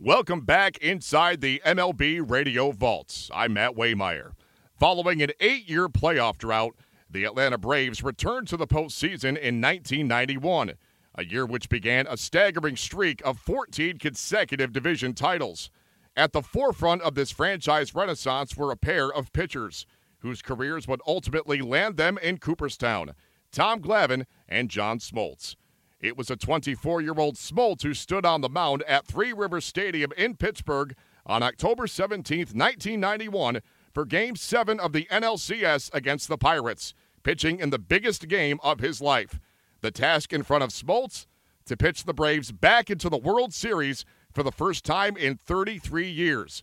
Welcome 0.00 0.42
back 0.42 0.78
inside 0.78 1.40
the 1.40 1.60
MLB 1.66 2.22
Radio 2.24 2.70
Vaults. 2.70 3.32
I'm 3.34 3.54
Matt 3.54 3.74
Waymeyer. 3.74 4.30
Following 4.78 5.22
an 5.22 5.32
eight 5.40 5.68
year 5.68 5.88
playoff 5.88 6.38
drought, 6.38 6.76
the 7.10 7.24
Atlanta 7.24 7.58
Braves 7.58 8.04
returned 8.04 8.46
to 8.46 8.56
the 8.56 8.68
postseason 8.68 9.30
in 9.36 9.60
1991, 9.60 10.74
a 11.16 11.24
year 11.24 11.44
which 11.44 11.68
began 11.68 12.06
a 12.06 12.16
staggering 12.16 12.76
streak 12.76 13.20
of 13.24 13.40
14 13.40 13.98
consecutive 13.98 14.72
division 14.72 15.14
titles. 15.14 15.68
At 16.16 16.32
the 16.32 16.42
forefront 16.42 17.02
of 17.02 17.16
this 17.16 17.32
franchise 17.32 17.92
renaissance 17.92 18.56
were 18.56 18.70
a 18.70 18.76
pair 18.76 19.12
of 19.12 19.32
pitchers 19.32 19.84
whose 20.20 20.42
careers 20.42 20.86
would 20.86 21.00
ultimately 21.08 21.60
land 21.60 21.96
them 21.96 22.18
in 22.18 22.38
Cooperstown 22.38 23.14
Tom 23.50 23.82
Glavine 23.82 24.26
and 24.48 24.70
John 24.70 25.00
Smoltz. 25.00 25.56
It 26.00 26.16
was 26.16 26.30
a 26.30 26.36
24 26.36 27.00
year 27.00 27.14
old 27.16 27.34
Smoltz 27.34 27.82
who 27.82 27.92
stood 27.92 28.24
on 28.24 28.40
the 28.40 28.48
mound 28.48 28.82
at 28.84 29.06
Three 29.06 29.32
Rivers 29.32 29.64
Stadium 29.64 30.12
in 30.16 30.36
Pittsburgh 30.36 30.94
on 31.26 31.42
October 31.42 31.86
17, 31.86 32.38
1991 32.38 33.60
for 33.92 34.04
Game 34.04 34.36
7 34.36 34.78
of 34.78 34.92
the 34.92 35.06
NLCS 35.10 35.92
against 35.92 36.28
the 36.28 36.38
Pirates, 36.38 36.94
pitching 37.24 37.58
in 37.58 37.70
the 37.70 37.80
biggest 37.80 38.28
game 38.28 38.60
of 38.62 38.78
his 38.78 39.00
life. 39.00 39.40
The 39.80 39.90
task 39.90 40.32
in 40.32 40.44
front 40.44 40.62
of 40.62 40.70
Smoltz 40.70 41.26
to 41.66 41.76
pitch 41.76 42.04
the 42.04 42.14
Braves 42.14 42.52
back 42.52 42.90
into 42.90 43.08
the 43.08 43.18
World 43.18 43.52
Series 43.52 44.04
for 44.32 44.44
the 44.44 44.52
first 44.52 44.84
time 44.84 45.16
in 45.16 45.36
33 45.36 46.08
years. 46.08 46.62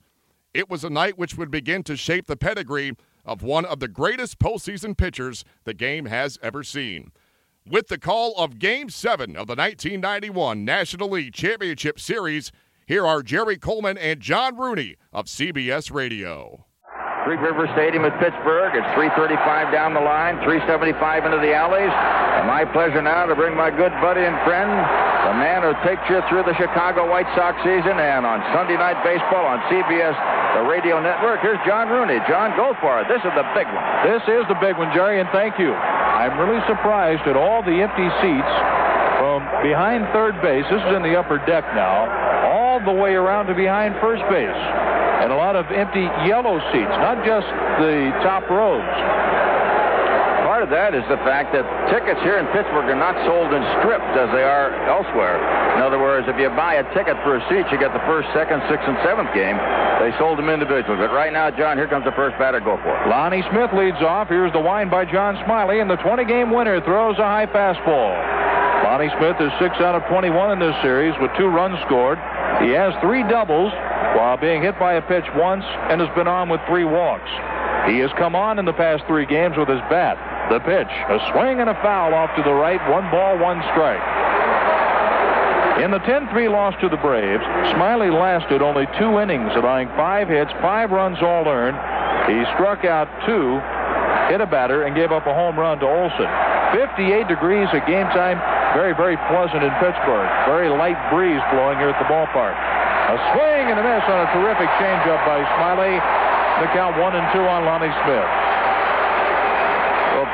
It 0.54 0.70
was 0.70 0.86
a 0.86 0.90
night 0.90 1.18
which 1.18 1.38
would 1.38 1.52
begin 1.52 1.84
to 1.84 1.98
shape 1.98 2.28
the 2.28 2.38
pedigree 2.38 2.94
of 3.26 3.44
one 3.44 3.66
of 3.66 3.82
the 3.82 3.90
greatest 3.90 4.40
postseason 4.40 4.98
pitchers 4.98 5.44
the 5.66 5.74
game 5.74 6.06
has 6.06 6.40
ever 6.42 6.64
seen. 6.64 7.12
With 7.68 7.88
the 7.88 7.98
call 7.98 8.36
of 8.38 8.60
Game 8.60 8.92
7 8.92 9.32
of 9.32 9.48
the 9.48 9.56
1991 9.56 10.64
National 10.64 11.10
League 11.10 11.34
Championship 11.34 12.00
Series, 12.00 12.52
here 12.86 13.08
are 13.08 13.24
Jerry 13.24 13.58
Coleman 13.58 13.98
and 13.98 14.20
John 14.20 14.56
Rooney 14.56 14.98
of 15.12 15.26
CBS 15.26 15.92
Radio. 15.92 16.68
Three 17.26 17.42
River 17.42 17.66
Stadium 17.74 18.06
at 18.06 18.14
Pittsburgh. 18.22 18.78
It's 18.78 18.86
335 18.94 19.74
down 19.74 19.98
the 19.98 20.06
line, 20.06 20.38
375 20.46 21.26
into 21.26 21.42
the 21.42 21.58
alleys. 21.58 21.90
And 21.90 22.46
my 22.46 22.70
pleasure 22.70 23.02
now 23.02 23.26
to 23.26 23.34
bring 23.34 23.58
my 23.58 23.74
good 23.74 23.90
buddy 23.98 24.22
and 24.22 24.38
friend, 24.46 24.70
the 24.70 25.34
man 25.34 25.66
who 25.66 25.74
takes 25.82 26.06
you 26.06 26.22
through 26.30 26.46
the 26.46 26.54
Chicago 26.54 27.10
White 27.10 27.26
Sox 27.34 27.58
season 27.66 27.98
and 27.98 28.30
on 28.30 28.46
Sunday 28.54 28.78
Night 28.78 29.02
Baseball 29.02 29.42
on 29.42 29.58
CBS, 29.74 30.14
the 30.54 30.70
radio 30.70 31.02
network. 31.02 31.42
Here's 31.42 31.58
John 31.66 31.90
Rooney. 31.90 32.22
John, 32.30 32.54
go 32.54 32.78
for 32.78 33.02
it. 33.02 33.10
This 33.10 33.26
is 33.26 33.34
the 33.34 33.48
big 33.58 33.66
one. 33.74 33.86
This 34.06 34.22
is 34.30 34.46
the 34.46 34.60
big 34.62 34.78
one, 34.78 34.94
Jerry, 34.94 35.18
and 35.18 35.26
thank 35.34 35.58
you. 35.58 35.74
I'm 35.74 36.38
really 36.38 36.62
surprised 36.70 37.26
at 37.26 37.34
all 37.34 37.66
the 37.66 37.82
empty 37.82 38.06
seats 38.22 38.54
behind 39.64 40.06
third 40.14 40.40
base. 40.42 40.66
This 40.72 40.82
is 40.82 40.96
in 40.96 41.04
the 41.04 41.16
upper 41.16 41.38
deck 41.46 41.64
now, 41.74 42.10
all 42.50 42.80
the 42.84 42.94
way 42.94 43.14
around 43.14 43.48
to 43.48 43.56
behind 43.56 43.96
first 44.02 44.24
base 44.30 44.60
and 45.26 45.32
a 45.32 45.36
lot 45.36 45.56
of 45.56 45.66
empty 45.72 46.06
yellow 46.28 46.60
seats, 46.70 46.96
not 47.02 47.26
just 47.26 47.48
the 47.82 48.12
top 48.22 48.46
rows. 48.50 48.84
Of 50.66 50.74
that 50.74 50.98
is 50.98 51.06
the 51.14 51.22
fact 51.22 51.54
that 51.54 51.62
tickets 51.94 52.18
here 52.26 52.42
in 52.42 52.50
Pittsburgh 52.50 52.90
are 52.90 52.98
not 52.98 53.14
sold 53.30 53.54
in 53.54 53.62
strips 53.78 54.10
as 54.18 54.34
they 54.34 54.42
are 54.42 54.74
elsewhere. 54.90 55.38
In 55.78 55.86
other 55.86 56.02
words, 56.02 56.26
if 56.26 56.42
you 56.42 56.50
buy 56.58 56.82
a 56.82 56.86
ticket 56.90 57.14
for 57.22 57.38
a 57.38 57.42
seat, 57.46 57.70
you 57.70 57.78
get 57.78 57.94
the 57.94 58.02
first, 58.10 58.26
second, 58.34 58.66
sixth, 58.66 58.82
and 58.90 58.98
seventh 59.06 59.30
game. 59.38 59.62
They 60.02 60.10
sold 60.18 60.42
them 60.42 60.50
individually. 60.50 60.98
But 60.98 61.14
right 61.14 61.30
now, 61.30 61.54
John, 61.54 61.78
here 61.78 61.86
comes 61.86 62.02
the 62.02 62.18
first 62.18 62.34
batter. 62.42 62.58
Go 62.58 62.82
for 62.82 62.90
it. 62.98 63.14
Lonnie 63.14 63.46
Smith 63.54 63.78
leads 63.78 64.02
off. 64.02 64.26
Here's 64.26 64.50
the 64.58 64.60
wind 64.60 64.90
by 64.90 65.06
John 65.06 65.38
Smiley, 65.46 65.86
and 65.86 65.90
the 65.90 66.02
20-game 66.02 66.50
winner 66.50 66.82
throws 66.82 67.22
a 67.22 67.30
high 67.30 67.46
fastball. 67.46 68.18
Lonnie 68.90 69.14
Smith 69.22 69.38
is 69.38 69.54
6 69.62 69.70
out 69.86 69.94
of 69.94 70.02
21 70.10 70.34
in 70.50 70.58
this 70.58 70.74
series 70.82 71.14
with 71.22 71.30
two 71.38 71.46
runs 71.46 71.78
scored. 71.86 72.18
He 72.66 72.74
has 72.74 72.90
three 73.06 73.22
doubles 73.30 73.70
while 74.18 74.42
being 74.42 74.66
hit 74.66 74.82
by 74.82 74.98
a 74.98 75.04
pitch 75.06 75.30
once 75.38 75.62
and 75.94 76.02
has 76.02 76.10
been 76.18 76.26
on 76.26 76.50
with 76.50 76.62
three 76.66 76.90
walks. 76.90 77.30
He 77.86 78.02
has 78.02 78.10
come 78.18 78.34
on 78.34 78.58
in 78.58 78.66
the 78.66 78.74
past 78.74 79.06
three 79.06 79.30
games 79.30 79.54
with 79.62 79.70
his 79.70 79.86
bat. 79.94 80.18
The 80.50 80.62
pitch, 80.62 80.94
a 81.10 81.18
swing 81.34 81.58
and 81.58 81.70
a 81.70 81.78
foul 81.82 82.14
off 82.14 82.30
to 82.38 82.44
the 82.46 82.54
right, 82.54 82.78
one 82.90 83.10
ball, 83.10 83.34
one 83.42 83.66
strike. 83.74 84.04
In 85.82 85.90
the 85.90 86.00
10-3 86.06 86.32
loss 86.54 86.78
to 86.86 86.88
the 86.88 87.02
Braves, 87.02 87.44
Smiley 87.74 88.14
lasted 88.14 88.62
only 88.62 88.86
two 89.02 89.20
innings, 89.20 89.52
allowing 89.58 89.90
five 89.98 90.30
hits, 90.30 90.54
five 90.62 90.94
runs 90.94 91.18
all 91.20 91.50
earned. 91.50 91.76
He 92.30 92.46
struck 92.54 92.86
out 92.86 93.10
two, 93.26 93.58
hit 94.30 94.40
a 94.40 94.46
batter, 94.46 94.86
and 94.86 94.94
gave 94.94 95.12
up 95.12 95.26
a 95.26 95.34
home 95.34 95.58
run 95.58 95.82
to 95.82 95.88
Olson. 95.90 96.30
58 96.78 97.28
degrees 97.28 97.68
at 97.74 97.82
game 97.90 98.08
time. 98.14 98.38
Very, 98.78 98.94
very 98.94 99.18
pleasant 99.28 99.66
in 99.66 99.74
Pittsburgh. 99.82 100.30
Very 100.46 100.70
light 100.70 101.00
breeze 101.10 101.42
blowing 101.50 101.82
here 101.82 101.90
at 101.90 101.98
the 101.98 102.06
ballpark. 102.06 102.54
A 102.54 103.18
swing 103.34 103.74
and 103.74 103.82
a 103.82 103.86
miss 103.86 104.06
on 104.06 104.20
a 104.22 104.30
terrific 104.38 104.70
changeup 104.78 105.26
by 105.26 105.42
Smiley. 105.58 105.98
The 106.62 106.70
count 106.72 107.02
one 107.02 107.18
and 107.18 107.26
two 107.34 107.44
on 107.44 107.66
Lonnie 107.66 107.94
Smith. 108.06 108.30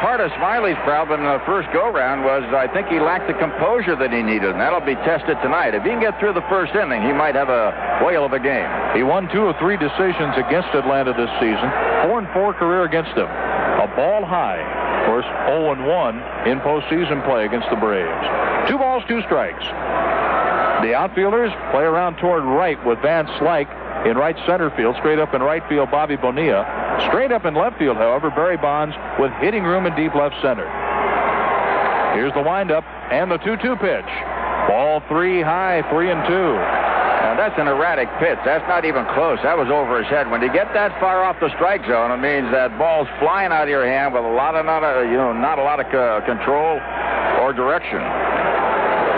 Part 0.02 0.18
of 0.20 0.34
Smiley's 0.34 0.82
problem 0.82 1.22
in 1.22 1.30
the 1.30 1.46
first 1.46 1.70
go-round 1.70 2.26
was 2.26 2.42
I 2.50 2.66
think 2.74 2.90
he 2.90 2.98
lacked 2.98 3.30
the 3.30 3.38
composure 3.38 3.94
that 3.94 4.10
he 4.10 4.26
needed, 4.26 4.50
and 4.50 4.58
that'll 4.58 4.82
be 4.82 4.98
tested 5.06 5.38
tonight. 5.46 5.78
If 5.78 5.86
he 5.86 5.94
can 5.94 6.02
get 6.02 6.18
through 6.18 6.34
the 6.34 6.46
first 6.50 6.74
inning, 6.74 7.06
he 7.06 7.14
might 7.14 7.38
have 7.38 7.54
a 7.54 8.02
whale 8.02 8.26
of 8.26 8.34
a 8.34 8.42
game. 8.42 8.66
He 8.98 9.06
won 9.06 9.30
two 9.30 9.46
of 9.46 9.54
three 9.62 9.78
decisions 9.78 10.34
against 10.42 10.74
Atlanta 10.74 11.14
this 11.14 11.30
season. 11.38 11.70
Four 12.10 12.18
and 12.18 12.26
four 12.34 12.50
career 12.58 12.82
against 12.82 13.14
them. 13.14 13.30
A 13.30 13.86
ball 13.94 14.26
high. 14.26 14.58
Of 14.58 15.06
course, 15.06 15.30
0 15.46 15.70
and 15.78 15.86
1 15.86 16.50
in 16.50 16.58
postseason 16.66 17.22
play 17.22 17.46
against 17.46 17.70
the 17.70 17.78
Braves. 17.78 18.26
Two 18.66 18.82
balls, 18.82 19.06
two 19.06 19.22
strikes. 19.30 19.62
The 20.82 20.98
outfielders 20.98 21.54
play 21.70 21.86
around 21.86 22.18
toward 22.18 22.42
right 22.42 22.82
with 22.90 22.98
Van 23.06 23.30
Slyke 23.38 23.70
in 24.06 24.18
right 24.18 24.36
center 24.48 24.70
field. 24.72 24.96
Straight 24.98 25.20
up 25.20 25.34
in 25.34 25.42
right 25.42 25.62
field, 25.70 25.92
Bobby 25.92 26.16
Bonilla. 26.16 26.66
Straight 27.08 27.32
up 27.32 27.46
in 27.46 27.54
left 27.54 27.78
field, 27.78 27.98
however, 27.98 28.30
Barry 28.30 28.58
Bonds 28.58 28.96
with 29.20 29.32
hitting 29.40 29.64
room 29.64 29.86
in 29.86 29.96
deep 29.96 30.16
left 30.16 30.36
center. 30.42 30.66
Here's 32.14 32.34
the 32.34 32.42
windup 32.42 32.84
and 33.12 33.32
the 33.32 33.38
2-2 33.38 33.80
pitch. 33.80 34.12
Ball 34.68 35.02
three 35.08 35.42
high, 35.42 35.82
three 35.90 36.12
and 36.12 36.22
two. 36.28 36.54
Now 37.22 37.38
that's 37.38 37.58
an 37.58 37.68
erratic 37.68 38.10
pitch. 38.20 38.38
That's 38.44 38.68
not 38.68 38.84
even 38.84 39.06
close. 39.14 39.40
That 39.44 39.58
was 39.58 39.70
over 39.70 40.02
his 40.02 40.10
head. 40.10 40.30
When 40.30 40.42
you 40.42 40.52
get 40.52 40.74
that 40.74 40.92
far 41.00 41.24
off 41.24 41.40
the 41.40 41.50
strike 41.56 41.86
zone, 41.86 42.12
it 42.12 42.18
means 42.18 42.52
that 42.52 42.78
ball's 42.78 43.08
flying 43.20 43.52
out 43.52 43.64
of 43.64 43.70
your 43.70 43.86
hand 43.86 44.14
with 44.14 44.26
a 44.26 44.34
lot 44.36 44.56
of 44.56 44.66
not 44.66 44.84
a, 44.84 45.06
you 45.06 45.16
know 45.18 45.32
not 45.32 45.58
a 45.58 45.64
lot 45.64 45.80
of 45.80 45.88
uh, 45.94 46.26
control 46.26 46.82
or 47.40 47.54
direction. 47.54 48.02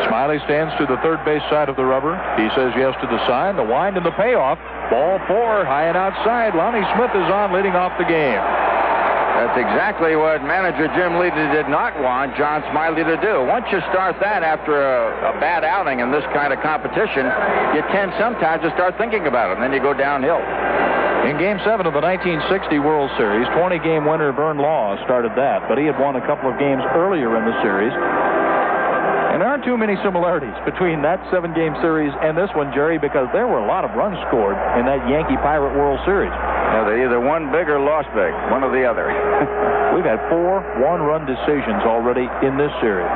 Smiley 0.08 0.40
stands 0.46 0.74
to 0.80 0.86
the 0.86 0.98
third 1.02 1.24
base 1.26 1.44
side 1.50 1.70
of 1.70 1.76
the 1.76 1.86
rubber. 1.86 2.16
He 2.38 2.50
says 2.56 2.74
yes 2.76 2.94
to 3.02 3.08
the 3.08 3.20
sign, 3.28 3.56
the 3.56 3.64
wind, 3.64 3.98
and 3.98 4.06
the 4.06 4.16
payoff. 4.16 4.58
Ball 4.90 5.20
four, 5.28 5.66
high 5.66 5.88
and 5.88 5.98
outside. 5.98 6.56
Lonnie 6.56 6.86
Smith 6.96 7.12
is 7.12 7.30
on, 7.32 7.54
leading 7.54 7.74
off 7.74 7.98
the 7.98 8.06
game. 8.06 8.42
That's 9.34 9.58
exactly 9.58 10.16
what 10.16 10.46
manager 10.46 10.86
Jim 10.94 11.18
Leyland 11.18 11.52
did 11.52 11.68
not 11.68 11.98
want 12.00 12.38
John 12.38 12.62
Smiley 12.70 13.04
to 13.04 13.18
do. 13.18 13.42
Once 13.50 13.66
you 13.74 13.82
start 13.90 14.16
that 14.22 14.46
after 14.46 14.78
a, 14.78 15.36
a, 15.36 15.40
bad 15.42 15.66
outing 15.66 16.00
in 16.00 16.14
this 16.14 16.24
kind 16.38 16.54
of 16.54 16.62
competition, 16.62 17.26
you 17.74 17.82
tend 17.90 18.14
sometimes 18.22 18.62
to 18.62 18.70
start 18.78 18.94
thinking 19.02 19.26
about 19.26 19.50
it, 19.50 19.54
and 19.58 19.64
then 19.66 19.74
you 19.74 19.82
go 19.82 19.92
downhill. 19.92 20.38
In 21.26 21.42
Game 21.42 21.58
7 21.66 21.82
of 21.90 21.98
the 21.98 22.04
1960 22.04 22.78
World 22.84 23.10
Series, 23.18 23.50
20-game 23.58 24.06
winner 24.06 24.32
Vern 24.32 24.62
Law 24.62 24.96
started 25.04 25.34
that, 25.34 25.66
but 25.68 25.82
he 25.82 25.90
had 25.90 25.98
won 25.98 26.16
a 26.16 26.24
couple 26.30 26.52
of 26.52 26.60
games 26.60 26.84
earlier 26.94 27.34
in 27.34 27.44
the 27.44 27.58
series. 27.66 27.96
And 29.34 29.42
there 29.42 29.50
aren't 29.50 29.66
too 29.66 29.82
many 29.82 29.98
similarities 30.06 30.54
between 30.62 31.02
that 31.02 31.18
seven 31.34 31.58
game 31.58 31.74
series 31.82 32.14
and 32.22 32.38
this 32.38 32.54
one, 32.54 32.70
Jerry, 32.70 33.02
because 33.02 33.26
there 33.34 33.50
were 33.50 33.58
a 33.58 33.66
lot 33.66 33.82
of 33.82 33.90
runs 33.98 34.14
scored 34.30 34.54
in 34.78 34.86
that 34.86 35.02
Yankee 35.10 35.42
Pirate 35.42 35.74
World 35.74 35.98
Series. 36.06 36.30
Yeah, 36.30 36.86
they 36.86 37.02
either 37.02 37.18
won 37.18 37.50
big 37.50 37.66
or 37.66 37.82
lost 37.82 38.14
big, 38.14 38.30
one 38.54 38.62
or 38.62 38.70
the 38.70 38.86
other. 38.86 39.10
We've 39.98 40.06
had 40.06 40.22
four 40.30 40.62
one 40.78 41.02
run 41.02 41.26
decisions 41.26 41.82
already 41.82 42.30
in 42.46 42.62
this 42.62 42.70
series. 42.78 43.10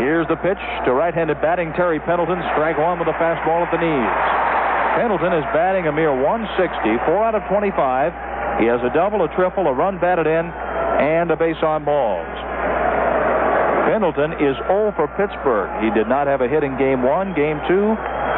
Here's 0.00 0.24
the 0.32 0.40
pitch 0.40 0.60
to 0.88 0.96
right 0.96 1.12
handed 1.12 1.36
batting 1.44 1.76
Terry 1.76 2.00
Pendleton. 2.00 2.40
Strike 2.56 2.80
one 2.80 2.96
with 2.96 3.12
a 3.12 3.16
fastball 3.20 3.60
at 3.60 3.68
the 3.68 3.80
knees. 3.80 4.12
Pendleton 4.96 5.36
is 5.36 5.44
batting 5.52 5.84
a 5.84 5.92
mere 5.92 6.16
160, 6.16 6.80
4 7.04 7.28
out 7.28 7.36
of 7.36 7.44
25. 7.52 7.76
He 8.56 8.64
has 8.72 8.80
a 8.80 8.88
double, 8.96 9.20
a 9.20 9.28
triple, 9.36 9.68
a 9.68 9.74
run 9.76 10.00
batted 10.00 10.24
in, 10.24 10.48
and 10.48 11.28
a 11.28 11.36
base 11.36 11.60
on 11.60 11.84
balls. 11.84 12.24
Pendleton 13.86 14.34
is 14.42 14.58
0 14.66 14.92
for 14.98 15.06
Pittsburgh. 15.14 15.70
He 15.82 15.94
did 15.94 16.10
not 16.10 16.26
have 16.26 16.42
a 16.42 16.48
hit 16.48 16.66
in 16.66 16.76
game 16.76 17.06
one. 17.06 17.32
Game 17.38 17.62
two, 17.70 17.94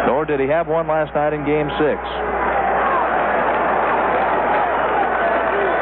Nor 0.08 0.24
did 0.24 0.40
he 0.40 0.46
have 0.46 0.68
one 0.68 0.88
last 0.88 1.12
night 1.12 1.36
in 1.36 1.44
Game 1.44 1.68
6. 1.68 1.80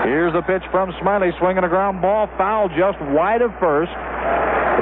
Here's 0.07 0.35
the 0.35 0.43
pitch 0.43 0.67
from 0.71 0.95
Smiley, 0.99 1.31
swinging 1.39 1.63
a 1.63 1.71
ground 1.71 2.03
ball, 2.03 2.27
foul 2.39 2.67
just 2.71 2.99
wide 3.15 3.43
of 3.43 3.55
first, 3.63 3.95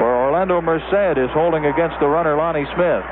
where 0.01 0.29
Orlando 0.29 0.61
Merced 0.61 1.17
is 1.17 1.29
holding 1.33 1.65
against 1.65 1.97
the 2.01 2.09
runner 2.09 2.37
Lonnie 2.37 2.65
Smith. 2.73 3.05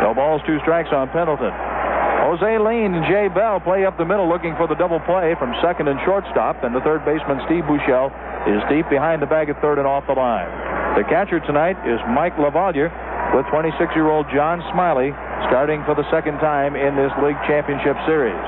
No 0.00 0.12
balls, 0.16 0.40
two 0.48 0.60
strikes 0.60 0.88
on 0.92 1.08
Pendleton. 1.12 1.52
Jose 1.52 2.56
Lind 2.56 2.96
and 2.96 3.04
Jay 3.04 3.28
Bell 3.28 3.60
play 3.60 3.84
up 3.84 4.00
the 4.00 4.08
middle 4.08 4.28
looking 4.28 4.56
for 4.56 4.64
the 4.66 4.74
double 4.76 5.00
play 5.04 5.36
from 5.36 5.52
second 5.60 5.88
and 5.88 6.00
shortstop. 6.08 6.64
And 6.64 6.74
the 6.74 6.80
third 6.80 7.04
baseman, 7.04 7.40
Steve 7.44 7.68
Buechele, 7.68 8.08
is 8.48 8.64
deep 8.72 8.88
behind 8.88 9.20
the 9.20 9.28
bag 9.28 9.52
at 9.52 9.60
third 9.60 9.76
and 9.76 9.86
off 9.86 10.08
the 10.08 10.16
line. 10.16 10.73
The 10.94 11.02
catcher 11.10 11.42
tonight 11.42 11.74
is 11.82 11.98
Mike 12.14 12.38
LaValliere 12.38 12.86
with 13.34 13.42
26-year-old 13.50 14.30
John 14.30 14.62
Smiley 14.70 15.10
starting 15.50 15.82
for 15.82 15.98
the 15.98 16.06
second 16.06 16.38
time 16.38 16.78
in 16.78 16.94
this 16.94 17.10
league 17.18 17.34
championship 17.50 17.98
series. 18.06 18.38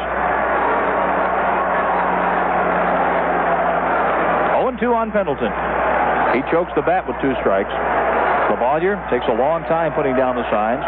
0-2 4.62 4.94
on 4.94 5.10
Pendleton. 5.10 5.50
He 6.38 6.46
chokes 6.54 6.70
the 6.78 6.87
bat 6.87 7.02
with 7.02 7.19
two 7.19 7.34
strikes. 7.43 7.75
LaValliere 8.54 8.94
takes 9.10 9.26
a 9.26 9.34
long 9.34 9.66
time 9.66 9.90
putting 9.98 10.14
down 10.14 10.38
the 10.38 10.46
signs. 10.46 10.87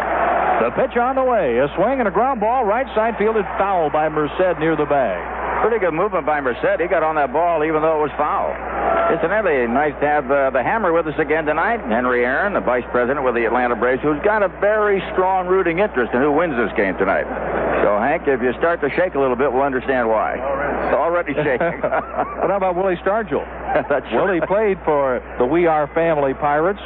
The 0.63 0.71
pitch 0.79 0.95
on 0.95 1.19
the 1.19 1.27
way. 1.27 1.59
A 1.59 1.67
swing 1.75 1.99
and 1.99 2.07
a 2.07 2.11
ground 2.11 2.39
ball. 2.39 2.63
Right 2.63 2.87
side 2.95 3.19
field 3.19 3.35
is 3.35 3.47
foul 3.59 3.91
by 3.91 4.07
Merced 4.07 4.59
near 4.63 4.79
the 4.79 4.87
bag. 4.87 5.38
Pretty 5.61 5.79
good 5.79 5.93
movement 5.93 6.25
by 6.25 6.39
Merced. 6.39 6.79
He 6.79 6.87
got 6.87 7.03
on 7.03 7.15
that 7.15 7.33
ball 7.33 7.63
even 7.65 7.81
though 7.81 7.99
it 7.99 8.03
was 8.07 8.15
foul. 8.17 8.55
Incidentally, 9.11 9.67
nice 9.67 9.93
to 9.99 10.07
have 10.07 10.29
uh, 10.31 10.49
the 10.51 10.63
Hammer 10.63 10.93
with 10.93 11.07
us 11.07 11.17
again 11.19 11.45
tonight. 11.45 11.81
Henry 11.81 12.23
Aaron, 12.23 12.53
the 12.53 12.61
vice 12.61 12.85
president 12.91 13.25
with 13.25 13.35
the 13.35 13.43
Atlanta 13.45 13.75
Braves, 13.75 14.01
who's 14.01 14.21
got 14.23 14.41
a 14.43 14.47
very 14.61 15.01
strong 15.11 15.47
rooting 15.47 15.79
interest 15.79 16.13
in 16.13 16.21
who 16.21 16.31
wins 16.31 16.55
this 16.55 16.71
game 16.77 16.95
tonight. 16.97 17.25
So, 17.83 17.97
Hank, 17.99 18.23
if 18.27 18.41
you 18.41 18.53
start 18.59 18.79
to 18.81 18.89
shake 18.95 19.15
a 19.15 19.19
little 19.19 19.35
bit, 19.35 19.51
we'll 19.51 19.63
understand 19.63 20.07
why. 20.07 20.35
It's 20.37 20.95
already 20.95 21.33
shaking. 21.43 21.81
what 21.81 22.51
about 22.51 22.75
Willie 22.75 22.97
Stargell? 23.03 23.43
That's 23.89 24.05
Willie 24.13 24.41
played 24.47 24.77
for 24.85 25.19
the 25.39 25.45
We 25.45 25.65
Are 25.67 25.87
Family 25.93 26.33
Pirates. 26.33 26.79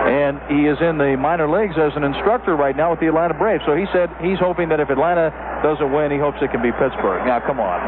And 0.00 0.40
he 0.48 0.64
is 0.64 0.80
in 0.80 0.96
the 0.96 1.16
minor 1.20 1.44
leagues 1.44 1.76
as 1.76 1.92
an 1.94 2.04
instructor 2.04 2.56
right 2.56 2.74
now 2.74 2.90
with 2.90 3.00
the 3.00 3.08
Atlanta 3.08 3.34
Braves. 3.34 3.62
So 3.66 3.76
he 3.76 3.84
said 3.92 4.08
he's 4.24 4.40
hoping 4.40 4.68
that 4.70 4.80
if 4.80 4.88
Atlanta 4.88 5.28
doesn't 5.60 5.92
win, 5.92 6.10
he 6.10 6.18
hopes 6.18 6.40
it 6.40 6.50
can 6.50 6.62
be 6.64 6.72
Pittsburgh. 6.72 7.26
Now, 7.28 7.38
come 7.40 7.60
on. 7.60 7.78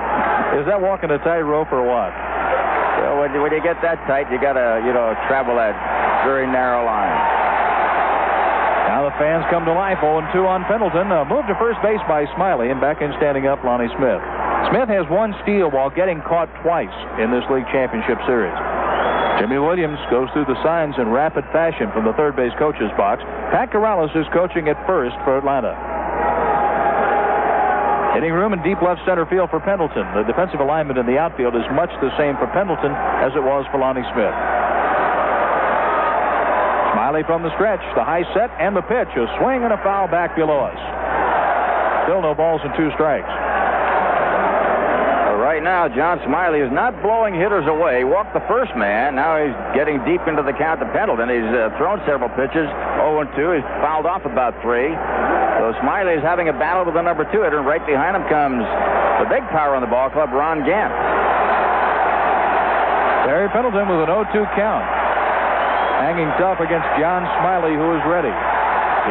Is 0.60 0.66
that 0.68 0.76
walking 0.76 1.10
a 1.10 1.18
tightrope 1.24 1.72
or 1.72 1.80
what? 1.80 2.12
Well, 2.12 3.24
when, 3.24 3.32
when 3.40 3.50
you 3.50 3.62
get 3.64 3.80
that 3.80 3.96
tight, 4.04 4.28
you 4.28 4.36
got 4.36 4.54
to, 4.60 4.84
you 4.84 4.92
know, 4.92 5.16
travel 5.26 5.56
that 5.56 5.74
very 6.28 6.46
narrow 6.46 6.84
line. 6.84 7.16
Now 8.92 9.08
the 9.08 9.16
fans 9.16 9.48
come 9.48 9.64
to 9.64 9.72
life. 9.72 9.98
0-2 10.04 10.36
on 10.44 10.68
Pendleton. 10.68 11.08
Uh, 11.08 11.24
moved 11.24 11.48
to 11.48 11.56
first 11.56 11.80
base 11.80 12.02
by 12.06 12.28
Smiley, 12.36 12.68
and 12.68 12.78
back 12.78 13.00
in 13.00 13.10
standing 13.16 13.48
up, 13.48 13.64
Lonnie 13.64 13.90
Smith. 13.96 14.20
Smith 14.70 14.88
has 14.92 15.08
one 15.08 15.34
steal 15.42 15.72
while 15.72 15.90
getting 15.90 16.20
caught 16.22 16.52
twice 16.62 16.92
in 17.18 17.32
this 17.32 17.42
league 17.50 17.66
championship 17.72 18.20
series. 18.28 18.54
Jimy 19.40 19.58
Williams 19.58 19.98
goes 20.10 20.28
through 20.32 20.44
the 20.44 20.58
signs 20.62 20.94
in 20.98 21.08
rapid 21.08 21.44
fashion 21.52 21.90
from 21.92 22.04
the 22.04 22.12
third 22.14 22.36
base 22.36 22.52
coach's 22.58 22.92
box. 22.96 23.22
Pat 23.50 23.72
Corrales 23.72 24.12
is 24.12 24.26
coaching 24.32 24.68
at 24.68 24.76
first 24.86 25.16
for 25.24 25.38
Atlanta. 25.38 25.72
Hitting 28.14 28.32
room 28.32 28.52
in 28.52 28.60
deep 28.60 28.82
left 28.84 29.00
center 29.08 29.24
field 29.24 29.48
for 29.48 29.58
Pendleton. 29.58 30.04
The 30.12 30.22
defensive 30.28 30.60
alignment 30.60 31.00
in 31.00 31.06
the 31.06 31.16
outfield 31.16 31.56
is 31.56 31.64
much 31.72 31.88
the 32.04 32.12
same 32.20 32.36
for 32.36 32.46
Pendleton 32.52 32.92
as 33.24 33.32
it 33.32 33.40
was 33.40 33.64
for 33.72 33.80
Lonnie 33.80 34.04
Smith. 34.12 34.36
Smiley 36.92 37.24
from 37.24 37.40
the 37.40 37.50
stretch, 37.56 37.80
the 37.96 38.04
high 38.04 38.28
set 38.36 38.52
and 38.60 38.76
the 38.76 38.84
pitch. 38.84 39.08
A 39.16 39.24
swing 39.40 39.64
and 39.64 39.72
a 39.72 39.80
foul 39.80 40.12
back 40.12 40.36
below 40.36 40.60
us. 40.60 40.80
Still 42.04 42.20
no 42.20 42.36
balls 42.36 42.60
and 42.62 42.76
two 42.76 42.92
strikes 42.92 43.32
right 45.62 45.88
now, 45.88 45.94
John 45.94 46.18
Smiley 46.26 46.58
is 46.58 46.72
not 46.74 46.90
blowing 47.02 47.34
hitters 47.34 47.66
away. 47.70 48.02
He 48.02 48.04
walked 48.04 48.34
the 48.34 48.42
first 48.50 48.74
man. 48.74 49.14
Now 49.14 49.38
he's 49.38 49.54
getting 49.78 50.02
deep 50.02 50.26
into 50.26 50.42
the 50.42 50.50
count 50.52 50.82
to 50.82 50.88
Pendleton. 50.90 51.30
He's 51.30 51.46
uh, 51.54 51.70
thrown 51.78 52.02
several 52.02 52.30
pitches. 52.34 52.66
0 52.98 53.22
2. 53.30 53.62
He's 53.62 53.68
fouled 53.78 54.06
off 54.06 54.26
about 54.26 54.58
three. 54.58 54.90
So 54.90 55.70
Smiley 55.78 56.18
is 56.18 56.24
having 56.26 56.50
a 56.50 56.56
battle 56.56 56.82
with 56.82 56.98
the 56.98 57.04
number 57.06 57.22
two 57.30 57.46
hitter. 57.46 57.62
Right 57.62 57.82
behind 57.86 58.18
him 58.18 58.26
comes 58.26 58.66
the 59.22 59.30
big 59.30 59.46
power 59.54 59.78
on 59.78 59.86
the 59.86 59.90
ball 59.90 60.10
club, 60.10 60.34
Ron 60.34 60.66
Gant. 60.66 60.90
Terry 63.30 63.46
Pendleton 63.54 63.86
with 63.86 64.02
an 64.02 64.10
0 64.10 64.26
2 64.34 64.42
count. 64.58 64.82
Hanging 66.02 66.30
tough 66.42 66.58
against 66.58 66.90
John 66.98 67.22
Smiley, 67.38 67.78
who 67.78 67.94
is 67.94 68.02
ready. 68.10 68.34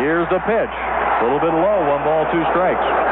Here's 0.04 0.28
the 0.28 0.44
pitch. 0.44 0.76
A 0.76 1.24
little 1.24 1.40
bit 1.40 1.56
low, 1.56 1.88
one 1.88 2.04
ball, 2.04 2.28
two 2.28 2.44
strikes. 2.52 3.11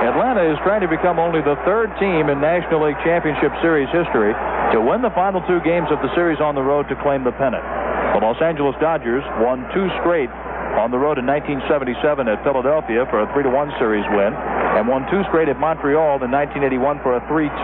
Atlanta 0.00 0.40
is 0.40 0.56
trying 0.64 0.80
to 0.80 0.88
become 0.88 1.20
only 1.20 1.44
the 1.44 1.60
third 1.68 1.92
team 2.00 2.32
in 2.32 2.40
National 2.40 2.88
League 2.88 2.96
Championship 3.04 3.52
Series 3.60 3.84
history 3.92 4.32
to 4.72 4.80
win 4.80 5.04
the 5.04 5.12
final 5.12 5.44
two 5.44 5.60
games 5.60 5.92
of 5.92 6.00
the 6.00 6.08
series 6.16 6.40
on 6.40 6.56
the 6.56 6.64
road 6.64 6.88
to 6.88 6.96
claim 7.04 7.20
the 7.20 7.36
pennant. 7.36 7.60
The 8.16 8.24
Los 8.24 8.40
Angeles 8.40 8.72
Dodgers 8.80 9.20
won 9.44 9.60
two 9.76 9.92
straight 10.00 10.32
on 10.80 10.88
the 10.88 10.96
road 10.96 11.20
in 11.20 11.28
1977 11.28 12.00
at 12.32 12.40
Philadelphia 12.40 13.04
for 13.12 13.20
a 13.20 13.28
3-1 13.36 13.76
series 13.76 14.08
win 14.16 14.32
and 14.32 14.88
won 14.88 15.04
two 15.12 15.20
straight 15.28 15.52
at 15.52 15.60
Montreal 15.60 16.16
in 16.24 16.32
1981 16.32 17.04
for 17.04 17.20
a 17.20 17.22
3-2 17.28 17.60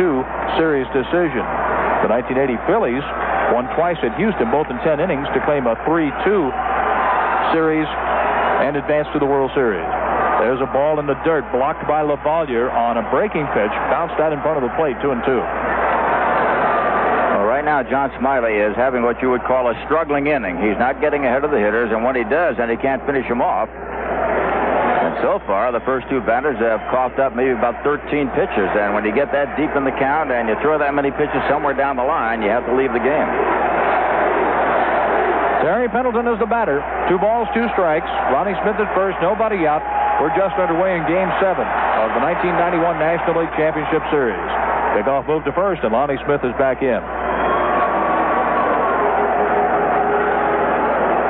series 0.60 0.84
decision. 0.92 1.40
The 2.04 2.12
1980 2.12 2.60
Phillies 2.68 3.06
won 3.56 3.64
twice 3.80 3.96
at 4.04 4.12
Houston, 4.20 4.52
both 4.52 4.68
in 4.68 4.76
10 4.84 5.00
innings, 5.00 5.24
to 5.32 5.40
claim 5.48 5.64
a 5.64 5.72
3-2 5.88 6.12
series 7.56 7.88
and 8.60 8.76
advance 8.76 9.08
to 9.16 9.18
the 9.18 9.26
World 9.26 9.48
Series. 9.56 10.06
There's 10.40 10.60
a 10.60 10.66
ball 10.68 11.00
in 11.00 11.06
the 11.06 11.14
dirt 11.24 11.50
blocked 11.50 11.88
by 11.88 12.02
LaValliere 12.04 12.68
on 12.68 12.98
a 13.00 13.04
breaking 13.08 13.48
pitch. 13.56 13.72
Bounced 13.88 14.20
out 14.20 14.32
in 14.32 14.40
front 14.44 14.60
of 14.60 14.64
the 14.68 14.74
plate, 14.76 15.00
two 15.00 15.10
and 15.10 15.24
two. 15.24 15.40
Well, 15.40 17.48
right 17.48 17.64
now, 17.64 17.82
John 17.82 18.12
Smiley 18.20 18.60
is 18.60 18.76
having 18.76 19.02
what 19.02 19.22
you 19.24 19.30
would 19.32 19.42
call 19.48 19.68
a 19.68 19.74
struggling 19.88 20.26
inning. 20.28 20.60
He's 20.60 20.76
not 20.76 21.00
getting 21.00 21.24
ahead 21.24 21.44
of 21.44 21.50
the 21.50 21.58
hitters, 21.58 21.88
and 21.88 22.04
when 22.04 22.16
he 22.16 22.24
does, 22.24 22.56
then 22.60 22.68
he 22.68 22.76
can't 22.76 23.00
finish 23.08 23.26
them 23.28 23.40
off. 23.40 23.70
And 23.72 25.16
so 25.24 25.40
far, 25.48 25.72
the 25.72 25.80
first 25.88 26.04
two 26.12 26.20
batters 26.20 26.60
have 26.60 26.84
coughed 26.92 27.18
up 27.18 27.32
maybe 27.32 27.56
about 27.56 27.80
13 27.80 28.28
pitches. 28.36 28.68
And 28.76 28.92
when 28.92 29.08
you 29.08 29.16
get 29.16 29.32
that 29.32 29.56
deep 29.56 29.72
in 29.72 29.88
the 29.88 29.96
count 29.96 30.30
and 30.30 30.52
you 30.52 30.56
throw 30.60 30.76
that 30.76 30.92
many 30.92 31.08
pitches 31.10 31.40
somewhere 31.48 31.72
down 31.72 31.96
the 31.96 32.04
line, 32.04 32.42
you 32.42 32.50
have 32.52 32.66
to 32.68 32.76
leave 32.76 32.92
the 32.92 33.00
game. 33.00 33.30
Terry 35.64 35.88
Pendleton 35.88 36.28
is 36.28 36.38
the 36.38 36.46
batter. 36.46 36.84
Two 37.08 37.18
balls, 37.18 37.48
two 37.54 37.66
strikes. 37.72 38.06
Lonnie 38.30 38.54
Smith 38.62 38.78
at 38.78 38.94
first, 38.94 39.16
nobody 39.20 39.66
out. 39.66 39.82
We're 40.16 40.32
just 40.32 40.56
underway 40.56 40.96
in 40.96 41.04
Game 41.04 41.28
7 41.44 41.60
of 41.60 42.08
the 42.16 42.22
1991 42.24 42.80
National 42.96 43.44
League 43.44 43.52
Championship 43.52 44.00
Series. 44.08 44.41
Pickoff 44.96 45.29
move 45.29 45.44
to 45.44 45.52
first, 45.52 45.84
and 45.84 45.93
Lonnie 45.93 46.17
Smith 46.24 46.41
is 46.41 46.56
back 46.56 46.81
in. 46.81 47.05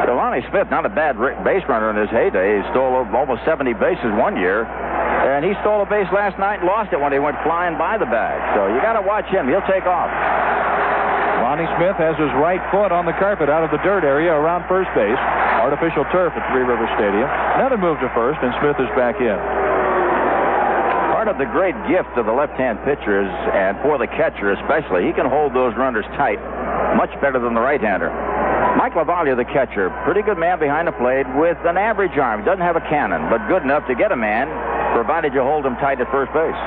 So 0.07 0.15
Lonnie 0.15 0.47
Smith, 0.55 0.71
not 0.71 0.87
a 0.87 0.93
bad 0.95 1.19
base 1.43 1.67
runner 1.67 1.91
in 1.91 1.99
his 1.99 2.11
heyday. 2.15 2.63
He 2.63 2.71
stole 2.71 3.03
almost 3.11 3.43
70 3.43 3.75
bases 3.75 4.15
one 4.15 4.39
year. 4.39 4.63
And 4.63 5.43
he 5.43 5.59
stole 5.67 5.83
a 5.83 5.89
base 5.91 6.07
last 6.15 6.39
night 6.39 6.63
and 6.63 6.71
lost 6.71 6.95
it 6.95 7.03
when 7.03 7.11
he 7.11 7.19
went 7.19 7.35
flying 7.43 7.75
by 7.75 7.99
the 7.99 8.07
bag. 8.07 8.39
So 8.55 8.71
you 8.71 8.79
got 8.79 8.95
to 8.95 9.03
watch 9.03 9.27
him. 9.27 9.51
He'll 9.51 9.67
take 9.67 9.83
off. 9.83 10.15
Lonnie 11.57 11.73
Smith 11.81 11.97
has 11.97 12.13
his 12.21 12.29
right 12.37 12.61
foot 12.69 12.93
on 12.93 13.09
the 13.09 13.17
carpet 13.17 13.49
out 13.49 13.65
of 13.65 13.73
the 13.73 13.81
dirt 13.81 14.05
area 14.05 14.29
around 14.29 14.69
first 14.69 14.93
base. 14.93 15.17
Artificial 15.65 16.05
turf 16.13 16.37
at 16.37 16.45
Three 16.53 16.61
River 16.61 16.85
Stadium. 17.01 17.25
Another 17.57 17.81
move 17.81 17.97
to 18.05 18.13
first, 18.13 18.37
and 18.45 18.53
Smith 18.61 18.77
is 18.77 18.93
back 18.93 19.17
in. 19.25 19.41
Part 21.17 21.33
of 21.33 21.41
the 21.41 21.49
great 21.49 21.73
gift 21.89 22.13
of 22.21 22.29
the 22.29 22.37
left-hand 22.37 22.77
pitcher 22.85 23.25
is, 23.25 23.33
and 23.57 23.73
for 23.81 23.97
the 23.97 24.05
catcher 24.05 24.53
especially, 24.53 25.09
he 25.09 25.17
can 25.17 25.25
hold 25.25 25.57
those 25.57 25.73
runners 25.81 26.05
tight 26.21 26.37
much 26.93 27.09
better 27.25 27.41
than 27.41 27.57
the 27.57 27.65
right-hander. 27.65 28.13
Mike 28.77 28.93
LaValliere, 28.93 29.33
the 29.33 29.49
catcher, 29.49 29.89
pretty 30.05 30.21
good 30.21 30.37
man 30.37 30.61
behind 30.61 30.85
the 30.85 30.97
plate 31.01 31.25
with 31.41 31.57
an 31.65 31.81
average 31.81 32.21
arm. 32.21 32.45
Doesn't 32.45 32.61
have 32.61 32.77
a 32.77 32.85
cannon, 32.85 33.33
but 33.33 33.41
good 33.49 33.65
enough 33.65 33.89
to 33.89 33.97
get 33.97 34.13
a 34.13 34.19
man, 34.21 34.45
provided 34.93 35.33
you 35.33 35.41
hold 35.41 35.65
him 35.65 35.73
tight 35.81 36.05
at 36.05 36.13
first 36.13 36.37
base. 36.37 36.61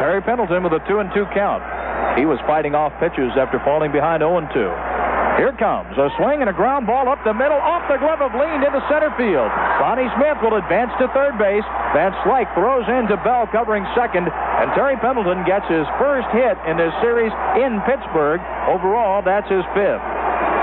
Terry 0.00 0.24
Pendleton 0.24 0.64
with 0.64 0.72
a 0.72 0.80
two 0.88 1.04
and 1.04 1.12
two 1.12 1.28
count. 1.36 1.75
He 2.14 2.24
was 2.24 2.38
fighting 2.46 2.74
off 2.74 2.94
pitches 3.02 3.34
after 3.34 3.58
falling 3.66 3.90
behind 3.90 4.22
0 4.22 4.46
2. 4.54 4.96
Here 5.36 5.52
comes 5.60 5.92
a 6.00 6.08
swing 6.16 6.40
and 6.40 6.48
a 6.48 6.56
ground 6.56 6.88
ball 6.88 7.12
up 7.12 7.20
the 7.20 7.36
middle, 7.36 7.60
off 7.60 7.84
the 7.92 8.00
glove 8.00 8.24
of 8.24 8.32
Lind 8.32 8.64
into 8.64 8.80
center 8.88 9.12
field. 9.20 9.52
Lonnie 9.84 10.08
Smith 10.16 10.40
will 10.40 10.56
advance 10.56 10.88
to 10.96 11.12
third 11.12 11.36
base. 11.36 11.64
Van 11.92 12.16
Slyke 12.24 12.48
throws 12.56 12.88
in 12.88 13.04
to 13.12 13.20
Bell 13.20 13.44
covering 13.52 13.84
second, 13.92 14.24
and 14.32 14.72
Terry 14.72 14.96
Pendleton 14.96 15.44
gets 15.44 15.68
his 15.68 15.84
first 16.00 16.24
hit 16.32 16.56
in 16.64 16.80
this 16.80 16.92
series 17.04 17.32
in 17.60 17.84
Pittsburgh. 17.84 18.40
Overall, 18.64 19.20
that's 19.20 19.48
his 19.52 19.64
fifth. 19.76 20.15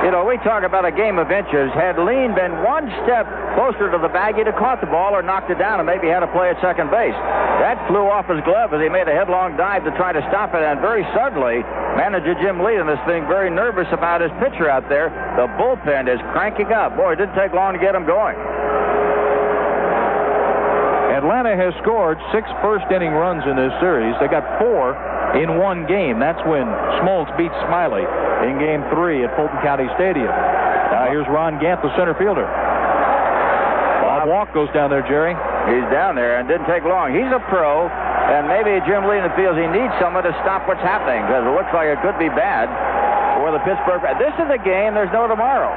You 0.03 0.11
know, 0.11 0.27
we 0.27 0.35
talk 0.43 0.67
about 0.67 0.83
a 0.83 0.91
game 0.91 1.15
of 1.15 1.31
inches. 1.31 1.71
Had 1.71 1.95
Lind 1.95 2.35
been 2.35 2.59
one 2.59 2.91
step 3.07 3.23
closer 3.55 3.87
to 3.87 3.95
the 3.95 4.11
bag, 4.11 4.35
he'd 4.35 4.51
have 4.51 4.59
caught 4.59 4.83
the 4.83 4.91
ball 4.91 5.15
or 5.15 5.23
knocked 5.23 5.47
it 5.47 5.55
down 5.55 5.79
and 5.79 5.87
maybe 5.87 6.11
had 6.11 6.27
to 6.27 6.31
play 6.35 6.51
at 6.51 6.59
second 6.59 6.91
base. 6.91 7.15
That 7.63 7.79
flew 7.87 8.11
off 8.11 8.27
his 8.27 8.43
glove 8.43 8.75
as 8.75 8.83
he 8.83 8.91
made 8.91 9.07
a 9.07 9.15
headlong 9.15 9.55
dive 9.55 9.87
to 9.87 9.95
try 9.95 10.11
to 10.11 10.19
stop 10.27 10.51
it, 10.51 10.59
and 10.59 10.83
very 10.83 11.07
suddenly, 11.15 11.63
manager 11.95 12.35
Jim 12.43 12.59
Lee 12.59 12.75
in 12.75 12.83
this 12.83 12.99
thing 13.07 13.23
very 13.31 13.47
nervous 13.47 13.87
about 13.95 14.19
his 14.19 14.31
pitcher 14.43 14.67
out 14.67 14.91
there. 14.91 15.07
The 15.39 15.47
bullpen 15.55 16.11
is 16.11 16.19
cranking 16.35 16.75
up. 16.75 16.99
Boy, 16.99 17.15
it 17.15 17.23
didn't 17.23 17.39
take 17.39 17.55
long 17.55 17.71
to 17.71 17.79
get 17.79 17.95
him 17.95 18.03
going. 18.03 18.35
Atlanta 21.15 21.55
has 21.55 21.71
scored 21.79 22.19
six 22.35 22.43
first 22.59 22.83
inning 22.91 23.15
runs 23.15 23.47
in 23.47 23.55
this 23.55 23.71
series. 23.79 24.19
They 24.19 24.27
got 24.27 24.43
four 24.59 24.99
in 25.39 25.55
one 25.63 25.87
game. 25.87 26.19
That's 26.19 26.43
when 26.43 26.67
Smoltz 26.99 27.31
beat 27.39 27.55
Smiley 27.71 28.03
in 28.43 28.59
game 28.59 28.83
three 28.91 29.23
at 29.23 29.31
Fulton 29.35 29.57
County 29.63 29.87
Stadium. 29.95 30.27
Now 30.27 31.07
here's 31.09 31.27
Ron 31.31 31.59
Gant, 31.59 31.81
the 31.81 31.89
center 31.95 32.13
fielder. 32.15 32.45
Bob 34.03 34.27
Walk 34.27 34.53
goes 34.53 34.69
down 34.71 34.91
there, 34.91 35.03
Jerry. 35.03 35.33
He's 35.71 35.87
down 35.91 36.15
there 36.15 36.39
and 36.39 36.47
didn't 36.47 36.67
take 36.67 36.83
long. 36.83 37.15
He's 37.15 37.31
a 37.31 37.39
pro, 37.47 37.87
and 37.87 38.47
maybe 38.47 38.77
Jim 38.87 39.07
Leyland 39.07 39.33
feels 39.35 39.55
he 39.55 39.67
needs 39.67 39.91
someone 39.99 40.23
to 40.23 40.35
stop 40.43 40.67
what's 40.67 40.83
happening 40.83 41.23
because 41.23 41.43
it 41.47 41.53
looks 41.55 41.71
like 41.71 41.87
it 41.87 41.99
could 42.03 42.19
be 42.19 42.29
bad 42.31 42.67
for 43.39 43.51
the 43.51 43.59
Pittsburgh. 43.63 44.03
This 44.19 44.35
is 44.39 44.47
a 44.51 44.59
game. 44.61 44.93
There's 44.93 45.11
no 45.11 45.27
tomorrow. 45.27 45.71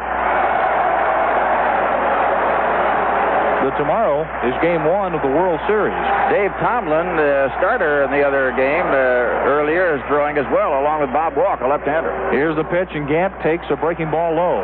The 3.67 3.75
tomorrow 3.83 4.23
is 4.47 4.55
game 4.63 4.87
one 4.87 5.11
of 5.11 5.27
the 5.27 5.33
World 5.35 5.59
Series. 5.67 5.99
Dave 6.31 6.55
Tomlin, 6.63 7.19
the 7.19 7.51
starter 7.59 8.07
in 8.07 8.15
the 8.15 8.23
other 8.23 8.55
game 8.55 8.87
uh, 8.87 9.51
earlier, 9.51 9.99
is 9.99 10.03
throwing 10.07 10.39
as 10.39 10.47
well, 10.55 10.79
along 10.79 11.03
with 11.03 11.11
Bob 11.11 11.35
Walk, 11.35 11.59
a 11.59 11.67
left-hander. 11.67 12.31
Here's 12.31 12.55
the 12.55 12.63
pitch, 12.63 12.95
and 12.95 13.11
Gant 13.11 13.35
takes 13.43 13.67
a 13.67 13.75
breaking 13.75 14.15
ball 14.15 14.39
low. 14.39 14.63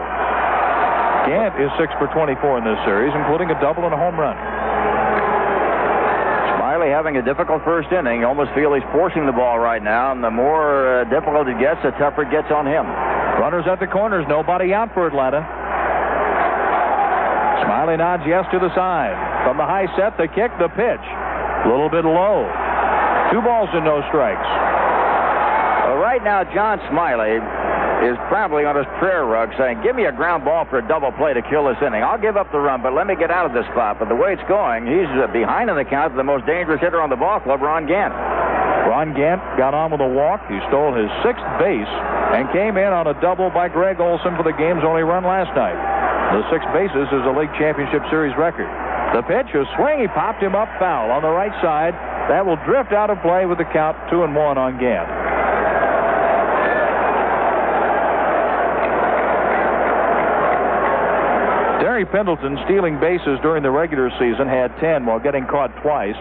Gant 1.26 1.58
is 1.58 1.66
6 1.82 1.90
for 1.98 2.14
24 2.14 2.62
in 2.62 2.64
this 2.70 2.78
series, 2.86 3.10
including 3.18 3.50
a 3.50 3.58
double 3.58 3.82
and 3.82 3.90
a 3.90 3.98
home 3.98 4.14
run. 4.14 4.38
Smiley 6.62 6.94
having 6.94 7.18
a 7.18 7.24
difficult 7.26 7.58
first 7.66 7.90
inning. 7.90 8.22
You 8.22 8.30
almost 8.30 8.54
feel 8.54 8.70
he's 8.70 8.86
forcing 8.94 9.26
the 9.26 9.34
ball 9.34 9.58
right 9.58 9.82
now, 9.82 10.14
and 10.14 10.22
the 10.22 10.30
more 10.30 11.02
uh, 11.02 11.10
difficult 11.10 11.50
it 11.50 11.58
gets, 11.58 11.82
the 11.82 11.90
tougher 11.98 12.22
it 12.22 12.30
gets 12.30 12.54
on 12.54 12.70
him. 12.70 12.86
Runners 13.42 13.66
at 13.66 13.82
the 13.82 13.90
corners, 13.90 14.22
nobody 14.30 14.70
out 14.70 14.94
for 14.94 15.10
Atlanta. 15.10 15.42
Smiley 17.64 17.96
nods 17.96 18.22
yes 18.26 18.44
to 18.52 18.58
the 18.58 18.72
side. 18.74 19.14
From 19.46 19.56
the 19.56 19.66
high 19.66 19.86
set, 19.96 20.16
the 20.16 20.28
kick, 20.28 20.50
the 20.58 20.68
pitch. 20.74 21.04
A 21.64 21.68
little 21.68 21.90
bit 21.90 22.04
low. 22.04 22.46
Two 23.30 23.40
balls 23.40 23.70
and 23.72 23.84
no 23.84 24.02
strikes. 24.10 24.48
Well, 25.86 25.98
right 26.02 26.22
now, 26.22 26.44
John 26.52 26.82
Smiley 26.90 27.38
is 28.02 28.18
probably 28.26 28.66
on 28.66 28.74
his 28.74 28.86
prayer 28.98 29.24
rug 29.24 29.54
saying, 29.56 29.80
Give 29.82 29.94
me 29.94 30.04
a 30.04 30.12
ground 30.12 30.44
ball 30.44 30.66
for 30.66 30.78
a 30.78 30.86
double 30.86 31.12
play 31.14 31.32
to 31.34 31.42
kill 31.46 31.70
this 31.70 31.78
inning. 31.78 32.02
I'll 32.02 32.20
give 32.20 32.36
up 32.36 32.50
the 32.50 32.58
run, 32.58 32.82
but 32.82 32.92
let 32.92 33.06
me 33.06 33.14
get 33.14 33.30
out 33.30 33.46
of 33.46 33.54
this 33.54 33.66
spot. 33.70 33.98
But 33.98 34.08
the 34.10 34.18
way 34.18 34.34
it's 34.34 34.46
going, 34.50 34.86
he's 34.86 35.08
uh, 35.16 35.30
behind 35.30 35.70
in 35.70 35.76
the 35.76 35.86
count, 35.86 36.16
the 36.16 36.26
most 36.26 36.46
dangerous 36.46 36.80
hitter 36.80 37.00
on 37.00 37.10
the 37.10 37.20
ball 37.20 37.40
club, 37.40 37.62
Ron 37.62 37.86
Gant. 37.86 38.12
Ron 38.90 39.14
Gant 39.14 39.40
got 39.56 39.72
on 39.72 39.94
with 39.94 40.02
a 40.02 40.08
walk. 40.08 40.42
He 40.50 40.58
stole 40.66 40.92
his 40.92 41.08
sixth 41.22 41.46
base 41.62 41.88
and 42.34 42.50
came 42.50 42.76
in 42.76 42.90
on 42.90 43.06
a 43.06 43.14
double 43.22 43.50
by 43.50 43.68
Greg 43.68 44.00
Olson 44.00 44.34
for 44.36 44.42
the 44.42 44.52
game's 44.52 44.82
only 44.82 45.06
run 45.06 45.22
last 45.22 45.54
night. 45.54 46.01
The 46.32 46.48
six 46.48 46.64
bases 46.72 47.12
is 47.12 47.22
a 47.28 47.34
league 47.36 47.52
championship 47.60 48.00
series 48.08 48.32
record. 48.40 48.64
The 49.12 49.20
pitch, 49.20 49.52
a 49.52 49.68
swing, 49.76 50.00
he 50.00 50.08
popped 50.08 50.42
him 50.42 50.56
up 50.56 50.68
foul 50.80 51.12
on 51.12 51.20
the 51.20 51.28
right 51.28 51.52
side. 51.60 51.92
That 52.32 52.46
will 52.46 52.56
drift 52.64 52.92
out 52.96 53.10
of 53.10 53.20
play 53.20 53.44
with 53.44 53.58
the 53.58 53.68
count 53.68 54.00
two 54.08 54.24
and 54.24 54.34
one 54.34 54.56
on 54.56 54.80
Gant. 54.80 55.04
Terry 61.84 62.06
Pendleton 62.06 62.56
stealing 62.64 62.98
bases 62.98 63.36
during 63.42 63.62
the 63.62 63.70
regular 63.70 64.08
season 64.16 64.48
had 64.48 64.72
10 64.80 65.04
while 65.04 65.20
getting 65.20 65.44
caught 65.44 65.68
twice. 65.82 66.16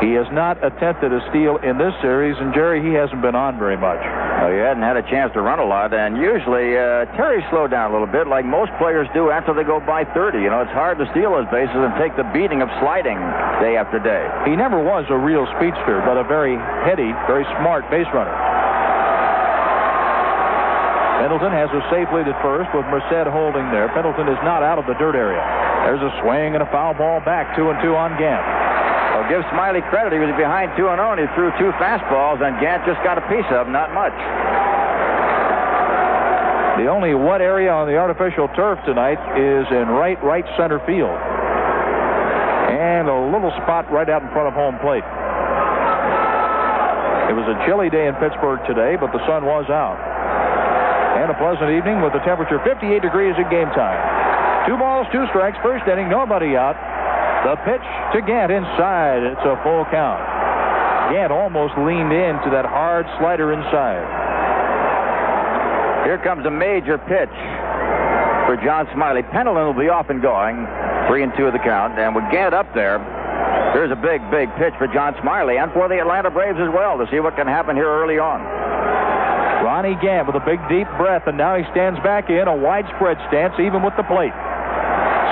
He 0.00 0.14
has 0.14 0.30
not 0.30 0.62
attempted 0.62 1.10
a 1.10 1.18
steal 1.30 1.58
in 1.58 1.74
this 1.74 1.90
series, 1.98 2.38
and 2.38 2.54
Jerry, 2.54 2.78
he 2.78 2.94
hasn't 2.94 3.18
been 3.18 3.34
on 3.34 3.58
very 3.58 3.74
much. 3.74 3.98
Well, 3.98 4.54
he 4.54 4.62
hadn't 4.62 4.86
had 4.86 4.94
a 4.94 5.02
chance 5.10 5.34
to 5.34 5.42
run 5.42 5.58
a 5.58 5.66
lot, 5.66 5.90
and 5.90 6.14
usually 6.14 6.78
uh, 6.78 7.10
Terry 7.18 7.42
slowed 7.50 7.74
down 7.74 7.90
a 7.90 7.92
little 7.92 8.06
bit, 8.06 8.30
like 8.30 8.46
most 8.46 8.70
players 8.78 9.10
do 9.10 9.34
after 9.34 9.50
they 9.50 9.66
go 9.66 9.82
by 9.82 10.06
30. 10.14 10.38
You 10.38 10.54
know, 10.54 10.62
it's 10.62 10.70
hard 10.70 11.02
to 11.02 11.06
steal 11.10 11.34
those 11.34 11.50
bases 11.50 11.74
and 11.74 11.90
take 11.98 12.14
the 12.14 12.22
beating 12.30 12.62
of 12.62 12.70
sliding 12.78 13.18
day 13.58 13.74
after 13.74 13.98
day. 13.98 14.22
He 14.46 14.54
never 14.54 14.78
was 14.78 15.02
a 15.10 15.18
real 15.18 15.50
speedster, 15.58 15.98
but 16.06 16.14
a 16.14 16.22
very 16.22 16.54
heady, 16.86 17.10
very 17.26 17.42
smart 17.58 17.82
base 17.90 18.06
runner. 18.14 18.38
Pendleton 21.18 21.50
has 21.50 21.66
a 21.74 21.82
safe 21.90 22.06
lead 22.14 22.30
at 22.30 22.38
first 22.38 22.70
with 22.70 22.86
Merced 22.86 23.26
holding 23.34 23.66
there. 23.74 23.90
Pendleton 23.90 24.30
is 24.30 24.38
not 24.46 24.62
out 24.62 24.78
of 24.78 24.86
the 24.86 24.94
dirt 25.02 25.18
area. 25.18 25.42
There's 25.82 25.98
a 26.06 26.14
swing 26.22 26.54
and 26.54 26.62
a 26.62 26.70
foul 26.70 26.94
ball 26.94 27.18
back, 27.26 27.58
two 27.58 27.74
and 27.74 27.82
two 27.82 27.98
on 27.98 28.14
Gant. 28.14 28.46
Give 29.28 29.44
Smiley 29.52 29.84
credit. 29.92 30.16
He 30.16 30.20
was 30.24 30.32
behind 30.40 30.72
2 30.80 30.88
and 30.88 30.96
0, 30.96 31.12
and 31.12 31.20
he 31.20 31.28
threw 31.36 31.52
two 31.60 31.68
fastballs, 31.76 32.40
and 32.40 32.56
Gant 32.64 32.88
just 32.88 32.96
got 33.04 33.20
a 33.20 33.24
piece 33.28 33.44
of 33.52 33.68
them, 33.68 33.76
not 33.76 33.92
much. 33.92 34.16
The 36.80 36.88
only 36.88 37.12
wet 37.12 37.44
area 37.44 37.68
on 37.68 37.84
the 37.90 38.00
artificial 38.00 38.48
turf 38.56 38.80
tonight 38.88 39.20
is 39.36 39.66
in 39.68 39.92
right, 39.92 40.16
right 40.24 40.46
center 40.56 40.80
field. 40.88 41.12
And 42.72 43.10
a 43.10 43.18
little 43.34 43.52
spot 43.60 43.90
right 43.92 44.08
out 44.08 44.22
in 44.24 44.30
front 44.32 44.48
of 44.48 44.54
home 44.54 44.80
plate. 44.80 45.04
It 47.28 47.36
was 47.36 47.44
a 47.52 47.60
chilly 47.68 47.92
day 47.92 48.08
in 48.08 48.16
Pittsburgh 48.16 48.64
today, 48.64 48.96
but 48.96 49.12
the 49.12 49.20
sun 49.28 49.44
was 49.44 49.68
out. 49.68 50.00
And 51.20 51.28
a 51.28 51.36
pleasant 51.36 51.68
evening 51.68 52.00
with 52.00 52.16
the 52.16 52.24
temperature 52.24 52.62
58 52.64 53.02
degrees 53.02 53.36
at 53.36 53.50
game 53.52 53.68
time. 53.76 54.00
Two 54.64 54.80
balls, 54.80 55.04
two 55.12 55.26
strikes, 55.34 55.58
first 55.60 55.84
inning, 55.84 56.08
nobody 56.08 56.56
out. 56.56 56.78
The 57.44 57.54
pitch 57.64 57.86
to 58.14 58.20
Gant 58.26 58.50
inside. 58.50 59.22
It's 59.22 59.46
a 59.46 59.54
full 59.62 59.84
count. 59.90 60.22
Gant 61.14 61.32
almost 61.32 61.78
leaned 61.78 62.12
into 62.12 62.50
that 62.50 62.66
hard 62.66 63.06
slider 63.18 63.52
inside. 63.52 64.04
Here 66.04 66.18
comes 66.18 66.44
a 66.46 66.50
major 66.50 66.98
pitch 66.98 67.36
for 68.48 68.56
John 68.64 68.88
Smiley. 68.92 69.22
Pendleton 69.22 69.64
will 69.64 69.80
be 69.80 69.88
off 69.88 70.10
and 70.10 70.20
going. 70.20 70.66
Three 71.06 71.22
and 71.22 71.32
two 71.36 71.46
of 71.46 71.52
the 71.52 71.60
count. 71.60 71.98
And 71.98 72.14
with 72.14 72.24
Gant 72.30 72.54
up 72.54 72.72
there, 72.74 72.98
there's 73.72 73.92
a 73.92 74.00
big, 74.00 74.20
big 74.30 74.48
pitch 74.56 74.74
for 74.76 74.88
John 74.88 75.14
Smiley 75.20 75.58
and 75.58 75.72
for 75.72 75.88
the 75.88 76.00
Atlanta 76.00 76.30
Braves 76.30 76.58
as 76.58 76.72
well 76.72 76.98
to 76.98 77.06
see 77.10 77.20
what 77.20 77.36
can 77.36 77.46
happen 77.46 77.76
here 77.76 77.88
early 77.88 78.18
on. 78.18 78.40
Ronnie 79.64 79.96
Gant 80.00 80.26
with 80.26 80.36
a 80.36 80.44
big, 80.44 80.60
deep 80.68 80.88
breath, 80.96 81.26
and 81.26 81.36
now 81.36 81.56
he 81.56 81.64
stands 81.70 82.00
back 82.00 82.30
in 82.30 82.48
a 82.48 82.56
widespread 82.56 83.18
stance, 83.28 83.54
even 83.60 83.82
with 83.82 83.94
the 83.96 84.04
plate. 84.04 84.32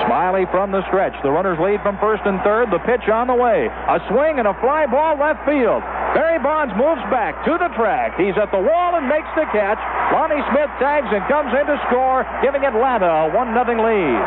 Smiley 0.05 0.45
from 0.53 0.71
the 0.71 0.85
stretch. 0.93 1.17
The 1.25 1.33
runners 1.33 1.57
lead 1.57 1.81
from 1.81 1.97
first 1.97 2.23
and 2.29 2.37
third. 2.45 2.69
The 2.69 2.83
pitch 2.85 3.09
on 3.09 3.27
the 3.27 3.39
way. 3.39 3.73
A 3.73 3.99
swing 4.13 4.37
and 4.37 4.45
a 4.45 4.55
fly 4.61 4.85
ball 4.85 5.17
left 5.17 5.41
field. 5.49 5.81
Barry 6.13 6.37
Bonds 6.39 6.77
moves 6.77 7.01
back 7.09 7.41
to 7.49 7.57
the 7.57 7.73
track. 7.77 8.17
He's 8.21 8.37
at 8.37 8.53
the 8.53 8.61
wall 8.61 8.97
and 8.97 9.09
makes 9.09 9.29
the 9.33 9.49
catch. 9.53 9.81
Lonnie 10.13 10.45
Smith 10.53 10.71
tags 10.77 11.09
and 11.09 11.25
comes 11.29 11.53
in 11.57 11.65
to 11.65 11.77
score, 11.89 12.29
giving 12.45 12.65
Atlanta 12.65 13.29
a 13.29 13.33
1 13.33 13.57
0 13.57 13.65
lead. 13.81 14.21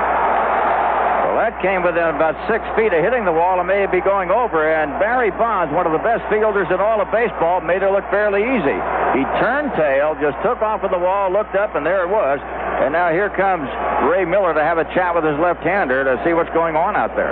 That 1.39 1.55
came 1.63 1.87
within 1.87 2.03
about 2.03 2.35
six 2.51 2.59
feet 2.75 2.91
of 2.91 2.99
hitting 2.99 3.23
the 3.23 3.31
wall 3.31 3.63
and 3.63 3.67
may 3.67 3.87
be 3.87 4.03
going 4.03 4.27
over. 4.27 4.59
And 4.59 4.91
Barry 4.99 5.31
Bonds, 5.31 5.71
one 5.71 5.87
of 5.87 5.95
the 5.95 6.03
best 6.03 6.19
fielders 6.27 6.67
in 6.67 6.83
all 6.83 6.99
of 6.99 7.07
baseball, 7.15 7.63
made 7.63 7.79
it 7.79 7.87
look 7.95 8.03
fairly 8.11 8.43
easy. 8.43 8.75
He 9.15 9.23
turned 9.39 9.71
tail, 9.79 10.19
just 10.19 10.35
took 10.43 10.59
off 10.59 10.83
of 10.83 10.91
the 10.91 10.99
wall, 10.99 11.31
looked 11.31 11.55
up, 11.55 11.79
and 11.79 11.87
there 11.87 12.03
it 12.03 12.11
was. 12.11 12.43
And 12.83 12.91
now 12.91 13.15
here 13.15 13.31
comes 13.31 13.71
Ray 14.11 14.27
Miller 14.27 14.51
to 14.51 14.59
have 14.59 14.83
a 14.83 14.85
chat 14.91 15.15
with 15.15 15.23
his 15.23 15.39
left-hander 15.39 16.03
to 16.03 16.19
see 16.27 16.35
what's 16.35 16.51
going 16.51 16.75
on 16.75 16.99
out 16.99 17.15
there. 17.15 17.31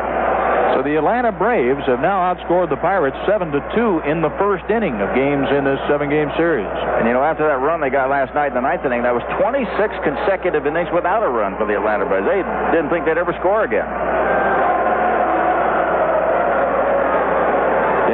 So 0.77 0.85
the 0.85 0.93
Atlanta 0.93 1.33
Braves 1.33 1.81
have 1.89 2.05
now 2.05 2.21
outscored 2.21 2.69
the 2.69 2.77
Pirates 2.77 3.17
7 3.25 3.49
to 3.49 3.61
2 3.73 4.05
in 4.05 4.21
the 4.21 4.29
first 4.37 4.61
inning 4.69 4.93
of 5.01 5.09
games 5.17 5.49
in 5.49 5.65
this 5.65 5.81
seven-game 5.89 6.29
series. 6.37 6.69
And 7.01 7.09
you 7.09 7.17
know, 7.17 7.25
after 7.25 7.49
that 7.49 7.57
run 7.65 7.81
they 7.81 7.89
got 7.89 8.13
last 8.13 8.37
night 8.37 8.53
in 8.53 8.57
the 8.59 8.61
ninth 8.61 8.85
inning, 8.85 9.01
that 9.01 9.09
was 9.09 9.25
26 9.41 9.65
consecutive 10.05 10.69
innings 10.69 10.93
without 10.93 11.25
a 11.25 11.31
run 11.33 11.57
for 11.57 11.65
the 11.65 11.73
Atlanta 11.73 12.05
Braves. 12.05 12.29
They 12.29 12.45
didn't 12.69 12.93
think 12.93 13.09
they'd 13.09 13.17
ever 13.17 13.33
score 13.41 13.65
again. 13.65 13.89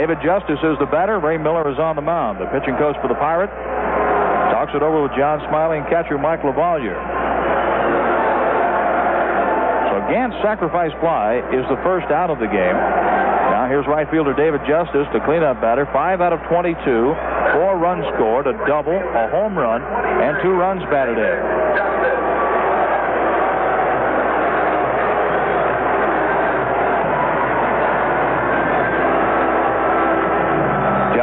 David 0.03 0.19
Justice 0.19 0.59
is 0.59 0.75
the 0.83 0.89
batter. 0.91 1.17
Ray 1.17 1.37
Miller 1.39 1.63
is 1.71 1.79
on 1.79 1.95
the 1.95 2.03
mound. 2.03 2.35
The 2.35 2.51
pitching 2.51 2.75
coach 2.75 2.99
for 2.99 3.07
the 3.07 3.15
Pirate 3.15 3.47
talks 4.51 4.75
it 4.75 4.83
over 4.83 5.01
with 5.01 5.15
John 5.15 5.39
Smiley 5.47 5.79
and 5.79 5.87
catcher 5.87 6.19
Mike 6.19 6.43
LaValliere. 6.43 6.99
So 9.89 9.95
Gant's 10.11 10.35
sacrifice 10.43 10.91
fly 10.99 11.39
is 11.55 11.63
the 11.71 11.79
first 11.87 12.11
out 12.11 12.27
of 12.27 12.37
the 12.43 12.51
game. 12.51 12.75
Now 13.55 13.71
here's 13.71 13.87
right 13.87 14.03
fielder 14.11 14.35
David 14.35 14.59
Justice, 14.67 15.07
the 15.15 15.23
cleanup 15.23 15.63
batter. 15.63 15.87
Five 15.95 16.19
out 16.19 16.33
of 16.35 16.43
22, 16.51 16.75
four 17.55 17.79
runs 17.79 18.03
scored, 18.11 18.43
a 18.45 18.59
double, 18.67 18.99
a 18.99 19.23
home 19.31 19.55
run, 19.55 19.79
and 19.79 20.35
two 20.43 20.51
runs 20.51 20.83
batted 20.91 21.15
in. 21.15 22.02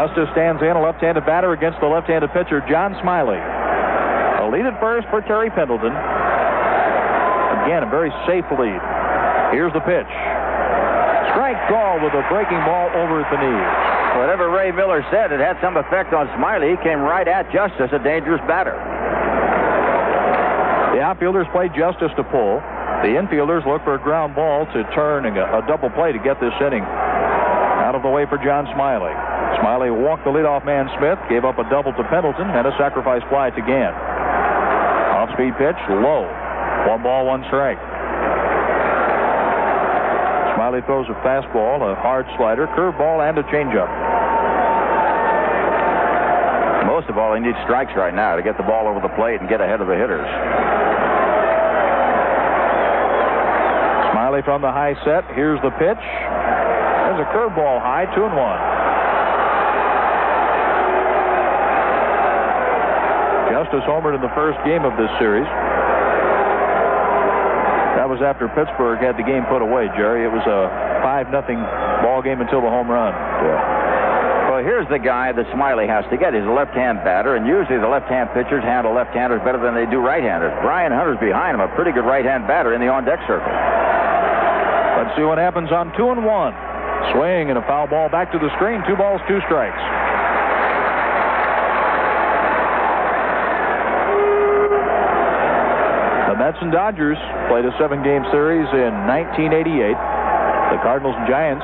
Justice 0.00 0.32
stands 0.32 0.64
in, 0.64 0.72
a 0.72 0.80
left-handed 0.80 1.28
batter 1.28 1.52
against 1.52 1.76
the 1.84 1.86
left-handed 1.86 2.32
pitcher, 2.32 2.64
John 2.64 2.96
Smiley. 3.04 3.36
A 3.36 4.48
lead 4.48 4.64
at 4.64 4.80
first 4.80 5.04
for 5.12 5.20
Terry 5.20 5.52
Pendleton. 5.52 5.92
Again, 5.92 7.84
a 7.84 7.90
very 7.92 8.08
safe 8.24 8.48
lead. 8.48 8.80
Here's 9.52 9.76
the 9.76 9.84
pitch. 9.84 10.08
Strike 11.36 11.60
call 11.68 12.00
with 12.00 12.16
a 12.16 12.24
breaking 12.32 12.64
ball 12.64 12.88
over 12.96 13.20
at 13.20 13.28
the 13.28 13.44
knees. 13.44 13.70
Whatever 14.16 14.48
Ray 14.48 14.72
Miller 14.72 15.04
said, 15.12 15.36
it 15.36 15.40
had 15.40 15.60
some 15.60 15.76
effect 15.76 16.16
on 16.16 16.32
Smiley. 16.32 16.72
He 16.72 16.80
came 16.80 17.04
right 17.04 17.28
at 17.28 17.52
Justice, 17.52 17.92
a 17.92 18.00
dangerous 18.00 18.40
batter. 18.48 18.80
The 20.96 21.04
outfielders 21.04 21.44
play 21.52 21.68
Justice 21.76 22.16
to 22.16 22.24
pull. 22.24 22.64
The 23.04 23.20
infielders 23.20 23.68
look 23.68 23.84
for 23.84 24.00
a 24.00 24.00
ground 24.00 24.32
ball 24.32 24.64
to 24.64 24.80
turn 24.96 25.28
a, 25.28 25.32
a 25.36 25.60
double 25.68 25.92
play 25.92 26.16
to 26.16 26.20
get 26.24 26.40
this 26.40 26.56
inning. 26.56 26.88
out 26.88 27.92
of 27.92 28.00
the 28.00 28.08
way 28.08 28.24
for 28.24 28.40
John 28.40 28.64
Smiley. 28.72 29.12
Smiley 29.60 29.92
walked 29.92 30.24
the 30.24 30.32
leadoff 30.32 30.64
man 30.64 30.88
Smith, 30.96 31.20
gave 31.28 31.44
up 31.44 31.60
a 31.60 31.68
double 31.68 31.92
to 31.92 32.04
Pendleton, 32.08 32.48
and 32.48 32.66
a 32.66 32.72
sacrifice 32.80 33.20
fly 33.28 33.52
to 33.52 33.60
Gant. 33.60 33.92
Off-speed 35.20 35.52
pitch, 35.60 35.76
low. 35.88 36.24
One 36.88 37.04
ball, 37.04 37.28
one 37.28 37.44
strike. 37.52 37.76
Smiley 40.56 40.80
throws 40.88 41.04
a 41.12 41.16
fastball, 41.20 41.84
a 41.84 41.94
hard 42.00 42.24
slider, 42.40 42.66
curveball, 42.72 43.20
and 43.20 43.36
a 43.36 43.44
changeup. 43.52 43.88
Most 46.88 47.08
of 47.12 47.18
all, 47.18 47.34
he 47.34 47.40
needs 47.40 47.56
strikes 47.64 47.92
right 47.96 48.14
now 48.14 48.36
to 48.36 48.42
get 48.42 48.56
the 48.56 48.64
ball 48.64 48.88
over 48.88 49.00
the 49.00 49.12
plate 49.12 49.40
and 49.40 49.48
get 49.48 49.60
ahead 49.60 49.80
of 49.80 49.88
the 49.88 49.96
hitters. 49.96 50.28
Smiley 54.12 54.40
from 54.40 54.62
the 54.62 54.72
high 54.72 54.96
set. 55.04 55.24
Here's 55.36 55.60
the 55.60 55.70
pitch. 55.76 56.00
There's 56.00 57.20
a 57.20 57.28
curveball 57.28 57.80
high, 57.84 58.08
two 58.16 58.24
and 58.24 58.36
one. 58.36 58.69
Justice 63.60 63.84
homered 63.84 64.16
in 64.16 64.24
the 64.24 64.32
first 64.32 64.56
game 64.64 64.88
of 64.88 64.96
this 64.96 65.12
series. 65.20 65.44
That 68.00 68.08
was 68.08 68.24
after 68.24 68.48
Pittsburgh 68.56 68.96
had 69.04 69.20
the 69.20 69.22
game 69.22 69.44
put 69.52 69.60
away, 69.60 69.84
Jerry. 70.00 70.24
It 70.24 70.32
was 70.32 70.40
a 70.48 70.72
5 71.04 71.28
nothing 71.28 71.60
ball 72.00 72.24
game 72.24 72.40
until 72.40 72.64
the 72.64 72.72
home 72.72 72.88
run. 72.88 73.12
Yeah. 73.12 74.48
Well, 74.48 74.64
here's 74.64 74.88
the 74.88 74.96
guy 74.96 75.36
that 75.36 75.44
Smiley 75.52 75.84
has 75.84 76.08
to 76.08 76.16
get. 76.16 76.32
He's 76.32 76.48
a 76.48 76.56
left-hand 76.56 77.04
batter, 77.04 77.36
and 77.36 77.44
usually 77.44 77.76
the 77.76 77.92
left-hand 77.92 78.32
pitchers 78.32 78.64
handle 78.64 78.96
left-handers 78.96 79.44
better 79.44 79.60
than 79.60 79.76
they 79.76 79.84
do 79.92 80.00
right-handers. 80.00 80.56
Brian 80.64 80.88
Hunter's 80.88 81.20
behind 81.20 81.52
him, 81.52 81.60
a 81.60 81.68
pretty 81.76 81.92
good 81.92 82.08
right-hand 82.08 82.48
batter 82.48 82.72
in 82.72 82.80
the 82.80 82.88
on-deck 82.88 83.20
circle. 83.28 83.44
Let's 83.44 85.12
see 85.20 85.28
what 85.28 85.36
happens 85.36 85.68
on 85.68 85.92
two 86.00 86.08
and 86.08 86.24
one. 86.24 86.56
Swing 87.12 87.52
and 87.52 87.60
a 87.60 87.64
foul 87.68 87.92
ball 87.92 88.08
back 88.08 88.32
to 88.32 88.40
the 88.40 88.48
screen. 88.56 88.80
Two 88.88 88.96
balls, 88.96 89.20
two 89.28 89.44
strikes. 89.44 89.76
The 96.30 96.38
Mets 96.50 96.66
and 96.66 96.74
Dodgers 96.74 97.14
played 97.46 97.62
a 97.62 97.70
seven-game 97.78 98.26
series 98.34 98.66
in 98.74 98.90
1988. 99.06 99.94
The 100.74 100.82
Cardinals 100.82 101.14
and 101.14 101.30
Giants 101.30 101.62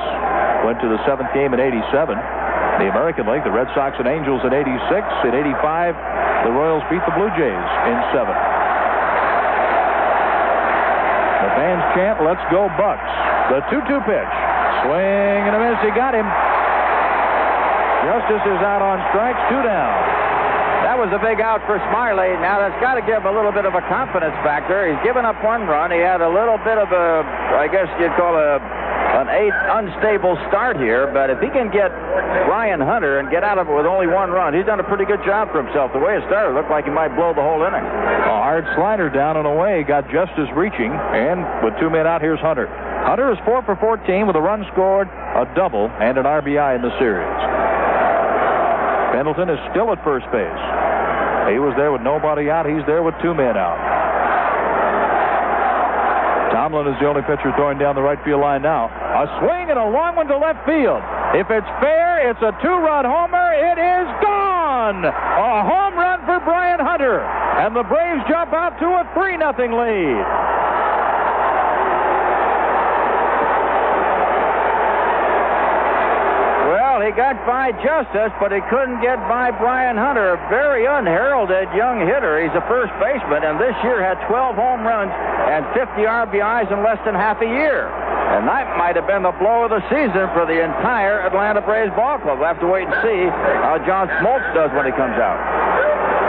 went 0.63 0.79
to 0.79 0.87
the 0.87 0.95
seventh 1.03 1.27
game 1.35 1.51
in 1.51 1.59
87. 1.59 2.15
The 2.79 2.87
American 2.87 3.27
League, 3.27 3.43
the 3.43 3.51
Red 3.51 3.67
Sox 3.75 3.99
and 3.99 4.07
Angels 4.07 4.39
in 4.47 4.55
86. 4.55 4.71
In 5.27 5.35
85, 5.35 5.91
the 6.47 6.55
Royals 6.55 6.87
beat 6.87 7.03
the 7.03 7.11
Blue 7.19 7.27
Jays 7.35 7.67
in 7.83 7.97
seven. 8.15 8.31
The 11.43 11.51
fans 11.59 11.83
chant, 11.91 12.23
let's 12.23 12.39
go 12.47 12.71
Bucs. 12.79 13.11
The 13.51 13.59
2-2 13.67 13.91
pitch. 14.07 14.33
Swing 14.87 15.51
and 15.51 15.51
a 15.51 15.59
miss. 15.67 15.83
He 15.83 15.91
got 15.91 16.15
him. 16.15 16.31
Justice 18.07 18.55
is 18.55 18.61
out 18.63 18.79
on 18.79 19.03
strikes, 19.11 19.43
two 19.51 19.59
down. 19.67 20.16
Was 20.97 21.13
a 21.13 21.21
big 21.21 21.37
out 21.37 21.61
for 21.69 21.77
Smiley. 21.93 22.33
Now 22.41 22.57
that's 22.57 22.73
got 22.81 22.97
to 22.97 23.05
give 23.05 23.21
him 23.21 23.29
a 23.29 23.35
little 23.35 23.53
bit 23.53 23.69
of 23.69 23.77
a 23.77 23.85
confidence 23.85 24.33
factor. 24.41 24.89
He's 24.89 24.97
given 25.05 25.29
up 25.29 25.37
one 25.45 25.69
run. 25.69 25.93
He 25.93 26.01
had 26.01 26.25
a 26.25 26.31
little 26.31 26.57
bit 26.65 26.81
of 26.81 26.89
a, 26.89 27.21
I 27.53 27.69
guess 27.69 27.85
you'd 28.01 28.17
call 28.17 28.33
a 28.33 28.57
an 29.17 29.29
eight 29.29 29.53
unstable 29.53 30.37
start 30.49 30.77
here, 30.77 31.09
but 31.13 31.29
if 31.29 31.39
he 31.41 31.49
can 31.49 31.69
get 31.69 31.89
Brian 32.45 32.81
Hunter 32.81 33.17
and 33.17 33.29
get 33.29 33.41
out 33.45 33.57
of 33.57 33.69
it 33.69 33.73
with 33.73 33.85
only 33.85 34.05
one 34.05 34.29
run, 34.29 34.53
he's 34.53 34.65
done 34.65 34.81
a 34.81 34.85
pretty 34.89 35.05
good 35.05 35.21
job 35.25 35.49
for 35.49 35.63
himself. 35.63 35.93
The 35.93 36.01
way 36.01 36.17
it 36.17 36.23
started 36.29 36.53
looked 36.53 36.69
like 36.69 36.85
he 36.85 36.93
might 36.93 37.13
blow 37.13 37.33
the 37.33 37.41
whole 37.41 37.61
inning. 37.65 37.81
A 37.81 38.37
hard 38.41 38.65
slider 38.75 39.09
down 39.09 39.37
and 39.37 39.47
away, 39.47 39.85
got 39.85 40.05
Justice 40.09 40.49
reaching, 40.53 40.91
and 40.91 41.45
with 41.65 41.73
two 41.79 41.89
men 41.89 42.05
out, 42.05 42.21
here's 42.21 42.41
Hunter. 42.41 42.67
Hunter 43.05 43.31
is 43.31 43.39
4 43.45 43.63
for 43.63 43.77
14 43.77 44.27
with 44.27 44.35
a 44.35 44.41
run 44.41 44.65
scored, 44.73 45.07
a 45.09 45.49
double, 45.55 45.89
and 45.97 46.17
an 46.17 46.25
RBI 46.25 46.75
in 46.75 46.81
the 46.81 46.93
series. 46.99 47.37
Pendleton 49.17 49.49
is 49.49 49.57
still 49.71 49.89
at 49.89 50.03
first 50.03 50.29
base. 50.29 50.76
He 51.47 51.59
was 51.59 51.73
there 51.75 51.91
with 51.91 52.01
nobody 52.01 52.49
out. 52.49 52.67
He's 52.67 52.85
there 52.85 53.03
with 53.03 53.15
two 53.21 53.33
men 53.33 53.55
out. 53.55 53.79
Tomlin 56.51 56.91
is 56.91 56.99
the 56.99 57.07
only 57.07 57.21
pitcher 57.23 57.51
throwing 57.55 57.79
down 57.79 57.95
the 57.95 58.01
right 58.01 58.19
field 58.23 58.41
line 58.41 58.61
now. 58.61 58.91
A 58.91 59.23
swing 59.39 59.71
and 59.71 59.79
a 59.79 59.87
long 59.87 60.15
one 60.15 60.27
to 60.27 60.37
left 60.37 60.65
field. 60.67 60.99
If 61.35 61.47
it's 61.51 61.67
fair, 61.79 62.27
it's 62.29 62.41
a 62.43 62.51
two-run 62.59 63.05
homer. 63.05 63.51
It 63.55 63.79
is 63.79 64.07
gone. 64.19 65.03
A 65.03 65.53
home 65.63 65.95
run 65.95 66.19
for 66.27 66.39
Brian 66.43 66.79
Hunter. 66.79 67.23
And 67.23 67.75
the 67.75 67.83
Braves 67.83 68.23
jump 68.27 68.53
out 68.53 68.79
to 68.79 68.87
a 68.87 69.03
3 69.15 69.39
0 69.39 69.51
lead. 69.75 70.36
He 77.07 77.15
got 77.15 77.39
by 77.47 77.71
Justice, 77.71 78.35
but 78.35 78.51
he 78.51 78.59
couldn't 78.67 78.99
get 78.99 79.15
by 79.31 79.47
Brian 79.55 79.95
Hunter, 79.95 80.35
a 80.35 80.39
very 80.51 80.83
unheralded 80.83 81.71
young 81.71 82.03
hitter. 82.03 82.43
He's 82.43 82.51
a 82.51 82.59
first 82.67 82.91
baseman, 82.99 83.47
and 83.47 83.55
this 83.55 83.71
year 83.79 84.03
had 84.03 84.19
12 84.27 84.59
home 84.59 84.83
runs 84.83 85.07
and 85.47 85.63
50 85.71 86.03
RBIs 86.03 86.67
in 86.67 86.83
less 86.83 86.99
than 87.07 87.15
half 87.15 87.39
a 87.39 87.47
year. 87.47 87.87
And 88.35 88.43
that 88.43 88.75
might 88.75 88.99
have 88.99 89.07
been 89.07 89.23
the 89.23 89.31
blow 89.39 89.63
of 89.63 89.71
the 89.71 89.79
season 89.87 90.27
for 90.35 90.43
the 90.43 90.59
entire 90.59 91.23
Atlanta 91.23 91.63
Braves 91.63 91.95
ball 91.95 92.19
club. 92.19 92.43
We'll 92.43 92.51
have 92.51 92.59
to 92.59 92.67
wait 92.67 92.91
and 92.91 92.97
see 92.99 93.31
how 93.63 93.79
John 93.87 94.11
Smoltz 94.19 94.43
does 94.51 94.75
when 94.75 94.83
he 94.83 94.91
comes 94.91 95.15
out. 95.15 95.39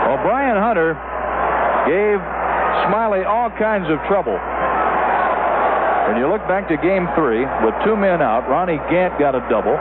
Well, 0.06 0.22
Brian 0.22 0.62
Hunter 0.62 0.94
gave 1.90 2.22
Smiley 2.86 3.26
all 3.26 3.50
kinds 3.58 3.90
of 3.90 3.98
trouble. 4.06 4.38
When 6.06 6.22
you 6.22 6.30
look 6.30 6.46
back 6.46 6.70
to 6.70 6.78
game 6.78 7.10
three, 7.18 7.42
with 7.66 7.74
two 7.82 7.98
men 7.98 8.22
out, 8.22 8.46
Ronnie 8.46 8.78
Gant 8.86 9.18
got 9.18 9.34
a 9.34 9.42
double. 9.50 9.74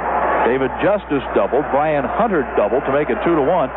David 0.48 0.72
Justice 0.80 1.28
doubled. 1.36 1.68
Brian 1.76 2.08
Hunter 2.08 2.48
doubled 2.56 2.88
to 2.88 2.92
make 2.96 3.12
it 3.12 3.20
two 3.28 3.36
to 3.36 3.44
one. 3.44 3.68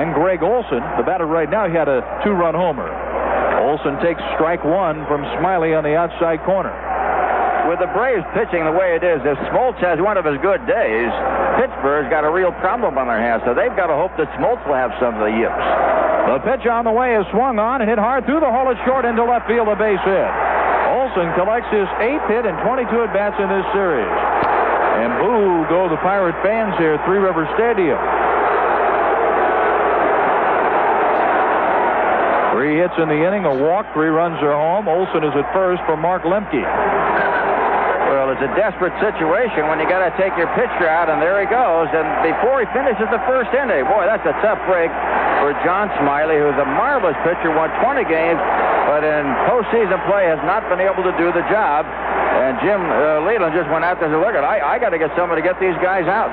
And 0.00 0.16
Greg 0.16 0.40
Olson, 0.40 0.80
the 0.96 1.04
batter 1.04 1.28
right 1.28 1.52
now, 1.52 1.68
he 1.68 1.76
had 1.76 1.84
a 1.84 2.00
two-run 2.24 2.56
homer. 2.56 2.88
Olson 3.60 4.00
takes 4.00 4.24
strike 4.32 4.64
one 4.64 5.04
from 5.04 5.20
Smiley 5.36 5.76
on 5.76 5.84
the 5.84 5.92
outside 5.92 6.40
corner. 6.48 6.72
With 7.68 7.76
the 7.76 7.92
Braves 7.92 8.24
pitching 8.32 8.64
the 8.64 8.72
way 8.72 8.96
it 8.96 9.04
is, 9.04 9.20
if 9.20 9.36
Smoltz 9.52 9.76
has 9.84 10.00
one 10.00 10.16
of 10.16 10.24
his 10.24 10.40
good 10.40 10.64
days, 10.64 11.12
Pittsburgh's 11.60 12.08
got 12.08 12.24
a 12.24 12.32
real 12.32 12.52
problem 12.64 12.96
on 12.96 13.04
their 13.04 13.20
hands, 13.20 13.44
so 13.44 13.52
they've 13.52 13.76
got 13.76 13.92
to 13.92 13.96
hope 13.96 14.16
that 14.16 14.28
Smoltz 14.40 14.64
will 14.64 14.80
have 14.80 14.96
some 14.96 15.16
of 15.16 15.20
the 15.20 15.32
yips. 15.32 15.64
The 16.24 16.40
pitch 16.40 16.64
on 16.64 16.88
the 16.88 16.92
way 16.92 17.20
is 17.20 17.24
swung 17.36 17.60
on 17.60 17.84
and 17.84 17.88
hit 17.88 18.00
hard 18.00 18.24
through 18.24 18.40
the 18.40 18.48
hole 18.48 18.72
at 18.72 18.80
short 18.88 19.04
into 19.04 19.24
left 19.24 19.44
field, 19.44 19.68
a 19.68 19.76
base 19.76 20.00
hit. 20.08 20.30
Olson 20.88 21.28
collects 21.36 21.68
his 21.68 21.88
eighth 22.00 22.24
hit 22.32 22.48
and 22.48 22.56
22 22.64 22.88
at 23.04 23.12
bats 23.12 23.36
in 23.36 23.48
this 23.48 23.68
series. 23.76 24.33
And 24.94 25.10
boo 25.18 25.66
go 25.66 25.90
the 25.90 25.98
Pirate 25.98 26.38
fans 26.42 26.78
here 26.78 26.94
at 26.94 27.02
Three 27.04 27.18
River 27.18 27.50
Stadium. 27.58 27.98
Three 32.54 32.78
hits 32.78 32.94
in 33.02 33.10
the 33.10 33.18
inning, 33.18 33.42
a 33.42 33.50
walk, 33.50 33.90
three 33.90 34.14
runs 34.14 34.38
are 34.38 34.54
home. 34.54 34.86
Olson 34.86 35.26
is 35.26 35.34
at 35.34 35.50
first 35.50 35.82
for 35.90 35.98
Mark 35.98 36.22
Lemke. 36.22 36.62
Well, 36.62 38.30
it's 38.30 38.46
a 38.46 38.52
desperate 38.54 38.94
situation 39.02 39.66
when 39.66 39.82
you 39.82 39.90
got 39.90 40.06
to 40.06 40.14
take 40.14 40.30
your 40.38 40.46
pitcher 40.54 40.86
out, 40.86 41.10
and 41.10 41.18
there 41.18 41.42
he 41.42 41.50
goes. 41.50 41.90
And 41.90 42.06
before 42.22 42.62
he 42.62 42.66
finishes 42.70 43.10
the 43.10 43.18
first 43.26 43.50
inning, 43.50 43.82
boy, 43.90 44.06
that's 44.06 44.22
a 44.22 44.32
tough 44.38 44.62
break 44.70 44.88
for 45.42 45.50
John 45.66 45.90
Smiley, 45.98 46.38
who's 46.38 46.54
a 46.56 46.68
marvelous 46.78 47.18
pitcher, 47.26 47.50
won 47.50 47.74
20 47.82 48.06
games, 48.06 48.38
but 48.86 49.02
in 49.02 49.26
postseason 49.50 49.98
play 50.06 50.30
has 50.30 50.38
not 50.46 50.62
been 50.70 50.78
able 50.78 51.02
to 51.02 51.12
do 51.18 51.34
the 51.34 51.42
job. 51.50 51.84
And 52.44 52.60
Jim 52.60 52.76
uh, 52.76 53.24
Leyland 53.24 53.56
just 53.56 53.72
went 53.72 53.88
out 53.88 53.96
there 53.96 54.12
and 54.12 54.12
said, 54.12 54.20
look, 54.20 54.36
at 54.36 54.44
I, 54.44 54.60
I 54.60 54.76
got 54.76 54.92
to 54.92 55.00
get 55.00 55.08
somebody 55.16 55.40
to 55.40 55.46
get 55.48 55.56
these 55.56 55.72
guys 55.80 56.04
out. 56.04 56.28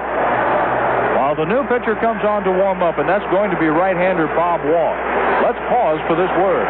While 1.16 1.40
the 1.40 1.48
new 1.48 1.64
pitcher 1.72 1.96
comes 2.04 2.20
on 2.28 2.44
to 2.44 2.52
warm 2.52 2.84
up, 2.84 3.00
and 3.00 3.08
that's 3.08 3.24
going 3.32 3.48
to 3.48 3.56
be 3.56 3.72
right-hander 3.72 4.28
Bob 4.36 4.60
Walk. 4.68 4.98
Let's 5.40 5.62
pause 5.72 6.04
for 6.12 6.20
this 6.20 6.28
word. 6.36 6.68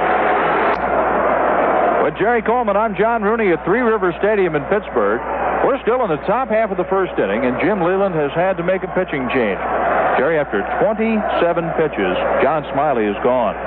With 2.05 2.13
Jerry 2.21 2.45
Coleman, 2.45 2.77
I'm 2.77 2.93
John 2.93 3.25
Rooney 3.25 3.49
at 3.49 3.65
Three 3.65 3.81
River 3.81 4.13
Stadium 4.21 4.53
in 4.53 4.61
Pittsburgh. 4.69 5.17
We're 5.65 5.81
still 5.81 6.05
in 6.05 6.13
the 6.13 6.21
top 6.29 6.53
half 6.53 6.69
of 6.69 6.77
the 6.77 6.85
first 6.85 7.17
inning, 7.17 7.41
and 7.41 7.57
Jim 7.65 7.81
Leyland 7.81 8.13
has 8.13 8.29
had 8.37 8.61
to 8.61 8.63
make 8.63 8.85
a 8.85 8.91
pitching 8.93 9.25
change. 9.33 9.61
Jerry, 10.21 10.37
after 10.37 10.61
27 10.85 11.17
pitches, 11.81 12.13
John 12.45 12.61
Smiley 12.73 13.09
is 13.09 13.17
gone. 13.25 13.57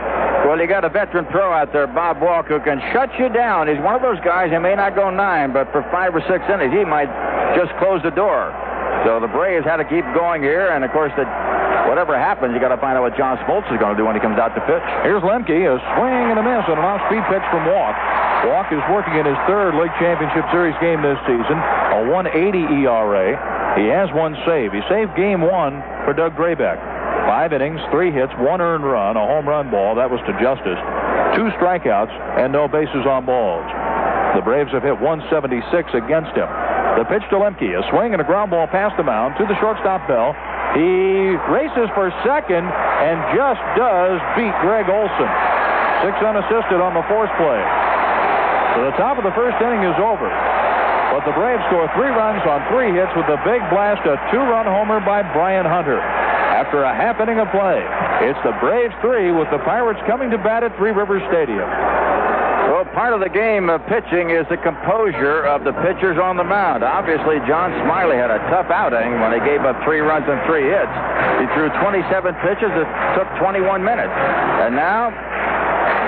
Well, 0.44 0.60
you 0.60 0.68
got 0.68 0.84
a 0.84 0.92
veteran 0.92 1.24
pro 1.32 1.48
out 1.56 1.72
there, 1.72 1.88
Bob 1.88 2.20
Walk, 2.20 2.52
who 2.52 2.60
can 2.60 2.76
shut 2.92 3.08
you 3.16 3.32
down. 3.32 3.64
He's 3.64 3.80
one 3.80 3.96
of 3.96 4.04
those 4.04 4.20
guys 4.20 4.52
who 4.52 4.60
may 4.60 4.76
not 4.76 4.92
go 4.92 5.08
nine, 5.08 5.56
but 5.56 5.72
for 5.72 5.80
five 5.88 6.12
or 6.12 6.20
six 6.28 6.44
innings, 6.52 6.68
he 6.68 6.84
might 6.84 7.08
just 7.56 7.72
close 7.80 8.04
the 8.04 8.12
door. 8.12 8.52
So 9.08 9.24
the 9.24 9.32
Braves 9.32 9.64
had 9.64 9.80
to 9.80 9.88
keep 9.88 10.04
going 10.12 10.44
here, 10.44 10.68
and 10.68 10.84
of 10.84 10.92
course, 10.92 11.16
the, 11.16 11.24
whatever 11.88 12.12
happens, 12.12 12.52
you 12.52 12.60
got 12.60 12.76
to 12.76 12.80
find 12.80 12.92
out 12.92 13.08
what 13.08 13.16
John 13.16 13.40
Smoltz 13.48 13.64
is 13.72 13.80
going 13.80 13.96
to 13.96 13.98
do 13.98 14.04
when 14.04 14.12
he 14.12 14.20
comes 14.20 14.36
out 14.36 14.52
to 14.52 14.60
pitch. 14.68 14.84
Here's 15.00 15.24
Lemke, 15.24 15.64
a 15.64 15.80
swing 15.96 16.26
and 16.28 16.36
a 16.36 16.44
miss 16.44 16.68
on 16.68 16.76
an 16.76 16.84
off-speed 16.84 17.24
pitch 17.32 17.44
from 17.48 17.64
Walk. 17.64 17.96
Walk 18.44 18.68
is 18.68 18.84
working 18.92 19.16
in 19.16 19.24
his 19.24 19.40
third 19.48 19.72
League 19.80 19.96
Championship 19.96 20.44
Series 20.52 20.76
game 20.76 21.00
this 21.00 21.16
season, 21.24 21.56
a 21.56 22.04
180 22.12 22.84
ERA. 22.84 23.32
He 23.80 23.88
has 23.88 24.12
one 24.12 24.36
save. 24.44 24.76
He 24.76 24.84
saved 24.92 25.16
game 25.16 25.40
one 25.40 25.80
for 26.04 26.12
Doug 26.12 26.36
Drabek. 26.36 26.93
Five 27.24 27.52
innings, 27.52 27.80
three 27.90 28.12
hits, 28.12 28.32
one 28.36 28.60
earned 28.60 28.84
run, 28.84 29.16
a 29.16 29.24
home 29.24 29.48
run 29.48 29.70
ball. 29.70 29.96
That 29.96 30.12
was 30.12 30.20
to 30.28 30.32
Justice. 30.36 30.76
Two 31.36 31.48
strikeouts, 31.56 32.12
and 32.36 32.52
no 32.52 32.68
bases 32.68 33.08
on 33.08 33.24
balls. 33.24 33.64
The 34.36 34.42
Braves 34.44 34.70
have 34.76 34.82
hit 34.82 34.98
176 35.00 35.64
against 35.94 36.36
him. 36.36 36.50
The 37.00 37.06
pitch 37.08 37.26
to 37.30 37.40
Lemke. 37.40 37.70
A 37.74 37.82
swing 37.90 38.12
and 38.12 38.20
a 38.20 38.28
ground 38.28 38.52
ball 38.52 38.68
past 38.68 38.94
the 39.00 39.02
mound 39.02 39.34
to 39.38 39.46
the 39.48 39.56
shortstop 39.58 40.06
Bell. 40.06 40.34
He 40.78 41.34
races 41.50 41.86
for 41.94 42.10
second 42.26 42.66
and 42.66 43.16
just 43.34 43.62
does 43.78 44.18
beat 44.38 44.54
Greg 44.62 44.86
Olson. 44.90 45.30
Six 46.02 46.14
unassisted 46.22 46.78
on 46.78 46.94
the 46.94 47.02
force 47.06 47.30
play. 47.40 47.62
So 48.74 48.90
the 48.90 48.96
top 48.98 49.18
of 49.18 49.24
the 49.24 49.34
first 49.38 49.54
inning 49.62 49.86
is 49.86 49.96
over. 50.02 50.26
But 51.14 51.22
the 51.26 51.34
Braves 51.38 51.62
score 51.70 51.86
three 51.94 52.10
runs 52.10 52.42
on 52.42 52.58
three 52.74 52.90
hits 52.90 53.14
with 53.14 53.30
the 53.30 53.38
big 53.46 53.62
blast, 53.70 54.02
a 54.02 54.18
two-run 54.34 54.66
homer 54.66 54.98
by 54.98 55.22
Brian 55.30 55.62
Hunter. 55.62 56.02
After 56.74 56.90
a 56.90 56.98
half 57.06 57.22
inning 57.22 57.38
of 57.38 57.46
play, 57.54 57.78
it's 58.26 58.42
the 58.42 58.50
Braves 58.58 58.90
three 58.98 59.30
with 59.30 59.46
the 59.54 59.62
Pirates 59.62 60.02
coming 60.10 60.26
to 60.34 60.38
bat 60.42 60.66
at 60.66 60.74
Three 60.74 60.90
Rivers 60.90 61.22
Stadium. 61.30 61.70
Well, 62.66 62.82
part 62.90 63.14
of 63.14 63.22
the 63.22 63.30
game 63.30 63.70
of 63.70 63.78
pitching 63.86 64.34
is 64.34 64.42
the 64.50 64.58
composure 64.58 65.46
of 65.46 65.62
the 65.62 65.70
pitchers 65.86 66.18
on 66.18 66.34
the 66.34 66.42
mound. 66.42 66.82
Obviously, 66.82 67.38
John 67.46 67.70
Smiley 67.86 68.18
had 68.18 68.34
a 68.34 68.42
tough 68.50 68.74
outing 68.74 69.22
when 69.22 69.30
he 69.30 69.40
gave 69.46 69.62
up 69.62 69.78
three 69.86 70.02
runs 70.02 70.26
and 70.26 70.34
three 70.50 70.66
hits. 70.66 70.90
He 71.38 71.46
threw 71.54 71.70
27 71.78 72.10
pitches. 72.42 72.74
It 72.74 72.90
took 73.14 73.30
21 73.38 73.78
minutes. 73.78 74.10
And 74.66 74.74
now 74.74 75.14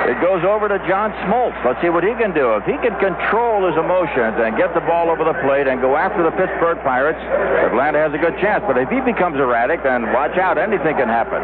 it 0.06 0.22
goes 0.22 0.46
over 0.46 0.70
to 0.70 0.78
John 0.86 1.10
Smoltz. 1.26 1.58
Let's 1.66 1.82
see 1.82 1.90
what 1.90 2.06
he 2.06 2.14
can 2.14 2.30
do. 2.30 2.54
If 2.54 2.62
he 2.62 2.78
can 2.78 2.94
control 3.02 3.66
his 3.66 3.74
emotions 3.74 4.38
and 4.38 4.54
get 4.54 4.70
the 4.70 4.84
ball 4.86 5.10
over 5.10 5.26
the 5.26 5.34
plate 5.42 5.66
and 5.66 5.82
go 5.82 5.98
after 5.98 6.22
the 6.22 6.30
Pittsburgh 6.38 6.78
Pirates, 6.86 7.18
Atlanta 7.66 7.98
has 7.98 8.14
a 8.14 8.20
good 8.22 8.38
chance. 8.38 8.62
But 8.62 8.78
if 8.78 8.86
he 8.86 9.02
becomes 9.02 9.34
erratic, 9.42 9.82
then 9.82 10.06
watch 10.14 10.38
out. 10.38 10.62
Anything 10.62 10.94
can 10.94 11.10
happen. 11.10 11.42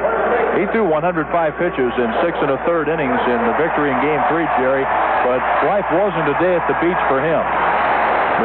He 0.62 0.70
threw 0.70 0.86
105 0.86 1.26
pitches 1.58 1.90
in 1.98 2.08
six 2.22 2.38
and 2.38 2.54
a 2.54 2.58
third 2.62 2.86
innings 2.86 3.18
in 3.26 3.38
the 3.50 3.54
victory 3.58 3.90
in 3.90 3.98
Game 3.98 4.22
3, 4.30 4.46
Jerry. 4.62 4.86
But 5.26 5.42
life 5.66 5.88
wasn't 5.90 6.30
a 6.30 6.36
day 6.38 6.54
at 6.54 6.62
the 6.70 6.78
beach 6.78 7.02
for 7.10 7.18
him. 7.18 7.42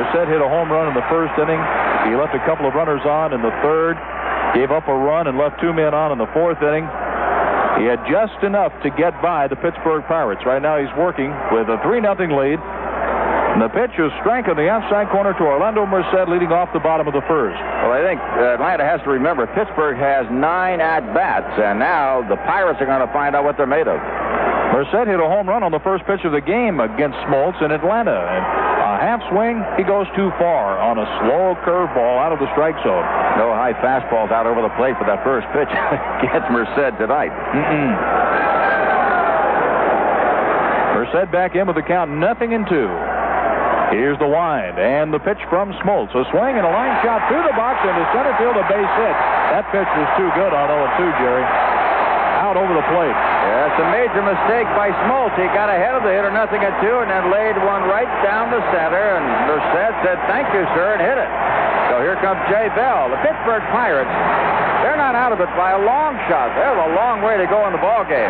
Merced 0.02 0.34
hit 0.34 0.42
a 0.42 0.50
home 0.50 0.74
run 0.74 0.90
in 0.90 0.98
the 0.98 1.06
first 1.14 1.38
inning. 1.38 1.62
He 2.10 2.18
left 2.18 2.34
a 2.34 2.42
couple 2.42 2.66
of 2.66 2.74
runners 2.74 3.06
on 3.06 3.38
in 3.38 3.46
the 3.46 3.54
third, 3.62 4.02
gave 4.58 4.74
up 4.74 4.90
a 4.90 4.98
run, 4.98 5.30
and 5.30 5.38
left 5.38 5.62
two 5.62 5.74
men 5.78 5.94
on 5.94 6.10
in 6.10 6.18
the 6.18 6.30
fourth 6.34 6.58
inning. 6.66 6.90
He 7.78 7.86
had 7.86 8.02
just 8.10 8.42
enough 8.44 8.74
to 8.82 8.90
get 8.90 9.14
by 9.22 9.48
the 9.48 9.56
Pittsburgh 9.56 10.04
Pirates. 10.10 10.42
Right 10.46 10.62
now 10.62 10.82
he's 10.82 10.94
working 10.98 11.30
with 11.54 11.70
a 11.70 11.78
3 11.86 12.02
0 12.02 12.18
lead. 12.34 12.58
And 13.58 13.66
the 13.66 13.74
pitch 13.74 13.98
is 13.98 14.14
strength 14.22 14.46
on 14.46 14.54
the 14.54 14.70
outside 14.70 15.10
corner 15.10 15.34
to 15.34 15.42
Orlando 15.42 15.82
Merced 15.82 16.30
leading 16.30 16.54
off 16.54 16.70
the 16.78 16.80
bottom 16.80 17.10
of 17.10 17.18
the 17.18 17.26
first. 17.26 17.58
Well, 17.58 17.90
I 17.90 18.06
think 18.06 18.22
uh, 18.22 18.54
Atlanta 18.54 18.86
has 18.86 19.02
to 19.02 19.10
remember 19.10 19.50
Pittsburgh 19.50 19.98
has 19.98 20.30
nine 20.30 20.78
at 20.78 21.02
bats, 21.18 21.50
and 21.58 21.82
now 21.82 22.22
the 22.30 22.38
Pirates 22.46 22.78
are 22.78 22.86
going 22.86 23.02
to 23.02 23.10
find 23.10 23.34
out 23.34 23.50
what 23.50 23.58
they're 23.58 23.66
made 23.66 23.90
of. 23.90 23.98
Merced 24.78 25.10
hit 25.10 25.18
a 25.18 25.26
home 25.26 25.50
run 25.50 25.66
on 25.66 25.74
the 25.74 25.82
first 25.82 26.06
pitch 26.06 26.22
of 26.22 26.38
the 26.38 26.46
game 26.46 26.78
against 26.78 27.18
Smoltz 27.26 27.58
in 27.66 27.74
Atlanta. 27.74 28.14
And 28.30 28.46
a 28.46 29.02
half 29.02 29.26
swing, 29.34 29.66
he 29.74 29.82
goes 29.82 30.06
too 30.14 30.30
far 30.38 30.78
on 30.78 31.02
a 31.02 31.08
slow 31.26 31.58
curveball 31.66 32.22
out 32.22 32.30
of 32.30 32.38
the 32.38 32.46
strike 32.54 32.78
zone. 32.86 33.06
No 33.42 33.58
high 33.58 33.74
fastballs 33.82 34.30
out 34.30 34.46
over 34.46 34.62
the 34.62 34.70
plate 34.78 34.94
for 35.02 35.10
that 35.10 35.26
first 35.26 35.50
pitch 35.50 35.74
against 36.22 36.46
Merced 36.54 36.94
tonight. 37.02 37.34
Mm-mm. 37.34 37.90
Merced 40.94 41.32
back 41.34 41.58
in 41.58 41.66
with 41.66 41.76
the 41.76 41.82
count 41.82 42.14
nothing 42.14 42.54
in 42.54 42.62
two. 42.70 43.17
Here's 43.92 44.20
the 44.20 44.28
wind 44.28 44.76
and 44.76 45.14
the 45.16 45.20
pitch 45.20 45.40
from 45.48 45.72
Smoltz. 45.80 46.12
A 46.12 46.28
swing 46.30 46.60
and 46.60 46.68
a 46.68 46.74
line 46.74 46.92
shot 47.04 47.24
through 47.32 47.44
the 47.48 47.56
box 47.56 47.80
into 47.88 48.04
center 48.12 48.36
field, 48.36 48.60
a 48.60 48.66
base 48.68 48.94
hit. 49.00 49.16
That 49.56 49.64
pitch 49.72 49.88
was 49.88 50.10
too 50.20 50.30
good 50.36 50.52
on 50.52 50.68
0-2, 50.68 51.08
Jerry. 51.24 51.46
Out 52.44 52.60
over 52.60 52.70
the 52.70 52.86
plate. 52.94 53.16
Yeah, 53.16 53.72
it's 53.72 53.80
a 53.82 53.90
major 53.90 54.22
mistake 54.22 54.68
by 54.78 54.94
Smoltz. 55.08 55.34
He 55.40 55.48
got 55.56 55.72
ahead 55.72 55.96
of 55.96 56.04
the 56.04 56.14
hitter, 56.14 56.30
nothing 56.30 56.62
at 56.62 56.76
two, 56.84 57.02
and 57.02 57.10
then 57.10 57.32
laid 57.32 57.58
one 57.66 57.88
right 57.90 58.08
down 58.22 58.52
the 58.52 58.62
center. 58.76 59.18
And 59.18 59.26
Merced 59.50 59.98
said, 60.06 60.20
"Thank 60.30 60.52
you, 60.54 60.64
sir," 60.76 60.96
and 60.96 61.02
hit 61.02 61.18
it. 61.18 61.32
So 61.90 62.04
here 62.04 62.16
comes 62.22 62.38
Jay 62.52 62.70
Bell. 62.78 63.10
The 63.10 63.18
Pittsburgh 63.26 63.64
Pirates. 63.74 64.12
They're 64.86 65.00
not 65.00 65.16
out 65.16 65.34
of 65.34 65.42
it 65.42 65.50
by 65.58 65.72
a 65.74 65.82
long 65.82 66.14
shot. 66.30 66.54
They 66.54 66.62
have 66.62 66.78
a 66.78 66.94
long 66.94 67.26
way 67.26 67.38
to 67.42 67.48
go 67.48 67.66
in 67.66 67.74
the 67.74 67.82
ball 67.82 68.06
game. 68.06 68.30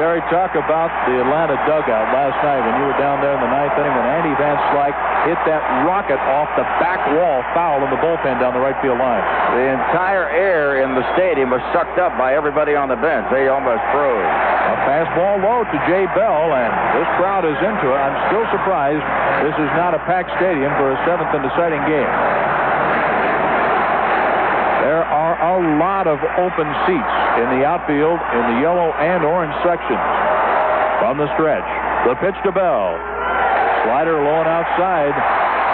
Jerry, 0.00 0.24
talk 0.32 0.56
about 0.56 0.88
the 1.04 1.20
Atlanta 1.20 1.52
dugout 1.68 2.08
last 2.16 2.40
night 2.40 2.64
when 2.64 2.80
you 2.80 2.88
were 2.88 2.96
down 2.96 3.20
there 3.20 3.36
in 3.36 3.42
the 3.44 3.52
ninth 3.52 3.76
inning 3.76 3.92
when 3.92 4.08
Andy 4.08 4.32
Van 4.40 4.56
Slyke 4.72 4.96
hit 5.28 5.36
that 5.44 5.60
rocket 5.84 6.16
off 6.32 6.48
the 6.56 6.64
back 6.80 6.96
wall 7.12 7.44
foul 7.52 7.84
in 7.84 7.92
the 7.92 8.00
bullpen 8.00 8.40
down 8.40 8.56
the 8.56 8.64
right 8.64 8.76
field 8.80 8.96
line. 8.96 9.20
The 9.52 9.68
entire 9.68 10.32
air 10.32 10.80
in 10.80 10.96
the 10.96 11.04
stadium 11.12 11.52
was 11.52 11.60
sucked 11.76 12.00
up 12.00 12.16
by 12.16 12.32
everybody 12.32 12.72
on 12.72 12.88
the 12.88 12.96
bench. 12.96 13.28
They 13.28 13.52
almost 13.52 13.84
froze. 13.92 14.32
A 14.72 14.76
fastball 14.88 15.44
low 15.44 15.60
to 15.60 15.76
Jay 15.84 16.08
Bell, 16.16 16.56
and 16.56 16.72
this 16.96 17.08
crowd 17.20 17.44
is 17.44 17.58
into 17.60 17.92
it. 17.92 17.98
I'm 18.00 18.16
still 18.32 18.48
surprised 18.48 19.04
this 19.44 19.56
is 19.60 19.70
not 19.76 19.92
a 19.92 20.00
packed 20.08 20.32
stadium 20.40 20.72
for 20.80 20.88
a 20.88 20.98
seventh 21.04 21.36
and 21.36 21.44
deciding 21.44 21.84
game. 21.84 22.12
A 25.42 25.58
lot 25.82 26.06
of 26.06 26.22
open 26.38 26.70
seats 26.86 27.14
in 27.42 27.58
the 27.58 27.66
outfield 27.66 28.18
in 28.18 28.42
the 28.54 28.58
yellow 28.62 28.94
and 28.94 29.26
orange 29.26 29.54
sections. 29.66 30.06
From 31.02 31.18
the 31.18 31.26
stretch, 31.34 31.66
the 32.06 32.14
pitch 32.22 32.38
to 32.46 32.54
Bell. 32.54 32.94
Slider 33.82 34.22
low 34.22 34.38
and 34.38 34.46
outside. 34.46 35.10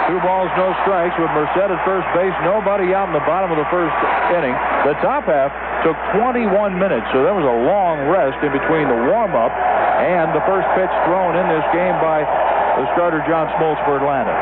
Two 0.09 0.17
balls, 0.25 0.49
no 0.57 0.73
strikes 0.81 1.13
with 1.21 1.29
Merced 1.37 1.69
at 1.69 1.69
first 1.85 2.09
base. 2.17 2.33
Nobody 2.41 2.97
out 2.97 3.13
in 3.13 3.13
the 3.13 3.21
bottom 3.29 3.53
of 3.53 3.61
the 3.61 3.69
first 3.69 3.93
inning. 4.33 4.57
The 4.89 4.97
top 5.05 5.29
half 5.29 5.53
took 5.85 5.93
21 6.17 6.49
minutes, 6.73 7.05
so 7.13 7.21
there 7.21 7.37
was 7.37 7.45
a 7.45 7.59
long 7.69 8.09
rest 8.09 8.41
in 8.41 8.49
between 8.49 8.89
the 8.89 8.99
warm-up 9.05 9.53
and 10.01 10.33
the 10.33 10.41
first 10.49 10.65
pitch 10.73 10.89
thrown 11.05 11.37
in 11.37 11.45
this 11.45 11.61
game 11.77 11.93
by 12.01 12.25
the 12.25 12.89
starter 12.97 13.21
John 13.29 13.53
Smoltz 13.53 13.77
for 13.85 14.01
Atlanta. 14.01 14.33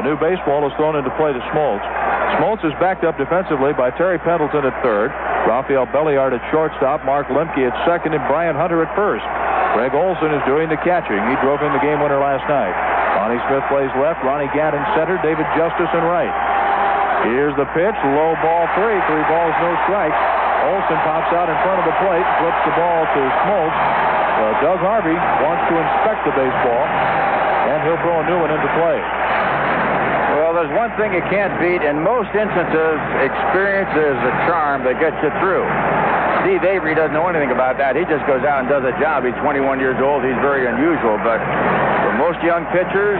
A 0.00 0.02
new 0.02 0.16
baseball 0.16 0.64
is 0.64 0.72
thrown 0.80 0.96
into 0.96 1.12
play 1.20 1.28
to 1.28 1.42
Smoltz. 1.52 1.84
Smoltz 2.40 2.64
is 2.64 2.72
backed 2.80 3.04
up 3.04 3.20
defensively 3.20 3.76
by 3.76 3.92
Terry 4.00 4.16
Pendleton 4.16 4.64
at 4.64 4.72
third, 4.80 5.12
Rafael 5.44 5.84
Belliard 5.92 6.32
at 6.32 6.40
shortstop, 6.48 7.04
Mark 7.04 7.28
Lemke 7.28 7.68
at 7.68 7.76
second, 7.84 8.16
and 8.16 8.24
Brian 8.24 8.56
Hunter 8.56 8.80
at 8.80 8.88
first. 8.96 9.20
Greg 9.76 9.92
Olson 9.92 10.32
is 10.32 10.40
doing 10.48 10.72
the 10.72 10.80
catching. 10.80 11.20
He 11.20 11.36
drove 11.44 11.60
in 11.60 11.68
the 11.76 11.84
game 11.84 12.00
winner 12.00 12.16
last 12.16 12.48
night. 12.48 12.72
Lonnie 13.20 13.44
Smith 13.44 13.60
plays 13.68 13.92
left, 14.00 14.24
Ronnie 14.24 14.48
Gannon 14.56 14.80
center, 14.96 15.20
David 15.20 15.44
Justice 15.52 15.92
in 15.92 16.00
right. 16.08 16.32
Here's 17.28 17.52
the 17.60 17.68
pitch, 17.76 17.98
low 18.16 18.32
ball 18.40 18.64
three, 18.80 18.96
three 19.04 19.24
balls, 19.28 19.52
no 19.60 19.76
strikes. 19.84 20.16
Olson 20.64 20.96
pops 21.04 21.28
out 21.36 21.52
in 21.52 21.58
front 21.60 21.76
of 21.76 21.84
the 21.84 21.96
plate, 22.00 22.24
flips 22.40 22.62
the 22.64 22.72
ball 22.72 23.04
to 23.04 23.20
Smoltz. 23.44 23.76
Uh, 23.76 24.64
Doug 24.64 24.80
Harvey 24.80 25.12
wants 25.44 25.60
to 25.68 25.76
inspect 25.76 26.24
the 26.24 26.32
baseball, 26.32 26.88
and 27.68 27.84
he'll 27.84 28.00
throw 28.00 28.16
a 28.16 28.26
new 28.32 28.40
one 28.40 28.48
into 28.48 28.72
play. 28.80 29.19
There's 30.60 30.76
one 30.76 30.92
thing 31.00 31.16
you 31.16 31.24
can't 31.32 31.56
beat. 31.56 31.80
In 31.80 32.04
most 32.04 32.28
instances, 32.36 33.00
experience 33.24 33.88
is 33.96 34.12
the 34.20 34.34
charm 34.44 34.84
that 34.84 35.00
gets 35.00 35.16
you 35.24 35.32
through. 35.40 35.64
Steve 36.44 36.60
Avery 36.68 36.92
doesn't 36.92 37.16
know 37.16 37.32
anything 37.32 37.48
about 37.48 37.80
that. 37.80 37.96
He 37.96 38.04
just 38.04 38.28
goes 38.28 38.44
out 38.44 38.60
and 38.60 38.68
does 38.68 38.84
a 38.84 38.92
job. 39.00 39.24
He's 39.24 39.32
21 39.40 39.80
years 39.80 39.96
old. 40.04 40.20
He's 40.20 40.36
very 40.44 40.68
unusual. 40.68 41.16
But 41.24 41.40
for 42.04 42.12
most 42.20 42.44
young 42.44 42.68
pitchers, 42.76 43.16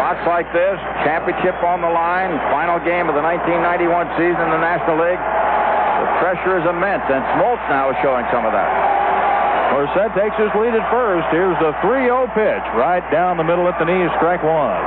spots 0.00 0.24
like 0.24 0.48
this, 0.56 0.80
championship 1.04 1.60
on 1.60 1.84
the 1.84 1.92
line, 1.92 2.32
final 2.48 2.80
game 2.80 3.04
of 3.04 3.12
the 3.12 3.24
1991 3.36 4.08
season 4.16 4.48
in 4.48 4.56
the 4.56 4.64
National 4.64 4.96
League, 4.96 5.20
the 5.20 6.08
pressure 6.24 6.56
is 6.56 6.64
immense. 6.72 7.04
And 7.12 7.20
Smoltz 7.36 7.60
now 7.68 7.92
is 7.92 8.00
showing 8.00 8.24
some 8.32 8.48
of 8.48 8.56
that. 8.56 8.72
Merced 9.76 10.16
takes 10.16 10.40
his 10.40 10.48
lead 10.56 10.72
at 10.72 10.88
first. 10.88 11.28
Here's 11.36 11.60
the 11.60 11.76
3-0 11.84 12.32
pitch. 12.32 12.64
Right 12.80 13.04
down 13.12 13.36
the 13.36 13.44
middle 13.44 13.68
at 13.68 13.76
the 13.76 13.84
knees, 13.84 14.08
strike 14.16 14.40
one. 14.40 14.80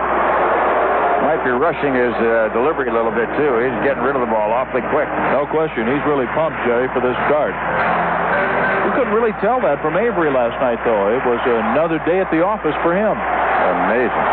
Might 1.22 1.46
be 1.46 1.54
rushing 1.54 1.94
his 1.94 2.18
uh, 2.18 2.50
delivery 2.50 2.90
a 2.90 2.96
little 2.98 3.14
bit, 3.14 3.30
too. 3.38 3.62
He's 3.62 3.80
getting 3.86 4.02
rid 4.02 4.18
of 4.18 4.26
the 4.26 4.32
ball 4.34 4.50
awfully 4.50 4.82
quick. 4.90 5.06
No 5.30 5.46
question. 5.46 5.86
He's 5.86 6.02
really 6.10 6.26
pumped, 6.34 6.58
Jerry, 6.66 6.90
for 6.90 6.98
this 6.98 7.14
start. 7.30 7.54
You 7.54 8.92
couldn't 8.98 9.14
really 9.14 9.38
tell 9.38 9.62
that 9.62 9.78
from 9.86 10.02
Avery 10.02 10.34
last 10.34 10.58
night, 10.58 10.82
though. 10.82 11.14
It 11.14 11.22
was 11.22 11.38
another 11.46 12.02
day 12.10 12.18
at 12.18 12.30
the 12.34 12.42
office 12.42 12.74
for 12.82 12.98
him. 12.98 13.14
Amazing. 13.14 14.28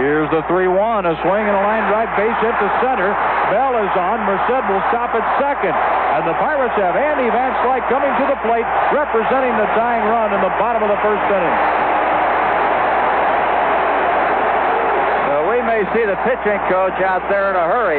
Here's 0.00 0.28
the 0.32 0.44
3-1. 0.48 1.04
A 1.04 1.12
swing 1.24 1.44
and 1.44 1.56
a 1.56 1.64
line 1.64 1.84
right 1.92 2.08
base 2.16 2.36
hit 2.40 2.56
to 2.56 2.68
center. 2.80 3.12
Bell 3.52 3.76
is 3.76 3.92
on. 3.96 4.24
Merced 4.24 4.64
will 4.64 4.84
stop 4.88 5.12
at 5.12 5.24
second. 5.36 5.76
And 5.76 6.24
the 6.24 6.36
Pirates 6.40 6.76
have 6.80 6.96
Andy 6.96 7.28
Van 7.28 7.52
Slyke 7.60 7.84
coming 7.92 8.12
to 8.16 8.24
the 8.32 8.38
plate, 8.48 8.64
representing 8.96 9.52
the 9.60 9.68
tying 9.76 10.08
run 10.08 10.32
in 10.32 10.40
the 10.40 10.52
bottom 10.56 10.80
of 10.80 10.88
the 10.88 11.00
first 11.04 11.24
inning. 11.28 11.56
we 15.48 15.64
may 15.64 15.80
see 15.98 16.06
the 16.06 16.22
pitching 16.22 16.62
coach 16.70 16.94
out 17.02 17.26
there 17.26 17.50
in 17.50 17.58
a 17.58 17.66
hurry. 17.66 17.98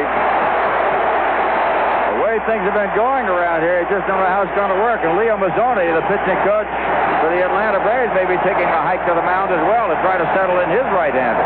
The 2.16 2.18
way 2.24 2.40
things 2.48 2.64
have 2.64 2.72
been 2.72 2.96
going 2.96 3.28
around 3.28 3.60
here, 3.60 3.84
you 3.84 3.88
just 3.92 4.08
don't 4.08 4.24
know 4.24 4.32
how 4.32 4.48
it's 4.48 4.56
going 4.56 4.72
to 4.72 4.80
work. 4.80 5.04
And 5.04 5.20
Leo 5.20 5.36
Mazzone, 5.36 5.84
the 5.84 6.06
pitching 6.08 6.40
coach 6.48 6.72
for 7.20 7.28
the 7.28 7.44
Atlanta 7.44 7.84
Braves, 7.84 8.16
may 8.16 8.24
be 8.24 8.40
taking 8.48 8.72
a 8.72 8.82
hike 8.88 9.04
to 9.04 9.12
the 9.12 9.26
mound 9.28 9.52
as 9.52 9.60
well 9.68 9.92
to 9.92 10.00
try 10.00 10.16
to 10.16 10.24
settle 10.32 10.64
in 10.64 10.72
his 10.72 10.88
right-hander. 10.96 11.44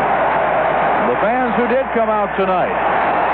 The 1.10 1.18
fans 1.18 1.58
who 1.58 1.66
did 1.66 1.82
come 1.90 2.06
out 2.06 2.30
tonight, 2.38 2.74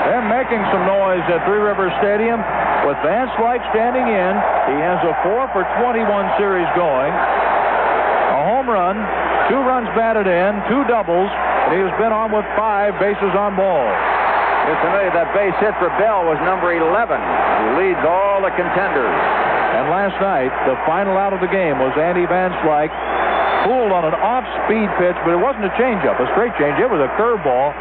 they're 0.09 0.25
making 0.25 0.65
some 0.73 0.89
noise 0.89 1.21
at 1.29 1.45
Three 1.45 1.61
Rivers 1.61 1.93
Stadium 2.01 2.41
with 2.89 2.97
Van 3.05 3.29
Slyke 3.37 3.61
standing 3.69 4.09
in. 4.09 4.33
He 4.73 4.77
has 4.81 4.97
a 5.05 5.13
4 5.21 5.45
for 5.53 5.61
21 5.77 6.09
series 6.41 6.65
going. 6.73 7.13
A 7.13 8.41
home 8.49 8.65
run, 8.65 8.97
two 9.45 9.61
runs 9.61 9.85
batted 9.93 10.25
in, 10.25 10.57
two 10.73 10.81
doubles, 10.89 11.29
and 11.71 11.79
he 11.79 11.87
has 11.87 11.95
been 11.95 12.11
on 12.11 12.35
with 12.35 12.43
five 12.59 12.99
bases 12.99 13.31
on 13.31 13.55
balls. 13.55 13.95
It's 14.67 14.81
familiar 14.83 15.07
that 15.15 15.31
base 15.31 15.55
hit 15.63 15.71
for 15.79 15.87
Bell 15.95 16.27
was 16.27 16.35
number 16.43 16.75
11. 16.75 16.83
He 16.83 17.67
leads 17.79 18.03
all 18.03 18.43
the 18.43 18.51
contenders. 18.59 19.07
And 19.07 19.87
last 19.87 20.19
night, 20.19 20.51
the 20.67 20.75
final 20.83 21.15
out 21.15 21.31
of 21.31 21.39
the 21.39 21.47
game 21.47 21.79
was 21.79 21.95
Andy 21.95 22.27
Van 22.27 22.51
Slyke, 22.59 22.91
fooled 23.63 23.95
on 23.95 24.03
an 24.03 24.19
off-speed 24.19 24.91
pitch, 24.99 25.15
but 25.23 25.31
it 25.31 25.39
wasn't 25.39 25.63
a 25.63 25.71
changeup, 25.79 26.19
a 26.19 26.27
straight 26.35 26.51
change. 26.59 26.75
It 26.75 26.91
was 26.91 26.99
a 26.99 27.07
curveball 27.15 27.71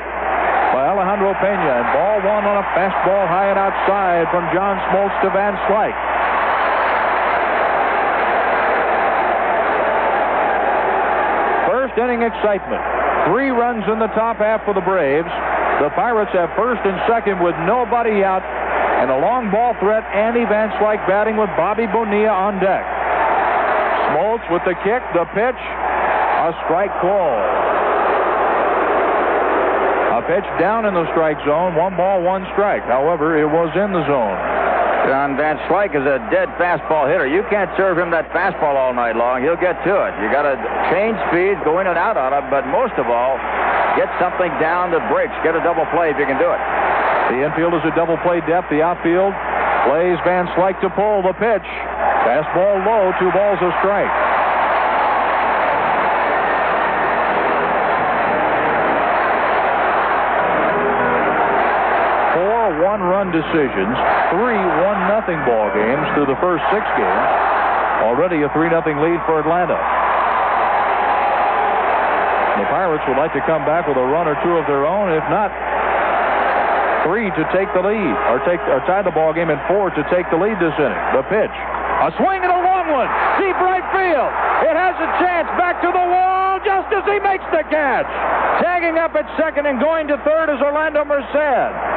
by 0.70 0.86
Alejandro 0.86 1.34
Pena, 1.42 1.82
and 1.82 1.86
ball 1.90 2.22
one 2.22 2.46
on 2.46 2.62
a 2.62 2.66
fastball 2.78 3.26
high 3.26 3.50
and 3.50 3.58
outside 3.58 4.30
from 4.30 4.46
John 4.54 4.78
Smoltz 4.86 5.18
to 5.26 5.34
Van 5.34 5.58
Slyke. 5.66 5.98
First 11.66 11.98
inning 11.98 12.22
excitement. 12.22 12.99
Three 13.28 13.50
runs 13.50 13.84
in 13.90 13.98
the 13.98 14.08
top 14.16 14.38
half 14.38 14.64
for 14.64 14.72
the 14.72 14.80
Braves. 14.80 15.28
The 15.80 15.90
Pirates 15.96 16.32
have 16.32 16.52
first 16.56 16.80
and 16.84 16.96
second 17.08 17.40
with 17.40 17.56
nobody 17.68 18.24
out, 18.24 18.44
and 19.00 19.10
a 19.10 19.18
long 19.20 19.50
ball 19.50 19.76
threat. 19.80 20.04
Andy 20.12 20.44
Van 20.44 20.68
Slyke 20.80 21.04
batting 21.08 21.36
with 21.36 21.48
Bobby 21.56 21.86
Bonilla 21.88 22.32
on 22.32 22.60
deck. 22.60 22.84
Smoltz 24.12 24.44
with 24.52 24.64
the 24.68 24.76
kick, 24.84 25.00
the 25.16 25.24
pitch, 25.32 25.56
a 25.56 26.52
strike 26.66 26.92
call. 27.00 27.32
A 30.18 30.22
pitch 30.26 30.44
down 30.58 30.84
in 30.84 30.92
the 30.92 31.06
strike 31.12 31.38
zone. 31.46 31.76
One 31.76 31.96
ball, 31.96 32.20
one 32.20 32.44
strike. 32.52 32.82
However, 32.84 33.38
it 33.38 33.46
was 33.46 33.70
in 33.76 33.92
the 33.92 34.04
zone. 34.04 34.49
John 35.08 35.36
Van 35.36 35.56
Slyke 35.66 35.96
is 35.96 36.04
a 36.04 36.20
dead 36.28 36.48
fastball 36.60 37.08
hitter. 37.08 37.26
You 37.26 37.42
can't 37.48 37.70
serve 37.76 37.96
him 37.96 38.10
that 38.12 38.28
fastball 38.30 38.76
all 38.76 38.92
night 38.92 39.16
long. 39.16 39.42
He'll 39.42 39.58
get 39.58 39.80
to 39.88 39.94
it. 40.06 40.12
You 40.20 40.28
got 40.28 40.44
to 40.44 40.54
change 40.92 41.16
speeds, 41.32 41.58
go 41.64 41.80
in 41.80 41.88
and 41.88 41.96
out 41.96 42.20
on 42.20 42.36
it, 42.36 42.44
but 42.52 42.68
most 42.68 42.94
of 43.00 43.08
all, 43.08 43.40
get 43.96 44.12
something 44.20 44.52
down 44.60 44.92
that 44.92 45.02
breaks. 45.08 45.32
Get 45.42 45.56
a 45.56 45.62
double 45.64 45.88
play 45.90 46.12
if 46.12 46.18
you 46.20 46.28
can 46.28 46.38
do 46.38 46.52
it. 46.52 46.60
The 47.32 47.42
infield 47.46 47.74
is 47.74 47.84
a 47.86 47.94
double 47.96 48.18
play 48.20 48.44
depth. 48.44 48.68
The 48.68 48.82
outfield 48.82 49.32
plays 49.88 50.18
Van 50.22 50.46
Slyke 50.54 50.78
to 50.84 50.90
pull 50.92 51.24
the 51.24 51.34
pitch. 51.34 51.66
Fastball 52.26 52.84
low, 52.84 53.10
two 53.16 53.32
balls 53.32 53.58
a 53.64 53.72
strike. 53.80 54.29
One-run 63.30 63.46
decisions, 63.46 63.94
three 64.34 64.58
one-nothing 64.82 65.38
ball 65.46 65.70
games 65.74 66.02
through 66.14 66.26
the 66.26 66.38
first 66.42 66.62
six 66.74 66.82
games. 66.98 67.28
Already 68.02 68.42
a 68.42 68.48
three-nothing 68.50 68.98
lead 68.98 69.20
for 69.26 69.38
Atlanta. 69.38 69.78
The 72.58 72.66
Pirates 72.68 73.04
would 73.08 73.16
like 73.16 73.32
to 73.32 73.42
come 73.46 73.64
back 73.64 73.86
with 73.86 73.96
a 73.96 74.04
run 74.04 74.26
or 74.26 74.36
two 74.42 74.56
of 74.58 74.66
their 74.66 74.84
own, 74.84 75.12
if 75.12 75.24
not 75.30 75.48
three 77.06 77.32
to 77.32 77.44
take 77.56 77.72
the 77.72 77.80
lead, 77.80 78.14
or 78.28 78.42
take 78.44 78.60
or 78.68 78.84
tie 78.84 79.02
the 79.02 79.14
ball 79.14 79.32
game, 79.32 79.48
and 79.48 79.60
four 79.64 79.88
to 79.90 80.02
take 80.12 80.28
the 80.28 80.36
lead 80.36 80.56
this 80.60 80.74
inning. 80.76 81.04
The 81.16 81.24
pitch, 81.32 81.54
a 82.04 82.12
swing 82.20 82.44
and 82.44 82.52
a 82.52 82.60
long 82.60 82.92
one, 82.92 83.08
deep 83.40 83.56
right 83.56 83.84
field. 83.94 84.32
It 84.68 84.76
has 84.76 84.96
a 85.00 85.08
chance 85.16 85.48
back 85.56 85.80
to 85.80 85.88
the 85.88 86.06
wall 86.12 86.60
just 86.60 86.92
as 86.92 87.04
he 87.08 87.16
makes 87.20 87.44
the 87.48 87.64
catch. 87.72 88.08
Tagging 88.60 89.00
up 89.00 89.16
at 89.16 89.24
second 89.40 89.64
and 89.64 89.80
going 89.80 90.08
to 90.08 90.20
third 90.20 90.52
is 90.52 90.60
Orlando 90.60 91.04
Merced 91.04 91.89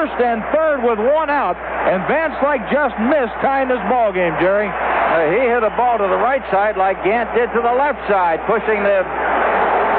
first 0.00 0.16
and 0.16 0.40
third 0.48 0.80
with 0.80 0.96
one 0.96 1.28
out, 1.28 1.60
and 1.60 2.00
Van 2.08 2.32
Slyke 2.40 2.64
just 2.72 2.96
missed 3.04 3.36
tying 3.44 3.68
this 3.68 3.84
ball 3.92 4.08
game, 4.16 4.32
Jerry. 4.40 4.64
Uh, 4.64 5.28
he 5.28 5.44
hit 5.44 5.60
a 5.60 5.68
ball 5.76 6.00
to 6.00 6.08
the 6.08 6.16
right 6.24 6.40
side 6.48 6.80
like 6.80 6.96
Gant 7.04 7.28
did 7.36 7.52
to 7.52 7.60
the 7.60 7.74
left 7.76 8.00
side, 8.08 8.40
pushing 8.48 8.80
the 8.80 9.04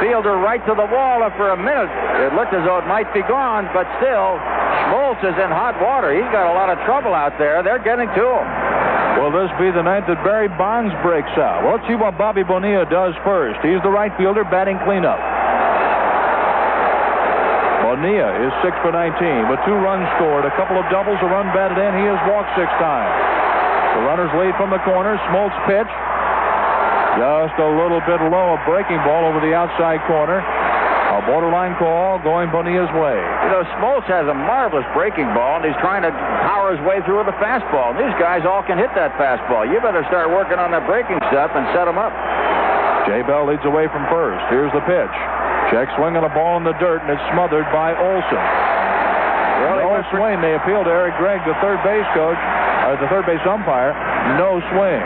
fielder 0.01 0.41
right 0.41 0.57
to 0.65 0.73
the 0.73 0.89
wall, 0.89 1.21
and 1.21 1.29
for 1.37 1.53
a 1.53 1.59
minute 1.59 1.93
it 2.17 2.33
looked 2.33 2.49
as 2.49 2.65
though 2.65 2.81
it 2.81 2.89
might 2.89 3.13
be 3.13 3.21
gone, 3.29 3.69
but 3.77 3.85
still, 4.01 4.41
Smoltz 4.89 5.21
is 5.21 5.37
in 5.37 5.53
hot 5.53 5.77
water. 5.77 6.09
He's 6.17 6.25
got 6.33 6.49
a 6.49 6.55
lot 6.57 6.73
of 6.73 6.81
trouble 6.89 7.13
out 7.13 7.37
there. 7.37 7.61
They're 7.61 7.83
getting 7.85 8.09
to 8.09 8.25
him. 8.25 8.47
Will 9.21 9.29
this 9.29 9.53
be 9.61 9.69
the 9.69 9.85
night 9.85 10.09
that 10.09 10.17
Barry 10.25 10.49
Bonds 10.49 10.97
breaks 11.05 11.37
out? 11.37 11.61
Well, 11.61 11.77
let's 11.77 11.85
see 11.85 11.93
what 11.93 12.17
Bobby 12.17 12.41
Bonilla 12.41 12.89
does 12.89 13.13
first. 13.21 13.61
He's 13.61 13.77
the 13.85 13.93
right 13.93 14.09
fielder 14.17 14.41
batting 14.49 14.81
cleanup. 14.81 15.21
Bonilla 17.91 18.31
is 18.39 18.55
6 18.63 18.71
for 18.87 18.95
19 18.95 19.51
with 19.51 19.59
two 19.67 19.75
runs 19.75 20.07
scored, 20.15 20.47
a 20.47 20.53
couple 20.55 20.79
of 20.79 20.87
doubles, 20.87 21.19
a 21.19 21.27
run 21.27 21.51
batted 21.51 21.75
in. 21.75 21.91
He 21.99 22.07
has 22.07 22.15
walked 22.23 22.47
six 22.55 22.71
times. 22.79 23.11
The 23.99 24.07
runners 24.07 24.31
lead 24.39 24.55
from 24.55 24.71
the 24.71 24.79
corner. 24.87 25.19
Smoltz 25.27 25.51
pitch. 25.67 25.91
Just 27.19 27.59
a 27.59 27.67
little 27.67 27.99
bit 28.07 28.23
low, 28.31 28.55
a 28.55 28.59
breaking 28.63 28.95
ball 29.03 29.27
over 29.27 29.43
the 29.43 29.51
outside 29.51 29.99
corner. 30.07 30.39
A 30.39 31.19
borderline 31.27 31.75
call 31.75 32.15
going 32.23 32.47
Bonilla's 32.47 32.87
way. 32.95 33.19
You 33.19 33.49
know, 33.59 33.67
Smoltz 33.75 34.07
has 34.07 34.23
a 34.23 34.37
marvelous 34.39 34.87
breaking 34.95 35.27
ball, 35.35 35.59
and 35.59 35.67
he's 35.67 35.75
trying 35.83 36.07
to 36.07 36.15
power 36.47 36.71
his 36.71 36.79
way 36.87 37.03
through 37.03 37.27
with 37.27 37.35
a 37.35 37.35
fastball. 37.43 37.91
And 37.91 37.99
these 37.99 38.15
guys 38.15 38.47
all 38.47 38.63
can 38.63 38.79
hit 38.79 38.95
that 38.95 39.19
fastball. 39.19 39.67
You 39.67 39.83
better 39.83 40.07
start 40.07 40.31
working 40.31 40.63
on 40.63 40.71
that 40.71 40.87
breaking 40.87 41.19
stuff 41.27 41.51
and 41.51 41.67
set 41.75 41.91
them 41.91 41.99
up. 41.99 42.15
Jay 43.03 43.19
Bell 43.27 43.43
leads 43.51 43.67
away 43.67 43.91
from 43.91 44.07
first. 44.07 44.39
Here's 44.47 44.71
the 44.71 44.79
pitch. 44.87 45.40
Check 45.71 45.87
swinging 45.95 46.19
a 46.19 46.31
ball 46.35 46.59
in 46.59 46.67
the 46.67 46.75
dirt, 46.83 46.99
and 46.99 47.09
it's 47.09 47.23
smothered 47.31 47.63
by 47.71 47.95
Olson. 47.95 48.43
Well, 49.63 49.79
no 49.79 50.03
swing. 50.11 50.43
They 50.43 50.51
appeal 50.51 50.83
to 50.83 50.91
Eric 50.91 51.15
Gregg, 51.15 51.39
the 51.47 51.55
third 51.63 51.79
base 51.87 52.03
coach, 52.11 52.35
or 52.83 52.99
the 52.99 53.07
third 53.07 53.23
base 53.23 53.39
umpire. 53.47 53.95
No 54.35 54.59
swing. 54.75 54.99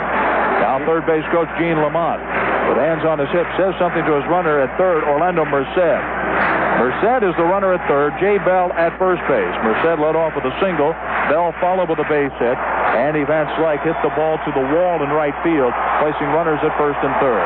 Now 0.65 0.81
third 0.89 1.05
base 1.05 1.27
coach 1.29 1.51
Gene 1.61 1.77
Lamont, 1.77 2.17
with 2.65 2.81
hands 2.81 3.05
on 3.05 3.21
his 3.21 3.29
hips, 3.29 3.51
says 3.61 3.77
something 3.77 4.01
to 4.09 4.17
his 4.17 4.25
runner 4.25 4.57
at 4.63 4.73
third, 4.79 5.05
Orlando 5.05 5.45
Merced. 5.45 6.01
Merced 6.81 7.23
is 7.23 7.35
the 7.37 7.45
runner 7.45 7.77
at 7.77 7.83
third. 7.87 8.17
Jay 8.17 8.41
Bell 8.41 8.73
at 8.73 8.97
first 8.97 9.21
base. 9.29 9.55
Merced 9.61 10.01
led 10.01 10.17
off 10.17 10.33
with 10.33 10.49
a 10.49 10.55
single. 10.57 10.97
Bell 11.29 11.53
followed 11.61 11.93
with 11.93 12.01
a 12.01 12.07
base 12.09 12.33
hit. 12.41 12.57
Andy 12.97 13.21
Van 13.21 13.45
Slyke 13.59 13.83
hit 13.85 13.95
the 14.01 14.11
ball 14.17 14.41
to 14.41 14.51
the 14.55 14.65
wall 14.73 14.97
in 15.03 15.13
right 15.13 15.35
field, 15.43 15.71
placing 16.01 16.31
runners 16.33 16.59
at 16.63 16.73
first 16.79 16.97
and 17.05 17.13
third. 17.21 17.45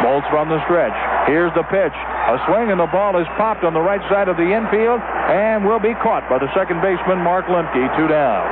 Smoltz 0.00 0.26
from 0.30 0.48
the 0.48 0.62
stretch. 0.64 0.94
Here's 1.28 1.52
the 1.52 1.68
pitch. 1.68 1.92
A 1.92 2.40
swing 2.48 2.72
and 2.72 2.80
the 2.80 2.88
ball 2.88 3.20
is 3.20 3.28
popped 3.36 3.60
on 3.60 3.76
the 3.76 3.84
right 3.84 4.00
side 4.08 4.32
of 4.32 4.40
the 4.40 4.48
infield 4.48 4.96
and 5.28 5.60
will 5.60 5.78
be 5.80 5.92
caught 6.00 6.24
by 6.24 6.40
the 6.40 6.48
second 6.56 6.80
baseman, 6.80 7.20
Mark 7.20 7.44
Lemke, 7.52 7.84
two 8.00 8.08
down. 8.08 8.48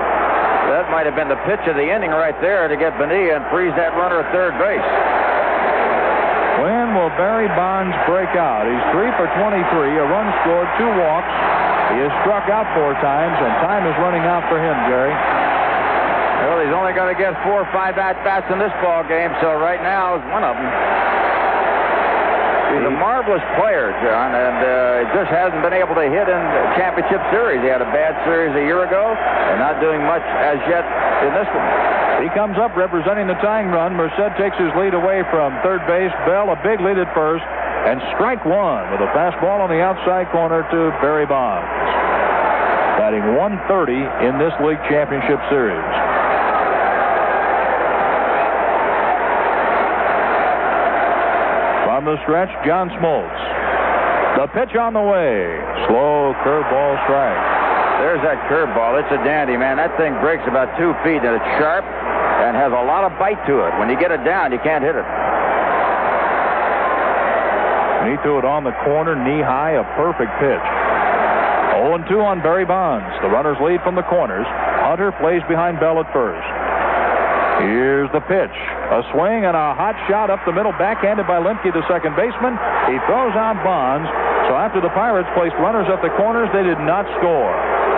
That 0.69 0.93
might 0.93 1.09
have 1.09 1.17
been 1.17 1.33
the 1.33 1.41
pitch 1.49 1.65
of 1.73 1.79
the 1.79 1.89
inning 1.89 2.13
right 2.13 2.37
there 2.45 2.69
to 2.69 2.77
get 2.77 2.93
Bonilla 3.01 3.41
and 3.41 3.49
freeze 3.49 3.73
that 3.81 3.97
runner 3.97 4.21
at 4.21 4.29
third 4.29 4.61
base. 4.61 4.85
When 6.61 6.93
will 6.93 7.09
Barry 7.17 7.49
Bonds 7.57 7.97
break 8.05 8.29
out? 8.37 8.69
He's 8.69 8.85
three 8.93 9.09
for 9.17 9.25
23, 9.25 9.97
a 9.97 10.05
run 10.05 10.29
scored, 10.45 10.69
two 10.77 10.93
walks. 11.01 11.33
He 11.97 12.05
has 12.05 12.13
struck 12.29 12.53
out 12.53 12.69
four 12.77 12.93
times, 13.01 13.41
and 13.41 13.53
time 13.65 13.89
is 13.89 13.97
running 14.05 14.29
out 14.29 14.45
for 14.53 14.61
him, 14.61 14.77
Jerry. 14.85 15.17
Well, 16.45 16.61
he's 16.61 16.77
only 16.77 16.93
going 16.93 17.09
to 17.09 17.17
get 17.17 17.33
four 17.41 17.65
or 17.65 17.69
five 17.73 17.97
at 17.97 18.21
bats 18.21 18.53
in 18.53 18.61
this 18.61 18.73
ball 18.85 19.01
game, 19.09 19.33
so 19.41 19.57
right 19.57 19.81
now 19.81 20.21
is 20.21 20.25
one 20.29 20.45
of 20.45 20.61
them. 20.61 20.69
He's 22.77 22.85
a 22.85 22.93
marvelous 22.93 23.41
player, 23.57 23.89
John, 24.05 24.37
and 24.37 24.59
uh, 24.61 25.09
just 25.17 25.33
hasn't 25.33 25.65
been 25.65 25.73
able 25.73 25.97
to 25.97 26.05
hit 26.13 26.29
in 26.29 26.43
the 26.45 26.65
championship 26.77 27.25
series. 27.33 27.65
He 27.65 27.73
had 27.73 27.81
a 27.81 27.89
bad 27.89 28.13
series 28.29 28.53
a 28.53 28.61
year 28.69 28.85
ago, 28.85 29.17
and 29.17 29.57
not 29.57 29.81
doing 29.81 30.05
much 30.05 30.21
as 30.21 30.61
yet 30.69 30.85
in 31.25 31.33
this 31.33 31.49
one. 31.57 31.65
He 32.21 32.29
comes 32.37 32.61
up 32.61 32.77
representing 32.77 33.33
the 33.33 33.39
tying 33.41 33.73
run. 33.73 33.97
Merced 33.97 34.37
takes 34.37 34.61
his 34.61 34.69
lead 34.77 34.93
away 34.93 35.25
from 35.33 35.57
third 35.65 35.89
base. 35.89 36.13
Bell 36.29 36.53
a 36.53 36.59
big 36.61 36.85
lead 36.85 37.01
at 37.01 37.09
first, 37.17 37.49
and 37.89 37.97
strike 38.13 38.45
one 38.45 38.85
with 38.93 39.01
a 39.01 39.09
fastball 39.17 39.65
on 39.65 39.73
the 39.73 39.81
outside 39.81 40.29
corner 40.29 40.61
to 40.69 40.93
Barry 41.01 41.25
Bonds. 41.25 41.65
Batting 43.01 43.25
130 43.41 44.05
in 44.21 44.37
this 44.37 44.53
league 44.61 44.85
championship 44.85 45.41
series. 45.49 45.81
The 52.07 52.23
stretch, 52.23 52.49
John 52.63 52.87
Smoltz. 53.03 53.35
The 54.39 54.47
pitch 54.55 54.79
on 54.79 54.95
the 54.95 55.03
way. 55.03 55.59
Slow 55.91 56.39
curveball 56.47 56.93
strike. 57.03 57.43
There's 57.99 58.23
that 58.23 58.39
curveball. 58.47 59.03
It's 59.03 59.11
a 59.11 59.19
dandy, 59.27 59.59
man. 59.59 59.83
That 59.83 59.91
thing 59.99 60.15
breaks 60.23 60.47
about 60.47 60.71
two 60.79 60.95
feet, 61.03 61.19
and 61.27 61.35
it's 61.35 61.51
sharp 61.59 61.83
and 61.83 62.55
has 62.55 62.71
a 62.71 62.85
lot 62.87 63.03
of 63.03 63.19
bite 63.19 63.43
to 63.51 63.67
it. 63.67 63.75
When 63.83 63.91
you 63.91 63.99
get 63.99 64.15
it 64.15 64.23
down, 64.23 64.55
you 64.55 64.63
can't 64.63 64.87
hit 64.87 64.95
it. 64.95 65.03
And 68.07 68.15
he 68.15 68.17
threw 68.23 68.39
it 68.39 68.47
on 68.47 68.63
the 68.63 68.77
corner, 68.87 69.19
knee 69.19 69.43
high, 69.43 69.75
a 69.75 69.85
perfect 69.99 70.31
pitch. 70.39 70.67
0 71.83 72.07
2 72.07 72.23
on 72.23 72.39
Barry 72.39 72.65
Bonds. 72.65 73.11
The 73.19 73.29
runners 73.29 73.59
lead 73.59 73.83
from 73.83 73.99
the 73.99 74.07
corners. 74.07 74.47
Hunter 74.87 75.11
plays 75.19 75.43
behind 75.51 75.83
Bell 75.83 75.99
at 75.99 76.07
first. 76.15 76.47
Here's 77.65 78.13
the 78.13 78.21
pitch. 78.21 78.53
A 78.93 79.01
swing 79.17 79.49
and 79.49 79.57
a 79.57 79.73
hot 79.73 79.97
shot 80.07 80.29
up 80.29 80.45
the 80.45 80.53
middle, 80.53 80.73
backhanded 80.77 81.27
by 81.27 81.41
Lemke, 81.41 81.73
the 81.73 81.87
second 81.89 82.15
baseman. 82.15 82.53
He 82.93 83.01
throws 83.09 83.33
out 83.33 83.57
Bonds. 83.65 84.07
So 84.47 84.55
after 84.55 84.81
the 84.81 84.93
Pirates 84.93 85.29
placed 85.35 85.57
runners 85.57 85.89
at 85.89 86.05
the 86.05 86.13
corners, 86.15 86.47
they 86.53 86.63
did 86.63 86.79
not 86.85 87.09
score. 87.19 87.51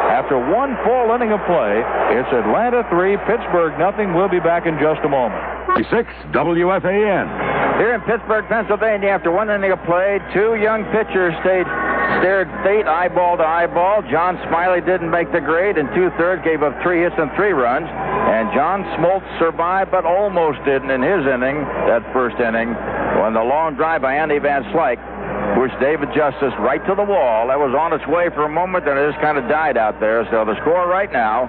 After 0.08 0.28
after 0.28 0.36
one 0.36 0.76
full 0.84 1.08
inning 1.16 1.32
of 1.32 1.40
play. 1.48 1.80
It's 2.12 2.28
Atlanta 2.28 2.84
3, 2.92 3.16
Pittsburgh 3.24 3.72
nothing. 3.80 4.12
We'll 4.12 4.28
be 4.28 4.44
back 4.44 4.66
in 4.66 4.76
just 4.76 5.00
a 5.00 5.08
moment. 5.08 5.40
6 5.80 5.88
WFAN. 6.36 7.24
Here 7.80 7.94
in 7.96 8.02
Pittsburgh, 8.04 8.44
Pennsylvania, 8.44 9.08
after 9.08 9.32
one 9.32 9.48
inning 9.48 9.72
of 9.72 9.80
play, 9.88 10.20
two 10.36 10.60
young 10.60 10.84
pitchers 10.92 11.32
stayed 11.40 11.64
stared 12.18 12.48
fate 12.62 12.86
eyeball 12.86 13.36
to 13.36 13.46
eyeball. 13.46 14.02
John 14.10 14.38
Smiley 14.48 14.80
didn't 14.80 15.10
make 15.10 15.30
the 15.32 15.40
grade 15.40 15.78
and 15.78 15.88
two 15.94 16.10
thirds, 16.18 16.42
gave 16.44 16.62
up 16.62 16.74
three 16.82 17.02
hits 17.02 17.14
and 17.18 17.30
three 17.34 17.52
runs. 17.52 17.86
And 17.86 18.52
John 18.52 18.84
Smoltz 18.98 19.26
survived, 19.38 19.90
but 19.90 20.04
almost 20.04 20.58
didn't 20.64 20.90
in 20.90 21.02
his 21.02 21.24
inning, 21.26 21.62
that 21.86 22.02
first 22.12 22.36
inning, 22.38 22.74
when 23.22 23.34
the 23.34 23.42
long 23.42 23.74
drive 23.74 24.02
by 24.02 24.14
Andy 24.14 24.38
Van 24.38 24.64
Slyke 24.74 25.00
pushed 25.54 25.78
David 25.80 26.08
Justice 26.14 26.52
right 26.60 26.84
to 26.86 26.94
the 26.94 27.04
wall. 27.04 27.48
That 27.48 27.58
was 27.58 27.74
on 27.74 27.92
its 27.92 28.06
way 28.06 28.28
for 28.34 28.44
a 28.44 28.52
moment, 28.52 28.86
and 28.86 28.98
it 28.98 29.10
just 29.10 29.20
kind 29.22 29.38
of 29.38 29.48
died 29.48 29.76
out 29.76 29.98
there. 29.98 30.26
So 30.30 30.44
the 30.44 30.54
score 30.60 30.86
right 30.86 31.10
now 31.10 31.48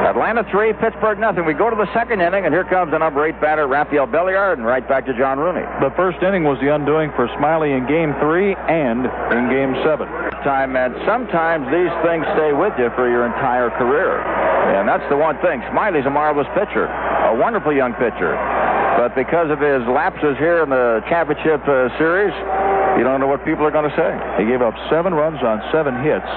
Atlanta 0.00 0.44
3, 0.50 0.72
Pittsburgh 0.80 1.18
nothing. 1.18 1.44
We 1.44 1.52
go 1.52 1.68
to 1.68 1.76
the 1.76 1.88
second 1.92 2.20
inning, 2.20 2.44
and 2.44 2.54
here 2.54 2.64
comes 2.64 2.90
the 2.90 2.98
number 2.98 3.24
8 3.24 3.40
batter, 3.40 3.66
Rafael 3.68 4.06
Belliard, 4.06 4.56
and 4.56 4.64
right 4.64 4.86
back 4.86 5.04
to 5.06 5.14
John 5.14 5.38
Rooney. 5.38 5.62
The 5.84 5.92
first 5.94 6.22
inning 6.24 6.44
was 6.44 6.58
the 6.60 6.72
undoing 6.72 7.12
for 7.14 7.28
Smiley 7.36 7.72
in 7.76 7.86
Game 7.86 8.16
3 8.18 8.56
and 8.56 9.04
in 9.36 9.42
Game 9.52 9.76
7. 9.84 10.08
Time, 10.40 10.74
and 10.74 10.96
sometimes 11.04 11.68
these 11.68 11.92
things 12.00 12.24
stay 12.32 12.56
with 12.56 12.72
you 12.80 12.88
for 12.96 13.12
your 13.12 13.28
entire 13.28 13.68
career. 13.76 14.24
And 14.80 14.88
that's 14.88 15.04
the 15.12 15.16
one 15.16 15.36
thing. 15.44 15.60
Smiley's 15.70 16.06
a 16.06 16.10
marvelous 16.10 16.48
pitcher, 16.56 16.88
a 16.88 17.36
wonderful 17.36 17.72
young 17.72 17.92
pitcher. 18.00 18.34
But 18.96 19.14
because 19.14 19.52
of 19.52 19.60
his 19.60 19.84
lapses 19.84 20.36
here 20.40 20.64
in 20.64 20.70
the 20.72 21.04
championship 21.08 21.60
uh, 21.68 21.92
series, 22.00 22.32
you 22.96 23.04
don't 23.04 23.20
know 23.20 23.28
what 23.28 23.44
people 23.44 23.64
are 23.68 23.70
going 23.70 23.88
to 23.88 23.96
say. 23.96 24.12
He 24.40 24.48
gave 24.48 24.64
up 24.64 24.74
seven 24.88 25.12
runs 25.12 25.38
on 25.44 25.60
seven 25.72 26.00
hits 26.02 26.28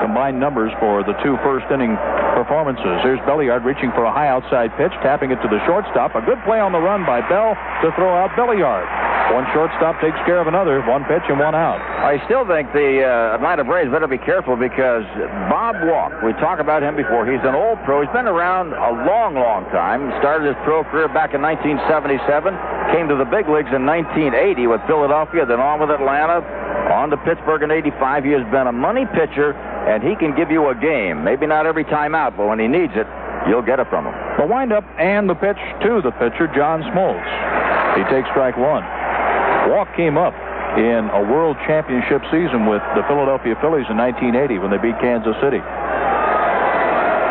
combined 0.00 0.40
numbers 0.40 0.72
for 0.80 1.04
the 1.04 1.14
two 1.22 1.36
first 1.44 1.68
inning 1.70 1.96
performances. 2.34 3.00
Here's 3.04 3.20
Belliard 3.28 3.64
reaching 3.64 3.92
for 3.92 4.04
a 4.04 4.12
high 4.12 4.28
outside 4.28 4.72
pitch, 4.76 4.92
tapping 5.04 5.30
it 5.30 5.38
to 5.44 5.48
the 5.48 5.60
shortstop. 5.66 6.16
A 6.16 6.22
good 6.24 6.40
play 6.44 6.58
on 6.58 6.72
the 6.72 6.80
run 6.80 7.04
by 7.04 7.20
Bell 7.28 7.54
to 7.84 7.92
throw 7.94 8.10
out 8.16 8.32
Belliard. 8.32 8.88
One 9.30 9.46
shortstop 9.54 10.00
takes 10.02 10.18
care 10.26 10.42
of 10.42 10.50
another, 10.50 10.82
one 10.90 11.06
pitch 11.06 11.22
and 11.30 11.38
one 11.38 11.54
out. 11.54 11.78
I 11.78 12.18
still 12.26 12.42
think 12.50 12.72
the 12.74 13.06
uh, 13.06 13.38
Atlanta 13.38 13.62
Braves 13.62 13.86
better 13.86 14.10
be 14.10 14.18
careful 14.18 14.58
because 14.58 15.06
Bob 15.46 15.78
Walk, 15.86 16.10
we 16.26 16.34
talked 16.42 16.58
about 16.58 16.82
him 16.82 16.98
before. 16.98 17.30
He's 17.30 17.42
an 17.46 17.54
old 17.54 17.78
pro. 17.86 18.02
He's 18.02 18.10
been 18.10 18.26
around 18.26 18.74
a 18.74 18.90
long, 19.06 19.38
long 19.38 19.70
time. 19.70 20.10
Started 20.18 20.50
his 20.50 20.58
pro 20.66 20.82
career 20.82 21.06
back 21.06 21.30
in 21.30 21.38
1977. 21.46 22.26
Came 22.90 23.06
to 23.06 23.14
the 23.14 23.28
big 23.28 23.46
leagues 23.46 23.70
in 23.70 23.86
1980 23.86 24.66
with 24.66 24.82
Philadelphia, 24.90 25.46
then 25.46 25.62
on 25.62 25.78
with 25.78 25.94
Atlanta, 25.94 26.42
on 26.90 27.14
to 27.14 27.18
Pittsburgh 27.22 27.62
in 27.62 27.70
85. 27.70 28.26
He 28.26 28.34
has 28.34 28.42
been 28.50 28.66
a 28.66 28.74
money 28.74 29.06
pitcher 29.14 29.54
and 29.88 30.02
he 30.02 30.16
can 30.16 30.36
give 30.36 30.50
you 30.50 30.68
a 30.68 30.74
game. 30.74 31.24
Maybe 31.24 31.46
not 31.46 31.64
every 31.64 31.84
time 31.84 32.14
out, 32.14 32.36
but 32.36 32.46
when 32.46 32.58
he 32.58 32.68
needs 32.68 32.92
it, 32.94 33.06
you'll 33.48 33.64
get 33.64 33.80
it 33.80 33.88
from 33.88 34.04
him. 34.04 34.14
The 34.36 34.46
windup 34.46 34.84
and 34.98 35.28
the 35.28 35.34
pitch 35.34 35.60
to 35.84 36.04
the 36.04 36.12
pitcher, 36.20 36.48
John 36.52 36.84
Smoltz. 36.92 37.24
He 37.96 38.04
takes 38.12 38.28
strike 38.30 38.56
one. 38.56 38.84
Walk 39.72 39.88
came 39.96 40.16
up 40.16 40.34
in 40.76 41.10
a 41.10 41.22
World 41.24 41.56
Championship 41.66 42.22
season 42.30 42.66
with 42.68 42.82
the 42.94 43.02
Philadelphia 43.08 43.56
Phillies 43.60 43.88
in 43.90 43.96
1980 43.96 44.58
when 44.60 44.70
they 44.70 44.78
beat 44.78 44.98
Kansas 45.00 45.34
City. 45.40 45.60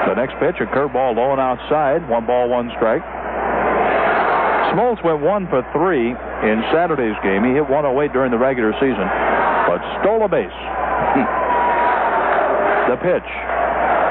The 0.10 0.16
next 0.18 0.36
pitch, 0.42 0.58
a 0.60 0.68
curveball 0.68 1.16
low 1.16 1.32
and 1.32 1.40
outside, 1.42 2.08
one 2.10 2.26
ball, 2.26 2.50
one 2.50 2.72
strike. 2.76 3.06
Smoltz 4.74 5.02
went 5.04 5.22
one 5.22 5.48
for 5.48 5.62
three 5.74 6.12
in 6.12 6.58
Saturday's 6.74 7.18
game. 7.24 7.46
He 7.46 7.54
hit 7.54 7.70
108 7.70 8.14
during 8.14 8.32
the 8.32 8.38
regular 8.38 8.74
season, 8.82 9.08
but 9.70 9.80
stole 10.02 10.26
a 10.26 10.30
base. 10.30 10.50
The 12.90 12.98
pitch. 12.98 13.30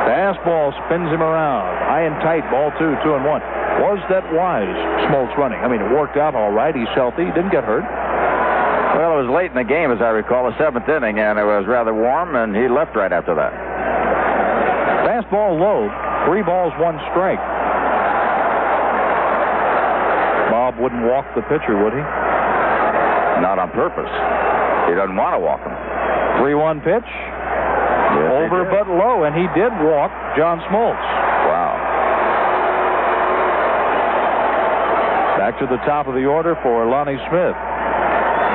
Fastball 0.06 0.70
spins 0.86 1.10
him 1.10 1.18
around. 1.18 1.66
High 1.90 2.06
and 2.06 2.14
tight. 2.22 2.46
Ball 2.46 2.70
two, 2.78 2.94
two 3.02 3.18
and 3.18 3.26
one. 3.26 3.42
Was 3.82 3.98
that 4.06 4.22
wise, 4.30 4.70
Smoltz 5.10 5.34
running? 5.34 5.58
I 5.58 5.66
mean, 5.66 5.82
it 5.82 5.90
worked 5.90 6.14
out 6.14 6.38
all 6.38 6.54
right. 6.54 6.70
He's 6.70 6.90
healthy. 6.94 7.26
Didn't 7.34 7.50
get 7.50 7.66
hurt. 7.66 7.82
Well, 7.82 9.18
it 9.18 9.26
was 9.26 9.30
late 9.34 9.50
in 9.50 9.58
the 9.58 9.66
game, 9.66 9.90
as 9.90 9.98
I 9.98 10.14
recall, 10.14 10.46
the 10.46 10.54
seventh 10.62 10.86
inning, 10.86 11.18
and 11.18 11.42
it 11.42 11.46
was 11.46 11.66
rather 11.66 11.90
warm, 11.90 12.38
and 12.38 12.54
he 12.54 12.70
left 12.70 12.94
right 12.94 13.10
after 13.10 13.34
that. 13.34 13.50
Fastball 15.06 15.58
low. 15.58 15.90
Three 16.30 16.46
balls, 16.46 16.70
one 16.78 17.02
strike. 17.10 17.42
Bob 20.54 20.78
wouldn't 20.78 21.02
walk 21.02 21.26
the 21.34 21.42
pitcher, 21.50 21.74
would 21.82 21.98
he? 21.98 22.04
Not 23.42 23.58
on 23.58 23.74
purpose. 23.74 24.10
He 24.86 24.94
doesn't 24.94 25.18
want 25.18 25.34
to 25.34 25.42
walk 25.42 25.66
him. 25.66 25.74
3 26.38 26.54
1 26.54 26.80
pitch. 26.80 27.10
Yes, 28.16 28.48
Over 28.48 28.64
but 28.64 28.88
low, 28.88 29.24
and 29.24 29.36
he 29.36 29.44
did 29.52 29.72
walk 29.84 30.10
John 30.36 30.60
Smoltz. 30.70 30.96
Wow. 30.96 31.76
Back 35.38 35.58
to 35.60 35.66
the 35.66 35.76
top 35.84 36.08
of 36.08 36.14
the 36.14 36.24
order 36.24 36.56
for 36.62 36.86
Lonnie 36.88 37.20
Smith. 37.28 37.56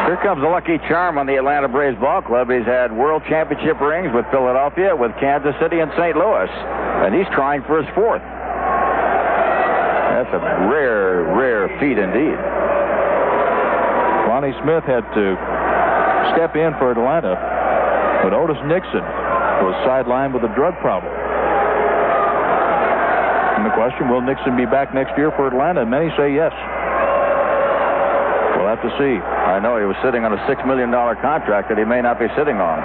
Here 0.06 0.20
comes 0.20 0.44
a 0.44 0.52
lucky 0.52 0.78
charm 0.90 1.18
on 1.18 1.28
the 1.28 1.38
Atlanta 1.38 1.70
Braves 1.70 1.98
ball 1.98 2.22
club. 2.22 2.52
He's 2.52 2.66
had 2.66 2.92
world 2.92 3.24
championship 3.30 3.80
rings 3.80 4.12
with 4.14 4.26
Philadelphia, 4.36 4.94
with 4.96 5.16
Kansas 5.16 5.56
City, 5.64 5.80
and 5.80 5.90
St. 5.96 6.18
Louis. 6.18 6.52
And 7.08 7.16
he's 7.16 7.30
trying 7.32 7.64
for 7.64 7.80
his 7.80 7.88
fourth. 7.96 8.22
That's 10.12 10.34
a 10.36 10.42
rare, 10.68 11.24
rare 11.34 11.72
feat 11.80 11.96
indeed. 11.96 12.36
Lonnie 14.28 14.52
Smith 14.60 14.84
had 14.84 15.08
to 15.16 15.40
step 16.36 16.60
in 16.60 16.76
for 16.76 16.92
Atlanta, 16.92 17.40
but 18.28 18.36
Otis 18.36 18.60
Nixon 18.68 19.23
was 19.64 19.76
sidelined 19.88 20.36
with 20.36 20.44
a 20.44 20.54
drug 20.54 20.76
problem. 20.84 21.12
And 23.56 23.64
the 23.64 23.74
question, 23.80 24.12
will 24.12 24.20
Nixon 24.20 24.60
be 24.60 24.68
back 24.68 24.94
next 24.94 25.16
year 25.16 25.32
for 25.40 25.48
Atlanta? 25.48 25.86
Many 25.86 26.12
say 26.20 26.36
yes. 26.36 26.52
We'll 28.60 28.68
have 28.68 28.84
to 28.84 28.92
see. 29.00 29.24
I 29.24 29.60
know 29.64 29.80
he 29.80 29.88
was 29.88 29.96
sitting 30.04 30.28
on 30.28 30.36
a 30.36 30.42
$6 30.44 30.68
million 30.68 30.92
contract 30.92 31.70
that 31.70 31.78
he 31.78 31.86
may 31.86 32.02
not 32.02 32.20
be 32.20 32.28
sitting 32.36 32.60
on. 32.60 32.84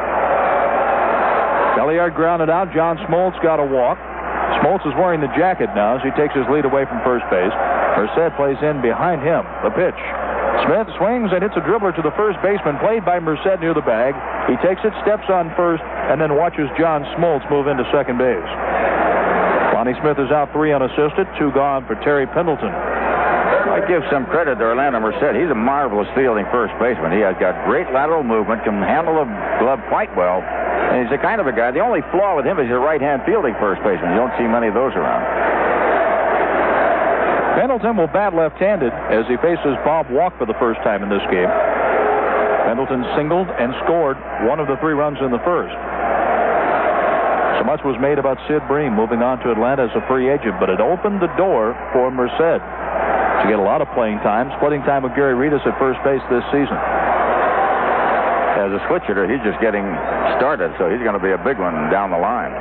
Belliard 1.75 2.15
grounded 2.15 2.51
out. 2.51 2.71
John 2.75 2.99
Smoltz 3.07 3.41
got 3.43 3.59
a 3.59 3.67
walk. 3.67 3.99
Smoltz 4.63 4.87
is 4.87 4.95
wearing 4.99 5.21
the 5.21 5.31
jacket 5.39 5.71
now 5.75 5.97
as 5.99 6.03
he 6.03 6.11
takes 6.15 6.35
his 6.35 6.47
lead 6.51 6.67
away 6.67 6.85
from 6.87 7.03
first 7.03 7.25
base. 7.31 7.55
Merced 7.99 8.35
plays 8.37 8.59
in 8.63 8.83
behind 8.83 9.23
him. 9.23 9.43
The 9.67 9.71
pitch. 9.71 10.28
Smith 10.67 10.89
swings 10.97 11.33
and 11.33 11.43
hits 11.43 11.57
a 11.57 11.65
dribbler 11.65 11.95
to 11.97 12.03
the 12.03 12.13
first 12.13 12.37
baseman, 12.43 12.77
played 12.79 13.05
by 13.05 13.21
Merced 13.21 13.61
near 13.61 13.73
the 13.73 13.85
bag. 13.85 14.13
He 14.49 14.57
takes 14.61 14.81
it, 14.85 14.93
steps 15.03 15.29
on 15.29 15.49
first, 15.57 15.83
and 16.13 16.21
then 16.21 16.37
watches 16.37 16.69
John 16.77 17.05
Smoltz 17.17 17.45
move 17.51 17.67
into 17.69 17.85
second 17.93 18.19
base. 18.19 18.51
Lonnie 19.73 19.95
Smith 20.01 20.19
is 20.19 20.29
out 20.35 20.53
three 20.53 20.73
unassisted, 20.73 21.29
two 21.39 21.53
gone 21.53 21.87
for 21.87 21.95
Terry 22.03 22.27
Pendleton. 22.27 22.69
I 22.69 23.85
give 23.87 24.03
some 24.11 24.27
credit 24.27 24.59
to 24.59 24.65
Orlando 24.65 24.99
Merced. 24.99 25.39
He's 25.39 25.51
a 25.51 25.55
marvelous 25.55 26.09
fielding 26.17 26.45
first 26.51 26.75
baseman. 26.83 27.13
He 27.13 27.23
has 27.23 27.37
got 27.39 27.55
great 27.65 27.87
lateral 27.95 28.25
movement, 28.27 28.65
can 28.65 28.83
handle 28.83 29.23
the 29.23 29.29
glove 29.63 29.79
quite 29.87 30.11
well, 30.17 30.43
and 30.43 31.05
he's 31.05 31.13
the 31.15 31.21
kind 31.23 31.41
of 31.41 31.47
a 31.47 31.55
guy. 31.55 31.71
The 31.71 31.85
only 31.85 32.03
flaw 32.11 32.35
with 32.35 32.45
him 32.45 32.59
is 32.59 32.67
he's 32.67 32.75
a 32.75 32.83
right-hand 32.83 33.23
fielding 33.23 33.55
first 33.63 33.79
baseman. 33.87 34.11
You 34.13 34.19
don't 34.19 34.35
see 34.35 34.51
many 34.51 34.67
of 34.67 34.75
those 34.75 34.97
around. 34.99 35.23
Pendleton 37.59 37.99
will 37.99 38.07
bat 38.15 38.39
left-handed 38.39 38.95
as 39.11 39.27
he 39.27 39.35
faces 39.43 39.75
Bob 39.83 40.07
Walk 40.15 40.31
for 40.39 40.47
the 40.47 40.55
first 40.63 40.79
time 40.87 41.03
in 41.03 41.11
this 41.11 41.27
game. 41.27 41.51
Pendleton 42.71 43.03
singled 43.19 43.51
and 43.51 43.75
scored 43.83 44.15
one 44.47 44.63
of 44.63 44.71
the 44.71 44.79
three 44.79 44.95
runs 44.95 45.19
in 45.19 45.35
the 45.35 45.43
first. 45.43 45.75
So 47.59 47.67
much 47.67 47.83
was 47.83 47.99
made 47.99 48.23
about 48.23 48.39
Sid 48.47 48.63
Bream 48.71 48.95
moving 48.95 49.27
on 49.27 49.43
to 49.43 49.51
Atlanta 49.51 49.91
as 49.91 49.95
a 49.99 50.07
free 50.07 50.31
agent, 50.31 50.63
but 50.63 50.71
it 50.71 50.79
opened 50.79 51.19
the 51.19 51.27
door 51.35 51.75
for 51.91 52.15
Merced 52.15 52.63
to 52.63 53.45
get 53.51 53.59
a 53.59 53.67
lot 53.67 53.83
of 53.83 53.91
playing 53.91 54.23
time, 54.23 54.55
splitting 54.63 54.87
time 54.87 55.03
with 55.03 55.19
Gary 55.19 55.35
Redus 55.35 55.67
at 55.67 55.75
first 55.83 55.99
base 56.07 56.23
this 56.31 56.47
season. 56.55 56.79
As 58.55 58.71
a 58.71 58.79
switch 58.87 59.03
hitter, 59.11 59.27
he's 59.27 59.43
just 59.43 59.59
getting 59.59 59.83
started, 60.39 60.71
so 60.79 60.87
he's 60.87 61.03
going 61.03 61.19
to 61.19 61.23
be 61.23 61.35
a 61.35 61.43
big 61.43 61.59
one 61.59 61.75
down 61.91 62.15
the 62.15 62.23
line. 62.23 62.55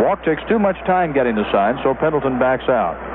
Walk 0.00 0.24
takes 0.24 0.40
too 0.48 0.58
much 0.58 0.80
time 0.88 1.12
getting 1.12 1.36
the 1.36 1.44
sign, 1.52 1.76
so 1.84 1.92
Pendleton 1.92 2.40
backs 2.40 2.72
out. 2.72 3.11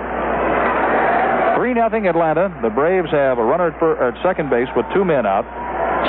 3 1.67 1.75
0 1.75 2.07
Atlanta. 2.07 2.47
The 2.63 2.71
Braves 2.71 3.11
have 3.11 3.39
a 3.39 3.43
runner 3.43 3.75
at, 3.75 3.75
at 3.75 4.15
uh, 4.15 4.23
second 4.23 4.47
base 4.47 4.71
with 4.71 4.87
two 4.95 5.03
men 5.03 5.27
out. 5.27 5.43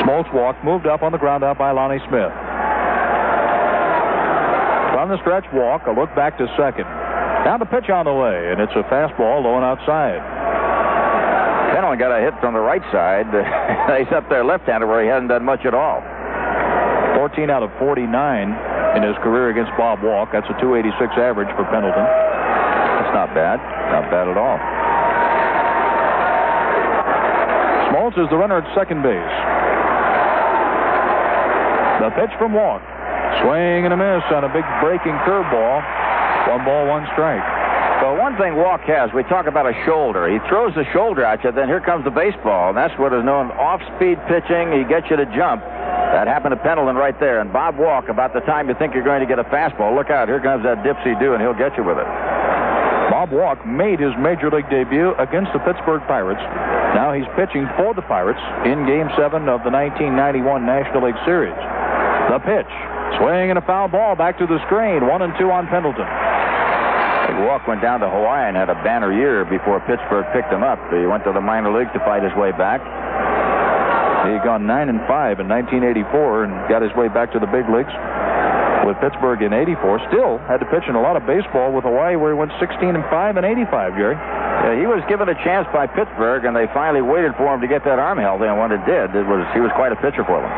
Smoltz 0.06 0.30
walk 0.30 0.54
moved 0.62 0.86
up 0.86 1.02
on 1.02 1.10
the 1.10 1.18
ground 1.18 1.42
out 1.42 1.58
by 1.58 1.74
Lonnie 1.74 1.98
Smith. 2.06 2.30
From 4.94 5.10
the 5.10 5.18
stretch 5.18 5.50
walk, 5.50 5.90
a 5.90 5.90
look 5.90 6.14
back 6.14 6.38
to 6.38 6.46
second. 6.54 6.86
Now 7.42 7.58
the 7.58 7.66
pitch 7.66 7.90
on 7.90 8.06
the 8.06 8.14
way, 8.14 8.54
and 8.54 8.62
it's 8.62 8.70
a 8.78 8.86
fastball 8.86 9.42
low 9.42 9.58
and 9.58 9.66
outside. 9.66 10.22
Pendleton 11.74 11.98
got 11.98 12.14
a 12.14 12.22
hit 12.22 12.38
from 12.38 12.54
the 12.54 12.62
right 12.62 12.86
side. 12.94 13.26
He's 13.98 14.14
up 14.14 14.30
there 14.30 14.46
left-handed 14.46 14.86
where 14.86 15.02
he 15.02 15.10
hasn't 15.10 15.26
done 15.26 15.42
much 15.42 15.66
at 15.66 15.74
all. 15.74 16.06
14 17.18 17.50
out 17.50 17.66
of 17.66 17.74
49 17.82 18.06
in 18.94 19.02
his 19.02 19.18
career 19.26 19.50
against 19.50 19.74
Bob 19.74 20.06
Walk. 20.06 20.30
That's 20.30 20.46
a 20.46 20.54
286 20.62 21.18
average 21.18 21.50
for 21.58 21.66
Pendleton. 21.66 22.06
That's 22.06 23.10
not 23.10 23.34
bad. 23.34 23.58
Not 23.90 24.06
bad 24.06 24.30
at 24.30 24.38
all. 24.38 24.86
Smoltz 28.08 28.24
is 28.24 28.30
the 28.30 28.36
runner 28.36 28.58
at 28.58 28.74
second 28.74 29.02
base. 29.02 29.36
The 32.00 32.10
pitch 32.16 32.32
from 32.38 32.54
Walk. 32.54 32.80
Swing 33.44 33.84
and 33.84 33.92
a 33.92 33.98
miss 34.00 34.24
on 34.32 34.44
a 34.44 34.48
big 34.48 34.64
breaking 34.80 35.12
curveball. 35.28 35.84
One 36.48 36.64
ball, 36.64 36.88
one 36.88 37.04
strike. 37.12 37.44
Well, 38.00 38.16
one 38.16 38.38
thing 38.38 38.56
Walk 38.56 38.80
has, 38.88 39.12
we 39.12 39.24
talk 39.24 39.46
about 39.46 39.66
a 39.66 39.74
shoulder. 39.84 40.30
He 40.30 40.38
throws 40.48 40.72
the 40.74 40.86
shoulder 40.92 41.24
at 41.24 41.44
you, 41.44 41.52
then 41.52 41.66
here 41.66 41.80
comes 41.80 42.04
the 42.04 42.14
baseball, 42.14 42.70
and 42.70 42.78
that's 42.78 42.96
what 42.98 43.12
is 43.12 43.24
known 43.24 43.50
as 43.50 43.58
off-speed 43.58 44.16
pitching. 44.30 44.72
He 44.72 44.88
gets 44.88 45.10
you 45.10 45.16
to 45.16 45.26
jump. 45.36 45.60
That 45.60 46.26
happened 46.26 46.54
to 46.56 46.62
Pendleton 46.62 46.96
right 46.96 47.18
there. 47.20 47.40
And 47.40 47.52
Bob 47.52 47.76
Walk, 47.76 48.08
about 48.08 48.32
the 48.32 48.40
time 48.40 48.68
you 48.68 48.74
think 48.78 48.94
you're 48.94 49.04
going 49.04 49.20
to 49.20 49.26
get 49.26 49.38
a 49.38 49.44
fastball, 49.44 49.94
look 49.94 50.08
out, 50.08 50.28
here 50.28 50.40
comes 50.40 50.64
that 50.64 50.80
dipsy 50.80 51.18
do, 51.20 51.34
and 51.34 51.42
he'll 51.42 51.58
get 51.58 51.76
you 51.76 51.84
with 51.84 51.98
it. 51.98 52.06
Bob 53.08 53.32
Walk 53.32 53.64
made 53.64 53.98
his 53.98 54.12
major 54.20 54.52
league 54.52 54.68
debut 54.68 55.16
against 55.16 55.52
the 55.56 55.58
Pittsburgh 55.64 56.04
Pirates. 56.04 56.44
Now 56.92 57.16
he's 57.16 57.28
pitching 57.36 57.64
for 57.76 57.96
the 57.96 58.04
Pirates 58.04 58.40
in 58.68 58.84
Game 58.84 59.08
7 59.16 59.48
of 59.48 59.64
the 59.64 59.72
1991 59.72 60.44
National 60.64 61.08
League 61.08 61.18
Series. 61.24 61.56
The 62.28 62.40
pitch. 62.44 62.68
Swing 63.16 63.48
and 63.48 63.56
a 63.56 63.64
foul 63.64 63.88
ball 63.88 64.14
back 64.14 64.36
to 64.38 64.46
the 64.46 64.60
screen. 64.68 65.08
One 65.08 65.22
and 65.22 65.32
two 65.40 65.50
on 65.50 65.66
Pendleton. 65.68 66.04
Walk 67.48 67.68
went 67.68 67.80
down 67.80 68.00
to 68.00 68.08
Hawaii 68.10 68.48
and 68.48 68.56
had 68.56 68.68
a 68.68 68.78
banner 68.82 69.12
year 69.12 69.44
before 69.44 69.80
Pittsburgh 69.86 70.26
picked 70.32 70.52
him 70.52 70.62
up. 70.62 70.80
He 70.90 71.06
went 71.06 71.24
to 71.24 71.32
the 71.32 71.40
minor 71.40 71.72
leagues 71.72 71.92
to 71.92 72.00
fight 72.00 72.22
his 72.22 72.34
way 72.34 72.52
back. 72.52 72.80
He 74.26 74.34
had 74.36 74.44
gone 74.44 74.66
9 74.66 74.88
and 74.88 75.00
5 75.06 75.40
in 75.40 75.48
1984 75.48 76.44
and 76.44 76.52
got 76.68 76.82
his 76.82 76.92
way 76.92 77.08
back 77.08 77.32
to 77.32 77.38
the 77.38 77.46
big 77.46 77.68
leagues 77.70 77.92
with 78.88 78.96
Pittsburgh 79.04 79.44
in 79.44 79.52
84. 79.52 80.08
Still 80.08 80.40
had 80.48 80.64
to 80.64 80.68
pitch 80.72 80.88
in 80.88 80.96
a 80.96 81.02
lot 81.04 81.20
of 81.20 81.28
baseball 81.28 81.76
with 81.76 81.84
Hawaii 81.84 82.16
where 82.16 82.32
he 82.32 82.38
went 82.40 82.56
16 82.56 82.96
and 82.96 83.04
5 83.12 83.36
and 83.36 83.44
85, 83.44 84.00
Jerry. 84.00 84.16
Yeah, 84.16 84.80
he 84.80 84.88
was 84.88 85.04
given 85.12 85.28
a 85.28 85.36
chance 85.44 85.68
by 85.76 85.84
Pittsburgh, 85.84 86.48
and 86.48 86.56
they 86.56 86.64
finally 86.72 87.04
waited 87.04 87.36
for 87.36 87.52
him 87.52 87.60
to 87.60 87.68
get 87.68 87.84
that 87.84 88.00
arm 88.00 88.16
healthy, 88.16 88.48
and 88.48 88.56
when 88.56 88.72
it 88.72 88.80
did, 88.88 89.12
it 89.12 89.28
was 89.28 89.44
he 89.52 89.60
was 89.60 89.68
quite 89.76 89.92
a 89.92 90.00
pitcher 90.00 90.24
for 90.24 90.40
them. 90.40 90.50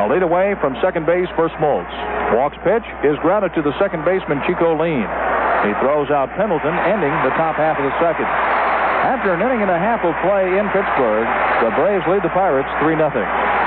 A 0.00 0.06
lead 0.06 0.22
away 0.22 0.54
from 0.62 0.78
second 0.78 1.04
base 1.04 1.28
for 1.34 1.50
Smoltz. 1.58 1.90
Walk's 2.38 2.56
pitch 2.62 2.86
is 3.02 3.18
grounded 3.20 3.50
to 3.58 3.62
the 3.66 3.74
second 3.82 4.06
baseman, 4.06 4.38
Chico 4.46 4.78
Lind. 4.78 5.10
He 5.66 5.74
throws 5.82 6.08
out 6.14 6.30
Pendleton, 6.38 6.72
ending 6.86 7.12
the 7.26 7.34
top 7.34 7.58
half 7.58 7.74
of 7.76 7.84
the 7.84 7.92
second. 7.98 8.30
After 9.02 9.34
an 9.34 9.42
inning 9.42 9.66
and 9.66 9.70
a 9.74 9.80
half 9.82 10.00
of 10.06 10.14
play 10.22 10.46
in 10.46 10.64
Pittsburgh, 10.70 11.26
the 11.60 11.74
Braves 11.74 12.06
lead 12.06 12.22
the 12.22 12.32
Pirates 12.32 12.70
3 12.80 12.96
0. 12.96 13.59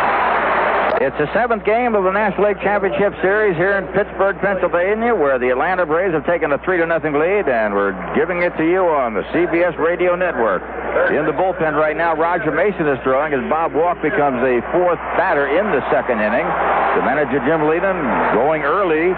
It's 1.03 1.19
the 1.19 1.27
seventh 1.35 1.67
game 1.67 1.99
of 1.99 2.07
the 2.07 2.15
National 2.15 2.47
League 2.47 2.63
Championship 2.63 3.11
Series 3.19 3.59
here 3.59 3.75
in 3.75 3.91
Pittsburgh, 3.91 4.39
Pennsylvania, 4.39 5.11
where 5.11 5.35
the 5.35 5.51
Atlanta 5.51 5.83
Braves 5.83 6.15
have 6.15 6.23
taken 6.23 6.55
a 6.55 6.57
3 6.63 6.79
to 6.79 6.87
nothing 6.87 7.11
lead, 7.11 7.51
and 7.51 7.75
we're 7.75 7.91
giving 8.15 8.39
it 8.39 8.55
to 8.55 8.63
you 8.63 8.87
on 8.87 9.11
the 9.11 9.27
CBS 9.35 9.75
Radio 9.75 10.15
Network. 10.15 10.63
In 11.11 11.27
the 11.27 11.35
bullpen 11.35 11.75
right 11.75 11.99
now, 11.99 12.15
Roger 12.15 12.55
Mason 12.55 12.87
is 12.87 12.95
throwing 13.03 13.35
as 13.35 13.43
Bob 13.51 13.75
Walk 13.75 13.99
becomes 13.99 14.39
a 14.47 14.63
fourth 14.71 15.01
batter 15.19 15.51
in 15.51 15.67
the 15.75 15.83
second 15.91 16.23
inning. 16.23 16.47
The 16.95 17.03
manager, 17.03 17.43
Jim 17.43 17.67
Leyland, 17.67 17.99
going 18.31 18.63
early 18.63 19.11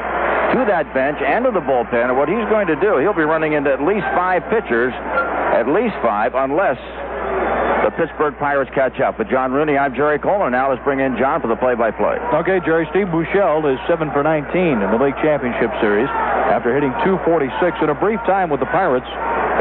to 0.58 0.66
that 0.66 0.90
bench 0.98 1.22
and 1.22 1.46
to 1.46 1.54
the 1.54 1.62
bullpen. 1.62 2.10
And 2.10 2.18
what 2.18 2.34
he's 2.34 2.50
going 2.50 2.66
to 2.66 2.80
do, 2.82 2.98
he'll 2.98 3.14
be 3.14 3.30
running 3.30 3.54
into 3.54 3.70
at 3.70 3.86
least 3.86 4.10
five 4.18 4.42
pitchers, 4.50 4.90
at 5.54 5.70
least 5.70 5.94
five, 6.02 6.34
unless 6.34 6.82
the 7.86 7.94
Pittsburgh 7.94 8.34
Pirates 8.42 8.72
catch 8.74 8.98
up. 9.00 9.20
With 9.22 9.30
John 9.30 9.54
Rooney, 9.54 9.78
I'm 9.78 9.94
Jerry 9.94 10.18
Coleman. 10.18 10.52
Now 10.52 10.74
let's 10.74 10.82
bring 10.84 11.00
in 11.00 11.18
John 11.22 11.42
for 11.42 11.48
the 11.48 11.56
play-by-play. 11.56 12.18
Okay, 12.42 12.58
Jerry. 12.66 12.90
Steve 12.90 13.14
Buechele 13.14 13.62
is 13.70 13.80
7 13.86 14.10
for 14.10 14.26
19 14.26 14.82
in 14.82 14.90
the 14.90 14.98
League 14.98 15.18
Championship 15.22 15.70
Series 15.78 16.10
after 16.50 16.74
hitting 16.74 16.90
246 17.06 17.54
in 17.86 17.94
a 17.94 17.98
brief 17.98 18.18
time 18.26 18.50
with 18.50 18.60
the 18.60 18.70
Pirates 18.74 19.06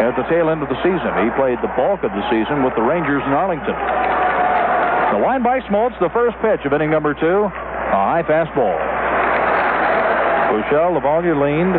at 0.01 0.17
the 0.17 0.25
tail 0.33 0.49
end 0.49 0.65
of 0.65 0.73
the 0.73 0.81
season. 0.81 1.11
He 1.21 1.29
played 1.37 1.61
the 1.61 1.73
bulk 1.77 2.01
of 2.01 2.17
the 2.17 2.25
season 2.33 2.65
with 2.65 2.73
the 2.75 2.83
Rangers 2.83 3.23
in 3.29 3.33
Arlington. 3.37 3.77
The 3.77 5.21
line 5.21 5.45
by 5.45 5.61
Smoltz, 5.69 5.95
the 6.01 6.11
first 6.11 6.41
pitch 6.41 6.65
of 6.65 6.73
inning 6.73 6.91
number 6.91 7.15
two, 7.15 7.45
a 7.45 8.01
high 8.09 8.25
fastball. 8.25 8.81
Buechele, 10.51 10.97
LaValliere 10.97 11.37
leaned. 11.37 11.77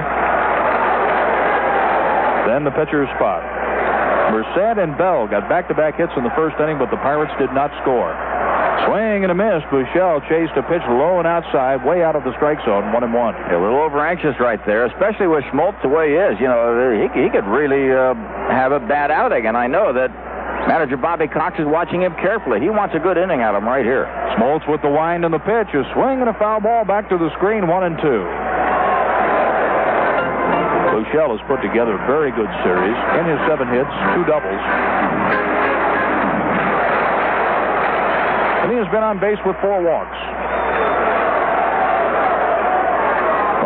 Then 2.48 2.64
the 2.64 2.72
pitcher's 2.72 3.10
spot. 3.18 3.65
Merced 4.36 4.76
and 4.84 4.98
Bell 5.00 5.32
got 5.32 5.48
back-to-back 5.48 5.96
hits 5.96 6.12
in 6.20 6.28
the 6.28 6.36
first 6.36 6.60
inning, 6.60 6.76
but 6.76 6.92
the 6.92 7.00
Pirates 7.00 7.32
did 7.40 7.56
not 7.56 7.72
score. 7.80 8.12
Swing 8.84 9.24
and 9.24 9.32
a 9.32 9.38
miss. 9.38 9.64
Buechele 9.72 10.20
chased 10.28 10.52
a 10.60 10.64
pitch 10.68 10.84
low 10.92 11.24
and 11.24 11.28
outside, 11.28 11.80
way 11.88 12.04
out 12.04 12.20
of 12.20 12.28
the 12.28 12.36
strike 12.36 12.60
zone, 12.68 12.92
one 12.92 13.08
and 13.08 13.16
one. 13.16 13.32
A 13.32 13.56
little 13.56 13.80
over 13.80 14.04
anxious 14.04 14.36
right 14.36 14.60
there, 14.68 14.92
especially 14.92 15.32
with 15.32 15.48
Smoltz 15.56 15.80
the 15.82 15.88
way 15.88 16.12
he 16.12 16.16
is. 16.20 16.36
You 16.44 16.52
know, 16.52 16.68
he, 16.92 17.08
he 17.16 17.30
could 17.32 17.48
really 17.48 17.96
uh, 17.96 18.12
have 18.52 18.76
a 18.76 18.84
bad 18.84 19.08
outing, 19.08 19.48
and 19.48 19.56
I 19.56 19.72
know 19.72 19.96
that 19.96 20.12
manager 20.68 20.98
Bobby 20.98 21.32
Cox 21.32 21.56
is 21.56 21.66
watching 21.66 22.04
him 22.04 22.12
carefully. 22.20 22.60
He 22.60 22.70
wants 22.70 22.92
a 22.92 23.00
good 23.00 23.16
inning 23.16 23.40
out 23.40 23.56
of 23.56 23.64
him 23.64 23.70
right 23.72 23.88
here. 23.88 24.04
Smoltz 24.36 24.68
with 24.68 24.84
the 24.84 24.92
wind 24.92 25.24
and 25.24 25.32
the 25.34 25.40
pitch, 25.40 25.72
a 25.72 25.88
swing 25.96 26.20
and 26.20 26.28
a 26.28 26.36
foul 26.36 26.60
ball 26.60 26.84
back 26.84 27.08
to 27.08 27.18
the 27.18 27.32
screen, 27.40 27.72
one 27.72 27.88
and 27.88 27.96
two. 28.04 28.28
Buechele 30.96 31.36
has 31.36 31.44
put 31.52 31.60
together 31.60 32.00
a 32.00 32.04
very 32.08 32.32
good 32.32 32.48
series. 32.64 32.96
In 33.20 33.28
his 33.28 33.36
seven 33.52 33.68
hits, 33.68 33.92
two 34.16 34.24
doubles. 34.24 34.64
And 38.64 38.72
he 38.72 38.80
has 38.80 38.88
been 38.96 39.04
on 39.04 39.20
base 39.20 39.36
with 39.44 39.60
four 39.60 39.84
walks. 39.84 40.16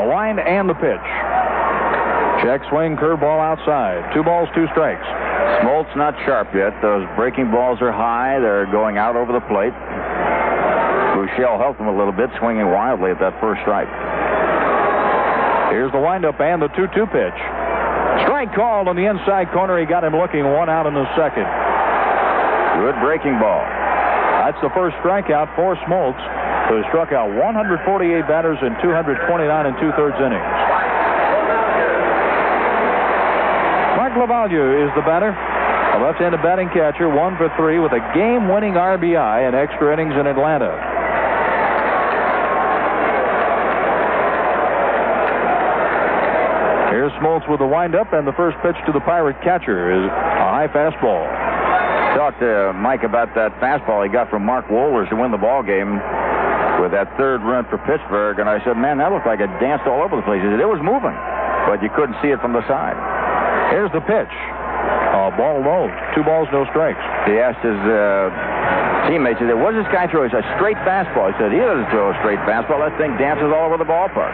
The 0.01 0.09
line 0.09 0.41
and 0.41 0.65
the 0.65 0.73
pitch. 0.73 1.07
Check 2.41 2.65
swing, 2.73 2.97
curveball 2.97 3.37
outside. 3.37 4.09
Two 4.09 4.25
balls, 4.25 4.49
two 4.57 4.65
strikes. 4.73 5.05
Smoltz 5.61 5.93
not 5.93 6.17
sharp 6.25 6.49
yet. 6.57 6.73
Those 6.81 7.05
breaking 7.15 7.51
balls 7.53 7.77
are 7.85 7.93
high. 7.93 8.41
They're 8.41 8.65
going 8.73 8.97
out 8.97 9.15
over 9.15 9.29
the 9.29 9.45
plate. 9.45 9.77
Buechele 11.13 11.61
helped 11.61 11.79
him 11.79 11.93
a 11.93 11.95
little 11.95 12.15
bit, 12.15 12.33
swinging 12.39 12.73
wildly 12.73 13.11
at 13.11 13.19
that 13.19 13.37
first 13.39 13.61
strike. 13.61 13.91
Here's 15.69 15.91
the 15.91 16.01
windup 16.01 16.41
and 16.41 16.61
the 16.61 16.67
2 16.73 16.87
2 16.93 17.05
pitch. 17.13 17.39
Strike 18.25 18.53
called 18.57 18.89
on 18.89 18.97
the 18.97 19.05
inside 19.05 19.53
corner. 19.53 19.77
He 19.77 19.85
got 19.85 20.03
him 20.03 20.17
looking 20.17 20.43
one 20.43 20.69
out 20.69 20.89
in 20.89 20.93
the 20.93 21.05
second. 21.13 21.45
Good 22.81 22.97
breaking 23.05 23.37
ball. 23.37 23.61
That's 24.41 24.57
the 24.65 24.73
first 24.73 24.97
strikeout 25.05 25.53
for 25.53 25.77
Smoltz, 25.85 26.17
who 26.73 26.81
struck 26.89 27.13
out 27.13 27.29
148 27.29 27.85
batters 28.25 28.57
in 28.65 28.73
229 28.81 29.21
and 29.21 29.75
two 29.77 29.91
thirds 29.93 30.17
innings. 30.17 30.49
Mark 33.93 34.15
LaValliere 34.17 34.89
is 34.89 34.91
the 34.97 35.05
batter. 35.05 35.29
A 35.29 36.01
left-handed 36.01 36.41
batting 36.41 36.69
catcher, 36.73 37.09
one 37.09 37.37
for 37.37 37.51
three 37.57 37.77
with 37.77 37.91
a 37.91 38.01
game-winning 38.15 38.73
RBI 38.73 39.47
in 39.47 39.53
extra 39.53 39.93
innings 39.93 40.15
in 40.17 40.25
Atlanta. 40.25 40.88
Smoltz 47.17 47.49
with 47.49 47.59
the 47.59 47.67
windup, 47.67 48.13
and 48.13 48.27
the 48.27 48.33
first 48.33 48.57
pitch 48.61 48.75
to 48.85 48.91
the 48.91 49.01
Pirate 49.01 49.41
catcher 49.41 49.89
is 49.91 50.05
a 50.05 50.45
high 50.49 50.67
fastball. 50.69 51.25
Talked 52.17 52.39
to 52.39 52.73
Mike 52.73 53.03
about 53.03 53.33
that 53.35 53.53
fastball 53.61 54.05
he 54.05 54.11
got 54.11 54.29
from 54.29 54.45
Mark 54.45 54.67
Wohlers 54.67 55.09
to 55.09 55.15
win 55.15 55.31
the 55.31 55.37
ball 55.37 55.61
game 55.61 56.01
with 56.81 56.91
that 56.91 57.11
third 57.19 57.43
run 57.43 57.67
for 57.67 57.77
Pittsburgh, 57.83 58.39
and 58.39 58.47
I 58.47 58.63
said, 58.63 58.79
man, 58.79 58.97
that 58.99 59.11
looked 59.11 59.27
like 59.27 59.39
it 59.39 59.51
danced 59.59 59.85
all 59.85 60.01
over 60.01 60.15
the 60.15 60.23
place. 60.23 60.39
He 60.41 60.47
said, 60.47 60.59
it 60.59 60.69
was 60.69 60.79
moving, 60.81 61.15
but 61.67 61.83
you 61.83 61.91
couldn't 61.91 62.15
see 62.23 62.31
it 62.31 62.39
from 62.39 62.55
the 62.55 62.63
side. 62.71 62.95
Here's 63.69 63.91
the 63.91 64.01
pitch. 64.01 64.33
Uh, 65.13 65.29
ball 65.35 65.59
low. 65.59 65.91
Two 66.15 66.23
balls, 66.23 66.47
no 66.55 66.63
strikes. 66.71 67.01
He 67.27 67.37
asked 67.37 67.59
his 67.61 67.75
uh, 67.75 68.31
teammates, 69.11 69.37
he 69.37 69.45
said, 69.45 69.59
what 69.59 69.75
does 69.75 69.83
this 69.83 69.91
guy 69.91 70.07
throw? 70.07 70.23
He 70.23 70.31
said, 70.31 70.47
straight 70.55 70.79
fastball. 70.87 71.29
He 71.29 71.35
said, 71.37 71.51
he 71.51 71.59
doesn't 71.59 71.91
throw 71.91 72.09
a 72.09 72.15
straight 72.23 72.39
fastball. 72.47 72.79
That 72.79 72.95
thing 72.97 73.13
dances 73.19 73.51
all 73.51 73.67
over 73.67 73.77
the 73.77 73.85
ballpark. 73.85 74.33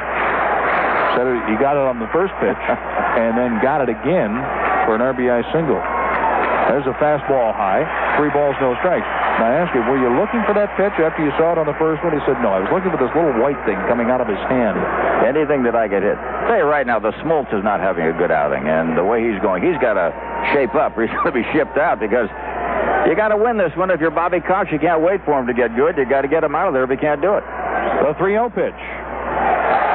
Said 1.16 1.26
he 1.48 1.56
got 1.58 1.80
it 1.80 1.86
on 1.88 2.00
the 2.00 2.12
first 2.12 2.36
pitch 2.44 2.60
and 3.20 3.40
then 3.40 3.64
got 3.64 3.82
it 3.82 3.90
again 3.90 4.36
for 4.84 4.96
an 4.96 5.02
RBI 5.02 5.42
single. 5.56 5.80
There's 6.68 6.86
a 6.90 6.98
fastball 6.98 7.54
high. 7.54 7.86
Three 8.18 8.34
balls, 8.34 8.58
no 8.60 8.74
strikes. 8.82 9.06
Now 9.38 9.52
I 9.52 9.54
asked 9.62 9.76
him, 9.78 9.86
were 9.86 10.02
you 10.02 10.10
looking 10.18 10.42
for 10.50 10.58
that 10.58 10.74
pitch 10.80 10.98
after 10.98 11.22
you 11.22 11.30
saw 11.38 11.54
it 11.54 11.60
on 11.62 11.70
the 11.70 11.78
first 11.78 12.02
one? 12.02 12.16
He 12.16 12.24
said, 12.26 12.42
no. 12.42 12.56
I 12.56 12.64
was 12.64 12.72
looking 12.74 12.90
for 12.90 12.98
this 12.98 13.14
little 13.14 13.38
white 13.38 13.60
thing 13.70 13.78
coming 13.86 14.10
out 14.10 14.18
of 14.18 14.26
his 14.26 14.42
hand. 14.50 14.80
Anything 15.28 15.62
that 15.70 15.76
I 15.78 15.86
get 15.86 16.02
hit. 16.02 16.18
I'll 16.18 16.48
tell 16.50 16.58
you 16.58 16.66
right 16.66 16.88
now, 16.88 16.98
the 16.98 17.14
Smoltz 17.22 17.54
is 17.54 17.62
not 17.62 17.84
having 17.84 18.10
a 18.10 18.16
good 18.18 18.32
outing, 18.34 18.66
and 18.66 18.98
the 18.98 19.06
way 19.06 19.22
he's 19.22 19.38
going, 19.46 19.62
he's 19.62 19.78
got 19.78 19.94
to 19.94 20.10
shape 20.58 20.74
up 20.74 20.98
or 20.98 21.04
he's 21.06 21.14
going 21.22 21.30
to 21.30 21.38
be 21.38 21.46
shipped 21.54 21.78
out 21.78 22.02
because 22.02 22.32
you 23.06 23.14
got 23.14 23.30
to 23.30 23.38
win 23.38 23.62
this 23.62 23.76
one. 23.78 23.94
If 23.94 24.02
you're 24.02 24.10
Bobby 24.10 24.42
Cox, 24.42 24.74
you 24.74 24.80
can't 24.80 25.06
wait 25.06 25.22
for 25.22 25.38
him 25.38 25.46
to 25.46 25.54
get 25.54 25.76
good. 25.78 25.98
You 25.98 26.10
got 26.10 26.26
to 26.26 26.32
get 26.32 26.42
him 26.42 26.58
out 26.58 26.68
of 26.68 26.74
there 26.74 26.84
if 26.84 26.90
he 26.90 26.98
can't 26.98 27.22
do 27.22 27.38
it. 27.38 27.46
The 28.02 28.18
3-0 28.18 28.50
pitch. 28.56 28.82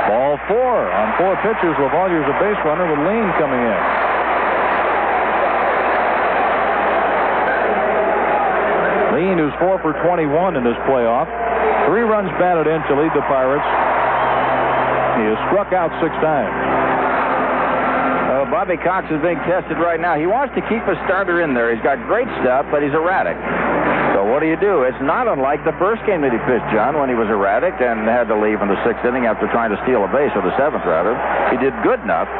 Ball 0.08 0.38
four 0.48 0.88
on 0.88 1.06
four 1.18 1.34
pitches. 1.44 1.74
LaValliere's 1.76 2.28
a 2.28 2.36
base 2.40 2.60
runner 2.64 2.88
with 2.88 3.00
Lind 3.04 3.30
coming 3.36 3.60
in. 3.60 3.80
Lind, 9.16 9.38
who's 9.40 9.56
four 9.60 9.82
for 9.82 9.92
21 10.06 10.56
in 10.56 10.64
this 10.64 10.78
playoff. 10.88 11.28
Three 11.88 12.02
runs 12.06 12.30
batted 12.38 12.66
in 12.70 12.80
to 12.88 12.92
lead 12.96 13.12
the 13.12 13.24
Pirates. 13.28 13.66
He 15.20 15.24
has 15.28 15.38
struck 15.50 15.72
out 15.72 15.90
six 16.00 16.14
times. 16.24 16.70
Bobby 18.50 18.76
Cox 18.76 19.06
is 19.08 19.22
being 19.22 19.38
tested 19.46 19.78
right 19.78 20.00
now. 20.02 20.18
He 20.18 20.26
wants 20.26 20.52
to 20.58 20.62
keep 20.66 20.82
a 20.84 20.98
starter 21.06 21.40
in 21.40 21.54
there. 21.54 21.72
He's 21.72 21.82
got 21.86 22.02
great 22.10 22.28
stuff, 22.42 22.66
but 22.70 22.82
he's 22.82 22.92
erratic. 22.92 23.38
What 24.30 24.38
do 24.38 24.46
you 24.46 24.54
do? 24.62 24.86
It's 24.86 25.02
not 25.02 25.26
unlike 25.26 25.66
the 25.66 25.74
first 25.82 26.06
game 26.06 26.22
that 26.22 26.30
he 26.30 26.38
pitched, 26.46 26.70
John, 26.70 26.94
when 26.94 27.10
he 27.10 27.18
was 27.18 27.26
erratic 27.26 27.74
and 27.82 28.06
had 28.06 28.30
to 28.30 28.38
leave 28.38 28.62
in 28.62 28.70
the 28.70 28.78
sixth 28.86 29.02
inning 29.02 29.26
after 29.26 29.50
trying 29.50 29.74
to 29.74 29.78
steal 29.82 30.06
a 30.06 30.10
base, 30.14 30.30
or 30.38 30.42
the 30.46 30.54
seventh, 30.54 30.86
rather. 30.86 31.18
He 31.50 31.58
did 31.58 31.74
good 31.82 31.98
enough, 31.98 32.30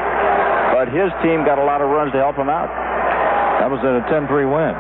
but 0.70 0.86
his 0.86 1.10
team 1.18 1.42
got 1.42 1.58
a 1.58 1.66
lot 1.66 1.82
of 1.82 1.90
runs 1.90 2.14
to 2.14 2.22
help 2.22 2.38
him 2.38 2.46
out. 2.46 2.70
That 3.58 3.68
was 3.74 3.82
a 3.82 4.06
10-3 4.06 4.30
win. 4.30 4.72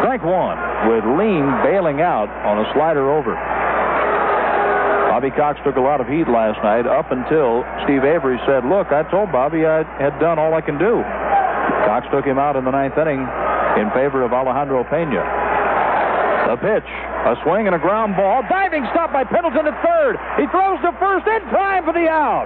Strike 0.00 0.22
one 0.22 0.54
with 0.86 1.02
Lind 1.02 1.50
bailing 1.66 1.98
out 1.98 2.30
on 2.46 2.62
a 2.62 2.66
slider 2.72 3.10
over. 3.10 3.34
Bobby 5.10 5.34
Cox 5.34 5.58
took 5.66 5.76
a 5.76 5.84
lot 5.84 6.00
of 6.00 6.06
heat 6.06 6.30
last 6.30 6.62
night 6.62 6.86
up 6.86 7.10
until 7.10 7.66
Steve 7.84 8.06
Avery 8.06 8.38
said, 8.46 8.64
look, 8.64 8.94
I 8.94 9.02
told 9.10 9.34
Bobby 9.34 9.66
I 9.66 9.82
had 9.98 10.14
done 10.22 10.38
all 10.38 10.54
I 10.54 10.62
can 10.62 10.78
do. 10.78 11.02
Cox 11.90 12.06
took 12.14 12.24
him 12.24 12.38
out 12.38 12.54
in 12.54 12.64
the 12.64 12.72
ninth 12.72 12.96
inning 12.96 13.20
in 13.76 13.90
favor 13.92 14.22
of 14.22 14.32
Alejandro 14.32 14.86
Pena. 14.86 15.41
The 16.52 16.60
pitch, 16.60 16.84
a 16.84 17.32
swing 17.48 17.64
and 17.64 17.72
a 17.72 17.80
ground 17.80 18.12
ball. 18.12 18.44
Diving 18.44 18.84
stop 18.92 19.08
by 19.08 19.24
Pendleton 19.24 19.64
at 19.64 19.72
third. 19.80 20.20
He 20.36 20.44
throws 20.52 20.76
to 20.84 20.92
first 21.00 21.24
in 21.24 21.40
time 21.48 21.80
for 21.88 21.96
the 21.96 22.12
out. 22.12 22.44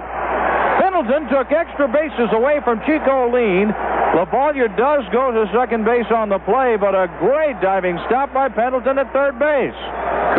Pendleton 0.79 1.27
took 1.27 1.51
extra 1.51 1.91
bases 1.91 2.31
away 2.31 2.63
from 2.63 2.79
Chico 2.87 3.27
Lind. 3.27 3.75
LaValliere 4.15 4.71
does 4.79 5.03
go 5.11 5.35
to 5.35 5.43
second 5.51 5.83
base 5.83 6.07
on 6.07 6.31
the 6.31 6.39
play, 6.47 6.79
but 6.79 6.95
a 6.95 7.11
great 7.19 7.59
diving 7.59 7.99
stop 8.07 8.31
by 8.31 8.47
Pendleton 8.47 8.95
at 8.95 9.11
third 9.11 9.35
base. 9.43 9.75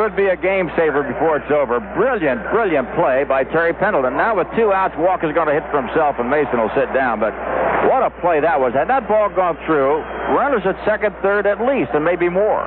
Could 0.01 0.16
be 0.16 0.33
a 0.33 0.37
game 0.41 0.73
saver 0.73 1.05
before 1.05 1.37
it's 1.37 1.53
over. 1.53 1.77
Brilliant, 1.93 2.41
brilliant 2.49 2.89
play 2.97 3.29
by 3.29 3.45
Terry 3.45 3.77
Pendleton. 3.77 4.16
Now 4.16 4.41
with 4.41 4.49
two 4.57 4.73
outs, 4.73 4.97
Walker's 4.97 5.37
going 5.37 5.53
to 5.53 5.53
hit 5.53 5.69
for 5.69 5.77
himself, 5.77 6.16
and 6.16 6.33
Mason 6.33 6.57
will 6.57 6.73
sit 6.73 6.89
down. 6.97 7.21
But 7.21 7.37
what 7.85 8.01
a 8.01 8.09
play 8.25 8.41
that 8.41 8.57
was. 8.57 8.73
Had 8.73 8.89
that 8.89 9.05
ball 9.05 9.29
gone 9.29 9.61
through, 9.69 10.01
runners 10.33 10.64
at 10.64 10.81
second, 10.89 11.12
third 11.21 11.45
at 11.45 11.61
least, 11.61 11.93
and 11.93 12.01
maybe 12.01 12.33
more. 12.33 12.64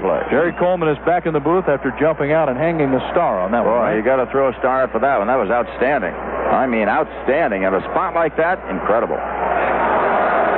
Play. 0.00 0.22
Jerry 0.30 0.52
Coleman 0.58 0.88
is 0.88 0.98
back 1.04 1.26
in 1.26 1.32
the 1.32 1.40
booth 1.40 1.68
after 1.68 1.90
jumping 1.98 2.32
out 2.32 2.48
and 2.48 2.56
hanging 2.58 2.92
a 2.94 3.00
star 3.10 3.40
on 3.40 3.50
that 3.52 3.64
Boy, 3.64 3.70
one. 3.70 3.80
right? 3.80 3.96
you 3.96 4.02
got 4.02 4.16
to 4.22 4.30
throw 4.30 4.48
a 4.50 4.56
star 4.58 4.86
for 4.88 4.98
that 4.98 5.18
one. 5.18 5.26
That 5.28 5.36
was 5.36 5.50
outstanding. 5.50 6.14
I 6.14 6.66
mean, 6.66 6.88
outstanding. 6.88 7.64
And 7.64 7.74
a 7.74 7.80
spot 7.92 8.14
like 8.14 8.36
that, 8.36 8.58
incredible. 8.70 9.18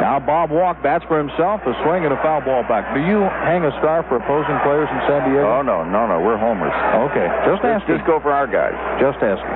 Now 0.00 0.18
Bob 0.18 0.50
Walk 0.50 0.82
bats 0.82 1.04
for 1.06 1.18
himself, 1.20 1.60
a 1.68 1.74
swing 1.84 2.04
and 2.08 2.12
a 2.12 2.20
foul 2.24 2.40
ball 2.40 2.62
back. 2.64 2.88
Do 2.96 3.00
you 3.04 3.20
hang 3.44 3.62
a 3.64 3.70
star 3.78 4.02
for 4.08 4.16
opposing 4.16 4.56
players 4.64 4.88
in 4.90 4.98
San 5.06 5.28
Diego? 5.28 5.44
Oh, 5.44 5.62
no, 5.62 5.84
no, 5.84 6.08
no. 6.08 6.18
We're 6.24 6.40
homers. 6.40 6.72
Okay, 7.12 7.28
just 7.44 7.60
Just, 7.60 7.64
asking. 7.64 7.96
just 8.00 8.06
go 8.08 8.18
for 8.18 8.32
our 8.32 8.46
guys. 8.48 8.72
Just 8.98 9.20
asking. 9.20 9.52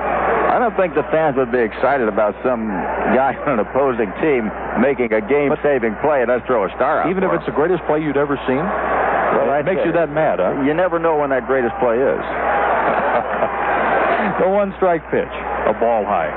I 0.55 0.59
don't 0.59 0.71
think 0.79 0.95
the 0.95 1.03
fans 1.11 1.35
would 1.35 1.51
be 1.51 1.59
excited 1.59 2.07
about 2.07 2.31
some 2.39 2.71
guy 3.11 3.35
on 3.43 3.59
an 3.59 3.67
opposing 3.67 4.07
team 4.23 4.47
making 4.79 5.11
a 5.11 5.19
game-saving 5.19 5.99
play 5.99 6.23
and 6.23 6.31
us 6.31 6.39
throw 6.47 6.63
a 6.63 6.71
star 6.79 7.03
out. 7.03 7.11
Even 7.11 7.27
if 7.27 7.31
it's 7.35 7.45
the 7.45 7.51
greatest 7.51 7.83
play 7.83 7.99
you'd 7.99 8.15
ever 8.15 8.39
seen? 8.47 8.63
Well, 8.63 9.51
it 9.51 9.67
makes 9.67 9.83
you 9.83 9.91
that 9.91 10.07
mad, 10.07 10.39
huh? 10.39 10.63
You 10.63 10.73
never 10.73 10.95
know 10.95 11.19
when 11.19 11.29
that 11.35 11.43
greatest 11.43 11.75
play 11.83 11.99
is. 11.99 12.23
The 14.39 14.49
one 14.49 14.73
strike 14.75 15.03
pitch, 15.11 15.31
a 15.31 15.73
ball 15.79 16.03
high. 16.03 16.27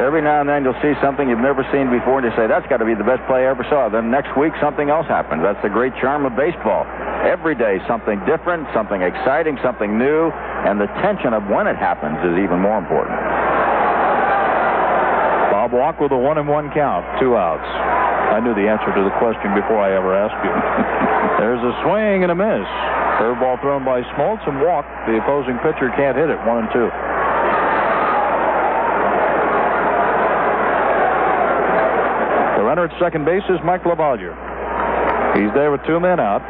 Every 0.00 0.22
now 0.22 0.40
and 0.40 0.48
then 0.48 0.64
you'll 0.64 0.80
see 0.82 0.92
something 1.00 1.28
you've 1.28 1.38
never 1.38 1.62
seen 1.70 1.86
before, 1.86 2.18
and 2.18 2.26
you 2.26 2.34
say, 2.34 2.48
that's 2.48 2.66
got 2.66 2.78
to 2.78 2.88
be 2.88 2.98
the 2.98 3.06
best 3.06 3.22
play 3.30 3.46
I 3.46 3.50
ever 3.54 3.62
saw. 3.70 3.88
Then 3.88 4.10
next 4.10 4.36
week, 4.36 4.52
something 4.60 4.90
else 4.90 5.06
happens. 5.06 5.42
That's 5.44 5.60
the 5.62 5.70
great 5.70 5.94
charm 6.00 6.26
of 6.26 6.34
baseball. 6.34 6.82
Every 7.22 7.54
day, 7.54 7.78
something 7.86 8.18
different, 8.26 8.66
something 8.74 9.00
exciting, 9.00 9.56
something 9.62 9.96
new, 9.96 10.32
and 10.66 10.80
the 10.80 10.88
tension 10.98 11.32
of 11.32 11.46
when 11.46 11.68
it 11.68 11.76
happens 11.76 12.18
is 12.26 12.36
even 12.42 12.58
more 12.58 12.76
important. 12.76 13.16
Bob 15.54 15.72
Walk 15.72 16.00
with 16.00 16.12
a 16.12 16.18
one 16.18 16.36
and 16.36 16.48
one 16.48 16.72
count, 16.74 17.06
two 17.20 17.36
outs. 17.36 17.64
I 18.32 18.40
knew 18.40 18.54
the 18.54 18.64
answer 18.64 18.88
to 18.88 19.02
the 19.04 19.14
question 19.20 19.52
before 19.52 19.78
I 19.82 19.92
ever 19.92 20.14
asked 20.16 20.40
you. 20.40 20.50
There's 21.42 21.60
a 21.60 21.74
swing 21.84 22.22
and 22.24 22.32
a 22.32 22.38
miss. 22.38 22.66
Curveball 23.20 23.60
thrown 23.60 23.84
by 23.84 24.02
Smoltz 24.16 24.42
and 24.48 24.60
Walk. 24.60 24.86
The 25.06 25.18
opposing 25.20 25.58
pitcher 25.62 25.92
can't 25.94 26.16
hit 26.16 26.30
it. 26.30 26.38
One 26.46 26.66
and 26.66 26.70
two. 26.72 26.88
The 32.58 32.64
runner 32.66 32.86
at 32.90 32.94
second 32.98 33.24
base 33.24 33.44
is 33.48 33.58
Mike 33.62 33.84
LaValliere. 33.84 34.34
He's 35.38 35.52
there 35.54 35.70
with 35.70 35.82
two 35.86 36.00
men 36.00 36.18
out. 36.18 36.42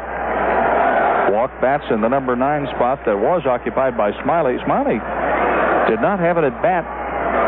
Walk 1.33 1.49
bats 1.61 1.85
in 1.89 2.01
the 2.01 2.07
number 2.07 2.35
nine 2.35 2.65
spot 2.75 3.01
that 3.05 3.17
was 3.17 3.45
occupied 3.45 3.97
by 3.97 4.13
Smiley. 4.23 4.57
Smiley 4.65 5.01
did 5.89 6.01
not 6.01 6.19
have 6.19 6.37
it 6.37 6.45
at 6.45 6.55
bat 6.61 6.85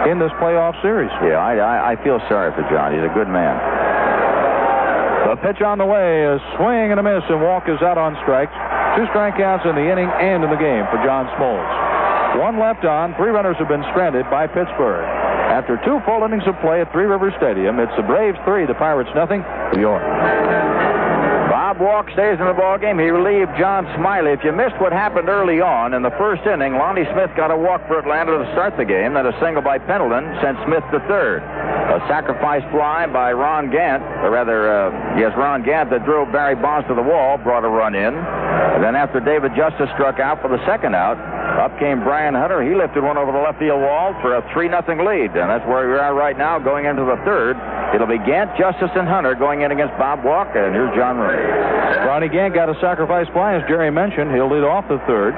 in 0.10 0.20
this 0.20 0.32
playoff 0.42 0.80
series. 0.82 1.10
Yeah, 1.22 1.38
I, 1.42 1.58
I, 1.58 1.92
I 1.94 2.04
feel 2.04 2.20
sorry 2.30 2.54
for 2.54 2.62
John. 2.70 2.94
He's 2.94 3.06
a 3.06 3.14
good 3.14 3.30
man. 3.30 3.58
The 5.26 5.36
pitch 5.42 5.62
on 5.62 5.78
the 5.78 5.86
way, 5.86 6.24
a 6.26 6.38
swing 6.56 6.92
and 6.92 7.00
a 7.00 7.04
miss, 7.04 7.24
and 7.30 7.42
Walk 7.42 7.68
is 7.68 7.82
out 7.82 7.98
on 7.98 8.16
strikes. 8.24 8.54
Two 8.96 9.06
strikeouts 9.14 9.66
in 9.66 9.76
the 9.76 9.86
inning 9.90 10.08
and 10.08 10.44
in 10.44 10.50
the 10.50 10.62
game 10.62 10.86
for 10.90 10.98
John 11.04 11.28
Smoltz. 11.36 12.40
One 12.40 12.60
left 12.60 12.86
on. 12.86 13.16
Three 13.16 13.32
runners 13.32 13.58
have 13.58 13.68
been 13.68 13.84
stranded 13.92 14.30
by 14.30 14.48
Pittsburgh. 14.48 15.06
After 15.48 15.78
two 15.84 16.00
full 16.06 16.24
innings 16.24 16.44
of 16.46 16.60
play 16.62 16.82
at 16.82 16.92
Three 16.92 17.06
Rivers 17.06 17.34
Stadium, 17.38 17.80
it's 17.80 17.96
the 17.98 18.04
Braves 18.04 18.38
three, 18.46 18.66
the 18.66 18.76
Pirates 18.76 19.10
nothing. 19.16 19.42
New 19.74 19.82
York. 19.82 20.04
Bob 21.78 21.86
Walk 21.86 22.10
stays 22.10 22.40
in 22.40 22.46
the 22.46 22.58
ballgame. 22.58 22.98
He 22.98 23.10
relieved 23.14 23.54
John 23.54 23.86
Smiley. 23.94 24.32
If 24.32 24.44
you 24.44 24.52
missed 24.52 24.82
what 24.82 24.92
happened 24.92 25.30
early 25.30 25.62
on 25.62 25.94
in 25.94 26.02
the 26.02 26.10
first 26.18 26.42
inning, 26.50 26.74
Lonnie 26.74 27.06
Smith 27.14 27.30
got 27.38 27.52
a 27.52 27.58
walk 27.58 27.86
for 27.86 28.00
Atlanta 28.00 28.34
to 28.34 28.50
start 28.54 28.74
the 28.78 28.86
game. 28.86 29.14
Then 29.14 29.30
a 29.30 29.36
single 29.40 29.62
by 29.62 29.78
Pendleton 29.78 30.26
sent 30.42 30.58
Smith 30.66 30.82
to 30.90 30.98
third. 31.06 31.46
A 31.46 32.02
sacrifice 32.10 32.66
fly 32.74 33.06
by 33.06 33.32
Ron 33.32 33.70
Gant, 33.70 34.02
or 34.26 34.32
rather, 34.32 34.74
uh, 34.74 35.20
yes, 35.22 35.38
Ron 35.38 35.62
Gant 35.62 35.92
that 35.92 36.04
drove 36.04 36.32
Barry 36.32 36.56
Bonds 36.56 36.88
to 36.90 36.96
the 36.96 37.06
wall, 37.06 37.38
brought 37.38 37.64
a 37.64 37.70
run 37.70 37.94
in. 37.94 38.18
And 38.18 38.82
then 38.84 38.96
after 38.96 39.20
David 39.20 39.54
Justice 39.56 39.90
struck 39.94 40.20
out 40.20 40.42
for 40.42 40.50
the 40.50 40.64
second 40.66 40.96
out, 40.96 41.18
up 41.58 41.78
came 41.80 42.02
Brian 42.02 42.34
Hunter. 42.34 42.62
He 42.62 42.74
lifted 42.74 43.02
one 43.04 43.18
over 43.18 43.32
the 43.32 43.42
left 43.42 43.60
field 43.60 43.82
wall 43.82 44.14
for 44.22 44.38
a 44.38 44.42
3 44.54 44.70
0 44.70 44.82
lead. 45.06 45.34
And 45.34 45.50
that's 45.50 45.66
where 45.66 45.90
we 45.90 45.98
are 45.98 46.14
right 46.14 46.38
now 46.38 46.60
going 46.60 46.86
into 46.86 47.06
the 47.06 47.18
third. 47.26 47.58
It'll 47.94 48.06
be 48.10 48.20
Gant, 48.22 48.58
Justice, 48.58 48.92
and 48.94 49.08
Hunter 49.08 49.34
going 49.34 49.62
in 49.62 49.72
against 49.72 49.98
Bob 49.98 50.24
Walk. 50.24 50.54
And 50.54 50.74
here's 50.74 50.94
John 50.94 51.18
Rooney. 51.18 51.67
Ronnie 52.08 52.30
Gant 52.30 52.54
got 52.54 52.70
a 52.70 52.76
sacrifice 52.80 53.28
fly, 53.30 53.56
as 53.56 53.64
Jerry 53.68 53.92
mentioned. 53.92 54.32
He'll 54.32 54.50
lead 54.50 54.64
off 54.64 54.88
the 54.88 54.98
third. 55.06 55.36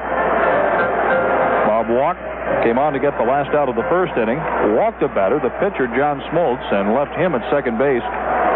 Bob 1.67 1.89
Walk 1.91 2.17
came 2.63 2.77
on 2.77 2.93
to 2.93 2.99
get 2.99 3.17
the 3.17 3.27
last 3.27 3.51
out 3.55 3.67
of 3.69 3.75
the 3.75 3.85
first 3.91 4.15
inning. 4.15 4.39
Walked 4.77 5.03
a 5.03 5.09
batter, 5.11 5.39
the 5.43 5.51
pitcher, 5.59 5.87
John 5.97 6.21
Smoltz, 6.31 6.63
and 6.71 6.93
left 6.95 7.11
him 7.19 7.35
at 7.35 7.43
second 7.51 7.77
base 7.77 8.05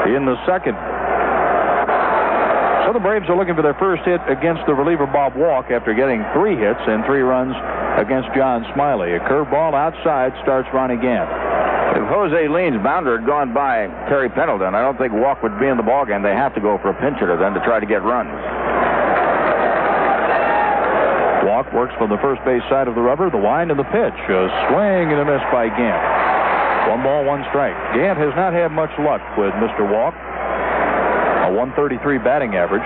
in 0.07 0.23
the 0.23 0.37
second. 0.45 0.75
So 2.87 2.91
the 2.91 2.99
Braves 2.99 3.27
are 3.27 3.35
looking 3.35 3.55
for 3.55 3.63
their 3.63 3.75
first 3.75 4.03
hit 4.03 4.19
against 4.27 4.63
the 4.67 4.75
reliever 4.75 5.07
Bob 5.07 5.35
Walk 5.35 5.71
after 5.71 5.93
getting 5.93 6.23
three 6.31 6.55
hits 6.55 6.79
and 6.87 7.03
three 7.05 7.23
runs 7.23 7.55
against 7.99 8.29
John 8.35 8.63
Smiley. 8.73 9.15
A 9.15 9.19
curveball 9.19 9.73
outside 9.73 10.31
starts 10.43 10.67
Ronnie 10.71 10.99
Gant. 10.99 11.42
If 11.93 12.01
Jose 12.09 12.49
Lind's 12.49 12.81
bounder 12.81 13.21
had 13.21 13.25
gone 13.29 13.53
by 13.53 13.85
Terry 14.09 14.29
Pendleton, 14.29 14.73
I 14.73 14.81
don't 14.81 14.97
think 14.97 15.13
Walk 15.13 15.45
would 15.45 15.59
be 15.61 15.69
in 15.69 15.77
the 15.77 15.85
ballgame. 15.85 16.25
They 16.25 16.33
have 16.33 16.53
to 16.57 16.61
go 16.61 16.81
for 16.81 16.89
a 16.89 16.97
pinch 16.97 17.21
hitter 17.21 17.37
then 17.37 17.53
to 17.53 17.61
try 17.61 17.79
to 17.79 17.85
get 17.85 18.01
runs. 18.01 18.33
Walk 21.45 21.69
works 21.69 21.93
from 22.01 22.09
the 22.09 22.17
first 22.17 22.41
base 22.49 22.65
side 22.65 22.89
of 22.89 22.95
the 22.97 23.01
rubber. 23.05 23.29
The 23.29 23.37
wind 23.37 23.69
and 23.69 23.77
the 23.77 23.85
pitch. 23.93 24.17
A 24.25 24.49
swing 24.73 25.13
and 25.13 25.21
a 25.21 25.25
miss 25.25 25.45
by 25.53 25.69
Gant. 25.69 26.01
One 26.89 27.05
ball, 27.05 27.29
one 27.29 27.45
strike. 27.53 27.77
Gant 27.93 28.17
has 28.17 28.33
not 28.33 28.57
had 28.57 28.73
much 28.73 28.91
luck 28.97 29.21
with 29.37 29.53
Mr. 29.61 29.85
Walk. 29.85 30.17
A 31.45 31.53
133 31.53 32.17
batting 32.25 32.55
average. 32.57 32.81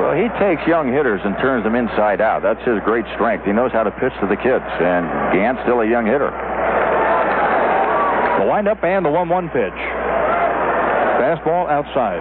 Well, 0.00 0.16
he 0.16 0.32
takes 0.40 0.64
young 0.66 0.88
hitters 0.88 1.20
and 1.24 1.36
turns 1.44 1.64
them 1.64 1.74
inside 1.76 2.20
out. 2.20 2.40
That's 2.40 2.62
his 2.64 2.80
great 2.88 3.04
strength. 3.14 3.44
He 3.44 3.52
knows 3.52 3.72
how 3.72 3.82
to 3.84 3.90
pitch 4.00 4.12
to 4.20 4.26
the 4.26 4.36
kids, 4.36 4.64
and 4.80 5.04
Gant's 5.36 5.60
still 5.62 5.80
a 5.80 5.88
young 5.88 6.06
hitter. 6.06 6.32
Windup 8.52 8.84
and 8.84 9.00
the 9.00 9.08
1 9.08 9.32
1 9.32 9.48
pitch. 9.48 9.80
Fastball 11.16 11.72
outside. 11.72 12.20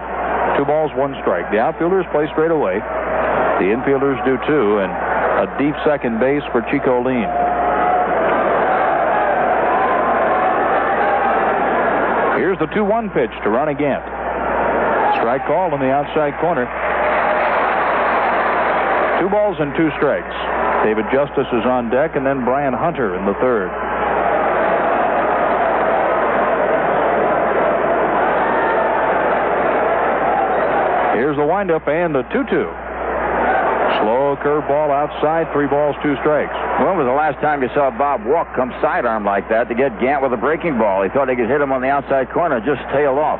Two 0.56 0.64
balls, 0.64 0.88
one 0.96 1.12
strike. 1.20 1.52
The 1.52 1.60
outfielders 1.60 2.08
play 2.16 2.24
straight 2.32 2.56
away. 2.56 2.80
The 3.60 3.68
infielders 3.68 4.16
do 4.24 4.40
too, 4.48 4.80
and 4.80 4.88
a 5.44 5.52
deep 5.60 5.76
second 5.84 6.24
base 6.24 6.40
for 6.56 6.64
Chico 6.72 7.04
Lind. 7.04 7.28
Here's 12.40 12.56
the 12.64 12.72
2 12.72 12.80
1 12.80 13.12
pitch 13.12 13.36
to 13.44 13.52
Ronnie 13.52 13.76
Gant. 13.76 14.08
Strike 15.20 15.44
call 15.52 15.76
in 15.76 15.84
the 15.84 15.92
outside 15.92 16.40
corner. 16.40 16.64
Two 19.20 19.28
balls 19.28 19.60
and 19.60 19.76
two 19.76 19.92
strikes. 20.00 20.32
David 20.88 21.12
Justice 21.12 21.52
is 21.52 21.68
on 21.68 21.92
deck, 21.92 22.16
and 22.16 22.24
then 22.26 22.48
Brian 22.48 22.72
Hunter 22.72 23.20
in 23.20 23.26
the 23.28 23.36
third. 23.44 23.91
Here's 31.22 31.38
the 31.38 31.46
windup 31.46 31.86
and 31.86 32.18
the 32.18 32.26
2 32.34 32.34
2. 32.34 32.50
Slow 32.50 34.34
curveball 34.42 34.90
outside, 34.90 35.46
three 35.54 35.70
balls, 35.70 35.94
two 36.02 36.18
strikes. 36.18 36.58
When 36.82 36.98
was 36.98 37.06
the 37.06 37.14
last 37.14 37.38
time 37.46 37.62
you 37.62 37.70
saw 37.78 37.94
Bob 37.94 38.26
Walk 38.26 38.50
come 38.58 38.74
sidearm 38.82 39.22
like 39.22 39.46
that 39.54 39.70
to 39.70 39.78
get 39.78 39.94
Gant 40.02 40.26
with 40.26 40.34
a 40.34 40.42
breaking 40.42 40.82
ball? 40.82 41.06
He 41.06 41.14
thought 41.14 41.30
he 41.30 41.38
could 41.38 41.46
hit 41.46 41.62
him 41.62 41.70
on 41.70 41.86
the 41.86 41.94
outside 41.94 42.34
corner, 42.34 42.58
just 42.58 42.82
tailed 42.90 43.22
off. 43.22 43.38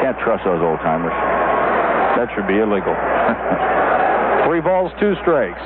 Can't 0.00 0.16
trust 0.24 0.48
those 0.48 0.64
old 0.64 0.80
timers. 0.80 1.12
That 2.16 2.32
should 2.32 2.48
be 2.48 2.56
illegal. 2.56 2.96
Three 4.48 4.64
balls, 4.64 4.88
two 4.96 5.20
strikes. 5.20 5.60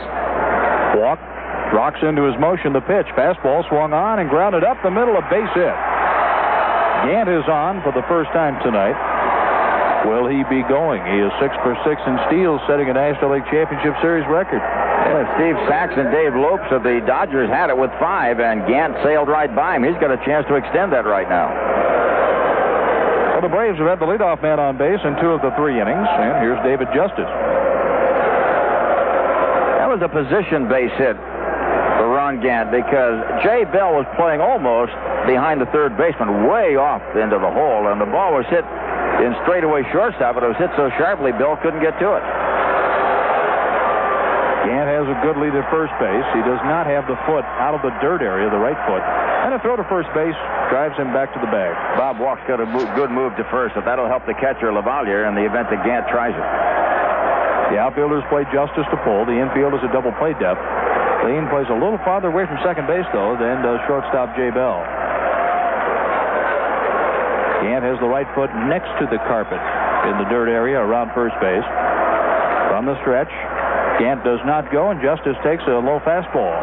Walk, 0.99 1.23
rocks 1.71 2.03
into 2.03 2.27
his 2.27 2.35
motion. 2.43 2.75
The 2.75 2.83
pitch, 2.83 3.07
fastball 3.15 3.63
swung 3.71 3.95
on 3.95 4.19
and 4.19 4.27
grounded 4.27 4.67
up 4.67 4.83
the 4.83 4.91
middle, 4.91 5.15
a 5.15 5.23
base 5.31 5.55
hit. 5.55 5.79
Gant 7.09 7.33
is 7.33 7.49
on 7.49 7.81
for 7.81 7.93
the 7.97 8.05
first 8.13 8.29
time 8.37 8.61
tonight. 8.61 8.93
Will 10.05 10.29
he 10.29 10.45
be 10.49 10.61
going? 10.69 11.01
He 11.05 11.21
is 11.21 11.33
six 11.41 11.53
for 11.65 11.73
six 11.85 12.01
in 12.05 12.17
steals, 12.29 12.61
setting 12.69 12.89
a 12.89 12.97
National 12.97 13.33
League 13.33 13.49
Championship 13.49 13.97
Series 14.01 14.25
record. 14.29 14.61
Yeah, 14.61 15.25
Steve 15.37 15.57
Sax 15.65 15.97
and 15.97 16.13
Dave 16.13 16.37
Lopes 16.37 16.69
of 16.73 16.85
the 16.85 17.01
Dodgers 17.05 17.49
had 17.49 17.69
it 17.69 17.77
with 17.77 17.91
five, 17.97 18.41
and 18.41 18.69
Gant 18.69 18.97
sailed 19.05 19.29
right 19.29 19.49
by 19.49 19.77
him. 19.77 19.85
He's 19.85 19.97
got 19.97 20.13
a 20.13 20.21
chance 20.25 20.45
to 20.49 20.57
extend 20.61 20.93
that 20.93 21.09
right 21.09 21.29
now. 21.29 21.49
Well, 23.33 23.49
the 23.49 23.53
Braves 23.53 23.81
have 23.81 23.89
had 23.89 24.01
the 24.01 24.09
leadoff 24.09 24.45
man 24.45 24.61
on 24.61 24.77
base 24.77 25.01
in 25.01 25.17
two 25.21 25.33
of 25.33 25.41
the 25.41 25.57
three 25.57 25.81
innings, 25.81 26.09
and 26.21 26.37
here's 26.45 26.61
David 26.65 26.89
Justice. 26.93 27.29
That 29.81 29.89
was 29.89 30.05
a 30.05 30.09
position 30.13 30.69
base 30.69 30.93
hit 31.01 31.17
Gant 32.41 32.73
because 32.73 33.21
Jay 33.45 33.65
Bell 33.69 33.95
was 33.95 34.09
playing 34.17 34.41
almost 34.41 34.93
behind 35.29 35.61
the 35.61 35.69
third 35.71 35.97
baseman, 35.97 36.49
way 36.49 36.77
off 36.77 37.05
into 37.17 37.37
the 37.37 37.53
hole, 37.53 37.89
and 37.93 38.01
the 38.01 38.09
ball 38.09 38.35
was 38.35 38.49
hit 38.49 38.65
in 39.21 39.37
straightaway 39.45 39.85
shortstop, 39.93 40.35
but 40.35 40.43
it 40.43 40.49
was 40.49 40.57
hit 40.57 40.73
so 40.77 40.89
sharply 40.97 41.33
Bell 41.37 41.57
couldn't 41.61 41.85
get 41.85 41.97
to 42.01 42.09
it. 42.17 42.25
Gant 44.65 44.89
has 44.89 45.09
a 45.09 45.17
good 45.25 45.41
lead 45.41 45.57
at 45.57 45.65
first 45.73 45.93
base. 45.97 46.25
He 46.37 46.43
does 46.45 46.61
not 46.69 46.85
have 46.85 47.09
the 47.09 47.17
foot 47.25 47.45
out 47.61 47.73
of 47.73 47.81
the 47.81 47.93
dirt 48.05 48.21
area, 48.21 48.49
the 48.49 48.61
right 48.61 48.77
foot. 48.85 49.01
And 49.45 49.57
a 49.57 49.59
throw 49.65 49.77
to 49.77 49.85
first 49.89 50.09
base 50.13 50.37
drives 50.69 50.97
him 51.01 51.13
back 51.17 51.33
to 51.33 51.41
the 51.41 51.49
bag. 51.49 51.73
Bob 51.97 52.21
Walk's 52.21 52.45
got 52.45 52.61
a 52.61 52.67
move, 52.69 52.89
good 52.95 53.11
move 53.11 53.35
to 53.37 53.45
first, 53.49 53.75
but 53.75 53.85
that'll 53.89 54.09
help 54.09 54.25
the 54.29 54.37
catcher 54.37 54.69
LaValliere 54.69 55.25
in 55.29 55.35
the 55.35 55.45
event 55.45 55.73
that 55.73 55.81
Gant 55.85 56.07
tries 56.13 56.37
it. 56.37 56.49
The 57.73 57.79
outfielders 57.79 58.23
play 58.29 58.45
justice 58.53 58.85
to 58.91 58.99
pull. 59.01 59.25
The 59.25 59.39
infield 59.41 59.75
is 59.75 59.83
a 59.87 59.91
double 59.95 60.13
play 60.21 60.35
depth. 60.37 60.61
Lind 61.25 61.53
plays 61.53 61.69
a 61.69 61.77
little 61.77 62.01
farther 62.01 62.33
away 62.33 62.47
from 62.49 62.57
second 62.65 62.89
base, 62.89 63.05
though, 63.13 63.37
than 63.37 63.61
does 63.61 63.81
shortstop 63.85 64.33
Jay 64.37 64.49
Bell. 64.49 64.81
Gant 67.61 67.85
has 67.85 68.01
the 68.01 68.09
right 68.09 68.29
foot 68.33 68.49
next 68.73 68.89
to 68.97 69.05
the 69.13 69.21
carpet 69.29 69.61
in 70.09 70.17
the 70.17 70.25
dirt 70.33 70.49
area 70.49 70.81
around 70.81 71.13
first 71.13 71.37
base. 71.45 71.67
From 72.73 72.89
the 72.89 72.97
stretch, 73.05 73.29
Gant 74.01 74.25
does 74.25 74.41
not 74.49 74.73
go, 74.73 74.89
and 74.89 74.97
Justice 75.05 75.37
takes 75.45 75.61
a 75.69 75.77
low 75.77 76.01
fastball. 76.09 76.57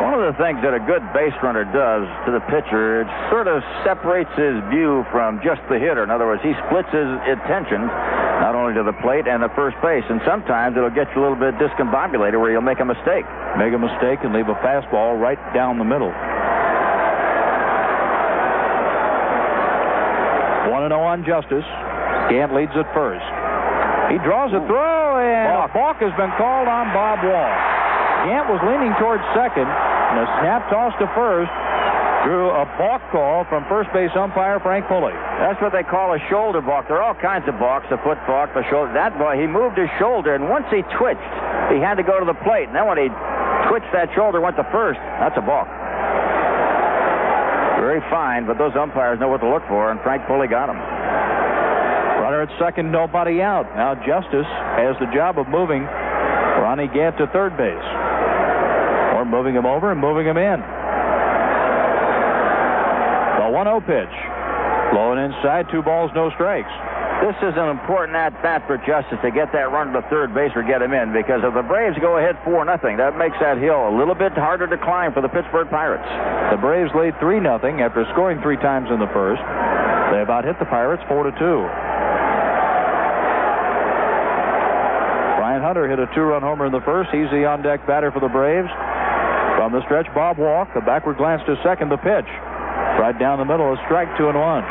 One 0.00 0.16
of 0.16 0.24
the 0.24 0.36
things 0.40 0.64
that 0.64 0.72
a 0.72 0.80
good 0.80 1.04
base 1.12 1.36
runner 1.44 1.68
does 1.68 2.08
to 2.24 2.32
the 2.32 2.40
pitcher, 2.48 3.04
it 3.04 3.08
sort 3.28 3.52
of 3.52 3.60
separates 3.84 4.32
his 4.32 4.56
view 4.72 5.04
from 5.12 5.44
just 5.44 5.60
the 5.68 5.76
hitter. 5.76 6.00
In 6.00 6.08
other 6.08 6.24
words, 6.24 6.40
he 6.40 6.56
splits 6.64 6.88
his 6.88 7.04
attention 7.28 7.84
not 8.40 8.56
only 8.56 8.72
to 8.72 8.82
the 8.82 8.96
plate 9.04 9.28
and 9.28 9.44
the 9.44 9.52
first 9.52 9.76
base, 9.84 10.04
and 10.08 10.16
sometimes 10.24 10.72
it'll 10.72 10.88
get 10.88 11.12
you 11.12 11.20
a 11.20 11.22
little 11.28 11.36
bit 11.36 11.60
discombobulated 11.60 12.40
where 12.40 12.48
you'll 12.48 12.64
make 12.64 12.80
a 12.80 12.88
mistake. 12.88 13.28
Make 13.60 13.76
a 13.76 13.78
mistake 13.78 14.24
and 14.24 14.32
leave 14.32 14.48
a 14.48 14.56
fastball 14.64 15.20
right 15.20 15.36
down 15.52 15.76
the 15.76 15.84
middle. 15.84 16.08
1 20.72 20.88
0 20.88 20.96
on 20.96 21.20
Justice. 21.28 21.68
Gant 22.32 22.56
leads 22.56 22.72
at 22.80 22.88
first. 22.96 23.28
He 24.08 24.16
draws 24.24 24.48
a 24.56 24.64
throw, 24.64 25.20
and 25.20 25.52
balk. 25.52 25.68
a 25.68 25.74
balk 25.76 25.96
has 26.00 26.14
been 26.16 26.32
called 26.40 26.64
on 26.64 26.88
Bob 26.96 27.20
Walk. 27.20 27.56
Gant 28.24 28.48
was 28.48 28.60
leaning 28.64 28.96
towards 28.96 29.20
second, 29.36 29.68
and 29.68 30.16
a 30.24 30.26
snap 30.40 30.64
toss 30.72 30.96
to 30.96 31.06
first 31.12 31.52
drew 32.24 32.50
a 32.52 32.64
balk 32.76 33.00
call 33.10 33.44
from 33.48 33.64
first 33.64 33.88
base 33.92 34.10
umpire 34.14 34.60
Frank 34.60 34.86
Pulli. 34.86 35.12
That's 35.40 35.60
what 35.60 35.72
they 35.72 35.82
call 35.82 36.12
a 36.12 36.20
shoulder 36.28 36.60
balk. 36.60 36.88
There 36.88 37.00
are 37.00 37.06
all 37.06 37.16
kinds 37.16 37.48
of 37.48 37.56
balks, 37.58 37.86
a 37.90 37.98
foot 38.04 38.18
balk, 38.28 38.52
the 38.52 38.64
shoulder. 38.68 38.92
That 38.92 39.16
boy, 39.16 39.40
he 39.40 39.46
moved 39.46 39.78
his 39.78 39.88
shoulder, 39.98 40.34
and 40.34 40.48
once 40.48 40.66
he 40.68 40.82
twitched, 41.00 41.32
he 41.72 41.80
had 41.80 41.96
to 41.96 42.04
go 42.04 42.20
to 42.20 42.26
the 42.26 42.36
plate. 42.44 42.68
And 42.68 42.76
then 42.76 42.86
when 42.86 42.98
he 42.98 43.08
twitched 43.68 43.92
that 43.92 44.12
shoulder, 44.14 44.40
went 44.40 44.56
to 44.56 44.66
first. 44.68 45.00
That's 45.18 45.36
a 45.40 45.44
balk. 45.44 45.68
Very 47.80 48.04
fine, 48.12 48.44
but 48.44 48.58
those 48.58 48.76
umpires 48.76 49.18
know 49.18 49.28
what 49.28 49.40
to 49.40 49.48
look 49.48 49.64
for, 49.66 49.90
and 49.90 50.00
Frank 50.04 50.28
Pulli 50.28 50.48
got 50.48 50.68
him. 50.68 50.76
Runner 52.20 52.42
at 52.44 52.52
second, 52.60 52.92
nobody 52.92 53.40
out. 53.40 53.64
Now 53.74 53.96
Justice 53.96 54.48
has 54.76 54.94
the 55.00 55.08
job 55.16 55.38
of 55.38 55.48
moving 55.48 55.82
Ronnie 56.60 56.88
Gant 56.92 57.16
to 57.16 57.26
third 57.32 57.56
base. 57.56 57.88
Or 59.16 59.24
moving 59.24 59.54
him 59.54 59.64
over 59.64 59.90
and 59.90 60.00
moving 60.00 60.26
him 60.26 60.36
in. 60.36 60.60
The 63.50 63.58
1 63.58 63.66
0 63.66 63.82
pitch. 63.82 64.14
Blowing 64.94 65.18
inside, 65.18 65.66
two 65.74 65.82
balls, 65.82 66.14
no 66.14 66.30
strikes. 66.38 66.70
This 67.18 67.34
is 67.42 67.58
an 67.58 67.66
important 67.66 68.14
at 68.14 68.30
bat 68.46 68.62
for 68.70 68.78
Justice 68.78 69.18
to 69.26 69.34
get 69.34 69.50
that 69.50 69.74
run 69.74 69.90
to 69.90 70.06
third 70.06 70.30
base 70.30 70.54
or 70.54 70.62
get 70.62 70.78
him 70.78 70.94
in 70.94 71.10
because 71.10 71.42
if 71.42 71.50
the 71.58 71.66
Braves 71.66 71.98
go 71.98 72.22
ahead 72.22 72.38
4 72.46 72.62
nothing, 72.62 73.02
that 73.02 73.18
makes 73.18 73.34
that 73.42 73.58
hill 73.58 73.90
a 73.90 73.94
little 73.98 74.14
bit 74.14 74.38
harder 74.38 74.70
to 74.70 74.78
climb 74.78 75.10
for 75.10 75.18
the 75.18 75.26
Pittsburgh 75.26 75.66
Pirates. 75.66 76.06
The 76.54 76.62
Braves 76.62 76.94
lead 76.94 77.18
3 77.18 77.42
nothing 77.42 77.82
after 77.82 78.06
scoring 78.14 78.38
three 78.38 78.54
times 78.62 78.86
in 78.86 79.02
the 79.02 79.10
first. 79.10 79.42
They 80.14 80.22
about 80.22 80.46
hit 80.46 80.54
the 80.62 80.70
Pirates 80.70 81.02
4 81.10 81.26
to 81.26 81.34
2. 81.34 81.42
Brian 85.42 85.58
Hunter 85.58 85.90
hit 85.90 85.98
a 85.98 86.06
two 86.14 86.22
run 86.22 86.46
homer 86.46 86.70
in 86.70 86.72
the 86.72 86.86
first. 86.86 87.10
He's 87.10 87.26
the 87.34 87.50
on 87.50 87.66
deck 87.66 87.82
batter 87.82 88.14
for 88.14 88.22
the 88.22 88.30
Braves. 88.30 88.70
From 89.58 89.74
the 89.74 89.82
stretch, 89.90 90.06
Bob 90.14 90.38
Walk. 90.38 90.70
A 90.78 90.80
backward 90.80 91.18
glance 91.18 91.42
to 91.50 91.58
second. 91.66 91.90
The 91.90 91.98
pitch. 91.98 92.30
Right 92.98 93.18
down 93.18 93.38
the 93.38 93.44
middle, 93.44 93.72
a 93.72 93.76
strike, 93.86 94.08
two 94.18 94.28
and 94.28 94.38
one 94.38 94.64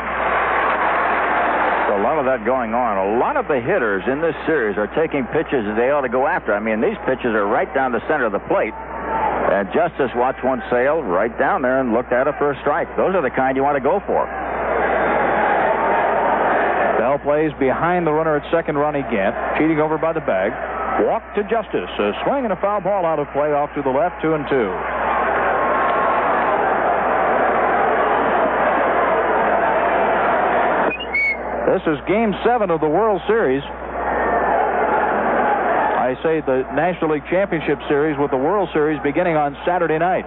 a 1.90 2.02
lot 2.02 2.18
of 2.18 2.24
that 2.24 2.46
going 2.46 2.72
on. 2.72 2.96
A 2.96 3.18
lot 3.18 3.36
of 3.36 3.50
the 3.50 3.60
hitters 3.60 4.06
in 4.06 4.22
this 4.22 4.34
series 4.46 4.78
are 4.78 4.86
taking 4.94 5.26
pitches 5.34 5.66
that 5.66 5.76
they 5.76 5.90
ought 5.90 6.06
to 6.06 6.12
go 6.12 6.26
after. 6.26 6.54
I 6.54 6.60
mean, 6.60 6.80
these 6.80 6.96
pitches 7.04 7.34
are 7.34 7.46
right 7.46 7.68
down 7.74 7.92
the 7.92 8.00
center 8.06 8.24
of 8.24 8.32
the 8.32 8.40
plate. 8.46 8.72
And 8.72 9.66
Justice 9.74 10.14
watched 10.14 10.44
one 10.46 10.62
sail 10.70 11.02
right 11.02 11.34
down 11.36 11.62
there 11.62 11.80
and 11.82 11.92
looked 11.92 12.12
at 12.12 12.30
it 12.30 12.34
for 12.38 12.52
a 12.52 12.56
strike. 12.62 12.86
Those 12.96 13.18
are 13.18 13.22
the 13.22 13.34
kind 13.34 13.56
you 13.56 13.66
want 13.66 13.76
to 13.76 13.82
go 13.82 13.98
for. 14.06 14.24
Bell 16.96 17.18
plays 17.18 17.50
behind 17.58 18.06
the 18.06 18.12
runner 18.12 18.36
at 18.36 18.46
second, 18.52 18.78
Ronnie 18.78 19.04
Gant, 19.10 19.34
cheating 19.58 19.80
over 19.80 19.98
by 19.98 20.12
the 20.12 20.22
bag. 20.22 20.54
Walk 21.04 21.24
to 21.34 21.42
Justice. 21.50 21.90
A 21.98 22.12
swing 22.22 22.44
and 22.44 22.52
a 22.52 22.60
foul 22.60 22.80
ball 22.80 23.04
out 23.04 23.18
of 23.18 23.26
play 23.32 23.50
off 23.52 23.74
to 23.74 23.82
the 23.82 23.90
left, 23.90 24.22
two 24.22 24.34
and 24.34 24.46
two. 24.48 24.70
This 31.70 31.86
is 31.86 32.02
game 32.10 32.34
seven 32.42 32.66
of 32.74 32.82
the 32.82 32.90
World 32.90 33.22
Series. 33.30 33.62
I 36.02 36.18
say 36.18 36.42
the 36.42 36.66
National 36.74 37.14
League 37.14 37.22
Championship 37.30 37.78
Series 37.86 38.18
with 38.18 38.34
the 38.34 38.42
World 38.42 38.74
Series 38.74 38.98
beginning 39.06 39.38
on 39.38 39.54
Saturday 39.62 39.94
night. 40.02 40.26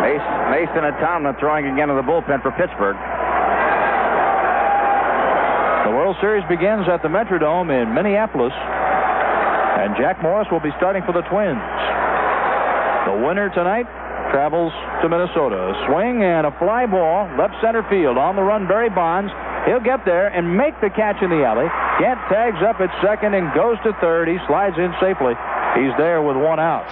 Mason 0.00 0.88
and 0.88 0.96
Tomlin 1.04 1.36
throwing 1.36 1.68
again 1.68 1.92
in 1.92 2.00
the 2.00 2.06
bullpen 2.08 2.40
for 2.40 2.48
Pittsburgh. 2.56 2.96
The 5.84 5.92
World 5.92 6.16
Series 6.24 6.48
begins 6.48 6.88
at 6.88 7.04
the 7.04 7.12
Metrodome 7.12 7.68
in 7.68 7.92
Minneapolis, 7.92 8.56
and 8.56 9.92
Jack 10.00 10.22
Morris 10.24 10.48
will 10.48 10.64
be 10.64 10.72
starting 10.80 11.04
for 11.04 11.12
the 11.12 11.28
Twins. 11.28 11.60
The 13.04 13.20
winner 13.20 13.52
tonight 13.52 13.84
travels 14.32 14.72
to 15.04 15.12
Minnesota. 15.12 15.76
A 15.76 15.76
swing 15.92 16.24
and 16.24 16.48
a 16.48 16.56
fly 16.56 16.88
ball, 16.88 17.28
left 17.36 17.52
center 17.60 17.84
field. 17.92 18.16
On 18.16 18.32
the 18.32 18.42
run, 18.42 18.64
Barry 18.66 18.88
Bonds. 18.88 19.28
He'll 19.66 19.84
get 19.84 20.04
there 20.04 20.26
and 20.28 20.56
make 20.56 20.74
the 20.80 20.90
catch 20.90 21.22
in 21.22 21.30
the 21.30 21.44
alley. 21.46 21.70
Gant 22.02 22.18
tags 22.26 22.58
up 22.66 22.80
at 22.80 22.90
second 22.98 23.34
and 23.34 23.52
goes 23.54 23.78
to 23.84 23.94
third. 24.00 24.26
He 24.26 24.38
slides 24.46 24.74
in 24.76 24.90
safely. 24.98 25.34
He's 25.78 25.94
there 25.96 26.20
with 26.20 26.36
one 26.36 26.58
out. 26.58 26.86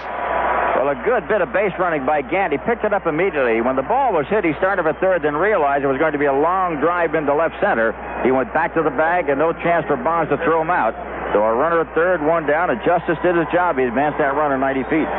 Well, 0.79 0.89
a 0.89 0.97
good 1.03 1.27
bit 1.27 1.41
of 1.41 1.53
base 1.53 1.73
running 1.77 2.07
by 2.07 2.23
Gant. 2.23 2.53
He 2.53 2.57
picked 2.57 2.83
it 2.83 2.93
up 2.93 3.05
immediately. 3.05 3.61
When 3.61 3.75
the 3.75 3.85
ball 3.85 4.13
was 4.13 4.25
hit, 4.31 4.43
he 4.43 4.53
started 4.57 4.81
for 4.81 4.93
third, 4.97 5.21
then 5.21 5.35
realized 5.35 5.83
it 5.83 5.91
was 5.91 5.99
going 5.99 6.13
to 6.13 6.17
be 6.17 6.25
a 6.25 6.33
long 6.33 6.79
drive 6.79 7.13
into 7.13 7.35
left 7.35 7.59
center. 7.61 7.93
He 8.23 8.31
went 8.31 8.53
back 8.53 8.73
to 8.73 8.81
the 8.81 8.89
bag 8.89 9.29
and 9.29 9.37
no 9.37 9.53
chance 9.53 9.85
for 9.85 9.95
Bonds 9.95 10.31
to 10.31 10.37
throw 10.41 10.61
him 10.61 10.71
out. 10.71 10.95
So 11.35 11.43
a 11.43 11.53
runner 11.53 11.81
at 11.81 11.93
third, 11.93 12.23
one 12.25 12.47
down, 12.47 12.71
and 12.71 12.79
Justice 12.81 13.19
did 13.21 13.35
his 13.35 13.45
job. 13.53 13.77
He 13.77 13.83
advanced 13.83 14.17
that 14.17 14.33
runner 14.33 14.57
90 14.57 14.83
feet. 14.89 15.09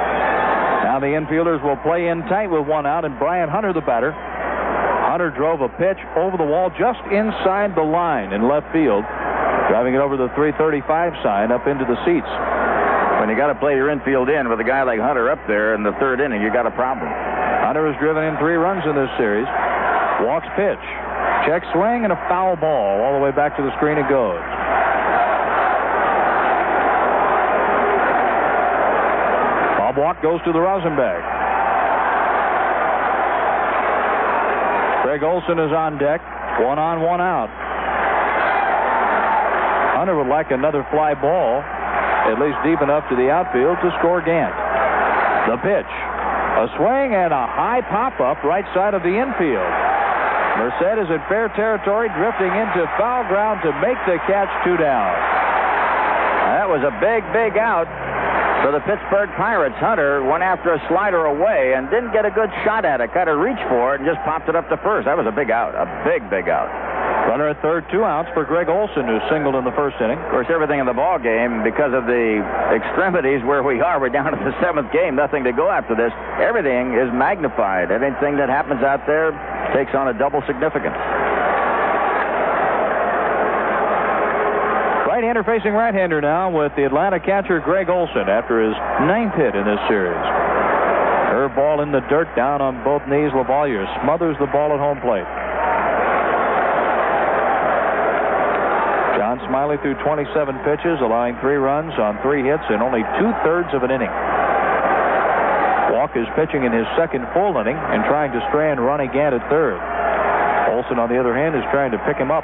Now 0.83 0.99
the 0.99 1.15
infielders 1.15 1.63
will 1.63 1.79
play 1.79 2.09
in 2.09 2.27
tight 2.27 2.51
with 2.51 2.67
one 2.67 2.85
out, 2.85 3.05
and 3.05 3.17
Brian 3.19 3.49
Hunter, 3.49 3.73
the 3.73 3.81
batter, 3.81 4.11
Hunter 5.13 5.29
drove 5.29 5.61
a 5.61 5.69
pitch 5.69 6.01
over 6.17 6.41
the 6.41 6.49
wall 6.49 6.73
just 6.73 7.05
inside 7.13 7.77
the 7.77 7.85
line 7.85 8.33
in 8.33 8.49
left 8.49 8.65
field, 8.73 9.05
driving 9.69 9.93
it 9.93 10.01
over 10.01 10.17
the 10.17 10.33
335 10.33 10.81
sign 11.21 11.53
up 11.53 11.69
into 11.69 11.85
the 11.85 12.01
seats. 12.09 12.33
When 13.21 13.29
you 13.29 13.37
got 13.37 13.53
to 13.53 13.59
play 13.61 13.77
your 13.77 13.93
infield 13.93 14.33
in 14.33 14.49
with 14.49 14.57
a 14.57 14.65
guy 14.65 14.89
like 14.89 15.05
Hunter 15.05 15.29
up 15.29 15.45
there 15.45 15.77
in 15.77 15.85
the 15.85 15.93
third 16.01 16.25
inning, 16.25 16.41
you 16.41 16.49
got 16.49 16.65
a 16.65 16.73
problem. 16.73 17.13
Hunter 17.13 17.93
has 17.93 17.97
driven 18.01 18.25
in 18.25 18.41
three 18.41 18.57
runs 18.57 18.89
in 18.89 18.97
this 18.97 19.13
series. 19.21 19.45
Walks 20.25 20.49
pitch. 20.57 20.81
Check 21.45 21.61
swing 21.77 22.09
and 22.09 22.13
a 22.17 22.21
foul 22.33 22.57
ball. 22.57 23.05
All 23.05 23.13
the 23.13 23.21
way 23.21 23.37
back 23.37 23.53
to 23.61 23.63
the 23.63 23.77
screen 23.77 24.01
it 24.01 24.09
goes. 24.09 24.41
Bob 29.77 30.01
Walk 30.01 30.25
goes 30.25 30.41
to 30.49 30.57
the 30.57 30.61
rosin 30.65 30.97
bag. 30.97 31.42
Greg 35.13 35.29
Olson 35.29 35.61
is 35.61 35.69
on 35.77 36.01
deck. 36.01 36.25
One 36.65 36.81
on, 36.81 37.05
one 37.05 37.21
out. 37.21 37.53
Hunter 39.93 40.17
would 40.17 40.33
like 40.33 40.49
another 40.49 40.89
fly 40.89 41.13
ball, 41.13 41.61
at 41.61 42.41
least 42.41 42.57
deep 42.65 42.81
enough 42.81 43.05
to 43.13 43.17
the 43.21 43.29
outfield 43.29 43.77
to 43.85 43.93
score 44.01 44.25
Gant. 44.25 44.57
The 45.53 45.61
pitch. 45.61 45.93
A 45.93 46.65
swing 46.81 47.13
and 47.13 47.29
a 47.29 47.45
high 47.45 47.85
pop 47.93 48.25
up 48.25 48.41
right 48.41 48.65
side 48.73 48.97
of 48.97 49.05
the 49.05 49.13
infield. 49.13 49.69
Merced 50.57 51.05
is 51.05 51.13
in 51.13 51.21
fair 51.29 51.53
territory, 51.53 52.09
drifting 52.17 52.49
into 52.49 52.89
foul 52.97 53.29
ground 53.29 53.61
to 53.69 53.71
make 53.85 54.01
the 54.09 54.17
catch 54.25 54.49
two 54.65 54.81
down. 54.81 55.13
That 56.57 56.73
was 56.73 56.81
a 56.89 56.93
big, 57.05 57.21
big 57.37 57.61
out 57.61 57.85
for 58.63 58.71
the 58.71 58.81
Pittsburgh 58.87 59.29
Pirates. 59.35 59.75
Hunter 59.83 60.23
went 60.23 60.47
after 60.47 60.73
a 60.73 60.81
slider 60.89 61.27
away 61.27 61.75
and 61.75 61.91
didn't 61.91 62.15
get 62.15 62.25
a 62.25 62.31
good 62.31 62.49
shot 62.65 62.87
at 62.87 63.03
it. 63.03 63.13
Kind 63.13 63.29
of 63.29 63.43
reached 63.43 63.67
for 63.69 63.95
it 63.95 64.01
and 64.01 64.07
just 64.07 64.23
popped 64.23 64.49
it 64.49 64.55
up 64.55 64.71
to 64.71 64.79
first. 64.79 65.05
That 65.11 65.19
was 65.19 65.27
a 65.27 65.35
big 65.35 65.51
out. 65.51 65.75
A 65.75 65.85
big, 66.07 66.23
big 66.31 66.49
out. 66.49 66.71
Runner 67.27 67.51
at 67.51 67.63
third, 67.63 67.87
two 67.91 68.03
outs 68.03 68.31
for 68.35 68.45
Greg 68.45 68.69
Olson, 68.69 69.07
who 69.07 69.19
singled 69.31 69.55
in 69.55 69.65
the 69.65 69.75
first 69.75 69.99
inning. 70.03 70.19
Of 70.19 70.31
course, 70.31 70.47
everything 70.51 70.81
in 70.81 70.87
the 70.87 70.95
ball 70.95 71.19
game, 71.19 71.63
because 71.63 71.95
of 71.95 72.07
the 72.07 72.43
extremities 72.75 73.43
where 73.47 73.63
we 73.63 73.81
are, 73.81 73.99
we're 74.01 74.11
down 74.11 74.31
to 74.31 74.39
the 74.39 74.55
seventh 74.61 74.91
game. 74.93 75.15
Nothing 75.15 75.43
to 75.45 75.53
go 75.53 75.71
after 75.71 75.95
this. 75.95 76.13
Everything 76.39 76.95
is 76.95 77.11
magnified. 77.15 77.91
Anything 77.91 78.37
that 78.39 78.51
happens 78.51 78.83
out 78.83 79.07
there 79.07 79.31
takes 79.75 79.95
on 79.95 80.09
a 80.09 80.15
double 80.19 80.43
significance. 80.47 80.99
Right-hander 85.23 85.47
facing 85.47 85.71
right-hander 85.71 86.19
now 86.19 86.51
with 86.51 86.75
the 86.75 86.83
Atlanta 86.83 87.23
catcher 87.23 87.63
Greg 87.63 87.87
Olson 87.87 88.27
after 88.27 88.59
his 88.59 88.75
ninth 89.07 89.39
hit 89.39 89.55
in 89.55 89.63
this 89.63 89.79
series. 89.87 90.19
Curveball 91.31 91.79
in 91.87 91.95
the 91.95 92.03
dirt 92.11 92.27
down 92.35 92.59
on 92.59 92.83
both 92.83 93.07
knees. 93.07 93.31
LaValliere 93.31 93.87
smothers 94.03 94.35
the 94.43 94.51
ball 94.51 94.75
at 94.75 94.83
home 94.83 94.99
plate. 94.99 95.23
John 99.15 99.39
Smiley 99.47 99.79
threw 99.79 99.95
27 100.03 100.27
pitches, 100.67 100.99
allowing 100.99 101.39
three 101.39 101.55
runs 101.55 101.95
on 102.03 102.19
three 102.19 102.43
hits 102.43 102.67
in 102.75 102.83
only 102.83 103.07
two-thirds 103.23 103.71
of 103.79 103.87
an 103.87 103.95
inning. 103.95 104.11
Walk 105.95 106.19
is 106.19 106.27
pitching 106.35 106.67
in 106.67 106.75
his 106.75 106.91
second 106.99 107.31
full 107.31 107.55
inning 107.63 107.79
and 107.79 108.03
trying 108.11 108.35
to 108.35 108.43
strand 108.51 108.83
Ronnie 108.83 109.07
Gant 109.07 109.39
at 109.39 109.47
third. 109.47 109.79
Olson, 110.75 110.99
on 110.99 111.07
the 111.07 111.15
other 111.15 111.31
hand, 111.31 111.55
is 111.55 111.63
trying 111.71 111.95
to 111.95 112.01
pick 112.11 112.19
him 112.19 112.35
up. 112.35 112.43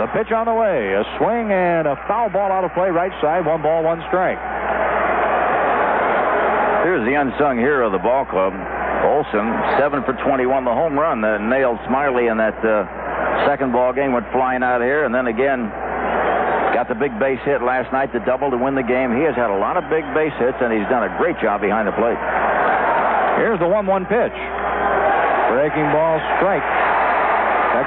The 0.00 0.08
pitch 0.16 0.32
on 0.32 0.48
the 0.48 0.56
way. 0.56 0.96
A 0.96 1.04
swing 1.20 1.52
and 1.52 1.84
a 1.84 1.92
foul 2.08 2.32
ball 2.32 2.48
out 2.48 2.64
of 2.64 2.72
play 2.72 2.88
right 2.88 3.12
side. 3.20 3.44
One 3.44 3.60
ball, 3.60 3.84
one 3.84 4.00
strike. 4.08 4.40
Here's 6.88 7.04
the 7.04 7.20
unsung 7.20 7.60
hero 7.60 7.84
of 7.84 7.92
the 7.92 8.00
ball 8.00 8.24
club. 8.24 8.56
Olson, 9.04 9.44
7 9.76 10.00
for 10.08 10.16
21, 10.24 10.64
the 10.64 10.72
home 10.72 10.96
run 10.96 11.20
that 11.20 11.44
nailed 11.44 11.76
Smiley 11.84 12.32
in 12.32 12.40
that 12.40 12.56
uh, 12.64 12.88
second 13.44 13.76
ball 13.76 13.92
game, 13.92 14.16
went 14.16 14.24
flying 14.32 14.64
out 14.64 14.80
here, 14.80 15.04
and 15.04 15.12
then 15.12 15.28
again 15.28 15.68
got 16.72 16.88
the 16.88 16.96
big 16.96 17.12
base 17.20 17.40
hit 17.44 17.60
last 17.60 17.92
night 17.92 18.08
the 18.16 18.24
double 18.24 18.48
to 18.48 18.56
win 18.56 18.72
the 18.72 18.86
game. 18.88 19.12
He 19.12 19.28
has 19.28 19.36
had 19.36 19.52
a 19.52 19.60
lot 19.60 19.76
of 19.76 19.84
big 19.92 20.08
base 20.16 20.32
hits, 20.40 20.56
and 20.64 20.72
he's 20.72 20.88
done 20.88 21.04
a 21.04 21.12
great 21.20 21.36
job 21.44 21.60
behind 21.60 21.84
the 21.84 21.96
plate. 22.00 22.16
Here's 23.36 23.60
the 23.60 23.68
1 23.68 23.84
1 23.84 24.08
pitch. 24.08 24.36
Breaking 25.52 25.92
ball 25.92 26.16
strike. 26.40 26.64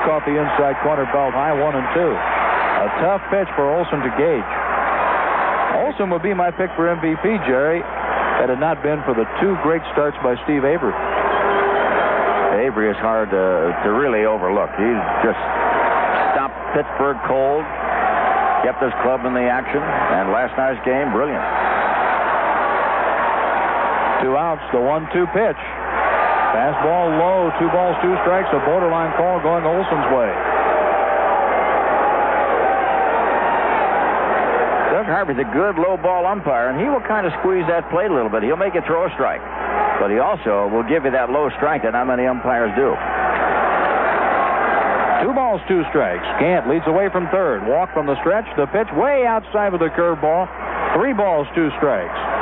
Caught 0.03 0.27
the 0.27 0.35
inside 0.35 0.75
corner 0.83 1.07
belt 1.15 1.31
high, 1.31 1.55
one 1.55 1.79
and 1.79 1.87
two. 1.95 2.11
A 2.11 2.89
tough 2.99 3.23
pitch 3.31 3.47
for 3.55 3.71
Olson 3.71 4.03
to 4.03 4.11
gauge. 4.19 4.51
Olson 5.79 6.11
would 6.11 6.21
be 6.21 6.35
my 6.35 6.51
pick 6.51 6.67
for 6.75 6.91
MVP, 6.91 7.23
Jerry, 7.47 7.79
had 7.79 8.51
it 8.51 8.59
not 8.59 8.83
been 8.83 8.99
for 9.07 9.15
the 9.15 9.23
two 9.39 9.55
great 9.63 9.81
starts 9.95 10.19
by 10.19 10.35
Steve 10.43 10.67
Avery. 10.67 10.91
Avery 12.59 12.91
is 12.91 12.99
hard 12.99 13.31
to, 13.31 13.71
to 13.83 13.89
really 13.95 14.27
overlook. 14.27 14.69
He's 14.75 15.03
just 15.23 15.39
stopped 16.35 16.59
Pittsburgh 16.75 17.17
cold, 17.23 17.63
kept 18.67 18.83
his 18.83 18.93
club 19.01 19.23
in 19.23 19.33
the 19.33 19.47
action, 19.47 19.81
and 19.81 20.29
last 20.35 20.51
night's 20.59 20.83
game, 20.85 21.15
brilliant. 21.15 21.43
Two 24.21 24.35
outs, 24.35 24.63
the 24.71 24.79
one-two 24.79 25.27
pitch. 25.31 25.59
Fastball 26.53 27.17
low, 27.17 27.49
two 27.57 27.65
balls, 27.73 27.97
two 28.05 28.13
strikes, 28.21 28.45
a 28.53 28.61
borderline 28.61 29.09
call 29.17 29.41
going 29.41 29.65
Olson's 29.65 30.05
way. 30.13 30.29
Doug 34.93 35.09
Harvey's 35.09 35.41
a 35.41 35.49
good 35.49 35.81
low 35.81 35.97
ball 35.97 36.29
umpire, 36.29 36.69
and 36.69 36.77
he 36.77 36.85
will 36.85 37.01
kind 37.01 37.25
of 37.25 37.33
squeeze 37.41 37.65
that 37.65 37.89
plate 37.89 38.11
a 38.11 38.13
little 38.13 38.29
bit. 38.29 38.45
He'll 38.45 38.61
make 38.61 38.77
you 38.77 38.85
throw 38.85 39.09
a 39.09 39.11
strike, 39.17 39.41
but 39.97 40.13
he 40.13 40.21
also 40.21 40.69
will 40.69 40.85
give 40.85 41.09
you 41.09 41.11
that 41.17 41.33
low 41.33 41.49
strike 41.57 41.81
that 41.89 41.97
not 41.97 42.05
many 42.05 42.29
umpires 42.29 42.69
do. 42.77 42.93
Two 45.25 45.33
balls, 45.33 45.61
two 45.67 45.81
strikes. 45.89 46.27
Gant 46.37 46.69
leads 46.69 46.85
away 46.85 47.09
from 47.09 47.31
third. 47.33 47.65
Walk 47.65 47.93
from 47.97 48.05
the 48.05 48.19
stretch. 48.21 48.45
The 48.53 48.67
pitch 48.67 48.91
way 48.93 49.25
outside 49.25 49.71
with 49.71 49.81
the 49.81 49.89
curveball. 49.89 50.45
Three 50.93 51.13
balls, 51.13 51.47
two 51.55 51.71
strikes. 51.81 52.32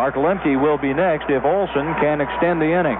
Mark 0.00 0.16
Lemke 0.16 0.56
will 0.56 0.80
be 0.80 0.96
next 0.96 1.28
if 1.28 1.44
Olson 1.44 1.92
can 2.00 2.24
extend 2.24 2.56
the 2.56 2.72
inning. 2.72 2.96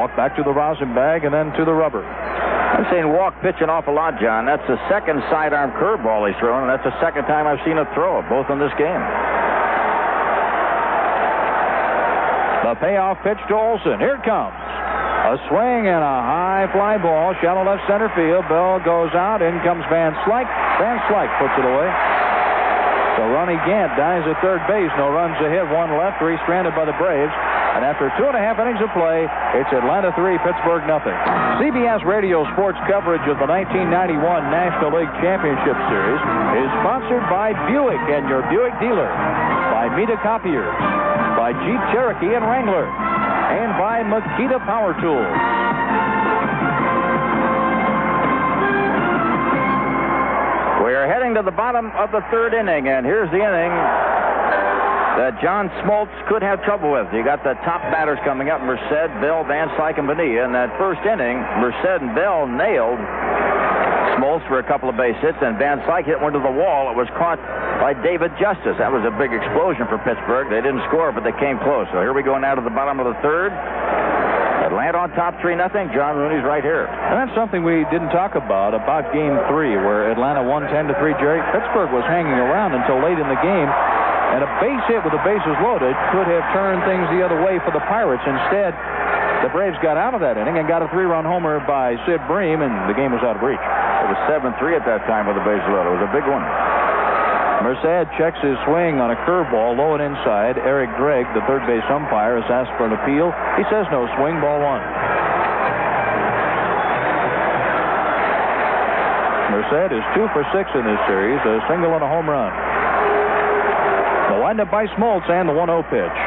Walk 0.00 0.16
back 0.16 0.32
to 0.40 0.42
the 0.42 0.48
rosin 0.48 0.96
bag 0.96 1.28
and 1.28 1.34
then 1.36 1.52
to 1.60 1.68
the 1.68 1.76
rubber. 1.76 2.00
I'm 2.00 2.88
saying 2.88 3.04
walk 3.04 3.36
pitch 3.44 3.60
an 3.60 3.68
awful 3.68 3.92
lot, 3.92 4.16
John. 4.16 4.48
That's 4.48 4.64
the 4.64 4.80
second 4.88 5.20
sidearm 5.28 5.76
curveball 5.76 6.24
he's 6.24 6.40
thrown, 6.40 6.64
and 6.64 6.72
that's 6.72 6.88
the 6.88 6.96
second 7.04 7.28
time 7.28 7.44
I've 7.44 7.60
seen 7.68 7.76
him 7.76 7.84
throw 7.92 8.24
it, 8.24 8.24
both 8.32 8.48
in 8.48 8.56
this 8.56 8.72
game. 8.80 9.04
The 12.64 12.80
payoff 12.80 13.20
pitch 13.20 13.44
to 13.52 13.54
Olson. 13.60 14.00
Here 14.00 14.16
it 14.16 14.24
comes. 14.24 14.56
A 14.56 15.36
swing 15.52 15.84
and 15.84 16.00
a 16.00 16.18
high 16.24 16.64
fly 16.72 16.96
ball, 16.96 17.36
shallow 17.44 17.60
left 17.60 17.84
center 17.84 18.08
field. 18.16 18.48
Bell 18.48 18.80
goes 18.80 19.12
out. 19.12 19.44
In 19.44 19.60
comes 19.60 19.84
Van 19.92 20.16
Slyke. 20.24 20.48
Van 20.80 20.96
Slyke 21.12 21.28
puts 21.36 21.52
it 21.60 21.68
away. 21.68 22.17
So 23.18 23.26
Ronnie 23.34 23.58
Gant 23.66 23.98
dies 23.98 24.22
at 24.30 24.38
third 24.38 24.62
base. 24.70 24.94
No 24.94 25.10
runs 25.10 25.34
a 25.42 25.50
hit, 25.50 25.66
one 25.74 25.90
left, 25.98 26.22
three 26.22 26.38
stranded 26.46 26.70
by 26.78 26.86
the 26.86 26.94
Braves. 27.02 27.34
And 27.74 27.82
after 27.82 28.14
two 28.14 28.30
and 28.30 28.38
a 28.38 28.42
half 28.42 28.62
innings 28.62 28.78
of 28.78 28.94
play, 28.94 29.26
it's 29.58 29.74
Atlanta 29.74 30.14
3, 30.14 30.38
Pittsburgh 30.46 30.86
nothing. 30.86 31.18
CBS 31.58 32.06
Radio 32.06 32.46
Sports 32.54 32.78
coverage 32.86 33.26
of 33.26 33.42
the 33.42 33.50
1991 33.50 34.22
National 34.54 34.94
League 34.94 35.10
Championship 35.18 35.74
Series 35.90 36.22
is 36.62 36.70
sponsored 36.78 37.26
by 37.26 37.58
Buick 37.66 37.98
and 38.06 38.30
your 38.30 38.46
Buick 38.54 38.78
dealer, 38.78 39.10
by 39.74 39.90
Mita 39.98 40.14
Copiers, 40.22 40.70
by 41.34 41.50
Jeep 41.66 41.82
Cherokee 41.90 42.38
and 42.38 42.46
Wrangler, 42.46 42.86
and 42.86 43.74
by 43.82 44.06
Makita 44.06 44.62
Power 44.62 44.94
Tools. 45.02 45.57
We 50.88 50.96
are 50.96 51.04
heading 51.04 51.36
to 51.36 51.44
the 51.44 51.52
bottom 51.52 51.92
of 52.00 52.16
the 52.16 52.24
third 52.32 52.56
inning, 52.56 52.88
and 52.88 53.04
here's 53.04 53.28
the 53.28 53.36
inning 53.44 53.72
that 55.20 55.36
John 55.44 55.68
Smoltz 55.84 56.16
could 56.32 56.40
have 56.40 56.64
trouble 56.64 56.96
with. 56.96 57.12
You 57.12 57.20
got 57.20 57.44
the 57.44 57.60
top 57.60 57.84
batters 57.92 58.16
coming 58.24 58.48
up, 58.48 58.64
Merced, 58.64 59.12
Bell, 59.20 59.44
Van 59.44 59.68
Slyke, 59.76 60.00
and 60.00 60.08
Bonilla. 60.08 60.48
In 60.48 60.56
that 60.56 60.72
first 60.80 61.04
inning, 61.04 61.44
Merced 61.60 62.00
and 62.00 62.16
Bell 62.16 62.48
nailed 62.48 62.96
Smoltz 64.16 64.40
for 64.48 64.64
a 64.64 64.64
couple 64.64 64.88
of 64.88 64.96
base 64.96 65.20
hits, 65.20 65.36
and 65.44 65.60
Van 65.60 65.76
Slyke 65.84 66.08
hit 66.08 66.24
one 66.24 66.32
to 66.32 66.40
the 66.40 66.56
wall. 66.56 66.88
It 66.88 66.96
was 66.96 67.12
caught 67.20 67.36
by 67.84 67.92
David 67.92 68.32
Justice. 68.40 68.80
That 68.80 68.88
was 68.88 69.04
a 69.04 69.12
big 69.12 69.36
explosion 69.36 69.84
for 69.92 70.00
Pittsburgh. 70.08 70.48
They 70.48 70.64
didn't 70.64 70.88
score, 70.88 71.12
but 71.12 71.20
they 71.20 71.36
came 71.36 71.60
close. 71.60 71.84
So 71.92 72.00
here 72.00 72.16
we 72.16 72.24
go 72.24 72.40
now 72.40 72.56
to 72.56 72.64
the 72.64 72.72
bottom 72.72 72.96
of 72.96 73.12
the 73.12 73.18
third. 73.20 73.52
Atlanta 74.68 75.00
on 75.00 75.08
top 75.16 75.40
3 75.40 75.56
nothing. 75.56 75.88
John 75.96 76.20
Rooney's 76.20 76.44
right 76.44 76.60
here. 76.60 76.84
And 76.84 77.16
that's 77.16 77.32
something 77.32 77.64
we 77.64 77.88
didn't 77.88 78.12
talk 78.12 78.36
about, 78.36 78.76
about 78.76 79.08
game 79.16 79.32
three, 79.48 79.72
where 79.80 80.12
Atlanta 80.12 80.44
won 80.44 80.68
10 80.68 80.92
to 80.92 80.94
3. 81.00 81.16
Jerry, 81.16 81.40
Pittsburgh 81.56 81.88
was 81.88 82.04
hanging 82.04 82.36
around 82.36 82.76
until 82.76 83.00
late 83.00 83.16
in 83.16 83.24
the 83.24 83.40
game. 83.40 83.68
And 84.28 84.44
a 84.44 84.50
base 84.60 84.84
hit 84.92 85.00
with 85.00 85.16
the 85.16 85.24
bases 85.24 85.56
loaded 85.64 85.96
could 86.12 86.28
have 86.28 86.44
turned 86.52 86.84
things 86.84 87.08
the 87.16 87.24
other 87.24 87.40
way 87.40 87.56
for 87.64 87.72
the 87.72 87.80
Pirates. 87.88 88.20
Instead, 88.28 88.76
the 89.40 89.48
Braves 89.56 89.80
got 89.80 89.96
out 89.96 90.12
of 90.12 90.20
that 90.20 90.36
inning 90.36 90.60
and 90.60 90.68
got 90.68 90.84
a 90.84 90.88
three-run 90.92 91.24
homer 91.24 91.64
by 91.64 91.96
Sid 92.04 92.20
Bream, 92.28 92.60
and 92.60 92.72
the 92.92 92.94
game 92.94 93.08
was 93.08 93.24
out 93.24 93.40
of 93.40 93.42
reach. 93.42 93.56
It 93.56 94.08
was 94.12 94.20
7-3 94.28 94.52
at 94.76 94.84
that 94.84 95.08
time 95.08 95.24
with 95.24 95.40
the 95.40 95.46
bases 95.48 95.64
loaded. 95.72 95.96
It 95.96 95.96
was 95.96 96.04
a 96.04 96.12
big 96.12 96.28
one. 96.28 96.44
Merced 97.62 98.06
checks 98.14 98.38
his 98.38 98.54
swing 98.70 99.02
on 99.02 99.10
a 99.10 99.18
curveball 99.26 99.74
low 99.74 99.98
and 99.98 100.02
inside. 100.02 100.58
Eric 100.62 100.94
Gregg, 100.94 101.26
the 101.34 101.42
third 101.50 101.66
base 101.66 101.82
umpire, 101.90 102.38
has 102.38 102.46
asked 102.46 102.70
for 102.78 102.86
an 102.86 102.94
appeal. 102.94 103.34
He 103.58 103.66
says 103.66 103.82
no 103.90 104.06
swing, 104.14 104.38
ball 104.38 104.62
one. 104.62 104.82
Merced 109.50 109.90
is 109.90 110.04
two 110.14 110.30
for 110.30 110.46
six 110.54 110.70
in 110.78 110.86
this 110.86 111.02
series, 111.10 111.42
a 111.42 111.58
single 111.66 111.90
and 111.98 112.04
a 112.04 112.06
home 112.06 112.30
run. 112.30 112.54
The 114.30 114.38
windup 114.44 114.70
by 114.70 114.86
Smoltz 114.94 115.26
and 115.26 115.48
the 115.48 115.52
1 115.52 115.66
0 115.66 115.82
pitch. 115.90 116.18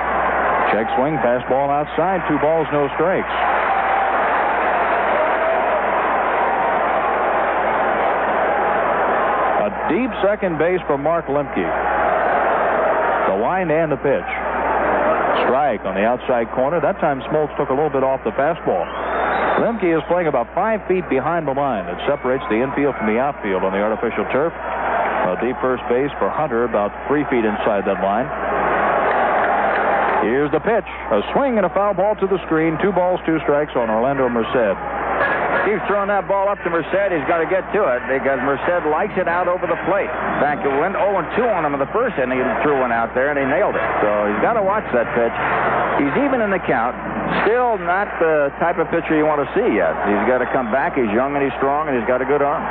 Check 0.73 0.87
swing, 0.99 1.15
fastball 1.23 1.71
outside, 1.71 2.19
two 2.27 2.39
balls, 2.39 2.67
no 2.73 2.89
strikes. 2.99 3.29
A 9.61 9.69
deep 9.91 10.11
second 10.23 10.55
base 10.55 10.79
for 10.87 10.95
Mark 10.95 11.27
Lemke. 11.27 11.67
The 13.27 13.35
wind 13.35 13.67
and 13.67 13.91
the 13.91 13.99
pitch. 13.99 14.31
Strike 15.43 15.83
on 15.83 15.99
the 15.99 16.07
outside 16.07 16.47
corner. 16.55 16.79
That 16.79 16.95
time 17.03 17.19
Smoltz 17.27 17.51
took 17.59 17.67
a 17.67 17.75
little 17.75 17.91
bit 17.91 17.99
off 17.99 18.23
the 18.23 18.31
fastball. 18.39 18.87
Lemke 19.59 19.91
is 19.91 19.99
playing 20.07 20.31
about 20.31 20.47
five 20.55 20.79
feet 20.87 21.03
behind 21.11 21.43
the 21.43 21.51
line 21.51 21.83
that 21.91 21.99
separates 22.07 22.43
the 22.47 22.63
infield 22.63 22.95
from 22.95 23.11
the 23.11 23.19
outfield 23.19 23.67
on 23.67 23.75
the 23.75 23.83
artificial 23.83 24.23
turf. 24.31 24.55
A 24.55 25.35
deep 25.43 25.59
first 25.59 25.83
base 25.91 26.09
for 26.17 26.31
Hunter, 26.31 26.63
about 26.63 26.95
three 27.11 27.27
feet 27.27 27.43
inside 27.43 27.83
that 27.83 27.99
line. 27.99 28.31
Here's 30.23 30.51
the 30.55 30.63
pitch. 30.63 30.87
A 30.87 31.19
swing 31.35 31.59
and 31.59 31.65
a 31.67 31.73
foul 31.75 31.93
ball 31.93 32.15
to 32.15 32.27
the 32.27 32.39
screen. 32.47 32.79
Two 32.79 32.95
balls, 32.95 33.19
two 33.25 33.39
strikes 33.43 33.75
on 33.75 33.89
Orlando 33.89 34.29
Merced. 34.29 35.00
Keeps 35.61 35.85
throwing 35.85 36.09
that 36.09 36.25
ball 36.25 36.49
up 36.49 36.57
to 36.65 36.69
Merced. 36.73 37.13
He's 37.13 37.27
got 37.29 37.37
to 37.37 37.45
get 37.45 37.61
to 37.77 37.85
it 37.85 38.01
because 38.09 38.41
Merced 38.41 38.81
likes 38.89 39.13
it 39.13 39.29
out 39.29 39.45
over 39.45 39.69
the 39.69 39.77
plate. 39.85 40.09
In 40.09 40.39
fact, 40.41 40.65
it 40.65 40.73
went 40.73 40.97
0 40.97 41.21
2 41.37 41.45
on 41.45 41.61
him 41.61 41.77
in 41.77 41.81
the 41.81 41.91
first 41.93 42.17
inning. 42.17 42.41
He 42.41 42.45
threw 42.65 42.81
one 42.81 42.89
out 42.89 43.13
there 43.13 43.29
and 43.29 43.37
he 43.37 43.45
nailed 43.45 43.77
it. 43.77 43.85
So 44.01 44.09
he's 44.25 44.41
got 44.41 44.57
to 44.57 44.65
watch 44.65 44.85
that 44.89 45.05
pitch. 45.13 45.35
He's 46.01 46.17
even 46.25 46.41
in 46.41 46.49
the 46.49 46.61
count. 46.65 46.97
Still 47.45 47.77
not 47.77 48.09
the 48.17 48.49
type 48.57 48.81
of 48.81 48.89
pitcher 48.89 49.13
you 49.13 49.29
want 49.29 49.45
to 49.45 49.49
see 49.53 49.69
yet. 49.77 49.93
He's 50.09 50.25
got 50.25 50.41
to 50.41 50.49
come 50.49 50.73
back. 50.73 50.97
He's 50.97 51.13
young 51.13 51.37
and 51.37 51.45
he's 51.45 51.53
strong 51.61 51.85
and 51.85 51.93
he's 51.93 52.09
got 52.09 52.25
a 52.25 52.27
good 52.27 52.41
arm. 52.41 52.65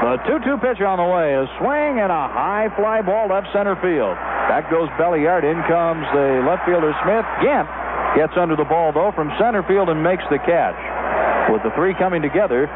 The 0.00 0.16
2-2 0.24 0.64
pitch 0.64 0.80
on 0.80 0.96
the 0.96 1.04
way. 1.04 1.36
A 1.36 1.44
swing 1.60 2.00
and 2.00 2.08
a 2.08 2.24
high 2.24 2.72
fly 2.72 3.04
ball 3.04 3.28
left 3.28 3.52
center 3.52 3.76
field. 3.84 4.16
Back 4.48 4.72
goes 4.72 4.88
Belliard. 4.96 5.44
In 5.44 5.60
comes 5.68 6.08
the 6.16 6.40
left 6.48 6.64
fielder 6.64 6.96
Smith. 7.04 7.28
Gant 7.44 7.68
gets 8.16 8.32
under 8.40 8.56
the 8.56 8.64
ball 8.64 8.96
though 8.96 9.12
from 9.12 9.28
center 9.36 9.60
field 9.68 9.92
and 9.92 10.00
makes 10.00 10.24
the 10.32 10.40
catch. 10.40 10.99
With 11.48 11.62
the 11.64 11.72
three 11.72 11.96
coming 11.96 12.20
together, 12.20 12.68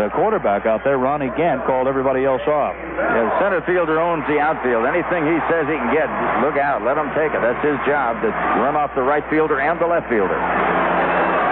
the 0.00 0.08
quarterback 0.16 0.64
out 0.64 0.80
there, 0.80 0.96
Ronnie 0.96 1.28
Gant, 1.36 1.66
called 1.68 1.84
everybody 1.84 2.24
else 2.24 2.40
off. 2.48 2.72
Yeah, 2.72 3.28
the 3.28 3.34
center 3.36 3.60
fielder 3.68 4.00
owns 4.00 4.24
the 4.24 4.40
outfield. 4.40 4.88
Anything 4.88 5.28
he 5.28 5.36
says 5.52 5.68
he 5.68 5.76
can 5.76 5.92
get, 5.92 6.08
look 6.40 6.56
out. 6.56 6.80
Let 6.80 6.96
him 6.96 7.12
take 7.12 7.36
it. 7.36 7.42
That's 7.44 7.60
his 7.60 7.76
job 7.84 8.16
to 8.24 8.32
run 8.64 8.80
off 8.80 8.94
the 8.96 9.04
right 9.04 9.26
fielder 9.28 9.60
and 9.60 9.76
the 9.76 9.84
left 9.84 10.08
fielder. 10.08 10.40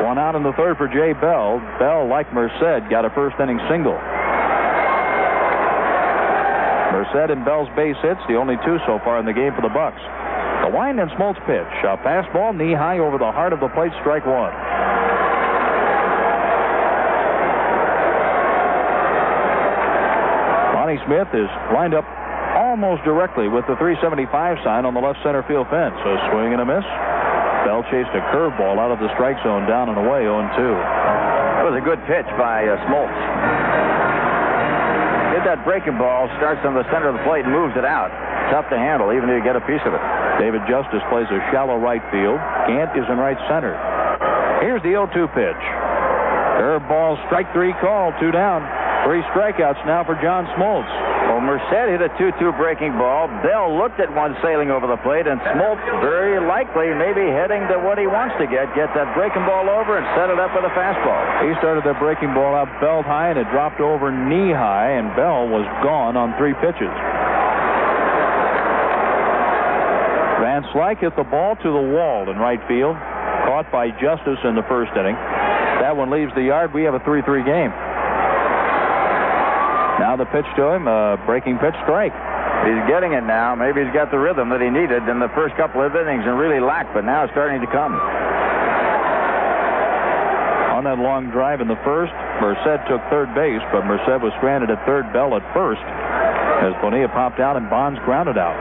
One 0.06 0.16
out 0.16 0.32
in 0.32 0.42
the 0.42 0.56
third 0.56 0.78
for 0.78 0.88
Jay 0.88 1.12
Bell. 1.12 1.60
Bell, 1.76 2.08
like 2.08 2.32
Merced, 2.32 2.88
got 2.88 3.04
a 3.04 3.10
first 3.12 3.36
inning 3.36 3.60
single. 3.68 3.98
Merced 6.94 7.28
and 7.28 7.44
Bell's 7.44 7.68
base 7.76 8.00
hits, 8.00 8.20
the 8.32 8.40
only 8.40 8.56
two 8.64 8.80
so 8.88 8.98
far 9.04 9.20
in 9.20 9.26
the 9.26 9.36
game 9.36 9.52
for 9.52 9.60
the 9.60 9.68
Bucs. 9.68 10.00
The 10.64 10.72
wind 10.72 10.98
and 11.00 11.10
Smoltz 11.12 11.36
pitch. 11.44 11.74
A 11.84 12.00
fastball 12.00 12.56
knee 12.56 12.72
high 12.72 12.98
over 12.98 13.18
the 13.18 13.30
heart 13.30 13.52
of 13.52 13.60
the 13.60 13.68
plate, 13.68 13.92
strike 14.00 14.24
one. 14.24 14.52
Lonnie 20.88 21.04
Smith 21.04 21.28
is 21.36 21.52
lined 21.76 21.92
up 21.92 22.08
almost 22.56 23.04
directly 23.04 23.44
with 23.44 23.68
the 23.68 23.76
375 23.76 24.24
sign 24.64 24.88
on 24.88 24.96
the 24.96 25.04
left 25.04 25.20
center 25.20 25.44
field 25.44 25.68
fence. 25.68 25.92
So 26.00 26.16
swing 26.32 26.56
and 26.56 26.64
a 26.64 26.68
miss. 26.68 26.80
Bell 27.68 27.84
chased 27.92 28.08
a 28.16 28.24
curveball 28.32 28.80
out 28.80 28.88
of 28.88 28.96
the 28.96 29.12
strike 29.12 29.36
zone 29.44 29.68
down 29.68 29.92
and 29.92 30.00
away 30.00 30.24
0 30.24 30.40
2. 30.56 30.64
That 31.60 31.68
was 31.68 31.76
a 31.76 31.84
good 31.84 32.00
pitch 32.08 32.24
by 32.40 32.64
uh, 32.64 32.80
Smoltz. 32.88 33.12
Did 35.36 35.44
that 35.44 35.60
breaking 35.68 36.00
ball, 36.00 36.32
starts 36.40 36.64
on 36.64 36.72
the 36.72 36.88
center 36.88 37.12
of 37.12 37.20
the 37.20 37.24
plate 37.28 37.44
and 37.44 37.52
moves 37.52 37.76
it 37.76 37.84
out. 37.84 38.08
Tough 38.48 38.72
to 38.72 38.80
handle, 38.80 39.12
even 39.12 39.28
if 39.28 39.36
you 39.36 39.44
get 39.44 39.60
a 39.60 39.64
piece 39.68 39.84
of 39.84 39.92
it. 39.92 40.00
David 40.40 40.64
Justice 40.64 41.04
plays 41.12 41.28
a 41.28 41.36
shallow 41.52 41.76
right 41.76 42.00
field. 42.08 42.40
Gant 42.64 42.96
is 42.96 43.04
in 43.12 43.20
right 43.20 43.36
center. 43.44 43.76
Here's 44.64 44.80
the 44.80 44.96
0 44.96 45.12
2 45.12 45.36
pitch. 45.36 45.62
Curveball, 46.56 47.20
strike 47.28 47.52
three 47.52 47.76
call, 47.76 48.16
two 48.16 48.32
down. 48.32 48.64
Three 49.08 49.24
strikeouts 49.32 49.80
now 49.88 50.04
for 50.04 50.20
John 50.20 50.44
Smoltz. 50.52 50.84
Well, 51.32 51.40
Merced 51.40 51.72
hit 51.72 52.04
a 52.04 52.12
2-2 52.20 52.52
breaking 52.60 52.92
ball. 53.00 53.24
Bell 53.40 53.72
looked 53.72 53.96
at 54.04 54.12
one 54.12 54.36
sailing 54.44 54.68
over 54.68 54.84
the 54.84 55.00
plate, 55.00 55.24
and 55.24 55.40
Smoltz 55.48 55.80
very 56.04 56.36
likely 56.44 56.92
maybe 56.92 57.24
heading 57.24 57.64
to 57.72 57.80
what 57.80 57.96
he 57.96 58.04
wants 58.04 58.36
to 58.36 58.44
get, 58.44 58.68
get 58.76 58.92
that 58.92 59.16
breaking 59.16 59.48
ball 59.48 59.64
over 59.64 59.96
and 59.96 60.04
set 60.12 60.28
it 60.28 60.36
up 60.36 60.52
with 60.52 60.68
a 60.68 60.74
fastball. 60.76 61.24
He 61.40 61.56
started 61.56 61.88
that 61.88 61.96
breaking 61.96 62.36
ball 62.36 62.52
out 62.52 62.68
belt 62.84 63.08
high, 63.08 63.32
and 63.32 63.40
it 63.40 63.48
dropped 63.48 63.80
over 63.80 64.12
knee 64.12 64.52
high, 64.52 65.00
and 65.00 65.08
Bell 65.16 65.48
was 65.48 65.64
gone 65.80 66.20
on 66.20 66.36
three 66.36 66.52
pitches. 66.60 66.92
Van 70.44 70.68
Slyke 70.76 71.00
hit 71.00 71.16
the 71.16 71.24
ball 71.24 71.56
to 71.56 71.68
the 71.72 71.84
wall 71.96 72.28
in 72.28 72.36
right 72.36 72.60
field, 72.68 72.92
caught 73.48 73.72
by 73.72 73.88
Justice 73.88 74.44
in 74.44 74.52
the 74.52 74.68
first 74.68 74.92
inning. 75.00 75.16
That 75.80 75.96
one 75.96 76.12
leaves 76.12 76.36
the 76.36 76.44
yard. 76.44 76.76
We 76.76 76.84
have 76.84 76.92
a 76.92 77.00
3-3 77.00 77.24
game. 77.48 77.72
Now 79.98 80.14
the 80.14 80.26
pitch 80.30 80.46
to 80.54 80.78
him, 80.78 80.86
a 80.86 81.18
breaking 81.26 81.58
pitch 81.58 81.74
strike. 81.82 82.14
He's 82.66 82.82
getting 82.86 83.18
it 83.18 83.26
now. 83.26 83.54
Maybe 83.54 83.82
he's 83.82 83.94
got 83.94 84.10
the 84.10 84.18
rhythm 84.18 84.50
that 84.50 84.62
he 84.62 84.70
needed 84.70 85.06
in 85.10 85.18
the 85.18 85.30
first 85.34 85.58
couple 85.58 85.82
of 85.82 85.94
innings 85.94 86.22
and 86.22 86.38
really 86.38 86.62
lacked, 86.62 86.94
but 86.94 87.02
now 87.02 87.24
it's 87.26 87.32
starting 87.34 87.60
to 87.60 87.70
come. 87.70 87.94
On 90.78 90.86
that 90.86 91.02
long 91.02 91.34
drive 91.34 91.58
in 91.58 91.66
the 91.66 91.78
first, 91.82 92.14
Merced 92.38 92.86
took 92.86 93.02
third 93.10 93.34
base, 93.34 93.62
but 93.74 93.82
Merced 93.82 94.22
was 94.22 94.30
stranded 94.38 94.70
at 94.70 94.78
third, 94.86 95.10
Bell 95.10 95.34
at 95.34 95.42
first, 95.50 95.82
as 96.62 96.70
Bonilla 96.78 97.10
popped 97.10 97.42
out 97.42 97.58
and 97.58 97.66
Bonds 97.66 97.98
grounded 98.06 98.38
out. 98.38 98.54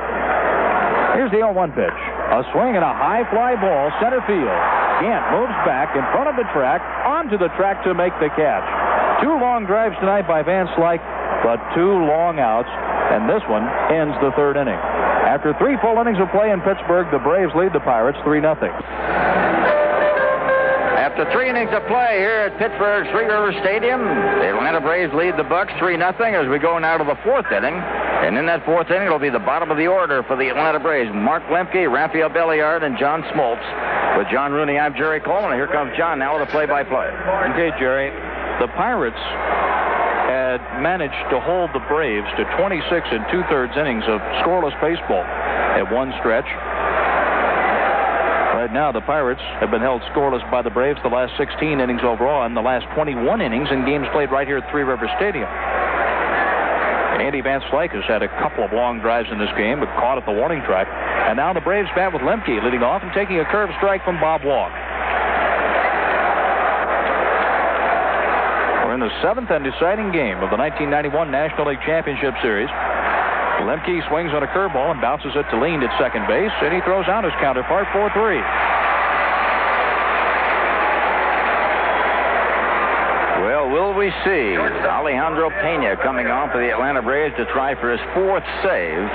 Here's 1.13 1.29
the 1.29 1.45
0-1 1.45 1.77
pitch. 1.77 1.99
A 2.33 2.41
swing 2.53 2.73
and 2.73 2.81
a 2.81 2.93
high 2.93 3.21
fly 3.29 3.53
ball, 3.57 3.93
center 4.01 4.21
field. 4.25 4.57
Gant 5.05 5.25
moves 5.29 5.53
back 5.61 5.93
in 5.93 6.01
front 6.09 6.25
of 6.29 6.35
the 6.37 6.49
track, 6.57 6.81
onto 7.05 7.37
the 7.37 7.53
track 7.53 7.85
to 7.85 7.93
make 7.93 8.13
the 8.17 8.33
catch. 8.33 8.65
Two 9.21 9.33
long 9.37 9.65
drives 9.65 9.93
tonight 10.01 10.25
by 10.25 10.41
Van 10.41 10.65
Slyke, 10.73 11.05
but 11.43 11.57
two 11.75 11.91
long 12.05 12.39
outs, 12.39 12.69
and 13.13 13.29
this 13.29 13.43
one 13.49 13.65
ends 13.93 14.15
the 14.21 14.31
third 14.35 14.57
inning. 14.57 14.79
After 15.27 15.53
three 15.59 15.75
full 15.83 15.99
innings 15.99 16.19
of 16.19 16.31
play 16.31 16.51
in 16.51 16.61
Pittsburgh, 16.61 17.11
the 17.11 17.19
Braves 17.19 17.51
lead 17.55 17.73
the 17.73 17.83
Pirates 17.83 18.17
3 18.23 18.39
0. 18.39 18.55
After 20.97 21.29
three 21.31 21.49
innings 21.49 21.71
of 21.73 21.85
play 21.87 22.19
here 22.19 22.47
at 22.47 22.57
Pittsburgh's 22.57 23.09
Three 23.11 23.25
River 23.25 23.51
Stadium, 23.61 24.01
the 24.05 24.49
Atlanta 24.55 24.79
Braves 24.81 25.13
lead 25.13 25.35
the 25.35 25.43
Bucs 25.43 25.73
3 25.79 25.97
0 25.97 26.13
as 26.13 26.47
we 26.47 26.59
go 26.59 26.77
now 26.79 26.97
to 26.97 27.03
the 27.03 27.17
fourth 27.23 27.51
inning. 27.51 27.73
And 27.73 28.37
in 28.37 28.45
that 28.47 28.65
fourth 28.65 28.89
inning, 28.89 29.05
it'll 29.05 29.19
be 29.19 29.29
the 29.29 29.39
bottom 29.39 29.69
of 29.69 29.77
the 29.77 29.87
order 29.87 30.23
for 30.23 30.35
the 30.35 30.49
Atlanta 30.49 30.79
Braves. 30.79 31.11
Mark 31.13 31.43
Lemke, 31.53 31.91
Rafael 31.91 32.29
Belliard, 32.29 32.83
and 32.83 32.97
John 32.97 33.21
Smoltz. 33.33 33.65
With 34.17 34.27
John 34.31 34.51
Rooney, 34.51 34.77
I'm 34.77 34.95
Jerry 34.95 35.19
Coleman. 35.19 35.53
Here 35.53 35.67
comes 35.67 35.95
John 35.97 36.19
now 36.19 36.37
with 36.37 36.49
a 36.49 36.51
play-by-play. 36.51 37.07
Okay, 37.53 37.69
Jerry. 37.77 38.09
The 38.59 38.67
Pirates 38.73 39.21
had 40.37 40.61
managed 40.85 41.17
to 41.33 41.41
hold 41.41 41.73
the 41.73 41.81
Braves 41.89 42.29
to 42.37 42.45
26 42.61 42.85
and 43.09 43.25
two-thirds 43.33 43.73
innings 43.73 44.05
of 44.05 44.21
scoreless 44.45 44.77
baseball 44.77 45.25
at 45.25 45.89
one 45.89 46.13
stretch. 46.21 46.45
Right 48.53 48.69
now, 48.69 48.91
the 48.93 49.01
Pirates 49.01 49.41
have 49.57 49.71
been 49.71 49.81
held 49.81 50.01
scoreless 50.13 50.45
by 50.51 50.61
the 50.61 50.69
Braves 50.69 50.99
the 51.01 51.09
last 51.09 51.33
16 51.37 51.81
innings 51.81 52.01
overall 52.05 52.45
and 52.45 52.55
the 52.55 52.61
last 52.61 52.85
21 52.93 53.41
innings 53.41 53.69
in 53.71 53.85
games 53.85 54.05
played 54.13 54.29
right 54.29 54.45
here 54.45 54.61
at 54.61 54.69
Three 54.69 54.83
River 54.83 55.09
Stadium. 55.17 55.49
Andy 57.17 57.41
Van 57.41 57.61
Slyke 57.73 57.97
has 57.97 58.05
had 58.05 58.21
a 58.21 58.29
couple 58.37 58.63
of 58.63 58.71
long 58.71 59.01
drives 59.01 59.27
in 59.33 59.41
this 59.41 59.49
game, 59.57 59.81
but 59.81 59.89
caught 59.97 60.21
at 60.21 60.25
the 60.29 60.31
warning 60.31 60.61
track. 60.69 60.85
And 60.85 61.35
now 61.35 61.51
the 61.51 61.65
Braves 61.65 61.89
bat 61.97 62.13
with 62.13 62.21
Lemke 62.21 62.61
leading 62.61 62.85
off 62.85 63.01
and 63.01 63.09
taking 63.17 63.41
a 63.41 63.45
curve 63.49 63.73
strike 63.81 64.05
from 64.05 64.21
Bob 64.21 64.45
Walk. 64.45 64.69
In 68.97 69.05
the 69.05 69.21
seventh 69.21 69.53
and 69.53 69.61
deciding 69.61 70.09
game 70.09 70.41
of 70.41 70.49
the 70.49 70.57
1991 70.57 71.29
National 71.29 71.69
League 71.69 71.85
Championship 71.85 72.33
Series. 72.41 72.65
Lemke 73.61 74.01
swings 74.09 74.33
on 74.33 74.41
a 74.41 74.49
curveball 74.49 74.89
and 74.89 74.97
bounces 74.97 75.37
it 75.37 75.45
to 75.53 75.57
Lind 75.61 75.85
at 75.85 75.93
second 76.01 76.25
base, 76.25 76.49
and 76.65 76.73
he 76.73 76.81
throws 76.81 77.05
out 77.05 77.21
his 77.21 77.29
counterpart 77.37 77.85
4 77.93 78.09
3. 78.09 78.41
Well, 83.45 83.69
will 83.69 83.93
we 83.93 84.09
see 84.25 84.57
Alejandro 84.57 85.53
Pena 85.61 85.93
coming 86.01 86.25
on 86.25 86.49
for 86.49 86.57
the 86.57 86.73
Atlanta 86.73 87.05
Braves 87.05 87.37
to 87.37 87.45
try 87.53 87.77
for 87.77 87.93
his 87.93 88.01
fourth 88.17 88.49
save 88.65 89.05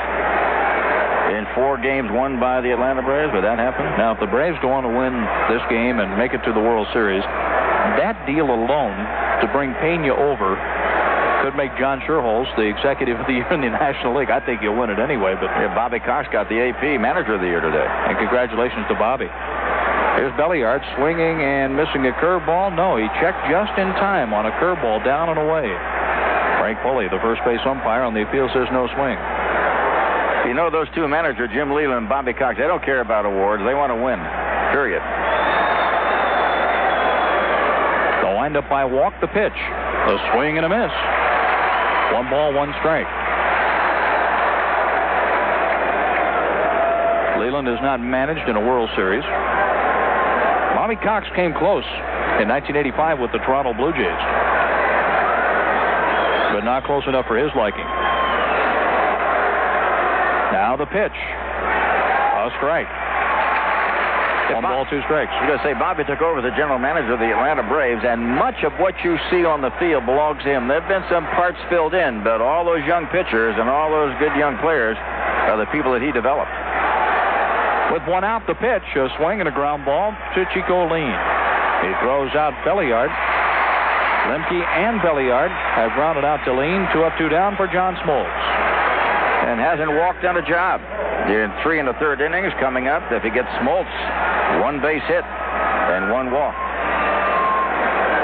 in 1.34 1.42
four 1.58 1.74
games 1.82 2.06
won 2.14 2.38
by 2.38 2.62
the 2.62 2.70
Atlanta 2.70 3.02
Braves? 3.02 3.34
Would 3.34 3.42
that 3.42 3.58
happen? 3.58 3.82
Now, 3.98 4.14
if 4.14 4.22
the 4.22 4.30
Braves 4.30 4.62
go 4.62 4.70
on 4.70 4.86
to 4.86 4.92
win 4.94 5.26
this 5.50 5.66
game 5.66 5.98
and 5.98 6.14
make 6.14 6.38
it 6.38 6.46
to 6.46 6.54
the 6.54 6.62
World 6.62 6.86
Series, 6.94 7.26
that 7.98 8.14
deal 8.30 8.46
alone 8.46 9.21
to 9.42 9.50
bring 9.50 9.74
Pena 9.82 10.14
over 10.14 10.56
could 11.42 11.58
make 11.58 11.74
John 11.74 11.98
Schuerholz 12.06 12.46
the 12.54 12.70
executive 12.70 13.18
of 13.18 13.26
the 13.26 13.42
year 13.42 13.50
in 13.50 13.60
the 13.60 13.74
National 13.82 14.14
League. 14.14 14.30
I 14.30 14.38
think 14.38 14.62
he'll 14.62 14.78
win 14.78 14.94
it 14.94 15.02
anyway, 15.02 15.34
but 15.34 15.50
yeah, 15.58 15.74
Bobby 15.74 15.98
Cox 15.98 16.30
got 16.30 16.48
the 16.48 16.70
AP 16.70 17.02
Manager 17.02 17.34
of 17.34 17.42
the 17.42 17.50
Year 17.50 17.60
today. 17.60 17.82
And 17.82 18.14
congratulations 18.16 18.86
to 18.86 18.94
Bobby. 18.94 19.26
Here's 20.14 20.32
Belliard 20.38 20.86
swinging 20.94 21.42
and 21.42 21.74
missing 21.74 22.06
a 22.06 22.14
curveball. 22.22 22.78
No, 22.78 22.94
he 22.94 23.10
checked 23.18 23.42
just 23.50 23.74
in 23.74 23.90
time 23.98 24.30
on 24.30 24.46
a 24.46 24.54
curveball 24.62 25.02
down 25.02 25.34
and 25.34 25.38
away. 25.40 25.66
Frank 26.62 26.78
Foley, 26.86 27.10
the 27.10 27.18
first 27.18 27.42
base 27.42 27.60
umpire 27.66 28.06
on 28.06 28.14
the 28.14 28.22
appeal, 28.22 28.46
says 28.54 28.70
no 28.70 28.86
swing. 28.94 29.18
You 30.46 30.54
know 30.54 30.70
those 30.70 30.86
two 30.94 31.08
managers, 31.08 31.50
Jim 31.50 31.74
Leyland 31.74 32.06
and 32.06 32.08
Bobby 32.08 32.34
Cox, 32.34 32.54
they 32.58 32.70
don't 32.70 32.84
care 32.84 33.00
about 33.00 33.26
awards. 33.26 33.62
They 33.66 33.74
want 33.74 33.90
to 33.90 33.98
win. 33.98 34.22
Period. 34.70 35.02
The 38.52 38.60
windup 38.60 38.68
by 38.68 38.84
Walk 38.84 39.14
the 39.22 39.28
pitch. 39.28 39.56
A 39.56 40.16
swing 40.34 40.60
and 40.60 40.66
a 40.66 40.68
miss. 40.68 40.92
One 42.12 42.28
ball, 42.28 42.52
one 42.52 42.68
strike. 42.84 43.08
Leyland 47.40 47.64
has 47.64 47.80
not 47.80 47.96
managed 48.04 48.46
in 48.50 48.56
a 48.56 48.60
World 48.60 48.90
Series. 48.94 49.24
Bobby 50.76 50.96
Cox 50.96 51.24
came 51.32 51.56
close 51.56 51.88
in 52.44 52.52
1985 52.52 53.20
with 53.20 53.32
the 53.32 53.38
Toronto 53.38 53.72
Blue 53.72 53.92
Jays, 53.96 54.20
but 56.52 56.60
not 56.60 56.84
close 56.84 57.08
enough 57.08 57.24
for 57.24 57.40
his 57.40 57.48
liking. 57.56 57.88
Now 60.52 60.76
the 60.76 60.84
pitch. 60.92 61.16
A 61.16 62.52
strike. 62.60 63.01
One 64.50 64.66
ball, 64.66 64.84
two 64.90 65.00
strikes. 65.06 65.30
I 65.30 65.46
was 65.46 65.48
going 65.54 65.60
to 65.62 65.66
say, 65.70 65.74
Bobby 65.78 66.02
took 66.02 66.20
over 66.20 66.42
the 66.42 66.50
general 66.58 66.78
manager 66.82 67.14
of 67.14 67.22
the 67.22 67.30
Atlanta 67.30 67.62
Braves, 67.62 68.02
and 68.02 68.20
much 68.36 68.58
of 68.66 68.74
what 68.82 68.98
you 69.06 69.16
see 69.30 69.46
on 69.46 69.62
the 69.62 69.70
field 69.78 70.04
belongs 70.04 70.42
to 70.42 70.50
him. 70.50 70.66
There 70.66 70.82
have 70.82 70.90
been 70.90 71.06
some 71.06 71.24
parts 71.38 71.56
filled 71.70 71.94
in, 71.94 72.26
but 72.26 72.42
all 72.42 72.66
those 72.66 72.82
young 72.84 73.06
pitchers 73.14 73.54
and 73.56 73.70
all 73.70 73.88
those 73.88 74.12
good 74.18 74.34
young 74.34 74.58
players 74.58 74.98
are 74.98 75.56
the 75.56 75.70
people 75.70 75.94
that 75.94 76.02
he 76.02 76.10
developed. 76.10 76.50
With 77.94 78.02
one 78.08 78.24
out, 78.24 78.44
the 78.48 78.56
pitch, 78.56 78.84
a 78.96 79.08
swing 79.20 79.40
and 79.40 79.48
a 79.48 79.54
ground 79.54 79.84
ball 79.84 80.16
to 80.34 80.40
Chico 80.52 80.88
Lind. 80.88 81.20
He 81.84 81.92
throws 82.00 82.32
out 82.34 82.56
Belliard. 82.64 83.12
Lemke 84.32 84.58
and 84.58 85.00
Belliard 85.00 85.50
have 85.50 85.92
grounded 85.92 86.24
out 86.24 86.44
to 86.44 86.52
Lind. 86.52 86.88
Two 86.92 87.04
up, 87.04 87.12
two 87.18 87.28
down 87.28 87.56
for 87.56 87.66
John 87.68 87.94
Smoltz. 88.00 88.32
And 89.44 89.60
hasn't 89.60 89.90
walked 89.92 90.24
on 90.24 90.36
a 90.36 90.46
job. 90.46 90.80
In 91.30 91.52
three 91.62 91.78
and 91.78 91.86
the 91.86 91.94
third 92.02 92.20
innings 92.20 92.52
coming 92.58 92.88
up, 92.88 93.02
if 93.12 93.22
he 93.22 93.30
gets 93.30 93.48
Smoltz, 93.62 93.86
one 94.60 94.82
base 94.82 95.02
hit 95.06 95.22
and 95.22 96.10
one 96.10 96.32
walk. 96.32 96.54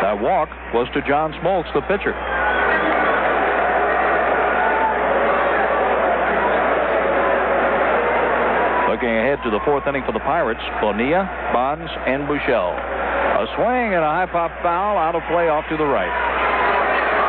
That 0.02 0.18
walk 0.18 0.50
was 0.74 0.88
to 0.94 1.02
John 1.06 1.32
Smoltz, 1.38 1.72
the 1.74 1.80
pitcher. 1.86 2.10
Looking 8.90 9.14
ahead 9.14 9.38
to 9.44 9.50
the 9.54 9.62
fourth 9.64 9.86
inning 9.86 10.02
for 10.02 10.12
the 10.12 10.24
Pirates, 10.26 10.60
Bonilla, 10.82 11.22
Bonds, 11.54 11.90
and 12.06 12.26
Buechele. 12.26 12.74
A 12.74 13.46
swing 13.54 13.94
and 13.94 14.02
a 14.02 14.10
high 14.10 14.26
pop 14.26 14.50
foul 14.60 14.98
out 14.98 15.14
of 15.14 15.22
play 15.30 15.46
off 15.46 15.62
to 15.70 15.76
the 15.76 15.86
right. 15.86 16.10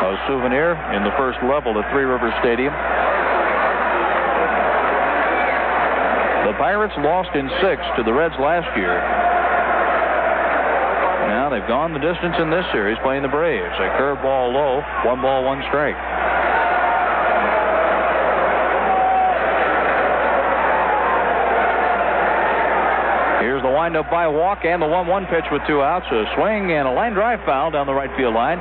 A 0.02 0.18
souvenir 0.26 0.74
in 0.98 1.04
the 1.04 1.14
first 1.14 1.38
level 1.46 1.78
at 1.78 1.86
Three 1.94 2.06
Rivers 2.06 2.34
Stadium. 2.42 2.74
Pirates 6.60 6.94
lost 7.00 7.32
in 7.40 7.48
six 7.64 7.80
to 7.96 8.04
the 8.04 8.12
Reds 8.12 8.36
last 8.36 8.68
year. 8.76 9.00
Now 11.32 11.48
they've 11.48 11.66
gone 11.72 11.96
the 11.96 12.04
distance 12.04 12.36
in 12.36 12.52
this 12.52 12.68
series 12.76 13.00
playing 13.00 13.24
the 13.24 13.32
Braves. 13.32 13.72
A 13.80 13.88
curveball 13.96 14.52
low, 14.52 14.84
one 15.08 15.24
ball, 15.24 15.48
one 15.48 15.64
strike. 15.72 15.96
Here's 23.40 23.64
the 23.64 23.72
windup 23.72 24.12
by 24.12 24.28
Walk 24.28 24.66
and 24.68 24.82
the 24.82 24.88
1 24.88 25.08
1 25.08 25.26
pitch 25.32 25.48
with 25.56 25.62
two 25.66 25.80
outs. 25.80 26.12
A 26.12 26.28
swing 26.36 26.76
and 26.76 26.90
a 26.90 26.92
line 26.92 27.14
drive 27.14 27.40
foul 27.48 27.72
down 27.72 27.88
the 27.88 27.96
right 27.96 28.12
field 28.20 28.36
line. 28.36 28.60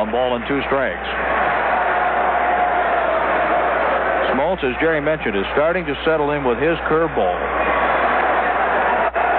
One 0.00 0.10
ball 0.10 0.36
and 0.36 0.44
two 0.48 0.64
strikes. 0.72 1.04
As 4.64 4.72
Jerry 4.80 5.00
mentioned, 5.04 5.36
is 5.36 5.44
starting 5.52 5.84
to 5.84 5.94
settle 6.04 6.32
in 6.32 6.40
with 6.40 6.56
his 6.56 6.80
curveball. 6.88 7.36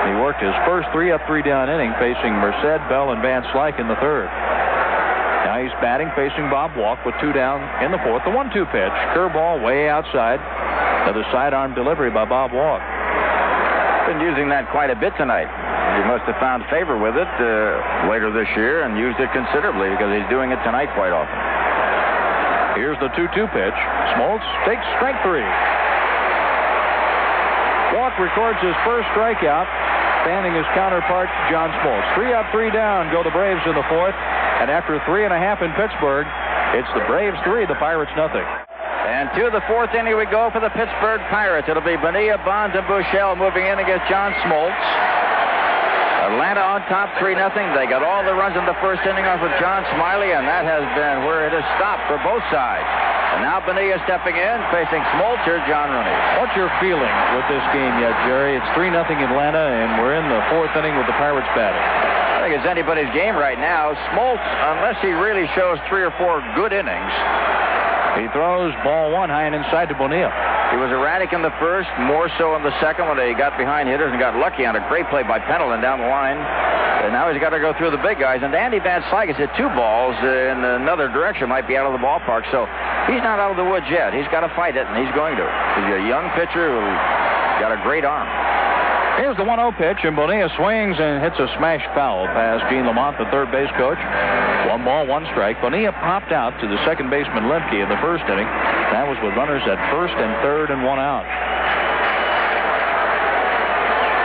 He 0.06 0.14
worked 0.22 0.40
his 0.40 0.54
first 0.62 0.86
three 0.94 1.10
up, 1.10 1.26
three 1.26 1.42
down 1.42 1.74
inning 1.74 1.90
facing 1.98 2.38
Merced, 2.38 2.86
Bell, 2.86 3.12
and 3.12 3.22
Van 3.26 3.42
Slyke 3.50 3.82
in 3.82 3.90
the 3.90 3.98
third. 3.98 4.30
Now 5.44 5.58
he's 5.58 5.74
batting 5.82 6.14
facing 6.14 6.50
Bob 6.54 6.78
Walk 6.78 7.02
with 7.02 7.16
two 7.18 7.34
down 7.34 7.66
in 7.82 7.90
the 7.92 7.98
fourth. 8.06 8.22
The 8.24 8.32
1 8.32 8.54
2 8.54 8.66
pitch, 8.70 8.96
curveball 9.18 9.66
way 9.66 9.90
outside. 9.90 10.38
Another 11.08 11.26
sidearm 11.34 11.74
delivery 11.74 12.12
by 12.12 12.26
Bob 12.26 12.54
Walk. 12.54 12.84
Been 14.06 14.22
using 14.22 14.48
that 14.54 14.70
quite 14.70 14.92
a 14.92 14.96
bit 14.96 15.18
tonight. 15.18 15.50
He 15.98 16.04
must 16.06 16.30
have 16.30 16.38
found 16.38 16.62
favor 16.70 17.00
with 17.00 17.18
it 17.18 17.32
uh, 17.42 18.12
later 18.12 18.30
this 18.30 18.48
year 18.54 18.84
and 18.84 19.00
used 19.00 19.18
it 19.20 19.34
considerably 19.34 19.90
because 19.90 20.14
he's 20.14 20.30
doing 20.30 20.52
it 20.52 20.62
tonight 20.62 20.94
quite 20.94 21.16
often. 21.16 21.47
Here's 22.98 23.14
the 23.14 23.30
2 23.30 23.30
2 23.30 23.54
pitch. 23.54 23.78
Smoltz 24.18 24.46
takes 24.66 24.82
strike 24.98 25.22
three. 25.22 25.46
Walk 27.94 28.18
records 28.18 28.58
his 28.62 28.74
first 28.86 29.06
strikeout, 29.14 29.70
standing 30.26 30.54
his 30.54 30.66
counterpart, 30.74 31.30
John 31.50 31.70
Smoltz. 31.82 32.06
Three 32.16 32.34
up, 32.34 32.50
three 32.52 32.72
down, 32.72 33.14
go 33.14 33.22
the 33.22 33.30
Braves 33.30 33.62
in 33.66 33.76
the 33.76 33.86
fourth. 33.90 34.16
And 34.62 34.72
after 34.72 34.98
three 35.06 35.26
and 35.26 35.34
a 35.34 35.38
half 35.38 35.62
in 35.62 35.72
Pittsburgh, 35.78 36.26
it's 36.74 36.90
the 36.98 37.06
Braves 37.06 37.38
three, 37.46 37.66
the 37.66 37.78
Pirates 37.78 38.12
nothing. 38.18 38.46
And 39.06 39.30
to 39.38 39.54
the 39.54 39.62
fourth 39.70 39.94
inning 39.94 40.18
we 40.18 40.26
go 40.26 40.50
for 40.50 40.60
the 40.60 40.74
Pittsburgh 40.74 41.22
Pirates. 41.30 41.70
It'll 41.70 41.86
be 41.86 41.98
Bonilla, 42.02 42.42
Bonds, 42.42 42.76
and 42.76 42.86
Buechele 42.90 43.38
moving 43.38 43.66
in 43.66 43.78
against 43.78 44.10
John 44.10 44.34
Smoltz. 44.42 45.17
Atlanta 46.28 46.60
on 46.60 46.84
top 46.92 47.08
3 47.24 47.40
0. 47.40 47.48
They 47.72 47.88
got 47.88 48.04
all 48.04 48.20
the 48.20 48.36
runs 48.36 48.60
in 48.60 48.68
the 48.68 48.76
first 48.84 49.00
inning 49.08 49.24
off 49.24 49.40
of 49.40 49.52
John 49.64 49.88
Smiley, 49.96 50.36
and 50.36 50.44
that 50.44 50.68
has 50.68 50.84
been 50.92 51.24
where 51.24 51.48
it 51.48 51.56
has 51.56 51.64
stopped 51.80 52.04
for 52.12 52.20
both 52.20 52.44
sides. 52.52 52.84
And 53.40 53.48
now 53.48 53.64
Bonilla 53.64 53.96
stepping 54.04 54.36
in, 54.36 54.58
facing 54.68 55.00
Smoltz 55.16 55.48
John 55.72 55.88
Rooney. 55.88 56.16
What's 56.44 56.52
your 56.60 56.68
feeling 56.84 57.16
with 57.32 57.48
this 57.48 57.64
game 57.72 57.96
yet, 58.04 58.12
Jerry? 58.28 58.60
It's 58.60 58.72
3 58.76 58.92
0 58.92 59.08
Atlanta, 59.08 59.72
and 59.72 60.04
we're 60.04 60.20
in 60.20 60.28
the 60.28 60.44
fourth 60.52 60.76
inning 60.76 61.00
with 61.00 61.08
the 61.08 61.16
Pirates 61.16 61.48
batting. 61.56 61.80
I 61.80 62.44
think 62.44 62.60
it's 62.60 62.68
anybody's 62.68 63.10
game 63.16 63.40
right 63.40 63.60
now. 63.60 63.96
Smoltz, 64.12 64.44
unless 64.76 65.00
he 65.00 65.16
really 65.16 65.48
shows 65.56 65.80
three 65.88 66.04
or 66.04 66.12
four 66.20 66.44
good 66.60 66.76
innings, 66.76 67.14
he 68.20 68.28
throws 68.36 68.76
ball 68.84 69.16
one 69.16 69.32
high 69.32 69.48
and 69.48 69.56
inside 69.56 69.88
to 69.88 69.96
Bonilla. 69.96 70.57
He 70.72 70.78
was 70.78 70.92
erratic 70.92 71.32
in 71.32 71.42
the 71.42 71.54
first, 71.64 71.88
more 72.12 72.28
so 72.38 72.56
in 72.60 72.64
the 72.64 72.76
second 72.84 73.08
when 73.08 73.16
they 73.16 73.32
got 73.34 73.56
behind 73.58 73.88
hitters 73.88 74.12
and 74.12 74.20
got 74.20 74.36
lucky 74.36 74.68
on 74.68 74.76
a 74.76 74.84
great 74.92 75.08
play 75.08 75.24
by 75.24 75.40
Pendleton 75.40 75.80
down 75.80 76.00
the 76.00 76.12
line. 76.12 76.36
And 76.38 77.16
now 77.16 77.32
he's 77.32 77.40
got 77.40 77.56
to 77.56 77.62
go 77.64 77.72
through 77.78 77.92
the 77.96 78.04
big 78.04 78.20
guys. 78.20 78.44
And 78.44 78.52
Andy 78.52 78.80
Van 78.84 79.00
Slyke 79.08 79.32
has 79.32 79.38
hit 79.38 79.48
two 79.56 79.70
balls 79.72 80.18
in 80.20 80.60
another 80.84 81.08
direction, 81.08 81.48
might 81.48 81.68
be 81.70 81.78
out 81.78 81.88
of 81.88 81.96
the 81.96 82.04
ballpark. 82.04 82.44
So 82.52 82.68
he's 83.08 83.24
not 83.24 83.40
out 83.40 83.52
of 83.52 83.58
the 83.58 83.64
woods 83.64 83.88
yet. 83.88 84.12
He's 84.12 84.28
got 84.28 84.44
to 84.44 84.52
fight 84.60 84.76
it, 84.76 84.84
and 84.84 84.96
he's 85.00 85.14
going 85.16 85.40
to. 85.40 85.46
He's 85.80 86.04
a 86.04 86.04
young 86.04 86.28
pitcher 86.36 86.68
who 86.68 86.84
got 87.64 87.72
a 87.72 87.80
great 87.86 88.04
arm. 88.04 88.28
Here's 89.18 89.34
the 89.34 89.50
1 89.50 89.58
0 89.58 89.74
pitch, 89.82 90.06
and 90.06 90.14
Bonilla 90.14 90.46
swings 90.62 90.94
and 91.02 91.26
hits 91.26 91.42
a 91.42 91.50
smash 91.58 91.82
foul 91.98 92.30
past 92.38 92.70
Gene 92.70 92.86
Lamont, 92.86 93.18
the 93.18 93.26
third 93.34 93.50
base 93.50 93.70
coach. 93.74 93.98
One 94.70 94.86
ball, 94.86 95.10
one 95.10 95.26
strike. 95.34 95.58
Bonilla 95.58 95.90
popped 96.06 96.30
out 96.30 96.54
to 96.62 96.70
the 96.70 96.78
second 96.86 97.10
baseman 97.10 97.50
Lemke 97.50 97.82
in 97.82 97.90
the 97.90 97.98
first 97.98 98.22
inning. 98.30 98.46
That 98.94 99.10
was 99.10 99.18
with 99.26 99.34
runners 99.34 99.66
at 99.66 99.82
first 99.90 100.14
and 100.14 100.30
third 100.46 100.70
and 100.70 100.86
one 100.86 101.02
out. 101.02 101.26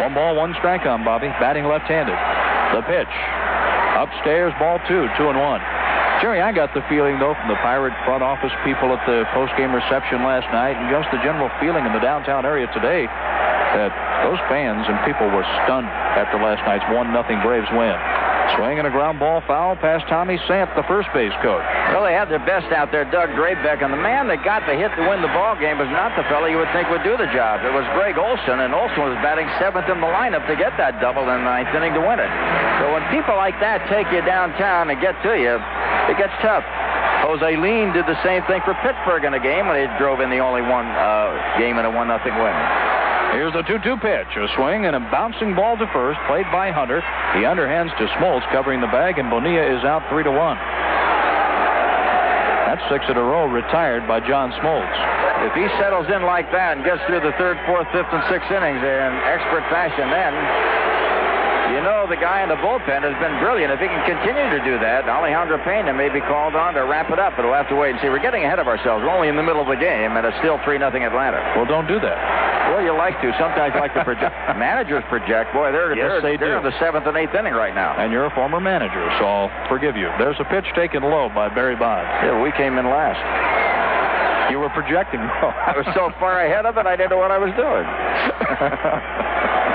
One 0.04 0.12
ball, 0.12 0.36
one 0.36 0.52
strike 0.60 0.84
on 0.84 1.08
Bobby, 1.08 1.32
batting 1.40 1.64
left 1.64 1.88
handed. 1.88 2.20
The 2.76 2.84
pitch. 2.84 3.14
Upstairs, 3.96 4.52
ball 4.60 4.76
two, 4.92 5.08
two 5.16 5.32
and 5.32 5.40
one. 5.40 5.64
Jerry, 6.20 6.44
I 6.44 6.52
got 6.52 6.68
the 6.76 6.84
feeling, 6.92 7.16
though, 7.16 7.32
from 7.32 7.48
the 7.48 7.58
Pirate 7.64 7.96
front 8.04 8.20
office 8.20 8.52
people 8.60 8.92
at 8.92 9.00
the 9.08 9.24
post-game 9.32 9.72
reception 9.72 10.20
last 10.20 10.46
night 10.52 10.76
and 10.76 10.92
just 10.92 11.08
the 11.16 11.18
general 11.24 11.48
feeling 11.64 11.88
in 11.88 11.96
the 11.96 12.04
downtown 12.04 12.44
area 12.44 12.68
today 12.76 13.08
that 13.74 13.90
those 14.24 14.40
fans 14.48 14.84
and 14.88 14.96
people 15.08 15.26
were 15.32 15.46
stunned 15.64 15.88
after 15.88 16.36
last 16.38 16.60
night's 16.68 16.84
1 16.92 17.12
nothing 17.12 17.40
Braves 17.40 17.68
win. 17.72 17.96
Swing 18.58 18.76
and 18.76 18.84
a 18.84 18.92
ground 18.92 19.16
ball 19.16 19.40
foul 19.48 19.76
past 19.80 20.04
Tommy 20.12 20.36
Sandt, 20.44 20.68
the 20.76 20.84
first 20.84 21.08
base 21.16 21.32
coach. 21.40 21.64
Well, 21.94 22.04
they 22.04 22.12
had 22.12 22.28
their 22.28 22.42
best 22.42 22.68
out 22.74 22.92
there, 22.92 23.08
Doug 23.08 23.32
Drabek, 23.32 23.80
and 23.80 23.88
the 23.88 24.02
man 24.02 24.28
that 24.28 24.44
got 24.44 24.66
the 24.68 24.76
hit 24.76 24.92
to 24.98 25.02
win 25.08 25.24
the 25.24 25.32
ball 25.32 25.56
game 25.56 25.80
was 25.80 25.88
not 25.88 26.12
the 26.20 26.26
fellow 26.28 26.50
you 26.50 26.60
would 26.60 26.68
think 26.76 26.90
would 26.92 27.06
do 27.06 27.16
the 27.16 27.30
job. 27.32 27.64
It 27.64 27.72
was 27.72 27.86
Greg 27.96 28.20
Olson, 28.20 28.60
and 28.60 28.76
Olson 28.76 29.08
was 29.08 29.16
batting 29.24 29.48
seventh 29.56 29.88
in 29.88 30.04
the 30.04 30.10
lineup 30.10 30.44
to 30.52 30.56
get 30.58 30.76
that 30.76 31.00
double 31.00 31.24
in 31.32 31.40
the 31.40 31.48
ninth 31.48 31.72
inning 31.72 31.96
to 31.96 32.02
win 32.02 32.20
it. 32.20 32.32
So 32.82 32.92
when 32.92 33.00
people 33.08 33.38
like 33.40 33.56
that 33.64 33.88
take 33.88 34.10
you 34.12 34.20
downtown 34.26 34.90
and 34.92 35.00
get 35.00 35.16
to 35.24 35.32
you, 35.32 35.56
it 36.12 36.16
gets 36.20 36.34
tough. 36.44 36.66
Jose 37.24 37.56
Lind 37.56 37.94
did 37.94 38.04
the 38.04 38.18
same 38.26 38.42
thing 38.50 38.60
for 38.66 38.74
Pittsburgh 38.82 39.22
in 39.24 39.32
a 39.32 39.40
game 39.40 39.70
when 39.70 39.78
they 39.78 39.86
drove 39.96 40.18
in 40.18 40.28
the 40.28 40.42
only 40.42 40.60
one 40.60 40.90
uh, 40.90 41.32
game 41.56 41.78
in 41.78 41.86
a 41.86 41.92
one 41.92 42.10
nothing 42.10 42.34
win. 42.34 42.56
Here's 43.32 43.52
the 43.56 43.64
2 43.64 43.80
2 43.80 43.96
pitch. 43.96 44.28
A 44.36 44.46
swing 44.56 44.84
and 44.84 44.94
a 44.94 45.00
bouncing 45.08 45.56
ball 45.56 45.80
to 45.80 45.88
first, 45.88 46.20
played 46.28 46.44
by 46.52 46.70
Hunter. 46.70 47.00
He 47.32 47.48
underhands 47.48 47.96
to 47.96 48.04
Smoltz, 48.20 48.44
covering 48.52 48.84
the 48.84 48.92
bag, 48.92 49.18
and 49.18 49.32
Bonilla 49.32 49.64
is 49.72 49.80
out 49.88 50.04
3 50.12 50.22
to 50.24 50.30
1. 50.30 50.56
That's 52.68 52.84
six 52.92 53.04
in 53.08 53.16
a 53.16 53.24
row 53.24 53.48
retired 53.48 54.08
by 54.08 54.20
John 54.20 54.52
Smoltz. 54.60 54.96
If 55.48 55.56
he 55.56 55.64
settles 55.80 56.06
in 56.12 56.28
like 56.28 56.52
that 56.52 56.76
and 56.76 56.84
gets 56.84 57.00
through 57.08 57.24
the 57.24 57.32
third, 57.40 57.56
fourth, 57.64 57.88
fifth, 57.92 58.12
and 58.12 58.20
sixth 58.28 58.52
innings 58.52 58.84
in 58.84 59.08
expert 59.28 59.64
fashion, 59.72 60.12
then 60.12 60.32
you 61.82 61.90
know 61.90 62.06
the 62.06 62.14
guy 62.14 62.46
in 62.46 62.48
the 62.48 62.54
bullpen 62.62 63.02
has 63.02 63.18
been 63.18 63.34
brilliant. 63.42 63.74
If 63.74 63.82
he 63.82 63.90
can 63.90 63.98
continue 64.06 64.46
to 64.54 64.62
do 64.62 64.78
that, 64.78 65.10
Alejandro 65.10 65.58
Pena 65.66 65.90
may 65.90 66.06
be 66.14 66.22
called 66.22 66.54
on 66.54 66.78
to 66.78 66.86
wrap 66.86 67.10
it 67.10 67.18
up, 67.18 67.34
but 67.34 67.42
we'll 67.42 67.58
have 67.58 67.66
to 67.74 67.74
wait 67.74 67.90
and 67.90 67.98
see. 67.98 68.06
We're 68.06 68.22
getting 68.22 68.46
ahead 68.46 68.62
of 68.62 68.70
ourselves. 68.70 69.02
We're 69.02 69.10
only 69.10 69.26
in 69.26 69.34
the 69.34 69.42
middle 69.42 69.58
of 69.58 69.66
the 69.66 69.74
game, 69.74 70.14
and 70.14 70.22
it's 70.22 70.38
still 70.38 70.62
3 70.62 70.78
0 70.78 70.86
Atlanta. 70.94 71.42
Well, 71.58 71.66
don't 71.66 71.90
do 71.90 71.98
that. 71.98 72.70
Well, 72.70 72.86
you 72.86 72.94
like 72.94 73.18
to. 73.18 73.34
Sometimes 73.34 73.74
like 73.74 73.98
to 73.98 74.06
project. 74.06 74.30
Managers 74.54 75.02
project. 75.10 75.50
Boy, 75.50 75.74
they're, 75.74 75.90
yes, 75.98 76.22
they're, 76.22 76.22
they 76.22 76.38
they're 76.38 76.62
in 76.62 76.62
the 76.62 76.78
seventh 76.78 77.10
and 77.10 77.18
eighth 77.18 77.34
inning 77.34 77.52
right 77.52 77.74
now. 77.74 77.98
And 77.98 78.14
you're 78.14 78.30
a 78.30 78.34
former 78.38 78.62
manager, 78.62 79.02
so 79.18 79.26
I'll 79.26 79.50
forgive 79.66 79.98
you. 79.98 80.06
There's 80.22 80.38
a 80.38 80.46
pitch 80.46 80.70
taken 80.78 81.02
low 81.02 81.34
by 81.34 81.50
Barry 81.50 81.74
Bonds. 81.74 82.06
Yeah, 82.22 82.38
we 82.38 82.54
came 82.54 82.78
in 82.78 82.86
last. 82.86 83.18
You 84.54 84.62
were 84.62 84.70
projecting. 84.70 85.18
I 85.18 85.74
was 85.74 85.86
so 85.98 86.14
far 86.22 86.46
ahead 86.46 86.62
of 86.62 86.78
it, 86.78 86.86
I 86.86 86.94
didn't 86.94 87.10
know 87.10 87.18
what 87.18 87.34
I 87.34 87.42
was 87.42 87.50
doing. 87.58 87.86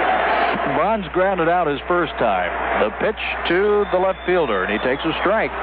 Bonds 0.76 1.08
grounded 1.14 1.48
out 1.48 1.68
his 1.68 1.80
first 1.88 2.12
time. 2.20 2.52
The 2.84 2.92
pitch 3.00 3.22
to 3.48 3.86
the 3.96 4.00
left 4.00 4.20
fielder, 4.26 4.68
and 4.68 4.72
he 4.74 4.80
takes 4.84 5.00
a 5.06 5.14
strike. 5.24 5.54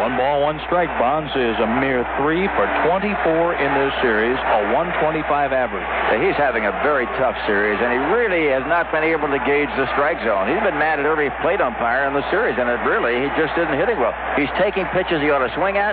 One 0.00 0.16
ball, 0.16 0.40
one 0.40 0.56
strike. 0.64 0.88
Bonds 0.96 1.28
is 1.36 1.56
a 1.60 1.68
mere 1.76 2.06
three 2.16 2.48
for 2.56 2.64
24 2.88 3.60
in 3.60 3.70
this 3.76 3.92
series, 4.00 4.38
a 4.38 4.72
125 4.72 5.52
average. 5.52 5.84
He's 6.24 6.38
having 6.40 6.64
a 6.64 6.72
very 6.80 7.04
tough 7.20 7.36
series, 7.44 7.76
and 7.82 7.92
he 7.92 8.00
really 8.08 8.48
has 8.48 8.64
not 8.64 8.88
been 8.88 9.04
able 9.04 9.28
to 9.28 9.40
gauge 9.44 9.68
the 9.76 9.84
strike 9.92 10.22
zone. 10.24 10.48
He's 10.48 10.62
been 10.64 10.80
mad 10.80 11.02
at 11.02 11.04
every 11.04 11.28
plate 11.44 11.60
umpire 11.60 12.08
in 12.08 12.14
the 12.16 12.24
series, 12.32 12.56
and 12.56 12.70
it 12.70 12.80
really, 12.88 13.20
he 13.20 13.28
just 13.36 13.52
isn't 13.60 13.76
hitting 13.76 14.00
well. 14.00 14.16
He's 14.40 14.50
taking 14.56 14.88
pitches 14.96 15.20
he 15.20 15.28
ought 15.28 15.44
to 15.44 15.52
swing 15.52 15.76
at, 15.76 15.92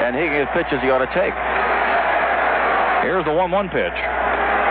and 0.00 0.16
he 0.16 0.32
hitting 0.32 0.48
pitches 0.56 0.80
he 0.80 0.88
ought 0.88 1.04
to 1.04 1.12
take. 1.12 1.36
Here's 3.04 3.26
the 3.28 3.36
1 3.36 3.52
1 3.52 3.68
pitch. 3.68 3.98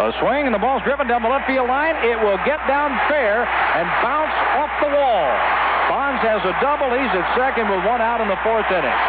A 0.05 0.13
swing, 0.21 0.45
and 0.45 0.53
the 0.53 0.61
ball's 0.61 0.85
driven 0.85 1.09
down 1.09 1.25
the 1.25 1.33
left 1.33 1.49
field 1.49 1.65
line. 1.65 1.97
It 2.05 2.21
will 2.21 2.37
get 2.45 2.61
down 2.69 2.93
fair 3.09 3.41
and 3.41 3.89
bounce 4.05 4.37
off 4.53 4.69
the 4.77 4.93
wall. 4.93 5.25
Bonds 5.89 6.21
has 6.21 6.45
a 6.45 6.53
double. 6.61 6.93
He's 6.93 7.09
at 7.09 7.25
second 7.33 7.65
with 7.73 7.81
one 7.81 8.05
out 8.05 8.21
in 8.21 8.29
the 8.29 8.37
fourth 8.45 8.69
inning. 8.69 8.99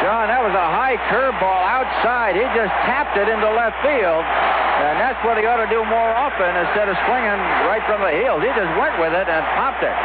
John, 0.00 0.32
that 0.32 0.40
was 0.40 0.56
a 0.56 0.68
high 0.72 0.96
curveball 1.12 1.62
outside. 1.68 2.32
He 2.32 2.48
just 2.56 2.72
tapped 2.88 3.12
it 3.20 3.28
into 3.28 3.44
left 3.52 3.76
field. 3.84 4.24
And 4.24 4.96
that's 4.96 5.20
what 5.20 5.36
he 5.36 5.44
ought 5.44 5.60
to 5.60 5.68
do 5.68 5.84
more 5.84 6.10
often 6.16 6.48
instead 6.64 6.88
of 6.88 6.96
swinging 7.04 7.40
right 7.68 7.84
from 7.84 8.00
the 8.00 8.12
heels. 8.24 8.40
He 8.40 8.48
just 8.56 8.72
went 8.80 8.96
with 8.96 9.12
it 9.12 9.28
and 9.28 9.44
popped 9.52 9.84
it. 9.84 9.96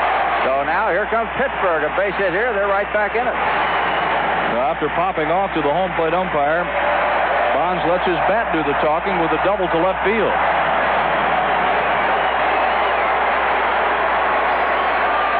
So 0.44 0.68
now 0.68 0.92
here 0.92 1.08
comes 1.08 1.32
Pittsburgh. 1.40 1.88
A 1.88 1.92
base 1.96 2.20
hit 2.20 2.36
here. 2.36 2.52
They're 2.52 2.68
right 2.68 2.88
back 2.92 3.16
in 3.16 3.24
it. 3.24 3.38
after 4.60 4.92
popping 4.92 5.32
off 5.32 5.56
to 5.56 5.64
the 5.64 5.72
home 5.72 5.96
plate 5.96 6.12
umpire, 6.12 6.68
Bonds 7.60 7.84
lets 7.92 8.08
his 8.08 8.16
bat 8.32 8.56
do 8.56 8.64
the 8.64 8.72
talking 8.80 9.20
with 9.20 9.36
a 9.36 9.42
double 9.44 9.68
to 9.68 9.80
left 9.84 10.00
field. 10.08 10.32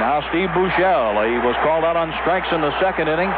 Now 0.04 0.20
Steve 0.28 0.52
Buechele. 0.52 1.16
He 1.32 1.40
was 1.40 1.56
called 1.64 1.88
out 1.88 1.96
on 1.96 2.12
strikes 2.20 2.52
in 2.52 2.60
the 2.60 2.76
second 2.84 3.08
inning. 3.08 3.32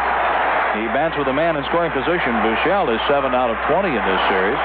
He 0.81 0.89
bats 0.97 1.13
with 1.13 1.29
a 1.29 1.35
man 1.37 1.61
in 1.61 1.63
scoring 1.69 1.93
position. 1.93 2.33
Buechele 2.41 2.89
is 2.97 3.01
7 3.05 3.29
out 3.37 3.53
of 3.53 3.57
20 3.69 3.85
in 3.85 4.01
this 4.01 4.21
series. 4.33 4.57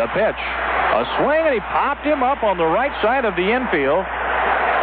The 0.00 0.08
pitch. 0.16 0.40
A 0.96 1.04
swing, 1.20 1.44
and 1.44 1.52
he 1.52 1.60
popped 1.68 2.08
him 2.08 2.24
up 2.24 2.40
on 2.40 2.56
the 2.56 2.64
right 2.64 2.96
side 3.04 3.28
of 3.28 3.36
the 3.36 3.44
infield. 3.44 4.08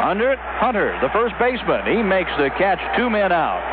Under 0.06 0.30
it, 0.30 0.40
Hunter, 0.62 0.94
the 1.02 1.10
first 1.10 1.34
baseman. 1.42 1.90
He 1.90 2.06
makes 2.06 2.30
the 2.38 2.54
catch, 2.62 2.78
two 2.94 3.10
men 3.10 3.34
out. 3.34 3.66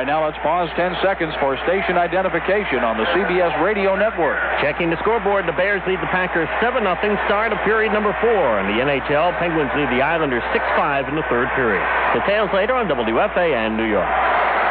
Right 0.00 0.08
now, 0.08 0.24
let's 0.24 0.40
pause 0.40 0.72
10 0.80 0.96
seconds 1.04 1.36
for 1.44 1.60
station 1.68 2.00
identification 2.00 2.80
on 2.80 2.96
the 2.96 3.04
CBS 3.12 3.52
radio 3.60 3.92
network. 3.92 4.40
Checking 4.64 4.88
the 4.88 4.96
scoreboard, 5.04 5.44
the 5.44 5.52
Bears 5.52 5.84
lead 5.84 6.00
the 6.00 6.08
Packers 6.08 6.48
7 6.64 6.80
0 6.80 6.96
start 7.28 7.52
of 7.52 7.60
period 7.68 7.92
number 7.92 8.16
four. 8.24 8.64
In 8.64 8.72
the 8.72 8.80
NHL, 8.80 9.36
Penguins 9.36 9.68
lead 9.76 9.92
the 9.92 10.00
Islanders 10.00 10.40
6 10.56 10.64
5 10.72 11.12
in 11.12 11.20
the 11.20 11.26
third 11.28 11.52
period. 11.52 11.84
Details 12.16 12.48
later 12.56 12.80
on 12.80 12.88
WFAN 12.88 13.76
New 13.76 13.84
York. 13.84 14.08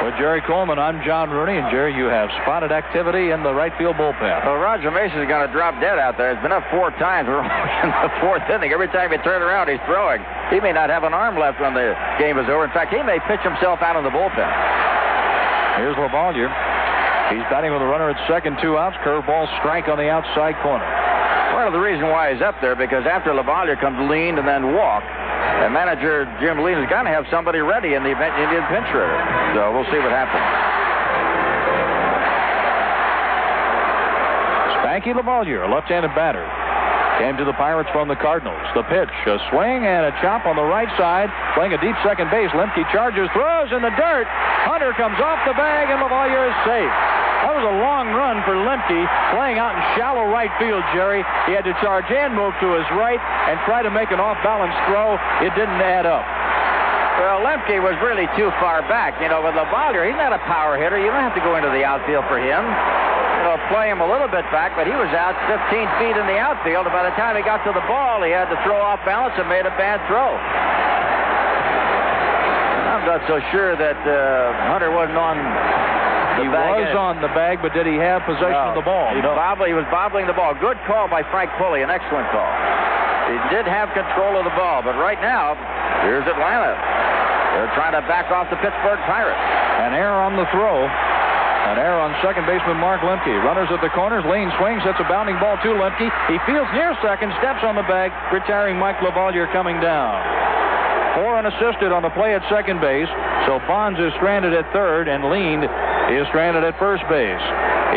With 0.01 0.17
Jerry 0.17 0.41
Coleman, 0.41 0.81
I'm 0.81 0.97
John 1.05 1.29
Rooney, 1.29 1.61
and 1.61 1.69
Jerry, 1.69 1.93
you 1.93 2.09
have 2.09 2.33
spotted 2.41 2.73
activity 2.73 3.29
in 3.29 3.45
the 3.45 3.53
right 3.53 3.75
field 3.77 4.01
bullpen. 4.01 4.33
Well, 4.49 4.57
Roger 4.57 4.89
Mason's 4.89 5.29
going 5.29 5.45
to 5.45 5.53
drop 5.53 5.77
dead 5.77 6.01
out 6.01 6.17
there. 6.17 6.33
It's 6.33 6.41
been 6.41 6.57
up 6.57 6.65
four 6.73 6.89
times. 6.97 7.27
We're 7.29 7.45
in 7.45 7.93
the 7.93 8.09
fourth 8.17 8.49
inning. 8.49 8.73
Every 8.73 8.89
time 8.89 9.13
he 9.13 9.21
turns 9.21 9.45
around, 9.45 9.69
he's 9.69 9.83
throwing. 9.85 10.25
He 10.49 10.57
may 10.57 10.73
not 10.73 10.89
have 10.89 11.05
an 11.05 11.13
arm 11.13 11.37
left 11.37 11.61
when 11.61 11.77
the 11.77 11.93
game 12.17 12.41
is 12.41 12.49
over. 12.49 12.65
In 12.65 12.73
fact, 12.73 12.89
he 12.89 13.03
may 13.05 13.21
pitch 13.29 13.45
himself 13.45 13.85
out 13.85 13.93
of 13.93 14.01
the 14.01 14.09
bullpen. 14.09 14.79
Here's 15.77 15.95
LaValliere. 15.95 16.51
He's 17.31 17.45
batting 17.53 17.71
with 17.71 17.81
a 17.81 17.85
runner 17.85 18.09
at 18.09 18.19
second, 18.27 18.57
two 18.61 18.77
outs. 18.77 18.97
Curveball 19.05 19.47
strike 19.61 19.87
on 19.87 19.97
the 19.97 20.09
outside 20.09 20.57
corner. 20.65 20.83
Part 21.53 21.67
of 21.67 21.73
the 21.73 21.79
reason 21.79 22.09
why 22.09 22.33
he's 22.33 22.41
up 22.41 22.55
there 22.61 22.75
because 22.75 23.05
after 23.05 23.31
LaValliere 23.31 23.79
comes 23.79 23.97
Lind 24.09 24.39
and 24.39 24.47
then 24.47 24.73
walk. 24.73 25.03
And 25.03 25.73
manager 25.73 26.25
Jim 26.39 26.59
Leyland 26.59 26.87
has 26.87 26.89
got 26.89 27.03
to 27.03 27.13
have 27.13 27.25
somebody 27.29 27.59
ready 27.59 27.93
in 27.93 28.03
the 28.03 28.11
event 28.11 28.33
a 28.33 28.45
pinch 28.71 28.87
hitter. 28.87 29.11
So 29.55 29.71
we'll 29.71 29.87
see 29.93 29.99
what 30.01 30.11
happens. 30.11 30.45
Spanky 34.79 35.13
LaValliere, 35.13 35.67
a 35.67 35.71
left-handed 35.71 36.15
batter. 36.15 36.43
Came 37.19 37.35
to 37.35 37.43
the 37.43 37.53
Pirates 37.59 37.91
from 37.91 38.07
the 38.07 38.15
Cardinals. 38.15 38.63
The 38.71 38.87
pitch, 38.87 39.11
a 39.27 39.35
swing 39.51 39.83
and 39.83 40.07
a 40.07 40.15
chop 40.23 40.47
on 40.47 40.55
the 40.55 40.63
right 40.63 40.87
side. 40.95 41.27
Playing 41.51 41.75
a 41.75 41.81
deep 41.83 41.99
second 41.99 42.31
base. 42.31 42.47
Lemke 42.55 42.79
charges, 42.95 43.27
throws 43.35 43.67
in 43.75 43.83
the 43.83 43.91
dirt. 43.99 44.23
Hunter 44.63 44.95
comes 44.95 45.19
off 45.19 45.43
the 45.43 45.51
bag, 45.51 45.91
and 45.91 45.99
LaValliere 45.99 46.47
is 46.47 46.57
safe. 46.63 46.95
That 47.43 47.51
was 47.55 47.67
a 47.67 47.75
long 47.83 48.15
run 48.15 48.39
for 48.47 48.55
Lemke, 48.55 49.03
playing 49.35 49.59
out 49.59 49.75
in 49.75 49.83
shallow 49.99 50.31
right 50.31 50.51
field, 50.55 50.79
Jerry. 50.95 51.27
He 51.43 51.51
had 51.51 51.67
to 51.67 51.75
charge 51.83 52.07
and 52.07 52.31
move 52.35 52.55
to 52.63 52.79
his 52.79 52.87
right 52.95 53.19
and 53.51 53.59
try 53.67 53.83
to 53.83 53.91
make 53.91 54.15
an 54.15 54.23
off-balance 54.23 54.75
throw. 54.87 55.19
It 55.43 55.51
didn't 55.59 55.83
add 55.83 56.07
up. 56.07 56.23
Well, 57.19 57.43
Lemke 57.43 57.83
was 57.83 57.99
really 57.99 58.31
too 58.39 58.47
far 58.63 58.79
back. 58.87 59.19
You 59.19 59.27
know, 59.27 59.43
with 59.43 59.59
LaValliere, 59.59 60.07
he's 60.07 60.15
not 60.15 60.31
a 60.31 60.39
power 60.47 60.79
hitter. 60.79 60.95
You 60.95 61.11
don't 61.11 61.19
have 61.19 61.35
to 61.35 61.43
go 61.43 61.59
into 61.59 61.67
the 61.67 61.83
outfield 61.83 62.23
for 62.31 62.39
him. 62.39 62.63
Play 63.71 63.89
him 63.89 64.01
a 64.01 64.09
little 64.09 64.27
bit 64.27 64.45
back, 64.53 64.75
but 64.75 64.85
he 64.85 64.93
was 64.93 65.09
out 65.15 65.33
15 65.49 65.87
feet 65.97 66.17
in 66.17 66.25
the 66.27 66.37
outfield, 66.37 66.85
and 66.85 66.93
by 66.93 67.07
the 67.07 67.15
time 67.15 67.33
he 67.37 67.41
got 67.41 67.63
to 67.65 67.73
the 67.73 67.85
ball, 67.89 68.21
he 68.21 68.29
had 68.29 68.49
to 68.53 68.57
throw 68.61 68.77
off 68.77 69.01
balance 69.05 69.33
and 69.37 69.49
made 69.49 69.65
a 69.65 69.73
bad 69.77 70.01
throw. 70.05 70.37
I'm 72.89 73.05
not 73.07 73.23
so 73.25 73.39
sure 73.49 73.73
that 73.79 73.97
uh, 74.05 74.53
Hunter 74.69 74.91
wasn't 74.91 75.17
on 75.17 75.37
he 76.39 76.47
was 76.47 76.95
on 76.95 77.19
the 77.19 77.31
bag, 77.35 77.59
but 77.59 77.75
did 77.75 77.83
he 77.83 77.99
have 77.99 78.23
possession 78.23 78.55
no. 78.55 78.71
of 78.71 78.79
the 78.79 78.85
ball? 78.85 79.11
He, 79.11 79.19
no. 79.19 79.35
bobbled, 79.35 79.67
he 79.67 79.75
was 79.75 79.83
bobbling 79.91 80.23
the 80.23 80.37
ball. 80.37 80.55
Good 80.55 80.79
call 80.87 81.11
by 81.11 81.23
Frank 81.27 81.51
Pulli, 81.59 81.83
an 81.83 81.91
excellent 81.91 82.31
call. 82.31 82.47
He 83.27 83.37
did 83.51 83.67
have 83.67 83.91
control 83.91 84.39
of 84.39 84.47
the 84.47 84.55
ball, 84.55 84.81
but 84.81 84.95
right 84.95 85.19
now, 85.19 85.53
here's 86.07 86.25
Atlanta. 86.25 86.73
They're 87.59 87.73
trying 87.75 87.93
to 87.93 88.01
back 88.07 88.31
off 88.31 88.47
the 88.49 88.57
Pittsburgh 88.63 89.01
Pirates. 89.03 89.37
An 89.83 89.93
error 89.93 90.21
on 90.23 90.39
the 90.39 90.47
throw. 90.55 90.87
An 91.69 91.77
error 91.77 92.01
on 92.01 92.17
second 92.25 92.49
baseman 92.49 92.81
Mark 92.81 93.05
Lemke. 93.05 93.29
Runners 93.45 93.69
at 93.69 93.77
the 93.85 93.93
corners. 93.93 94.25
Lind 94.25 94.49
swings, 94.57 94.81
hits 94.81 94.97
a 94.97 95.05
bounding 95.05 95.37
ball 95.37 95.53
to 95.61 95.69
Lemke. 95.77 96.09
He 96.25 96.41
fields 96.49 96.65
near 96.73 96.97
second, 96.97 97.29
steps 97.37 97.61
on 97.61 97.77
the 97.77 97.85
bag, 97.85 98.09
retiring 98.33 98.81
Mike 98.81 98.97
LaValliere 99.05 99.45
coming 99.53 99.77
down. 99.77 100.17
Four 101.13 101.37
unassisted 101.37 101.93
on 101.93 102.01
the 102.01 102.09
play 102.17 102.33
at 102.33 102.41
second 102.49 102.81
base. 102.81 103.09
So 103.45 103.61
Bonds 103.69 104.01
is 104.01 104.09
stranded 104.17 104.49
at 104.57 104.65
third, 104.73 105.05
and 105.05 105.29
Lind 105.29 105.61
is 106.09 106.25
stranded 106.33 106.65
at 106.65 106.73
first 106.81 107.05
base. 107.05 107.45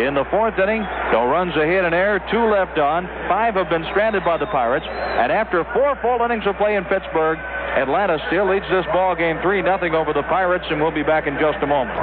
In 0.04 0.12
the 0.12 0.28
fourth 0.28 0.60
inning, 0.60 0.84
no 1.08 1.24
runs, 1.24 1.56
ahead 1.56 1.88
and 1.88 1.96
error, 1.96 2.20
two 2.28 2.44
left 2.52 2.76
on. 2.76 3.08
Five 3.24 3.56
have 3.56 3.72
been 3.72 3.88
stranded 3.96 4.20
by 4.20 4.36
the 4.36 4.52
Pirates. 4.52 4.84
And 4.84 5.32
after 5.32 5.64
four 5.72 5.96
full 6.04 6.20
innings 6.20 6.44
of 6.44 6.60
play 6.60 6.76
in 6.76 6.84
Pittsburgh, 6.92 7.40
Atlanta 7.80 8.20
still 8.28 8.52
leads 8.52 8.68
this 8.68 8.84
ball 8.92 9.16
game 9.16 9.40
3 9.40 9.64
0 9.64 9.96
over 9.96 10.12
the 10.12 10.28
Pirates, 10.28 10.68
and 10.68 10.76
we'll 10.76 10.92
be 10.92 11.04
back 11.04 11.24
in 11.24 11.40
just 11.40 11.56
a 11.64 11.66
moment. 11.66 11.96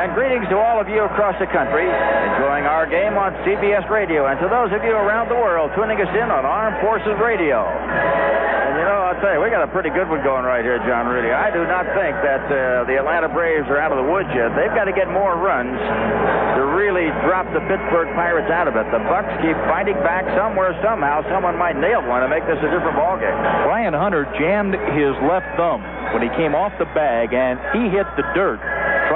And 0.00 0.16
greetings 0.16 0.48
to 0.48 0.56
all 0.56 0.80
of 0.80 0.88
you 0.88 1.04
across 1.04 1.36
the 1.36 1.44
country 1.52 1.84
enjoying 1.84 2.64
our 2.64 2.88
game 2.88 3.20
on 3.20 3.36
CBS 3.44 3.84
Radio, 3.92 4.24
and 4.24 4.40
to 4.40 4.48
those 4.48 4.72
of 4.72 4.80
you 4.80 4.96
around 4.96 5.28
the 5.28 5.36
world 5.36 5.76
tuning 5.76 6.00
us 6.00 6.08
in 6.16 6.24
on 6.32 6.48
Armed 6.48 6.80
Forces 6.80 7.20
Radio. 7.20 7.68
And 7.68 8.80
you 8.80 8.84
know, 8.88 8.96
I'll 8.96 9.20
tell 9.20 9.36
you, 9.36 9.44
we 9.44 9.52
got 9.52 9.60
a 9.60 9.68
pretty 9.68 9.92
good 9.92 10.08
one 10.08 10.24
going 10.24 10.48
right 10.48 10.64
here, 10.64 10.80
John 10.88 11.04
Rooney. 11.04 11.28
I 11.28 11.52
do 11.52 11.68
not 11.68 11.84
think 11.92 12.16
that 12.24 12.48
uh, 12.48 12.88
the 12.88 12.96
Atlanta 12.96 13.28
Braves 13.28 13.68
are 13.68 13.76
out 13.76 13.92
of 13.92 14.00
the 14.00 14.08
woods 14.08 14.32
yet. 14.32 14.56
They've 14.56 14.72
got 14.72 14.88
to 14.88 14.96
get 14.96 15.12
more 15.12 15.36
runs 15.36 15.76
to 15.76 16.64
really 16.72 17.12
drop 17.28 17.44
the 17.52 17.60
Pittsburgh 17.68 18.08
Pirates 18.16 18.48
out 18.48 18.72
of 18.72 18.80
it. 18.80 18.88
The 18.88 19.04
Bucs 19.04 19.36
keep 19.44 19.58
fighting 19.68 20.00
back 20.00 20.24
somewhere, 20.32 20.72
somehow. 20.80 21.28
Someone 21.28 21.60
might 21.60 21.76
nail 21.76 22.00
one 22.08 22.24
to 22.24 22.28
make 22.32 22.48
this 22.48 22.56
a 22.56 22.72
different 22.72 22.96
ball 22.96 23.20
game. 23.20 23.36
Brian 23.68 23.92
Hunter 23.92 24.24
jammed 24.40 24.72
his 24.96 25.12
left 25.28 25.44
thumb 25.60 25.84
when 26.16 26.24
he 26.24 26.32
came 26.40 26.56
off 26.56 26.72
the 26.80 26.88
bag, 26.96 27.36
and 27.36 27.60
he 27.76 27.92
hit 27.92 28.08
the 28.16 28.24
dirt 28.32 28.64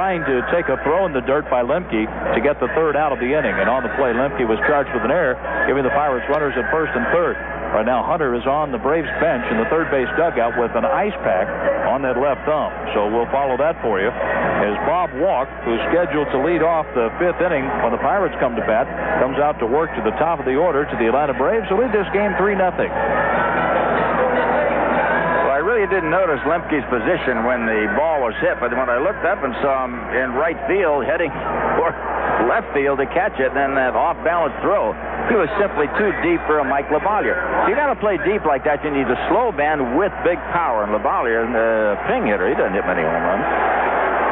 trying 0.04 0.20
to 0.28 0.44
take 0.52 0.68
a 0.68 0.76
throw 0.84 1.08
in 1.08 1.16
the 1.16 1.24
dirt 1.24 1.48
by 1.48 1.64
Lemke 1.64 2.04
to 2.36 2.40
get 2.44 2.60
the 2.60 2.68
third 2.76 2.92
out 2.92 3.16
of 3.16 3.24
the 3.24 3.32
inning. 3.32 3.56
And 3.56 3.72
on 3.72 3.80
the 3.80 3.88
play, 3.96 4.12
Lemke 4.12 4.44
was 4.44 4.60
charged 4.68 4.92
with 4.92 5.00
an 5.00 5.08
error, 5.08 5.32
giving 5.64 5.80
the 5.80 5.96
Pirates 5.96 6.28
runners 6.28 6.52
at 6.60 6.68
first 6.68 6.92
and 6.92 7.08
third. 7.08 7.40
Right 7.72 7.88
now, 7.88 8.04
Hunter 8.04 8.36
is 8.36 8.44
on 8.44 8.68
the 8.68 8.76
Braves 8.76 9.08
bench 9.16 9.48
in 9.48 9.56
the 9.56 9.64
third 9.72 9.88
base 9.88 10.12
dugout 10.20 10.60
with 10.60 10.76
an 10.76 10.84
ice 10.84 11.16
pack 11.24 11.48
on 11.88 12.04
that 12.04 12.20
left 12.20 12.44
thumb. 12.44 12.68
So 12.92 13.08
we'll 13.08 13.32
follow 13.32 13.56
that 13.56 13.80
for 13.80 13.96
you. 13.96 14.12
As 14.12 14.76
Bob 14.84 15.08
Walk, 15.16 15.48
who's 15.64 15.80
scheduled 15.88 16.28
to 16.36 16.38
lead 16.44 16.60
off 16.60 16.84
the 16.92 17.08
fifth 17.16 17.40
inning 17.40 17.64
when 17.80 17.96
the 17.96 18.02
Pirates 18.04 18.36
come 18.44 18.52
to 18.60 18.64
bat, 18.68 18.84
comes 19.24 19.40
out 19.40 19.56
to 19.64 19.66
work 19.66 19.88
to 19.96 20.04
the 20.04 20.12
top 20.20 20.36
of 20.36 20.44
the 20.44 20.60
order 20.60 20.84
to 20.84 20.96
the 21.00 21.08
Atlanta 21.08 21.32
Braves 21.32 21.64
to 21.72 21.80
lead 21.80 21.96
this 21.96 22.06
game 22.12 22.36
3 22.36 22.60
0 22.60 22.76
really 25.74 25.90
didn't 25.90 26.14
notice 26.14 26.38
Lemke's 26.46 26.86
position 26.86 27.42
when 27.42 27.66
the 27.66 27.90
ball 27.98 28.22
was 28.22 28.30
hit, 28.38 28.54
but 28.62 28.70
when 28.70 28.86
I 28.86 29.02
looked 29.02 29.26
up 29.26 29.42
and 29.42 29.50
saw 29.58 29.90
him 29.90 29.98
in 30.14 30.30
right 30.38 30.54
field 30.70 31.02
heading 31.02 31.34
for 31.82 31.90
left 32.46 32.70
field 32.70 33.02
to 33.02 33.10
catch 33.10 33.34
it, 33.42 33.50
and 33.50 33.58
then 33.58 33.74
that 33.74 33.98
off-balance 33.98 34.54
throw, 34.62 34.94
he 35.26 35.34
was 35.34 35.50
simply 35.58 35.90
too 35.98 36.14
deep 36.22 36.38
for 36.46 36.62
a 36.62 36.66
Mike 36.66 36.86
LaValliere. 36.94 37.66
So 37.66 37.74
you 37.74 37.74
got 37.74 37.90
to 37.90 37.98
play 37.98 38.22
deep 38.22 38.46
like 38.46 38.62
that. 38.70 38.86
You 38.86 38.94
need 38.94 39.10
a 39.10 39.18
slow 39.26 39.50
band 39.50 39.98
with 39.98 40.14
big 40.22 40.38
power, 40.54 40.86
and 40.86 40.94
LaValliere, 40.94 41.42
the 41.50 41.98
uh, 41.98 42.06
ping 42.06 42.30
hitter, 42.30 42.46
he 42.46 42.54
doesn't 42.54 42.78
hit 42.78 42.86
many 42.86 43.02
home 43.02 43.24
runs. 43.26 43.42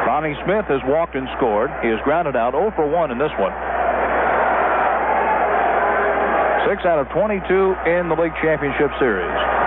Lonnie 0.07 0.39
Smith 0.47 0.71
has 0.71 0.79
walked 0.87 1.19
and 1.19 1.27
scored. 1.35 1.75
He 1.83 1.91
has 1.91 1.99
grounded 2.07 2.39
out 2.39 2.55
0 2.55 2.71
for 2.79 2.87
1 2.87 3.11
in 3.11 3.19
this 3.19 3.35
one. 3.35 3.51
6 6.71 6.87
out 6.87 7.03
of 7.03 7.11
22 7.11 7.43
in 7.91 8.07
the 8.07 8.15
league 8.15 8.37
championship 8.39 8.95
series. 9.03 9.62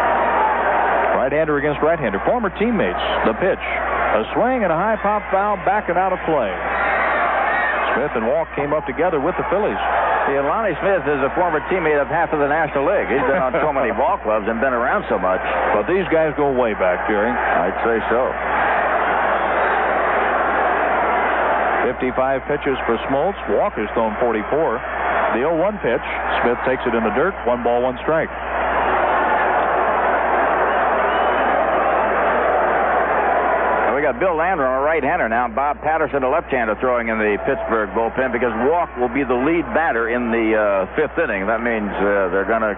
Right-hander 1.25 1.57
against 1.57 1.81
right-hander. 1.81 2.21
Former 2.21 2.53
teammates. 2.53 3.01
The 3.25 3.33
pitch. 3.41 3.57
A 3.57 4.29
swing 4.37 4.61
and 4.61 4.69
a 4.69 4.77
high 4.77 4.93
pop 5.01 5.25
foul 5.33 5.57
backing 5.65 5.97
out 5.97 6.13
of 6.13 6.21
play. 6.21 6.53
Smith 7.97 8.13
and 8.13 8.29
Walk 8.29 8.45
came 8.53 8.77
up 8.77 8.85
together 8.85 9.17
with 9.17 9.33
the 9.33 9.41
Phillies. 9.49 9.81
See, 10.29 10.37
and 10.37 10.45
Lonnie 10.45 10.77
Smith 10.85 11.01
is 11.01 11.21
a 11.25 11.33
former 11.33 11.65
teammate 11.65 11.97
of 11.97 12.13
half 12.13 12.29
of 12.29 12.37
the 12.37 12.45
National 12.45 12.85
League. 12.85 13.09
He's 13.09 13.25
been 13.25 13.41
on 13.41 13.57
so 13.57 13.73
many 13.73 13.89
ball 13.97 14.21
clubs 14.21 14.45
and 14.45 14.61
been 14.61 14.77
around 14.77 15.09
so 15.09 15.17
much. 15.17 15.41
But 15.73 15.89
these 15.89 16.05
guys 16.13 16.29
go 16.37 16.53
way 16.53 16.77
back, 16.77 17.09
Jerry. 17.09 17.33
I'd 17.33 17.73
say 17.81 17.97
so. 18.13 18.29
55 21.89 22.45
pitches 22.45 22.77
for 22.85 23.01
Smoltz. 23.09 23.41
Walker's 23.49 23.89
thrown 23.97 24.13
44. 24.21 24.77
The 25.33 25.41
0-1 25.41 25.81
pitch. 25.81 26.05
Smith 26.45 26.61
takes 26.69 26.85
it 26.85 26.93
in 26.93 27.01
the 27.01 27.13
dirt. 27.17 27.33
One 27.49 27.65
ball, 27.65 27.81
one 27.81 27.97
strike. 28.05 28.29
Got 34.05 34.21
Bill 34.21 34.37
Landrum, 34.37 34.69
a 34.69 34.85
right-hander 34.85 35.25
now. 35.25 35.49
Bob 35.49 35.81
Patterson, 35.81 36.21
a 36.21 36.29
left-hander, 36.29 36.77
throwing 36.77 37.09
in 37.09 37.17
the 37.17 37.41
Pittsburgh 37.41 37.89
bullpen 37.97 38.29
because 38.29 38.53
Walk 38.69 38.93
will 39.01 39.09
be 39.09 39.25
the 39.25 39.33
lead 39.33 39.65
batter 39.73 40.13
in 40.13 40.29
the 40.29 40.53
uh, 40.53 40.85
fifth 40.93 41.17
inning. 41.17 41.49
That 41.49 41.65
means 41.65 41.89
uh, 41.89 42.29
they're 42.29 42.45
gonna 42.45 42.77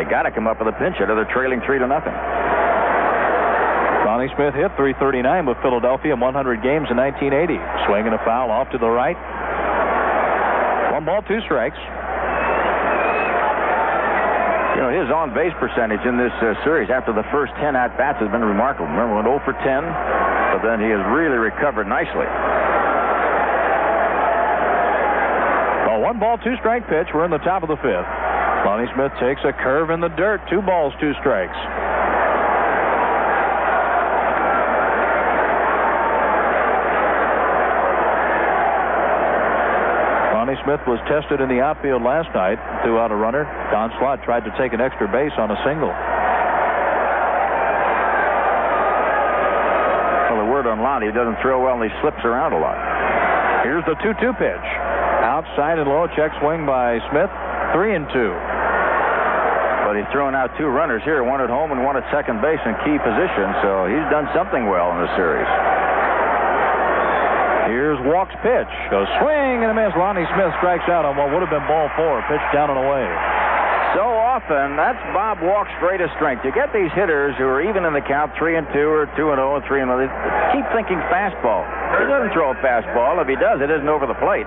they 0.00 0.08
got 0.08 0.24
to 0.24 0.32
come 0.32 0.48
up 0.48 0.56
with 0.56 0.72
a 0.72 0.76
pinch 0.80 0.96
hitter. 0.96 1.12
They're 1.12 1.28
trailing 1.28 1.60
three 1.60 1.76
to 1.76 1.84
nothing. 1.84 2.16
Lonnie 4.08 4.32
Smith 4.32 4.56
hit 4.56 4.72
339 4.80 5.44
with 5.44 5.60
Philadelphia 5.60 6.16
in 6.16 6.20
100 6.24 6.64
games 6.64 6.88
in 6.88 6.96
1980. 6.96 7.60
Swinging 7.84 8.16
a 8.16 8.22
foul 8.24 8.48
off 8.48 8.72
to 8.72 8.80
the 8.80 8.88
right. 8.88 9.16
One 10.96 11.04
ball, 11.04 11.20
two 11.28 11.44
strikes. 11.44 11.76
You 14.76 14.84
know, 14.84 14.92
his 14.92 15.08
on 15.08 15.32
base 15.32 15.56
percentage 15.56 16.04
in 16.04 16.20
this 16.20 16.36
uh, 16.44 16.52
series 16.60 16.92
after 16.92 17.08
the 17.08 17.24
first 17.32 17.56
10 17.56 17.72
at 17.72 17.96
bats 17.96 18.20
has 18.20 18.28
been 18.28 18.44
remarkable. 18.44 18.84
Remember, 18.92 19.16
went 19.16 19.24
0 19.24 19.40
for 19.40 19.56
10, 19.56 19.64
but 19.64 20.60
then 20.60 20.84
he 20.84 20.92
has 20.92 21.00
really 21.16 21.40
recovered 21.40 21.88
nicely. 21.88 22.28
Well, 25.88 26.04
one 26.04 26.20
ball, 26.20 26.36
two 26.44 26.60
strike 26.60 26.84
pitch. 26.92 27.08
We're 27.16 27.24
in 27.24 27.32
the 27.32 27.40
top 27.40 27.64
of 27.64 27.72
the 27.72 27.80
fifth. 27.80 28.04
Lonnie 28.68 28.84
Smith 28.92 29.16
takes 29.16 29.40
a 29.48 29.56
curve 29.56 29.88
in 29.88 30.04
the 30.04 30.12
dirt. 30.12 30.44
Two 30.52 30.60
balls, 30.60 30.92
two 31.00 31.16
strikes. 31.24 31.56
Smith 40.64 40.80
was 40.86 41.00
tested 41.08 41.40
in 41.40 41.48
the 41.48 41.60
outfield 41.60 42.02
last 42.02 42.28
night, 42.32 42.56
threw 42.84 42.98
out 42.98 43.10
a 43.10 43.18
runner. 43.18 43.44
Don 43.72 43.90
Slaught 43.98 44.22
tried 44.22 44.44
to 44.44 44.52
take 44.56 44.72
an 44.72 44.80
extra 44.80 45.08
base 45.08 45.32
on 45.36 45.50
a 45.50 45.58
single. 45.64 45.92
Well, 50.30 50.38
the 50.44 50.50
word 50.50 50.66
on 50.66 50.80
Lonnie, 50.80 51.06
he 51.08 51.14
doesn't 51.16 51.40
throw 51.40 51.64
well 51.64 51.80
and 51.80 51.90
he 51.90 51.94
slips 52.00 52.20
around 52.24 52.52
a 52.52 52.60
lot. 52.60 52.78
Here's 53.64 53.84
the 53.84 53.96
2 53.98 54.14
2 54.20 54.32
pitch. 54.38 54.66
Outside 55.26 55.78
and 55.78 55.88
low, 55.88 56.06
check 56.14 56.30
swing 56.38 56.66
by 56.66 57.00
Smith. 57.10 57.30
3 57.74 57.96
and 57.96 58.06
2. 58.12 58.34
But 59.86 59.94
he's 59.94 60.10
thrown 60.10 60.34
out 60.34 60.50
two 60.58 60.66
runners 60.66 61.02
here, 61.06 61.22
one 61.22 61.40
at 61.40 61.50
home 61.50 61.70
and 61.70 61.82
one 61.86 61.96
at 61.96 62.02
second 62.10 62.42
base 62.42 62.58
in 62.66 62.74
key 62.82 62.98
position, 62.98 63.46
so 63.62 63.86
he's 63.86 64.02
done 64.10 64.26
something 64.34 64.66
well 64.66 64.90
in 64.94 65.06
the 65.06 65.10
series. 65.14 65.46
Here's 67.66 67.98
Walk's 68.06 68.34
pitch. 68.46 68.70
A 68.94 69.02
swing 69.18 69.66
and 69.66 69.70
a 69.70 69.76
miss. 69.76 69.90
Lonnie 69.98 70.26
Smith 70.34 70.54
strikes 70.62 70.86
out 70.86 71.02
on 71.02 71.18
what 71.18 71.34
would 71.34 71.42
have 71.42 71.50
been 71.50 71.66
ball 71.66 71.90
four. 71.98 72.22
Pitch 72.30 72.42
down 72.54 72.70
and 72.70 72.78
away. 72.78 73.06
So 73.98 74.06
often, 74.06 74.76
that's 74.76 75.00
Bob 75.16 75.40
Walk's 75.40 75.72
greatest 75.80 76.12
strength. 76.20 76.44
You 76.44 76.52
get 76.52 76.70
these 76.70 76.92
hitters 76.92 77.34
who 77.40 77.48
are 77.48 77.64
even 77.64 77.88
in 77.88 77.96
the 77.96 78.04
count, 78.04 78.36
three 78.36 78.54
and 78.54 78.68
two, 78.70 78.86
or 78.86 79.08
two 79.16 79.32
and 79.32 79.40
zero, 79.40 79.56
and 79.56 79.64
three 79.64 79.80
and 79.80 79.90
oh. 79.90 79.98
one. 79.98 80.10
Keep 80.52 80.68
thinking 80.76 81.00
fastball. 81.08 81.64
He 81.98 82.04
doesn't 82.06 82.30
throw 82.36 82.52
a 82.52 82.58
fastball. 82.62 83.18
If 83.18 83.26
he 83.26 83.40
does, 83.40 83.58
it 83.64 83.70
isn't 83.72 83.88
over 83.88 84.06
the 84.06 84.18
plate. 84.20 84.46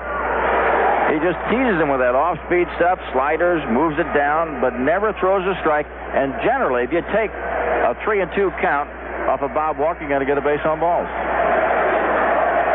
He 1.09 1.17
just 1.25 1.41
teases 1.49 1.81
him 1.81 1.89
with 1.89 2.05
that 2.05 2.13
off-speed 2.13 2.69
stuff, 2.77 3.01
sliders, 3.11 3.65
moves 3.73 3.97
it 3.97 4.05
down, 4.13 4.61
but 4.61 4.77
never 4.77 5.09
throws 5.17 5.41
a 5.41 5.57
strike. 5.65 5.89
And 6.13 6.37
generally, 6.45 6.85
if 6.85 6.93
you 6.93 7.01
take 7.09 7.33
a 7.33 7.97
three 8.05 8.21
and 8.21 8.29
two 8.37 8.53
count 8.61 8.85
off 9.25 9.41
of 9.41 9.49
Bob 9.57 9.81
Walk, 9.81 9.97
you're 9.97 10.09
going 10.13 10.21
to 10.21 10.29
get 10.29 10.37
a 10.37 10.45
base 10.45 10.61
on 10.61 10.77
balls. 10.77 11.09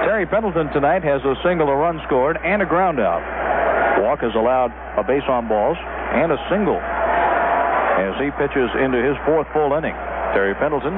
Terry 0.05 0.29
Pendleton 0.29 0.69
tonight 0.77 1.01
has 1.01 1.25
a 1.25 1.33
single, 1.41 1.73
a 1.73 1.77
run 1.77 1.97
scored, 2.05 2.37
and 2.45 2.61
a 2.61 2.69
ground 2.69 3.01
out. 3.01 3.25
Walk 4.05 4.21
has 4.21 4.37
allowed 4.37 4.69
a 5.01 5.03
base 5.03 5.25
on 5.33 5.49
balls 5.49 5.81
and 6.13 6.29
a 6.29 6.37
single 6.53 6.77
as 6.77 8.13
he 8.21 8.29
pitches 8.37 8.69
into 8.85 9.01
his 9.01 9.17
fourth 9.25 9.49
full 9.57 9.73
inning. 9.73 9.97
Terry 10.37 10.53
Pendleton 10.61 10.93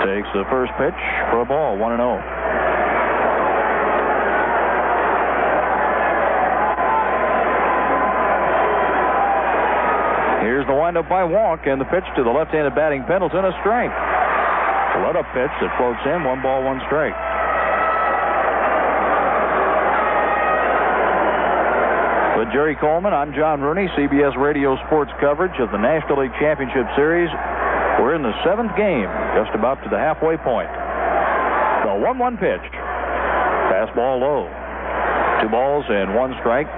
takes 0.00 0.32
the 0.32 0.48
first 0.48 0.72
pitch 0.80 0.96
for 1.28 1.44
a 1.44 1.46
ball, 1.46 1.76
1 1.76 1.92
0. 2.00 2.24
Here's 10.40 10.64
the 10.64 10.72
windup 10.72 11.04
by 11.04 11.20
Walk, 11.20 11.68
and 11.68 11.76
the 11.76 11.88
pitch 11.92 12.08
to 12.16 12.24
the 12.24 12.32
left-handed 12.32 12.72
batting 12.72 13.04
Pendleton, 13.04 13.44
a 13.44 13.52
strike. 13.60 13.92
Let 15.04 15.20
up 15.20 15.28
pitch 15.36 15.52
that 15.60 15.68
floats 15.76 16.00
in, 16.08 16.24
one 16.24 16.40
ball, 16.40 16.64
one 16.64 16.80
strike. 16.88 17.12
Jerry 22.52 22.76
Coleman, 22.76 23.16
I'm 23.16 23.32
John 23.32 23.64
Rooney, 23.64 23.88
CBS 23.96 24.36
Radio 24.36 24.76
Sports 24.84 25.08
coverage 25.24 25.56
of 25.56 25.72
the 25.72 25.80
National 25.80 26.20
League 26.20 26.36
Championship 26.36 26.84
Series. 26.92 27.32
We're 27.96 28.12
in 28.12 28.20
the 28.20 28.36
seventh 28.44 28.76
game, 28.76 29.08
just 29.32 29.56
about 29.56 29.80
to 29.80 29.88
the 29.88 29.96
halfway 29.96 30.36
point. 30.36 30.68
The 30.68 31.96
1 31.96 32.20
1 32.20 32.36
pitch. 32.36 32.60
Fastball 33.72 34.20
low. 34.20 34.52
Two 35.40 35.48
balls 35.48 35.88
and 35.88 36.12
one 36.12 36.36
strike. 36.44 36.68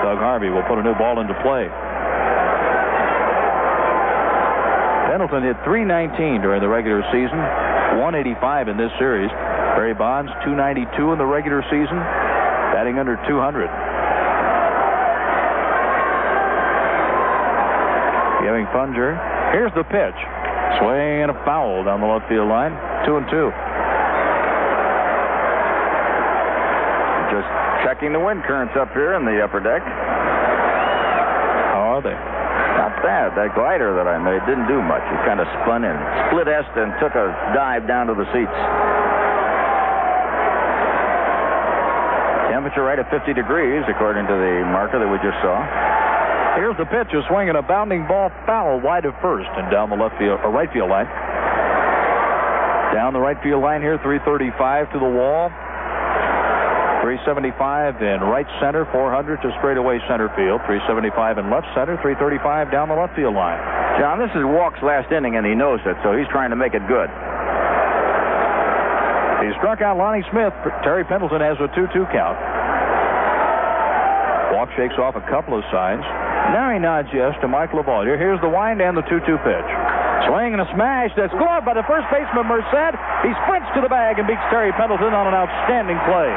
Doug 0.00 0.16
Harvey 0.24 0.48
will 0.48 0.64
put 0.64 0.80
a 0.80 0.84
new 0.88 0.96
ball 0.96 1.20
into 1.20 1.36
play. 1.44 1.68
Pendleton 5.12 5.44
hit 5.44 5.60
319 5.68 6.40
during 6.40 6.64
the 6.64 6.70
regular 6.72 7.04
season, 7.12 7.36
185 8.00 8.72
in 8.72 8.80
this 8.80 8.90
series. 8.96 9.28
Barry 9.76 9.92
Bonds, 9.92 10.32
292 10.48 11.12
in 11.12 11.18
the 11.20 11.28
regular 11.28 11.60
season, 11.68 12.00
batting 12.72 12.96
under 12.96 13.20
200. 13.28 13.68
You 18.40 18.48
having 18.48 18.66
fun, 18.72 18.96
Here's 19.52 19.72
the 19.76 19.84
pitch. 19.84 20.16
Swing 20.80 21.28
and 21.28 21.30
a 21.30 21.38
foul 21.44 21.84
down 21.84 22.00
the 22.00 22.06
left 22.08 22.24
field 22.28 22.48
line. 22.48 22.72
Two 23.04 23.20
and 23.20 23.28
two. 23.28 23.52
Just 27.28 27.48
checking 27.84 28.16
the 28.16 28.22
wind 28.22 28.40
currents 28.48 28.72
up 28.80 28.88
here 28.96 29.12
in 29.14 29.28
the 29.28 29.44
upper 29.44 29.60
deck. 29.60 29.84
How 31.76 32.00
are 32.00 32.02
they? 32.02 32.16
Not 32.16 32.96
bad. 33.04 33.36
That 33.36 33.52
glider 33.52 33.92
that 33.92 34.08
I 34.08 34.16
made 34.16 34.40
didn't 34.48 34.72
do 34.72 34.80
much. 34.80 35.04
It 35.04 35.20
kind 35.28 35.40
of 35.42 35.46
spun 35.60 35.84
in, 35.84 35.96
split 36.32 36.48
S, 36.48 36.64
and 36.80 36.96
took 36.96 37.12
a 37.12 37.28
dive 37.52 37.84
down 37.84 38.08
to 38.08 38.14
the 38.16 38.24
seats. 38.32 38.56
Temperature 42.48 42.88
right 42.88 42.98
at 42.98 43.10
50 43.12 43.34
degrees, 43.34 43.84
according 43.88 44.26
to 44.26 44.36
the 44.36 44.64
marker 44.72 44.98
that 44.98 45.08
we 45.08 45.18
just 45.20 45.36
saw. 45.44 45.60
Here's 46.56 46.76
the 46.76 46.86
pitch, 46.86 47.14
a 47.14 47.22
swing 47.28 47.48
and 47.48 47.56
a 47.56 47.62
bounding 47.62 48.06
ball 48.06 48.30
foul 48.46 48.80
wide 48.80 49.04
of 49.04 49.14
first 49.22 49.48
and 49.54 49.70
down 49.70 49.90
the 49.90 49.96
left 49.96 50.18
field 50.18 50.40
or 50.42 50.50
right 50.50 50.70
field 50.72 50.90
line. 50.90 51.06
Down 52.94 53.12
the 53.14 53.20
right 53.22 53.38
field 53.42 53.62
line 53.62 53.82
here, 53.82 53.98
335 54.02 54.90
to 54.92 54.98
the 54.98 55.06
wall. 55.06 55.50
375 57.00 58.02
in 58.02 58.20
right 58.20 58.46
center, 58.60 58.84
400 58.92 59.40
to 59.40 59.48
straightaway 59.56 60.02
center 60.04 60.28
field, 60.36 60.60
375 60.68 61.38
in 61.38 61.48
left 61.48 61.66
center, 61.72 61.96
335 62.04 62.70
down 62.70 62.92
the 62.92 62.98
left 62.98 63.16
field 63.16 63.32
line. 63.32 63.56
John, 63.96 64.20
this 64.20 64.30
is 64.36 64.44
Walk's 64.44 64.82
last 64.82 65.08
inning, 65.08 65.36
and 65.36 65.46
he 65.46 65.54
knows 65.54 65.80
it, 65.86 65.96
so 66.04 66.12
he's 66.12 66.28
trying 66.28 66.50
to 66.50 66.60
make 66.60 66.74
it 66.74 66.84
good. 66.84 67.08
He 69.40 69.48
struck 69.56 69.80
out 69.80 69.96
Lonnie 69.96 70.26
Smith. 70.28 70.52
Terry 70.84 71.04
Pendleton 71.08 71.40
has 71.40 71.56
a 71.56 71.72
2 71.72 71.88
2 71.88 72.04
count. 72.12 72.36
Walk 74.52 74.68
shakes 74.76 74.98
off 75.00 75.16
a 75.16 75.24
couple 75.24 75.56
of 75.56 75.64
signs. 75.72 76.04
Now 76.50 76.74
he 76.74 76.82
nods 76.82 77.08
yes 77.14 77.38
to 77.42 77.48
Mike 77.48 77.70
LaValliere. 77.70 78.18
Here's 78.18 78.40
the 78.42 78.50
wind 78.50 78.82
and 78.82 78.96
the 78.96 79.06
2 79.06 79.22
2 79.22 79.38
pitch. 79.46 79.70
Swing 80.26 80.52
and 80.52 80.60
a 80.60 80.68
smash 80.74 81.14
that's 81.14 81.32
gloved 81.38 81.64
by 81.64 81.74
the 81.74 81.86
first 81.86 82.10
baseman 82.10 82.50
Merced. 82.50 82.94
He 83.22 83.30
sprints 83.46 83.70
to 83.78 83.80
the 83.80 83.88
bag 83.88 84.18
and 84.18 84.26
beats 84.26 84.42
Terry 84.50 84.74
Pendleton 84.74 85.14
on 85.14 85.30
an 85.30 85.34
outstanding 85.34 85.96
play. 86.04 86.30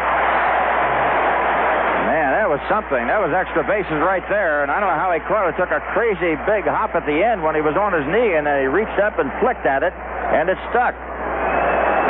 Man, 2.08 2.30
that 2.38 2.46
was 2.46 2.62
something. 2.70 3.10
That 3.10 3.20
was 3.20 3.34
extra 3.34 3.66
bases 3.66 4.00
right 4.06 4.24
there, 4.30 4.62
and 4.62 4.70
I 4.70 4.78
don't 4.78 4.88
know 4.88 5.02
how 5.02 5.12
he 5.12 5.20
caught 5.26 5.50
it. 5.50 5.58
Took 5.58 5.74
a 5.74 5.82
crazy 5.98 6.38
big 6.46 6.70
hop 6.70 6.94
at 6.94 7.10
the 7.10 7.18
end 7.18 7.42
when 7.42 7.58
he 7.58 7.66
was 7.66 7.74
on 7.74 7.92
his 7.92 8.06
knee, 8.06 8.38
and 8.38 8.46
then 8.46 8.62
he 8.62 8.70
reached 8.70 9.00
up 9.02 9.18
and 9.18 9.34
flicked 9.42 9.66
at 9.66 9.82
it, 9.82 9.92
and 9.92 10.48
it 10.48 10.62
stuck. 10.70 10.94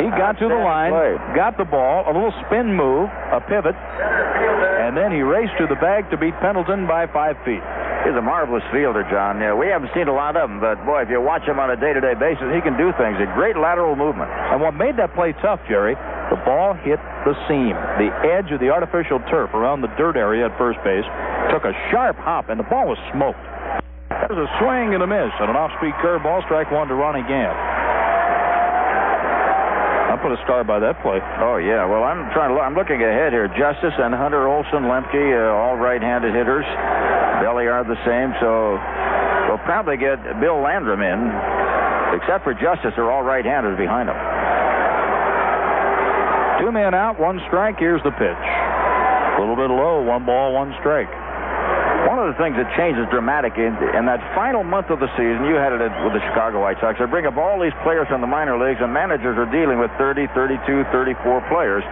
He 0.02 0.10
got 0.12 0.36
to 0.42 0.48
the 0.50 0.58
line, 0.58 0.90
play. 0.90 1.14
got 1.34 1.56
the 1.56 1.64
ball, 1.64 2.04
a 2.04 2.12
little 2.12 2.34
spin 2.46 2.74
move, 2.74 3.08
a 3.32 3.40
pivot, 3.40 3.78
and 4.82 4.92
then 4.92 5.14
he 5.14 5.22
raced 5.22 5.54
to 5.58 5.66
the 5.70 5.78
bag 5.78 6.10
to 6.10 6.18
beat 6.18 6.34
Pendleton 6.42 6.86
by 6.86 7.06
five 7.06 7.38
feet. 7.46 7.62
He's 8.04 8.12
a 8.12 8.20
marvelous 8.20 8.62
fielder, 8.68 9.00
John. 9.08 9.40
Yeah, 9.40 9.56
we 9.56 9.72
haven't 9.72 9.88
seen 9.96 10.08
a 10.08 10.12
lot 10.12 10.36
of 10.36 10.50
him, 10.50 10.60
but 10.60 10.76
boy, 10.84 11.02
if 11.02 11.08
you 11.08 11.24
watch 11.24 11.48
him 11.48 11.56
on 11.58 11.72
a 11.72 11.76
day-to-day 11.76 12.20
basis, 12.20 12.52
he 12.52 12.60
can 12.60 12.76
do 12.76 12.92
things. 13.00 13.16
A 13.16 13.24
great 13.32 13.56
lateral 13.56 13.96
movement. 13.96 14.28
And 14.28 14.60
what 14.60 14.76
made 14.76 15.00
that 15.00 15.16
play 15.16 15.32
tough, 15.40 15.64
Jerry, 15.64 15.96
the 16.28 16.36
ball 16.44 16.76
hit 16.76 17.00
the 17.24 17.32
seam. 17.48 17.72
The 17.96 18.12
edge 18.28 18.52
of 18.52 18.60
the 18.60 18.68
artificial 18.68 19.24
turf 19.32 19.56
around 19.56 19.80
the 19.80 19.88
dirt 19.96 20.20
area 20.20 20.52
at 20.52 20.58
first 20.60 20.84
base 20.84 21.08
took 21.48 21.64
a 21.64 21.72
sharp 21.88 22.20
hop, 22.20 22.52
and 22.52 22.60
the 22.60 22.68
ball 22.68 22.92
was 22.92 23.00
smoked. 23.08 23.40
There's 24.12 24.36
a 24.36 24.52
swing 24.60 24.92
and 24.92 25.00
a 25.00 25.08
miss 25.08 25.32
on 25.40 25.48
an 25.48 25.56
off-speed 25.56 25.96
curveball, 26.04 26.44
strike 26.44 26.68
one 26.70 26.88
to 26.88 26.94
Ronnie 26.94 27.24
Gant. 27.24 27.56
I 30.12 30.16
put 30.20 30.30
a 30.30 30.38
star 30.44 30.62
by 30.62 30.78
that 30.78 31.02
play. 31.02 31.18
Oh 31.42 31.56
yeah. 31.56 31.88
Well, 31.88 32.04
I'm 32.04 32.30
trying 32.30 32.50
to. 32.50 32.54
Look, 32.54 32.62
I'm 32.62 32.76
looking 32.76 33.02
ahead 33.02 33.32
here. 33.32 33.48
Justice 33.48 33.98
and 33.98 34.14
Hunter 34.14 34.46
Olson 34.46 34.86
Lemke, 34.86 35.34
uh, 35.34 35.50
all 35.50 35.74
right-handed 35.74 36.32
hitters. 36.36 36.64
Belliard 37.44 37.84
the 37.84 38.00
same. 38.08 38.32
So 38.40 38.80
we'll 39.52 39.60
probably 39.68 40.00
get 40.00 40.16
Bill 40.40 40.64
Landrum 40.64 41.04
in, 41.04 41.20
except 42.16 42.40
for 42.40 42.56
Justice. 42.56 42.96
They're 42.96 43.12
all 43.12 43.22
right-handed 43.22 43.76
behind 43.76 44.08
him. 44.08 44.16
Two 46.64 46.72
men 46.72 46.96
out, 46.96 47.20
one 47.20 47.36
strike. 47.52 47.76
Here's 47.76 48.00
the 48.00 48.16
pitch. 48.16 48.44
A 49.36 49.40
little 49.44 49.60
bit 49.60 49.68
low, 49.68 50.00
one 50.00 50.24
ball, 50.24 50.56
one 50.56 50.72
strike. 50.80 51.12
One 52.08 52.16
of 52.20 52.32
the 52.32 52.38
things 52.40 52.56
that 52.56 52.68
changes 52.76 53.04
dramatic 53.12 53.56
in, 53.60 53.76
in 53.96 54.04
that 54.08 54.20
final 54.36 54.64
month 54.64 54.88
of 54.88 55.00
the 55.00 55.08
season, 55.16 55.44
you 55.44 55.56
had 55.56 55.72
it 55.72 55.80
with 56.04 56.12
the 56.16 56.24
Chicago 56.32 56.60
White 56.64 56.80
Sox. 56.80 56.96
They 56.96 57.08
bring 57.08 57.26
up 57.28 57.36
all 57.36 57.60
these 57.60 57.76
players 57.82 58.08
from 58.08 58.20
the 58.20 58.28
minor 58.28 58.56
leagues, 58.56 58.80
and 58.80 58.92
managers 58.92 59.36
are 59.36 59.48
dealing 59.48 59.80
with 59.80 59.90
30, 60.00 60.28
32, 60.32 60.84
34 60.92 61.48
players. 61.52 61.84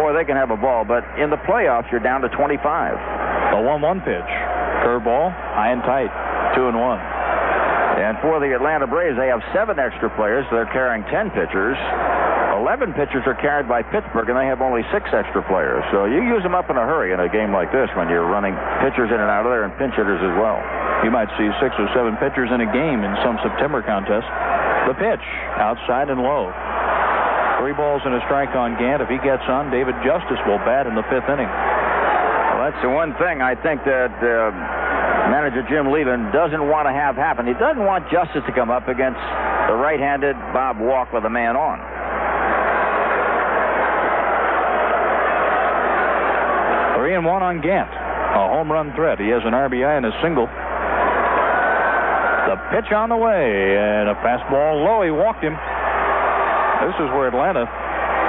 Or 0.00 0.12
they 0.16 0.24
can 0.24 0.36
have 0.36 0.52
a 0.52 0.56
ball, 0.56 0.84
but 0.84 1.04
in 1.20 1.28
the 1.28 1.40
playoffs, 1.48 1.90
you're 1.92 2.04
down 2.04 2.20
to 2.22 2.28
25. 2.28 2.60
A 2.60 3.60
1-1 3.60 4.04
pitch. 4.04 4.53
Curveball, 4.84 5.32
high 5.32 5.72
and 5.72 5.80
tight. 5.82 6.12
Two 6.54 6.68
and 6.68 6.76
one. 6.76 7.00
And 7.00 8.20
for 8.20 8.36
the 8.38 8.52
Atlanta 8.52 8.86
Braves, 8.86 9.16
they 9.16 9.32
have 9.32 9.40
seven 9.56 9.80
extra 9.80 10.12
players. 10.12 10.44
They're 10.52 10.68
carrying 10.68 11.02
10 11.08 11.32
pitchers. 11.32 11.78
11 12.60 12.92
pitchers 12.94 13.24
are 13.26 13.34
carried 13.34 13.66
by 13.66 13.82
Pittsburgh, 13.82 14.28
and 14.30 14.38
they 14.38 14.46
have 14.46 14.62
only 14.62 14.82
six 14.94 15.10
extra 15.10 15.42
players. 15.46 15.82
So 15.90 16.06
you 16.06 16.22
use 16.22 16.42
them 16.42 16.54
up 16.54 16.70
in 16.70 16.76
a 16.76 16.86
hurry 16.86 17.10
in 17.10 17.18
a 17.18 17.30
game 17.30 17.50
like 17.50 17.72
this 17.72 17.90
when 17.98 18.06
you're 18.12 18.26
running 18.26 18.54
pitchers 18.84 19.10
in 19.10 19.18
and 19.18 19.30
out 19.30 19.46
of 19.46 19.50
there 19.50 19.64
and 19.66 19.74
pinch 19.74 19.94
hitters 19.96 20.22
as 20.22 20.34
well. 20.38 20.58
You 21.02 21.10
might 21.10 21.30
see 21.34 21.48
six 21.58 21.74
or 21.80 21.88
seven 21.96 22.14
pitchers 22.22 22.50
in 22.54 22.62
a 22.62 22.70
game 22.70 23.02
in 23.02 23.12
some 23.26 23.40
September 23.42 23.82
contest. 23.82 24.26
The 24.86 24.94
pitch, 24.94 25.24
outside 25.58 26.10
and 26.10 26.22
low. 26.22 26.52
Three 27.58 27.74
balls 27.74 28.02
and 28.04 28.14
a 28.14 28.22
strike 28.26 28.54
on 28.54 28.76
Gant. 28.78 29.02
If 29.02 29.08
he 29.08 29.18
gets 29.18 29.44
on, 29.48 29.70
David 29.70 29.94
Justice 30.04 30.38
will 30.46 30.60
bat 30.62 30.86
in 30.86 30.94
the 30.94 31.06
fifth 31.08 31.26
inning. 31.30 31.48
That's 32.64 32.80
the 32.80 32.88
one 32.88 33.12
thing 33.20 33.44
I 33.44 33.52
think 33.52 33.84
that 33.84 34.08
uh, 34.24 34.48
manager 35.28 35.60
Jim 35.68 35.92
Leyland 35.92 36.32
doesn't 36.32 36.64
want 36.64 36.88
to 36.88 36.96
have 36.96 37.12
happen. 37.12 37.44
He 37.44 37.52
doesn't 37.60 37.84
want 37.84 38.08
Justice 38.08 38.40
to 38.40 38.52
come 38.56 38.72
up 38.72 38.88
against 38.88 39.20
the 39.68 39.76
right-handed 39.76 40.32
Bob 40.56 40.80
Walk 40.80 41.12
with 41.12 41.28
a 41.28 41.28
man 41.28 41.60
on. 41.60 41.76
Three 46.96 47.12
and 47.12 47.28
one 47.28 47.44
on 47.44 47.60
Gant. 47.60 47.92
A 47.92 48.48
home 48.48 48.72
run 48.72 48.96
threat. 48.96 49.20
He 49.20 49.28
has 49.28 49.44
an 49.44 49.52
RBI 49.52 50.00
and 50.00 50.08
a 50.08 50.14
single. 50.24 50.48
The 52.48 52.56
pitch 52.72 52.88
on 52.96 53.12
the 53.12 53.20
way 53.20 53.76
and 53.76 54.08
a 54.08 54.16
fastball 54.24 54.80
low. 54.80 55.04
He 55.04 55.12
walked 55.12 55.44
him. 55.44 55.52
This 55.52 56.96
is 56.96 57.12
where 57.12 57.28
Atlanta 57.28 57.83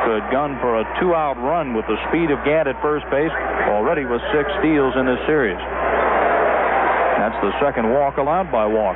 could 0.06 0.22
gun 0.30 0.54
for 0.62 0.78
a 0.80 0.86
two-out 1.02 1.36
run 1.42 1.74
with 1.74 1.90
the 1.90 1.98
speed 2.08 2.30
of 2.30 2.38
Gant 2.46 2.70
at 2.70 2.78
first 2.82 3.10
base. 3.10 3.34
Already 3.66 4.06
with 4.06 4.22
six 4.30 4.46
steals 4.62 4.94
in 4.94 5.10
this 5.10 5.20
series. 5.26 5.58
That's 7.18 7.36
the 7.42 7.52
second 7.58 7.90
walk 7.90 8.22
allowed 8.22 8.54
by 8.54 8.70
Walk. 8.70 8.94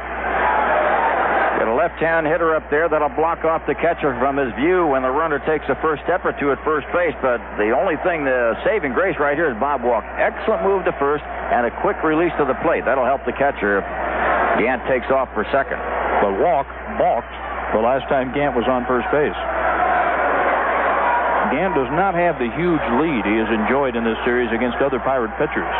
Got 1.58 1.68
a 1.68 1.76
left-hand 1.76 2.30
hitter 2.30 2.56
up 2.56 2.70
there 2.70 2.88
that'll 2.88 3.12
block 3.18 3.44
off 3.44 3.66
the 3.66 3.76
catcher 3.76 4.16
from 4.22 4.38
his 4.38 4.54
view 4.56 4.88
when 4.88 5.02
the 5.02 5.12
runner 5.12 5.42
takes 5.44 5.66
a 5.68 5.76
first 5.82 6.06
step 6.06 6.24
or 6.24 6.32
two 6.38 6.54
at 6.54 6.62
first 6.64 6.88
base. 6.94 7.18
But 7.20 7.42
the 7.58 7.74
only 7.74 7.98
thing, 8.06 8.24
the 8.24 8.56
saving 8.64 8.94
grace 8.94 9.18
right 9.20 9.36
here 9.36 9.52
is 9.52 9.58
Bob 9.60 9.84
Walk. 9.84 10.06
Excellent 10.16 10.64
move 10.64 10.86
to 10.86 10.94
first 11.02 11.26
and 11.26 11.66
a 11.66 11.74
quick 11.82 12.00
release 12.06 12.32
to 12.38 12.46
the 12.46 12.56
plate. 12.64 12.86
That'll 12.86 13.10
help 13.10 13.26
the 13.26 13.34
catcher 13.34 13.82
if 13.82 13.86
Gant 14.62 14.86
takes 14.88 15.10
off 15.12 15.34
for 15.34 15.44
second. 15.52 15.82
But 16.22 16.38
Walk 16.38 16.70
balked 17.02 17.34
the 17.74 17.82
last 17.82 18.08
time 18.08 18.32
Gant 18.32 18.56
was 18.56 18.70
on 18.70 18.86
first 18.86 19.10
base. 19.12 19.36
Gant 21.52 21.74
does 21.74 21.90
not 21.98 22.14
have 22.14 22.38
the 22.38 22.50
huge 22.54 22.86
lead 23.02 23.26
he 23.26 23.36
has 23.42 23.50
enjoyed 23.50 23.96
in 23.96 24.04
this 24.06 24.18
series 24.26 24.50
against 24.54 24.78
other 24.82 25.00
Pirate 25.02 25.34
pitchers. 25.42 25.74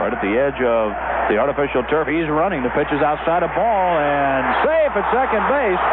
Right 0.00 0.10
at 0.10 0.20
the 0.24 0.34
edge 0.34 0.60
of 0.64 0.90
the 1.30 1.38
artificial 1.38 1.84
turf, 1.86 2.08
he's 2.08 2.26
running. 2.26 2.64
The 2.64 2.74
pitch 2.74 2.90
is 2.90 3.00
outside 3.04 3.44
a 3.46 3.52
ball, 3.52 3.88
and 4.00 4.42
safe 4.66 4.92
at 4.96 5.06
second 5.14 5.44
base 5.46 5.84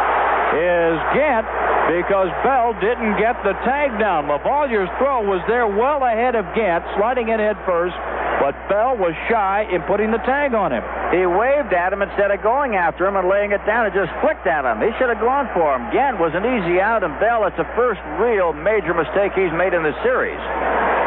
is 0.56 0.96
Gant 1.14 1.46
because 1.90 2.30
Bell 2.46 2.70
didn't 2.78 3.18
get 3.18 3.34
the 3.42 3.50
tag 3.66 3.90
down. 3.98 4.30
LaValliere's 4.30 4.90
throw 5.02 5.26
was 5.26 5.42
there 5.50 5.66
well 5.66 6.06
ahead 6.06 6.38
of 6.38 6.46
Gant, 6.54 6.86
sliding 6.94 7.34
in 7.34 7.42
head 7.42 7.58
first, 7.66 7.98
but 8.38 8.54
Bell 8.70 8.94
was 8.94 9.10
shy 9.26 9.66
in 9.66 9.82
putting 9.90 10.14
the 10.14 10.22
tag 10.22 10.54
on 10.54 10.70
him. 10.70 10.86
He 11.10 11.26
waved 11.26 11.74
at 11.74 11.90
him 11.90 11.98
instead 11.98 12.30
of 12.30 12.38
going 12.46 12.78
after 12.78 13.10
him 13.10 13.18
and 13.18 13.26
laying 13.26 13.50
it 13.50 13.58
down. 13.66 13.90
It 13.90 13.92
just 13.92 14.14
flicked 14.22 14.46
at 14.46 14.62
him. 14.62 14.78
He 14.78 14.94
should 15.02 15.10
have 15.10 15.18
gone 15.18 15.50
for 15.50 15.74
him. 15.74 15.90
Gant 15.90 16.22
was 16.22 16.30
an 16.38 16.46
easy 16.46 16.78
out, 16.78 17.02
and 17.02 17.10
Bell, 17.18 17.42
it's 17.50 17.58
the 17.58 17.66
first 17.74 17.98
real 18.22 18.54
major 18.54 18.94
mistake 18.94 19.34
he's 19.34 19.50
made 19.50 19.74
in 19.74 19.82
the 19.82 19.94
series. 20.06 20.38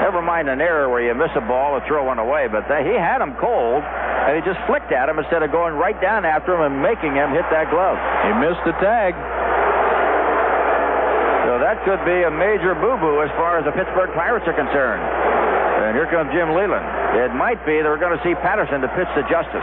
Never 0.03 0.19
mind 0.19 0.51
an 0.51 0.59
error 0.59 0.91
where 0.91 0.99
you 0.99 1.15
miss 1.15 1.31
a 1.39 1.45
ball 1.47 1.79
or 1.79 1.81
throw 1.87 2.03
one 2.03 2.19
away, 2.19 2.51
but 2.51 2.67
they, 2.67 2.83
he 2.83 2.91
had 2.99 3.23
him 3.23 3.39
cold, 3.39 3.87
and 3.87 4.35
he 4.35 4.43
just 4.43 4.59
flicked 4.67 4.91
at 4.91 5.07
him 5.07 5.15
instead 5.15 5.47
of 5.47 5.49
going 5.55 5.79
right 5.79 5.95
down 6.03 6.27
after 6.27 6.59
him 6.59 6.67
and 6.67 6.83
making 6.83 7.15
him 7.15 7.31
hit 7.31 7.47
that 7.55 7.71
glove. 7.71 7.95
He 8.27 8.35
missed 8.35 8.67
the 8.67 8.75
tag. 8.83 9.15
So 11.53 11.61
that 11.61 11.85
could 11.85 12.01
be 12.01 12.25
a 12.25 12.33
major 12.33 12.73
boo-boo 12.73 13.21
as 13.21 13.29
far 13.37 13.61
as 13.61 13.63
the 13.69 13.69
Pittsburgh 13.77 14.09
Pirates 14.17 14.41
are 14.49 14.57
concerned. 14.57 15.05
And 15.85 15.93
here 15.93 16.09
comes 16.09 16.33
Jim 16.33 16.49
Leyland. 16.49 16.81
It 17.13 17.29
might 17.37 17.61
be 17.61 17.77
that 17.77 17.85
we're 17.85 18.01
going 18.01 18.17
to 18.17 18.23
see 18.25 18.33
Patterson 18.41 18.81
to 18.81 18.89
pitch 18.97 19.05
to 19.13 19.21
Justice. 19.29 19.61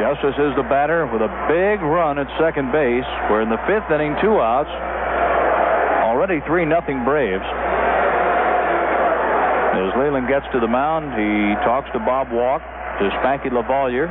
Justice 0.00 0.40
is 0.40 0.56
the 0.56 0.64
batter 0.64 1.04
with 1.12 1.20
a 1.20 1.28
big 1.44 1.84
run 1.84 2.16
at 2.16 2.24
second 2.40 2.72
base. 2.72 3.04
We're 3.28 3.44
in 3.44 3.52
the 3.52 3.60
fifth 3.68 3.92
inning, 3.92 4.16
two 4.24 4.40
outs. 4.40 4.72
Already 6.08 6.40
3 6.48 6.64
nothing 6.64 7.04
Braves. 7.04 7.44
As 9.76 9.92
Leyland 10.00 10.24
gets 10.24 10.48
to 10.56 10.58
the 10.64 10.72
mound, 10.72 11.12
he 11.20 11.52
talks 11.68 11.92
to 11.92 12.00
Bob 12.00 12.32
Walk, 12.32 12.64
to 12.96 13.12
Spanky 13.20 13.52
LaValliere. 13.52 14.08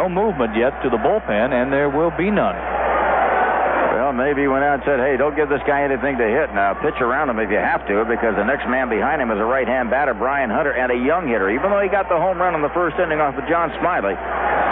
No 0.00 0.08
movement 0.08 0.56
yet 0.56 0.72
to 0.80 0.88
the 0.88 0.96
bullpen, 0.96 1.52
and 1.52 1.68
there 1.68 1.92
will 1.92 2.08
be 2.16 2.32
none. 2.32 2.56
Well, 2.56 4.16
maybe 4.16 4.40
he 4.40 4.48
went 4.48 4.64
out 4.64 4.80
and 4.80 4.84
said, 4.88 4.96
hey, 4.96 5.20
don't 5.20 5.36
give 5.36 5.52
this 5.52 5.60
guy 5.68 5.84
anything 5.84 6.16
to 6.16 6.24
hit. 6.24 6.56
Now, 6.56 6.72
pitch 6.72 6.96
around 7.04 7.28
him 7.28 7.36
if 7.36 7.52
you 7.52 7.60
have 7.60 7.84
to, 7.84 8.08
because 8.08 8.32
the 8.32 8.48
next 8.48 8.64
man 8.64 8.88
behind 8.88 9.20
him 9.20 9.28
is 9.28 9.36
a 9.36 9.44
right-hand 9.44 9.92
batter, 9.92 10.16
Brian 10.16 10.48
Hunter, 10.48 10.72
and 10.72 10.88
a 10.88 10.96
young 10.96 11.28
hitter. 11.28 11.52
Even 11.52 11.68
though 11.68 11.84
he 11.84 11.92
got 11.92 12.08
the 12.08 12.16
home 12.16 12.40
run 12.40 12.56
in 12.56 12.64
the 12.64 12.72
first 12.72 12.96
inning 12.96 13.20
off 13.20 13.36
of 13.36 13.44
John 13.44 13.68
Smiley, 13.76 14.16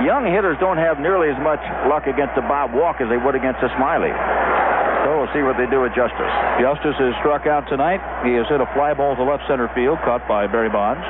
young 0.00 0.24
hitters 0.24 0.56
don't 0.64 0.80
have 0.80 0.96
nearly 0.96 1.28
as 1.28 1.36
much 1.44 1.60
luck 1.84 2.08
against 2.08 2.32
a 2.40 2.44
Bob 2.48 2.72
Walk 2.72 3.04
as 3.04 3.12
they 3.12 3.20
would 3.20 3.36
against 3.36 3.60
a 3.60 3.68
Smiley. 3.76 4.16
So 5.04 5.12
we'll 5.12 5.32
see 5.36 5.44
what 5.44 5.60
they 5.60 5.68
do 5.68 5.84
with 5.84 5.92
Justice. 5.92 6.32
Justice 6.56 6.96
is 7.04 7.12
struck 7.20 7.44
out 7.44 7.68
tonight. 7.68 8.00
He 8.24 8.32
has 8.40 8.48
hit 8.48 8.64
a 8.64 8.68
fly 8.72 8.96
ball 8.96 9.12
to 9.12 9.24
left 9.28 9.44
center 9.44 9.68
field, 9.76 10.00
caught 10.08 10.24
by 10.24 10.48
Barry 10.48 10.72
Bonds. 10.72 11.04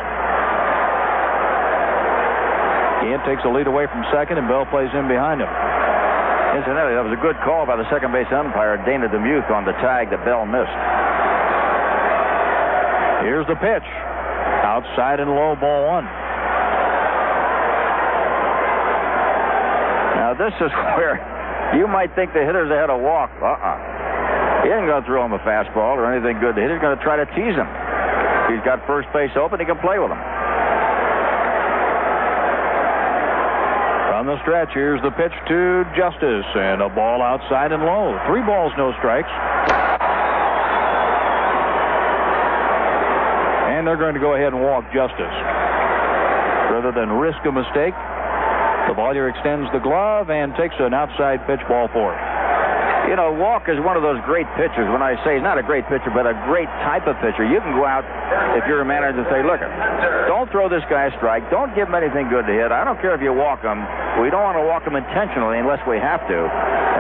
Ian 3.06 3.22
takes 3.22 3.44
a 3.46 3.50
lead 3.50 3.66
away 3.70 3.86
from 3.86 4.02
second, 4.10 4.38
and 4.38 4.48
Bell 4.48 4.66
plays 4.66 4.90
in 4.90 5.06
behind 5.06 5.38
him. 5.38 5.50
Incidentally, 6.58 6.96
that 6.98 7.04
was 7.04 7.14
a 7.14 7.22
good 7.22 7.36
call 7.44 7.68
by 7.68 7.76
the 7.76 7.86
second 7.92 8.10
base 8.10 8.26
umpire, 8.34 8.80
Dana 8.82 9.06
Demuth, 9.06 9.46
on 9.52 9.62
the 9.62 9.76
tag 9.78 10.10
that 10.10 10.24
Bell 10.24 10.42
missed. 10.48 10.72
Here's 13.22 13.46
the 13.46 13.54
pitch. 13.60 13.86
Outside 14.64 15.20
and 15.20 15.30
low, 15.30 15.54
ball 15.54 15.86
one. 15.86 16.06
Now, 20.18 20.34
this 20.34 20.54
is 20.58 20.72
where 20.98 21.20
you 21.78 21.86
might 21.86 22.14
think 22.16 22.32
the 22.32 22.42
hitter's 22.42 22.70
ahead 22.72 22.90
of 22.90 23.00
walk. 23.00 23.30
Uh-uh. 23.38 24.64
He 24.64 24.72
isn't 24.74 24.88
going 24.90 25.02
to 25.02 25.06
throw 25.06 25.22
him 25.22 25.32
a 25.36 25.42
fastball 25.46 25.94
or 26.00 26.10
anything 26.10 26.40
good. 26.40 26.56
The 26.56 26.62
hitter's 26.64 26.80
going 26.80 26.96
to 26.96 27.04
try 27.04 27.16
to 27.20 27.28
tease 27.36 27.54
him. 27.54 27.68
He's 28.50 28.64
got 28.64 28.82
first 28.88 29.06
base 29.12 29.30
open, 29.36 29.60
he 29.60 29.66
can 29.68 29.78
play 29.78 30.00
with 30.00 30.10
him. 30.10 30.18
The 34.28 34.36
stretch, 34.44 34.68
here's 34.74 35.00
the 35.00 35.09
pitch 35.16 35.32
to 35.48 35.88
Justice, 35.96 36.44
and 36.52 36.84
a 36.84 36.92
ball 36.92 37.24
outside 37.24 37.72
and 37.72 37.80
low. 37.80 38.12
Three 38.28 38.44
balls, 38.44 38.76
no 38.76 38.92
strikes. 39.00 39.32
And 43.72 43.88
they're 43.88 43.96
going 43.96 44.12
to 44.12 44.20
go 44.20 44.36
ahead 44.36 44.52
and 44.52 44.60
walk 44.60 44.84
Justice. 44.92 45.32
Rather 46.68 46.92
than 46.92 47.09
risk 47.09 47.40
a 47.48 47.52
mistake, 47.52 47.96
LaValliere 48.92 49.32
extends 49.32 49.64
the 49.72 49.80
glove 49.80 50.28
and 50.28 50.52
takes 50.60 50.76
an 50.76 50.92
outside 50.92 51.40
pitch 51.48 51.64
ball 51.66 51.88
four. 51.88 52.12
You 53.09 53.16
know, 53.16 53.32
Walk 53.32 53.72
is 53.72 53.80
one 53.80 53.97
of 53.97 54.05
those 54.05 54.20
great 54.28 54.44
pitchers. 54.60 54.85
When 54.93 55.01
I 55.01 55.16
say 55.24 55.40
he's 55.40 55.47
not 55.47 55.56
a 55.56 55.64
great 55.64 55.89
pitcher, 55.89 56.12
but 56.12 56.28
a 56.28 56.36
great 56.44 56.68
type 56.85 57.09
of 57.09 57.16
pitcher, 57.24 57.40
you 57.40 57.56
can 57.64 57.72
go 57.72 57.89
out 57.89 58.05
if 58.52 58.68
you're 58.68 58.85
a 58.85 58.85
manager 58.85 59.24
and 59.24 59.28
say, 59.32 59.40
look, 59.40 59.64
don't 60.28 60.52
throw 60.52 60.68
this 60.68 60.85
guy 60.93 61.09
a 61.09 61.12
strike. 61.16 61.48
Don't 61.48 61.72
give 61.72 61.89
him 61.89 61.97
anything 61.97 62.28
good 62.28 62.44
to 62.44 62.52
hit. 62.52 62.68
I 62.68 62.85
don't 62.85 63.01
care 63.01 63.16
if 63.16 63.24
you 63.24 63.32
walk 63.32 63.64
him. 63.64 63.80
We 64.20 64.28
don't 64.28 64.44
want 64.44 64.60
to 64.60 64.66
walk 64.68 64.85
him 64.85 64.93
intentionally 64.93 65.56
unless 65.56 65.80
we 65.89 65.97
have 65.97 66.20
to. 66.28 66.39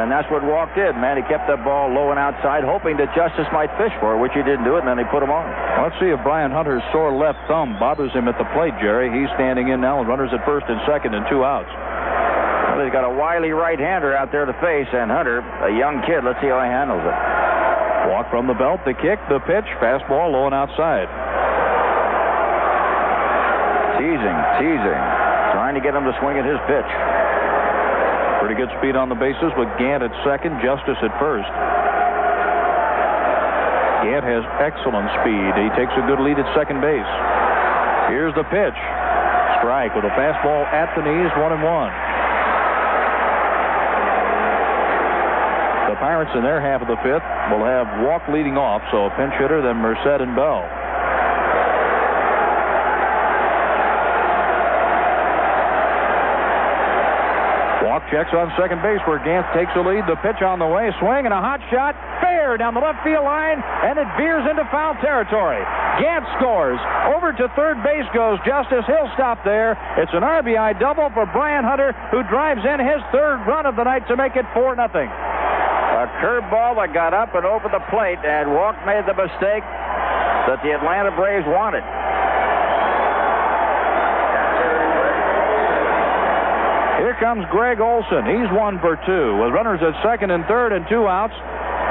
And 0.00 0.08
that's 0.08 0.30
what 0.30 0.46
Walk 0.46 0.72
did, 0.78 0.94
man. 0.94 1.18
He 1.18 1.26
kept 1.26 1.50
that 1.50 1.66
ball 1.66 1.90
low 1.90 2.14
and 2.14 2.22
outside, 2.22 2.62
hoping 2.62 2.96
that 3.02 3.10
Justice 3.18 3.50
might 3.50 3.68
fish 3.74 3.90
for 3.98 4.14
it, 4.14 4.22
which 4.22 4.30
he 4.30 4.46
didn't 4.46 4.62
do 4.62 4.78
it, 4.78 4.86
and 4.86 4.88
then 4.88 4.96
he 4.96 5.04
put 5.10 5.26
him 5.26 5.34
on. 5.34 5.44
Let's 5.82 5.98
see 5.98 6.14
if 6.14 6.22
Brian 6.22 6.54
Hunter's 6.54 6.86
sore 6.94 7.10
left 7.10 7.42
thumb 7.50 7.74
bothers 7.82 8.14
him 8.14 8.30
at 8.30 8.38
the 8.38 8.46
plate, 8.54 8.78
Jerry. 8.78 9.10
He's 9.10 9.28
standing 9.34 9.74
in 9.74 9.82
now, 9.82 9.98
and 9.98 10.06
runners 10.06 10.30
at 10.30 10.46
first 10.46 10.70
and 10.70 10.78
second 10.86 11.18
and 11.18 11.26
two 11.26 11.42
outs. 11.42 11.68
He's 12.84 12.94
got 12.94 13.04
a 13.04 13.12
wily 13.12 13.50
right-hander 13.50 14.16
out 14.16 14.30
there 14.30 14.46
to 14.46 14.54
face, 14.64 14.88
and 14.94 15.10
Hunter, 15.10 15.44
a 15.66 15.72
young 15.74 16.00
kid, 16.06 16.24
let's 16.24 16.40
see 16.40 16.48
how 16.48 16.62
he 16.62 16.70
handles 16.70 17.02
it. 17.02 17.16
Walk 18.08 18.30
from 18.30 18.46
the 18.46 18.56
belt, 18.56 18.80
the 18.88 18.94
kick, 18.96 19.20
the 19.28 19.42
pitch, 19.44 19.68
fastball 19.82 20.32
low 20.32 20.48
and 20.48 20.56
outside. 20.56 21.10
Teasing, 24.00 24.38
teasing, 24.62 25.02
trying 25.52 25.74
to 25.76 25.82
get 25.84 25.92
him 25.92 26.08
to 26.08 26.14
swing 26.22 26.38
at 26.40 26.46
his 26.46 26.56
pitch. 26.70 26.90
Pretty 28.40 28.56
good 28.56 28.70
speed 28.80 28.96
on 28.96 29.10
the 29.12 29.18
bases 29.18 29.52
with 29.58 29.68
Gant 29.76 30.00
at 30.00 30.14
second, 30.24 30.56
Justice 30.62 30.96
at 31.04 31.12
first. 31.20 31.50
Gant 34.06 34.24
has 34.24 34.46
excellent 34.62 35.10
speed. 35.20 35.52
He 35.58 35.68
takes 35.74 35.92
a 35.98 36.04
good 36.06 36.22
lead 36.22 36.38
at 36.38 36.48
second 36.54 36.80
base. 36.80 37.12
Here's 38.08 38.32
the 38.38 38.46
pitch. 38.48 38.78
Strike 39.60 39.92
with 39.92 40.06
a 40.06 40.14
fastball 40.14 40.64
at 40.70 40.88
the 40.94 41.02
knees, 41.02 41.28
one 41.36 41.52
and 41.52 41.60
one. 41.60 41.92
Pirates 45.98 46.30
in 46.38 46.46
their 46.46 46.62
half 46.62 46.78
of 46.78 46.86
the 46.86 46.96
fifth 47.02 47.26
will 47.50 47.66
have 47.66 47.90
walk 48.06 48.22
leading 48.30 48.54
off, 48.54 48.86
so 48.94 49.06
a 49.06 49.12
pinch 49.18 49.34
hitter, 49.34 49.58
then 49.58 49.82
Merced 49.82 50.22
and 50.22 50.30
Bell. 50.38 50.62
Walk 57.82 58.06
checks 58.14 58.30
on 58.30 58.46
second 58.54 58.78
base 58.78 59.02
where 59.10 59.18
Gant 59.26 59.42
takes 59.50 59.74
the 59.74 59.82
lead. 59.82 60.06
The 60.06 60.14
pitch 60.22 60.38
on 60.38 60.62
the 60.62 60.70
way, 60.70 60.94
swing 61.02 61.26
and 61.26 61.34
a 61.34 61.42
hot 61.42 61.58
shot, 61.66 61.98
fair 62.22 62.54
down 62.54 62.78
the 62.78 62.84
left 62.84 63.02
field 63.02 63.26
line, 63.26 63.58
and 63.58 63.98
it 63.98 64.06
veers 64.14 64.46
into 64.46 64.62
foul 64.70 64.94
territory. 65.02 65.58
Gant 65.98 66.22
scores. 66.38 66.78
Over 67.10 67.34
to 67.34 67.50
third 67.58 67.82
base 67.82 68.06
goes 68.14 68.38
Justice. 68.46 68.86
He'll 68.86 69.10
stop 69.18 69.42
there. 69.42 69.74
It's 69.98 70.14
an 70.14 70.22
RBI 70.22 70.78
double 70.78 71.10
for 71.10 71.26
Brian 71.26 71.66
Hunter, 71.66 71.90
who 72.14 72.22
drives 72.30 72.62
in 72.62 72.78
his 72.78 73.02
third 73.10 73.42
run 73.50 73.66
of 73.66 73.74
the 73.74 73.82
night 73.82 74.06
to 74.06 74.14
make 74.14 74.38
it 74.38 74.46
4 74.54 74.78
0 74.78 74.86
curveball 76.18 76.76
that 76.76 76.92
got 76.92 77.14
up 77.14 77.34
and 77.34 77.46
over 77.46 77.68
the 77.68 77.82
plate, 77.90 78.18
and 78.24 78.50
Walk 78.54 78.74
made 78.86 79.06
the 79.06 79.14
mistake 79.14 79.62
that 80.48 80.62
the 80.62 80.72
Atlanta 80.74 81.14
Braves 81.14 81.46
wanted. 81.46 81.84
Here 86.98 87.14
comes 87.20 87.46
Greg 87.50 87.80
Olson. 87.80 88.26
He's 88.26 88.50
one 88.50 88.80
for 88.80 88.98
two 89.06 89.38
with 89.38 89.54
runners 89.54 89.80
at 89.82 89.94
second 90.02 90.30
and 90.30 90.44
third 90.46 90.72
and 90.72 90.86
two 90.88 91.06
outs. 91.06 91.34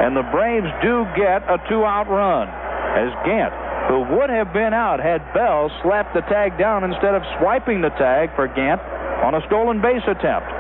And 0.04 0.16
the 0.16 0.28
Braves 0.30 0.68
do 0.84 1.08
get 1.18 1.42
a 1.50 1.58
two-out 1.70 2.06
run 2.06 2.48
as 2.94 3.10
Gant, 3.26 3.54
who 3.90 4.06
would 4.16 4.30
have 4.30 4.54
been 4.54 4.74
out 4.74 5.00
had 5.00 5.26
Bell 5.34 5.72
slapped 5.82 6.14
the 6.14 6.22
tag 6.30 6.58
down 6.60 6.84
instead 6.84 7.16
of 7.16 7.24
swiping 7.40 7.82
the 7.82 7.90
tag 7.98 8.30
for 8.36 8.48
Gant 8.48 8.82
on 9.26 9.34
a 9.34 9.42
stolen 9.48 9.82
base 9.82 10.04
attempt. 10.06 10.57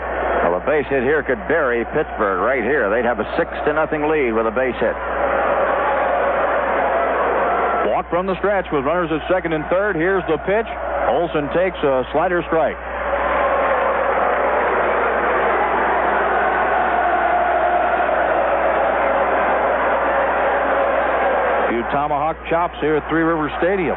Base 0.68 0.84
hit 0.90 1.04
here 1.04 1.24
could 1.24 1.40
bury 1.48 1.86
Pittsburgh 1.96 2.44
right 2.44 2.60
here. 2.62 2.92
They'd 2.92 3.08
have 3.08 3.24
a 3.24 3.28
six 3.40 3.48
to 3.64 3.72
nothing 3.72 4.04
lead 4.12 4.36
with 4.36 4.48
a 4.48 4.52
base 4.52 4.76
hit. 4.76 4.92
Walk 7.88 8.10
from 8.12 8.28
the 8.28 8.36
stretch 8.44 8.68
with 8.76 8.84
runners 8.84 9.08
at 9.16 9.24
second 9.32 9.54
and 9.54 9.64
third. 9.72 9.96
Here's 9.96 10.28
the 10.28 10.36
pitch. 10.44 10.68
Olson 11.08 11.48
takes 11.56 11.80
a 11.88 12.04
slider 12.12 12.44
strike. 12.52 12.76
Few 21.72 21.80
tomahawk 21.96 22.36
chops 22.52 22.76
here 22.82 22.98
at 22.98 23.08
Three 23.08 23.24
Rivers 23.24 23.56
Stadium. 23.64 23.96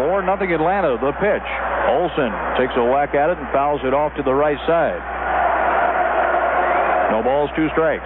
4 0.00 0.24
nothing 0.24 0.50
Atlanta. 0.56 0.96
The 0.96 1.12
pitch. 1.20 1.44
Olson 1.96 2.28
takes 2.60 2.76
a 2.76 2.84
whack 2.84 3.16
at 3.16 3.32
it 3.32 3.40
and 3.40 3.48
fouls 3.56 3.80
it 3.80 3.96
off 3.96 4.12
to 4.20 4.22
the 4.22 4.34
right 4.34 4.60
side. 4.68 5.00
No 7.08 7.24
balls, 7.24 7.48
two 7.56 7.72
strikes. 7.72 8.04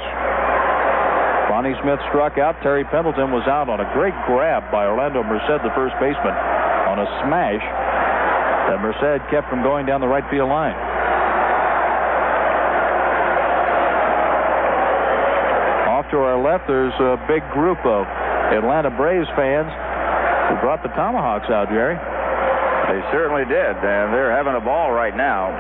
Lonnie 1.50 1.74
Smith 1.82 1.98
struck 2.06 2.38
out. 2.38 2.54
Terry 2.62 2.86
Pendleton 2.86 3.34
was 3.34 3.42
out 3.50 3.66
on 3.66 3.82
a 3.82 3.88
great 3.90 4.14
grab 4.30 4.70
by 4.70 4.86
Orlando 4.86 5.26
Merced, 5.26 5.66
the 5.66 5.74
first 5.74 5.98
baseman, 5.98 6.30
on 6.86 7.02
a 7.02 7.08
smash 7.26 7.64
that 8.70 8.78
Merced 8.78 9.26
kept 9.26 9.50
from 9.50 9.66
going 9.66 9.86
down 9.86 10.00
the 10.00 10.06
right 10.06 10.22
field 10.30 10.46
line. 10.46 10.78
Off 15.90 16.06
to 16.14 16.22
our 16.22 16.38
left, 16.38 16.70
there's 16.70 16.94
a 17.02 17.18
big 17.26 17.42
group 17.50 17.82
of 17.82 18.06
Atlanta 18.54 18.94
Braves 18.94 19.26
fans 19.34 19.66
who 20.46 20.54
brought 20.62 20.86
the 20.86 20.94
Tomahawks 20.94 21.50
out, 21.50 21.66
Jerry. 21.74 21.98
They 22.90 22.98
certainly 23.14 23.46
did, 23.46 23.78
and 23.78 24.10
they're 24.10 24.34
having 24.34 24.58
a 24.58 24.60
ball 24.60 24.90
right 24.90 25.14
now. 25.14 25.54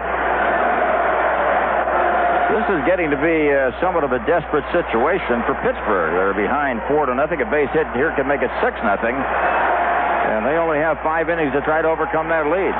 This 2.50 2.66
is 2.74 2.82
getting 2.82 3.14
to 3.14 3.20
be 3.22 3.46
uh, 3.46 3.70
somewhat 3.78 4.02
of 4.02 4.10
a 4.10 4.18
desperate 4.26 4.66
situation 4.74 5.38
for 5.46 5.54
Pittsburgh. 5.62 6.10
They're 6.10 6.34
behind 6.34 6.82
four 6.90 7.06
to 7.06 7.14
nothing. 7.14 7.38
A 7.38 7.46
base 7.46 7.70
hit 7.70 7.86
here 7.94 8.10
can 8.18 8.26
make 8.26 8.42
it 8.42 8.50
six 8.58 8.74
nothing, 8.82 9.14
and 9.14 10.42
they 10.42 10.58
only 10.58 10.82
have 10.82 10.98
five 11.06 11.30
innings 11.30 11.54
to 11.54 11.62
try 11.62 11.78
to 11.78 11.86
overcome 11.86 12.26
that 12.34 12.50
lead. 12.50 12.74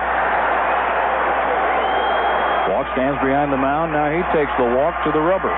Walk 2.75 2.87
stands 2.95 3.19
behind 3.23 3.55
the 3.55 3.63
mound. 3.63 3.95
Now 3.95 4.11
he 4.11 4.23
takes 4.35 4.51
the 4.59 4.67
walk 4.67 4.99
to 5.07 5.11
the 5.15 5.23
rubber. 5.23 5.51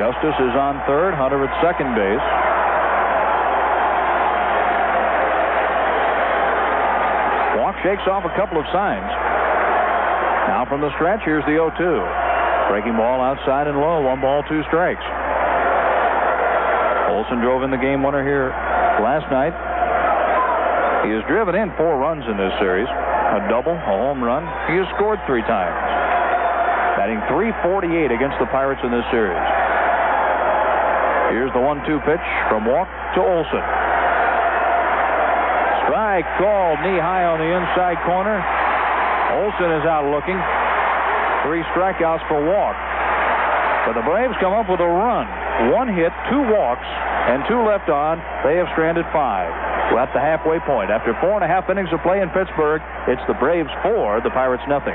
Justice 0.00 0.36
is 0.40 0.56
on 0.56 0.80
third. 0.88 1.12
Hunter 1.12 1.40
at 1.44 1.52
second 1.60 1.92
base. 1.92 2.24
Walk 7.60 7.68
shakes 7.82 8.04
off 8.08 8.24
a 8.24 8.32
couple 8.36 8.60
of 8.60 8.66
signs. 8.72 9.08
Now 10.48 10.66
from 10.68 10.80
the 10.80 10.92
stretch, 10.96 11.20
here's 11.24 11.44
the 11.44 11.56
0 11.56 11.72
2. 11.76 11.80
Breaking 12.68 12.94
ball 12.94 13.20
outside 13.20 13.66
and 13.66 13.80
low. 13.80 14.02
One 14.02 14.20
ball, 14.20 14.44
two 14.46 14.62
strikes. 14.68 15.02
Olson 17.10 17.42
drove 17.42 17.66
in 17.66 17.70
the 17.70 17.80
game 17.80 18.02
winner 18.06 18.22
here 18.22 18.54
last 19.02 19.26
night. 19.32 19.52
He 21.04 21.10
has 21.16 21.24
driven 21.26 21.56
in 21.56 21.72
four 21.74 21.98
runs 21.98 22.22
in 22.28 22.36
this 22.36 22.52
series 22.60 22.86
a 22.86 23.46
double, 23.48 23.74
a 23.74 23.86
home 23.86 24.22
run. 24.22 24.42
He 24.70 24.74
has 24.78 24.86
scored 24.98 25.22
three 25.26 25.42
times. 25.46 25.78
Batting 26.98 27.22
348 27.30 28.10
against 28.10 28.36
the 28.42 28.50
Pirates 28.50 28.82
in 28.82 28.90
this 28.90 29.06
series. 29.14 29.38
Here's 31.30 31.52
the 31.54 31.62
1 31.62 31.86
2 31.86 32.02
pitch 32.02 32.26
from 32.50 32.66
Walk 32.66 32.90
to 33.14 33.20
Olson. 33.22 33.62
Strike 35.90 36.38
called 36.38 36.78
knee 36.86 37.02
high 37.02 37.26
on 37.26 37.42
the 37.42 37.50
inside 37.50 37.98
corner. 38.06 38.38
Olson 39.42 39.74
is 39.74 39.82
out 39.90 40.06
looking. 40.06 40.38
Three 41.42 41.66
strikeouts 41.74 42.22
for 42.30 42.38
Walk. 42.38 42.78
But 43.90 43.98
the 43.98 44.06
Braves 44.06 44.38
come 44.38 44.54
up 44.54 44.70
with 44.70 44.78
a 44.78 44.86
run. 44.86 45.26
One 45.74 45.90
hit, 45.90 46.14
two 46.30 46.46
walks, 46.46 46.86
and 47.26 47.42
two 47.50 47.66
left 47.66 47.90
on. 47.90 48.22
They 48.46 48.54
have 48.62 48.70
stranded 48.70 49.02
five. 49.10 49.50
We're 49.90 49.98
at 49.98 50.14
the 50.14 50.22
halfway 50.22 50.62
point. 50.62 50.94
After 50.94 51.10
four 51.18 51.34
and 51.34 51.42
a 51.42 51.50
half 51.50 51.66
innings 51.66 51.90
of 51.90 51.98
play 52.06 52.22
in 52.22 52.30
Pittsburgh, 52.30 52.78
it's 53.10 53.26
the 53.26 53.34
Braves 53.34 53.74
four, 53.82 54.22
the 54.22 54.30
Pirates 54.30 54.62
nothing. 54.70 54.94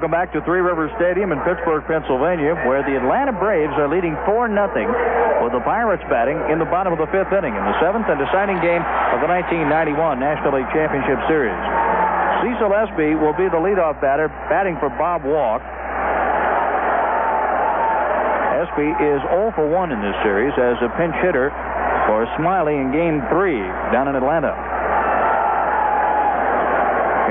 Welcome 0.00 0.16
back 0.16 0.32
to 0.32 0.40
Three 0.48 0.64
Rivers 0.64 0.88
Stadium 0.96 1.28
in 1.28 1.36
Pittsburgh, 1.44 1.84
Pennsylvania, 1.84 2.56
where 2.64 2.80
the 2.80 2.96
Atlanta 2.96 3.36
Braves 3.36 3.76
are 3.76 3.84
leading 3.84 4.16
4 4.24 4.48
0 4.48 5.44
with 5.44 5.52
the 5.52 5.60
Pirates 5.60 6.00
batting 6.08 6.40
in 6.48 6.56
the 6.56 6.64
bottom 6.64 6.88
of 6.88 6.96
the 6.96 7.04
fifth 7.12 7.28
inning 7.36 7.52
in 7.52 7.60
the 7.68 7.76
seventh 7.84 8.08
and 8.08 8.16
deciding 8.16 8.56
game 8.64 8.80
of 8.80 9.20
the 9.20 9.28
1991 9.28 10.16
National 10.16 10.56
League 10.56 10.72
Championship 10.72 11.20
Series. 11.28 11.60
Cecil 12.40 12.72
Espy 12.72 13.12
will 13.12 13.36
be 13.36 13.44
the 13.52 13.60
leadoff 13.60 14.00
batter, 14.00 14.32
batting 14.48 14.80
for 14.80 14.88
Bob 14.96 15.20
Walk. 15.28 15.60
Espy 18.56 18.88
is 19.04 19.20
0 19.28 19.52
for 19.52 19.68
1 19.68 19.92
in 19.92 20.00
this 20.00 20.16
series 20.24 20.56
as 20.56 20.80
a 20.80 20.88
pinch 20.96 21.12
hitter 21.20 21.52
for 22.08 22.24
Smiley 22.40 22.72
in 22.72 22.88
game 22.88 23.20
three 23.28 23.60
down 23.92 24.08
in 24.08 24.16
Atlanta. 24.16 24.69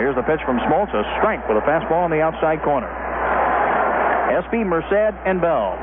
Here's 0.09 0.25
the 0.25 0.25
pitch 0.25 0.41
from 0.41 0.57
Smoltz, 0.65 0.89
a 0.89 1.05
strike 1.21 1.45
with 1.45 1.61
a 1.61 1.65
fastball 1.69 2.01
on 2.01 2.09
the 2.09 2.17
outside 2.17 2.65
corner. 2.65 2.89
Espy, 4.33 4.65
Merced, 4.65 5.13
and 5.21 5.37
Bell. 5.37 5.77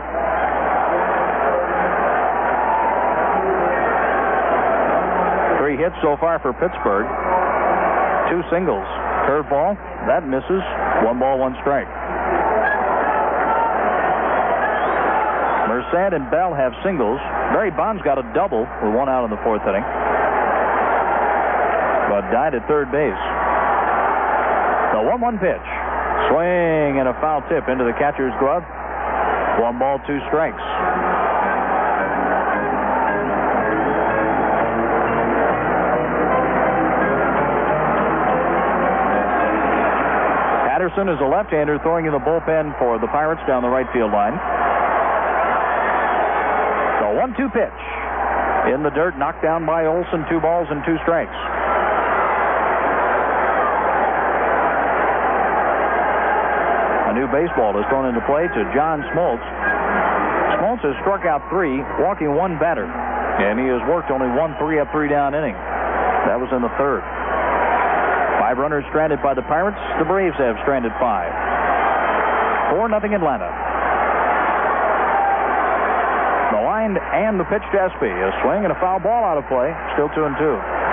Three 5.63 5.79
hits 5.79 5.95
so 6.03 6.19
far 6.19 6.43
for 6.43 6.51
Pittsburgh. 6.59 7.07
Two 8.27 8.43
singles. 8.51 8.83
Curveball. 9.31 9.79
That 10.11 10.27
misses. 10.27 10.67
One 11.07 11.23
ball, 11.23 11.39
one 11.39 11.55
strike. 11.63 11.87
Merced 15.71 16.19
and 16.19 16.27
Bell 16.35 16.51
have 16.51 16.75
singles. 16.83 17.23
Barry 17.55 17.71
Bonds 17.71 18.03
got 18.03 18.19
a 18.19 18.27
double 18.35 18.67
with 18.83 18.91
one 18.91 19.07
out 19.07 19.23
in 19.23 19.31
the 19.31 19.39
fourth 19.47 19.63
inning. 19.63 19.87
But 22.11 22.27
died 22.35 22.59
at 22.59 22.67
third 22.67 22.91
base. 22.91 23.36
The 24.97 25.03
1 25.03 25.21
1 25.21 25.37
pitch. 25.37 25.69
Swing 26.33 26.97
and 26.97 27.05
a 27.05 27.13
foul 27.21 27.45
tip 27.53 27.69
into 27.69 27.85
the 27.85 27.93
catcher's 28.01 28.33
glove. 28.41 28.65
One 29.61 29.77
ball, 29.77 30.01
two 30.09 30.17
strikes. 30.33 30.57
Patterson 40.65 41.13
is 41.13 41.21
a 41.21 41.29
left-hander 41.29 41.77
throwing 41.85 42.07
in 42.07 42.13
the 42.13 42.25
bullpen 42.25 42.73
for 42.79 42.97
the 42.97 43.07
Pirates 43.13 43.45
down 43.47 43.61
the 43.61 43.69
right 43.69 43.85
field 43.93 44.13
line. 44.17 44.33
The 47.05 47.21
one-two 47.21 47.53
pitch 47.53 47.81
in 48.73 48.83
the 48.83 48.91
dirt, 48.91 49.19
knocked 49.19 49.43
down 49.43 49.67
by 49.67 49.85
Olson. 49.85 50.25
Two 50.31 50.41
balls 50.41 50.67
and 50.71 50.83
two 50.89 50.97
strikes. 51.05 51.37
A 57.27 57.29
new 57.29 57.43
baseball 57.43 57.75
is 57.75 57.83
thrown 57.91 58.07
into 58.07 58.23
play 58.23 58.47
to 58.47 58.61
John 58.71 59.03
Smoltz. 59.11 59.43
Smoltz 60.63 60.79
has 60.87 60.95
struck 61.03 61.27
out 61.27 61.43
three, 61.51 61.83
walking 61.99 62.31
one 62.39 62.55
batter, 62.55 62.87
and 62.87 63.59
he 63.59 63.67
has 63.67 63.83
worked 63.91 64.15
only 64.15 64.31
one 64.31 64.55
three 64.63 64.79
up, 64.79 64.95
three 64.95 65.11
down 65.11 65.35
inning. 65.35 65.59
That 66.31 66.39
was 66.39 66.47
in 66.55 66.63
the 66.63 66.71
third. 66.79 67.03
Five 68.39 68.63
runners 68.63 68.87
stranded 68.95 69.19
by 69.27 69.35
the 69.35 69.43
Pirates. 69.43 69.79
The 69.99 70.07
Braves 70.07 70.39
have 70.39 70.55
stranded 70.63 70.95
five. 71.03 71.35
4 72.79 72.87
nothing 72.95 73.15
Atlanta. 73.15 73.51
The 76.55 76.63
line 76.63 76.95
and 76.95 77.43
the 77.43 77.47
pitch 77.51 77.67
to 77.75 77.79
Espy. 77.91 78.07
A 78.07 78.31
swing 78.47 78.63
and 78.63 78.71
a 78.71 78.79
foul 78.79 79.03
ball 79.03 79.27
out 79.27 79.35
of 79.35 79.47
play. 79.51 79.75
Still 79.99 80.11
2 80.15 80.31
and 80.31 80.39
2. 80.39 80.86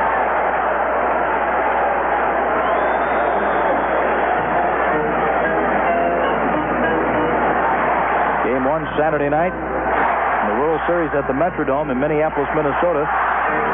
Saturday 8.98 9.30
night. 9.30 9.53
In 9.53 10.45
the 10.53 10.57
World 10.60 10.82
Series 10.86 11.10
at 11.18 11.26
the 11.26 11.34
Metrodome 11.34 11.90
in 11.90 11.98
Minneapolis, 11.98 12.49
Minnesota. 12.53 13.07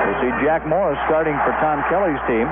We 0.07 0.13
see 0.23 0.31
Jack 0.45 0.63
Morris 0.65 0.97
starting 1.09 1.35
for 1.43 1.51
Tom 1.59 1.83
Kelly's 1.91 2.21
team. 2.29 2.47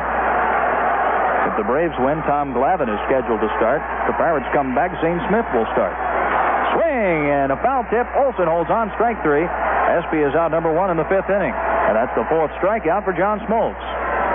If 1.48 1.56
the 1.56 1.64
Braves 1.64 1.96
win, 2.04 2.20
Tom 2.28 2.52
Glavine 2.52 2.92
is 2.92 3.00
scheduled 3.08 3.40
to 3.40 3.50
start. 3.56 3.80
The 4.10 4.16
Pirates 4.20 4.46
come 4.52 4.76
back, 4.76 4.92
Zane 5.00 5.22
Smith 5.32 5.48
will 5.56 5.70
start. 5.72 5.96
Swing 6.76 7.32
and 7.32 7.56
a 7.56 7.58
foul 7.64 7.88
tip. 7.88 8.04
Olson 8.20 8.52
holds 8.52 8.70
on 8.70 8.92
strike 9.00 9.16
three. 9.24 9.48
Espy 9.48 10.20
is 10.20 10.36
out 10.36 10.52
number 10.52 10.74
one 10.74 10.92
in 10.92 10.98
the 11.00 11.08
fifth 11.08 11.32
inning. 11.32 11.56
And 11.56 11.96
that's 11.96 12.12
the 12.20 12.28
fourth 12.28 12.52
strikeout 12.60 13.08
for 13.08 13.16
John 13.16 13.40
Smoltz. 13.48 13.80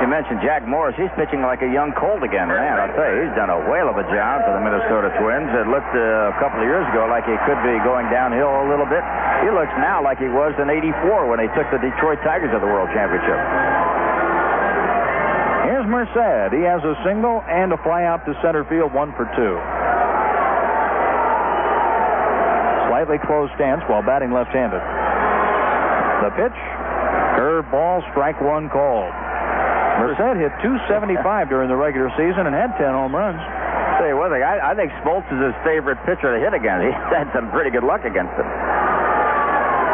You 0.02 0.10
mentioned 0.10 0.42
Jack 0.42 0.66
Morris. 0.66 0.98
He's 0.98 1.14
pitching 1.14 1.46
like 1.46 1.62
a 1.62 1.70
young 1.70 1.94
colt 1.94 2.26
again. 2.26 2.50
Man, 2.50 2.74
I'll 2.74 2.90
tell 2.90 3.06
you, 3.06 3.22
he's 3.22 3.36
done 3.38 3.54
a 3.54 3.70
whale 3.70 3.86
of 3.86 3.94
a 3.94 4.02
job 4.10 4.42
for 4.42 4.50
the 4.50 4.58
Minnesota 4.58 5.14
Twins. 5.14 5.46
It 5.54 5.70
looked 5.70 5.94
uh, 5.94 6.34
a 6.34 6.36
couple 6.42 6.58
of 6.58 6.66
years 6.66 6.82
ago 6.90 7.06
like 7.06 7.22
he 7.22 7.38
could 7.46 7.62
be 7.62 7.78
going 7.86 8.10
downhill 8.10 8.50
a 8.50 8.66
little 8.66 8.90
bit. 8.90 8.98
He 9.46 9.54
looks 9.54 9.70
now 9.78 10.02
like 10.02 10.18
he 10.18 10.26
was 10.26 10.58
in 10.58 10.66
84 10.66 11.30
when 11.30 11.38
he 11.38 11.46
took 11.54 11.70
the 11.70 11.78
Detroit 11.78 12.18
Tigers 12.26 12.50
to 12.50 12.58
the 12.58 12.66
World 12.66 12.90
Championship. 12.90 13.38
Here's 15.70 15.86
Merced. 15.86 16.50
He 16.50 16.66
has 16.66 16.82
a 16.82 16.98
single 17.06 17.38
and 17.46 17.70
a 17.70 17.78
fly 17.86 18.02
out 18.02 18.26
to 18.26 18.34
center 18.42 18.66
field, 18.66 18.90
one 18.90 19.14
for 19.14 19.30
two. 19.38 19.54
Slightly 22.90 23.22
closed 23.22 23.54
stance 23.54 23.86
while 23.86 24.02
batting 24.02 24.34
left-handed. 24.34 24.82
The 26.26 26.34
pitch, 26.34 26.58
curve 27.38 27.70
ball, 27.70 28.02
strike 28.10 28.42
one 28.42 28.66
called. 28.66 29.14
Merced 30.00 30.40
hit 30.40 30.52
275 30.64 31.48
during 31.48 31.68
the 31.68 31.76
regular 31.76 32.08
season 32.16 32.48
and 32.48 32.54
had 32.54 32.72
10 32.80 32.92
home 32.96 33.12
runs. 33.12 33.40
Tell 34.00 34.08
you 34.08 34.16
one 34.16 34.32
thing, 34.32 34.42
I, 34.42 34.72
I 34.72 34.74
think 34.74 34.90
Smoltz 35.04 35.28
is 35.28 35.40
his 35.52 35.56
favorite 35.62 36.00
pitcher 36.08 36.32
to 36.32 36.40
hit 36.40 36.56
against. 36.56 36.84
He's 36.88 36.96
had 37.12 37.28
some 37.36 37.52
pretty 37.52 37.70
good 37.70 37.84
luck 37.84 38.02
against 38.08 38.32
him. 38.34 38.48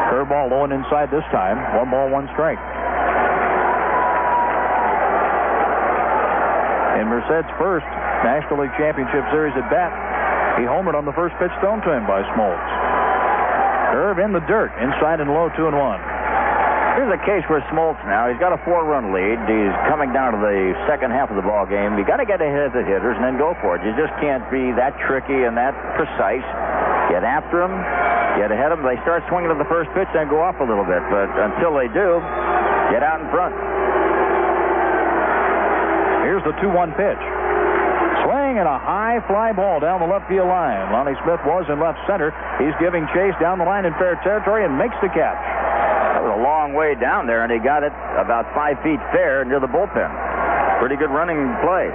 Curveball 0.08 0.48
low 0.48 0.64
and 0.64 0.72
inside 0.72 1.10
this 1.10 1.26
time. 1.34 1.58
One 1.76 1.90
ball, 1.90 2.08
one 2.08 2.30
strike. 2.32 2.60
In 6.98 7.06
Merced's 7.06 7.50
first 7.60 7.86
National 8.26 8.64
League 8.64 8.74
Championship 8.74 9.22
Series 9.30 9.54
at 9.54 9.68
bat, 9.70 9.92
he 10.58 10.64
homered 10.66 10.98
on 10.98 11.04
the 11.04 11.14
first 11.14 11.36
pitch 11.38 11.52
thrown 11.60 11.78
to 11.86 11.90
him 11.92 12.06
by 12.06 12.26
Smoltz. 12.34 12.68
Curve 13.92 14.18
in 14.18 14.32
the 14.32 14.42
dirt, 14.50 14.72
inside 14.82 15.20
and 15.20 15.30
low, 15.30 15.50
two 15.54 15.68
and 15.68 15.76
one. 15.76 16.00
Here's 16.98 17.14
a 17.14 17.22
case 17.22 17.46
where 17.46 17.62
Smoltz 17.70 18.02
now, 18.10 18.26
he's 18.26 18.42
got 18.42 18.50
a 18.50 18.58
four-run 18.66 19.14
lead. 19.14 19.38
He's 19.46 19.76
coming 19.86 20.10
down 20.10 20.34
to 20.34 20.40
the 20.42 20.74
second 20.90 21.14
half 21.14 21.30
of 21.30 21.38
the 21.38 21.46
ball 21.46 21.62
game. 21.62 21.94
You 21.94 22.02
got 22.02 22.18
to 22.18 22.26
get 22.26 22.42
ahead 22.42 22.74
of 22.74 22.74
the 22.74 22.82
hitters 22.82 23.14
and 23.14 23.22
then 23.22 23.38
go 23.38 23.54
for 23.62 23.78
it. 23.78 23.86
You 23.86 23.94
just 23.94 24.10
can't 24.18 24.42
be 24.50 24.74
that 24.74 24.98
tricky 25.06 25.46
and 25.46 25.54
that 25.54 25.78
precise. 25.94 26.42
Get 27.06 27.22
after 27.22 27.62
them, 27.62 27.70
get 28.34 28.50
ahead 28.50 28.74
of 28.74 28.82
them. 28.82 28.86
They 28.90 28.98
start 29.06 29.22
swinging 29.30 29.46
to 29.46 29.54
the 29.54 29.70
first 29.70 29.94
pitch, 29.94 30.10
then 30.10 30.26
go 30.26 30.42
off 30.42 30.58
a 30.58 30.66
little 30.66 30.82
bit. 30.82 30.98
But 31.06 31.30
until 31.38 31.70
they 31.78 31.86
do, 31.86 32.18
get 32.90 33.06
out 33.06 33.22
in 33.22 33.30
front. 33.30 33.54
Here's 36.26 36.42
the 36.42 36.58
2-1 36.58 36.98
pitch. 36.98 37.22
Swing 38.26 38.58
and 38.58 38.66
a 38.66 38.74
high 38.74 39.22
fly 39.30 39.54
ball 39.54 39.78
down 39.78 40.02
the 40.02 40.10
left 40.10 40.26
field 40.26 40.50
line. 40.50 40.90
Lonnie 40.90 41.14
Smith 41.22 41.38
was 41.46 41.62
in 41.70 41.78
left 41.78 42.02
center. 42.10 42.34
He's 42.58 42.74
giving 42.82 43.06
chase 43.14 43.38
down 43.38 43.62
the 43.62 43.68
line 43.70 43.86
in 43.86 43.94
fair 44.02 44.18
territory 44.26 44.66
and 44.66 44.74
makes 44.74 44.98
the 44.98 45.14
catch. 45.14 45.57
Was 46.28 46.36
a 46.36 46.44
long 46.44 46.76
way 46.76 46.92
down 46.92 47.24
there, 47.24 47.40
and 47.40 47.48
he 47.48 47.56
got 47.56 47.80
it 47.80 47.92
about 48.20 48.44
five 48.52 48.76
feet 48.84 49.00
fair 49.16 49.48
near 49.48 49.64
the 49.64 49.70
bullpen. 49.70 50.12
Pretty 50.76 51.00
good 51.00 51.08
running 51.08 51.40
play. 51.64 51.88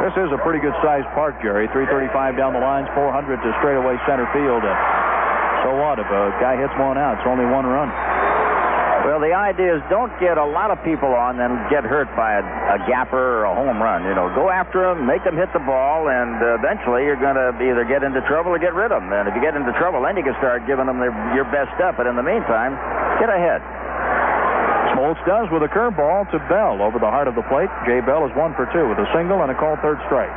This 0.00 0.16
is 0.16 0.32
a 0.32 0.40
pretty 0.40 0.56
good 0.56 0.72
sized 0.80 1.04
park, 1.12 1.36
Jerry. 1.44 1.68
335 1.76 2.40
down 2.40 2.56
the 2.56 2.64
lines, 2.64 2.88
400 2.96 3.44
to 3.44 3.52
straightaway 3.60 4.00
center 4.08 4.24
field. 4.32 4.64
So 5.60 5.76
what? 5.76 6.00
If 6.00 6.08
a 6.08 6.32
guy 6.40 6.56
hits 6.56 6.72
one 6.80 6.96
out, 6.96 7.20
it's 7.20 7.28
only 7.28 7.44
one 7.44 7.68
run. 7.68 7.92
Well, 9.06 9.20
the 9.22 9.32
idea 9.32 9.78
is 9.78 9.82
don't 9.88 10.12
get 10.18 10.36
a 10.36 10.44
lot 10.44 10.74
of 10.74 10.82
people 10.82 11.14
on 11.14 11.38
and 11.38 11.54
get 11.70 11.86
hurt 11.86 12.10
by 12.18 12.38
a, 12.38 12.42
a 12.42 12.78
gapper 12.90 13.40
or 13.40 13.44
a 13.46 13.54
home 13.54 13.78
run. 13.78 14.04
You 14.04 14.14
know, 14.14 14.28
go 14.34 14.50
after 14.50 14.84
them, 14.90 15.06
make 15.06 15.22
them 15.24 15.38
hit 15.38 15.48
the 15.54 15.62
ball, 15.62 16.10
and 16.10 16.36
uh, 16.42 16.58
eventually 16.58 17.06
you're 17.06 17.20
going 17.20 17.38
to 17.38 17.54
either 17.62 17.86
get 17.86 18.02
into 18.02 18.20
trouble 18.26 18.52
or 18.52 18.58
get 18.58 18.74
rid 18.74 18.92
of 18.92 19.00
them. 19.00 19.14
And 19.14 19.30
if 19.30 19.34
you 19.34 19.40
get 19.40 19.54
into 19.54 19.72
trouble, 19.78 20.02
then 20.02 20.18
you 20.18 20.24
can 20.26 20.36
start 20.42 20.66
giving 20.66 20.86
them 20.90 20.98
their, 20.98 21.14
your 21.32 21.46
best 21.48 21.72
stuff. 21.78 21.96
But 21.96 22.10
in 22.10 22.18
the 22.18 22.26
meantime, 22.26 22.76
get 23.22 23.30
ahead. 23.30 23.62
Smoltz 24.92 25.22
does 25.24 25.46
with 25.54 25.62
a 25.62 25.70
curveball 25.70 26.26
to 26.34 26.38
Bell 26.50 26.82
over 26.82 26.98
the 26.98 27.08
heart 27.08 27.30
of 27.30 27.34
the 27.38 27.46
plate. 27.46 27.70
Jay 27.86 28.02
Bell 28.02 28.26
is 28.26 28.34
one 28.34 28.52
for 28.58 28.66
two 28.74 28.88
with 28.90 28.98
a 28.98 29.08
single 29.14 29.40
and 29.46 29.50
a 29.50 29.56
called 29.56 29.78
third 29.78 30.02
strike. 30.10 30.32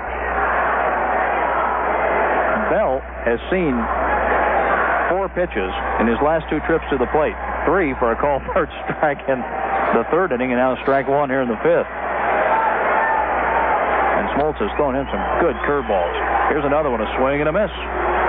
Bell 2.71 3.03
has 3.27 3.41
seen 3.51 3.75
four 5.11 5.27
pitches 5.35 5.71
in 5.99 6.07
his 6.07 6.15
last 6.23 6.47
two 6.47 6.63
trips 6.69 6.87
to 6.87 6.95
the 6.95 7.09
plate. 7.11 7.35
Three 7.65 7.93
for 7.99 8.11
a 8.11 8.17
call 8.17 8.41
third 8.53 8.69
strike 8.85 9.21
in 9.29 9.39
the 9.93 10.03
third 10.09 10.31
inning, 10.31 10.51
and 10.51 10.59
now 10.59 10.75
strike 10.81 11.07
one 11.07 11.29
here 11.29 11.41
in 11.41 11.49
the 11.49 11.59
fifth. 11.61 11.89
And 14.17 14.25
Smoltz 14.37 14.57
has 14.61 14.71
thrown 14.77 14.95
him 14.95 15.07
some 15.09 15.23
good 15.41 15.55
curveballs. 15.65 16.13
Here's 16.49 16.65
another 16.65 16.91
one, 16.91 17.01
a 17.01 17.09
swing 17.17 17.39
and 17.39 17.49
a 17.49 17.55
miss. 17.55 17.71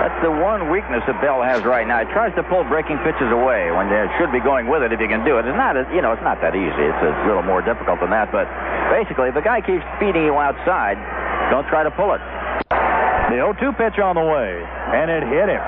That's 0.03 0.19
the 0.19 0.31
one 0.31 0.67
weakness 0.67 0.99
that 1.07 1.15
Bell 1.23 1.39
has 1.39 1.63
right 1.63 1.87
now. 1.87 2.03
He 2.03 2.11
tries 2.11 2.35
to 2.35 2.43
pull 2.43 2.63
breaking 2.67 2.99
pitches 3.07 3.31
away 3.31 3.71
when 3.71 3.87
they 3.87 4.03
should 4.19 4.31
be 4.35 4.43
going 4.43 4.67
with 4.67 4.83
it 4.83 4.91
if 4.91 4.99
he 4.99 5.07
can 5.07 5.23
do 5.23 5.39
it. 5.39 5.47
It's 5.47 5.55
not, 5.55 5.79
you 5.95 6.03
know, 6.03 6.11
it's 6.11 6.23
not 6.27 6.43
that 6.43 6.55
easy. 6.55 6.83
It's 6.83 7.03
a 7.03 7.13
little 7.23 7.43
more 7.43 7.63
difficult 7.63 8.03
than 8.03 8.11
that. 8.11 8.31
But 8.31 8.51
basically, 8.91 9.31
if 9.31 9.35
the 9.35 9.45
guy 9.45 9.63
keeps 9.63 9.83
feeding 9.99 10.27
you 10.27 10.35
outside, 10.35 10.99
don't 11.47 11.67
try 11.71 11.87
to 11.87 11.91
pull 11.91 12.11
it. 12.11 12.21
The 13.31 13.39
0-2 13.39 13.79
pitch 13.79 13.99
on 13.99 14.19
the 14.19 14.27
way, 14.27 14.59
and 14.91 15.07
it 15.07 15.23
hit 15.23 15.47
him. 15.47 15.63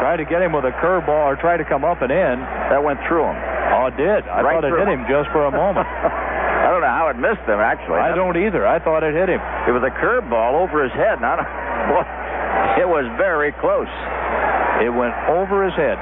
Tried 0.00 0.16
to 0.16 0.24
get 0.24 0.40
him 0.40 0.56
with 0.56 0.64
a 0.64 0.72
curveball 0.80 1.28
or 1.28 1.36
tried 1.36 1.60
to 1.60 1.68
come 1.68 1.84
up 1.84 2.00
and 2.00 2.10
in. 2.10 2.40
That 2.72 2.82
went 2.82 2.98
through 3.04 3.28
him. 3.28 3.36
Oh, 3.36 3.92
it 3.92 3.96
did. 4.00 4.24
I 4.26 4.40
Right 4.40 4.56
thought 4.56 4.64
it 4.64 4.72
hit 4.72 4.88
him 4.88 5.04
just 5.04 5.28
for 5.30 5.44
a 5.44 5.52
moment. 5.52 5.86
I 6.60 6.72
don't 6.72 6.80
know 6.80 6.92
how 6.92 7.08
it 7.12 7.18
missed 7.20 7.44
him, 7.44 7.60
actually. 7.60 8.00
I 8.00 8.14
don't 8.14 8.36
either. 8.36 8.64
I 8.66 8.78
thought 8.78 9.02
it 9.04 9.12
hit 9.12 9.28
him. 9.28 9.40
It 9.68 9.72
was 9.76 9.84
a 9.84 9.92
curveball 9.92 10.56
over 10.56 10.84
his 10.84 10.92
head. 10.96 11.20
Not 11.20 11.40
it 12.80 12.88
was 12.88 13.04
very 13.20 13.52
close. 13.60 13.90
It 14.80 14.88
went 14.88 15.12
over 15.28 15.68
his 15.68 15.76
head. 15.76 16.00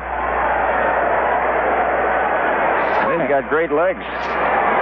He's 3.09 3.27
got 3.27 3.49
great 3.49 3.73
legs. 3.73 4.05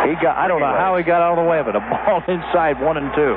He 0.05 0.13
got. 0.21 0.37
I 0.37 0.47
don't 0.49 0.61
know 0.61 0.77
how 0.77 0.97
he 0.97 1.05
got 1.05 1.23
out 1.23 1.39
of 1.39 1.45
the 1.45 1.49
way 1.49 1.59
of 1.59 1.69
it. 1.69 1.77
A 1.77 1.81
ball 1.81 2.21
inside 2.29 2.77
one 2.83 2.97
and 2.97 3.09
two. 3.15 3.35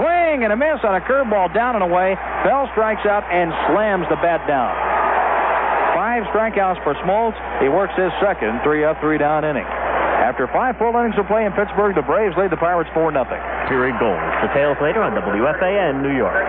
Swing 0.00 0.44
and 0.44 0.52
a 0.52 0.58
miss 0.58 0.82
on 0.82 0.96
a 0.96 1.00
curveball 1.00 1.54
down 1.54 1.76
and 1.76 1.84
away. 1.84 2.16
Bell 2.44 2.68
strikes 2.72 3.06
out 3.06 3.24
and 3.30 3.52
slams 3.70 4.04
the 4.10 4.16
bat 4.18 4.42
down. 4.48 4.85
Five 6.16 6.32
strikeouts 6.32 6.80
for 6.80 6.96
Smoltz. 7.04 7.36
He 7.60 7.68
works 7.68 7.92
his 7.92 8.08
second 8.24 8.64
three 8.64 8.88
up, 8.88 8.96
three 9.04 9.20
down 9.20 9.44
inning. 9.44 9.68
After 9.68 10.48
five 10.48 10.80
full 10.80 10.96
innings 10.96 11.12
of 11.20 11.28
play 11.28 11.44
in 11.44 11.52
Pittsburgh, 11.52 11.92
the 11.92 12.00
Braves 12.00 12.32
lead 12.40 12.48
the 12.48 12.56
Pirates 12.56 12.88
4 12.96 13.12
0. 13.12 13.20
Period 13.68 14.00
goals. 14.00 14.16
Details 14.40 14.80
later 14.80 15.04
on 15.04 15.12
WFAN 15.12 16.00
New 16.00 16.16
York. 16.16 16.40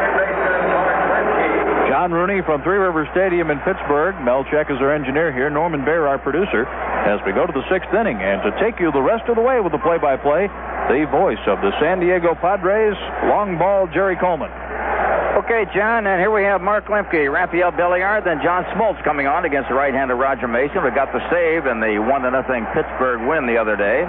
John 1.91 2.15
Rooney 2.15 2.39
from 2.47 2.63
Three 2.63 2.79
Rivers 2.79 3.11
Stadium 3.11 3.51
in 3.51 3.59
Pittsburgh. 3.67 4.15
Mel 4.23 4.47
Check 4.47 4.71
is 4.71 4.79
our 4.79 4.95
engineer 4.95 5.35
here. 5.35 5.51
Norman 5.51 5.83
Bear, 5.83 6.07
our 6.07 6.15
producer, 6.15 6.63
as 7.05 7.19
we 7.25 7.31
go 7.33 7.45
to 7.45 7.53
the 7.53 7.65
sixth 7.69 7.93
inning. 7.93 8.17
And 8.17 8.41
to 8.41 8.51
take 8.59 8.79
you 8.79 8.91
the 8.91 9.01
rest 9.01 9.29
of 9.29 9.35
the 9.35 9.45
way 9.45 9.61
with 9.61 9.71
the 9.71 9.83
play 9.83 9.97
by 9.97 10.17
play, 10.17 10.47
the 10.89 11.05
voice 11.11 11.41
of 11.45 11.61
the 11.61 11.71
San 11.79 11.99
Diego 11.99 12.33
Padres, 12.33 12.97
long 13.29 13.57
ball 13.57 13.87
Jerry 13.87 14.15
Coleman. 14.15 14.49
Okay, 15.37 15.69
John, 15.69 16.09
and 16.09 16.17
here 16.17 16.33
we 16.33 16.41
have 16.49 16.65
Mark 16.65 16.89
Lemke, 16.89 17.29
Rafael 17.29 17.69
Belliard, 17.69 18.25
then 18.25 18.41
John 18.41 18.65
Smoltz 18.73 18.97
coming 19.05 19.29
on 19.29 19.45
against 19.45 19.69
the 19.69 19.77
right-hander 19.77 20.17
Roger 20.17 20.47
Mason. 20.47 20.81
We 20.81 20.89
got 20.89 21.13
the 21.13 21.21
save 21.29 21.69
in 21.69 21.77
the 21.77 22.01
one 22.01 22.25
to 22.25 22.31
nothing 22.33 22.65
Pittsburgh 22.73 23.21
win 23.21 23.45
the 23.45 23.53
other 23.53 23.77
day. 23.77 24.01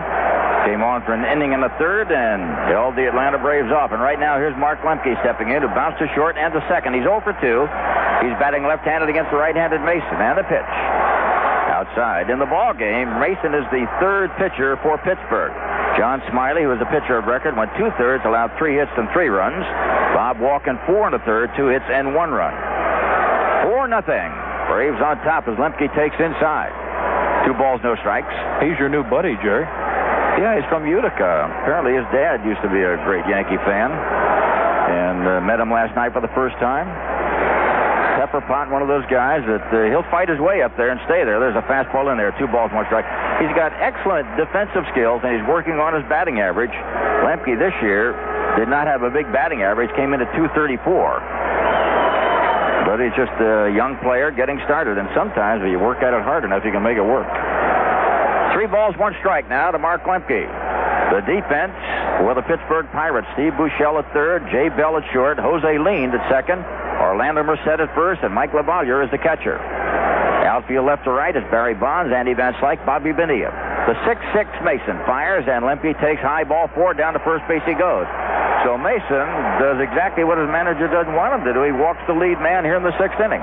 Came 0.64 0.80
on 0.80 1.04
for 1.04 1.12
an 1.12 1.28
inning 1.28 1.52
in 1.52 1.60
the 1.60 1.68
third 1.76 2.08
and 2.08 2.40
held 2.72 2.96
the 2.96 3.04
Atlanta 3.04 3.36
Braves 3.36 3.68
off. 3.68 3.92
And 3.92 4.00
right 4.00 4.18
now, 4.18 4.40
here's 4.40 4.56
Mark 4.56 4.80
Lemke 4.80 5.20
stepping 5.20 5.52
in 5.52 5.60
to 5.60 5.68
bounce 5.68 6.00
to 6.00 6.08
short 6.16 6.40
and 6.40 6.48
to 6.56 6.64
second. 6.64 6.96
He's 6.96 7.04
0 7.04 7.20
for 7.20 7.36
2. 7.36 7.44
He's 8.24 8.36
batting 8.40 8.64
left-handed 8.64 9.12
against 9.12 9.30
the 9.30 9.36
right-handed 9.36 9.84
Mason. 9.84 10.16
And 10.16 10.40
the 10.40 10.48
pitch. 10.48 10.72
Outside. 11.88 12.28
In 12.28 12.38
the 12.38 12.44
ball 12.44 12.76
game, 12.76 13.08
Mason 13.16 13.56
is 13.56 13.64
the 13.72 13.88
third 13.96 14.28
pitcher 14.36 14.76
for 14.84 15.00
Pittsburgh. 15.00 15.56
John 15.96 16.20
Smiley, 16.28 16.68
who 16.68 16.68
was 16.68 16.80
a 16.84 16.90
pitcher 16.92 17.16
of 17.16 17.24
record, 17.24 17.56
went 17.56 17.72
two 17.80 17.88
thirds, 17.96 18.20
allowed 18.28 18.52
three 18.60 18.76
hits 18.76 18.92
and 19.00 19.08
three 19.16 19.32
runs. 19.32 19.64
Bob 20.12 20.36
Walken, 20.36 20.76
four 20.84 21.08
and 21.08 21.16
a 21.16 21.22
third, 21.24 21.48
two 21.56 21.72
hits 21.72 21.88
and 21.88 22.12
one 22.12 22.28
run. 22.28 22.52
Four 23.64 23.88
nothing. 23.88 24.28
Braves 24.68 25.00
on 25.00 25.16
top 25.24 25.48
as 25.48 25.56
Lemke 25.56 25.88
takes 25.96 26.16
inside. 26.20 26.76
Two 27.48 27.56
balls, 27.56 27.80
no 27.80 27.96
strikes. 28.04 28.36
He's 28.60 28.76
your 28.76 28.92
new 28.92 29.02
buddy, 29.08 29.40
Jerry. 29.40 29.64
Yeah, 29.64 30.60
he's 30.60 30.68
from 30.68 30.84
Utica. 30.84 31.48
Apparently, 31.64 31.96
his 31.96 32.04
dad 32.12 32.44
used 32.44 32.60
to 32.60 32.68
be 32.68 32.84
a 32.84 33.00
great 33.08 33.24
Yankee 33.24 33.58
fan, 33.64 33.88
and 33.88 35.24
uh, 35.24 35.40
met 35.40 35.56
him 35.56 35.72
last 35.72 35.96
night 35.96 36.12
for 36.12 36.20
the 36.20 36.32
first 36.36 36.54
time. 36.60 36.84
Pepper 38.28 38.44
Pot, 38.44 38.68
one 38.68 38.84
of 38.84 38.92
those 38.92 39.08
guys 39.08 39.40
that 39.48 39.64
uh, 39.72 39.88
he'll 39.88 40.04
fight 40.12 40.28
his 40.28 40.36
way 40.36 40.60
up 40.60 40.76
there 40.76 40.92
and 40.92 41.00
stay 41.08 41.24
there. 41.24 41.40
There's 41.40 41.56
a 41.56 41.64
fastball 41.64 42.12
in 42.12 42.20
there, 42.20 42.28
two 42.36 42.44
balls, 42.44 42.68
one 42.76 42.84
strike. 42.84 43.08
He's 43.40 43.48
got 43.56 43.72
excellent 43.80 44.28
defensive 44.36 44.84
skills, 44.92 45.24
and 45.24 45.32
he's 45.32 45.48
working 45.48 45.80
on 45.80 45.96
his 45.96 46.04
batting 46.12 46.36
average. 46.36 46.76
Lemke 47.24 47.56
this 47.56 47.72
year 47.80 48.12
did 48.60 48.68
not 48.68 48.84
have 48.84 49.00
a 49.00 49.08
big 49.08 49.32
batting 49.32 49.64
average, 49.64 49.88
came 49.96 50.12
in 50.12 50.20
at 50.20 50.28
234. 50.36 50.44
But 52.84 53.00
he's 53.00 53.16
just 53.16 53.32
a 53.40 53.72
young 53.72 53.96
player 54.04 54.28
getting 54.28 54.60
started, 54.68 55.00
and 55.00 55.08
sometimes 55.16 55.64
if 55.64 55.72
you 55.72 55.80
work 55.80 56.04
at 56.04 56.12
it 56.12 56.20
hard 56.20 56.44
enough, 56.44 56.68
you 56.68 56.72
can 56.72 56.84
make 56.84 57.00
it 57.00 57.08
work. 57.08 57.32
Three 58.58 58.66
balls, 58.66 58.98
one 58.98 59.14
strike 59.22 59.46
now 59.46 59.70
to 59.70 59.78
Mark 59.78 60.02
Lemke. 60.02 60.42
The 61.14 61.22
defense 61.22 61.78
for 62.18 62.34
the 62.34 62.42
Pittsburgh 62.42 62.90
Pirates. 62.90 63.30
Steve 63.38 63.54
Buechele 63.54 64.02
at 64.02 64.10
third, 64.10 64.50
Jay 64.50 64.66
Bell 64.66 64.98
at 64.98 65.06
short, 65.14 65.38
Jose 65.38 65.78
Lind 65.78 66.10
at 66.10 66.26
second, 66.26 66.66
Orlando 66.98 67.46
Merced 67.46 67.78
at 67.78 67.94
first, 67.94 68.26
and 68.26 68.34
Mike 68.34 68.50
LaValliere 68.50 69.06
is 69.06 69.10
the 69.14 69.22
catcher. 69.22 69.62
Outfield 69.62 70.90
left 70.90 71.06
to 71.06 71.14
right 71.14 71.30
is 71.38 71.46
Barry 71.54 71.78
Bonds, 71.78 72.10
Andy 72.10 72.34
Van 72.34 72.52
Slyke, 72.58 72.82
Bobby 72.82 73.14
Bonilla. 73.14 73.54
The 73.86 73.94
6-6 74.02 74.50
Mason 74.66 74.98
fires, 75.06 75.46
and 75.46 75.62
Lemke 75.62 75.94
takes 76.02 76.18
high 76.18 76.42
ball 76.42 76.66
four 76.74 76.98
down 76.98 77.14
to 77.14 77.22
first 77.22 77.46
base 77.46 77.62
he 77.62 77.78
goes. 77.78 78.10
So 78.66 78.74
Mason 78.74 79.22
does 79.62 79.78
exactly 79.78 80.26
what 80.26 80.34
his 80.34 80.50
manager 80.50 80.90
doesn't 80.90 81.14
want 81.14 81.30
him 81.30 81.46
to 81.46 81.54
do. 81.54 81.62
He 81.62 81.70
walks 81.70 82.02
the 82.10 82.14
lead 82.18 82.42
man 82.42 82.66
here 82.66 82.74
in 82.74 82.82
the 82.82 82.98
sixth 82.98 83.22
inning. 83.22 83.38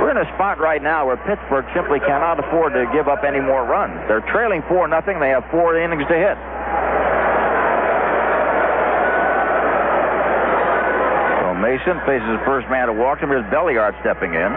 We're 0.00 0.16
in 0.16 0.16
a 0.16 0.24
spot 0.32 0.56
right 0.56 0.80
now 0.80 1.04
where 1.04 1.20
Pittsburgh 1.28 1.68
simply 1.76 2.00
cannot 2.00 2.40
afford 2.40 2.72
to 2.72 2.88
give 2.88 3.04
up 3.06 3.20
any 3.20 3.38
more 3.38 3.68
runs. 3.68 4.00
They're 4.08 4.24
trailing 4.32 4.64
4 4.64 4.88
nothing. 4.88 5.20
They 5.20 5.28
have 5.28 5.44
four 5.52 5.76
innings 5.76 6.08
to 6.08 6.16
hit. 6.16 6.40
So 11.36 11.52
Mason 11.60 12.00
faces 12.08 12.32
the 12.32 12.40
first 12.48 12.64
man 12.72 12.88
to 12.88 12.96
walk 12.96 13.20
him. 13.20 13.28
Here's 13.28 13.44
Belliard 13.52 13.92
stepping 14.00 14.32
in. 14.32 14.50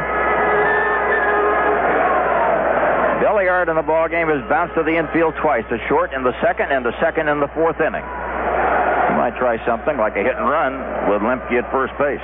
Belliard 3.20 3.68
in 3.68 3.76
the 3.76 3.84
ball 3.84 4.08
game 4.08 4.32
has 4.32 4.40
bounced 4.48 4.76
to 4.76 4.84
the 4.84 4.96
infield 4.96 5.36
twice, 5.44 5.68
a 5.72 5.80
short 5.92 6.14
in 6.16 6.24
the 6.24 6.36
second 6.40 6.72
and 6.72 6.88
the 6.88 6.96
second 7.04 7.28
in 7.28 7.44
the 7.44 7.52
fourth 7.52 7.84
inning. 7.84 8.04
He 8.04 9.14
might 9.20 9.36
try 9.36 9.60
something 9.68 10.00
like 10.00 10.16
a 10.16 10.24
hit 10.24 10.40
and 10.40 10.48
run 10.48 10.80
with 11.12 11.20
Lemke 11.20 11.52
at 11.60 11.68
first 11.68 11.92
base. 12.00 12.24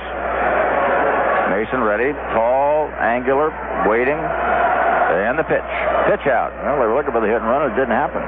Mason 1.50 1.82
ready, 1.82 2.12
tall, 2.30 2.69
angular, 3.00 3.50
waiting, 3.88 4.16
and 4.16 5.38
the 5.38 5.44
pitch. 5.44 5.70
Pitch 6.06 6.28
out. 6.30 6.52
Well, 6.62 6.78
they 6.78 6.86
were 6.86 6.94
looking 6.94 7.12
for 7.12 7.20
the 7.20 7.28
hit 7.28 7.40
and 7.40 7.48
run. 7.48 7.66
It 7.66 7.74
didn't 7.74 7.96
happen. 7.96 8.22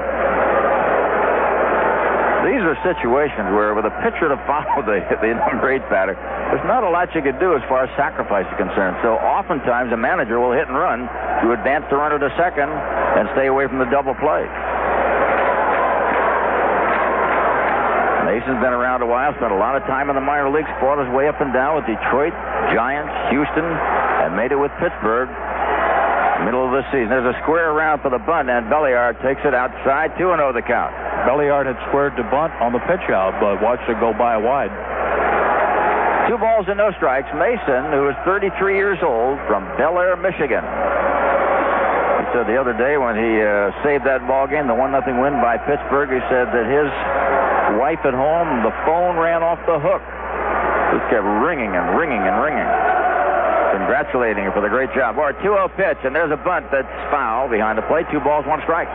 These 2.43 2.59
are 2.59 2.75
situations 2.83 3.55
where, 3.55 3.71
with 3.71 3.87
a 3.87 3.95
pitcher 4.03 4.27
to 4.27 4.35
follow 4.49 4.83
the, 4.83 4.99
the 5.23 5.31
number 5.47 5.71
eight 5.71 5.85
batter, 5.87 6.19
there's 6.51 6.67
not 6.67 6.83
a 6.83 6.89
lot 6.91 7.07
you 7.15 7.23
could 7.23 7.39
do 7.39 7.55
as 7.55 7.63
far 7.71 7.87
as 7.87 7.91
sacrifice 7.95 8.45
is 8.45 8.57
concerned. 8.59 8.99
So 9.01 9.15
oftentimes 9.15 9.93
a 9.93 9.97
manager 9.97 10.39
will 10.43 10.51
hit 10.51 10.67
and 10.67 10.75
run 10.75 11.07
to 11.41 11.55
advance 11.55 11.85
the 11.89 11.95
runner 11.95 12.19
to 12.19 12.29
second 12.35 12.67
and 12.67 13.31
stay 13.33 13.47
away 13.47 13.67
from 13.67 13.79
the 13.79 13.87
double 13.87 14.13
play. 14.19 14.43
Mason's 18.33 18.57
been 18.65 18.73
around 18.73 19.05
a 19.05 19.09
while, 19.09 19.29
spent 19.37 19.53
a 19.53 19.61
lot 19.61 19.77
of 19.77 19.85
time 19.85 20.09
in 20.09 20.17
the 20.17 20.25
minor 20.25 20.49
leagues, 20.49 20.65
fought 20.81 20.97
his 20.97 21.05
way 21.13 21.29
up 21.29 21.37
and 21.37 21.53
down 21.53 21.77
with 21.77 21.85
Detroit, 21.85 22.33
Giants, 22.73 23.13
Houston, 23.29 23.61
and 23.61 24.33
made 24.33 24.49
it 24.49 24.57
with 24.57 24.73
Pittsburgh 24.81 25.29
middle 26.41 26.65
of 26.65 26.73
the 26.73 26.83
season. 26.91 27.07
There's 27.07 27.29
a 27.29 27.39
square 27.45 27.71
around 27.71 28.01
for 28.01 28.09
the 28.09 28.19
bunt, 28.19 28.49
and 28.49 28.67
Belliard 28.67 29.21
takes 29.21 29.39
it 29.45 29.53
outside, 29.53 30.11
2 30.17 30.33
0 30.33 30.51
the 30.51 30.65
count. 30.65 30.91
Belliard 31.29 31.69
had 31.69 31.77
squared 31.87 32.17
to 32.17 32.25
bunt 32.27 32.51
on 32.59 32.73
the 32.73 32.83
pitch 32.83 33.05
out, 33.13 33.37
but 33.39 33.61
watched 33.61 33.87
it 33.87 33.95
go 34.01 34.11
by 34.11 34.35
wide. 34.35 34.73
Two 36.27 36.41
balls 36.41 36.65
and 36.67 36.81
no 36.81 36.91
strikes. 36.97 37.29
Mason, 37.37 37.93
who 37.93 38.09
is 38.09 38.17
33 38.25 38.75
years 38.75 38.99
old, 39.05 39.39
from 39.45 39.63
Bellaire, 39.77 40.17
Michigan. 40.17 40.65
He 40.65 42.25
said 42.33 42.49
the 42.49 42.57
other 42.57 42.73
day 42.73 42.97
when 42.97 43.15
he 43.15 43.39
uh, 43.39 43.71
saved 43.85 44.03
that 44.09 44.25
ball 44.27 44.47
game, 44.47 44.67
the 44.67 44.75
one 44.75 44.91
nothing 44.91 45.21
win 45.21 45.37
by 45.37 45.61
Pittsburgh, 45.61 46.09
he 46.09 46.21
said 46.33 46.49
that 46.49 46.65
his 46.65 46.89
wife 47.79 48.03
at 48.03 48.13
home, 48.13 48.63
the 48.63 48.73
phone 48.83 49.15
ran 49.15 49.43
off 49.43 49.59
the 49.65 49.79
hook. 49.79 50.03
Just 50.93 51.09
kept 51.09 51.25
ringing 51.41 51.73
and 51.73 51.97
ringing 51.97 52.21
and 52.21 52.35
ringing. 52.43 52.69
Congratulating 53.73 54.45
her 54.45 54.53
for 54.53 54.61
the 54.61 54.69
great 54.69 54.93
job. 54.93 55.17
Or 55.17 55.33
a 55.33 55.35
2-0 55.41 55.73
pitch, 55.73 55.97
and 56.05 56.13
there's 56.13 56.29
a 56.29 56.37
bunt 56.37 56.69
that's 56.69 56.91
foul 57.09 57.49
behind 57.49 57.81
the 57.81 57.85
plate. 57.89 58.05
Two 58.13 58.21
balls, 58.21 58.45
one 58.45 58.61
strike. 58.61 58.91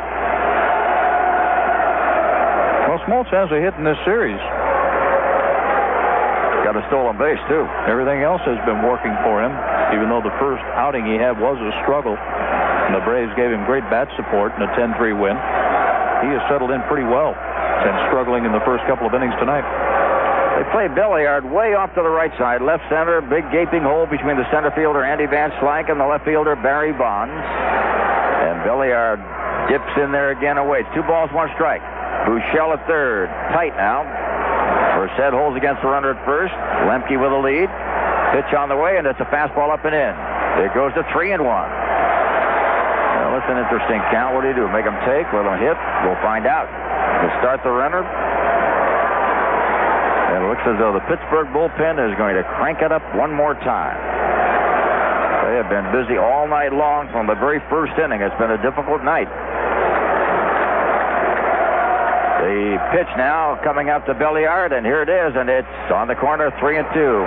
Well, 2.87 3.03
Smoltz 3.05 3.33
has 3.35 3.51
a 3.51 3.59
hit 3.59 3.75
in 3.75 3.85
this 3.85 3.99
series. 4.07 4.39
Got 6.63 6.79
a 6.79 6.85
stolen 6.93 7.19
base, 7.19 7.41
too. 7.51 7.67
Everything 7.91 8.23
else 8.23 8.45
has 8.47 8.61
been 8.69 8.87
working 8.87 9.13
for 9.27 9.43
him, 9.43 9.51
even 9.97 10.07
though 10.09 10.23
the 10.23 10.35
first 10.39 10.63
outing 10.79 11.05
he 11.09 11.19
had 11.19 11.35
was 11.41 11.59
a 11.59 11.73
struggle. 11.83 12.15
And 12.15 12.95
the 12.95 13.03
Braves 13.03 13.35
gave 13.35 13.51
him 13.51 13.65
great 13.67 13.85
bat 13.91 14.09
support 14.15 14.55
in 14.57 14.63
a 14.63 14.71
10-3 14.79 14.97
win. 15.19 15.37
He 16.23 16.31
has 16.33 16.43
settled 16.47 16.71
in 16.71 16.81
pretty 16.87 17.05
well 17.05 17.35
since 17.85 17.99
struggling 18.09 18.45
in 18.45 18.53
the 18.53 18.63
first 18.65 18.85
couple 18.87 19.07
of 19.07 19.15
innings 19.15 19.35
tonight. 19.39 19.67
They 20.59 20.67
play 20.75 20.91
Belliard 20.91 21.47
way 21.47 21.79
off 21.79 21.95
to 21.95 22.03
the 22.03 22.11
right 22.11 22.35
side, 22.35 22.63
left 22.63 22.83
center, 22.91 23.23
big 23.23 23.47
gaping 23.55 23.87
hole 23.87 24.11
between 24.11 24.35
the 24.35 24.49
center 24.51 24.75
fielder 24.75 25.07
Andy 25.07 25.27
Van 25.27 25.55
Slyke 25.63 25.87
and 25.87 26.01
the 26.01 26.07
left 26.07 26.25
fielder 26.27 26.57
Barry 26.57 26.91
Bonds. 26.91 27.31
And 27.31 28.59
Belliard 28.67 29.23
dips 29.71 29.93
in 30.03 30.11
there 30.11 30.35
again 30.35 30.59
and 30.59 30.67
waits. 30.69 30.89
Two 30.99 31.07
balls, 31.07 31.31
one 31.31 31.47
strike. 31.55 31.83
Buechele 32.27 32.75
at 32.75 32.83
third. 32.91 33.31
Tight 33.55 33.77
now. 33.79 34.03
Merced 34.99 35.31
holds 35.31 35.57
against 35.57 35.81
the 35.83 35.89
runner 35.89 36.11
at 36.11 36.21
first. 36.27 36.53
Lemke 36.91 37.15
with 37.15 37.31
a 37.31 37.39
lead. 37.39 37.71
Pitch 38.35 38.51
on 38.59 38.69
the 38.69 38.77
way, 38.77 38.99
and 38.99 39.07
it's 39.07 39.21
a 39.21 39.31
fastball 39.31 39.71
up 39.71 39.85
and 39.87 39.95
in. 39.95 40.15
It 40.67 40.75
goes 40.75 40.93
to 40.99 41.07
three 41.15 41.31
and 41.31 41.47
one. 41.47 41.71
That's 43.39 43.55
an 43.55 43.63
interesting 43.63 44.03
count. 44.11 44.35
What 44.35 44.43
do 44.43 44.51
you 44.51 44.59
do? 44.59 44.67
Make 44.75 44.83
them 44.83 44.99
take? 45.07 45.31
Let 45.31 45.47
them 45.47 45.63
hit? 45.63 45.79
We'll 46.03 46.19
find 46.27 46.43
out. 46.43 46.67
We'll 47.23 47.39
start 47.39 47.63
the 47.63 47.71
runner. 47.71 48.03
It 50.35 50.43
looks 50.51 50.67
as 50.67 50.75
though 50.83 50.91
the 50.91 51.07
Pittsburgh 51.07 51.47
bullpen 51.55 52.03
is 52.03 52.19
going 52.19 52.35
to 52.35 52.43
crank 52.59 52.83
it 52.83 52.91
up 52.91 53.07
one 53.15 53.31
more 53.31 53.55
time. 53.63 53.95
They 55.47 55.55
have 55.55 55.71
been 55.71 55.87
busy 55.95 56.19
all 56.19 56.51
night 56.51 56.75
long 56.75 57.07
from 57.15 57.31
the 57.31 57.39
very 57.39 57.63
first 57.71 57.95
inning. 57.95 58.27
It's 58.27 58.35
been 58.43 58.51
a 58.51 58.59
difficult 58.59 59.07
night. 59.07 59.31
The 62.43 62.75
pitch 62.91 63.11
now 63.15 63.55
coming 63.63 63.87
up 63.87 64.03
to 64.11 64.19
Belliard, 64.19 64.75
and 64.75 64.83
here 64.83 65.07
it 65.07 65.09
is, 65.09 65.39
and 65.39 65.47
it's 65.47 65.95
on 65.95 66.11
the 66.11 66.19
corner, 66.19 66.51
three 66.59 66.75
and 66.75 66.91
two. 66.91 67.23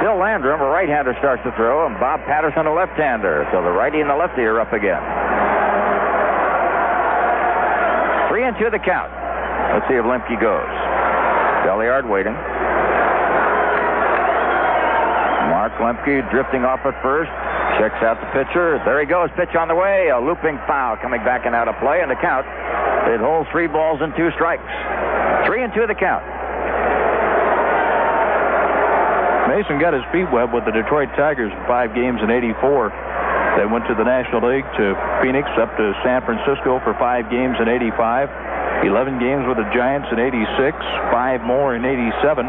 Bill 0.00 0.16
Landrum, 0.16 0.60
a 0.60 0.64
right-hander, 0.64 1.14
starts 1.20 1.44
to 1.44 1.52
throw, 1.52 1.86
and 1.86 2.00
Bob 2.00 2.24
Patterson, 2.24 2.66
a 2.66 2.72
left-hander. 2.72 3.46
So 3.52 3.60
the 3.60 3.70
righty 3.70 4.00
and 4.00 4.08
the 4.08 4.16
lefty 4.16 4.42
are 4.48 4.60
up 4.60 4.72
again. 4.72 5.00
Three 8.32 8.48
and 8.48 8.56
two 8.56 8.70
the 8.72 8.80
count. 8.80 9.12
Let's 9.76 9.84
see 9.92 10.00
if 10.00 10.04
Lemke 10.08 10.40
goes. 10.40 10.72
Belliard 11.68 12.08
waiting. 12.08 12.32
Mark 15.52 15.76
Lemke 15.76 16.24
drifting 16.30 16.64
off 16.64 16.80
at 16.88 16.96
first. 17.02 17.30
Checks 17.76 18.00
out 18.00 18.16
the 18.24 18.30
pitcher. 18.32 18.80
There 18.88 19.00
he 19.00 19.06
goes. 19.06 19.28
Pitch 19.36 19.54
on 19.54 19.68
the 19.68 19.74
way. 19.74 20.08
A 20.08 20.18
looping 20.18 20.56
foul 20.66 20.96
coming 20.96 21.22
back 21.22 21.44
and 21.44 21.54
out 21.54 21.68
of 21.68 21.76
play. 21.78 22.00
And 22.00 22.10
the 22.10 22.16
count. 22.16 22.46
It 23.12 23.20
holds 23.20 23.50
three 23.50 23.66
balls 23.66 24.00
and 24.00 24.14
two 24.16 24.30
strikes. 24.32 24.64
Three 25.44 25.62
and 25.62 25.74
two 25.74 25.86
the 25.86 25.94
count. 25.94 26.24
Mason 29.50 29.82
got 29.82 29.90
his 29.90 30.06
feet 30.14 30.30
wet 30.30 30.54
with 30.54 30.62
the 30.62 30.70
Detroit 30.70 31.10
Tigers 31.18 31.50
in 31.50 31.58
five 31.66 31.90
games 31.90 32.22
in 32.22 32.30
84. 32.30 32.94
They 33.58 33.66
went 33.66 33.82
to 33.90 33.98
the 33.98 34.06
National 34.06 34.46
League, 34.46 34.62
to 34.78 34.94
Phoenix, 35.18 35.50
up 35.58 35.74
to 35.74 35.90
San 36.06 36.22
Francisco 36.22 36.78
for 36.86 36.94
five 37.02 37.26
games 37.34 37.58
in 37.58 37.66
85. 37.66 38.30
11 38.86 39.18
games 39.18 39.50
with 39.50 39.58
the 39.58 39.66
Giants 39.74 40.06
in 40.14 40.22
86, 40.22 40.78
five 41.10 41.42
more 41.42 41.74
in 41.74 41.82
87. 41.82 42.46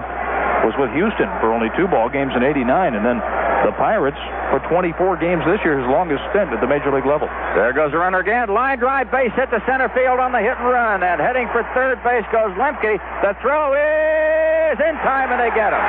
Was 0.62 0.78
with 0.78 0.94
Houston 0.94 1.26
for 1.42 1.50
only 1.50 1.74
two 1.74 1.90
ball 1.90 2.06
games 2.06 2.38
in 2.38 2.46
89, 2.46 2.70
and 2.94 3.02
then 3.02 3.18
the 3.66 3.74
Pirates 3.82 4.22
for 4.54 4.62
24 4.70 5.18
games 5.18 5.42
this 5.50 5.58
year, 5.66 5.82
his 5.82 5.90
longest 5.90 6.22
stint 6.30 6.54
at 6.54 6.62
the 6.62 6.70
major 6.70 6.94
league 6.94 7.10
level. 7.10 7.26
There 7.58 7.74
goes 7.74 7.90
the 7.90 7.98
runner 7.98 8.22
again. 8.22 8.54
Line 8.54 8.78
drive, 8.78 9.10
base 9.10 9.34
hit 9.34 9.50
to 9.50 9.58
center 9.66 9.90
field 9.98 10.22
on 10.22 10.30
the 10.30 10.42
hit 10.46 10.54
and 10.54 10.70
run, 10.70 11.02
and 11.02 11.18
heading 11.18 11.50
for 11.50 11.66
third 11.74 11.98
base 12.06 12.30
goes 12.30 12.54
Lemke. 12.62 13.02
The 13.26 13.34
throw 13.42 13.74
is 13.74 14.78
in 14.78 14.96
time, 15.02 15.34
and 15.34 15.42
they 15.42 15.50
get 15.58 15.74
him 15.74 15.82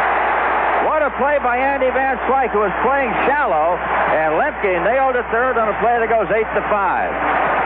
play 1.19 1.39
by 1.43 1.57
Andy 1.59 1.91
Van 1.91 2.17
Slyke, 2.29 2.53
who 2.53 2.61
was 2.61 2.73
playing 2.85 3.11
shallow, 3.27 3.77
and 3.77 4.37
Lemke 4.37 4.73
nailed 4.85 5.17
it 5.17 5.27
third 5.31 5.59
on 5.59 5.69
a 5.69 5.77
play 5.81 5.99
that 6.01 6.09
goes 6.09 6.29
8 6.31 6.45
to 6.55 6.63
5 6.69 7.62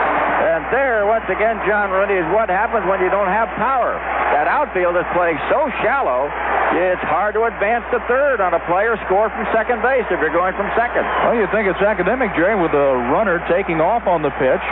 there, 0.71 1.07
once 1.07 1.25
again, 1.29 1.59
John 1.67 1.91
Rooney, 1.91 2.19
is 2.19 2.29
what 2.35 2.49
happens 2.49 2.87
when 2.87 3.01
you 3.01 3.11
don't 3.11 3.31
have 3.31 3.49
power. 3.57 3.95
That 4.35 4.47
outfield 4.51 4.97
is 4.97 5.07
playing 5.15 5.39
so 5.49 5.71
shallow, 5.83 6.29
it's 6.75 7.01
hard 7.07 7.39
to 7.39 7.47
advance 7.47 7.87
to 7.95 8.03
third 8.11 8.43
on 8.43 8.53
a 8.53 8.61
player 8.67 8.99
score 9.07 9.31
from 9.31 9.47
second 9.55 9.81
base 9.81 10.05
if 10.11 10.19
you're 10.19 10.35
going 10.35 10.53
from 10.59 10.67
second. 10.75 11.07
Well, 11.25 11.39
you 11.39 11.47
think 11.55 11.71
it's 11.71 11.81
academic, 11.81 12.35
Jerry, 12.35 12.59
with 12.59 12.75
a 12.75 12.91
runner 13.15 13.39
taking 13.49 13.79
off 13.81 14.05
on 14.11 14.21
the 14.21 14.35
pitch 14.35 14.67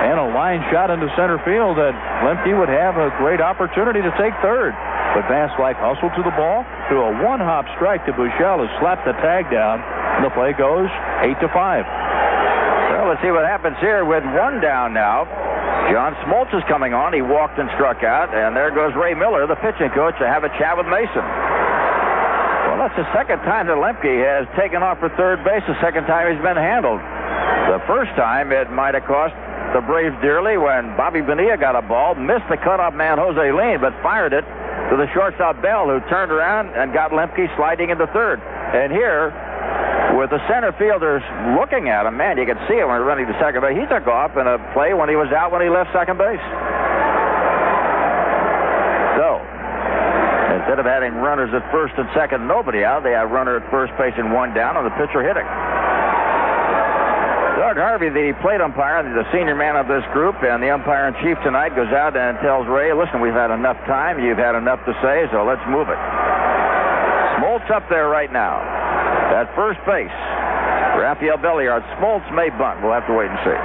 and 0.00 0.16
a 0.16 0.28
line 0.32 0.64
shot 0.72 0.88
into 0.88 1.10
center 1.18 1.36
field 1.44 1.76
that 1.76 1.92
Lemke 2.24 2.56
would 2.56 2.72
have 2.72 2.96
a 2.96 3.12
great 3.20 3.42
opportunity 3.42 4.00
to 4.00 4.12
take 4.16 4.32
third. 4.40 4.72
But 5.12 5.26
Van 5.28 5.50
Slyke 5.58 5.76
hustled 5.76 6.14
to 6.16 6.22
the 6.22 6.32
ball, 6.32 6.64
threw 6.88 7.02
a 7.02 7.12
one-hop 7.26 7.66
strike 7.76 8.06
to 8.06 8.12
Buechele, 8.14 8.64
who 8.64 8.68
slapped 8.78 9.04
the 9.04 9.12
tag 9.20 9.50
down, 9.50 9.82
and 9.82 10.24
the 10.24 10.32
play 10.32 10.54
goes 10.54 10.88
8 11.20 11.34
to 11.42 11.48
5. 11.52 11.84
Let's 13.10 13.26
see 13.26 13.34
what 13.34 13.42
happens 13.42 13.74
here 13.82 14.06
with 14.06 14.22
one 14.38 14.62
down 14.62 14.94
now. 14.94 15.26
John 15.90 16.14
Smoltz 16.22 16.54
is 16.54 16.62
coming 16.70 16.94
on. 16.94 17.10
He 17.10 17.26
walked 17.26 17.58
and 17.58 17.66
struck 17.74 18.06
out. 18.06 18.30
And 18.30 18.54
there 18.54 18.70
goes 18.70 18.94
Ray 18.94 19.18
Miller, 19.18 19.50
the 19.50 19.58
pitching 19.58 19.90
coach, 19.90 20.14
to 20.22 20.30
have 20.30 20.46
a 20.46 20.52
chat 20.62 20.78
with 20.78 20.86
Mason. 20.86 21.26
Well, 22.70 22.78
that's 22.78 22.94
the 22.94 23.10
second 23.10 23.42
time 23.42 23.66
that 23.66 23.74
Lemke 23.82 24.14
has 24.22 24.46
taken 24.54 24.86
off 24.86 25.02
for 25.02 25.10
third 25.18 25.42
base, 25.42 25.66
the 25.66 25.74
second 25.82 26.06
time 26.06 26.30
he's 26.30 26.38
been 26.38 26.54
handled. 26.54 27.02
The 27.02 27.82
first 27.90 28.14
time 28.14 28.54
it 28.54 28.70
might 28.70 28.94
have 28.94 29.02
cost 29.10 29.34
the 29.74 29.82
Braves 29.82 30.14
dearly 30.22 30.54
when 30.54 30.94
Bobby 30.94 31.18
Bonilla 31.18 31.58
got 31.58 31.74
a 31.74 31.82
ball, 31.82 32.14
missed 32.14 32.46
the 32.46 32.62
cutoff 32.62 32.94
man 32.94 33.18
Jose 33.18 33.42
Lind, 33.42 33.82
but 33.82 33.90
fired 34.06 34.30
it 34.30 34.46
to 34.46 34.94
the 34.94 35.10
shortstop 35.10 35.58
Bell, 35.58 35.90
who 35.90 35.98
turned 36.06 36.30
around 36.30 36.78
and 36.78 36.94
got 36.94 37.10
Lemke 37.10 37.50
sliding 37.58 37.90
into 37.90 38.06
third. 38.14 38.38
And 38.38 38.94
here, 38.94 39.34
with 40.16 40.30
the 40.30 40.40
center 40.48 40.72
fielders 40.74 41.22
looking 41.58 41.88
at 41.88 42.06
him, 42.06 42.16
man, 42.16 42.38
you 42.38 42.46
could 42.46 42.60
see 42.66 42.78
it 42.78 42.86
when 42.86 42.96
he 42.96 43.02
was 43.04 43.08
running 43.08 43.26
to 43.26 43.36
second 43.38 43.60
base. 43.62 43.76
He 43.76 43.86
took 43.86 44.06
off 44.08 44.36
in 44.36 44.46
a 44.46 44.58
play 44.72 44.94
when 44.94 45.08
he 45.08 45.16
was 45.16 45.30
out 45.32 45.52
when 45.52 45.62
he 45.62 45.68
left 45.68 45.92
second 45.92 46.18
base. 46.18 46.42
So, 49.20 49.38
instead 50.56 50.80
of 50.80 50.86
having 50.88 51.14
runners 51.20 51.52
at 51.52 51.62
first 51.70 51.94
and 52.00 52.08
second, 52.16 52.48
nobody 52.48 52.82
out, 52.82 53.04
they 53.04 53.12
have 53.12 53.30
runner 53.30 53.60
at 53.60 53.64
first 53.70 53.92
base 54.00 54.14
and 54.16 54.32
one 54.32 54.54
down, 54.54 54.76
and 54.76 54.86
the 54.86 54.94
pitcher 54.96 55.22
hitting. 55.22 55.46
Doug 57.60 57.76
Harvey, 57.76 58.08
the 58.08 58.32
plate 58.40 58.60
umpire, 58.64 59.04
the 59.04 59.28
senior 59.30 59.54
man 59.54 59.76
of 59.76 59.86
this 59.86 60.02
group, 60.16 60.34
and 60.42 60.62
the 60.62 60.72
umpire 60.72 61.12
in 61.12 61.14
chief 61.20 61.36
tonight, 61.44 61.76
goes 61.76 61.92
out 61.92 62.16
and 62.16 62.40
tells 62.40 62.66
Ray, 62.66 62.90
listen, 62.96 63.20
we've 63.20 63.36
had 63.36 63.52
enough 63.52 63.76
time. 63.84 64.18
You've 64.18 64.40
had 64.40 64.56
enough 64.56 64.80
to 64.88 64.92
say, 65.04 65.28
so 65.30 65.44
let's 65.44 65.62
move 65.68 65.92
it. 65.92 66.00
Smoltz 67.36 67.68
up 67.70 67.84
there 67.92 68.08
right 68.08 68.32
now. 68.32 68.79
At 69.30 69.46
first 69.54 69.78
base, 69.86 70.12
Rafael 70.98 71.38
Belliard. 71.38 71.82
Smoltz 71.96 72.26
may 72.34 72.50
bunt. 72.50 72.82
We'll 72.82 72.92
have 72.92 73.06
to 73.06 73.14
wait 73.14 73.30
and 73.30 73.38
see. 73.46 73.58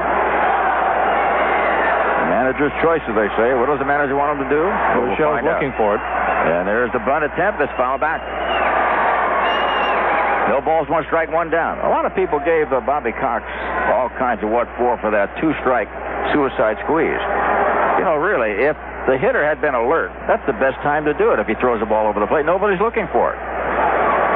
Manager's 2.30 2.74
choice, 2.82 3.02
as 3.10 3.16
they 3.18 3.30
say. 3.38 3.54
What 3.58 3.68
does 3.70 3.80
the 3.80 3.86
manager 3.90 4.16
want 4.16 4.38
him 4.38 4.46
to 4.46 4.52
do? 4.52 4.64
Well, 4.66 5.10
We'll 5.10 5.18
Shell's 5.18 5.42
find 5.42 5.48
out. 5.48 5.58
looking 5.58 5.74
for 5.78 5.96
it. 5.98 6.02
And 6.02 6.68
there's 6.68 6.92
the 6.94 7.02
bunt 7.02 7.26
attempt. 7.26 7.62
It's 7.62 7.74
foul 7.78 7.98
back. 7.98 8.22
No 10.50 10.62
balls, 10.62 10.86
one 10.90 11.04
strike, 11.10 11.32
one 11.34 11.50
down. 11.50 11.82
A 11.82 11.90
lot 11.90 12.06
of 12.06 12.14
people 12.14 12.38
gave 12.40 12.70
uh, 12.72 12.80
Bobby 12.86 13.12
Cox 13.12 13.42
all 13.90 14.10
kinds 14.22 14.44
of 14.46 14.50
what 14.54 14.70
for 14.78 14.94
for 15.02 15.10
that 15.10 15.34
two-strike 15.42 15.90
suicide 16.34 16.78
squeeze. 16.86 17.18
You 17.98 18.06
know, 18.06 18.22
really, 18.22 18.54
if 18.70 18.78
the 19.10 19.18
hitter 19.18 19.42
had 19.42 19.58
been 19.60 19.74
alert, 19.74 20.14
that's 20.30 20.46
the 20.46 20.54
best 20.62 20.78
time 20.86 21.06
to 21.10 21.14
do 21.18 21.34
it. 21.34 21.40
If 21.42 21.48
he 21.50 21.56
throws 21.58 21.80
the 21.82 21.90
ball 21.90 22.06
over 22.06 22.20
the 22.22 22.28
plate, 22.30 22.46
nobody's 22.46 22.80
looking 22.82 23.10
for 23.10 23.34
it. 23.34 23.40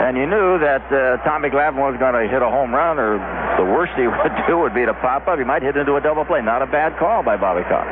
And 0.10 0.18
you 0.18 0.26
knew 0.26 0.58
that 0.58 0.90
uh, 0.90 1.22
Tommy 1.22 1.54
Glavine 1.54 1.78
was 1.86 1.94
going 2.02 2.18
to 2.18 2.26
hit 2.26 2.42
a 2.42 2.50
home 2.50 2.74
run, 2.74 2.98
or 2.98 3.22
the 3.62 3.68
worst 3.70 3.94
he 3.94 4.10
would 4.10 4.34
do 4.50 4.58
would 4.58 4.74
be 4.74 4.82
to 4.82 4.98
pop 4.98 5.30
up. 5.30 5.38
He 5.38 5.46
might 5.46 5.62
hit 5.62 5.78
into 5.78 5.94
a 5.94 6.02
double 6.02 6.26
play. 6.26 6.42
Not 6.42 6.66
a 6.66 6.70
bad 6.74 6.98
call 6.98 7.22
by 7.22 7.38
Bobby 7.38 7.62
Cox. 7.70 7.86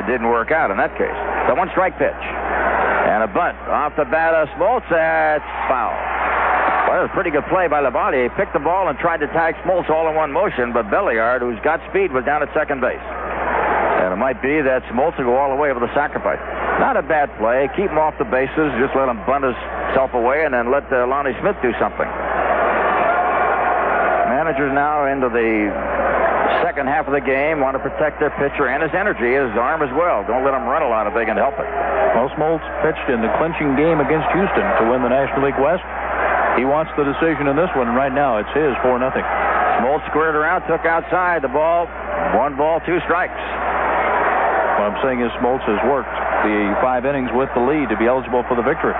It 0.00 0.08
didn't 0.08 0.32
work 0.32 0.56
out 0.56 0.72
in 0.72 0.80
that 0.80 0.96
case. 0.96 1.12
The 1.44 1.52
one 1.52 1.68
strike 1.76 2.00
pitch. 2.00 2.16
And 3.12 3.20
a 3.20 3.28
bunt 3.28 3.60
off 3.68 3.92
the 4.00 4.08
bat 4.08 4.32
of 4.32 4.48
Smoltz. 4.56 4.88
That's 4.88 5.44
foul. 5.68 5.92
Well, 6.88 6.96
it 6.96 7.02
was 7.04 7.12
a 7.12 7.16
pretty 7.20 7.28
good 7.28 7.44
play 7.52 7.68
by 7.68 7.84
LaValliere. 7.84 8.24
He 8.24 8.32
picked 8.32 8.56
the 8.56 8.64
ball 8.64 8.88
and 8.88 8.96
tried 8.96 9.20
to 9.20 9.28
tag 9.28 9.52
Smoltz 9.68 9.92
all 9.92 10.08
in 10.08 10.16
one 10.16 10.32
motion, 10.32 10.72
but 10.72 10.88
Belliard, 10.88 11.44
who's 11.44 11.60
got 11.60 11.84
speed, 11.92 12.08
was 12.08 12.24
down 12.24 12.40
at 12.40 12.48
second 12.56 12.80
base. 12.80 13.04
And 13.04 14.16
it 14.16 14.16
might 14.16 14.40
be 14.40 14.64
that 14.64 14.80
Smoltz 14.88 15.20
will 15.20 15.28
go 15.28 15.36
all 15.36 15.52
the 15.52 15.60
way 15.60 15.68
over 15.68 15.80
the 15.84 15.92
sacrifice. 15.92 16.40
Not 16.78 16.94
a 16.94 17.02
bad 17.02 17.34
play. 17.42 17.66
Keep 17.74 17.90
him 17.90 17.98
off 17.98 18.14
the 18.22 18.28
bases. 18.30 18.70
Just 18.78 18.94
let 18.94 19.10
him 19.10 19.18
bunt 19.26 19.42
himself 19.42 20.14
away 20.14 20.46
and 20.46 20.54
then 20.54 20.70
let 20.70 20.86
uh, 20.94 21.10
Lonnie 21.10 21.34
Smith 21.42 21.58
do 21.58 21.74
something. 21.82 22.06
Managers 24.30 24.70
now 24.70 25.10
into 25.10 25.26
the 25.26 25.74
second 26.62 26.86
half 26.86 27.10
of 27.10 27.14
the 27.18 27.24
game 27.24 27.58
want 27.58 27.74
to 27.74 27.82
protect 27.82 28.22
their 28.22 28.30
pitcher 28.38 28.70
and 28.70 28.86
his 28.86 28.94
energy, 28.94 29.34
his 29.34 29.50
arm 29.58 29.82
as 29.82 29.90
well. 29.98 30.22
Don't 30.22 30.46
let 30.46 30.54
him 30.54 30.70
run 30.70 30.86
a 30.86 30.90
lot 30.90 31.10
if 31.10 31.18
they 31.18 31.26
can 31.26 31.34
help 31.34 31.58
it. 31.58 31.66
Well, 32.14 32.30
Smoltz 32.38 32.62
pitched 32.86 33.10
in 33.10 33.26
the 33.26 33.30
clinching 33.42 33.74
game 33.74 33.98
against 33.98 34.30
Houston 34.30 34.66
to 34.78 34.82
win 34.86 35.02
the 35.02 35.10
National 35.10 35.50
League 35.50 35.58
West. 35.58 35.82
He 36.54 36.62
wants 36.62 36.94
the 36.94 37.02
decision 37.02 37.50
in 37.50 37.58
this 37.58 37.70
one, 37.74 37.90
and 37.90 37.98
right 37.98 38.14
now 38.14 38.38
it's 38.38 38.50
his 38.54 38.70
4 38.86 39.02
nothing. 39.02 39.26
Smoltz 39.82 40.06
squared 40.14 40.38
around, 40.38 40.62
took 40.70 40.86
outside 40.86 41.42
the 41.42 41.50
ball. 41.50 41.90
One 42.38 42.54
ball, 42.54 42.78
two 42.86 43.02
strikes. 43.02 43.38
What 44.78 44.94
I'm 44.94 44.98
saying 45.02 45.26
is 45.26 45.30
Smoltz 45.42 45.66
has 45.66 45.82
worked 45.90 46.14
the 46.44 46.76
five 46.80 47.04
innings 47.04 47.30
with 47.34 47.50
the 47.54 47.60
lead 47.60 47.88
to 47.90 47.96
be 47.96 48.06
eligible 48.06 48.44
for 48.46 48.54
the 48.54 48.62
victory. 48.62 48.94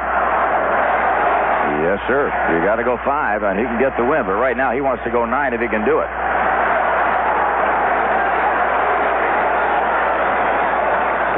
Yes, 1.85 2.03
sir. 2.11 2.27
You 2.53 2.65
got 2.67 2.77
to 2.77 2.85
go 2.85 2.99
five, 3.05 3.43
and 3.43 3.59
he 3.59 3.65
can 3.65 3.79
get 3.79 3.97
the 3.97 4.05
win. 4.05 4.27
But 4.27 4.37
right 4.37 4.57
now, 4.57 4.73
he 4.73 4.81
wants 4.81 5.05
to 5.05 5.11
go 5.11 5.25
nine 5.25 5.55
if 5.55 5.61
he 5.61 5.69
can 5.69 5.87
do 5.87 6.01
it. 6.01 6.11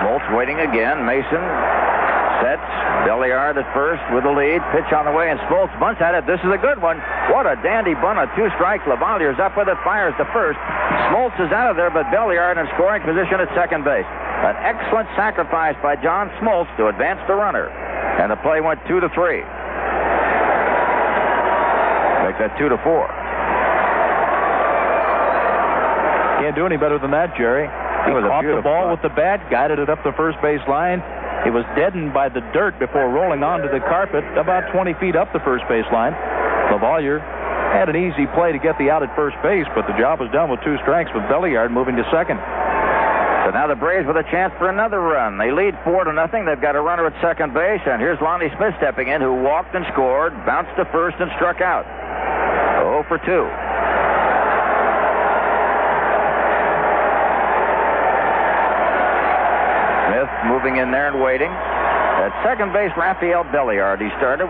Smoltz 0.01 0.27
waiting 0.32 0.59
again. 0.64 1.05
Mason 1.05 1.44
sets. 2.40 2.64
Belliard 3.05 3.56
at 3.56 3.68
first 3.72 4.01
with 4.12 4.24
the 4.24 4.32
lead. 4.32 4.60
Pitch 4.72 4.93
on 4.93 5.05
the 5.05 5.12
way, 5.12 5.31
and 5.31 5.40
Smoltz 5.48 5.72
bunts 5.81 6.01
at 6.01 6.16
it. 6.16 6.24
This 6.27 6.40
is 6.40 6.52
a 6.52 6.60
good 6.60 6.81
one. 6.81 7.01
What 7.32 7.44
a 7.44 7.56
dandy 7.60 7.94
bunt 7.94 8.18
on 8.18 8.28
two 8.36 8.48
strikes. 8.56 8.85
LaValliere's 8.85 9.40
up 9.40 9.56
with 9.56 9.68
it, 9.68 9.77
fires 9.85 10.12
to 10.16 10.24
first. 10.32 10.59
Smoltz 11.09 11.36
is 11.40 11.52
out 11.52 11.70
of 11.70 11.77
there, 11.77 11.90
but 11.90 12.09
Belliard 12.09 12.56
in 12.56 12.66
scoring 12.77 13.05
position 13.05 13.40
at 13.40 13.48
second 13.56 13.85
base. 13.85 14.09
An 14.41 14.57
excellent 14.57 15.09
sacrifice 15.17 15.77
by 15.83 15.97
John 15.97 16.31
Smoltz 16.41 16.75
to 16.79 16.89
advance 16.89 17.21
the 17.29 17.35
runner. 17.35 17.69
And 17.69 18.33
the 18.33 18.37
play 18.37 18.61
went 18.61 18.81
two 18.89 19.01
to 19.01 19.09
three. 19.12 19.45
Make 22.25 22.41
that 22.41 22.57
two 22.57 22.69
to 22.73 22.79
four. 22.81 23.05
Can't 26.41 26.57
do 26.57 26.65
any 26.65 26.81
better 26.81 26.99
than 26.99 27.12
that, 27.12 27.37
Jerry. 27.37 27.69
He 27.69 28.09
That 28.09 28.17
was 28.17 28.25
a 28.25 28.33
caught 28.33 28.49
the 28.49 28.65
ball 28.65 28.89
with 28.89 29.03
the 29.05 29.12
bat, 29.12 29.45
guided 29.53 29.79
it 29.79 29.93
up 29.93 30.01
the 30.05 30.17
first 30.17 30.41
base 30.41 30.65
line. 30.65 31.05
It 31.45 31.53
was 31.53 31.69
deadened 31.77 32.17
by 32.17 32.33
the 32.33 32.41
dirt 32.57 32.81
before 32.81 33.12
rolling 33.12 33.45
onto 33.45 33.69
the 33.69 33.81
carpet 33.85 34.25
about 34.41 34.73
20 34.73 34.95
feet 35.01 35.17
up 35.17 35.33
the 35.37 35.41
first 35.41 35.69
base 35.69 35.85
line. 35.93 36.17
LaValliere 36.73 37.21
had 37.77 37.89
an 37.93 37.97
easy 37.97 38.25
play 38.33 38.53
to 38.53 38.59
get 38.59 38.77
the 38.79 38.89
out 38.89 39.03
at 39.05 39.12
first 39.15 39.37
base, 39.45 39.69
but 39.77 39.87
the 39.87 39.97
job 40.01 40.21
was 40.21 40.33
done 40.33 40.49
with 40.49 40.61
two 40.65 40.77
strikes 40.81 41.12
with 41.12 41.25
Belliard 41.29 41.71
moving 41.71 41.97
to 41.97 42.05
second. 42.09 42.41
So 43.51 43.59
now 43.59 43.66
the 43.66 43.74
Braves 43.74 44.06
with 44.06 44.14
a 44.14 44.22
chance 44.31 44.55
for 44.62 44.70
another 44.70 45.02
run. 45.02 45.35
They 45.35 45.51
lead 45.51 45.74
four 45.82 46.06
to 46.06 46.12
nothing. 46.12 46.47
They've 46.47 46.62
got 46.62 46.78
a 46.78 46.81
runner 46.81 47.10
at 47.10 47.18
second 47.18 47.51
base, 47.51 47.82
and 47.82 47.98
here's 47.98 48.20
Lonnie 48.22 48.47
Smith 48.55 48.78
stepping 48.78 49.09
in, 49.09 49.18
who 49.20 49.43
walked 49.43 49.74
and 49.74 49.82
scored, 49.90 50.31
bounced 50.47 50.70
to 50.78 50.86
first, 50.94 51.18
and 51.18 51.27
struck 51.35 51.59
out. 51.59 51.82
0 52.78 53.02
for 53.10 53.18
2. 53.18 53.27
Smith 60.06 60.31
moving 60.47 60.78
in 60.78 60.94
there 60.94 61.10
and 61.10 61.18
waiting. 61.18 61.51
At 61.51 62.31
second 62.47 62.70
base, 62.70 62.94
Rafael 62.94 63.43
Belliard. 63.51 63.98
He 63.98 64.14
started. 64.22 64.47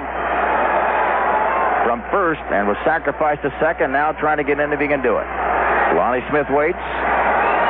from 1.89 2.05
first 2.13 2.45
and 2.53 2.69
was 2.69 2.77
sacrificed 2.85 3.41
to 3.49 3.51
second. 3.65 3.97
Now 3.97 4.13
trying 4.13 4.37
to 4.37 4.45
get 4.45 4.61
in 4.61 4.69
if 4.77 4.79
he 4.79 4.89
can 4.93 5.01
do 5.01 5.17
it. 5.17 5.25
Lonnie 5.97 6.21
Smith 6.29 6.53
waits. 6.53 6.85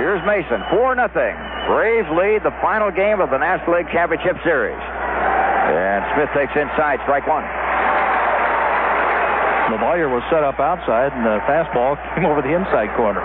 Here's 0.00 0.24
Mason. 0.24 0.64
4 0.72 0.96
nothing. 0.96 1.36
Braves 1.68 2.08
lead 2.16 2.40
the 2.40 2.56
final 2.64 2.88
game 2.88 3.20
of 3.20 3.28
the 3.28 3.36
National 3.36 3.76
League 3.76 3.92
Championship 3.92 4.40
Series. 4.40 4.80
And 4.80 6.00
Smith 6.16 6.32
takes 6.32 6.56
inside, 6.56 7.04
strike 7.04 7.28
one. 7.28 7.44
LaValliere 9.76 10.08
was 10.08 10.24
set 10.32 10.40
up 10.40 10.56
outside, 10.58 11.12
and 11.12 11.20
the 11.20 11.36
fastball 11.44 12.00
came 12.16 12.24
over 12.24 12.40
the 12.40 12.56
inside 12.56 12.88
corner. 12.96 13.20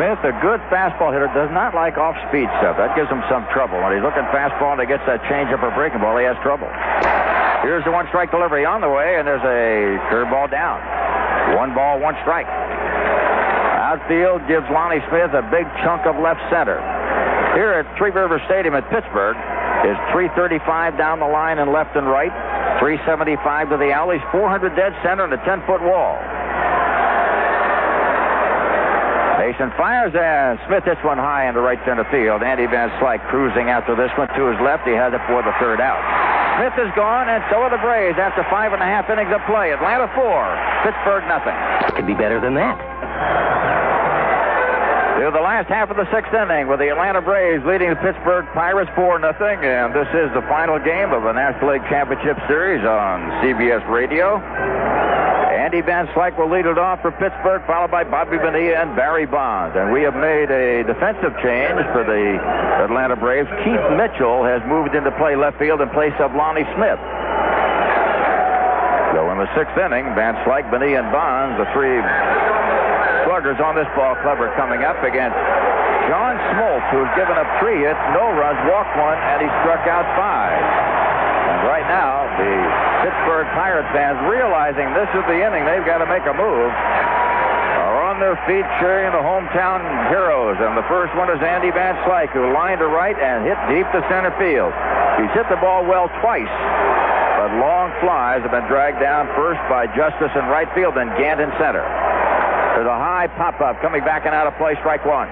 Smith, 0.00 0.24
a 0.24 0.32
good 0.40 0.64
fastball 0.72 1.12
hitter, 1.12 1.28
does 1.36 1.52
not 1.52 1.76
like 1.76 2.00
off-speed 2.00 2.48
stuff. 2.64 2.80
That 2.80 2.96
gives 2.96 3.12
him 3.12 3.20
some 3.28 3.44
trouble. 3.52 3.84
When 3.84 3.92
he's 3.92 4.02
looking 4.02 4.24
fastball 4.32 4.72
and 4.74 4.80
he 4.80 4.88
gets 4.88 5.04
that 5.04 5.20
changeup 5.28 5.60
or 5.60 5.70
breaking 5.76 6.00
ball, 6.00 6.16
he 6.16 6.24
has 6.24 6.40
trouble. 6.40 6.72
Here's 7.60 7.84
the 7.84 7.92
one-strike 7.92 8.32
delivery 8.32 8.64
on 8.64 8.80
the 8.80 8.88
way, 8.88 9.20
and 9.20 9.28
there's 9.28 9.44
a 9.44 10.00
curveball 10.08 10.50
down. 10.50 10.80
One 11.54 11.76
ball, 11.76 12.00
one 12.00 12.16
strike. 12.24 12.48
Outfield 13.92 14.48
gives 14.48 14.64
Lonnie 14.72 15.04
Smith 15.12 15.36
a 15.36 15.44
big 15.52 15.68
chunk 15.84 16.08
of 16.08 16.16
left 16.16 16.40
center. 16.48 16.80
Here 17.52 17.76
at 17.76 17.84
Three 18.00 18.08
River 18.08 18.40
Stadium 18.48 18.72
at 18.72 18.88
Pittsburgh 18.88 19.36
is 19.84 20.00
335 20.16 20.96
down 20.96 21.20
the 21.20 21.28
line 21.28 21.60
and 21.60 21.68
left 21.76 21.92
and 21.92 22.08
right. 22.08 22.32
375 22.80 23.36
to 23.68 23.76
the 23.76 23.92
alleys, 23.92 24.24
400 24.32 24.72
dead 24.72 24.96
center, 25.04 25.28
and 25.28 25.36
a 25.36 25.42
10-foot 25.44 25.84
wall. 25.84 26.16
Mason 29.36 29.68
fires 29.76 30.16
and 30.16 30.56
Smith 30.64 30.88
hits 30.88 31.04
one 31.04 31.20
high 31.20 31.44
into 31.44 31.60
right 31.60 31.80
center 31.84 32.08
field. 32.08 32.40
Andy 32.40 32.64
Van 32.64 32.88
Slyke 32.96 33.20
cruising 33.28 33.68
after 33.68 33.92
this 33.92 34.08
one 34.16 34.32
to 34.32 34.48
his 34.48 34.56
left. 34.64 34.88
He 34.88 34.96
has 34.96 35.12
it 35.12 35.20
for 35.28 35.44
the 35.44 35.52
third 35.60 35.84
out. 35.84 36.00
Smith 36.56 36.88
is 36.88 36.88
gone, 36.96 37.28
and 37.28 37.44
so 37.52 37.60
are 37.60 37.68
the 37.68 37.82
Braves 37.84 38.16
after 38.16 38.40
five 38.48 38.72
and 38.72 38.80
a 38.80 38.88
half 38.88 39.12
innings 39.12 39.28
of 39.36 39.44
play. 39.44 39.76
Atlanta 39.76 40.08
four, 40.16 40.48
Pittsburgh 40.80 41.28
nothing. 41.28 41.52
Could 41.92 42.08
be 42.08 42.16
better 42.16 42.40
than 42.40 42.56
that. 42.56 42.91
To 45.22 45.30
the 45.30 45.38
last 45.38 45.70
half 45.70 45.86
of 45.86 45.96
the 45.96 46.10
sixth 46.10 46.34
inning 46.34 46.66
with 46.66 46.80
the 46.82 46.90
Atlanta 46.90 47.22
Braves 47.22 47.62
leading 47.64 47.90
the 47.90 48.00
Pittsburgh 48.02 48.42
Pirates 48.54 48.90
4 48.98 49.22
nothing, 49.22 49.62
and 49.62 49.94
this 49.94 50.10
is 50.10 50.26
the 50.34 50.42
final 50.50 50.82
game 50.82 51.14
of 51.14 51.22
the 51.22 51.30
National 51.30 51.78
League 51.78 51.86
Championship 51.86 52.34
Series 52.50 52.82
on 52.82 53.30
CBS 53.38 53.86
Radio. 53.86 54.42
Andy 55.62 55.78
Van 55.80 56.10
Slyke 56.10 56.36
will 56.36 56.50
lead 56.50 56.66
it 56.66 56.76
off 56.76 57.00
for 57.06 57.12
Pittsburgh, 57.12 57.62
followed 57.70 57.94
by 57.94 58.02
Bobby 58.02 58.36
Bonilla 58.36 58.82
and 58.82 58.96
Barry 58.96 59.24
Bonds. 59.24 59.78
And 59.78 59.92
we 59.94 60.02
have 60.02 60.18
made 60.18 60.50
a 60.50 60.82
defensive 60.82 61.32
change 61.38 61.78
for 61.94 62.02
the 62.02 62.42
Atlanta 62.82 63.14
Braves. 63.14 63.48
Keith 63.62 63.86
Mitchell 63.94 64.42
has 64.42 64.58
moved 64.66 64.98
into 64.98 65.14
play 65.22 65.36
left 65.38 65.56
field 65.62 65.80
in 65.80 65.88
place 65.94 66.12
of 66.18 66.34
Lonnie 66.34 66.66
Smith. 66.74 66.98
So 69.14 69.30
in 69.30 69.38
the 69.38 69.48
sixth 69.54 69.78
inning, 69.78 70.10
Van 70.18 70.34
Slyke, 70.42 70.66
Bonilla, 70.66 70.98
and 70.98 71.12
Bonds, 71.14 71.62
the 71.62 71.68
three 71.72 71.94
on 73.42 73.74
this 73.74 73.90
ball 73.98 74.14
club 74.22 74.38
are 74.38 74.54
coming 74.54 74.86
up 74.86 75.02
against 75.02 75.34
John 76.06 76.38
Smoltz, 76.54 76.86
who's 76.94 77.10
given 77.18 77.34
up 77.34 77.50
three 77.58 77.82
hits, 77.82 77.98
no 78.14 78.30
runs, 78.38 78.54
walked 78.70 78.94
one, 78.94 79.18
and 79.18 79.42
he 79.42 79.50
struck 79.66 79.82
out 79.90 80.06
five. 80.14 80.62
And 81.50 81.58
right 81.66 81.82
now, 81.90 82.22
the 82.38 82.54
Pittsburgh 83.02 83.50
Pirates 83.50 83.90
fans, 83.90 84.14
realizing 84.30 84.86
this 84.94 85.10
is 85.10 85.26
the 85.26 85.42
inning, 85.42 85.66
they've 85.66 85.82
got 85.82 85.98
to 85.98 86.06
make 86.06 86.22
a 86.22 86.30
move, 86.30 86.70
are 87.82 87.98
on 88.06 88.22
their 88.22 88.38
feet 88.46 88.62
cheering 88.78 89.10
the 89.10 89.18
hometown 89.18 89.82
heroes. 90.06 90.54
And 90.62 90.78
the 90.78 90.86
first 90.86 91.10
one 91.18 91.26
is 91.26 91.42
Andy 91.42 91.74
Van 91.74 91.98
Slyke, 92.06 92.30
who 92.30 92.46
lined 92.54 92.78
to 92.78 92.86
right 92.86 93.18
and 93.18 93.42
hit 93.42 93.58
deep 93.66 93.90
to 93.90 94.06
center 94.06 94.30
field. 94.38 94.70
He's 95.18 95.34
hit 95.34 95.50
the 95.50 95.58
ball 95.58 95.82
well 95.82 96.06
twice, 96.22 96.54
but 97.42 97.58
long 97.58 97.90
flies 97.98 98.46
have 98.46 98.54
been 98.54 98.70
dragged 98.70 99.02
down 99.02 99.26
first 99.34 99.58
by 99.66 99.90
Justice 99.98 100.30
in 100.38 100.46
right 100.46 100.70
field 100.78 100.94
and 100.94 101.10
Gant 101.18 101.42
in 101.42 101.50
center. 101.58 101.82
There's 102.72 102.88
a 102.88 102.96
high 102.96 103.28
pop-up 103.36 103.80
coming 103.84 104.00
back 104.00 104.24
and 104.24 104.34
out 104.34 104.48
of 104.48 104.56
play, 104.56 104.74
strike 104.80 105.04
one. 105.04 105.28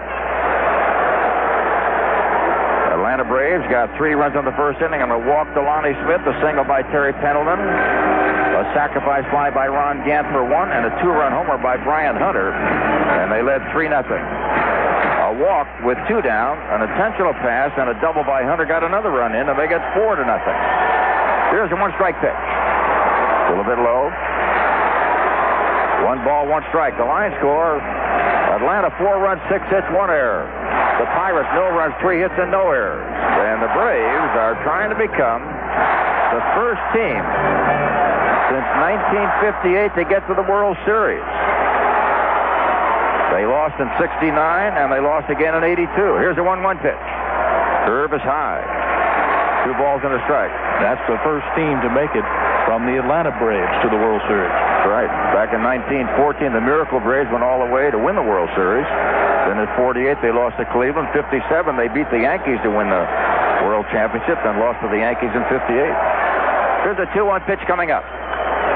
Atlanta 2.92 3.24
Braves 3.24 3.64
got 3.72 3.88
three 3.96 4.12
runs 4.12 4.36
in 4.36 4.44
the 4.44 4.52
first 4.60 4.76
inning 4.84 5.00
a 5.08 5.18
walk 5.18 5.48
to 5.56 5.62
walk 5.64 5.64
Lonnie 5.64 5.96
Smith, 6.04 6.20
a 6.28 6.36
single 6.44 6.68
by 6.68 6.84
Terry 6.92 7.16
Pendleton, 7.16 7.56
a 7.56 8.64
sacrifice 8.76 9.24
fly 9.32 9.48
by 9.48 9.72
Ron 9.72 10.04
Gant 10.04 10.28
for 10.36 10.44
one, 10.44 10.68
and 10.68 10.84
a 10.84 10.92
two-run 11.00 11.32
homer 11.32 11.56
by 11.56 11.80
Brian 11.80 12.14
Hunter, 12.20 12.52
and 12.52 13.32
they 13.32 13.40
led 13.40 13.64
3 13.72 13.88
nothing. 13.88 14.20
A 14.20 15.32
walk 15.40 15.64
with 15.80 15.96
two 16.12 16.20
down, 16.20 16.60
an 16.76 16.84
intentional 16.84 17.32
pass, 17.40 17.72
and 17.80 17.88
a 17.88 17.96
double 18.04 18.22
by 18.22 18.44
Hunter 18.44 18.68
got 18.68 18.84
another 18.84 19.10
run 19.10 19.32
in, 19.32 19.48
and 19.48 19.56
they 19.56 19.66
get 19.66 19.80
4 19.96 20.20
to 20.20 20.24
nothing. 20.28 20.58
Here's 21.56 21.72
a 21.72 21.78
one-strike 21.80 22.20
pitch. 22.20 22.36
A 22.36 23.56
little 23.56 23.64
bit 23.64 23.80
low. 23.80 24.12
One 26.04 26.24
ball, 26.24 26.48
one 26.48 26.64
strike. 26.72 26.96
The 26.96 27.04
line 27.04 27.32
score 27.38 27.80
Atlanta 28.60 28.90
four 28.98 29.16
runs, 29.22 29.40
six 29.48 29.64
hits, 29.70 29.86
one 29.94 30.10
error. 30.10 30.44
The 31.00 31.08
Pirates 31.16 31.48
no 31.56 31.72
runs, 31.72 31.96
three 32.02 32.20
hits, 32.20 32.34
and 32.36 32.52
no 32.52 32.68
errors. 32.68 33.00
And 33.00 33.62
the 33.62 33.72
Braves 33.72 34.32
are 34.36 34.58
trying 34.66 34.92
to 34.92 34.98
become 34.98 35.40
the 36.34 36.42
first 36.58 36.82
team 36.92 37.20
since 38.52 38.68
1958 38.84 39.96
to 39.96 40.04
get 40.04 40.20
to 40.28 40.34
the 40.36 40.44
World 40.44 40.76
Series. 40.84 41.24
They 43.32 43.46
lost 43.46 43.78
in 43.78 43.88
69 43.96 44.28
and 44.28 44.92
they 44.92 45.00
lost 45.00 45.30
again 45.30 45.54
in 45.54 45.62
82. 45.64 45.86
Here's 46.20 46.36
a 46.36 46.42
1 46.42 46.60
1 46.60 46.78
pitch. 46.84 47.06
Curve 47.86 48.12
is 48.12 48.20
high. 48.20 48.60
Two 49.64 49.72
balls 49.78 50.02
and 50.04 50.12
a 50.12 50.20
strike. 50.28 50.52
That's 50.82 51.00
the 51.08 51.16
first 51.24 51.46
team 51.56 51.80
to 51.80 51.88
make 51.88 52.10
it 52.12 52.26
from 52.70 52.86
the 52.86 53.02
Atlanta 53.02 53.34
Braves 53.42 53.74
to 53.82 53.90
the 53.90 53.98
World 53.98 54.22
Series. 54.30 54.54
Right. 54.86 55.10
Back 55.34 55.50
in 55.50 55.58
1914, 55.58 56.54
the 56.54 56.62
Miracle 56.62 57.02
Braves 57.02 57.26
went 57.34 57.42
all 57.42 57.58
the 57.58 57.66
way 57.66 57.90
to 57.90 57.98
win 57.98 58.14
the 58.14 58.22
World 58.22 58.46
Series. 58.54 58.86
Then 59.50 59.58
in 59.58 59.66
48, 59.74 60.22
they 60.22 60.30
lost 60.30 60.54
to 60.62 60.66
Cleveland. 60.70 61.10
57, 61.10 61.42
they 61.74 61.90
beat 61.90 62.06
the 62.14 62.22
Yankees 62.22 62.62
to 62.62 62.70
win 62.70 62.86
the 62.86 63.02
World 63.66 63.90
Championship, 63.90 64.38
then 64.46 64.62
lost 64.62 64.78
to 64.86 64.88
the 64.88 65.02
Yankees 65.02 65.34
in 65.34 65.42
58. 65.50 65.66
Here's 66.86 67.00
a 67.02 67.10
2-1 67.10 67.42
pitch 67.50 67.58
coming 67.66 67.90
up. 67.90 68.06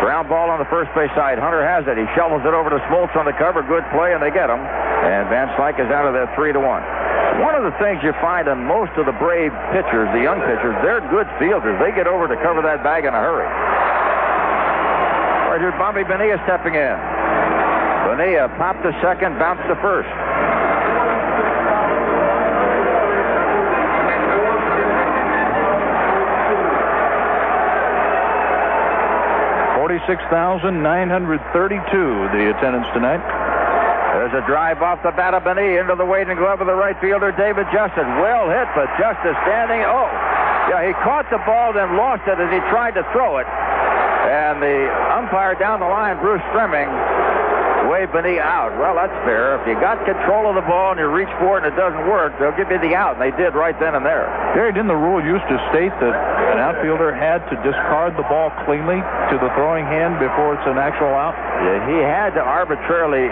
Ground 0.02 0.26
ball 0.26 0.50
on 0.50 0.58
the 0.58 0.66
first 0.74 0.90
base 0.98 1.14
side. 1.14 1.38
Hunter 1.38 1.62
has 1.62 1.86
it. 1.86 1.94
He 1.94 2.02
shovels 2.18 2.42
it 2.42 2.50
over 2.50 2.74
to 2.74 2.82
Smoltz 2.90 3.14
on 3.14 3.30
the 3.30 3.36
cover. 3.38 3.62
Good 3.62 3.86
play, 3.94 4.10
and 4.10 4.18
they 4.18 4.34
get 4.34 4.50
him. 4.50 4.58
And 5.04 5.28
Van 5.28 5.52
Slyke 5.60 5.76
is 5.76 5.92
out 5.92 6.08
of 6.08 6.16
there 6.16 6.32
3 6.34 6.52
to 6.56 6.60
1. 6.60 6.66
One 7.44 7.54
of 7.54 7.66
the 7.66 7.76
things 7.82 8.00
you 8.02 8.16
find 8.24 8.48
in 8.48 8.64
most 8.64 8.96
of 8.96 9.04
the 9.04 9.16
Brave 9.20 9.52
pitchers, 9.74 10.08
the 10.16 10.22
young 10.22 10.40
pitchers, 10.40 10.72
they're 10.80 11.04
good 11.12 11.28
fielders. 11.38 11.76
They 11.82 11.92
get 11.92 12.06
over 12.06 12.24
to 12.24 12.36
cover 12.40 12.62
that 12.62 12.82
bag 12.82 13.04
in 13.04 13.12
a 13.12 13.20
hurry. 13.20 13.44
Right 15.50 15.60
here, 15.60 15.76
Bobby 15.76 16.04
Bonilla 16.04 16.40
stepping 16.48 16.74
in. 16.74 16.96
Bonilla 18.08 18.48
popped 18.56 18.82
to 18.82 18.96
second, 19.02 19.38
bounced 19.38 19.66
to 19.68 19.76
first. 19.82 20.08
Forty-six 29.76 30.22
thousand 30.30 30.82
nine 30.82 31.10
hundred 31.10 31.40
thirty-two. 31.52 32.28
The 32.32 32.56
attendance 32.56 32.86
tonight. 32.94 33.43
There's 34.24 34.40
a 34.40 34.46
drive 34.48 34.80
off 34.80 35.04
the 35.04 35.12
bat 35.12 35.36
of 35.36 35.44
Bonilla 35.44 35.84
into 35.84 36.00
the 36.00 36.08
waiting 36.08 36.40
glove 36.40 36.56
of 36.56 36.66
the 36.66 36.72
right 36.72 36.96
fielder, 36.96 37.28
David 37.28 37.68
Justice. 37.68 38.08
Well 38.24 38.48
hit, 38.48 38.64
but 38.72 38.88
Justice 38.96 39.36
standing. 39.44 39.84
Oh, 39.84 40.08
yeah, 40.72 40.80
he 40.80 40.96
caught 41.04 41.28
the 41.28 41.36
ball, 41.44 41.76
then 41.76 42.00
lost 42.00 42.24
it 42.24 42.40
as 42.40 42.48
he 42.48 42.56
tried 42.72 42.96
to 42.96 43.04
throw 43.12 43.36
it. 43.36 43.44
And 43.44 44.64
the 44.64 44.88
umpire 45.12 45.52
down 45.60 45.84
the 45.84 45.92
line, 45.92 46.16
Bruce 46.24 46.40
Froemming, 46.56 46.88
waved 47.88 48.12
Bonilla 48.12 48.42
out. 48.42 48.72
Well, 48.78 48.94
that's 48.94 49.14
fair. 49.24 49.60
If 49.60 49.66
you 49.66 49.74
got 49.80 50.04
control 50.04 50.48
of 50.48 50.54
the 50.54 50.66
ball 50.66 50.92
and 50.92 51.00
you 51.00 51.08
reach 51.08 51.30
for 51.38 51.58
it 51.58 51.64
and 51.64 51.72
it 51.72 51.76
doesn't 51.76 52.06
work, 52.08 52.36
they'll 52.38 52.56
give 52.56 52.70
you 52.70 52.78
the 52.78 52.94
out. 52.94 53.16
And 53.16 53.22
they 53.22 53.34
did 53.36 53.54
right 53.54 53.74
then 53.78 53.94
and 53.94 54.04
there. 54.04 54.28
Gary, 54.54 54.72
didn't 54.72 54.92
the 54.92 54.98
rule 54.98 55.22
used 55.22 55.44
to 55.48 55.56
state 55.70 55.92
that 56.00 56.14
an 56.54 56.58
outfielder 56.58 57.14
had 57.14 57.42
to 57.50 57.56
discard 57.62 58.16
the 58.16 58.26
ball 58.30 58.50
cleanly 58.64 58.98
to 58.98 59.34
the 59.38 59.50
throwing 59.58 59.84
hand 59.84 60.18
before 60.18 60.54
it's 60.54 60.66
an 60.66 60.78
actual 60.78 61.12
out? 61.12 61.34
Yeah, 61.64 61.78
he 61.88 61.98
had 62.02 62.34
to 62.38 62.42
arbitrarily 62.42 63.28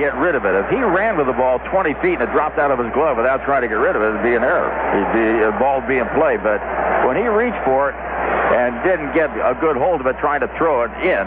get 0.00 0.14
rid 0.18 0.34
of 0.34 0.44
it. 0.44 0.54
If 0.54 0.68
he 0.70 0.80
ran 0.82 1.16
with 1.16 1.26
the 1.26 1.36
ball 1.36 1.58
20 1.70 1.94
feet 2.02 2.18
and 2.18 2.24
it 2.26 2.32
dropped 2.32 2.58
out 2.58 2.70
of 2.70 2.78
his 2.78 2.90
glove 2.92 3.16
without 3.16 3.44
trying 3.44 3.62
to 3.62 3.68
get 3.68 3.78
rid 3.78 3.94
of 3.94 4.02
it, 4.02 4.10
it'd 4.10 4.26
be 4.26 4.34
an 4.34 4.42
error. 4.42 4.70
It'd 4.94 5.14
be 5.14 5.26
a 5.44 5.54
ball 5.58 5.80
would 5.80 5.88
be 5.88 5.98
in 5.98 6.08
play. 6.18 6.36
But 6.36 6.58
when 7.06 7.16
he 7.16 7.26
reached 7.30 7.60
for 7.64 7.90
it 7.90 7.96
and 8.54 8.74
didn't 8.82 9.14
get 9.14 9.30
a 9.30 9.54
good 9.60 9.76
hold 9.76 10.00
of 10.00 10.06
it 10.06 10.18
trying 10.18 10.40
to 10.40 10.50
throw 10.58 10.82
it 10.82 10.92
in, 11.02 11.24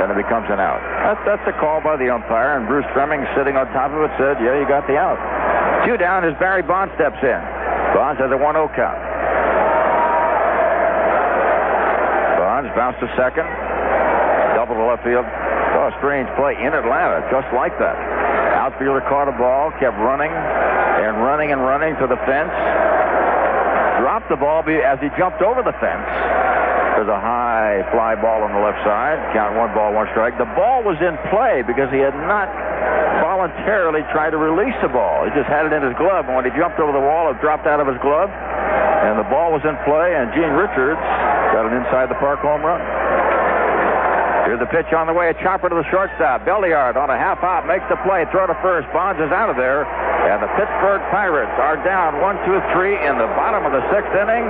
then 0.00 0.08
it 0.08 0.16
becomes 0.16 0.48
an 0.48 0.56
out. 0.56 0.80
That's, 1.04 1.20
that's 1.28 1.44
a 1.44 1.54
call 1.60 1.84
by 1.84 2.00
the 2.00 2.08
umpire, 2.08 2.56
and 2.56 2.64
Bruce 2.64 2.88
Froemming 2.96 3.20
sitting 3.36 3.60
on 3.60 3.68
top 3.76 3.92
of 3.92 4.00
it 4.00 4.12
said, 4.16 4.40
yeah, 4.40 4.56
you 4.56 4.64
got 4.64 4.88
the 4.88 4.96
out. 4.96 5.20
Two 5.84 6.00
down 6.00 6.24
as 6.24 6.32
Barry 6.40 6.64
Bonds 6.64 6.88
steps 6.96 7.20
in. 7.20 7.40
Bonds 7.92 8.16
has 8.16 8.32
a 8.32 8.40
1-0 8.40 8.56
count. 8.72 9.00
Bonds 12.40 12.72
bounced 12.72 13.00
to 13.04 13.08
second. 13.12 13.44
Double 14.56 14.80
to 14.80 14.84
left 14.88 15.04
field. 15.04 15.28
Oh, 15.28 15.92
a 15.92 15.94
strange 16.00 16.28
play 16.40 16.56
in 16.56 16.72
Atlanta, 16.72 17.20
just 17.28 17.48
like 17.52 17.76
that. 17.76 17.96
Outfielder 18.56 19.04
caught 19.04 19.28
a 19.28 19.36
ball, 19.36 19.70
kept 19.80 19.96
running 20.00 20.32
and 20.32 21.20
running 21.20 21.52
and 21.52 21.60
running 21.60 21.96
to 22.00 22.06
the 22.08 22.16
fence. 22.24 22.52
Dropped 24.00 24.28
the 24.32 24.36
ball 24.36 24.64
as 24.64 24.96
he 25.00 25.08
jumped 25.16 25.44
over 25.44 25.60
the 25.60 25.76
fence. 25.76 26.08
There's 27.00 27.16
a 27.16 27.16
high 27.16 27.80
fly 27.96 28.12
ball 28.12 28.44
on 28.44 28.52
the 28.52 28.60
left 28.60 28.76
side. 28.84 29.16
Count 29.32 29.56
one 29.56 29.72
ball, 29.72 29.96
one 29.96 30.04
strike. 30.12 30.36
The 30.36 30.44
ball 30.52 30.84
was 30.84 31.00
in 31.00 31.16
play 31.32 31.64
because 31.64 31.88
he 31.88 31.96
had 31.96 32.12
not 32.12 32.52
voluntarily 33.24 34.04
tried 34.12 34.36
to 34.36 34.40
release 34.40 34.76
the 34.84 34.92
ball. 34.92 35.24
He 35.24 35.32
just 35.32 35.48
had 35.48 35.64
it 35.64 35.72
in 35.72 35.80
his 35.80 35.96
glove, 35.96 36.28
and 36.28 36.36
when 36.36 36.44
he 36.44 36.52
jumped 36.52 36.76
over 36.76 36.92
the 36.92 37.00
wall, 37.00 37.32
it 37.32 37.40
dropped 37.40 37.64
out 37.64 37.80
of 37.80 37.88
his 37.88 37.96
glove, 38.04 38.28
and 38.28 39.16
the 39.16 39.24
ball 39.32 39.48
was 39.48 39.64
in 39.64 39.72
play, 39.88 40.12
and 40.12 40.28
Gene 40.36 40.52
Richards 40.52 41.00
got 41.56 41.64
an 41.64 41.72
inside 41.72 42.12
the 42.12 42.20
park 42.20 42.44
home 42.44 42.60
run. 42.60 42.84
Here's 44.50 44.58
the 44.58 44.66
pitch 44.66 44.90
on 44.90 45.06
the 45.06 45.14
way. 45.14 45.30
A 45.30 45.36
chopper 45.46 45.70
to 45.70 45.78
the 45.78 45.86
shortstop. 45.94 46.42
Belliard 46.42 46.98
on 46.98 47.06
a 47.06 47.14
half 47.14 47.38
hop 47.38 47.70
makes 47.70 47.86
the 47.86 47.94
play. 48.02 48.26
Throw 48.34 48.50
to 48.50 48.58
first. 48.58 48.90
Bonds 48.90 49.22
is 49.22 49.30
out 49.30 49.46
of 49.46 49.54
there. 49.54 49.86
And 50.26 50.42
the 50.42 50.50
Pittsburgh 50.58 50.98
Pirates 51.14 51.54
are 51.62 51.78
down 51.86 52.18
one, 52.18 52.34
two, 52.42 52.58
three 52.74 52.98
in 52.98 53.14
the 53.14 53.30
bottom 53.38 53.62
of 53.62 53.70
the 53.70 53.78
sixth 53.94 54.10
inning 54.10 54.42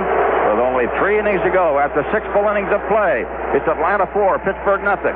with 0.49 0.57
only 0.57 0.89
three 0.97 1.21
innings 1.21 1.45
to 1.45 1.53
go 1.53 1.77
after 1.77 2.01
six 2.09 2.25
full 2.33 2.49
innings 2.49 2.73
of 2.73 2.81
play. 2.89 3.29
It's 3.53 3.69
Atlanta 3.69 4.09
four, 4.09 4.41
Pittsburgh 4.41 4.81
nothing. 4.81 5.13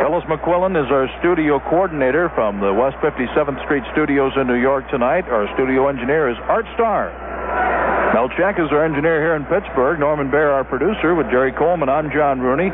Phyllis 0.00 0.24
McQuillan 0.32 0.72
is 0.72 0.88
our 0.88 1.12
studio 1.20 1.60
coordinator 1.68 2.32
from 2.32 2.56
the 2.56 2.72
West 2.72 2.96
57th 3.04 3.60
Street 3.68 3.84
studios 3.92 4.32
in 4.40 4.48
New 4.48 4.56
York 4.56 4.88
tonight. 4.88 5.28
Our 5.28 5.44
studio 5.52 5.92
engineer 5.92 6.32
is 6.32 6.40
Art 6.48 6.64
Starr. 6.72 7.12
Mel 8.14 8.28
Check 8.36 8.60
is 8.60 8.68
our 8.70 8.84
engineer 8.84 9.18
here 9.18 9.34
in 9.34 9.44
Pittsburgh. 9.46 9.98
Norman 9.98 10.30
Bear, 10.30 10.52
our 10.52 10.64
producer, 10.64 11.14
with 11.14 11.30
Jerry 11.30 11.52
Coleman. 11.52 11.88
I'm 11.88 12.12
John 12.12 12.40
Rooney. 12.40 12.70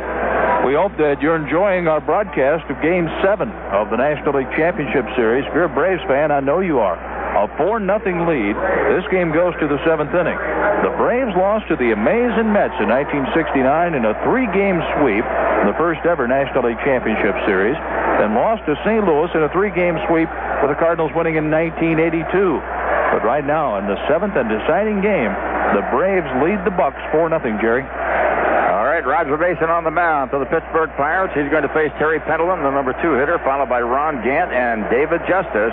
We 0.67 0.75
hope 0.75 0.99
that 0.99 1.23
you're 1.23 1.39
enjoying 1.39 1.87
our 1.87 2.03
broadcast 2.03 2.69
of 2.69 2.77
Game 2.83 3.07
7 3.23 3.49
of 3.73 3.89
the 3.89 3.97
National 3.97 4.37
League 4.37 4.51
Championship 4.59 5.07
Series. 5.15 5.47
If 5.47 5.55
you're 5.55 5.71
a 5.71 5.73
Braves 5.73 6.03
fan, 6.11 6.35
I 6.35 6.41
know 6.41 6.59
you 6.59 6.81
are. 6.83 6.99
A 6.99 7.47
4 7.57 7.79
nothing 7.79 8.27
lead. 8.27 8.59
This 8.91 9.07
game 9.15 9.31
goes 9.31 9.55
to 9.63 9.71
the 9.71 9.79
seventh 9.87 10.11
inning. 10.11 10.37
The 10.83 10.91
Braves 10.99 11.33
lost 11.39 11.71
to 11.71 11.77
the 11.79 11.95
amazing 11.95 12.51
Mets 12.51 12.75
in 12.83 12.91
1969 12.91 13.95
in 13.95 14.03
a 14.05 14.19
three 14.27 14.51
game 14.51 14.83
sweep 14.99 15.23
in 15.63 15.67
the 15.71 15.79
first 15.79 16.03
ever 16.03 16.27
National 16.27 16.67
League 16.67 16.83
Championship 16.83 17.35
Series, 17.47 17.79
and 18.23 18.35
lost 18.35 18.67
to 18.67 18.75
St. 18.83 19.07
Louis 19.07 19.31
in 19.35 19.43
a 19.43 19.51
three 19.55 19.71
game 19.71 19.99
sweep 20.11 20.31
with 20.63 20.71
the 20.71 20.79
Cardinals 20.79 21.15
winning 21.15 21.39
in 21.39 21.51
1982. 21.51 22.78
But 23.13 23.25
right 23.25 23.45
now, 23.45 23.79
in 23.79 23.87
the 23.89 23.97
seventh 24.09 24.37
and 24.37 24.49
deciding 24.49 25.01
game, 25.01 25.33
the 25.73 25.85
Braves 25.93 26.29
lead 26.45 26.61
the 26.65 26.73
Bucs 26.73 27.01
4 27.13 27.33
0, 27.33 27.41
Jerry 27.61 27.85
All 27.85 28.85
right, 28.85 29.05
Roger 29.05 29.37
Mason 29.37 29.73
on 29.73 29.85
the 29.85 29.91
mound 29.91 30.31
for 30.31 30.39
the 30.39 30.49
Pittsburgh 30.49 30.93
Pirates. 30.97 31.33
He's 31.33 31.49
going 31.49 31.65
to 31.65 31.73
face 31.73 31.93
Terry 31.97 32.21
Pendleton, 32.21 32.65
the 32.65 32.71
number 32.71 32.93
two 33.01 33.17
hitter, 33.17 33.41
followed 33.45 33.69
by 33.69 33.81
Ron 33.81 34.21
Gant 34.21 34.53
and 34.53 34.85
David 34.93 35.25
Justice. 35.25 35.73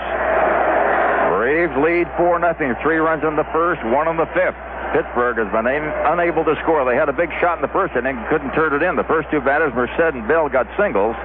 Braves 1.35 1.75
lead 1.83 2.07
4 2.17 2.39
nothing. 2.39 2.73
Three 2.81 2.97
runs 2.97 3.23
in 3.23 3.35
the 3.35 3.47
first, 3.51 3.83
one 3.91 4.07
in 4.07 4.15
the 4.15 4.27
fifth. 4.31 4.55
Pittsburgh 4.95 5.35
has 5.35 5.51
been 5.51 5.67
unable 5.67 6.47
to 6.47 6.55
score. 6.63 6.87
They 6.87 6.95
had 6.95 7.11
a 7.11 7.13
big 7.13 7.27
shot 7.43 7.59
in 7.59 7.61
the 7.61 7.73
first 7.75 7.95
inning, 7.99 8.15
couldn't 8.31 8.55
turn 8.55 8.71
it 8.71 8.79
in. 8.79 8.95
The 8.95 9.03
first 9.03 9.27
two 9.27 9.43
batters, 9.43 9.75
Merced 9.75 10.15
and 10.15 10.23
Bell, 10.27 10.47
got 10.47 10.71
singles. 10.79 11.19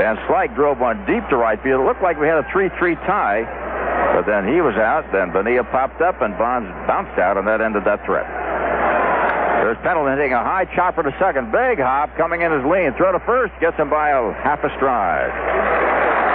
Van 0.00 0.16
Slyke 0.24 0.56
drove 0.56 0.80
one 0.80 1.04
deep 1.04 1.20
to 1.28 1.36
right 1.36 1.60
field. 1.60 1.84
It 1.84 1.84
looked 1.84 2.00
like 2.00 2.16
we 2.16 2.26
had 2.26 2.40
a 2.40 2.48
3-3 2.48 2.96
tie, 3.04 3.44
but 4.12 4.26
then 4.26 4.46
he 4.46 4.60
was 4.60 4.76
out. 4.76 5.10
Then 5.12 5.32
Bonilla 5.32 5.64
popped 5.64 6.00
up, 6.00 6.20
and 6.22 6.36
Bonds 6.36 6.70
bounced 6.86 7.18
out, 7.18 7.36
and 7.36 7.46
that 7.46 7.60
ended 7.60 7.84
that 7.84 8.04
threat. 8.04 8.28
There's 9.62 9.78
Pendleton 9.82 10.18
hitting 10.18 10.32
a 10.34 10.42
high 10.42 10.66
chopper 10.74 11.02
to 11.02 11.14
second. 11.18 11.52
Big 11.52 11.78
hop 11.78 12.16
coming 12.16 12.42
in 12.42 12.52
as 12.52 12.64
Lind. 12.66 12.96
Throw 12.96 13.12
to 13.12 13.20
first. 13.20 13.54
Gets 13.60 13.76
him 13.78 13.88
by 13.88 14.10
a 14.10 14.32
half 14.42 14.58
a 14.64 14.70
stride. 14.74 15.30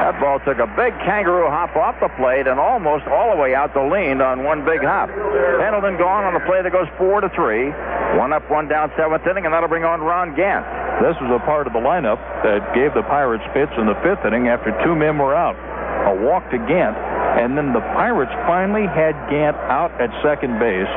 That 0.07 0.23
ball 0.23 0.39
took 0.39 0.63
a 0.63 0.71
big 0.79 0.95
kangaroo 1.03 1.51
hop 1.51 1.75
off 1.75 1.99
the 1.99 2.07
plate 2.15 2.47
and 2.47 2.55
almost 2.55 3.03
all 3.11 3.35
the 3.35 3.35
way 3.35 3.51
out 3.51 3.75
to 3.75 3.83
Lind 3.83 4.23
on 4.23 4.47
one 4.47 4.63
big 4.63 4.79
hop. 4.79 5.11
Pendleton 5.59 5.99
gone 5.99 6.23
on 6.23 6.33
the 6.33 6.39
play 6.47 6.63
that 6.63 6.71
goes 6.71 6.87
four 6.95 7.19
to 7.19 7.27
three. 7.35 7.67
One 8.15 8.31
up, 8.31 8.47
one 8.47 8.71
down, 8.71 8.87
seventh 8.95 9.27
inning, 9.27 9.43
and 9.43 9.51
that'll 9.51 9.67
bring 9.67 9.83
on 9.83 9.99
Ron 9.99 10.31
Gant. 10.31 10.63
This 11.03 11.19
was 11.19 11.27
a 11.27 11.43
part 11.43 11.67
of 11.67 11.75
the 11.75 11.83
lineup 11.83 12.23
that 12.47 12.71
gave 12.71 12.95
the 12.95 13.03
Pirates 13.03 13.43
fits 13.51 13.75
in 13.75 13.85
the 13.85 13.99
fifth 13.99 14.23
inning 14.23 14.47
after 14.47 14.71
two 14.87 14.95
men 14.95 15.19
were 15.19 15.35
out. 15.35 15.59
A 16.07 16.15
walk 16.23 16.47
to 16.55 16.57
Gant, 16.57 16.95
and 17.37 17.57
then 17.57 17.73
the 17.73 17.85
Pirates 17.93 18.33
finally 18.45 18.87
had 18.87 19.13
Gant 19.29 19.57
out 19.69 19.91
at 20.01 20.09
second 20.23 20.59
base 20.59 20.89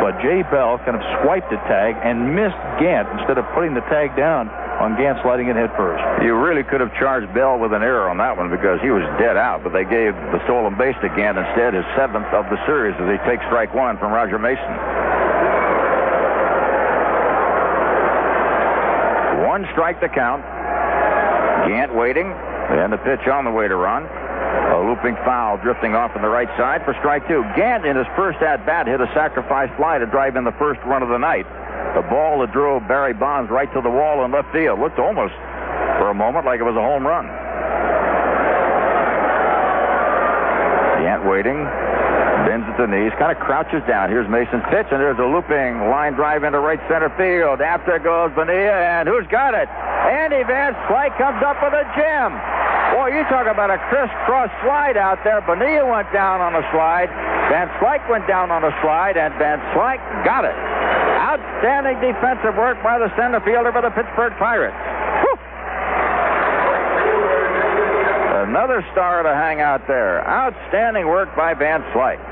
but 0.00 0.16
Jay 0.24 0.40
Bell 0.48 0.80
kind 0.80 0.96
of 0.96 1.04
swiped 1.20 1.52
the 1.52 1.60
tag 1.68 1.92
and 2.00 2.32
missed 2.34 2.56
Gant 2.80 3.04
instead 3.20 3.36
of 3.36 3.44
putting 3.52 3.76
the 3.76 3.84
tag 3.92 4.16
down 4.16 4.48
on 4.80 4.96
Gant 4.96 5.20
sliding 5.20 5.52
it 5.52 5.56
head 5.56 5.68
first. 5.76 6.00
You 6.24 6.40
really 6.40 6.64
could 6.64 6.80
have 6.80 6.88
charged 6.96 7.28
Bell 7.36 7.60
with 7.60 7.76
an 7.76 7.84
error 7.84 8.08
on 8.08 8.16
that 8.16 8.34
one 8.34 8.48
because 8.48 8.80
he 8.80 8.88
was 8.88 9.04
dead 9.20 9.36
out, 9.36 9.60
but 9.62 9.76
they 9.76 9.84
gave 9.84 10.16
the 10.32 10.40
stolen 10.48 10.72
base 10.80 10.96
to 11.04 11.12
Gant 11.12 11.36
instead, 11.36 11.76
his 11.76 11.84
seventh 11.92 12.32
of 12.32 12.48
the 12.48 12.56
series 12.64 12.96
as 12.96 13.12
he 13.12 13.20
takes 13.28 13.44
strike 13.52 13.76
one 13.76 14.00
from 14.00 14.10
Roger 14.10 14.40
Mason. 14.40 14.72
One 19.44 19.68
strike 19.76 20.00
to 20.00 20.08
count. 20.08 20.40
Gant 21.68 21.92
waiting, 21.92 22.32
and 22.32 22.90
the 22.90 22.96
pitch 23.04 23.28
on 23.28 23.44
the 23.44 23.52
way 23.52 23.68
to 23.68 23.76
run. 23.76 24.08
A 24.50 24.82
looping 24.82 25.16
foul 25.24 25.58
drifting 25.58 25.94
off 25.94 26.14
on 26.16 26.22
the 26.22 26.28
right 26.28 26.48
side 26.56 26.84
for 26.84 26.94
strike 26.98 27.26
two. 27.28 27.42
Gant 27.56 27.84
in 27.84 27.96
his 27.96 28.06
first 28.16 28.40
at 28.42 28.64
bat 28.66 28.86
hit 28.86 29.00
a 29.00 29.06
sacrifice 29.14 29.70
fly 29.76 29.98
to 29.98 30.06
drive 30.06 30.36
in 30.36 30.44
the 30.44 30.52
first 30.52 30.80
run 30.86 31.02
of 31.02 31.08
the 31.08 31.18
night. 31.18 31.46
The 31.94 32.02
ball 32.02 32.40
that 32.40 32.52
drove 32.52 32.86
Barry 32.86 33.14
Bonds 33.14 33.50
right 33.50 33.72
to 33.74 33.80
the 33.80 33.90
wall 33.90 34.24
in 34.24 34.30
left 34.30 34.52
field 34.52 34.78
looked 34.78 34.98
almost 34.98 35.34
for 35.98 36.10
a 36.10 36.14
moment 36.14 36.46
like 36.46 36.60
it 36.60 36.64
was 36.64 36.76
a 36.76 36.82
home 36.82 37.06
run. 37.06 37.26
Gant 41.02 41.26
waiting, 41.26 41.66
bends 42.46 42.66
at 42.68 42.76
the 42.78 42.86
knees, 42.86 43.12
kind 43.18 43.32
of 43.32 43.38
crouches 43.38 43.82
down. 43.86 44.08
Here's 44.08 44.28
Mason's 44.28 44.64
pitch, 44.70 44.88
and 44.90 45.00
there's 45.00 45.18
a 45.18 45.28
looping 45.28 45.90
line 45.90 46.14
drive 46.14 46.44
into 46.44 46.60
right 46.60 46.80
center 46.88 47.10
field. 47.16 47.60
After 47.60 47.98
goes 47.98 48.32
Bonilla, 48.34 49.00
and 49.00 49.08
who's 49.08 49.26
got 49.28 49.54
it? 49.54 49.68
Andy 49.68 50.42
Van 50.44 50.74
Slyke 50.88 51.16
comes 51.18 51.42
up 51.42 51.60
with 51.62 51.74
a 51.74 51.86
gem. 51.94 52.32
Boy, 52.96 53.14
you 53.14 53.22
talk 53.30 53.46
about 53.46 53.70
a 53.70 53.78
crisscross 53.86 54.50
slide 54.62 54.96
out 54.96 55.22
there. 55.22 55.40
Bonilla 55.42 55.86
went 55.86 56.10
down 56.12 56.40
on 56.40 56.54
a 56.54 56.64
slide. 56.72 57.08
Van 57.50 57.68
Slyke 57.78 58.08
went 58.10 58.26
down 58.26 58.50
on 58.50 58.64
a 58.64 58.72
slide, 58.82 59.16
and 59.16 59.34
Van 59.38 59.58
Slyke 59.74 60.02
got 60.24 60.44
it. 60.44 60.54
Outstanding 60.54 62.00
defensive 62.00 62.56
work 62.56 62.82
by 62.82 62.98
the 62.98 63.14
center 63.16 63.40
fielder 63.40 63.70
for 63.70 63.82
the 63.82 63.90
Pittsburgh 63.90 64.34
Pirates. 64.38 64.74
Whew. 65.22 65.38
Another 68.50 68.84
star 68.90 69.22
to 69.22 69.34
hang 69.34 69.60
out 69.60 69.86
there. 69.86 70.26
Outstanding 70.26 71.06
work 71.06 71.34
by 71.36 71.54
Van 71.54 71.82
Slyke. 71.94 72.29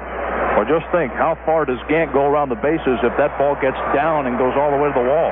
Well, 0.57 0.67
just 0.67 0.87
think, 0.91 1.13
how 1.13 1.39
far 1.45 1.65
does 1.65 1.79
Gant 1.89 2.13
go 2.13 2.27
around 2.27 2.49
the 2.49 2.61
bases 2.61 2.99
if 3.03 3.15
that 3.17 3.37
ball 3.39 3.55
gets 3.61 3.79
down 3.95 4.27
and 4.27 4.39
goes 4.39 4.55
all 4.57 4.71
the 4.71 4.79
way 4.79 4.89
to 4.89 4.97
the 4.97 5.07
wall? 5.07 5.31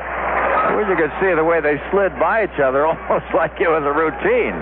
Well, 0.75 0.87
you 0.87 0.95
could 0.95 1.13
see 1.19 1.33
the 1.33 1.43
way 1.43 1.59
they 1.61 1.79
slid 1.91 2.17
by 2.19 2.45
each 2.45 2.59
other, 2.59 2.85
almost 2.89 3.27
like 3.33 3.59
it 3.59 3.69
was 3.69 3.83
a 3.83 3.93
routine. 3.93 4.55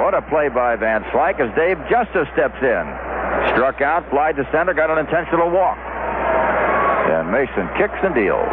What 0.00 0.14
a 0.14 0.22
play 0.22 0.48
by 0.48 0.76
Van 0.76 1.02
Slyke 1.12 1.40
as 1.40 1.54
Dave 1.56 1.78
Justice 1.88 2.28
steps 2.32 2.58
in. 2.62 2.84
Struck 3.54 3.80
out, 3.80 4.08
fly 4.10 4.32
to 4.32 4.44
center, 4.52 4.74
got 4.74 4.90
an 4.90 4.98
intentional 4.98 5.50
walk. 5.50 5.78
And 7.10 7.30
Mason 7.30 7.68
kicks 7.76 7.98
and 8.02 8.14
deals. 8.14 8.48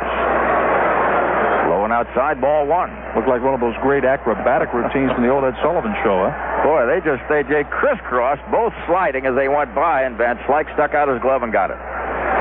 Outside, 1.98 2.38
ball 2.38 2.70
one. 2.70 2.94
Looked 3.18 3.26
like 3.26 3.42
one 3.42 3.58
of 3.58 3.60
those 3.60 3.74
great 3.82 4.06
acrobatic 4.06 4.70
routines 4.70 5.10
from 5.18 5.26
the 5.26 5.34
old 5.34 5.42
Ed 5.42 5.58
Sullivan 5.66 5.98
show, 6.06 6.30
huh? 6.30 6.62
Boy, 6.62 6.86
they 6.86 7.02
just 7.02 7.26
they, 7.26 7.42
they 7.42 7.66
crisscrossed, 7.74 8.46
both 8.54 8.70
sliding 8.86 9.26
as 9.26 9.34
they 9.34 9.50
went 9.50 9.74
by, 9.74 10.06
and 10.06 10.14
Van 10.14 10.38
Slyke 10.46 10.70
stuck 10.78 10.94
out 10.94 11.10
his 11.10 11.18
glove 11.26 11.42
and 11.42 11.50
got 11.50 11.74
it. 11.74 11.82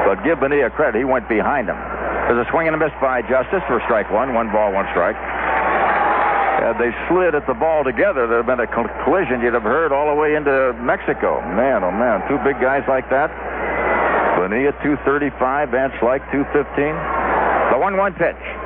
But 0.04 0.20
give 0.28 0.44
Bonilla 0.44 0.68
credit, 0.68 1.00
he 1.00 1.08
went 1.08 1.24
behind 1.24 1.72
him. 1.72 1.80
There's 2.28 2.44
a 2.44 2.48
swing 2.52 2.68
and 2.68 2.76
a 2.76 2.80
miss 2.84 2.92
by 3.00 3.24
Justice 3.24 3.64
for 3.64 3.80
strike 3.88 4.12
one. 4.12 4.36
One 4.36 4.52
ball, 4.52 4.76
one 4.76 4.84
strike. 4.92 5.16
Had 5.16 6.76
they 6.76 6.92
slid 7.08 7.32
at 7.32 7.48
the 7.48 7.56
ball 7.56 7.80
together, 7.80 8.28
there'd 8.28 8.44
have 8.44 8.50
been 8.52 8.60
a 8.60 8.68
collision 9.08 9.40
you'd 9.40 9.56
have 9.56 9.64
heard 9.64 9.88
all 9.88 10.12
the 10.12 10.20
way 10.20 10.36
into 10.36 10.76
Mexico. 10.84 11.40
Man, 11.56 11.80
oh 11.80 11.96
man, 11.96 12.20
two 12.28 12.36
big 12.44 12.60
guys 12.60 12.84
like 12.92 13.08
that. 13.08 13.32
Bonilla 14.36 14.76
235, 14.84 15.32
Van 15.72 15.88
Slyke 15.96 16.28
215. 16.28 17.72
The 17.72 17.80
1 17.80 17.96
1 17.96 18.20
pitch. 18.20 18.65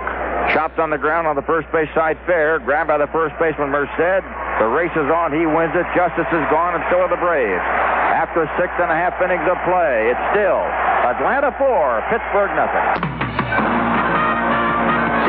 Chopped 0.53 0.79
on 0.79 0.91
the 0.91 0.99
ground 0.99 1.27
on 1.27 1.37
the 1.37 1.47
first 1.47 1.71
base 1.71 1.89
side 1.95 2.19
fair. 2.27 2.59
Grabbed 2.59 2.89
by 2.89 2.99
the 2.99 3.11
first 3.15 3.39
baseman 3.39 3.71
Merced. 3.71 4.25
The 4.59 4.67
race 4.67 4.93
is 4.99 5.09
on. 5.09 5.31
He 5.31 5.47
wins 5.47 5.73
it. 5.79 5.87
Justice 5.95 6.27
is 6.27 6.45
gone, 6.51 6.75
and 6.75 6.83
so 6.91 7.07
are 7.07 7.11
the 7.11 7.21
Braves. 7.23 7.63
After 8.11 8.45
six 8.59 8.69
and 8.83 8.91
a 8.91 8.99
half 8.99 9.15
innings 9.23 9.47
of 9.47 9.57
play, 9.65 10.11
it's 10.11 10.25
still 10.35 10.61
Atlanta 11.07 11.55
4, 11.57 12.03
Pittsburgh 12.11 12.53
nothing. 12.59 12.87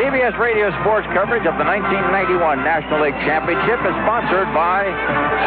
CBS 0.02 0.36
Radio 0.42 0.74
Sports 0.82 1.06
coverage 1.14 1.46
of 1.46 1.56
the 1.62 1.64
1991 1.64 2.66
National 2.66 3.06
League 3.06 3.16
Championship 3.22 3.80
is 3.86 3.96
sponsored 4.04 4.50
by 4.52 4.90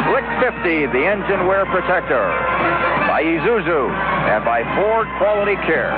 Slick 0.07 0.25
50, 0.41 0.95
the 0.95 1.05
engine 1.05 1.51
wear 1.51 1.67
protector, 1.67 2.25
by 3.11 3.21
Isuzu, 3.27 3.91
and 4.31 4.45
by 4.47 4.63
Ford 4.79 5.11
Quality 5.19 5.59
Care. 5.67 5.93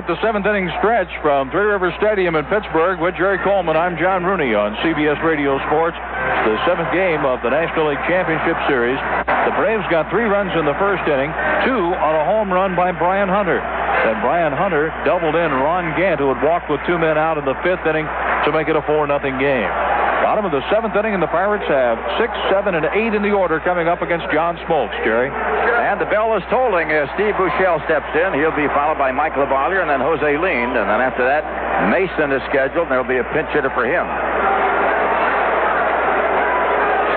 The 0.00 0.16
seventh 0.24 0.48
inning 0.48 0.72
stretch 0.80 1.12
from 1.20 1.52
Three 1.52 1.68
River 1.68 1.92
Stadium 2.00 2.32
in 2.34 2.48
Pittsburgh 2.48 2.98
with 3.04 3.14
Jerry 3.20 3.36
Coleman. 3.44 3.76
I'm 3.76 4.00
John 4.00 4.24
Rooney 4.24 4.56
on 4.56 4.72
CBS 4.80 5.20
Radio 5.22 5.60
Sports. 5.68 5.94
The 6.48 6.56
seventh 6.64 6.88
game 6.90 7.22
of 7.28 7.44
the 7.44 7.52
National 7.52 7.92
League 7.92 8.00
Championship 8.08 8.56
Series. 8.64 8.96
The 9.28 9.54
Braves 9.60 9.84
got 9.92 10.08
three 10.08 10.24
runs 10.24 10.56
in 10.56 10.64
the 10.64 10.72
first 10.80 11.04
inning, 11.04 11.28
two 11.68 11.92
on 12.00 12.14
a 12.16 12.24
home 12.24 12.48
run 12.48 12.74
by 12.74 12.96
Brian 12.96 13.28
Hunter. 13.28 13.60
Then 14.02 14.18
Brian 14.24 14.56
Hunter 14.56 14.88
doubled 15.04 15.36
in 15.36 15.52
Ron 15.52 15.92
Gant, 16.00 16.18
who 16.18 16.32
had 16.32 16.40
walked 16.40 16.72
with 16.72 16.80
two 16.88 16.96
men 16.96 17.20
out 17.20 17.36
in 17.36 17.44
the 17.44 17.54
fifth 17.60 17.84
inning 17.84 18.08
to 18.48 18.50
make 18.56 18.72
it 18.72 18.74
a 18.74 18.82
4 18.88 19.04
0 19.04 19.20
game. 19.36 19.70
Bottom 20.24 20.44
of 20.44 20.52
the 20.52 20.62
seventh 20.70 20.94
inning, 20.94 21.12
and 21.12 21.22
the 21.22 21.32
Pirates 21.32 21.64
have 21.66 21.98
six, 22.20 22.30
seven, 22.52 22.76
and 22.76 22.86
eight 22.92 23.16
in 23.16 23.24
the 23.24 23.32
order 23.32 23.58
coming 23.60 23.88
up 23.88 24.00
against 24.00 24.30
John 24.30 24.56
Smoltz, 24.62 24.92
Jerry. 25.02 25.26
And 25.26 25.98
the 25.98 26.06
bell 26.06 26.36
is 26.38 26.44
tolling 26.52 26.92
as 26.94 27.10
Steve 27.18 27.34
Buechele 27.34 27.82
steps 27.90 28.06
in. 28.14 28.38
He'll 28.38 28.54
be 28.54 28.70
followed 28.70 28.94
by 28.94 29.10
Mike 29.10 29.34
And 29.90 30.02
Jose 30.02 30.22
Lind. 30.38 30.78
And 30.78 30.86
then 30.86 31.02
after 31.02 31.26
that, 31.26 31.42
Mason 31.90 32.30
is 32.30 32.38
scheduled, 32.46 32.86
and 32.86 32.94
there'll 32.94 33.10
be 33.10 33.18
a 33.18 33.26
pinch 33.34 33.50
hitter 33.50 33.74
for 33.74 33.82
him. 33.82 34.06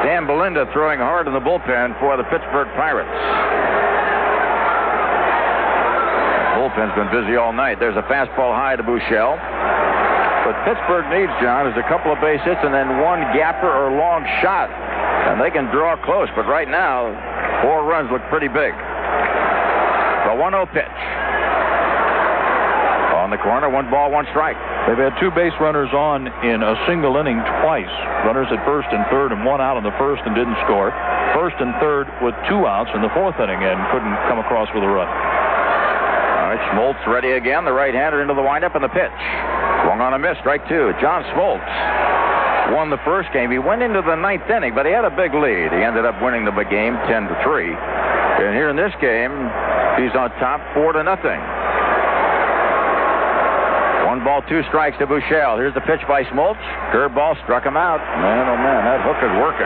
Stan 0.02 0.26
Belinda 0.26 0.66
throwing 0.74 0.98
hard 0.98 1.30
in 1.30 1.34
the 1.34 1.40
bullpen 1.40 1.94
for 2.02 2.18
the 2.18 2.26
Pittsburgh 2.34 2.68
Pirates. 2.74 3.14
Bullpen's 6.58 6.95
been 6.98 7.14
busy 7.14 7.38
all 7.38 7.54
night. 7.54 7.78
There's 7.80 7.95
a 7.95 8.04
fastball 8.10 8.52
high 8.58 8.76
to 8.76 8.84
Buechele. 8.84 9.38
What 10.44 10.58
Pittsburgh 10.68 11.08
needs, 11.14 11.32
John, 11.40 11.72
is 11.72 11.78
a 11.78 11.88
couple 11.88 12.12
of 12.12 12.20
base 12.20 12.41
hits 12.44 12.60
and 12.66 12.74
then 12.74 13.00
one 13.00 13.22
gapper 13.32 13.70
or 13.70 13.95
long 13.95 14.26
shot. 14.41 14.68
And 14.68 15.40
they 15.40 15.52
can 15.52 15.72
draw 15.72 15.95
close, 16.04 16.28
but 16.36 16.50
right 16.52 16.68
now, 16.68 17.08
four 17.64 17.86
runs 17.86 18.12
look 18.12 18.22
pretty 18.28 18.50
big. 18.50 18.76
The 18.76 20.36
1 20.36 20.52
0 20.52 20.66
pitch. 20.74 21.00
The 23.34 23.42
corner, 23.42 23.66
one 23.66 23.90
ball, 23.90 24.14
one 24.14 24.30
strike. 24.30 24.54
They've 24.86 25.02
had 25.02 25.18
two 25.18 25.34
base 25.34 25.58
runners 25.58 25.90
on 25.90 26.30
in 26.46 26.62
a 26.62 26.78
single 26.86 27.18
inning 27.18 27.42
twice. 27.66 27.90
Runners 28.30 28.46
at 28.54 28.62
first 28.62 28.86
and 28.94 29.02
third, 29.10 29.34
and 29.34 29.42
one 29.42 29.58
out 29.58 29.74
in 29.74 29.82
the 29.82 29.96
first 29.98 30.22
and 30.22 30.38
didn't 30.38 30.54
score. 30.70 30.94
First 31.34 31.58
and 31.58 31.74
third 31.82 32.06
with 32.22 32.38
two 32.46 32.70
outs 32.70 32.94
in 32.94 33.02
the 33.02 33.10
fourth 33.18 33.34
inning 33.42 33.58
and 33.58 33.82
couldn't 33.90 34.14
come 34.30 34.38
across 34.38 34.70
with 34.70 34.86
a 34.86 34.92
run. 34.94 35.10
All 35.10 36.54
right, 36.54 36.62
Smoltz 36.78 37.02
ready 37.10 37.34
again. 37.34 37.66
The 37.66 37.74
right-hander 37.74 38.22
into 38.22 38.38
the 38.38 38.46
windup 38.46 38.78
and 38.78 38.86
the 38.86 38.94
pitch. 38.94 39.18
Swung 39.82 39.98
on 39.98 40.14
a 40.14 40.22
miss, 40.22 40.38
strike 40.46 40.70
two. 40.70 40.94
John 41.02 41.26
Smoltz 41.34 41.66
won 42.70 42.94
the 42.94 43.02
first 43.02 43.34
game. 43.34 43.50
He 43.50 43.58
went 43.58 43.82
into 43.82 44.06
the 44.06 44.14
ninth 44.14 44.46
inning, 44.46 44.78
but 44.78 44.86
he 44.86 44.94
had 44.94 45.10
a 45.10 45.14
big 45.18 45.34
lead. 45.34 45.74
He 45.74 45.82
ended 45.82 46.06
up 46.06 46.22
winning 46.22 46.46
the 46.46 46.54
big 46.54 46.70
game 46.70 46.94
10 47.10 47.34
to 47.34 47.36
3. 47.42 47.66
And 47.66 48.54
here 48.54 48.70
in 48.70 48.78
this 48.78 48.94
game, 49.02 49.34
he's 49.98 50.14
on 50.14 50.30
top 50.38 50.62
4 50.78 50.94
to 50.94 51.02
nothing. 51.02 51.42
One 54.14 54.22
ball, 54.22 54.45
two 54.45 54.61
strikes 54.69 54.94
to 55.02 55.10
Buechele. 55.10 55.57
Here's 55.57 55.73
the 55.73 55.81
pitch 55.90 56.06
by 56.06 56.22
Smoltz. 56.30 56.61
Curveball 56.94 57.34
struck 57.49 57.65
him 57.65 57.73
out. 57.73 57.98
Man, 57.98 58.45
oh 58.45 58.61
man, 58.61 58.85
that 58.85 59.02
hook 59.02 59.18
is 59.26 59.34
working. 59.41 59.65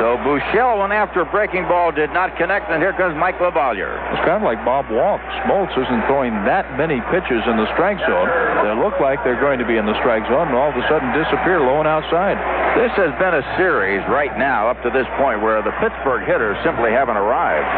So 0.00 0.16
Buechele 0.24 0.80
went 0.80 0.96
after 0.96 1.20
a 1.20 1.28
breaking 1.28 1.68
ball, 1.68 1.92
did 1.92 2.08
not 2.16 2.40
connect, 2.40 2.72
and 2.72 2.80
here 2.80 2.96
comes 2.96 3.12
Mike 3.20 3.36
LaValliere. 3.36 4.00
It's 4.16 4.24
kind 4.24 4.40
of 4.40 4.48
like 4.48 4.64
Bob 4.64 4.88
Walk. 4.88 5.20
Smoltz 5.44 5.76
isn't 5.76 6.08
throwing 6.08 6.32
that 6.48 6.72
many 6.80 7.04
pitches 7.12 7.44
in 7.44 7.60
the 7.60 7.68
strike 7.76 8.00
zone. 8.08 8.32
They 8.64 8.72
look 8.80 8.96
like 8.96 9.20
they're 9.28 9.36
going 9.36 9.60
to 9.60 9.68
be 9.68 9.76
in 9.76 9.84
the 9.84 9.98
strike 10.00 10.24
zone, 10.32 10.48
and 10.48 10.56
all 10.56 10.72
of 10.72 10.76
a 10.80 10.84
sudden 10.88 11.12
disappear 11.12 11.60
low 11.60 11.84
and 11.84 11.88
outside. 11.88 12.40
This 12.80 12.96
has 12.96 13.12
been 13.20 13.36
a 13.36 13.44
series 13.60 14.00
right 14.08 14.32
now 14.40 14.72
up 14.72 14.80
to 14.88 14.90
this 14.90 15.04
point 15.20 15.44
where 15.44 15.60
the 15.60 15.76
Pittsburgh 15.84 16.24
hitters 16.24 16.56
simply 16.64 16.96
haven't 16.96 17.20
arrived. 17.20 17.68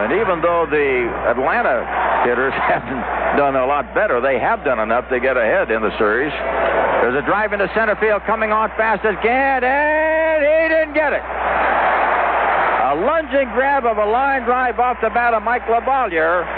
And 0.00 0.16
even 0.16 0.40
though 0.40 0.64
the 0.64 1.12
Atlanta 1.28 1.84
hitters 2.24 2.52
haven't 2.68 3.04
done 3.38 3.56
a 3.56 3.66
lot 3.66 3.94
better, 3.94 4.20
they 4.20 4.38
have 4.38 4.64
done 4.64 4.80
enough 4.80 5.08
to 5.10 5.20
get 5.20 5.36
ahead 5.36 5.70
in 5.70 5.82
the 5.82 5.92
series. 5.98 6.32
There's 7.04 7.20
a 7.20 7.26
drive 7.26 7.52
into 7.52 7.68
center 7.76 7.96
field 7.96 8.22
coming 8.24 8.50
on 8.50 8.70
fast 8.80 9.04
as 9.04 9.14
Gant, 9.22 9.64
and 9.64 10.40
he 10.40 10.68
didn't 10.72 10.94
get 10.94 11.12
it. 11.12 11.20
A 11.20 12.96
lunging 12.96 13.52
grab 13.52 13.84
of 13.84 13.98
a 13.98 14.06
line 14.06 14.44
drive 14.44 14.80
off 14.80 14.96
the 15.02 15.10
bat 15.10 15.34
of 15.34 15.42
Mike 15.42 15.68
LaValliere. 15.68 16.48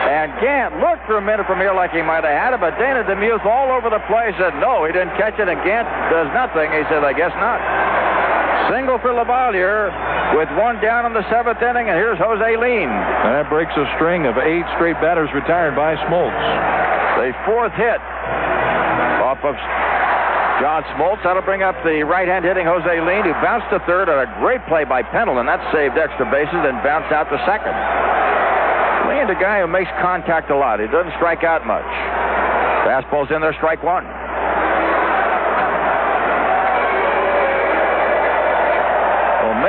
And 0.00 0.32
Gant 0.40 0.80
looked 0.80 1.04
for 1.04 1.18
a 1.18 1.24
minute 1.24 1.46
from 1.46 1.60
here 1.60 1.74
like 1.74 1.92
he 1.92 2.00
might 2.00 2.24
have 2.24 2.32
had 2.32 2.50
it, 2.54 2.60
but 2.60 2.78
Dana 2.80 3.04
DeMuth 3.04 3.44
all 3.44 3.70
over 3.70 3.90
the 3.90 4.00
place 4.08 4.32
said 4.40 4.56
no, 4.56 4.84
he 4.88 4.92
didn't 4.92 5.14
catch 5.20 5.38
it, 5.38 5.46
and 5.46 5.60
Gant 5.62 5.86
does 6.08 6.32
nothing. 6.32 6.72
He 6.72 6.82
said, 6.88 7.04
I 7.04 7.12
guess 7.12 7.30
not. 7.36 7.60
Single 8.70 9.02
for 9.02 9.10
LaValliere 9.10 9.90
with 10.38 10.46
one 10.54 10.78
down 10.78 11.02
in 11.02 11.12
the 11.12 11.26
seventh 11.26 11.58
inning, 11.58 11.90
and 11.90 11.98
here's 11.98 12.18
Jose 12.22 12.54
Lind. 12.54 12.86
And 12.86 13.34
that 13.34 13.50
breaks 13.50 13.74
a 13.74 13.82
string 13.98 14.30
of 14.30 14.38
eight 14.38 14.62
straight 14.78 14.94
batters 15.02 15.26
retired 15.34 15.74
by 15.74 15.98
Smoltz. 16.06 16.38
The 17.18 17.34
fourth 17.42 17.74
hit 17.74 17.98
off 19.26 19.42
of 19.42 19.58
John 20.62 20.86
Smoltz. 20.94 21.18
That'll 21.26 21.42
bring 21.42 21.66
up 21.66 21.74
the 21.82 22.06
right-hand 22.06 22.46
hitting 22.46 22.62
Jose 22.62 22.86
Lind, 22.86 23.26
who 23.26 23.34
bounced 23.42 23.66
to 23.74 23.82
third 23.90 24.06
on 24.06 24.22
a 24.22 24.30
great 24.38 24.62
play 24.70 24.86
by 24.86 25.02
Pendleton. 25.02 25.50
That 25.50 25.58
saved 25.74 25.98
extra 25.98 26.30
bases, 26.30 26.62
and 26.62 26.78
bounced 26.86 27.10
out 27.10 27.26
to 27.26 27.38
second. 27.42 27.74
Lind, 29.10 29.34
a 29.34 29.38
guy 29.40 29.60
who 29.60 29.66
makes 29.66 29.90
contact 29.98 30.54
a 30.54 30.56
lot. 30.56 30.78
He 30.78 30.86
doesn't 30.86 31.18
strike 31.18 31.42
out 31.42 31.66
much. 31.66 31.90
Fastball's 32.86 33.34
in 33.34 33.42
there, 33.42 33.54
strike 33.58 33.82
one. 33.82 34.06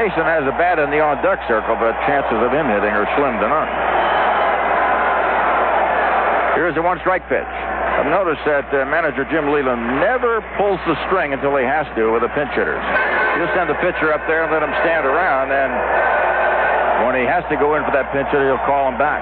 Mason 0.01 0.25
has 0.25 0.41
a 0.49 0.55
bat 0.57 0.81
in 0.81 0.89
the 0.89 0.97
on-deck 0.97 1.45
circle, 1.45 1.77
but 1.77 1.93
chances 2.09 2.41
of 2.41 2.49
him 2.49 2.65
hitting 2.65 2.89
are 2.89 3.05
slim 3.13 3.37
to 3.37 3.45
none. 3.45 3.69
Here's 6.57 6.73
the 6.73 6.81
one-strike 6.81 7.29
pitch. 7.29 7.45
I've 7.45 8.09
noticed 8.09 8.41
that 8.49 8.65
uh, 8.73 8.89
manager 8.89 9.29
Jim 9.29 9.53
Leyland 9.53 10.01
never 10.01 10.41
pulls 10.57 10.81
the 10.89 10.97
string 11.05 11.37
until 11.37 11.53
he 11.53 11.69
has 11.69 11.85
to 11.93 12.17
with 12.17 12.25
the 12.25 12.33
pinch 12.33 12.49
hitters. 12.57 12.81
He'll 13.37 13.53
send 13.53 13.69
the 13.69 13.77
pitcher 13.77 14.09
up 14.09 14.25
there 14.25 14.41
and 14.41 14.49
let 14.49 14.65
him 14.65 14.73
stand 14.81 15.05
around, 15.05 15.53
and 15.53 15.69
when 17.05 17.13
he 17.13 17.29
has 17.29 17.45
to 17.53 17.55
go 17.61 17.77
in 17.77 17.85
for 17.85 17.93
that 17.93 18.09
pinch 18.09 18.25
hitter, 18.33 18.49
he'll 18.49 18.65
call 18.65 18.89
him 18.89 18.97
back. 18.97 19.21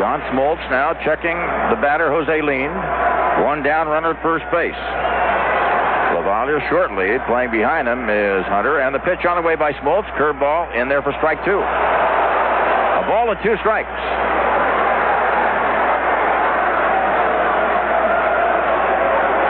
John 0.00 0.24
Smoltz 0.32 0.64
now 0.72 0.96
checking 1.04 1.36
the 1.68 1.76
batter, 1.76 2.08
Jose 2.08 2.40
Lind. 2.40 2.72
One 3.44 3.60
down, 3.60 3.92
runner 3.92 4.16
at 4.16 4.22
first 4.24 4.48
base. 4.48 4.80
LaValliere 6.44 6.68
short 6.68 6.92
lead. 6.92 7.24
Playing 7.24 7.50
behind 7.50 7.88
him 7.88 8.04
is 8.04 8.44
Hunter, 8.52 8.84
and 8.84 8.94
the 8.94 9.00
pitch 9.00 9.24
on 9.24 9.40
the 9.40 9.42
way 9.42 9.56
by 9.56 9.72
Smoltz. 9.80 10.04
Curveball 10.12 10.76
in 10.76 10.92
there 10.92 11.00
for 11.00 11.16
strike 11.16 11.40
two. 11.40 11.56
A 11.56 13.02
ball 13.08 13.32
and 13.32 13.40
two 13.40 13.56
strikes. 13.64 13.88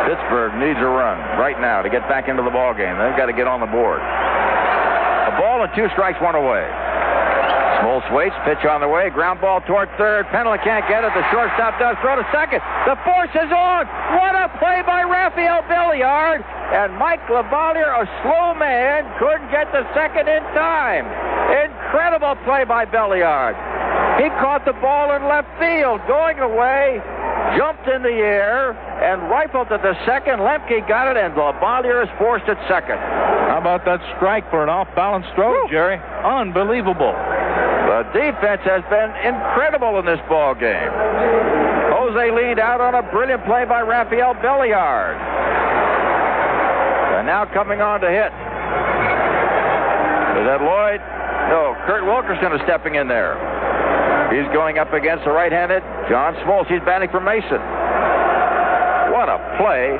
Pittsburgh 0.06 0.54
needs 0.62 0.78
a 0.78 0.86
run 0.86 1.18
right 1.34 1.58
now 1.58 1.82
to 1.82 1.90
get 1.90 2.06
back 2.06 2.28
into 2.30 2.46
the 2.46 2.54
ball 2.54 2.74
game. 2.74 2.94
They've 2.94 3.18
got 3.18 3.26
to 3.26 3.34
get 3.34 3.50
on 3.50 3.58
the 3.58 3.66
board. 3.66 3.98
A 3.98 5.34
ball 5.34 5.66
and 5.66 5.72
two 5.74 5.90
strikes, 5.98 6.22
one 6.22 6.38
away. 6.38 6.62
Smoltz 7.84 8.08
waits, 8.16 8.32
pitch 8.48 8.64
on 8.64 8.80
the 8.80 8.88
way, 8.88 9.12
ground 9.12 9.44
ball 9.44 9.60
toward 9.68 9.92
third. 10.00 10.24
Pendleton 10.32 10.64
can't 10.64 10.88
get 10.88 11.04
it. 11.04 11.12
The 11.12 11.20
shortstop 11.28 11.76
does 11.76 12.00
throw 12.00 12.16
to 12.16 12.24
second. 12.32 12.64
The 12.88 12.96
force 13.04 13.28
is 13.36 13.52
on. 13.52 13.84
What 14.16 14.32
a 14.32 14.48
play 14.56 14.80
by 14.88 15.04
Rafael 15.04 15.60
Belliard. 15.68 16.40
And 16.72 16.96
Mike 16.96 17.20
LaValliere, 17.28 17.92
a 17.92 18.08
slow 18.24 18.56
man, 18.56 19.04
couldn't 19.20 19.52
get 19.52 19.68
the 19.68 19.84
second 19.92 20.32
in 20.32 20.40
time. 20.56 21.04
Incredible 21.68 22.40
play 22.48 22.64
by 22.64 22.88
Belliard. 22.88 23.52
He 24.16 24.32
caught 24.40 24.64
the 24.64 24.72
ball 24.80 25.12
in 25.12 25.28
left 25.28 25.52
field, 25.60 26.00
going 26.08 26.40
away, 26.40 27.04
jumped 27.56 27.86
in 27.88 28.02
the 28.02 28.16
air, 28.16 28.72
and 29.04 29.30
rifled 29.30 29.68
to 29.68 29.78
the 29.78 29.94
second. 30.06 30.40
Lemke 30.40 30.86
got 30.88 31.08
it, 31.08 31.16
and 31.16 31.34
LaValliere 31.34 32.02
is 32.04 32.10
forced 32.18 32.48
at 32.48 32.56
second. 32.68 32.98
How 32.98 33.58
about 33.60 33.84
that 33.84 34.00
strike 34.16 34.48
for 34.50 34.62
an 34.62 34.68
off-balance 34.68 35.26
throw, 35.34 35.62
Woo. 35.62 35.68
Jerry? 35.70 36.00
Unbelievable. 36.24 37.12
The 37.12 38.02
defense 38.12 38.62
has 38.64 38.82
been 38.90 39.12
incredible 39.22 39.98
in 40.00 40.06
this 40.06 40.20
ball 40.28 40.54
game. 40.54 40.90
Jose 41.92 42.30
Lind 42.32 42.58
out 42.58 42.80
on 42.80 42.94
a 42.94 43.02
brilliant 43.12 43.44
play 43.44 43.64
by 43.64 43.82
Rafael 43.82 44.34
Belliard. 44.34 45.14
And 47.14 47.26
now 47.26 47.44
coming 47.44 47.80
on 47.80 48.00
to 48.00 48.10
hit. 48.10 48.32
Is 50.34 50.44
that 50.48 50.60
Lloyd? 50.60 51.00
No, 51.48 51.76
Kurt 51.86 52.04
Wilkerson 52.04 52.52
is 52.52 52.60
stepping 52.64 52.96
in 52.96 53.06
there. 53.06 53.36
He's 54.34 54.50
going 54.50 54.82
up 54.82 54.90
against 54.90 55.22
the 55.22 55.30
right-handed 55.30 55.78
John 56.10 56.34
Smoltz. 56.42 56.66
He's 56.66 56.82
batting 56.82 57.06
for 57.14 57.22
Mason. 57.22 57.62
What 59.14 59.30
a 59.30 59.38
play 59.62 59.94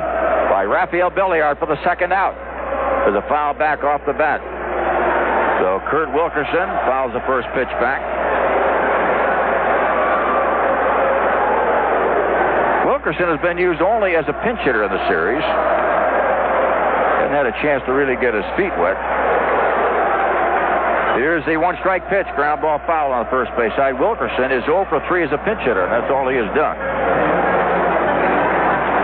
by 0.51 0.66
Rafael 0.66 1.15
Belliard 1.15 1.62
for 1.62 1.70
the 1.70 1.78
second 1.86 2.11
out. 2.11 2.35
There's 3.06 3.15
a 3.15 3.23
foul 3.31 3.55
back 3.55 3.86
off 3.86 4.02
the 4.11 4.12
bat. 4.12 4.43
So 5.62 5.78
Kurt 5.86 6.11
Wilkerson 6.11 6.66
fouls 6.82 7.15
the 7.15 7.23
first 7.31 7.47
pitch 7.55 7.70
back. 7.78 8.02
Wilkerson 12.90 13.31
has 13.31 13.39
been 13.39 13.56
used 13.56 13.81
only 13.81 14.19
as 14.19 14.27
a 14.27 14.35
pinch 14.43 14.59
hitter 14.66 14.82
in 14.82 14.90
the 14.90 15.06
series. 15.06 15.47
Hasn't 17.23 17.39
had 17.39 17.47
a 17.47 17.55
chance 17.62 17.86
to 17.86 17.94
really 17.94 18.19
get 18.19 18.35
his 18.35 18.44
feet 18.59 18.74
wet. 18.82 18.98
Here's 21.15 21.47
the 21.47 21.57
one 21.57 21.77
strike 21.81 22.05
pitch. 22.11 22.27
Ground 22.35 22.61
ball 22.61 22.82
foul 22.86 23.12
on 23.12 23.24
the 23.24 23.31
first 23.31 23.55
base 23.57 23.73
side. 23.78 23.99
Wilkerson 23.99 24.51
is 24.51 24.65
0 24.66 24.86
for 24.91 25.01
3 25.07 25.24
as 25.24 25.32
a 25.32 25.39
pinch 25.47 25.62
hitter, 25.62 25.86
and 25.86 25.93
that's 25.95 26.11
all 26.11 26.27
he 26.27 26.36
has 26.36 26.51
done. 26.59 26.74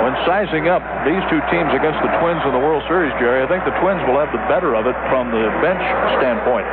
When 0.02 0.10
when 0.10 0.26
sizing 0.26 0.66
up 0.66 0.82
these 1.06 1.22
two 1.30 1.38
teams 1.54 1.70
against 1.70 2.02
the 2.02 2.10
Twins 2.18 2.42
in 2.42 2.50
the 2.50 2.58
World 2.58 2.82
Series, 2.90 3.14
Jerry, 3.22 3.46
I 3.46 3.46
think 3.46 3.62
the 3.62 3.76
Twins 3.78 4.02
will 4.10 4.18
have 4.18 4.34
the 4.34 4.42
better 4.50 4.74
of 4.74 4.90
it 4.90 4.98
from 5.06 5.30
the 5.30 5.46
bench 5.62 5.78
standpoint. 6.18 6.66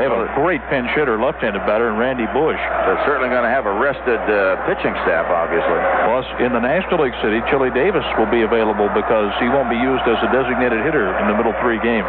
They 0.00 0.08
have 0.08 0.16
a 0.16 0.32
great 0.32 0.64
pinch 0.72 0.88
hitter, 0.96 1.20
left-handed 1.20 1.68
batter, 1.68 1.92
and 1.92 2.00
Randy 2.00 2.24
Bush. 2.32 2.56
They're 2.88 3.02
certainly 3.04 3.28
going 3.28 3.44
to 3.44 3.52
have 3.52 3.68
a 3.68 3.74
rested 3.76 4.16
uh, 4.16 4.56
pitching 4.64 4.96
staff, 5.04 5.28
obviously. 5.28 5.80
Plus, 6.08 6.24
in 6.40 6.56
the 6.56 6.64
National 6.64 7.04
League 7.04 7.18
City, 7.20 7.44
Chili 7.52 7.68
Davis 7.76 8.06
will 8.16 8.30
be 8.30 8.40
available 8.40 8.88
because 8.96 9.36
he 9.36 9.52
won't 9.52 9.68
be 9.68 9.76
used 9.76 10.08
as 10.08 10.16
a 10.24 10.30
designated 10.32 10.80
hitter 10.80 11.12
in 11.20 11.28
the 11.28 11.36
middle 11.36 11.52
three 11.60 11.82
games. 11.84 12.08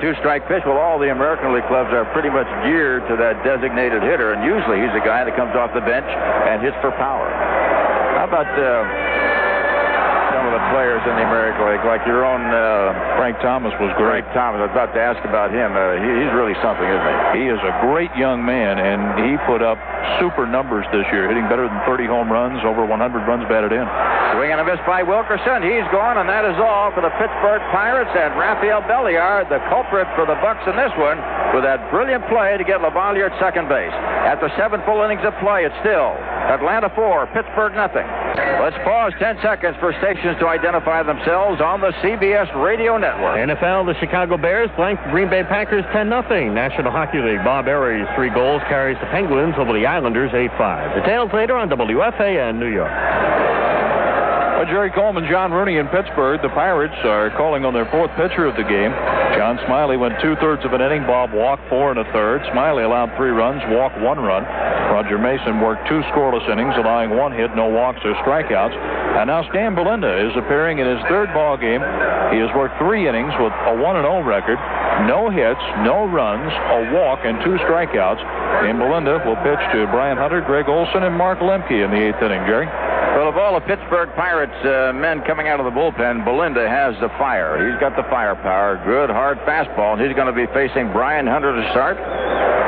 Two-strike 0.00 0.46
pitch. 0.48 0.62
Well, 0.66 0.76
all 0.76 0.98
the 0.98 1.10
American 1.10 1.54
League 1.54 1.66
clubs 1.68 1.88
are 1.92 2.04
pretty 2.12 2.28
much 2.28 2.46
geared 2.64 3.08
to 3.08 3.16
that 3.16 3.42
designated 3.44 4.02
hitter, 4.02 4.32
and 4.36 4.44
usually 4.44 4.80
he's 4.80 4.92
the 4.92 5.00
guy 5.00 5.24
that 5.24 5.34
comes 5.36 5.56
off 5.56 5.72
the 5.72 5.80
bench 5.80 6.04
and 6.04 6.60
hits 6.60 6.76
for 6.80 6.92
power. 6.92 7.28
How 8.20 8.28
about... 8.28 8.48
Uh, 8.58 9.45
players 10.70 11.02
in 11.04 11.14
the 11.14 11.26
American 11.26 11.62
League, 11.68 11.84
like 11.84 12.02
your 12.06 12.24
own 12.24 12.42
uh, 12.48 13.18
Frank 13.18 13.38
Thomas 13.40 13.74
was 13.78 13.92
great. 13.96 14.24
Frank 14.24 14.34
Thomas. 14.34 14.58
I 14.62 14.70
was 14.70 14.74
about 14.74 14.92
to 14.94 15.02
ask 15.02 15.20
about 15.26 15.50
him. 15.50 15.74
Uh, 15.74 15.98
he, 15.98 16.08
he's 16.22 16.32
really 16.32 16.56
something, 16.62 16.86
isn't 16.86 17.08
he? 17.34 17.42
He 17.42 17.44
is 17.52 17.60
a 17.62 17.74
great 17.84 18.12
young 18.14 18.44
man, 18.44 18.78
and 18.78 19.00
he 19.22 19.36
put 19.46 19.60
up 19.62 19.78
super 20.18 20.46
numbers 20.46 20.86
this 20.90 21.06
year, 21.12 21.28
hitting 21.28 21.46
better 21.48 21.66
than 21.68 21.78
30 21.86 22.06
home 22.06 22.30
runs, 22.30 22.62
over 22.64 22.84
100 22.84 22.96
runs 23.26 23.44
batted 23.50 23.72
in. 23.72 23.86
Swing 24.34 24.52
and 24.52 24.60
a 24.60 24.66
miss 24.66 24.80
by 24.84 25.02
Wilkerson. 25.02 25.62
He's 25.62 25.86
gone, 25.94 26.18
and 26.18 26.28
that 26.28 26.44
is 26.44 26.56
all 26.58 26.92
for 26.92 27.00
the 27.00 27.12
Pittsburgh 27.16 27.62
Pirates 27.72 28.12
and 28.14 28.34
Rafael 28.36 28.82
Belliard, 28.84 29.48
the 29.48 29.62
culprit 29.70 30.08
for 30.14 30.26
the 30.26 30.36
Bucs 30.44 30.64
in 30.68 30.76
this 30.76 30.92
one, 31.00 31.18
with 31.54 31.64
that 31.64 31.90
brilliant 31.90 32.26
play 32.28 32.56
to 32.56 32.64
get 32.64 32.80
LaValliere 32.80 33.30
at 33.30 33.36
second 33.38 33.68
base. 33.68 33.92
After 33.92 34.50
seven 34.56 34.82
full 34.86 35.02
innings 35.02 35.22
of 35.24 35.34
play, 35.38 35.64
it's 35.64 35.76
still 35.80 36.16
Atlanta 36.50 36.90
4, 36.94 37.26
Pittsburgh 37.34 37.74
nothing. 37.74 38.06
Let's 38.62 38.76
pause 38.84 39.12
10 39.18 39.38
seconds 39.42 39.76
for 39.80 39.92
stations 39.98 40.38
to 40.40 40.48
identify 40.48 41.02
themselves 41.02 41.60
on 41.60 41.80
the 41.80 41.92
CBS 42.02 42.50
radio 42.54 42.98
network. 42.98 43.38
NFL, 43.38 43.86
the 43.86 43.98
Chicago 43.98 44.36
Bears 44.36 44.70
blank 44.76 45.00
Green 45.10 45.28
Bay 45.30 45.42
Packers 45.44 45.84
10 45.92 46.08
0. 46.08 46.52
National 46.52 46.90
Hockey 46.90 47.18
League, 47.18 47.42
Bob 47.44 47.66
Errey's, 47.66 48.06
three 48.14 48.30
goals, 48.30 48.62
carries 48.68 48.98
the 49.00 49.06
Penguins 49.06 49.54
over 49.58 49.72
the 49.72 49.86
Islanders 49.86 50.30
8 50.34 50.50
5. 50.58 51.02
Details 51.02 51.30
later 51.32 51.56
on 51.56 51.68
WFAN 51.68 52.58
New 52.58 52.72
York. 52.72 52.90
Well, 54.56 54.64
Jerry 54.64 54.88
Coleman, 54.88 55.28
John 55.28 55.52
Rooney 55.52 55.76
in 55.76 55.84
Pittsburgh. 55.92 56.40
The 56.40 56.48
Pirates 56.48 56.96
are 57.04 57.28
calling 57.36 57.68
on 57.68 57.76
their 57.76 57.84
fourth 57.92 58.08
pitcher 58.16 58.48
of 58.48 58.56
the 58.56 58.64
game. 58.64 58.88
John 59.36 59.60
Smiley 59.68 60.00
went 60.00 60.16
two 60.24 60.32
thirds 60.40 60.64
of 60.64 60.72
an 60.72 60.80
inning. 60.80 61.04
Bob 61.04 61.36
walked 61.36 61.68
four 61.68 61.92
and 61.92 62.00
a 62.00 62.08
third. 62.08 62.40
Smiley 62.56 62.80
allowed 62.80 63.12
three 63.20 63.36
runs, 63.36 63.60
walked 63.68 64.00
one 64.00 64.16
run. 64.16 64.48
Roger 64.96 65.20
Mason 65.20 65.60
worked 65.60 65.84
two 65.92 66.00
scoreless 66.08 66.48
innings, 66.48 66.72
allowing 66.80 67.12
one 67.12 67.36
hit, 67.36 67.52
no 67.52 67.68
walks 67.68 68.00
or 68.00 68.16
strikeouts. 68.24 68.72
And 69.20 69.28
now 69.28 69.44
Stan 69.52 69.76
Belinda 69.76 70.24
is 70.24 70.32
appearing 70.40 70.80
in 70.80 70.88
his 70.88 71.04
third 71.04 71.28
ball 71.36 71.60
game. 71.60 71.84
He 72.32 72.40
has 72.40 72.48
worked 72.56 72.80
three 72.80 73.04
innings 73.04 73.36
with 73.36 73.52
a 73.52 73.76
1 73.76 73.84
0 73.92 74.24
record, 74.24 74.56
no 75.04 75.28
hits, 75.28 75.60
no 75.84 76.08
runs, 76.08 76.48
a 76.48 76.96
walk, 76.96 77.28
and 77.28 77.36
two 77.44 77.60
strikeouts. 77.68 78.24
And 78.64 78.80
Belinda 78.80 79.20
will 79.20 79.36
pitch 79.44 79.60
to 79.76 79.84
Brian 79.92 80.16
Hunter, 80.16 80.40
Greg 80.40 80.64
Olson, 80.64 81.04
and 81.04 81.12
Mark 81.12 81.44
Lemke 81.44 81.76
in 81.76 81.92
the 81.92 82.08
eighth 82.08 82.24
inning. 82.24 82.40
Jerry? 82.48 82.95
Well, 83.16 83.32
of 83.32 83.40
all 83.40 83.56
the 83.56 83.64
Pittsburgh 83.64 84.12
Pirates 84.12 84.52
uh, 84.60 84.92
men 84.92 85.24
coming 85.24 85.48
out 85.48 85.56
of 85.56 85.64
the 85.64 85.72
bullpen, 85.72 86.20
Belinda 86.28 86.68
has 86.68 86.92
the 87.00 87.08
fire. 87.16 87.56
He's 87.56 87.80
got 87.80 87.96
the 87.96 88.04
firepower. 88.12 88.76
Good, 88.84 89.08
hard 89.08 89.40
fastball. 89.48 89.96
He's 89.96 90.12
going 90.12 90.28
to 90.28 90.36
be 90.36 90.44
facing 90.52 90.92
Brian 90.92 91.24
Hunter 91.26 91.56
to 91.56 91.64
start. 91.72 91.96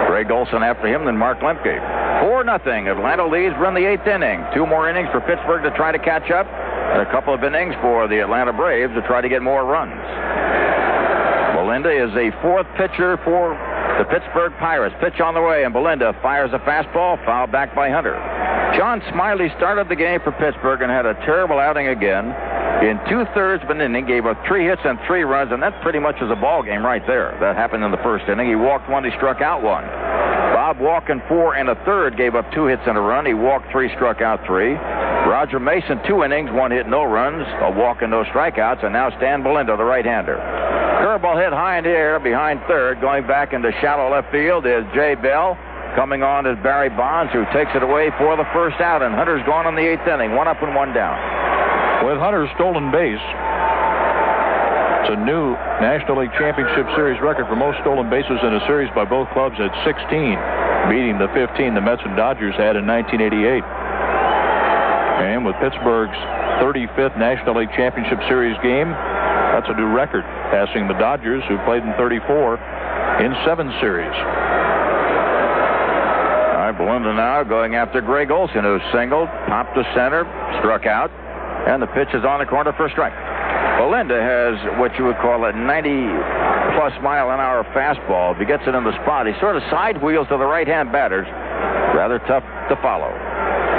Greg 0.09 0.33
Olson 0.33 0.65
after 0.65 0.89
him, 0.89 1.05
then 1.05 1.21
Mark 1.21 1.45
Lemke. 1.45 1.77
4 2.25 2.45
nothing. 2.49 2.89
Atlanta 2.89 3.29
leads. 3.29 3.61
Run 3.61 3.77
the 3.77 3.85
eighth 3.85 4.09
inning. 4.09 4.41
Two 4.57 4.65
more 4.65 4.89
innings 4.89 5.13
for 5.13 5.21
Pittsburgh 5.21 5.69
to 5.69 5.71
try 5.77 5.93
to 5.93 6.01
catch 6.01 6.33
up. 6.33 6.49
And 6.49 7.05
a 7.05 7.11
couple 7.13 7.37
of 7.37 7.45
innings 7.45 7.77
for 7.85 8.09
the 8.09 8.25
Atlanta 8.25 8.57
Braves 8.57 8.97
to 8.97 9.05
try 9.05 9.21
to 9.21 9.29
get 9.29 9.45
more 9.45 9.69
runs. 9.69 10.01
Belinda 11.61 11.93
is 11.93 12.09
a 12.17 12.33
fourth 12.41 12.67
pitcher 12.81 13.21
for 13.21 13.53
the 14.01 14.09
Pittsburgh 14.09 14.57
Pirates. 14.57 14.97
Pitch 14.97 15.21
on 15.21 15.35
the 15.35 15.45
way, 15.45 15.65
and 15.69 15.75
Belinda 15.77 16.17
fires 16.23 16.57
a 16.57 16.59
fastball, 16.65 17.23
fouled 17.29 17.53
back 17.53 17.77
by 17.77 17.91
Hunter. 17.93 18.17
John 18.77 19.03
Smiley 19.11 19.49
started 19.57 19.89
the 19.89 19.97
game 19.97 20.21
for 20.21 20.33
Pittsburgh 20.33 20.83
and 20.83 20.91
had 20.91 21.07
a 21.07 21.15
terrible 21.25 21.59
outing 21.59 21.89
again. 21.89 22.35
In 22.83 23.01
two 23.09 23.25
thirds 23.35 23.63
of 23.65 23.71
an 23.71 23.81
inning, 23.81 24.07
gave 24.07 24.25
up 24.25 24.39
three 24.47 24.65
hits 24.65 24.83
and 24.85 24.99
three 25.07 25.25
runs, 25.25 25.51
and 25.51 25.63
that 25.63 25.81
pretty 25.83 25.99
much 25.99 26.21
was 26.21 26.31
a 26.31 26.37
ball 26.37 26.63
game 26.63 26.85
right 26.85 27.05
there. 27.07 27.37
That 27.41 27.57
happened 27.57 27.83
in 27.83 27.91
the 27.91 27.99
first 27.99 28.29
inning. 28.29 28.49
He 28.49 28.55
walked 28.55 28.89
one, 28.89 29.03
he 29.05 29.11
struck 29.17 29.41
out 29.41 29.63
one. 29.63 29.83
Bob 30.55 30.79
walking 30.79 31.21
four 31.29 31.57
and 31.57 31.69
a 31.69 31.75
third, 31.85 32.17
gave 32.17 32.35
up 32.35 32.51
two 32.53 32.67
hits 32.67 32.83
and 32.87 32.97
a 32.97 33.01
run. 33.01 33.27
He 33.27 33.35
walked 33.35 33.73
three, 33.73 33.93
struck 33.97 34.21
out 34.21 34.47
three. 34.47 34.75
Roger 34.75 35.59
Mason, 35.59 36.01
two 36.07 36.23
innings, 36.23 36.51
one 36.53 36.71
hit, 36.71 36.87
no 36.87 37.03
runs, 37.05 37.47
a 37.63 37.73
walk 37.73 38.03
and 38.03 38.11
no 38.11 38.23
strikeouts, 38.25 38.85
and 38.85 38.93
now 38.93 39.11
Stan 39.17 39.43
Belinda, 39.43 39.77
the 39.77 39.85
right-hander. 39.85 40.37
Curveball 41.03 41.43
hit 41.43 41.53
high 41.53 41.79
in 41.79 41.85
the 41.85 41.91
air 41.91 42.21
behind 42.21 42.61
third, 42.69 43.01
going 43.01 43.27
back 43.27 43.53
into 43.53 43.73
shallow 43.81 44.11
left 44.11 44.31
field 44.31 44.67
is 44.67 44.85
Jay 44.95 45.15
Bell. 45.17 45.59
Coming 45.97 46.23
on 46.23 46.45
is 46.47 46.57
Barry 46.63 46.91
Bonds, 46.91 47.33
who 47.33 47.45
takes 47.53 47.73
it 47.75 47.83
away 47.83 48.11
for 48.19 48.37
the 48.37 48.47
first 48.53 48.81
out, 48.81 49.03
and 49.03 49.15
Hunter's 49.15 49.45
gone 49.47 49.67
in 49.67 49.75
the 49.75 49.87
eighth 49.87 50.07
inning, 50.07 50.37
one 50.37 50.49
up 50.49 50.63
and 50.63 50.75
one 50.75 50.93
down. 50.93 51.17
With 52.07 52.19
Hunter's 52.19 52.51
stolen 52.55 52.93
base, 52.93 53.23
it's 55.03 55.17
a 55.17 55.21
new 55.25 55.57
National 55.81 56.21
League 56.21 56.35
Championship 56.37 56.87
Series 56.95 57.19
record 57.25 57.49
for 57.49 57.57
most 57.57 57.81
stolen 57.81 58.13
bases 58.13 58.39
in 58.45 58.53
a 58.55 58.63
series 58.69 58.93
by 58.95 59.09
both 59.09 59.27
clubs 59.33 59.57
at 59.57 59.73
16, 59.83 60.05
beating 60.93 61.17
the 61.17 61.33
15 61.33 61.75
the 61.75 61.81
Mets 61.81 62.05
and 62.05 62.15
Dodgers 62.15 62.55
had 62.55 62.77
in 62.77 62.87
1988. 62.87 63.65
And 65.25 65.43
with 65.43 65.57
Pittsburgh's 65.59 66.19
35th 66.63 67.19
National 67.19 67.59
League 67.59 67.73
Championship 67.75 68.21
Series 68.29 68.55
game, 68.63 68.93
that's 68.93 69.67
a 69.67 69.75
new 69.75 69.91
record, 69.91 70.23
passing 70.55 70.87
the 70.87 70.95
Dodgers, 70.95 71.43
who 71.49 71.59
played 71.67 71.83
in 71.83 71.91
34 71.99 72.61
in 73.25 73.35
seven 73.43 73.73
series. 73.81 74.15
Now 76.79 77.43
going 77.43 77.75
after 77.75 78.01
Greg 78.01 78.31
Olson, 78.31 78.63
who 78.63 78.79
singled, 78.93 79.29
popped 79.51 79.75
to 79.75 79.83
center, 79.95 80.23
struck 80.63 80.87
out, 80.87 81.11
and 81.67 81.83
the 81.83 81.91
pitch 81.91 82.09
is 82.15 82.25
on 82.25 82.39
the 82.39 82.47
corner 82.47 82.73
for 82.73 82.87
a 82.87 82.91
strike. 82.91 83.15
Belinda 83.79 84.15
has 84.15 84.55
what 84.79 84.95
you 84.99 85.05
would 85.05 85.19
call 85.19 85.45
a 85.45 85.53
90 85.53 85.91
plus 86.79 86.95
mile 87.03 87.31
an 87.31 87.41
hour 87.43 87.67
fastball. 87.75 88.35
If 88.35 88.39
he 88.39 88.47
gets 88.47 88.63
it 88.67 88.75
in 88.75 88.85
the 88.85 88.95
spot, 89.03 89.27
he 89.27 89.35
sort 89.41 89.57
of 89.57 89.63
side 89.71 90.03
wheels 90.03 90.29
to 90.31 90.39
the 90.39 90.47
right 90.47 90.67
hand 90.67 90.91
batters. 90.91 91.27
Rather 91.95 92.19
tough 92.31 92.47
to 92.71 92.77
follow. 92.83 93.11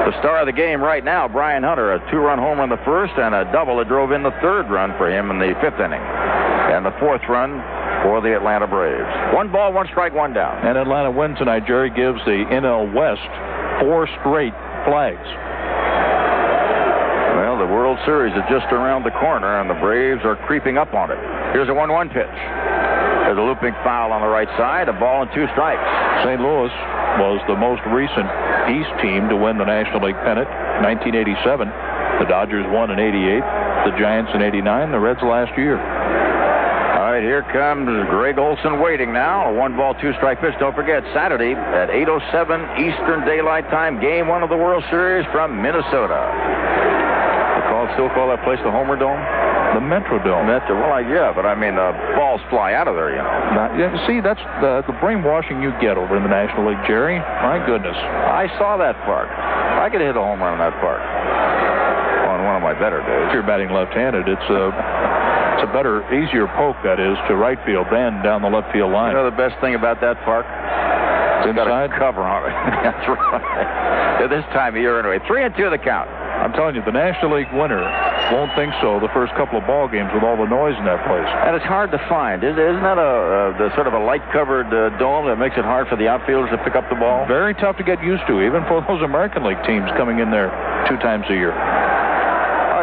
The 0.07 0.19
star 0.19 0.39
of 0.39 0.47
the 0.47 0.55
game 0.55 0.81
right 0.81 1.03
now, 1.03 1.27
Brian 1.27 1.63
Hunter, 1.63 1.93
a 1.93 1.99
two 2.11 2.17
run 2.17 2.39
home 2.39 2.59
run 2.59 2.71
in 2.71 2.75
the 2.75 2.83
first 2.83 3.13
and 3.15 3.35
a 3.35 3.47
double 3.51 3.77
that 3.77 3.87
drove 3.87 4.11
in 4.11 4.23
the 4.23 4.35
third 4.43 4.67
run 4.69 4.91
for 4.97 5.07
him 5.07 5.31
in 5.31 5.39
the 5.39 5.55
fifth 5.61 5.79
inning. 5.79 6.01
And 6.03 6.85
the 6.85 6.95
fourth 6.99 7.21
run 7.29 7.59
for 8.03 8.21
the 8.21 8.35
Atlanta 8.35 8.67
Braves. 8.67 9.07
One 9.33 9.51
ball, 9.51 9.73
one 9.73 9.87
strike, 9.87 10.13
one 10.13 10.33
down. 10.33 10.65
And 10.65 10.77
Atlanta 10.77 11.11
win 11.11 11.35
tonight, 11.35 11.67
Jerry, 11.67 11.89
gives 11.89 12.19
the 12.25 12.45
NL 12.47 12.93
West 12.93 13.27
four 13.81 14.07
straight 14.19 14.53
flags. 14.85 15.27
Well, 17.39 17.57
the 17.57 17.67
World 17.67 17.97
Series 18.05 18.35
is 18.35 18.43
just 18.49 18.67
around 18.71 19.03
the 19.03 19.15
corner, 19.15 19.59
and 19.59 19.69
the 19.69 19.79
Braves 19.79 20.21
are 20.23 20.35
creeping 20.47 20.77
up 20.77 20.93
on 20.93 21.11
it. 21.11 21.19
Here's 21.51 21.69
a 21.69 21.73
1 21.73 21.91
1 21.91 22.09
pitch. 22.09 22.39
There's 23.29 23.37
a 23.37 23.45
looping 23.45 23.77
foul 23.83 24.11
on 24.11 24.21
the 24.21 24.27
right 24.27 24.49
side, 24.57 24.89
a 24.89 24.93
ball 24.93 25.21
and 25.21 25.31
two 25.31 25.45
strikes. 25.53 25.85
St. 26.25 26.41
Louis 26.41 26.73
was 27.21 27.37
the 27.47 27.55
most 27.55 27.83
recent 27.93 28.25
East 28.73 28.89
team 29.01 29.29
to 29.29 29.37
win 29.37 29.57
the 29.61 29.69
National 29.69 30.01
League 30.01 30.19
pennant, 30.25 30.49
1987. 30.81 31.69
The 32.19 32.27
Dodgers 32.27 32.65
won 32.73 32.91
in 32.91 32.99
88, 32.99 33.39
the 33.85 33.93
Giants 34.01 34.31
in 34.33 34.41
89, 34.41 34.91
the 34.91 34.99
Reds 34.99 35.21
last 35.21 35.55
year. 35.57 35.77
Right, 37.19 37.27
here 37.27 37.43
comes 37.51 37.83
Greg 38.07 38.39
Olson 38.39 38.79
waiting 38.79 39.11
now. 39.11 39.51
A 39.51 39.53
one 39.53 39.75
ball, 39.75 39.91
two 39.99 40.15
strike 40.23 40.39
pitch. 40.39 40.55
Don't 40.55 40.71
forget, 40.71 41.03
Saturday 41.11 41.51
at 41.51 41.91
8.07 41.91 42.79
Eastern 42.79 43.27
Daylight 43.27 43.67
Time, 43.67 43.99
game 43.99 44.31
one 44.31 44.39
of 44.39 44.47
the 44.47 44.55
World 44.55 44.87
Series 44.87 45.27
from 45.35 45.59
Minnesota. 45.59 46.15
They 46.15 47.67
call, 47.67 47.91
still 47.99 48.07
call 48.15 48.31
that 48.31 48.39
place 48.47 48.55
the 48.63 48.71
Homer 48.71 48.95
Dome? 48.95 49.19
The 49.75 49.83
Metrodome. 49.83 50.47
Metro, 50.47 50.79
well, 50.79 50.95
I- 50.95 51.03
yeah, 51.11 51.35
but 51.35 51.43
I 51.43 51.59
mean, 51.59 51.75
the 51.75 51.91
balls 52.15 52.39
fly 52.47 52.71
out 52.71 52.87
of 52.87 52.95
there, 52.95 53.11
you 53.11 53.19
know. 53.19 53.35
Now, 53.51 53.67
yeah, 53.75 53.91
see, 54.07 54.23
that's 54.23 54.39
the, 54.63 54.87
the 54.87 54.95
brainwashing 55.03 55.59
you 55.59 55.75
get 55.83 55.99
over 55.99 56.15
in 56.15 56.23
the 56.23 56.31
National 56.31 56.71
League, 56.71 56.79
Jerry. 56.87 57.19
My 57.19 57.59
goodness. 57.67 57.99
I 57.99 58.47
saw 58.55 58.79
that 58.79 58.95
park. 59.03 59.27
I 59.27 59.91
could 59.91 59.99
hit 59.99 60.15
a 60.15 60.23
home 60.23 60.39
run 60.39 60.55
in 60.55 60.59
that 60.63 60.79
park 60.79 61.03
on 61.03 62.47
one 62.47 62.55
of 62.55 62.63
my 62.63 62.79
better 62.79 63.03
days. 63.03 63.27
If 63.27 63.33
you're 63.35 63.43
batting 63.43 63.75
left-handed, 63.75 64.23
it's 64.23 64.47
a 64.47 64.71
it's 65.59 65.67
a 65.67 65.73
better, 65.75 65.99
easier 66.15 66.47
poke 66.55 66.79
that 66.87 67.03
is 67.03 67.19
to 67.27 67.35
right 67.35 67.59
field 67.67 67.91
than 67.91 68.23
down 68.23 68.39
the 68.39 68.47
left 68.47 68.71
field 68.71 68.95
line. 68.95 69.11
You 69.11 69.19
know 69.19 69.27
the 69.27 69.35
best 69.35 69.59
thing 69.59 69.75
about 69.75 69.99
that 69.99 70.15
park? 70.23 70.47
It's 70.47 71.51
got 71.51 71.67
a 71.67 71.83
inside. 71.83 71.99
cover 71.99 72.23
on 72.23 72.47
it. 72.47 72.55
That's 72.87 73.03
right. 73.03 74.23
At 74.23 74.31
this 74.31 74.47
time 74.55 74.75
of 74.75 74.79
year, 74.79 75.03
anyway. 75.03 75.19
Three 75.27 75.43
and 75.43 75.51
two 75.59 75.67
of 75.67 75.75
the 75.75 75.83
count. 75.83 76.07
I'm 76.07 76.55
telling 76.55 76.79
you, 76.79 76.83
the 76.87 76.95
National 76.95 77.35
League 77.35 77.51
winner 77.51 77.83
won't 78.31 78.55
think 78.55 78.71
so 78.79 79.03
the 79.03 79.11
first 79.11 79.35
couple 79.35 79.59
of 79.59 79.67
ball 79.67 79.91
games 79.91 80.07
with 80.15 80.23
all 80.23 80.39
the 80.39 80.47
noise 80.47 80.79
in 80.79 80.87
that 80.87 81.03
place. 81.03 81.27
And 81.27 81.51
it's 81.59 81.67
hard 81.67 81.91
to 81.91 81.99
find. 82.07 82.39
Isn't 82.39 82.55
that 82.55 82.95
a, 82.95 83.11
a 83.19 83.41
the 83.59 83.67
sort 83.75 83.91
of 83.91 83.91
a 83.91 83.99
light-covered 83.99 84.71
uh, 84.71 84.95
dome 84.95 85.27
that 85.27 85.35
makes 85.35 85.59
it 85.59 85.67
hard 85.67 85.91
for 85.91 85.99
the 85.99 86.07
outfielders 86.07 86.55
to 86.55 86.59
pick 86.63 86.79
up 86.79 86.87
the 86.87 86.95
ball? 86.95 87.27
Very 87.27 87.51
tough 87.59 87.75
to 87.83 87.83
get 87.83 87.99
used 87.99 88.23
to, 88.31 88.39
even 88.39 88.63
for 88.71 88.79
those 88.87 89.03
American 89.03 89.43
League 89.43 89.59
teams 89.67 89.91
coming 89.99 90.23
in 90.23 90.31
there 90.31 90.47
two 90.87 90.95
times 91.03 91.27
a 91.27 91.35
year. 91.35 91.51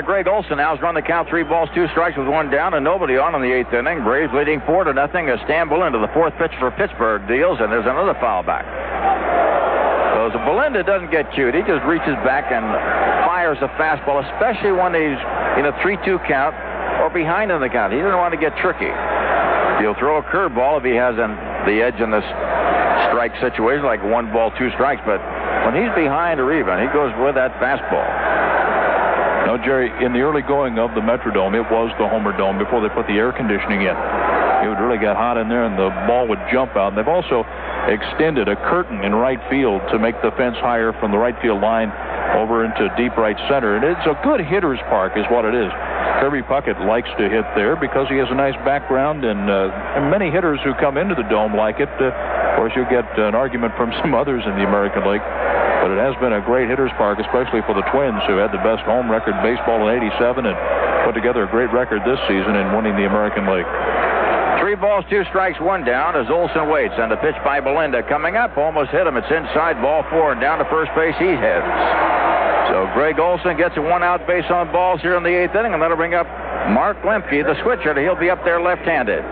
Greg 0.07 0.31
Olson 0.31 0.63
now 0.63 0.71
has 0.71 0.79
run 0.81 0.95
the 0.95 1.03
count 1.03 1.29
three 1.29 1.43
balls, 1.43 1.69
two 1.75 1.91
strikes 1.91 2.17
with 2.17 2.31
one 2.31 2.47
down, 2.47 2.79
and 2.79 2.87
nobody 2.87 3.19
on 3.19 3.35
in 3.35 3.43
the 3.43 3.51
eighth 3.51 3.75
inning. 3.75 4.07
Braves 4.07 4.31
leading 4.31 4.63
four 4.63 4.87
to 4.87 4.95
nothing 4.95 5.27
as 5.27 5.43
Stan 5.51 5.67
Belinda, 5.67 5.99
the 5.99 6.15
fourth 6.15 6.31
pitch 6.39 6.55
for 6.63 6.71
Pittsburgh, 6.71 7.27
deals, 7.27 7.59
and 7.59 7.75
there's 7.75 7.91
another 7.91 8.15
foul 8.23 8.47
back. 8.47 8.63
So 10.31 10.39
Belinda 10.47 10.87
doesn't 10.87 11.11
get 11.11 11.27
cute. 11.35 11.59
He 11.59 11.63
just 11.67 11.83
reaches 11.91 12.15
back 12.23 12.55
and 12.55 12.63
fires 13.27 13.59
a 13.59 13.67
fastball, 13.75 14.23
especially 14.23 14.71
when 14.71 14.95
he's 14.95 15.19
in 15.59 15.67
a 15.67 15.75
3-2 15.83 16.23
count 16.31 16.55
or 17.03 17.11
behind 17.11 17.51
in 17.51 17.59
the 17.59 17.69
count. 17.69 17.91
He 17.91 17.99
doesn't 17.99 18.15
want 18.15 18.31
to 18.31 18.39
get 18.39 18.55
tricky. 18.63 18.95
He'll 19.83 19.99
throw 19.99 20.23
a 20.23 20.27
curveball 20.31 20.79
if 20.79 20.87
he 20.87 20.95
has 20.95 21.19
an, 21.19 21.35
the 21.67 21.83
edge 21.83 21.99
in 21.99 22.15
this 22.15 22.27
strike 23.11 23.35
situation, 23.43 23.83
like 23.83 24.07
one 24.07 24.31
ball, 24.31 24.55
two 24.55 24.71
strikes. 24.79 25.03
But 25.03 25.19
when 25.67 25.75
he's 25.75 25.91
behind 25.99 26.39
or 26.39 26.55
even, 26.55 26.79
he 26.79 26.87
goes 26.95 27.11
with 27.19 27.35
that 27.35 27.59
fastball. 27.59 28.07
No, 29.47 29.55
Jerry, 29.57 29.95
in 30.05 30.11
the 30.13 30.27
early 30.27 30.43
going 30.43 30.83
of 30.83 30.91
the 30.99 31.01
Metrodome, 31.01 31.55
it 31.55 31.71
was 31.71 31.95
the 32.03 32.09
Homer 32.11 32.35
Dome 32.35 32.59
before 32.59 32.83
they 32.83 32.91
put 32.91 33.07
the 33.07 33.15
air 33.15 33.31
conditioning 33.31 33.87
in. 33.87 33.95
It 33.95 34.67
would 34.67 34.83
really 34.83 34.99
get 34.99 35.15
hot 35.15 35.39
in 35.39 35.47
there, 35.47 35.63
and 35.63 35.79
the 35.79 35.87
ball 36.11 36.27
would 36.27 36.43
jump 36.51 36.75
out. 36.75 36.91
And 36.91 36.99
they've 36.99 37.07
also 37.07 37.47
extended 37.87 38.51
a 38.51 38.59
curtain 38.67 39.07
in 39.07 39.15
right 39.15 39.39
field 39.47 39.87
to 39.95 40.03
make 40.03 40.19
the 40.19 40.35
fence 40.35 40.59
higher 40.59 40.91
from 40.99 41.15
the 41.15 41.19
right 41.23 41.39
field 41.39 41.63
line 41.63 41.95
over 42.35 42.67
into 42.67 42.91
deep 42.99 43.15
right 43.15 43.39
center. 43.47 43.79
And 43.79 43.87
it's 43.87 44.03
a 44.03 44.19
good 44.27 44.43
hitter's 44.43 44.83
park, 44.91 45.15
is 45.15 45.23
what 45.31 45.47
it 45.47 45.55
is. 45.55 45.71
Kirby 46.19 46.43
Puckett 46.43 46.83
likes 46.83 47.09
to 47.15 47.31
hit 47.31 47.47
there 47.55 47.79
because 47.79 48.11
he 48.11 48.19
has 48.19 48.27
a 48.31 48.35
nice 48.35 48.59
background, 48.67 49.23
and, 49.23 49.47
uh, 49.47 49.71
and 49.95 50.11
many 50.11 50.27
hitters 50.27 50.59
who 50.67 50.75
come 50.75 50.99
into 50.99 51.15
the 51.15 51.29
dome 51.31 51.55
like 51.55 51.79
it. 51.79 51.93
Uh, 52.03 52.11
course, 52.57 52.73
you'll 52.75 52.91
get 52.91 53.07
an 53.21 53.37
argument 53.37 53.77
from 53.77 53.93
some 54.03 54.17
others 54.17 54.43
in 54.49 54.57
the 54.57 54.65
American 54.65 55.05
League. 55.05 55.25
But 55.85 55.95
it 55.95 56.01
has 56.03 56.19
been 56.19 56.33
a 56.33 56.43
great 56.43 56.67
hitter's 56.67 56.91
park, 56.99 57.21
especially 57.21 57.63
for 57.63 57.77
the 57.77 57.85
Twins, 57.95 58.19
who 58.27 58.41
had 58.43 58.51
the 58.51 58.59
best 58.67 58.83
home 58.83 59.07
record 59.07 59.39
baseball 59.45 59.87
in 59.87 60.03
87 60.03 60.43
and 60.49 60.57
put 61.07 61.15
together 61.15 61.45
a 61.45 61.51
great 61.53 61.71
record 61.71 62.03
this 62.03 62.19
season 62.27 62.59
in 62.59 62.75
winning 62.75 62.97
the 62.99 63.07
American 63.07 63.47
League. 63.47 63.69
Three 64.59 64.75
balls, 64.75 65.05
two 65.07 65.23
strikes, 65.31 65.61
one 65.61 65.85
down 65.85 66.17
as 66.17 66.27
Olson 66.27 66.67
waits. 66.67 66.95
And 66.99 67.13
the 67.13 67.21
pitch 67.23 67.37
by 67.45 67.61
Belinda 67.61 68.03
coming 68.09 68.35
up. 68.35 68.57
Almost 68.59 68.91
hit 68.91 69.07
him. 69.07 69.17
It's 69.17 69.31
inside 69.31 69.79
ball 69.79 70.03
four. 70.11 70.33
And 70.33 70.41
down 70.41 70.59
to 70.59 70.67
first 70.67 70.91
base 70.97 71.15
he 71.23 71.39
heads. 71.39 71.71
So 72.73 72.91
Greg 72.91 73.21
Olson 73.21 73.57
gets 73.57 73.77
a 73.77 73.83
one 73.83 74.03
out 74.03 74.27
base 74.27 74.51
on 74.51 74.73
balls 74.73 75.01
here 75.03 75.15
in 75.15 75.23
the 75.23 75.31
eighth 75.31 75.55
inning. 75.55 75.75
And 75.75 75.81
that'll 75.81 75.97
bring 75.97 76.15
up 76.15 76.27
Mark 76.75 76.99
Lemke, 77.07 77.47
the 77.47 77.55
switcher. 77.63 77.95
He'll 77.95 78.19
be 78.19 78.31
up 78.31 78.43
there 78.43 78.61
left 78.61 78.83
handed. 78.83 79.23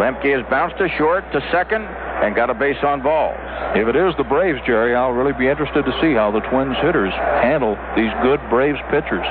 Lemke 0.00 0.32
is 0.32 0.48
bounced 0.48 0.78
to 0.78 0.88
short 0.96 1.30
to 1.32 1.44
second 1.52 1.84
and 2.22 2.34
got 2.34 2.50
a 2.50 2.54
base 2.54 2.82
on 2.82 3.02
balls. 3.02 3.38
If 3.74 3.88
it 3.88 3.96
is 3.96 4.14
the 4.16 4.24
Braves, 4.24 4.60
Jerry, 4.66 4.94
I'll 4.94 5.12
really 5.12 5.32
be 5.32 5.48
interested 5.48 5.84
to 5.84 5.92
see 6.00 6.14
how 6.14 6.30
the 6.30 6.40
Twins 6.40 6.76
hitters 6.82 7.12
handle 7.42 7.76
these 7.96 8.12
good 8.22 8.40
Braves 8.50 8.78
pitchers. 8.90 9.26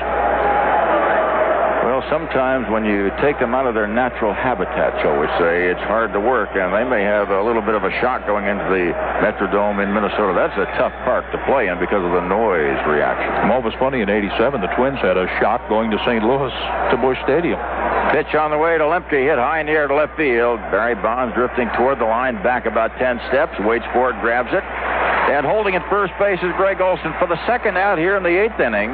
Sometimes 2.08 2.70
when 2.70 2.84
you 2.84 3.10
take 3.20 3.38
them 3.38 3.52
out 3.52 3.66
of 3.66 3.74
their 3.74 3.86
natural 3.90 4.32
habitat, 4.32 4.96
shall 5.02 5.18
we 5.20 5.26
say, 5.36 5.68
it's 5.68 5.82
hard 5.84 6.14
to 6.14 6.20
work, 6.20 6.54
and 6.56 6.72
they 6.72 6.86
may 6.88 7.04
have 7.04 7.28
a 7.28 7.42
little 7.42 7.60
bit 7.60 7.74
of 7.74 7.84
a 7.84 7.92
shock 8.00 8.24
going 8.24 8.46
into 8.46 8.64
the 8.70 8.94
Metrodome 9.20 9.82
in 9.82 9.92
Minnesota. 9.92 10.32
That's 10.32 10.56
a 10.56 10.70
tough 10.80 10.94
park 11.04 11.28
to 11.34 11.38
play 11.44 11.68
in 11.68 11.76
because 11.76 12.00
of 12.00 12.14
the 12.14 12.24
noise 12.24 12.80
reaction. 12.88 13.50
Well, 13.50 13.60
it 13.60 13.66
was 13.66 13.76
funny 13.76 14.00
in 14.00 14.08
87, 14.08 14.60
the 14.60 14.72
Twins 14.78 15.02
had 15.04 15.20
a 15.20 15.28
shock 15.42 15.60
going 15.68 15.90
to 15.90 15.98
St. 16.08 16.24
Louis 16.24 16.54
to 16.90 16.96
Busch 16.96 17.18
Stadium. 17.26 17.60
Pitch 18.16 18.34
on 18.34 18.50
the 18.50 18.58
way 18.58 18.78
to 18.78 18.84
Lemke, 18.88 19.20
hit 19.20 19.38
high 19.38 19.60
in 19.60 19.66
the 19.66 19.76
air 19.76 19.86
to 19.86 19.94
left 19.94 20.16
field. 20.16 20.58
Barry 20.72 20.94
Bonds 20.94 21.34
drifting 21.34 21.68
toward 21.76 22.00
the 22.00 22.08
line, 22.08 22.42
back 22.42 22.66
about 22.66 22.96
10 22.98 23.20
steps, 23.28 23.54
waits 23.66 23.86
for 23.92 24.10
it, 24.10 24.18
grabs 24.22 24.50
it. 24.50 24.64
And 25.30 25.46
holding 25.46 25.76
at 25.76 25.86
first 25.88 26.12
base 26.18 26.42
is 26.42 26.50
Greg 26.56 26.80
Olson 26.80 27.14
for 27.18 27.28
the 27.28 27.38
second 27.46 27.78
out 27.78 27.98
here 27.98 28.16
in 28.16 28.22
the 28.22 28.34
eighth 28.34 28.58
inning. 28.58 28.90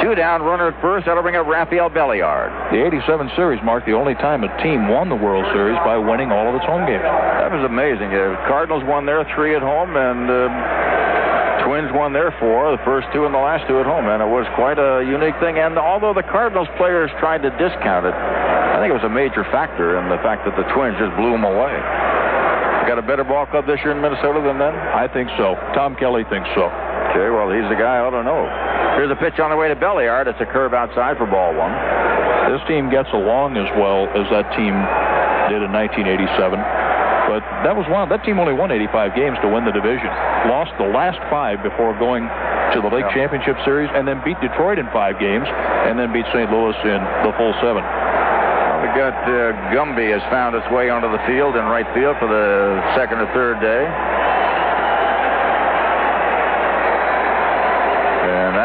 Two 0.00 0.16
down, 0.16 0.40
runner 0.40 0.72
at 0.72 0.80
first. 0.80 1.04
That'll 1.04 1.22
bring 1.22 1.36
up 1.36 1.46
Rafael 1.46 1.92
Belliard. 1.92 2.48
The 2.72 2.80
87 2.80 3.36
series 3.36 3.60
marked 3.60 3.84
the 3.84 3.92
only 3.92 4.16
time 4.16 4.44
a 4.44 4.50
team 4.64 4.88
won 4.88 5.12
the 5.12 5.20
World 5.20 5.44
Series 5.52 5.76
by 5.84 6.00
winning 6.00 6.32
all 6.32 6.48
of 6.48 6.56
its 6.56 6.64
home 6.64 6.88
games. 6.88 7.04
That 7.04 7.52
was 7.52 7.60
amazing. 7.68 8.08
The 8.08 8.32
Cardinals 8.48 8.80
won 8.88 9.04
their 9.04 9.28
three 9.36 9.52
at 9.52 9.60
home, 9.60 9.92
and 10.00 10.24
uh, 10.24 10.48
Twins 11.68 11.92
won 11.92 12.16
their 12.16 12.32
four, 12.40 12.72
the 12.72 12.80
first 12.80 13.12
two 13.12 13.28
and 13.28 13.34
the 13.36 13.44
last 13.44 13.68
two 13.68 13.76
at 13.76 13.84
home. 13.84 14.08
And 14.08 14.24
it 14.24 14.30
was 14.32 14.48
quite 14.56 14.80
a 14.80 15.04
unique 15.04 15.36
thing. 15.36 15.60
And 15.60 15.76
although 15.76 16.16
the 16.16 16.24
Cardinals 16.24 16.68
players 16.80 17.12
tried 17.20 17.44
to 17.44 17.52
discount 17.60 18.08
it, 18.08 18.16
I 18.16 18.80
think 18.80 18.88
it 18.88 18.96
was 18.96 19.04
a 19.04 19.12
major 19.12 19.44
factor 19.52 20.00
in 20.00 20.08
the 20.08 20.16
fact 20.24 20.48
that 20.48 20.56
the 20.56 20.64
Twins 20.72 20.96
just 20.96 21.12
blew 21.20 21.36
them 21.36 21.44
away. 21.44 21.76
Got 22.88 22.96
a 22.96 23.04
better 23.04 23.22
ball 23.22 23.44
club 23.44 23.68
this 23.68 23.78
year 23.84 23.92
in 23.92 24.00
Minnesota 24.00 24.40
than 24.40 24.56
then? 24.56 24.72
I 24.72 25.06
think 25.12 25.28
so. 25.36 25.60
Tom 25.76 25.94
Kelly 26.00 26.24
thinks 26.32 26.48
so. 26.56 26.72
Okay, 27.10 27.26
well, 27.26 27.50
he's 27.50 27.66
the 27.66 27.74
guy 27.74 27.98
I 27.98 28.06
ought 28.06 28.14
to 28.14 28.22
know. 28.22 28.46
Here's 28.94 29.10
a 29.10 29.18
pitch 29.18 29.42
on 29.42 29.50
the 29.50 29.58
way 29.58 29.66
to 29.66 29.74
Belliard. 29.74 30.30
It's 30.30 30.38
a 30.38 30.46
curve 30.46 30.74
outside 30.74 31.18
for 31.18 31.26
ball 31.26 31.50
one. 31.58 31.74
This 32.54 32.62
team 32.70 32.86
gets 32.86 33.10
along 33.10 33.58
as 33.58 33.66
well 33.74 34.06
as 34.14 34.30
that 34.30 34.46
team 34.54 34.74
did 35.50 35.62
in 35.62 35.74
1987. 35.74 36.54
But 37.30 37.42
that 37.66 37.74
was 37.74 37.86
one. 37.86 38.10
That 38.10 38.22
team 38.26 38.38
only 38.38 38.54
won 38.54 38.70
85 38.70 39.14
games 39.14 39.38
to 39.42 39.50
win 39.50 39.62
the 39.62 39.74
division. 39.74 40.10
Lost 40.50 40.74
the 40.78 40.86
last 40.86 41.18
five 41.30 41.62
before 41.62 41.94
going 41.98 42.26
to 42.26 42.78
the 42.82 42.90
League 42.90 43.06
yeah. 43.10 43.26
Championship 43.26 43.54
Series, 43.66 43.90
and 43.94 44.06
then 44.06 44.22
beat 44.22 44.38
Detroit 44.42 44.78
in 44.78 44.86
five 44.94 45.18
games, 45.18 45.46
and 45.46 45.98
then 45.98 46.10
beat 46.14 46.26
St. 46.30 46.46
Louis 46.50 46.74
in 46.86 47.00
the 47.26 47.34
full 47.38 47.54
seven. 47.62 47.82
Well, 47.82 48.82
we 48.82 48.90
got 48.98 49.14
uh, 49.26 49.54
Gumby 49.74 50.10
has 50.10 50.22
found 50.30 50.54
its 50.54 50.66
way 50.70 50.90
onto 50.90 51.10
the 51.10 51.22
field 51.26 51.54
in 51.54 51.66
right 51.66 51.86
field 51.94 52.18
for 52.18 52.26
the 52.26 52.78
second 52.94 53.18
or 53.18 53.30
third 53.34 53.58
day. 53.62 53.86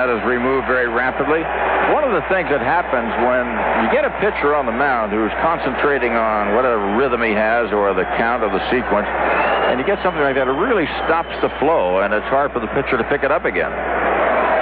That 0.06 0.22
is 0.22 0.22
removed 0.22 0.70
very 0.70 0.86
rapidly. 0.86 1.42
One 1.90 2.06
of 2.06 2.14
the 2.14 2.22
things 2.30 2.46
that 2.54 2.62
happens 2.62 3.10
when 3.26 3.42
you 3.82 3.90
get 3.90 4.06
a 4.06 4.14
pitcher 4.22 4.54
on 4.54 4.70
the 4.70 4.76
mound 4.76 5.10
who's 5.10 5.34
concentrating 5.42 6.14
on 6.14 6.54
whatever 6.54 6.78
rhythm 6.94 7.26
he 7.26 7.34
has 7.34 7.74
or 7.74 7.90
the 7.98 8.06
count 8.14 8.46
of 8.46 8.54
the 8.54 8.62
sequence, 8.70 9.10
and 9.10 9.82
you 9.82 9.86
get 9.86 9.98
something 10.06 10.22
like 10.22 10.38
that, 10.38 10.46
it 10.46 10.54
really 10.62 10.86
stops 11.10 11.34
the 11.42 11.50
flow, 11.58 12.06
and 12.06 12.14
it's 12.14 12.30
hard 12.30 12.54
for 12.54 12.62
the 12.62 12.70
pitcher 12.78 13.02
to 13.02 13.06
pick 13.10 13.26
it 13.26 13.34
up 13.34 13.50
again. 13.50 13.74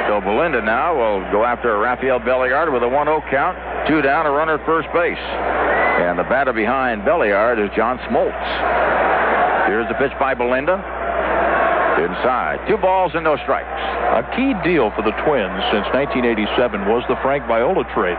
So 0.07 0.23
Belinda 0.23 0.63
now 0.63 0.95
will 0.95 1.19
go 1.27 1.43
after 1.43 1.75
Rafael 1.75 2.23
Belliard 2.23 2.71
with 2.71 2.83
a 2.83 2.91
1-0 2.91 3.11
count, 3.27 3.59
two 3.83 3.99
down, 3.99 4.23
a 4.23 4.31
runner 4.31 4.55
at 4.55 4.63
first 4.63 4.87
base. 4.95 5.19
And 5.19 6.15
the 6.15 6.23
batter 6.23 6.55
behind 6.55 7.03
Belliard 7.03 7.59
is 7.59 7.67
John 7.75 7.99
Smoltz. 8.07 9.67
Here's 9.67 9.87
the 9.91 9.99
pitch 9.99 10.15
by 10.19 10.35
Belinda. 10.35 11.02
Inside. 11.93 12.57
Two 12.67 12.77
balls 12.77 13.11
and 13.13 13.23
no 13.23 13.37
strikes. 13.45 13.69
A 13.69 14.25
key 14.33 14.57
deal 14.65 14.89
for 14.97 15.05
the 15.05 15.13
Twins 15.21 15.61
since 15.69 15.85
1987 15.93 16.89
was 16.89 17.05
the 17.05 17.13
Frank 17.21 17.45
Viola 17.45 17.85
trade. 17.93 18.17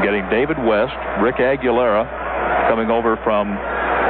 Getting 0.00 0.24
David 0.32 0.56
West, 0.64 0.96
Rick 1.20 1.36
Aguilera 1.36 2.08
coming 2.72 2.88
over 2.88 3.20
from 3.20 3.52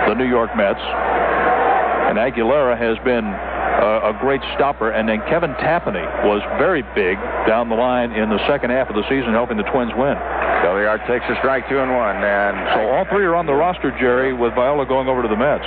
the 0.07 0.15
New 0.15 0.31
York 0.31 0.55
Mets. 0.55 0.79
And 0.79 2.23
Aguilera 2.23 2.79
has 2.79 2.95
been 3.03 3.27
a, 3.27 4.15
a 4.15 4.19
great 4.23 4.41
stopper. 4.55 4.95
And 4.95 5.09
then 5.11 5.19
Kevin 5.27 5.59
Tapani 5.59 6.07
was 6.23 6.39
very 6.57 6.87
big 6.95 7.19
down 7.51 7.69
the 7.69 7.77
line 7.77 8.13
in 8.13 8.31
the 8.31 8.39
second 8.47 8.71
half 8.71 8.89
of 8.89 8.95
the 8.95 9.03
season, 9.11 9.35
helping 9.35 9.59
the 9.59 9.67
Twins 9.75 9.91
win. 9.99 10.15
Belliard 10.63 11.03
takes 11.11 11.27
a 11.27 11.35
strike, 11.43 11.69
two 11.69 11.83
and 11.83 11.91
one. 11.91 12.23
And 12.23 12.55
so 12.79 12.95
all 12.95 13.05
three 13.11 13.27
are 13.27 13.35
on 13.35 13.47
the 13.47 13.59
roster, 13.59 13.91
Jerry, 13.99 14.33
with 14.33 14.55
Viola 14.55 14.87
going 14.87 15.09
over 15.11 15.21
to 15.21 15.29
the 15.29 15.37
Mets 15.37 15.67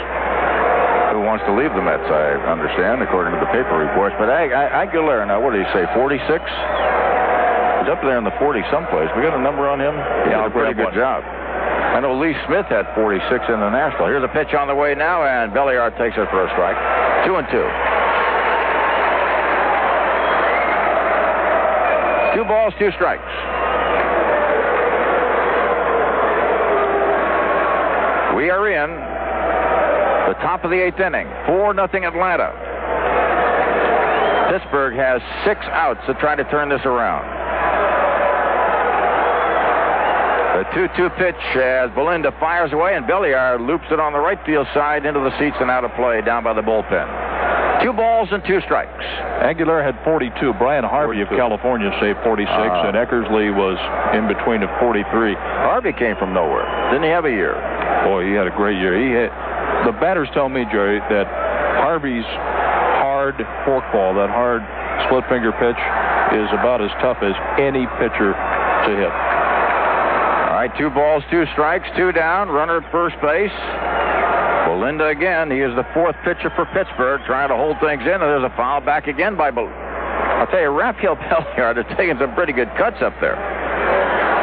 wants 1.37 1.53
to 1.53 1.53
leave 1.53 1.69
the 1.77 1.85
Mets, 1.85 2.09
I 2.09 2.33
understand, 2.49 3.05
according 3.05 3.37
to 3.37 3.39
the 3.39 3.51
paper 3.53 3.77
reports. 3.77 4.17
But 4.17 4.25
Aguilera, 4.25 5.29
now, 5.29 5.37
what 5.37 5.53
did 5.53 5.61
he 5.61 5.69
say, 5.69 5.85
46? 5.93 6.17
He's 6.25 7.89
up 7.93 8.01
there 8.01 8.17
in 8.17 8.25
the 8.25 8.33
40 8.41 8.65
someplace. 8.73 9.05
We 9.13 9.21
got 9.21 9.37
a 9.37 9.43
number 9.45 9.69
on 9.69 9.77
him? 9.77 9.93
Yeah, 10.25 10.47
a 10.47 10.49
pretty 10.49 10.73
good 10.73 10.89
one. 10.89 10.97
job. 10.97 11.21
I 11.21 12.01
know 12.01 12.17
Lee 12.17 12.33
Smith 12.49 12.65
had 12.73 12.89
46 12.97 13.21
in 13.53 13.61
the 13.61 13.69
National. 13.69 14.09
Here's 14.09 14.25
a 14.25 14.33
pitch 14.33 14.57
on 14.57 14.65
the 14.65 14.73
way 14.73 14.97
now, 14.97 15.21
and 15.29 15.53
Belliard 15.53 15.93
takes 16.01 16.17
it 16.17 16.25
for 16.33 16.41
a 16.41 16.49
strike. 16.57 16.77
Two 17.29 17.37
and 17.37 17.45
two. 17.53 17.67
Two 22.33 22.45
balls, 22.49 22.73
two 22.81 22.89
strikes. 22.97 23.29
We 28.33 28.49
are 28.49 28.69
in 28.69 29.06
the 30.27 30.35
top 30.43 30.63
of 30.63 30.71
the 30.71 30.77
eighth 30.77 30.99
inning. 30.99 31.27
4 31.47 31.73
nothing 31.73 32.05
Atlanta. 32.05 32.51
Pittsburgh 34.51 34.95
has 34.95 35.21
six 35.45 35.59
outs 35.71 35.99
to 36.07 36.13
try 36.15 36.35
to 36.35 36.43
turn 36.51 36.69
this 36.69 36.83
around. 36.85 37.23
The 40.57 40.63
2-2 40.73 41.17
pitch 41.17 41.43
as 41.61 41.91
Belinda 41.93 42.31
fires 42.39 42.73
away 42.73 42.95
and 42.95 43.05
Belliard 43.05 43.61
loops 43.61 43.85
it 43.91 43.99
on 43.99 44.11
the 44.11 44.19
right 44.19 44.39
field 44.43 44.65
side 44.73 45.05
into 45.05 45.19
the 45.19 45.29
seats 45.37 45.55
and 45.59 45.69
out 45.69 45.85
of 45.85 45.93
play 45.93 46.21
down 46.21 46.43
by 46.43 46.53
the 46.53 46.65
bullpen. 46.65 47.05
Two 47.83 47.93
balls 47.93 48.29
and 48.31 48.41
two 48.43 48.59
strikes. 48.65 49.05
Aguilar 49.45 49.83
had 49.83 50.01
42. 50.03 50.57
Bryan 50.57 50.83
Harvey 50.83 51.21
42. 51.21 51.29
of 51.29 51.37
California 51.37 51.93
saved 52.01 52.17
46, 52.25 52.49
uh, 52.49 52.89
and 52.89 52.97
Eckersley 52.97 53.53
was 53.53 53.77
in 54.17 54.25
between 54.25 54.65
at 54.65 54.71
43. 54.81 55.05
Harvey 55.37 55.93
came 55.93 56.17
from 56.17 56.33
nowhere. 56.33 56.65
Didn't 56.89 57.05
he 57.05 57.13
have 57.13 57.25
a 57.25 57.31
year? 57.31 57.53
Boy, 58.09 58.25
he 58.25 58.33
had 58.33 58.47
a 58.49 58.55
great 58.57 58.81
year. 58.81 58.97
He 58.97 59.13
hit, 59.13 59.29
the 59.85 59.93
batters 59.99 60.27
tell 60.33 60.49
me, 60.49 60.65
Jerry, 60.71 60.99
that 60.99 61.27
Harvey's 61.79 62.27
hard 62.99 63.35
forkball, 63.63 64.15
that 64.15 64.29
hard 64.29 64.61
split 65.07 65.23
finger 65.29 65.51
pitch, 65.55 65.79
is 66.35 66.49
about 66.51 66.81
as 66.81 66.91
tough 66.99 67.23
as 67.23 67.35
any 67.55 67.87
pitcher 68.01 68.35
to 68.35 68.91
hit. 68.91 69.13
All 69.13 70.59
right, 70.59 70.71
two 70.77 70.89
balls, 70.89 71.23
two 71.31 71.45
strikes, 71.53 71.87
two 71.95 72.11
down. 72.11 72.49
Runner 72.49 72.83
at 72.83 72.91
first 72.91 73.15
base. 73.21 73.53
Belinda 74.67 75.07
again. 75.07 75.49
He 75.49 75.63
is 75.63 75.73
the 75.75 75.87
fourth 75.93 76.15
pitcher 76.23 76.51
for 76.51 76.65
Pittsburgh, 76.75 77.21
trying 77.25 77.49
to 77.49 77.55
hold 77.55 77.79
things 77.79 78.03
in, 78.03 78.19
and 78.19 78.27
there's 78.27 78.43
a 78.43 78.55
foul 78.57 78.81
back 78.81 79.07
again 79.07 79.37
by 79.37 79.51
Belinda. 79.51 79.87
I'll 80.37 80.47
tell 80.47 80.61
you, 80.61 80.69
Rafael 80.69 81.15
Belliard 81.23 81.77
is 81.79 81.85
taking 81.95 82.17
some 82.19 82.33
pretty 82.35 82.53
good 82.53 82.69
cuts 82.77 83.01
up 83.01 83.13
there. 83.21 83.39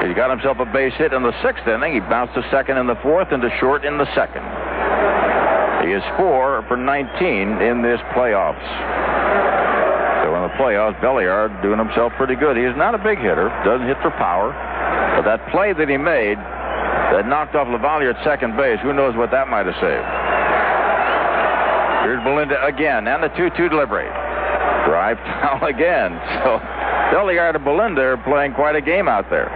He 0.07 0.13
got 0.13 0.31
himself 0.31 0.59
a 0.59 0.67
base 0.67 0.93
hit 0.97 1.13
in 1.13 1.23
the 1.23 1.33
sixth 1.43 1.67
inning. 1.67 1.95
He 1.95 2.01
bounced 2.01 2.35
to 2.35 2.43
second 2.51 2.77
in 2.79 2.87
the 2.87 2.97
fourth 3.03 3.29
and 3.33 3.41
to 3.43 3.51
short 3.61 3.85
in 3.85 3.97
the 3.97 4.09
second. 4.15 4.45
He 5.85 5.93
is 5.93 6.03
four 6.17 6.65
for 6.67 6.81
19 6.81 7.61
in 7.61 7.83
this 7.85 8.01
playoffs. 8.17 8.65
So 10.25 10.33
in 10.33 10.43
the 10.49 10.55
playoffs, 10.57 10.97
Belliard 11.05 11.61
doing 11.61 11.77
himself 11.77 12.13
pretty 12.17 12.37
good. 12.37 12.57
He 12.57 12.65
is 12.65 12.75
not 12.75 12.95
a 12.95 12.99
big 12.99 13.19
hitter, 13.19 13.53
doesn't 13.69 13.87
hit 13.87 14.01
for 14.01 14.11
power, 14.17 14.57
but 15.21 15.29
that 15.29 15.45
play 15.53 15.75
that 15.75 15.89
he 15.89 15.99
made 15.99 16.39
that 17.13 17.29
knocked 17.29 17.55
off 17.55 17.69
LaValliere 17.69 18.17
at 18.17 18.25
second 18.25 18.57
base, 18.57 18.81
who 18.81 18.95
knows 18.95 19.15
what 19.15 19.31
that 19.31 19.49
might 19.49 19.67
have 19.69 19.77
saved. 19.77 20.09
Here's 22.09 22.25
Belinda 22.25 22.65
again, 22.65 23.07
and 23.07 23.23
the 23.23 23.29
2-2 23.37 23.69
delivery. 23.69 24.09
Drive 24.89 25.19
foul 25.21 25.69
again. 25.69 26.17
So 26.41 26.65
Belliard 27.13 27.57
and 27.57 27.65
Belinda 27.65 28.01
are 28.01 28.17
playing 28.25 28.55
quite 28.55 28.75
a 28.75 28.81
game 28.81 29.07
out 29.07 29.29
there. 29.29 29.53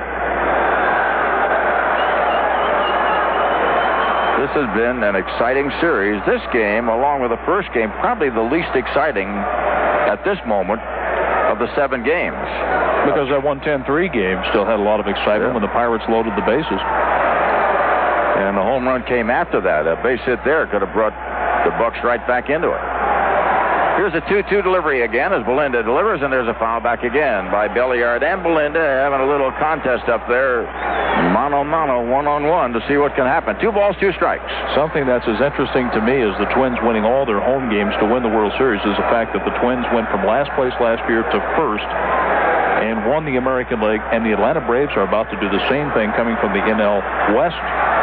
This 4.39 4.55
has 4.55 4.71
been 4.71 5.03
an 5.03 5.19
exciting 5.19 5.67
series. 5.83 6.23
This 6.23 6.39
game, 6.55 6.87
along 6.87 7.27
with 7.27 7.35
the 7.35 7.43
first 7.43 7.75
game, 7.75 7.91
probably 7.99 8.31
the 8.31 8.47
least 8.47 8.71
exciting 8.79 9.27
at 9.27 10.23
this 10.23 10.39
moment 10.47 10.79
of 11.51 11.59
the 11.59 11.67
seven 11.75 12.07
games. 12.07 12.39
Because 13.03 13.27
that 13.35 13.43
110-3 13.43 13.83
game 14.15 14.39
still 14.55 14.63
had 14.63 14.79
a 14.79 14.87
lot 14.87 15.03
of 15.03 15.11
excitement 15.11 15.51
yeah. 15.51 15.59
when 15.59 15.67
the 15.67 15.75
Pirates 15.75 16.07
loaded 16.07 16.39
the 16.39 16.47
bases. 16.47 16.79
And 18.39 18.55
the 18.55 18.63
home 18.63 18.87
run 18.87 19.03
came 19.11 19.27
after 19.27 19.59
that. 19.59 19.91
A 19.91 19.99
base 20.07 20.23
hit 20.23 20.39
there 20.47 20.71
could 20.71 20.87
have 20.87 20.95
brought 20.95 21.19
the 21.67 21.75
Bucs 21.75 21.99
right 22.07 22.23
back 22.31 22.47
into 22.47 22.71
it. 22.71 22.85
Here's 23.99 24.15
a 24.15 24.23
2-2 24.31 24.63
delivery 24.63 25.03
again 25.03 25.35
as 25.35 25.43
Belinda 25.43 25.83
delivers, 25.83 26.23
and 26.23 26.31
there's 26.31 26.47
a 26.47 26.55
foul 26.55 26.79
back 26.79 27.03
again 27.03 27.51
by 27.51 27.67
Belliard 27.67 28.23
and 28.23 28.47
Belinda 28.47 28.79
having 28.79 29.19
a 29.19 29.27
little 29.27 29.51
contest 29.59 30.07
up 30.07 30.23
there, 30.31 30.71
mano 31.35 31.67
mano, 31.67 32.07
one-on-one 32.07 32.79
to 32.79 32.81
see 32.87 32.95
what 32.95 33.19
can 33.19 33.27
happen. 33.27 33.59
Two 33.59 33.75
balls, 33.75 33.99
two 33.99 34.15
strikes. 34.15 34.47
Something 34.79 35.03
that's 35.03 35.27
as 35.27 35.43
interesting 35.43 35.91
to 35.99 36.01
me 36.01 36.23
as 36.23 36.31
the 36.39 36.47
Twins 36.55 36.79
winning 36.87 37.03
all 37.03 37.27
their 37.27 37.43
home 37.43 37.75
games 37.75 37.91
to 37.99 38.07
win 38.07 38.23
the 38.23 38.31
World 38.31 38.55
Series 38.55 38.79
is 38.87 38.95
the 38.95 39.09
fact 39.11 39.35
that 39.35 39.43
the 39.43 39.51
Twins 39.59 39.83
went 39.91 40.07
from 40.15 40.23
last 40.23 40.55
place 40.55 40.71
last 40.79 41.03
year 41.11 41.27
to 41.27 41.39
first 41.59 41.91
won 43.07 43.25
the 43.25 43.37
American 43.37 43.79
League, 43.79 44.03
and 44.11 44.25
the 44.25 44.33
Atlanta 44.33 44.65
Braves 44.65 44.91
are 44.97 45.07
about 45.07 45.31
to 45.31 45.37
do 45.39 45.47
the 45.47 45.63
same 45.69 45.93
thing 45.93 46.11
coming 46.19 46.35
from 46.41 46.57
the 46.57 46.63
NL 46.65 46.99
West 47.37 47.59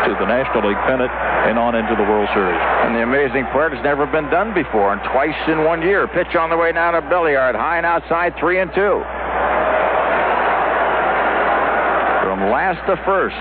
to 0.08 0.14
the 0.22 0.28
National 0.30 0.70
League 0.70 0.80
pennant 0.86 1.12
and 1.50 1.58
on 1.58 1.76
into 1.76 1.96
the 1.96 2.04
World 2.04 2.30
Series. 2.34 2.62
And 2.86 2.96
the 2.96 3.04
amazing 3.04 3.46
part 3.50 3.74
has 3.74 3.82
never 3.84 4.06
been 4.06 4.30
done 4.30 4.54
before, 4.54 4.94
and 4.94 5.02
twice 5.12 5.38
in 5.48 5.64
one 5.64 5.82
year. 5.82 6.08
Pitch 6.08 6.36
on 6.36 6.50
the 6.50 6.58
way 6.58 6.72
down 6.72 6.94
to 6.94 7.02
Belliard, 7.10 7.56
high 7.56 7.78
and 7.78 7.86
outside, 7.86 8.38
three 8.40 8.60
and 8.60 8.70
two. 8.74 9.02
From 12.24 12.52
last 12.52 12.86
to 12.88 12.96
first. 13.06 13.38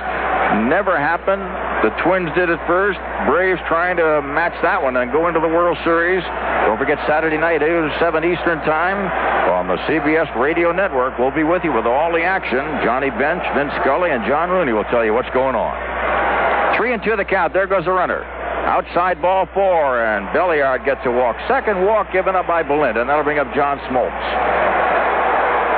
Never 0.69 0.97
happened. 0.97 1.43
The 1.85 1.93
Twins 2.01 2.33
did 2.33 2.49
it 2.49 2.57
first. 2.65 2.97
Braves 3.29 3.61
trying 3.69 4.01
to 4.01 4.25
match 4.25 4.57
that 4.65 4.81
one 4.81 4.97
and 4.97 5.13
go 5.13 5.29
into 5.29 5.37
the 5.37 5.53
World 5.53 5.77
Series. 5.85 6.25
Don't 6.65 6.81
forget 6.81 6.97
Saturday 7.05 7.37
night, 7.37 7.61
8 7.61 7.69
to 7.69 7.93
7 8.01 8.25
Eastern 8.25 8.57
Time 8.65 9.05
on 9.53 9.69
the 9.69 9.77
CBS 9.85 10.33
Radio 10.41 10.73
Network. 10.73 11.19
We'll 11.19 11.29
be 11.31 11.45
with 11.45 11.61
you 11.61 11.77
with 11.77 11.85
all 11.85 12.09
the 12.09 12.25
action. 12.25 12.65
Johnny 12.81 13.13
Bench, 13.13 13.45
Vin 13.53 13.69
Scully, 13.85 14.17
and 14.17 14.25
John 14.25 14.49
Rooney 14.49 14.73
will 14.73 14.89
tell 14.89 15.05
you 15.05 15.13
what's 15.13 15.29
going 15.37 15.53
on. 15.53 15.77
Three 16.81 16.95
and 16.95 17.05
two 17.05 17.21
the 17.21 17.25
count. 17.29 17.53
There 17.53 17.67
goes 17.67 17.85
the 17.85 17.93
runner. 17.93 18.25
Outside 18.65 19.21
ball 19.21 19.45
four, 19.53 20.01
and 20.01 20.25
Belliard 20.33 20.87
gets 20.87 21.05
a 21.05 21.13
walk. 21.13 21.37
Second 21.53 21.85
walk 21.85 22.11
given 22.17 22.35
up 22.35 22.47
by 22.47 22.63
Belinda, 22.63 23.03
and 23.05 23.11
that'll 23.11 23.29
bring 23.29 23.39
up 23.39 23.53
John 23.53 23.77
Smoltz. 23.93 24.25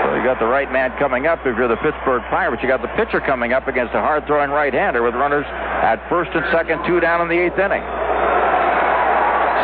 So 0.06 0.14
you 0.14 0.22
got 0.22 0.38
the 0.38 0.46
right 0.46 0.70
man 0.70 0.94
coming 1.02 1.26
up 1.26 1.42
if 1.42 1.58
you're 1.58 1.66
the 1.66 1.82
Pittsburgh 1.82 2.22
Pirates. 2.30 2.62
You 2.62 2.70
got 2.70 2.78
the 2.78 2.94
pitcher 2.94 3.18
coming 3.18 3.50
up 3.50 3.66
against 3.66 3.90
a 3.90 3.98
hard-throwing 3.98 4.54
right-hander 4.54 5.02
with 5.02 5.18
runners 5.18 5.42
at 5.82 5.98
first 6.06 6.30
and 6.30 6.46
second, 6.54 6.78
two 6.86 7.02
down 7.02 7.26
in 7.26 7.26
the 7.26 7.34
eighth 7.34 7.58
inning. 7.58 7.82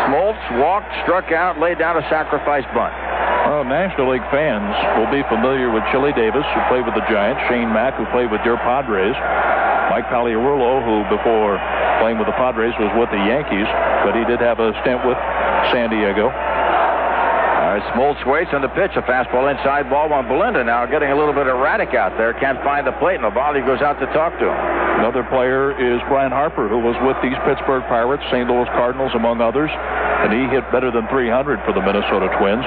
Smoltz 0.02 0.42
walked, 0.58 0.90
struck 1.06 1.30
out, 1.30 1.62
laid 1.62 1.78
down 1.78 1.94
a 1.94 2.02
sacrifice 2.10 2.66
bunt. 2.74 2.90
Well, 3.46 3.62
National 3.62 4.10
League 4.10 4.26
fans 4.34 4.74
will 4.98 5.06
be 5.14 5.22
familiar 5.30 5.70
with 5.70 5.86
Chili 5.94 6.10
Davis, 6.10 6.42
who 6.42 6.60
played 6.66 6.82
with 6.90 6.98
the 6.98 7.06
Giants, 7.06 7.38
Shane 7.46 7.70
Mack, 7.70 7.94
who 7.94 8.02
played 8.10 8.34
with 8.34 8.42
your 8.42 8.58
Padres, 8.66 9.14
Mike 9.94 10.10
Pagliarulo, 10.10 10.82
who 10.82 11.06
before 11.06 11.54
playing 12.02 12.18
with 12.18 12.26
the 12.26 12.34
Padres 12.34 12.74
was 12.82 12.90
with 12.98 13.14
the 13.14 13.22
Yankees, 13.30 13.70
but 14.02 14.18
he 14.18 14.26
did 14.26 14.42
have 14.42 14.58
a 14.58 14.74
stint 14.82 15.06
with 15.06 15.14
San 15.70 15.86
Diego. 15.86 16.34
All 17.72 17.80
right, 17.80 17.96
Smoltz 17.96 18.20
waits 18.28 18.52
on 18.52 18.60
the 18.60 18.68
pitch. 18.76 18.92
A 19.00 19.04
fastball 19.08 19.48
inside 19.48 19.88
ball 19.88 20.12
on 20.12 20.28
Belinda 20.28 20.60
now 20.60 20.84
getting 20.84 21.08
a 21.08 21.16
little 21.16 21.32
bit 21.32 21.48
erratic 21.48 21.96
out 21.96 22.12
there. 22.20 22.36
Can't 22.36 22.60
find 22.60 22.84
the 22.84 22.92
plate, 23.00 23.16
and 23.16 23.24
LaValliere 23.24 23.64
goes 23.64 23.80
out 23.80 23.96
to 23.96 24.04
talk 24.12 24.36
to 24.36 24.44
him. 24.44 24.60
Another 25.00 25.24
player 25.24 25.72
is 25.72 25.96
Brian 26.04 26.36
Harper, 26.36 26.68
who 26.68 26.76
was 26.84 26.92
with 27.00 27.16
these 27.24 27.32
Pittsburgh 27.48 27.80
Pirates, 27.88 28.20
St. 28.28 28.44
Louis 28.44 28.68
Cardinals, 28.76 29.16
among 29.16 29.40
others, 29.40 29.72
and 29.72 30.36
he 30.36 30.52
hit 30.52 30.68
better 30.68 30.92
than 30.92 31.08
300 31.08 31.64
for 31.64 31.72
the 31.72 31.80
Minnesota 31.80 32.28
Twins. 32.36 32.60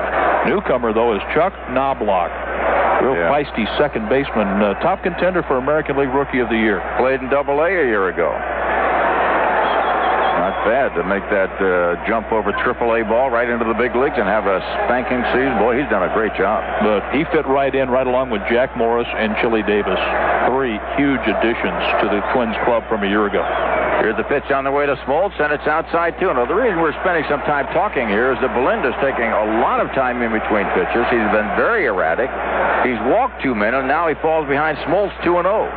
Newcomer, 0.49 0.89
though, 0.89 1.13
is 1.13 1.21
Chuck 1.37 1.53
Knobloch. 1.69 2.33
Real 3.05 3.13
yeah. 3.13 3.29
feisty 3.29 3.69
second 3.77 4.09
baseman. 4.09 4.57
Uh, 4.57 4.73
top 4.81 5.05
contender 5.05 5.45
for 5.45 5.61
American 5.61 6.01
League 6.01 6.09
Rookie 6.17 6.41
of 6.41 6.49
the 6.49 6.57
Year. 6.57 6.81
Played 6.97 7.21
in 7.21 7.29
Double 7.29 7.61
A 7.61 7.69
a 7.69 7.85
year 7.85 8.09
ago. 8.09 8.33
Bad 10.65 10.97
to 10.97 11.05
make 11.05 11.21
that 11.29 11.53
uh, 11.61 11.93
jump 12.09 12.33
over 12.33 12.49
Triple 12.65 12.97
A 12.97 13.05
ball 13.05 13.29
right 13.29 13.45
into 13.45 13.69
the 13.69 13.77
big 13.77 13.93
leagues 13.93 14.17
and 14.17 14.25
have 14.25 14.49
a 14.49 14.57
spanking 14.89 15.21
season. 15.29 15.61
Boy, 15.61 15.77
he's 15.77 15.85
done 15.93 16.01
a 16.01 16.09
great 16.17 16.33
job. 16.33 16.65
But 16.81 17.05
he 17.13 17.21
fit 17.29 17.45
right 17.45 17.69
in, 17.69 17.93
right 17.93 18.09
along 18.09 18.33
with 18.33 18.41
Jack 18.49 18.73
Morris 18.73 19.05
and 19.13 19.37
Chili 19.37 19.61
Davis. 19.61 20.01
Three 20.49 20.81
huge 20.97 21.21
additions 21.21 21.81
to 22.01 22.09
the 22.09 22.25
Twins 22.33 22.57
club 22.65 22.81
from 22.89 23.05
a 23.05 23.09
year 23.09 23.29
ago. 23.29 23.45
Here's 24.01 24.17
the 24.17 24.25
pitch 24.25 24.49
on 24.49 24.65
the 24.65 24.73
way 24.73 24.89
to 24.89 24.97
Smoltz, 25.05 25.37
and 25.37 25.53
it's 25.53 25.69
outside 25.69 26.17
too. 26.17 26.33
Now, 26.33 26.49
the 26.49 26.57
reason 26.57 26.81
we're 26.81 26.97
spending 27.05 27.29
some 27.29 27.45
time 27.45 27.69
talking 27.69 28.09
here 28.09 28.33
is 28.33 28.41
that 28.41 28.49
Belinda's 28.57 28.97
taking 29.05 29.29
a 29.29 29.61
lot 29.61 29.85
of 29.85 29.93
time 29.93 30.17
in 30.25 30.33
between 30.33 30.65
pitches. 30.73 31.05
He's 31.13 31.29
been 31.29 31.49
very 31.61 31.85
erratic. 31.85 32.33
He's 32.81 32.97
walked 33.13 33.41
two 33.45 33.53
men, 33.53 33.77
and 33.77 33.85
now 33.85 34.09
he 34.09 34.17
falls 34.17 34.49
behind 34.49 34.81
Smoltz 34.89 35.13
2 35.21 35.37
and 35.37 35.45
0. 35.45 35.69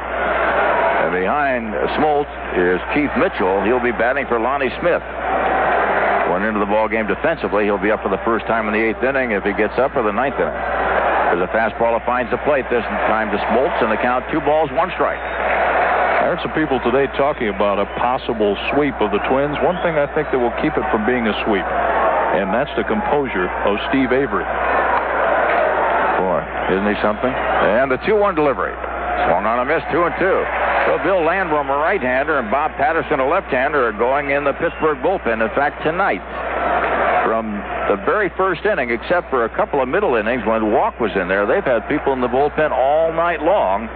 And 1.08 1.16
behind 1.16 1.72
Smoltz 1.96 2.28
is 2.52 2.76
Keith 2.92 3.08
Mitchell. 3.16 3.64
He'll 3.64 3.80
be 3.80 3.96
batting 3.96 4.28
for 4.28 4.36
Lonnie 4.36 4.68
Smith. 4.76 5.00
Going 6.28 6.44
into 6.44 6.60
the 6.60 6.68
ball 6.68 6.84
game 6.84 7.08
defensively, 7.08 7.64
he'll 7.64 7.80
be 7.80 7.88
up 7.88 8.04
for 8.04 8.12
the 8.12 8.20
first 8.28 8.44
time 8.44 8.68
in 8.68 8.76
the 8.76 8.84
eighth 8.92 9.00
inning 9.00 9.32
if 9.32 9.40
he 9.40 9.56
gets 9.56 9.72
up 9.80 9.96
for 9.96 10.04
the 10.04 10.12
ninth 10.12 10.36
inning. 10.36 10.52
There's 11.32 11.40
a 11.40 11.48
fastball 11.48 11.96
that 11.96 12.04
finds 12.04 12.28
the 12.28 12.36
plate 12.44 12.68
this 12.68 12.84
time 13.08 13.32
to 13.32 13.40
Smoltz, 13.48 13.80
and 13.80 13.88
the 13.88 13.96
count 14.04 14.28
two 14.28 14.44
balls, 14.44 14.68
one 14.76 14.92
strike. 15.00 15.16
I 15.16 16.28
heard 16.28 16.44
some 16.44 16.52
people 16.52 16.76
today 16.84 17.08
talking 17.16 17.48
about 17.48 17.80
a 17.80 17.88
possible 17.96 18.52
sweep 18.76 19.00
of 19.00 19.08
the 19.08 19.24
Twins. 19.32 19.56
One 19.64 19.80
thing 19.80 19.96
I 19.96 20.12
think 20.12 20.28
that 20.28 20.36
will 20.36 20.52
keep 20.60 20.76
it 20.76 20.84
from 20.92 21.08
being 21.08 21.24
a 21.24 21.32
sweep, 21.48 21.64
and 22.36 22.52
that's 22.52 22.72
the 22.76 22.84
composure 22.84 23.48
of 23.64 23.80
Steve 23.88 24.12
Avery. 24.12 24.44
Boy, 26.20 26.44
isn't 26.68 26.84
he 26.84 27.00
something? 27.00 27.32
And 27.32 27.88
the 27.88 27.96
2-1 28.04 28.36
delivery. 28.36 28.76
Swung 29.26 29.46
on 29.46 29.58
a 29.58 29.66
miss, 29.66 29.82
2 29.90 30.04
and 30.04 30.14
2. 30.14 30.22
So 30.86 30.96
Bill 31.02 31.24
Landrum, 31.24 31.68
a 31.68 31.76
right-hander, 31.76 32.38
and 32.38 32.50
Bob 32.50 32.72
Patterson, 32.78 33.20
a 33.20 33.28
left-hander, 33.28 33.88
are 33.88 33.92
going 33.92 34.30
in 34.30 34.44
the 34.44 34.54
Pittsburgh 34.54 34.98
bullpen. 35.02 35.42
In 35.42 35.52
fact, 35.58 35.82
tonight, 35.82 36.22
from 37.26 37.52
the 37.92 38.00
very 38.06 38.30
first 38.40 38.64
inning, 38.64 38.90
except 38.90 39.28
for 39.28 39.44
a 39.44 39.52
couple 39.52 39.82
of 39.82 39.88
middle 39.88 40.14
innings 40.16 40.46
when 40.46 40.72
Walk 40.72 41.00
was 41.00 41.12
in 41.12 41.28
there, 41.28 41.44
they've 41.44 41.64
had 41.64 41.84
people 41.88 42.12
in 42.12 42.20
the 42.20 42.28
bullpen 42.30 42.70
all 42.70 43.12
night 43.12 43.42
long. 43.42 43.88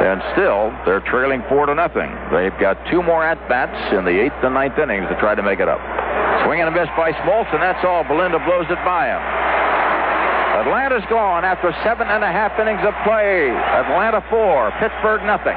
And 0.00 0.24
still, 0.32 0.72
they're 0.88 1.04
trailing 1.04 1.44
four 1.44 1.66
to 1.66 1.74
nothing. 1.74 2.08
They've 2.32 2.56
got 2.56 2.80
two 2.88 3.02
more 3.04 3.20
at 3.20 3.36
bats 3.52 3.76
in 3.92 4.08
the 4.08 4.16
eighth 4.16 4.40
and 4.40 4.56
ninth 4.56 4.80
innings 4.80 5.04
to 5.12 5.16
try 5.20 5.34
to 5.36 5.44
make 5.44 5.60
it 5.60 5.68
up. 5.68 5.80
Swing 6.48 6.64
and 6.64 6.72
a 6.72 6.74
miss 6.74 6.88
by 6.96 7.12
Smoltz, 7.20 7.52
and 7.52 7.60
that's 7.60 7.84
all. 7.84 8.00
Belinda 8.08 8.40
blows 8.48 8.64
it 8.72 8.80
by 8.80 9.12
him. 9.12 9.20
Atlanta's 10.58 11.04
gone 11.08 11.44
after 11.44 11.72
seven 11.84 12.08
and 12.08 12.24
a 12.24 12.30
half 12.30 12.58
innings 12.58 12.82
of 12.82 12.94
play. 13.04 13.50
Atlanta 13.50 14.20
four, 14.28 14.70
Pittsburgh 14.80 15.22
nothing. 15.22 15.56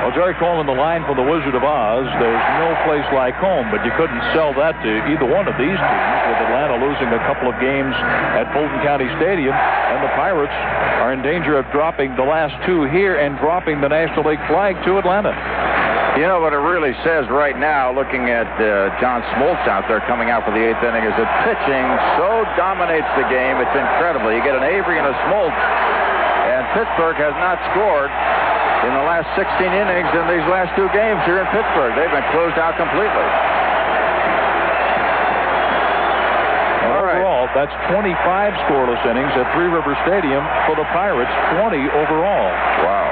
Well, 0.00 0.16
Jerry 0.16 0.34
Coleman, 0.40 0.64
the 0.66 0.74
line 0.74 1.04
from 1.04 1.20
The 1.20 1.26
Wizard 1.26 1.54
of 1.54 1.62
Oz, 1.62 2.08
there's 2.18 2.46
no 2.58 2.72
place 2.88 3.04
like 3.12 3.36
home, 3.36 3.68
but 3.68 3.84
you 3.84 3.92
couldn't 4.00 4.20
sell 4.32 4.50
that 4.56 4.74
to 4.80 4.90
either 5.12 5.28
one 5.28 5.44
of 5.46 5.54
these 5.60 5.76
teams, 5.76 6.20
with 6.26 6.40
Atlanta 6.50 6.80
losing 6.80 7.12
a 7.12 7.22
couple 7.28 7.46
of 7.46 7.56
games 7.60 7.92
at 8.34 8.48
Fulton 8.56 8.80
County 8.80 9.06
Stadium, 9.20 9.52
and 9.52 10.00
the 10.02 10.12
Pirates 10.16 10.56
are 11.04 11.12
in 11.12 11.20
danger 11.20 11.60
of 11.60 11.68
dropping 11.70 12.16
the 12.16 12.24
last 12.24 12.56
two 12.64 12.88
here 12.88 13.20
and 13.20 13.36
dropping 13.38 13.84
the 13.84 13.92
National 13.92 14.24
League 14.24 14.42
flag 14.48 14.74
to 14.88 14.96
Atlanta. 14.98 15.36
You 16.18 16.26
know 16.26 16.42
what 16.42 16.50
it 16.50 16.64
really 16.64 16.96
says 17.06 17.30
right 17.30 17.54
now, 17.54 17.94
looking 17.94 18.34
at 18.34 18.50
uh, 18.58 18.90
John 18.98 19.22
Smoltz 19.36 19.62
out 19.70 19.86
there 19.86 20.02
coming 20.10 20.26
out 20.26 20.42
for 20.42 20.50
the 20.50 20.58
eighth 20.58 20.82
inning, 20.82 21.06
is 21.06 21.14
that 21.14 21.30
pitching 21.46 21.86
so 22.18 22.42
dominates 22.58 23.06
the 23.14 23.30
game. 23.30 23.62
It's 23.62 23.76
incredible. 23.78 24.32
You 24.34 24.42
get 24.42 24.58
an 24.58 24.66
Avery 24.66 24.98
and 24.98 25.06
a 25.06 25.14
Smoltz, 25.28 25.54
and 25.54 26.66
Pittsburgh 26.74 27.14
has 27.14 27.36
not 27.38 27.62
scored 27.70 28.10
in 28.80 28.92
the 28.96 29.04
last 29.04 29.28
16 29.36 29.44
innings 29.60 30.08
in 30.16 30.24
these 30.32 30.46
last 30.48 30.72
two 30.72 30.88
games 30.96 31.20
here 31.28 31.44
in 31.44 31.46
Pittsburgh. 31.52 31.92
They've 32.00 32.12
been 32.12 32.24
closed 32.32 32.56
out 32.56 32.80
completely. 32.80 33.28
All 36.88 37.04
right. 37.04 37.20
Overall, 37.20 37.44
that's 37.52 37.76
25 37.92 38.08
scoreless 38.64 39.02
innings 39.04 39.32
at 39.36 39.44
Three 39.52 39.68
River 39.68 39.92
Stadium 40.08 40.40
for 40.64 40.80
the 40.80 40.88
Pirates, 40.96 41.32
20 41.60 41.76
overall. 41.92 42.48
Wow. 42.80 43.08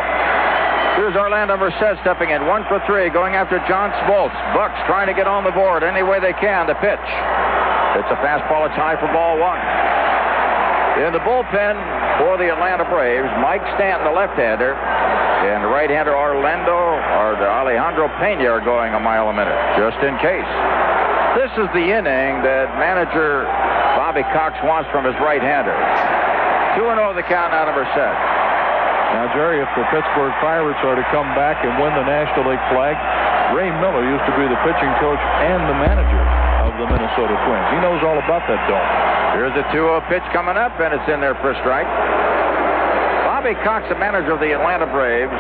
Here's 0.97 1.15
Orlando 1.15 1.55
Merced 1.55 2.01
stepping 2.01 2.35
in, 2.35 2.49
one 2.49 2.65
for 2.67 2.83
three, 2.89 3.13
going 3.13 3.37
after 3.37 3.61
John 3.69 3.93
Smoltz. 4.03 4.35
Bucs 4.57 4.81
trying 4.89 5.07
to 5.07 5.15
get 5.15 5.29
on 5.29 5.45
the 5.45 5.53
board 5.53 5.85
any 5.85 6.03
way 6.03 6.19
they 6.19 6.33
can. 6.33 6.67
The 6.67 6.75
pitch. 6.81 7.07
It's 8.01 8.11
a 8.11 8.19
fastball. 8.19 8.67
It's 8.67 8.75
high 8.75 8.97
for 8.99 9.07
ball 9.13 9.39
one. 9.39 9.61
In 10.99 11.15
the 11.15 11.23
bullpen 11.23 11.79
for 12.19 12.35
the 12.35 12.51
Atlanta 12.51 12.83
Braves, 12.83 13.31
Mike 13.39 13.63
Stanton, 13.79 14.11
the 14.11 14.17
left-hander, 14.17 14.75
and 15.47 15.63
the 15.63 15.71
right-hander 15.71 16.11
Orlando 16.11 16.75
or 16.75 17.39
Alejandro 17.39 18.11
Pena 18.19 18.51
are 18.51 18.65
going 18.65 18.95
a 18.95 19.01
mile 19.01 19.31
a 19.31 19.35
minute, 19.35 19.55
just 19.79 19.99
in 20.03 20.19
case. 20.19 20.51
This 21.39 21.53
is 21.63 21.69
the 21.71 21.87
inning 21.95 22.43
that 22.43 22.75
manager 22.83 23.47
Bobby 23.95 24.27
Cox 24.35 24.59
wants 24.67 24.91
from 24.91 25.07
his 25.07 25.15
right-hander. 25.23 25.77
2-0 26.75 27.15
the 27.15 27.27
count 27.31 27.55
out 27.55 27.71
of 27.71 27.79
Merced. 27.79 28.19
Now, 29.15 29.31
Jerry, 29.33 29.63
if 29.63 29.71
the 29.73 29.87
Pittsburgh 29.89 30.35
Pirates 30.43 30.83
are 30.85 30.99
to 30.99 31.07
come 31.15 31.31
back 31.33 31.65
and 31.65 31.73
win 31.81 31.95
the 31.97 32.05
National 32.05 32.51
League 32.51 32.61
flag, 32.69 32.99
Ray 33.57 33.73
Miller 33.81 34.05
used 34.05 34.27
to 34.29 34.35
be 34.37 34.45
the 34.45 34.61
pitching 34.67 34.93
coach 35.01 35.23
and 35.49 35.65
the 35.65 35.79
manager 35.81 36.23
of 36.67 36.77
the 36.77 36.87
Minnesota 36.91 37.33
Twins. 37.49 37.69
He 37.73 37.79
knows 37.81 38.05
all 38.05 38.21
about 38.21 38.45
that 38.51 38.61
dome. 38.69 38.91
Here's 39.39 39.57
a 39.57 39.65
2-0 39.73 40.05
pitch 40.13 40.27
coming 40.37 40.61
up, 40.61 40.77
and 40.77 40.93
it's 40.93 41.09
in 41.09 41.25
there 41.25 41.39
for 41.41 41.57
a 41.57 41.59
strike. 41.65 41.89
Bobby 43.39 43.55
Cox, 43.63 43.87
the 43.87 43.95
manager 43.95 44.35
of 44.35 44.43
the 44.43 44.51
Atlanta 44.51 44.91
Braves, 44.91 45.31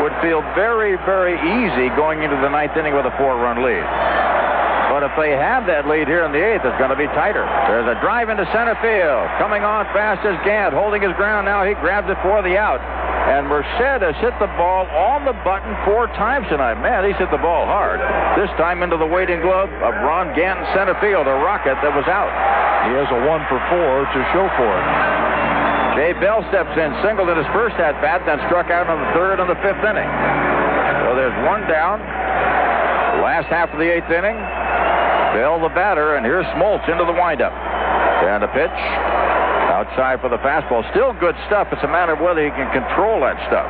would 0.00 0.16
feel 0.24 0.40
very, 0.56 0.96
very 1.04 1.36
easy 1.36 1.92
going 1.92 2.24
into 2.24 2.32
the 2.40 2.48
ninth 2.48 2.72
inning 2.80 2.96
with 2.96 3.04
a 3.04 3.12
four-run 3.20 3.60
lead. 3.60 3.84
But 4.88 5.04
if 5.04 5.12
they 5.20 5.36
have 5.36 5.68
that 5.68 5.84
lead 5.84 6.08
here 6.08 6.24
in 6.24 6.32
the 6.32 6.40
eighth, 6.40 6.64
it's 6.64 6.80
going 6.80 6.88
to 6.88 6.96
be 6.96 7.04
tighter. 7.12 7.44
There's 7.68 7.84
a 7.92 8.00
drive 8.00 8.32
into 8.32 8.48
center 8.56 8.72
field. 8.80 9.28
Coming 9.36 9.68
on 9.68 9.84
fast 9.92 10.24
is 10.24 10.32
Gant, 10.48 10.72
holding 10.72 11.04
his 11.04 11.12
ground 11.20 11.44
now. 11.44 11.60
He 11.60 11.76
grabs 11.76 12.08
it 12.08 12.16
for 12.24 12.40
the 12.40 12.56
out. 12.56 12.80
And 13.28 13.44
Merced 13.52 14.00
has 14.00 14.16
hit 14.16 14.32
the 14.40 14.48
ball 14.56 14.88
on 14.88 15.28
the 15.28 15.36
button 15.44 15.76
four 15.84 16.08
times 16.16 16.48
tonight. 16.48 16.80
Man, 16.80 17.04
he's 17.04 17.20
hit 17.20 17.28
the 17.28 17.44
ball 17.44 17.68
hard. 17.68 18.00
This 18.40 18.48
time 18.56 18.80
into 18.80 18.96
the 18.96 19.04
waiting 19.04 19.44
glove 19.44 19.68
of 19.84 19.92
Ron 20.08 20.32
Gant 20.32 20.56
in 20.56 20.66
center 20.72 20.96
field, 21.04 21.28
a 21.28 21.36
rocket 21.44 21.76
that 21.84 21.92
was 21.92 22.08
out. 22.08 22.32
He 22.88 22.96
has 22.96 23.12
a 23.12 23.20
one 23.28 23.44
for 23.52 23.60
four 23.68 24.08
to 24.08 24.18
show 24.32 24.48
for 24.56 24.72
it. 24.72 25.25
Jay 25.96 26.12
Bell 26.20 26.44
steps 26.52 26.76
in, 26.76 26.92
singled 27.00 27.32
in 27.32 27.40
his 27.40 27.48
first 27.56 27.74
at 27.80 27.96
bat, 28.04 28.20
then 28.28 28.36
struck 28.52 28.68
out 28.68 28.84
in 28.84 28.96
the 29.00 29.10
third 29.16 29.40
and 29.40 29.48
the 29.48 29.56
fifth 29.64 29.80
inning. 29.80 30.04
So 31.08 31.16
there's 31.16 31.34
one 31.48 31.64
down. 31.64 32.04
Last 33.24 33.48
half 33.48 33.72
of 33.72 33.80
the 33.80 33.88
eighth 33.88 34.12
inning. 34.12 34.36
Bell 35.32 35.56
the 35.56 35.72
batter, 35.72 36.20
and 36.20 36.24
here's 36.24 36.44
Smoltz 36.52 36.84
into 36.84 37.08
the 37.08 37.16
windup. 37.16 37.52
And 38.28 38.44
a 38.44 38.50
pitch. 38.52 38.78
Outside 39.72 40.20
for 40.20 40.28
the 40.28 40.40
fastball. 40.44 40.84
Still 40.92 41.16
good 41.16 41.34
stuff. 41.48 41.68
It's 41.72 41.82
a 41.82 41.88
matter 41.88 42.12
of 42.12 42.20
whether 42.20 42.44
he 42.44 42.52
can 42.52 42.68
control 42.76 43.24
that 43.24 43.40
stuff. 43.48 43.68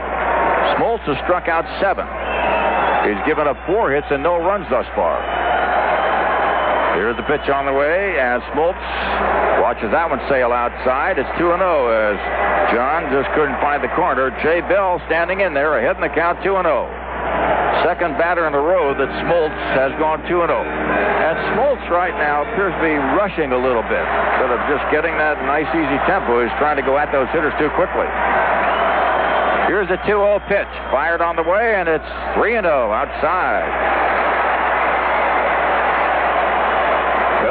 Smoltz 0.75 1.07
has 1.07 1.19
struck 1.23 1.47
out 1.47 1.63
seven. 1.79 2.07
He's 3.07 3.23
given 3.23 3.47
up 3.47 3.55
four 3.71 3.95
hits 3.95 4.11
and 4.11 4.23
no 4.23 4.35
runs 4.43 4.67
thus 4.67 4.87
far. 4.99 5.23
Here's 6.97 7.13
the 7.21 7.29
pitch 7.29 7.45
on 7.53 7.69
the 7.69 7.77
way, 7.77 8.17
and 8.17 8.41
Smoltz 8.57 8.81
watches 9.61 9.93
that 9.93 10.09
one 10.09 10.17
sail 10.33 10.49
outside. 10.49 11.21
It's 11.21 11.29
2 11.37 11.45
0 11.45 11.61
as 11.93 12.17
John 12.73 13.13
just 13.13 13.29
couldn't 13.37 13.61
find 13.61 13.85
the 13.85 13.93
corner. 13.93 14.33
Jay 14.41 14.65
Bell 14.65 14.97
standing 15.05 15.45
in 15.45 15.53
there, 15.53 15.77
ahead 15.77 16.01
in 16.01 16.03
the 16.03 16.09
count, 16.09 16.41
2 16.41 16.57
0. 16.57 16.89
Second 17.85 18.17
batter 18.17 18.49
in 18.49 18.57
a 18.57 18.63
row 18.65 18.97
that 18.97 19.13
Smoltz 19.21 19.61
has 19.77 19.93
gone 20.01 20.25
2 20.25 20.41
0. 20.41 20.49
And 20.49 21.37
Smoltz 21.53 21.85
right 21.93 22.17
now 22.17 22.49
appears 22.49 22.73
to 22.73 22.81
be 22.81 22.97
rushing 23.13 23.53
a 23.53 23.61
little 23.61 23.85
bit. 23.85 24.01
Instead 24.01 24.57
of 24.57 24.61
just 24.65 24.89
getting 24.89 25.13
that 25.21 25.37
nice, 25.45 25.69
easy 25.77 26.01
tempo, 26.09 26.41
he's 26.41 26.57
trying 26.57 26.81
to 26.81 26.87
go 26.87 26.97
at 26.97 27.13
those 27.13 27.29
hitters 27.37 27.53
too 27.61 27.69
quickly. 27.77 28.09
Here's 29.69 29.93
a 29.93 30.01
2 30.09 30.17
0 30.17 30.41
pitch. 30.49 30.73
Fired 30.89 31.21
on 31.21 31.37
the 31.37 31.45
way, 31.45 31.77
and 31.77 31.93
it's 31.93 32.09
3 32.41 32.57
0 32.57 32.65
outside. 32.89 33.69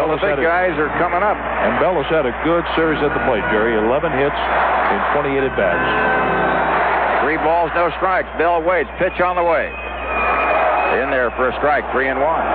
Well, 0.05 0.21
the 0.21 0.21
big 0.21 0.37
guys 0.37 0.77
are 0.77 0.93
coming 1.01 1.25
up. 1.25 1.33
And 1.33 1.81
Bell 1.81 1.97
has 1.97 2.05
had 2.13 2.29
a 2.29 2.35
good 2.45 2.61
series 2.77 3.01
at 3.01 3.09
the 3.09 3.23
plate, 3.25 3.41
Jerry. 3.49 3.73
11 3.73 4.13
hits 4.13 4.37
in 4.37 4.99
28 5.17 5.49
at 5.49 5.55
bats. 5.57 7.25
Three 7.25 7.41
balls, 7.41 7.73
no 7.73 7.89
strikes. 7.97 8.29
Bell 8.37 8.61
waits. 8.61 8.85
Pitch 9.01 9.17
on 9.17 9.33
the 9.33 9.41
way. 9.41 9.65
In 11.01 11.09
there 11.09 11.33
for 11.33 11.49
a 11.49 11.53
strike, 11.57 11.89
three 11.89 12.05
and 12.05 12.21
one. 12.21 12.45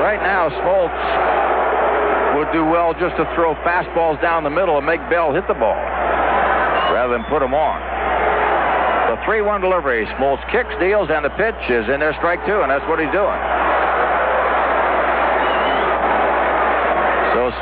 Right 0.00 0.24
now, 0.24 0.48
Smoltz 0.64 0.96
would 2.40 2.48
do 2.56 2.64
well 2.64 2.96
just 2.96 3.20
to 3.20 3.28
throw 3.36 3.52
fastballs 3.60 4.16
down 4.24 4.40
the 4.40 4.48
middle 4.48 4.80
and 4.80 4.88
make 4.88 5.04
Bell 5.12 5.36
hit 5.36 5.44
the 5.52 5.58
ball 5.60 5.76
rather 6.96 7.12
than 7.12 7.28
put 7.28 7.44
him 7.44 7.52
on. 7.52 7.76
The 9.12 9.20
3 9.28 9.44
1 9.44 9.60
delivery. 9.60 10.08
Smoltz 10.16 10.40
kicks, 10.48 10.72
deals, 10.80 11.12
and 11.12 11.28
the 11.28 11.34
pitch 11.36 11.60
is 11.68 11.84
in 11.92 12.00
there, 12.00 12.16
strike 12.16 12.40
two, 12.48 12.64
and 12.64 12.72
that's 12.72 12.88
what 12.88 12.96
he's 12.96 13.12
doing. 13.12 13.36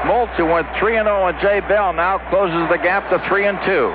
Smoltz, 0.01 0.33
who 0.37 0.47
went 0.47 0.67
3 0.81 0.95
0 0.95 1.05
on 1.05 1.37
Jay 1.41 1.61
Bell, 1.61 1.93
now 1.93 2.17
closes 2.31 2.69
the 2.73 2.79
gap 2.79 3.11
to 3.11 3.21
3 3.29 3.47
and 3.47 3.59
2. 3.67 3.93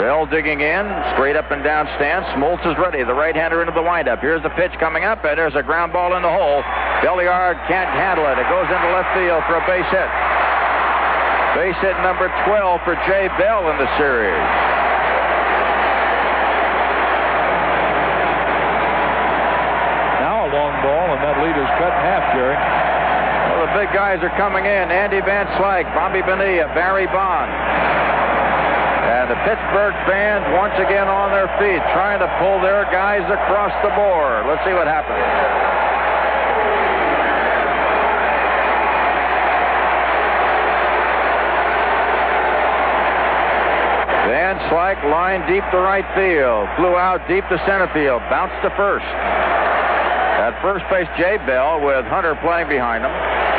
Bell 0.00 0.24
digging 0.24 0.64
in, 0.64 0.88
straight 1.12 1.36
up 1.36 1.50
and 1.52 1.60
down 1.60 1.84
stance. 2.00 2.24
Smoltz 2.32 2.64
is 2.64 2.72
ready. 2.80 3.04
The 3.04 3.12
right-hander 3.12 3.60
into 3.60 3.76
the 3.76 3.84
windup. 3.84 4.24
Here's 4.24 4.42
the 4.42 4.48
pitch 4.56 4.72
coming 4.80 5.04
up, 5.04 5.20
and 5.28 5.36
there's 5.36 5.54
a 5.54 5.62
ground 5.62 5.92
ball 5.92 6.16
in 6.16 6.22
the 6.22 6.32
hole. 6.32 6.64
Belliard 7.04 7.60
can't 7.68 7.92
handle 7.92 8.24
it. 8.24 8.40
It 8.40 8.48
goes 8.48 8.64
into 8.64 8.88
left 8.96 9.12
field 9.12 9.44
for 9.44 9.60
a 9.60 9.64
base 9.68 9.84
hit. 9.92 10.08
Base 11.52 11.76
hit 11.84 12.00
number 12.00 12.32
12 12.48 12.80
for 12.80 12.96
Jay 13.04 13.28
Bell 13.36 13.68
in 13.68 13.76
the 13.76 13.90
series. 14.00 14.40
Now 20.24 20.48
a 20.48 20.50
long 20.54 20.74
ball, 20.80 21.06
and 21.12 21.20
that 21.20 21.36
lead 21.44 21.60
is 21.60 21.70
cut 21.76 21.92
in 21.92 22.00
half, 22.08 22.24
Jerry. 22.32 22.79
Big 23.90 23.98
guys 23.98 24.22
are 24.22 24.30
coming 24.38 24.66
in. 24.66 24.86
Andy 24.86 25.18
Van 25.18 25.50
Slyke, 25.58 25.90
Bobby 25.98 26.22
Bonilla, 26.22 26.70
Barry 26.78 27.10
Bond. 27.10 27.50
And 27.50 29.26
the 29.26 29.34
Pittsburgh 29.42 29.98
fans 30.06 30.46
once 30.54 30.78
again 30.78 31.10
on 31.10 31.34
their 31.34 31.50
feet, 31.58 31.82
trying 31.90 32.22
to 32.22 32.30
pull 32.38 32.62
their 32.62 32.86
guys 32.94 33.26
across 33.26 33.74
the 33.82 33.90
board. 33.98 34.46
Let's 34.46 34.62
see 34.62 34.70
what 34.78 34.86
happens. 34.86 35.18
Van 44.30 44.54
Slyke 44.70 45.02
line 45.10 45.42
deep 45.50 45.66
to 45.74 45.78
right 45.82 46.06
field, 46.14 46.70
flew 46.78 46.94
out 46.94 47.26
deep 47.26 47.42
to 47.50 47.58
center 47.66 47.90
field, 47.90 48.22
bounced 48.30 48.54
to 48.62 48.70
first. 48.78 49.10
At 50.38 50.54
first 50.62 50.86
base, 50.94 51.10
Jay 51.18 51.38
Bell 51.42 51.82
with 51.82 52.06
Hunter 52.06 52.38
playing 52.38 52.68
behind 52.68 53.02
him. 53.02 53.49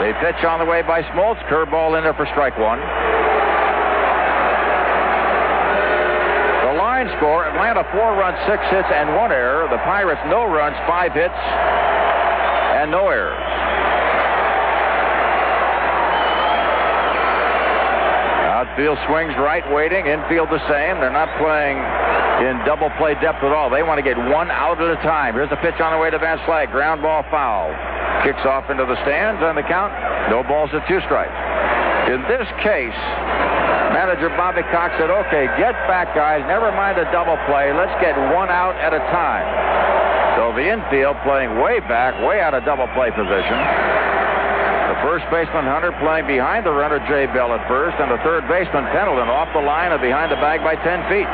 The 0.00 0.16
pitch 0.16 0.40
on 0.48 0.58
the 0.58 0.64
way 0.64 0.80
by 0.80 1.02
Smoltz, 1.12 1.44
curveball 1.52 1.92
in 1.98 2.04
there 2.04 2.14
for 2.14 2.24
strike 2.32 2.56
one. 2.56 2.80
The 6.64 6.72
line 6.80 7.04
score 7.20 7.44
Atlanta 7.44 7.84
four 7.92 8.16
runs, 8.16 8.40
six 8.48 8.64
hits, 8.72 8.88
and 8.88 9.14
one 9.14 9.30
error. 9.30 9.68
The 9.68 9.76
Pirates 9.84 10.24
no 10.24 10.48
runs, 10.48 10.74
five 10.88 11.12
hits, 11.12 11.36
and 12.80 12.90
no 12.90 13.12
errors. 13.12 13.36
Outfield 18.56 18.96
swings 19.04 19.36
right, 19.36 19.68
waiting. 19.68 20.06
Infield 20.08 20.48
the 20.48 20.64
same. 20.64 20.96
They're 20.96 21.12
not 21.12 21.28
playing 21.36 21.76
in 22.40 22.56
double 22.64 22.88
play 22.96 23.14
depth 23.18 23.42
at 23.42 23.52
all. 23.52 23.68
They 23.68 23.82
want 23.82 23.98
to 23.98 24.06
get 24.06 24.16
one 24.16 24.50
out 24.50 24.80
at 24.80 24.88
a 24.88 25.00
time. 25.02 25.34
Here's 25.34 25.50
the 25.50 25.60
pitch 25.60 25.76
on 25.80 25.92
the 25.92 25.98
way 25.98 26.10
to 26.10 26.18
Van 26.18 26.38
Slyke. 26.46 26.70
Ground 26.72 27.02
ball 27.02 27.24
foul. 27.30 27.74
Kicks 28.22 28.44
off 28.46 28.70
into 28.70 28.86
the 28.86 28.96
stands 29.02 29.42
on 29.42 29.56
the 29.56 29.66
count. 29.66 29.92
No 30.30 30.42
balls 30.42 30.70
at 30.72 30.86
two 30.88 31.00
strikes. 31.04 31.34
In 32.08 32.22
this 32.30 32.48
case, 32.64 32.96
Manager 33.92 34.30
Bobby 34.38 34.62
Cox 34.72 34.94
said, 34.96 35.10
okay, 35.10 35.46
get 35.58 35.74
back, 35.84 36.14
guys. 36.14 36.40
Never 36.48 36.72
mind 36.72 36.96
a 36.96 37.04
double 37.12 37.36
play. 37.44 37.72
Let's 37.72 37.92
get 38.00 38.16
one 38.32 38.48
out 38.48 38.74
at 38.80 38.94
a 38.94 39.02
time. 39.12 39.44
So 40.38 40.54
the 40.56 40.64
infield 40.64 41.16
playing 41.26 41.60
way 41.60 41.80
back, 41.80 42.16
way 42.24 42.40
out 42.40 42.54
of 42.54 42.64
double 42.64 42.88
play 42.94 43.10
position. 43.10 43.58
First 45.00 45.24
baseman 45.32 45.64
Hunter 45.64 45.92
playing 46.00 46.28
behind 46.28 46.66
the 46.66 46.72
runner 46.72 47.00
Jay 47.08 47.24
Bell 47.32 47.52
at 47.56 47.64
first, 47.68 47.96
and 47.96 48.10
the 48.12 48.20
third 48.20 48.44
baseman 48.48 48.84
Pendleton 48.92 49.28
off 49.32 49.48
the 49.56 49.64
line 49.64 49.92
and 49.92 50.00
behind 50.00 50.30
the 50.30 50.40
bag 50.44 50.60
by 50.60 50.76
10 50.76 51.08
feet. 51.08 51.28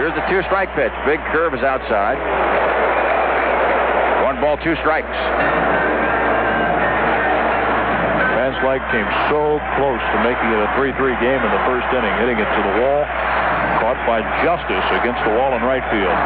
Here's 0.00 0.14
the 0.16 0.24
two 0.28 0.40
strike 0.48 0.72
pitch. 0.74 0.92
Big 1.04 1.20
curve 1.30 1.52
is 1.52 1.60
outside. 1.60 2.16
One 4.24 4.40
ball, 4.40 4.56
two 4.64 4.74
strikes. 4.80 5.12
Slyke 8.64 8.86
came 8.88 9.04
so 9.28 9.60
close 9.76 10.00
to 10.00 10.16
making 10.24 10.48
it 10.48 10.60
a 10.64 10.72
3-3 10.72 10.96
game 11.20 11.36
in 11.36 11.50
the 11.52 11.62
first 11.68 11.84
inning, 11.92 12.16
hitting 12.16 12.40
it 12.40 12.48
to 12.48 12.60
the 12.64 12.74
wall, 12.80 13.04
caught 13.84 14.00
by 14.08 14.24
Justice 14.40 14.88
against 15.04 15.20
the 15.20 15.36
wall 15.36 15.52
in 15.52 15.60
right 15.60 15.84
field. 15.92 16.16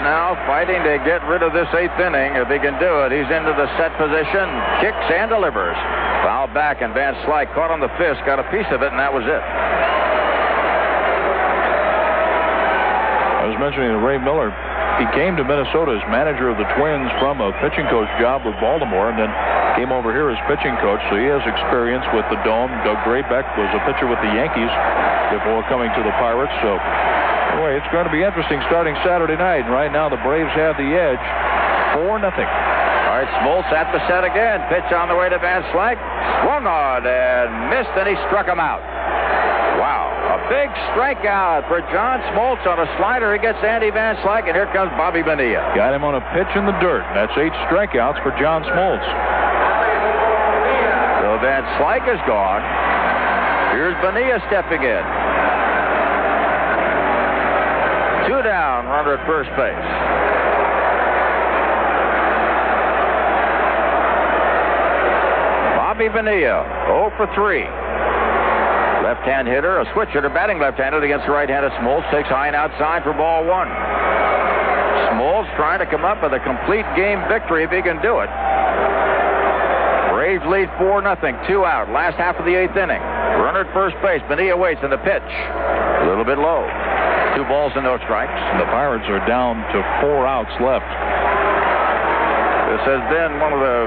Now 0.00 0.32
fighting 0.48 0.80
to 0.80 0.96
get 1.04 1.20
rid 1.28 1.42
of 1.44 1.52
this 1.52 1.68
eighth 1.76 1.98
inning. 2.00 2.40
If 2.40 2.48
he 2.48 2.58
can 2.58 2.80
do 2.80 3.04
it, 3.04 3.12
he's 3.12 3.28
into 3.28 3.52
the 3.52 3.68
set 3.76 3.92
position, 4.00 4.48
kicks 4.80 5.06
and 5.12 5.28
delivers. 5.28 5.76
Foul 6.24 6.48
back, 6.54 6.80
and 6.80 6.94
Van 6.94 7.14
Slyke 7.28 7.52
caught 7.52 7.70
on 7.70 7.80
the 7.80 7.92
fist, 8.00 8.24
got 8.24 8.38
a 8.38 8.46
piece 8.48 8.66
of 8.72 8.80
it, 8.80 8.90
and 8.90 8.98
that 8.98 9.12
was 9.12 9.24
it. 9.28 9.42
I 13.42 13.50
was 13.50 13.58
mentioning 13.58 13.90
Ray 14.00 14.18
Miller 14.18 14.54
he 15.00 15.08
came 15.16 15.40
to 15.40 15.44
Minnesota 15.44 15.96
as 15.96 16.04
manager 16.12 16.52
of 16.52 16.60
the 16.60 16.68
Twins 16.76 17.08
from 17.16 17.40
a 17.40 17.50
pitching 17.64 17.88
coach 17.88 18.06
job 18.20 18.44
with 18.44 18.52
Baltimore 18.60 19.08
and 19.08 19.16
then 19.16 19.32
came 19.74 19.88
over 19.88 20.12
here 20.12 20.28
as 20.28 20.36
pitching 20.44 20.76
coach. 20.84 21.00
So 21.08 21.16
he 21.16 21.26
has 21.32 21.40
experience 21.48 22.04
with 22.12 22.28
the 22.28 22.36
Dome. 22.44 22.68
Doug 22.84 23.00
Graybeck 23.08 23.48
was 23.56 23.70
a 23.72 23.80
pitcher 23.88 24.04
with 24.04 24.20
the 24.20 24.30
Yankees 24.36 24.68
before 25.32 25.64
coming 25.72 25.88
to 25.96 26.02
the 26.04 26.12
Pirates. 26.20 26.52
So 26.60 26.76
anyway, 27.52 27.76
it's 27.76 27.92
going 27.92 28.08
to 28.08 28.12
be 28.12 28.24
interesting 28.24 28.60
starting 28.66 28.96
Saturday 29.04 29.36
night. 29.36 29.68
And 29.68 29.72
right 29.72 29.92
now 29.92 30.08
the 30.08 30.20
Braves 30.24 30.50
have 30.56 30.76
the 30.76 30.90
edge. 30.96 31.24
4 31.94 32.18
nothing. 32.18 32.48
All 32.48 33.20
right, 33.20 33.28
Smoltz 33.44 33.68
at 33.68 33.92
the 33.92 34.00
set 34.08 34.24
again. 34.24 34.64
Pitch 34.72 34.88
on 34.92 35.12
the 35.12 35.16
way 35.16 35.28
to 35.28 35.36
Van 35.38 35.60
Slyke. 35.70 36.00
Swung 36.40 36.64
on 36.64 37.04
and 37.04 37.68
missed, 37.68 37.92
and 37.92 38.08
he 38.08 38.16
struck 38.26 38.48
him 38.48 38.58
out. 38.58 38.80
Wow. 39.76 40.08
A 40.32 40.40
big 40.48 40.72
strikeout 40.96 41.68
for 41.68 41.84
John 41.92 42.24
Smoltz 42.32 42.64
on 42.64 42.80
a 42.80 42.88
slider. 42.96 43.36
He 43.36 43.40
gets 43.40 43.60
Andy 43.60 43.90
Van 43.90 44.16
Slyke, 44.24 44.48
and 44.48 44.56
here 44.56 44.70
comes 44.72 44.88
Bobby 44.96 45.20
Bonilla. 45.20 45.60
Got 45.76 45.92
him 45.92 46.04
on 46.04 46.16
a 46.16 46.24
pitch 46.32 46.48
in 46.56 46.64
the 46.64 46.76
dirt. 46.80 47.04
That's 47.12 47.36
eight 47.36 47.52
strikeouts 47.68 48.22
for 48.24 48.32
John 48.40 48.64
Smoltz. 48.64 49.04
So 51.20 51.36
Van 51.44 51.64
Slyke 51.76 52.08
is 52.08 52.20
gone. 52.24 52.64
Here's 53.76 53.96
Bonilla 54.00 54.40
stepping 54.48 54.82
in. 54.82 55.21
Two 58.28 58.42
down, 58.42 58.86
runner 58.86 59.18
at 59.18 59.26
first 59.26 59.50
base. 59.58 59.86
Bobby 65.76 66.08
Bonilla, 66.08 66.62
0 66.86 67.12
for 67.18 67.26
3. 67.34 67.66
Left-hand 69.02 69.46
hitter, 69.48 69.82
a 69.82 69.86
switch 69.92 70.08
hitter, 70.14 70.30
batting 70.30 70.58
left-handed 70.58 71.02
against 71.02 71.26
the 71.26 71.32
right-handed 71.32 71.72
Smoltz. 71.82 72.08
Takes 72.10 72.28
high 72.30 72.46
and 72.46 72.56
outside 72.56 73.02
for 73.02 73.12
ball 73.12 73.44
one. 73.44 73.68
Smoltz 75.10 75.50
trying 75.56 75.80
to 75.82 75.86
come 75.86 76.06
up 76.06 76.22
with 76.22 76.32
a 76.32 76.40
complete 76.40 76.86
game 76.96 77.20
victory 77.28 77.64
if 77.64 77.70
he 77.70 77.82
can 77.82 78.00
do 78.00 78.24
it. 78.24 78.30
Braves 80.14 80.46
lead 80.46 80.70
4 80.78 81.02
nothing, 81.02 81.36
two 81.50 81.66
out. 81.66 81.90
Last 81.90 82.16
half 82.16 82.36
of 82.36 82.46
the 82.46 82.54
eighth 82.54 82.78
inning. 82.78 83.02
Runner 83.42 83.66
at 83.66 83.74
first 83.74 83.98
base. 84.00 84.22
Bonilla 84.30 84.56
waits 84.56 84.80
in 84.82 84.90
the 84.90 85.02
pitch. 85.02 85.26
A 85.26 86.06
little 86.06 86.24
bit 86.24 86.38
low. 86.38 86.64
Two 87.36 87.44
balls 87.48 87.72
and 87.74 87.84
no 87.84 87.96
strikes. 88.04 88.36
And 88.36 88.60
The 88.60 88.68
Pirates 88.68 89.08
are 89.08 89.24
down 89.24 89.56
to 89.72 89.78
four 90.04 90.28
outs 90.28 90.52
left. 90.60 90.88
This 92.72 92.84
has 92.88 93.04
been 93.12 93.36
one 93.40 93.52
of 93.52 93.60
the 93.60 93.78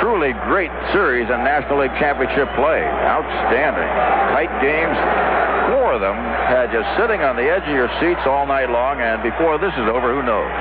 truly 0.00 0.36
great 0.44 0.72
series 0.92 1.24
in 1.28 1.40
National 1.40 1.80
League 1.80 1.96
Championship 1.96 2.48
play. 2.56 2.84
Outstanding. 2.84 3.88
Tight 4.36 4.52
games. 4.60 4.96
Four 5.72 5.96
of 5.96 6.00
them 6.04 6.16
had 6.48 6.68
you 6.72 6.84
sitting 7.00 7.24
on 7.24 7.36
the 7.36 7.48
edge 7.48 7.64
of 7.64 7.74
your 7.74 7.88
seats 8.00 8.22
all 8.24 8.46
night 8.46 8.68
long, 8.68 9.00
and 9.00 9.24
before 9.24 9.56
this 9.56 9.72
is 9.74 9.86
over, 9.88 10.12
who 10.12 10.22
knows? 10.22 10.52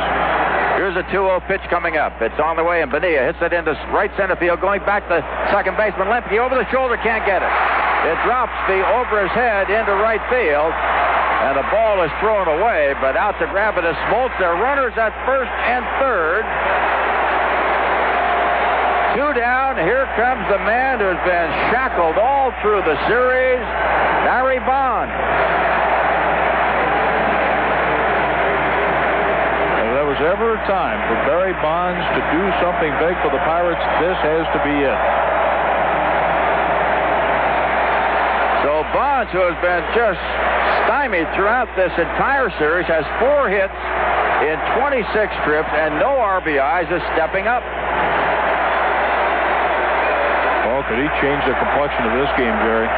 Here's 0.79 0.97
a 0.99 1.07
2-0 1.11 1.39
pitch 1.47 1.63
coming 1.71 1.95
up. 1.95 2.19
It's 2.19 2.39
on 2.39 2.59
the 2.59 2.63
way, 2.63 2.81
and 2.81 2.91
Bonilla 2.91 3.31
hits 3.31 3.39
it 3.39 3.53
into 3.53 3.71
right 3.95 4.11
center 4.19 4.35
field, 4.35 4.59
going 4.59 4.83
back 4.83 5.07
to 5.07 5.23
second 5.51 5.77
baseman 5.79 6.11
Lemke 6.11 6.35
over 6.35 6.55
the 6.55 6.67
shoulder, 6.71 6.99
can't 6.99 7.23
get 7.23 7.39
it. 7.39 7.53
It 8.11 8.17
drops 8.27 8.55
the 8.67 8.83
over 8.83 9.23
his 9.23 9.31
head 9.31 9.71
into 9.71 9.93
right 9.99 10.21
field, 10.27 10.73
and 11.43 11.57
the 11.59 11.67
ball 11.67 12.01
is 12.03 12.11
thrown 12.23 12.47
away, 12.47 12.95
but 13.03 13.17
out 13.19 13.37
to 13.39 13.47
grab 13.51 13.77
it 13.77 13.83
is 13.83 13.95
Smoltz. 14.07 14.33
There 14.39 14.55
are 14.55 14.61
runners 14.61 14.93
at 14.95 15.11
first 15.27 15.51
and 15.67 15.83
third. 15.99 16.43
Two 19.15 19.31
down. 19.31 19.79
Here 19.79 20.07
comes 20.19 20.43
the 20.51 20.59
man 20.63 20.99
who's 20.99 21.19
been 21.23 21.49
shackled 21.71 22.19
all 22.19 22.51
through 22.59 22.83
the 22.83 22.99
series, 23.07 23.63
Barry 24.27 24.59
Bonds. 24.59 25.15
If 29.79 29.87
there 29.95 30.07
was 30.07 30.19
ever 30.19 30.59
a 30.59 30.61
time 30.67 30.99
for 31.07 31.15
Barry 31.31 31.55
Bonds 31.63 32.03
to 32.11 32.21
do 32.31 32.43
something 32.59 32.91
big 32.99 33.15
for 33.23 33.31
the 33.31 33.39
Pirates, 33.47 33.83
this 34.03 34.19
has 34.19 34.43
to 34.51 34.59
be 34.67 34.75
it. 34.83 34.99
So 38.67 38.83
Bonds, 38.91 39.31
who 39.31 39.47
has 39.47 39.55
been 39.63 39.83
just 39.95 40.19
stymied 40.85 41.27
throughout 41.33 41.69
this 41.75 41.91
entire 41.97 42.53
series, 42.61 42.85
has 42.85 43.05
four 43.17 43.49
hits 43.49 43.73
in 44.45 44.57
26 44.77 45.01
trips 45.43 45.69
and 45.73 45.97
no 45.97 46.13
RBIs, 46.17 46.87
is 46.93 47.01
stepping 47.17 47.49
up. 47.49 47.65
Oh, 50.69 50.85
could 50.85 51.01
he 51.01 51.09
change 51.21 51.41
the 51.49 51.57
complexion 51.57 52.05
of 52.05 52.13
this 52.21 52.31
game, 52.37 52.53
Jerry? 52.61 52.89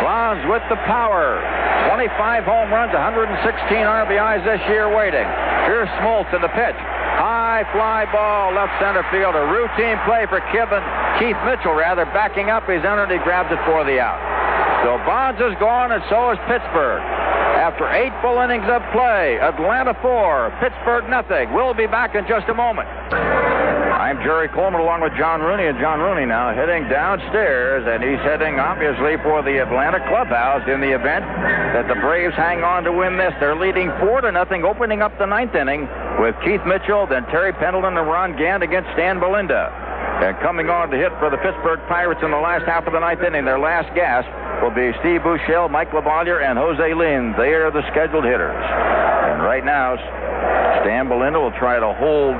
Bonds 0.00 0.42
with 0.48 0.64
the 0.72 0.80
power. 0.88 1.44
25 1.92 2.44
home 2.44 2.72
runs, 2.72 2.92
116 2.96 3.36
RBIs 3.36 4.42
this 4.48 4.62
year 4.72 4.88
waiting. 4.88 5.28
Here's 5.68 5.88
Smoltz 6.00 6.32
in 6.32 6.40
the 6.40 6.52
pitch. 6.56 6.78
High 7.20 7.68
fly 7.70 8.08
ball, 8.10 8.54
left 8.54 8.72
center 8.80 9.04
field. 9.12 9.36
A 9.36 9.44
routine 9.52 10.00
play 10.08 10.24
for 10.26 10.40
Kevin, 10.50 10.80
Keith 11.20 11.36
Mitchell, 11.44 11.74
rather, 11.74 12.06
backing 12.16 12.48
up. 12.48 12.64
He's 12.64 12.80
entered, 12.80 13.12
he 13.12 13.18
grabs 13.20 13.52
it 13.52 13.60
for 13.66 13.84
the 13.84 14.00
out. 14.00 14.31
So 14.82 14.98
Bonds 15.06 15.40
is 15.40 15.54
gone, 15.62 15.92
and 15.92 16.02
so 16.10 16.32
is 16.32 16.38
Pittsburgh. 16.50 17.02
After 17.54 17.86
eight 17.94 18.10
full 18.20 18.42
innings 18.42 18.66
of 18.66 18.82
play, 18.90 19.38
Atlanta 19.38 19.94
four, 20.02 20.50
Pittsburgh 20.58 21.08
nothing. 21.08 21.54
We'll 21.54 21.74
be 21.74 21.86
back 21.86 22.16
in 22.16 22.26
just 22.26 22.48
a 22.48 22.54
moment. 22.54 22.88
I'm 24.02 24.18
Jerry 24.26 24.48
Coleman 24.48 24.80
along 24.80 25.02
with 25.02 25.14
John 25.14 25.40
Rooney, 25.40 25.70
and 25.70 25.78
John 25.78 26.00
Rooney 26.00 26.26
now 26.26 26.52
heading 26.52 26.88
downstairs, 26.90 27.86
and 27.86 28.02
he's 28.02 28.18
heading 28.26 28.58
obviously 28.58 29.14
for 29.22 29.46
the 29.46 29.62
Atlanta 29.62 30.02
clubhouse 30.10 30.66
in 30.66 30.80
the 30.80 30.90
event 30.90 31.22
that 31.70 31.86
the 31.86 31.94
Braves 32.02 32.34
hang 32.34 32.64
on 32.64 32.82
to 32.82 32.90
win 32.90 33.16
this. 33.16 33.32
They're 33.38 33.54
leading 33.54 33.94
four 34.00 34.20
to 34.20 34.32
nothing, 34.32 34.64
opening 34.64 35.00
up 35.00 35.16
the 35.18 35.26
ninth 35.26 35.54
inning 35.54 35.86
with 36.18 36.34
Keith 36.42 36.66
Mitchell, 36.66 37.06
then 37.06 37.22
Terry 37.30 37.52
Pendleton 37.52 37.96
and 37.96 38.08
Ron 38.08 38.36
Gant 38.36 38.64
against 38.64 38.90
Stan 38.98 39.20
Belinda. 39.20 39.70
And 40.20 40.36
coming 40.38 40.68
on 40.68 40.90
to 40.90 40.96
hit 40.96 41.10
for 41.18 41.30
the 41.30 41.38
Pittsburgh 41.38 41.80
Pirates 41.88 42.20
in 42.22 42.30
the 42.30 42.42
last 42.42 42.64
half 42.66 42.86
of 42.86 42.92
the 42.92 43.00
ninth 43.00 43.22
inning, 43.22 43.44
their 43.44 43.58
last 43.58 43.88
gasp 43.94 44.28
will 44.62 44.70
be 44.70 44.92
Steve 45.00 45.22
Buechele, 45.22 45.70
Mike 45.70 45.90
LaValliere, 45.90 46.44
and 46.44 46.58
Jose 46.58 46.94
Lind. 46.94 47.34
They 47.34 47.54
are 47.54 47.70
the 47.70 47.82
scheduled 47.90 48.24
hitters. 48.24 48.54
And 48.54 49.42
right 49.42 49.64
now, 49.64 49.96
Stan 50.82 51.08
Belinda 51.08 51.40
will 51.40 51.56
try 51.58 51.80
to 51.80 51.92
hold 51.94 52.36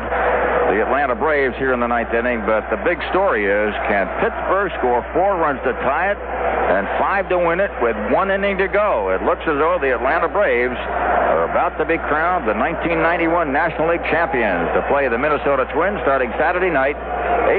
the 0.72 0.80
Atlanta 0.80 1.14
Braves 1.14 1.54
here 1.58 1.74
in 1.74 1.80
the 1.80 1.86
ninth 1.86 2.14
inning. 2.14 2.46
But 2.46 2.64
the 2.70 2.80
big 2.80 2.96
story 3.10 3.44
is 3.44 3.74
can 3.90 4.08
Pittsburgh 4.24 4.72
score 4.78 5.04
four 5.12 5.36
runs 5.36 5.60
to 5.68 5.72
tie 5.84 6.12
it 6.12 6.18
and 6.18 6.88
five 6.96 7.28
to 7.28 7.36
win 7.36 7.60
it 7.60 7.70
with 7.84 7.96
one 8.08 8.30
inning 8.30 8.56
to 8.56 8.68
go? 8.68 9.12
It 9.12 9.20
looks 9.22 9.42
as 9.44 9.58
though 9.60 9.76
the 9.76 9.92
Atlanta 9.92 10.28
Braves 10.28 10.78
are 10.78 11.44
about 11.50 11.76
to 11.76 11.84
be 11.84 11.98
crowned 12.08 12.48
the 12.48 12.56
1991 12.56 13.52
National 13.52 13.92
League 13.92 14.04
champions 14.08 14.68
to 14.72 14.80
play 14.88 15.08
the 15.08 15.18
Minnesota 15.18 15.68
Twins 15.76 16.00
starting 16.02 16.32
Saturday 16.40 16.70
night, 16.70 16.96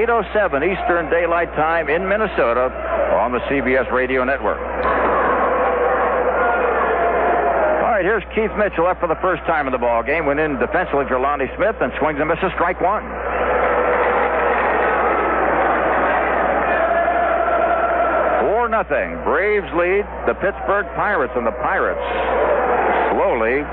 8.07 0.04 0.60
Eastern 0.68 1.08
Daylight 1.08 1.48
Time 1.56 1.88
in 1.88 2.06
Minnesota 2.06 2.68
on 3.24 3.32
the 3.32 3.38
CBS 3.48 3.90
Radio 3.90 4.22
Network 4.22 4.60
All 7.80 7.88
right, 7.88 8.04
here's 8.04 8.22
Keith 8.34 8.52
Mitchell 8.58 8.86
up 8.86 9.00
for 9.00 9.08
the 9.08 9.16
first 9.24 9.40
time 9.44 9.66
in 9.66 9.72
the 9.72 9.78
ball 9.78 10.02
game. 10.02 10.26
Went 10.26 10.40
in 10.40 10.58
defensively 10.58 11.06
for 11.08 11.18
Lonnie 11.18 11.48
Smith 11.56 11.76
and 11.80 11.90
swings 11.98 12.20
and 12.20 12.28
misses 12.28 12.52
strike 12.52 12.84
one. 12.84 13.00
Four 18.44 18.68
nothing. 18.68 19.16
Braves 19.24 19.72
lead 19.72 20.04
the 20.28 20.36
Pittsburgh 20.36 20.84
Pirates, 21.00 21.32
and 21.32 21.46
the 21.46 21.56
Pirates 21.64 22.04
slowly, 23.16 23.64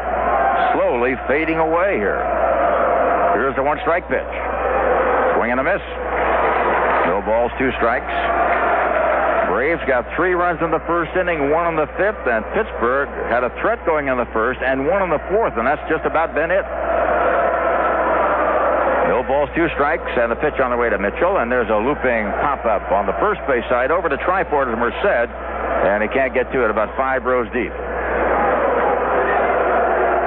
slowly 0.80 1.20
fading 1.28 1.60
away 1.60 2.00
here. 2.00 2.24
Here's 3.36 3.56
the 3.60 3.64
one 3.64 3.80
strike 3.84 4.08
pitch. 4.08 4.51
Swing 5.42 5.58
and 5.58 5.60
a 5.60 5.66
miss. 5.66 5.82
No 7.10 7.18
balls, 7.26 7.50
two 7.58 7.74
strikes. 7.82 8.14
Braves 9.50 9.82
got 9.90 10.06
three 10.14 10.38
runs 10.38 10.62
in 10.62 10.70
the 10.70 10.86
first 10.86 11.10
inning, 11.18 11.50
one 11.50 11.66
in 11.66 11.74
the 11.74 11.90
fifth, 11.98 12.30
and 12.30 12.46
Pittsburgh 12.54 13.10
had 13.26 13.42
a 13.42 13.50
threat 13.58 13.82
going 13.82 14.06
in 14.06 14.22
the 14.22 14.30
first 14.38 14.62
and 14.62 14.86
one 14.86 15.02
in 15.02 15.10
the 15.10 15.18
fourth, 15.34 15.58
and 15.58 15.66
that's 15.66 15.82
just 15.90 16.06
about 16.06 16.38
been 16.38 16.54
it. 16.54 16.62
No 19.10 19.26
balls, 19.26 19.50
two 19.58 19.66
strikes, 19.74 20.14
and 20.14 20.30
the 20.30 20.38
pitch 20.38 20.62
on 20.62 20.70
the 20.70 20.78
way 20.78 20.94
to 20.94 21.02
Mitchell, 21.02 21.42
and 21.42 21.50
there's 21.50 21.74
a 21.74 21.82
looping 21.82 22.30
pop-up 22.46 22.94
on 22.94 23.10
the 23.10 23.18
first 23.18 23.42
base 23.50 23.66
side 23.66 23.90
over 23.90 24.14
to 24.14 24.18
Tryford 24.22 24.70
as 24.70 24.78
Merced, 24.78 25.26
and 25.90 26.06
he 26.06 26.10
can't 26.14 26.38
get 26.38 26.54
to 26.54 26.62
it 26.64 26.70
about 26.70 26.94
five 26.94 27.26
rows 27.26 27.50
deep. 27.50 27.74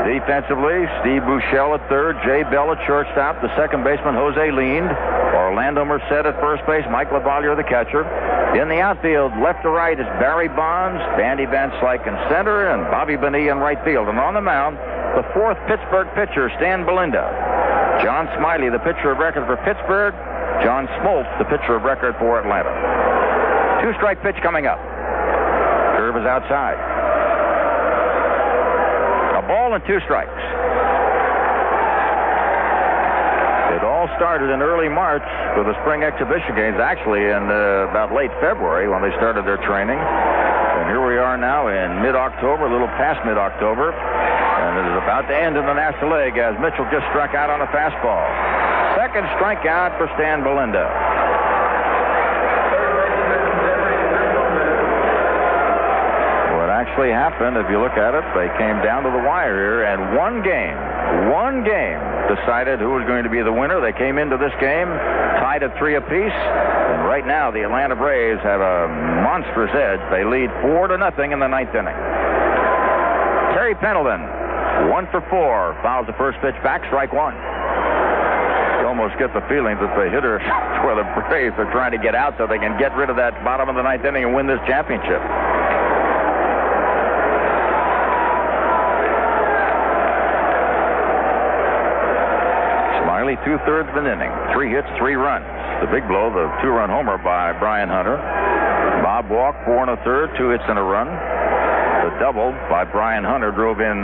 Defensively, 0.05 0.85
Steve 1.01 1.25
Buechele 1.25 1.81
at 1.81 1.89
third, 1.89 2.21
Jay 2.29 2.45
Bell 2.53 2.69
at 2.73 2.81
shortstop, 2.85 3.41
the 3.41 3.49
second 3.57 3.85
baseman 3.89 4.13
Jose 4.13 4.53
Lind, 4.53 4.93
Orlando 5.33 5.81
Merced 5.81 6.29
at 6.29 6.37
first 6.45 6.61
base, 6.69 6.85
Mike 6.93 7.09
LaValliere 7.09 7.57
the 7.57 7.65
catcher. 7.65 8.05
In 8.53 8.69
the 8.69 8.85
outfield, 8.85 9.33
left 9.41 9.65
to 9.65 9.71
right 9.73 9.99
is 9.99 10.05
Barry 10.21 10.49
Bonds, 10.49 11.01
Dandy 11.17 11.47
Van 11.47 11.73
Slyke 11.81 12.05
in 12.05 12.13
center, 12.29 12.69
and 12.69 12.85
Bobby 12.93 13.17
Bonilla 13.17 13.51
in 13.51 13.59
right 13.65 13.81
field. 13.83 14.09
And 14.13 14.21
on 14.21 14.35
the 14.35 14.45
mound, 14.45 14.77
the 15.17 15.25
fourth 15.33 15.57
Pittsburgh 15.67 16.13
pitcher, 16.13 16.53
Stan 16.61 16.85
Belinda. 16.85 17.25
John 18.05 18.29
Smiley, 18.37 18.69
the 18.69 18.85
pitcher 18.85 19.11
of 19.11 19.19
record 19.19 19.49
for 19.49 19.57
Pittsburgh. 19.65 20.13
John 20.63 20.87
Smoltz, 21.01 21.33
the 21.41 21.49
pitcher 21.49 21.81
of 21.81 21.83
record 21.83 22.15
for 22.21 22.39
Atlanta. 22.39 22.77
Two 23.81 23.97
strike 23.97 24.21
pitch 24.21 24.37
coming 24.43 24.67
up. 24.67 24.79
Curve 25.97 26.21
is 26.21 26.27
outside. 26.29 26.94
And 29.75 29.83
two 29.91 29.99
strikes. 30.07 30.31
It 33.75 33.83
all 33.83 34.07
started 34.15 34.55
in 34.55 34.63
early 34.63 34.87
March 34.87 35.27
with 35.59 35.67
the 35.67 35.75
spring 35.83 36.07
exhibition 36.07 36.55
games, 36.55 36.79
actually 36.79 37.27
in 37.27 37.51
uh, 37.51 37.91
about 37.91 38.15
late 38.15 38.31
February 38.39 38.87
when 38.87 39.03
they 39.03 39.11
started 39.19 39.43
their 39.43 39.59
training. 39.67 39.99
And 39.99 40.87
here 40.87 41.03
we 41.03 41.19
are 41.19 41.35
now 41.35 41.67
in 41.67 42.07
mid-October, 42.07 42.71
a 42.71 42.73
little 42.73 42.87
past 42.95 43.19
mid-October. 43.27 43.91
And 43.91 44.79
it 44.79 44.87
is 44.95 44.97
about 45.03 45.27
to 45.27 45.35
end 45.35 45.59
in 45.59 45.67
the 45.67 45.75
National 45.75 46.23
League 46.23 46.39
as 46.39 46.55
Mitchell 46.63 46.87
just 46.95 47.11
struck 47.11 47.35
out 47.35 47.51
on 47.51 47.59
a 47.59 47.67
fastball. 47.75 48.23
Second 48.95 49.27
strikeout 49.35 49.99
for 49.99 50.07
Stan 50.15 50.47
Belinda. 50.47 50.87
What 56.63 56.71
actually 56.95 57.11
happened, 57.11 57.59
if 57.59 57.67
you 57.67 57.83
look 57.83 57.99
at 57.99 58.15
it, 58.15 58.23
they 58.39 58.47
came 58.55 58.79
down 58.79 59.03
to 59.03 59.11
the 59.11 59.19
wire 59.27 59.51
here, 59.51 59.83
and 59.83 60.15
one 60.15 60.47
game, 60.47 60.79
one 61.27 61.67
game 61.67 61.99
decided 62.31 62.79
who 62.79 62.95
was 62.95 63.03
going 63.11 63.27
to 63.27 63.33
be 63.35 63.43
the 63.43 63.51
winner. 63.51 63.83
They 63.83 63.91
came 63.91 64.15
into 64.15 64.39
this 64.39 64.55
game 64.63 64.87
tied 65.43 65.67
at 65.67 65.75
three 65.75 65.99
apiece, 65.99 66.31
and 66.31 67.03
right 67.03 67.27
now 67.27 67.51
the 67.51 67.67
Atlanta 67.67 67.99
Braves 67.99 68.39
have 68.47 68.63
a 68.63 68.87
monstrous 69.27 69.75
edge. 69.75 69.99
They 70.15 70.23
lead 70.23 70.55
four 70.63 70.87
to 70.87 70.95
nothing 70.95 71.35
in 71.35 71.43
the 71.43 71.51
ninth 71.51 71.75
inning. 71.75 71.99
Terry 73.59 73.75
Pendleton, 73.75 74.23
one 74.87 75.11
for 75.11 75.19
four, 75.27 75.75
fouls 75.83 76.07
the 76.07 76.15
first 76.15 76.39
pitch 76.47 76.55
back, 76.63 76.87
strike 76.87 77.11
one 77.11 77.35
You 77.35 78.87
almost 78.87 79.19
get 79.19 79.35
the 79.35 79.43
feeling 79.51 79.83
that 79.83 79.91
the 79.99 80.07
hitter 80.15 80.39
for 80.79 80.95
the 80.95 81.03
Braves 81.27 81.59
are 81.59 81.67
trying 81.75 81.91
to 81.91 81.99
get 81.99 82.15
out 82.15 82.39
so 82.39 82.47
they 82.47 82.63
can 82.63 82.79
get 82.79 82.95
rid 82.95 83.11
of 83.11 83.19
that 83.19 83.35
bottom 83.43 83.67
of 83.67 83.75
the 83.75 83.83
ninth 83.83 84.07
inning 84.07 84.31
and 84.31 84.31
win 84.31 84.47
this 84.47 84.63
championship. 84.71 85.19
Smiley, 93.25 93.34
two 93.45 93.61
thirds 93.69 93.89
of 93.93 93.97
an 94.01 94.09
inning, 94.09 94.33
three 94.57 94.73
hits, 94.73 94.89
three 94.97 95.15
runs. 95.15 95.45
The 95.85 95.89
big 95.93 96.09
blow, 96.09 96.33
the 96.33 96.49
two 96.65 96.73
run 96.73 96.89
homer 96.89 97.21
by 97.21 97.53
Brian 97.61 97.93
Hunter. 97.93 98.17
Bob 99.05 99.29
Walk, 99.29 99.55
four 99.69 99.85
and 99.85 99.93
a 99.93 100.01
third, 100.03 100.33
two 100.41 100.49
hits 100.49 100.65
and 100.67 100.81
a 100.81 100.83
run. 100.83 101.07
The 101.07 102.13
double 102.21 102.57
by 102.73 102.85
Brian 102.89 103.25
Hunter 103.25 103.53
drove 103.53 103.81
in 103.81 103.97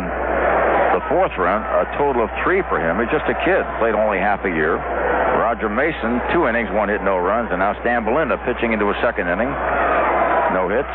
the 0.93 1.03
fourth 1.09 1.33
run, 1.41 1.65
a 1.65 1.89
total 1.97 2.25
of 2.25 2.31
three 2.45 2.61
for 2.69 2.77
him. 2.77 3.01
He's 3.01 3.09
just 3.09 3.25
a 3.31 3.37
kid, 3.47 3.65
played 3.81 3.97
only 3.97 4.21
half 4.21 4.45
a 4.45 4.53
year. 4.53 4.77
Roger 5.41 5.73
Mason, 5.73 6.21
two 6.35 6.45
innings, 6.47 6.69
one 6.77 6.93
hit, 6.93 7.01
no 7.01 7.17
runs, 7.17 7.49
and 7.51 7.65
now 7.65 7.73
Stan 7.81 8.05
Belinda 8.05 8.37
pitching 8.45 8.77
into 8.77 8.93
a 8.93 8.97
second 9.01 9.27
inning. 9.31 9.49
No 10.53 10.69
hits. 10.69 10.95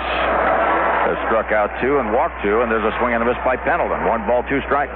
Has 1.06 1.18
struck 1.30 1.54
out 1.54 1.70
two 1.82 1.98
and 1.98 2.14
walked 2.14 2.42
two, 2.44 2.62
and 2.62 2.70
there's 2.70 2.86
a 2.86 2.94
swing 3.00 3.14
and 3.14 3.22
a 3.24 3.26
miss 3.26 3.38
by 3.46 3.58
Pendleton. 3.58 4.06
One 4.06 4.26
ball, 4.28 4.44
two 4.50 4.62
strikes. 4.66 4.94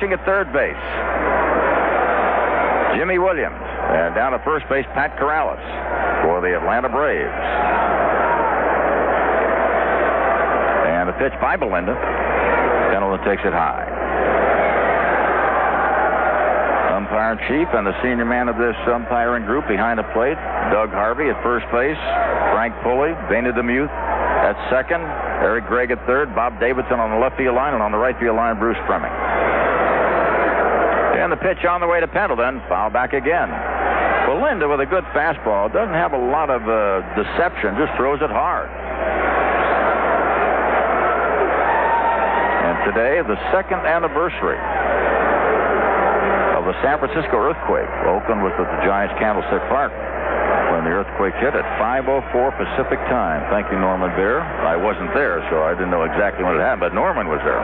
Coaching 0.00 0.16
at 0.16 0.24
third 0.24 0.48
base, 0.48 0.80
Jimmy 2.96 3.18
Williams. 3.18 3.60
And 3.60 4.14
down 4.14 4.32
at 4.32 4.40
first 4.48 4.64
base, 4.72 4.86
Pat 4.96 5.12
Corrales 5.20 5.60
for 6.24 6.40
the 6.40 6.56
Atlanta 6.56 6.88
Braves. 6.88 7.28
And 10.88 11.04
a 11.04 11.12
pitch 11.20 11.36
by 11.44 11.60
Belinda. 11.60 11.92
Pendleton 12.88 13.20
takes 13.28 13.44
it 13.44 13.52
high. 13.52 13.84
Umpire 16.96 17.36
chief 17.44 17.68
and 17.76 17.84
the 17.84 17.92
senior 18.00 18.24
man 18.24 18.48
of 18.48 18.56
this 18.56 18.76
umpiring 18.88 19.44
group 19.44 19.68
behind 19.68 19.98
the 19.98 20.08
plate, 20.16 20.40
Doug 20.72 20.88
Harvey 20.96 21.28
at 21.28 21.36
first 21.44 21.68
base, 21.68 22.00
Frank 22.56 22.72
Pulli, 22.80 23.12
Dana 23.28 23.52
DeMuth 23.52 23.92
at 23.92 24.56
second, 24.72 25.04
Eric 25.44 25.66
Gregg 25.66 25.90
at 25.90 26.00
third, 26.06 26.34
Bob 26.34 26.58
Davidson 26.58 26.96
on 27.00 27.10
the 27.10 27.20
left 27.20 27.36
field 27.36 27.54
line, 27.54 27.74
and 27.74 27.82
on 27.82 27.92
the 27.92 27.98
right 28.00 28.16
field 28.18 28.36
line, 28.36 28.58
Bruce 28.58 28.80
Froemming. 28.88 29.29
And 31.20 31.28
the 31.28 31.36
pitch 31.36 31.68
on 31.68 31.84
the 31.84 31.86
way 31.86 32.00
to 32.00 32.08
Pendleton, 32.08 32.64
foul 32.64 32.88
back 32.88 33.12
again. 33.12 33.52
Belinda 34.24 34.64
with 34.64 34.80
a 34.80 34.88
good 34.88 35.04
fastball. 35.12 35.68
Doesn't 35.68 35.92
have 35.92 36.16
a 36.16 36.22
lot 36.32 36.48
of 36.48 36.64
uh, 36.64 37.04
deception, 37.12 37.76
just 37.76 37.92
throws 38.00 38.24
it 38.24 38.32
hard. 38.32 38.72
And 42.64 42.76
today, 42.88 43.20
the 43.20 43.36
second 43.52 43.84
anniversary 43.84 44.56
of 46.56 46.64
the 46.64 46.72
San 46.80 46.96
Francisco 46.96 47.36
earthquake. 47.36 47.92
Oakland 48.08 48.40
was 48.40 48.56
at 48.56 48.64
the 48.64 48.80
Giants 48.88 49.12
Candlestick 49.20 49.60
Park 49.68 49.92
when 50.72 50.88
the 50.88 50.92
earthquake 51.04 51.36
hit 51.36 51.52
at 51.52 51.68
5.04 51.76 52.32
Pacific 52.56 52.96
time. 53.12 53.44
Thank 53.52 53.68
you, 53.68 53.76
Norman 53.76 54.08
Bear. 54.16 54.40
I 54.40 54.72
wasn't 54.72 55.12
there, 55.12 55.44
so 55.52 55.68
I 55.68 55.76
didn't 55.76 55.92
know 55.92 56.08
exactly 56.08 56.48
when 56.48 56.56
it 56.56 56.64
happened, 56.64 56.80
but 56.80 56.94
Norman 56.96 57.28
was 57.28 57.44
there. 57.44 57.60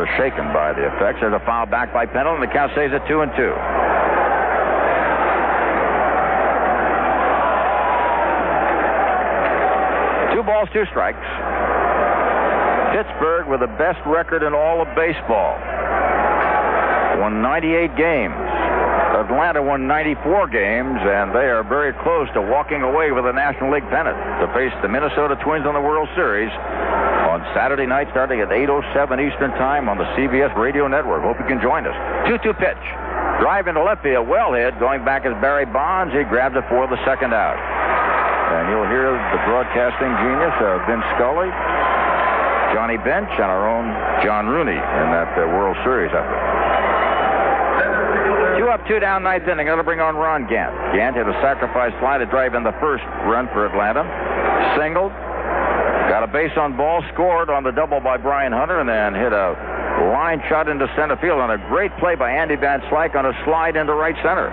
Rather 0.00 0.16
shaken 0.16 0.48
by 0.52 0.72
the 0.72 0.86
effects. 0.86 1.20
There's 1.20 1.34
a 1.34 1.44
foul 1.44 1.66
back 1.66 1.92
by 1.92 2.06
Pendleton. 2.06 2.40
The 2.40 2.48
count 2.48 2.72
stays 2.72 2.88
at 2.92 3.06
two 3.06 3.20
and 3.20 3.28
two. 3.36 3.52
Two 10.32 10.42
balls, 10.42 10.72
two 10.72 10.88
strikes. 10.88 11.20
Pittsburgh 12.96 13.48
with 13.52 13.60
the 13.60 13.68
best 13.76 14.00
record 14.06 14.42
in 14.42 14.54
all 14.54 14.80
of 14.80 14.88
baseball. 14.96 15.60
Won 17.20 17.42
98 17.42 17.92
games. 17.96 18.40
Atlanta 19.20 19.60
won 19.60 19.86
94 19.86 20.48
games, 20.48 20.96
and 20.96 21.28
they 21.36 21.52
are 21.52 21.62
very 21.62 21.92
close 22.00 22.26
to 22.32 22.40
walking 22.40 22.80
away 22.80 23.12
with 23.12 23.26
a 23.26 23.32
National 23.36 23.70
League 23.70 23.84
pennant 23.92 24.16
to 24.40 24.48
face 24.56 24.72
the 24.80 24.88
Minnesota 24.88 25.36
Twins 25.44 25.66
on 25.66 25.74
the 25.74 25.84
World 25.84 26.08
Series 26.16 26.48
on 27.40 27.54
Saturday 27.56 27.86
night 27.88 28.08
starting 28.12 28.40
at 28.40 28.48
8.07 28.52 29.16
Eastern 29.16 29.50
Time 29.56 29.88
on 29.88 29.96
the 29.96 30.04
CBS 30.12 30.52
Radio 30.56 30.86
Network. 30.88 31.24
Hope 31.24 31.40
you 31.40 31.48
can 31.48 31.60
join 31.60 31.86
us. 31.88 31.96
2-2 32.28 32.52
pitch. 32.60 32.84
Drive 33.40 33.64
into 33.66 33.80
left 33.80 34.04
field. 34.04 34.28
Well 34.28 34.52
hit. 34.52 34.76
Going 34.76 35.04
back 35.04 35.24
is 35.24 35.32
Barry 35.40 35.64
Bonds. 35.64 36.12
He 36.12 36.20
grabs 36.28 36.56
it 36.56 36.64
for 36.68 36.84
the 36.84 37.00
second 37.08 37.32
out. 37.32 37.56
And 37.56 38.68
you'll 38.68 38.88
hear 38.92 39.08
the 39.16 39.40
broadcasting 39.48 40.12
genius 40.20 40.56
of 40.60 40.84
Vince 40.84 41.06
Scully, 41.16 41.48
Johnny 42.76 43.00
Bench, 43.00 43.30
and 43.40 43.48
our 43.48 43.64
own 43.64 43.88
John 44.20 44.44
Rooney 44.44 44.76
in 44.76 45.06
that 45.16 45.32
uh, 45.38 45.48
World 45.48 45.78
Series 45.80 46.12
effort. 46.12 46.42
Two 48.60 48.68
up, 48.68 48.84
two 48.84 49.00
down, 49.00 49.22
ninth 49.22 49.48
inning. 49.48 49.64
Going 49.64 49.80
to 49.80 49.86
bring 49.86 50.04
on 50.04 50.16
Ron 50.16 50.44
Gant. 50.44 50.76
Gant 50.92 51.16
hit 51.16 51.24
a 51.24 51.36
sacrifice 51.40 51.94
fly 52.00 52.18
to 52.18 52.26
drive 52.26 52.52
in 52.52 52.64
the 52.64 52.76
first 52.82 53.04
run 53.24 53.48
for 53.54 53.64
Atlanta. 53.64 54.04
Singled. 54.76 55.14
Got 56.10 56.24
a 56.24 56.26
base 56.26 56.50
on 56.58 56.76
ball, 56.76 57.04
scored 57.14 57.50
on 57.50 57.62
the 57.62 57.70
double 57.70 58.00
by 58.00 58.16
Brian 58.16 58.50
Hunter, 58.50 58.80
and 58.80 58.88
then 58.88 59.14
hit 59.14 59.32
a 59.32 59.54
line 60.10 60.42
shot 60.48 60.68
into 60.68 60.90
center 60.98 61.16
field 61.22 61.38
on 61.38 61.52
a 61.52 61.58
great 61.70 61.96
play 61.98 62.16
by 62.16 62.32
Andy 62.32 62.56
Van 62.56 62.80
Slyke 62.90 63.14
on 63.14 63.26
a 63.26 63.44
slide 63.44 63.76
into 63.76 63.94
right 63.94 64.16
center. 64.16 64.50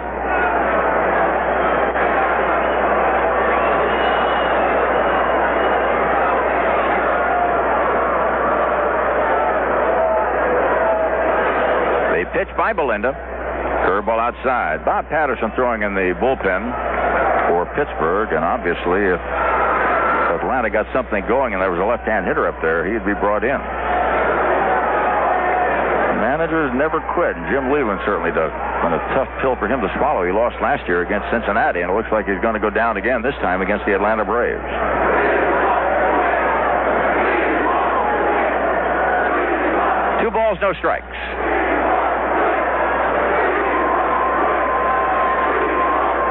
They 12.14 12.24
pitch 12.38 12.56
by 12.56 12.72
Belinda. 12.72 13.18
Curveball 13.90 14.22
outside. 14.22 14.86
Bob 14.86 15.10
Patterson 15.10 15.52
throwing 15.56 15.82
in 15.82 15.96
the 15.96 16.14
bullpen 16.22 17.50
for 17.50 17.66
Pittsburgh, 17.74 18.30
and 18.34 18.46
obviously, 18.46 19.10
if 19.10 19.47
Atlanta 20.48 20.72
got 20.72 20.88
something 20.96 21.28
going 21.28 21.52
and 21.52 21.60
there 21.60 21.68
was 21.68 21.84
a 21.84 21.84
left-hand 21.84 22.24
hitter 22.24 22.48
up 22.48 22.56
there, 22.64 22.88
he'd 22.88 23.04
be 23.04 23.12
brought 23.20 23.44
in. 23.44 23.60
Managers 26.24 26.72
never 26.72 27.04
quit, 27.12 27.36
and 27.36 27.44
Jim 27.52 27.68
Leyland 27.68 28.00
certainly 28.08 28.32
does. 28.32 28.48
Been 28.80 28.96
a 28.96 29.04
tough 29.12 29.28
pill 29.44 29.60
for 29.60 29.68
him 29.68 29.84
to 29.84 29.92
swallow. 30.00 30.24
He 30.24 30.32
lost 30.32 30.56
last 30.64 30.88
year 30.88 31.04
against 31.04 31.28
Cincinnati, 31.36 31.84
and 31.84 31.92
it 31.92 31.96
looks 32.00 32.08
like 32.16 32.32
he's 32.32 32.40
going 32.40 32.56
to 32.56 32.64
go 32.64 32.72
down 32.72 32.96
again 32.96 33.20
this 33.20 33.36
time 33.44 33.60
against 33.60 33.84
the 33.84 33.92
Atlanta 33.92 34.24
Braves. 34.24 34.64
Two 40.24 40.32
balls, 40.32 40.56
no 40.64 40.72
strikes. 40.80 41.12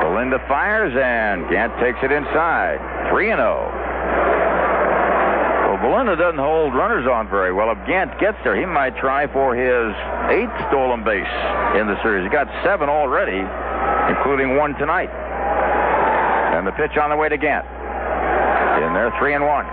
Belinda 0.09 0.41
fires, 0.49 0.97
and 0.97 1.45
Gant 1.53 1.77
takes 1.85 2.01
it 2.01 2.11
inside. 2.11 2.81
3 3.13 3.37
and 3.37 3.45
0. 3.45 3.86
Belinda 5.83 6.17
doesn't 6.17 6.39
hold 6.39 6.75
runners 6.75 7.07
on 7.07 7.29
very 7.29 7.53
well. 7.53 7.71
If 7.71 7.79
Gant 7.87 8.19
gets 8.19 8.39
there, 8.45 8.57
he 8.57 8.67
might 8.67 8.97
try 8.97 9.27
for 9.33 9.55
his 9.55 9.93
eighth 10.31 10.55
stolen 10.69 11.05
base 11.05 11.29
in 11.79 11.87
the 11.87 12.01
series. 12.03 12.25
He's 12.25 12.33
got 12.33 12.49
seven 12.65 12.89
already, 12.89 13.43
including 14.09 14.57
one 14.57 14.75
tonight. 14.75 15.11
And 16.57 16.67
the 16.67 16.73
pitch 16.73 16.97
on 16.97 17.11
the 17.11 17.17
way 17.17 17.29
to 17.29 17.37
Gant. 17.37 17.67
In 18.83 18.93
there, 18.93 19.13
three 19.19 19.35
and 19.35 19.45
one. 19.45 19.67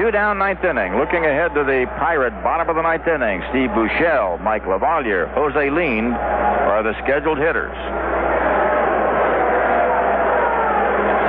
Two 0.00 0.10
down, 0.10 0.38
ninth 0.38 0.64
inning. 0.64 0.96
Looking 0.96 1.26
ahead 1.26 1.52
to 1.54 1.64
the 1.64 1.84
Pirate 1.98 2.32
bottom 2.42 2.68
of 2.70 2.76
the 2.76 2.82
ninth 2.82 3.06
inning. 3.06 3.42
Steve 3.50 3.68
Buechele, 3.70 4.40
Mike 4.40 4.64
LaValliere, 4.64 5.28
Jose 5.34 5.70
Lind 5.70 6.14
are 6.14 6.82
the 6.82 6.94
scheduled 7.04 7.36
hitters. 7.36 7.76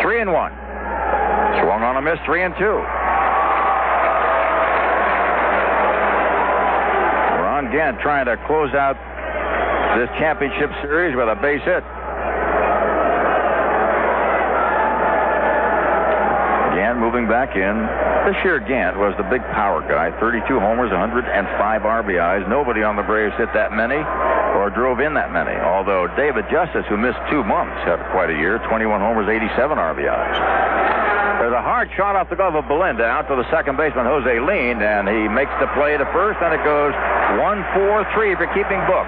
Three 0.02 0.22
and 0.22 0.32
one. 0.32 0.61
Miss, 2.02 2.18
three 2.26 2.42
and 2.42 2.54
two. 2.58 2.82
Ron 7.38 7.72
Gant 7.72 8.00
trying 8.02 8.26
to 8.26 8.38
close 8.48 8.74
out 8.74 8.98
this 9.98 10.10
championship 10.18 10.72
series 10.82 11.16
with 11.16 11.30
a 11.30 11.36
base 11.36 11.62
hit. 11.62 11.84
Gant 16.74 16.98
moving 16.98 17.28
back 17.30 17.54
in. 17.54 17.76
This 18.26 18.38
year, 18.44 18.58
Gant 18.58 18.98
was 18.98 19.14
the 19.18 19.28
big 19.30 19.42
power 19.54 19.82
guy. 19.86 20.10
32 20.20 20.60
homers, 20.60 20.90
105 20.90 21.22
RBIs. 21.82 22.50
Nobody 22.50 22.82
on 22.82 22.96
the 22.96 23.04
Braves 23.04 23.36
hit 23.38 23.54
that 23.54 23.74
many 23.74 24.02
or 24.58 24.70
drove 24.70 25.00
in 25.00 25.14
that 25.14 25.32
many. 25.32 25.54
Although 25.54 26.08
David 26.18 26.46
Justice, 26.50 26.86
who 26.90 26.98
missed 26.98 27.20
two 27.30 27.44
months, 27.44 27.78
had 27.86 28.02
quite 28.12 28.30
a 28.30 28.38
year. 28.38 28.58
21 28.70 29.02
homers, 29.02 29.30
87 29.30 29.78
RBIs. 29.78 30.71
There's 31.52 31.68
a 31.68 31.68
hard 31.68 31.92
shot 32.00 32.16
off 32.16 32.32
the 32.32 32.40
glove 32.40 32.56
of 32.56 32.64
Belinda 32.72 33.04
out 33.04 33.28
to 33.28 33.36
the 33.36 33.44
second 33.52 33.76
baseman, 33.76 34.08
Jose 34.08 34.40
Lind, 34.40 34.80
and 34.80 35.04
he 35.04 35.28
makes 35.28 35.52
the 35.60 35.68
play 35.76 36.00
to 36.00 36.08
first, 36.16 36.40
and 36.40 36.56
it 36.56 36.64
goes 36.64 36.96
1-4-3 37.76 38.40
for 38.40 38.48
keeping 38.56 38.80
book. 38.88 39.04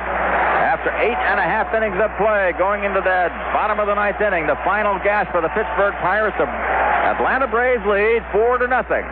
After 0.59 0.91
eight 0.99 1.15
and 1.31 1.39
a 1.39 1.47
half 1.47 1.71
innings 1.71 1.95
of 2.03 2.11
play, 2.19 2.51
going 2.59 2.83
into 2.83 2.99
that 2.99 3.31
bottom 3.55 3.79
of 3.79 3.87
the 3.87 3.95
ninth 3.95 4.19
inning, 4.19 4.43
the 4.43 4.59
final 4.67 4.99
gasp 5.07 5.31
for 5.31 5.39
the 5.39 5.47
Pittsburgh 5.55 5.95
Pirates. 6.03 6.35
The 6.35 6.43
Atlanta 7.15 7.47
Braves 7.47 7.87
lead 7.87 8.27
four 8.35 8.59
to 8.59 8.67
nothing. 8.67 9.07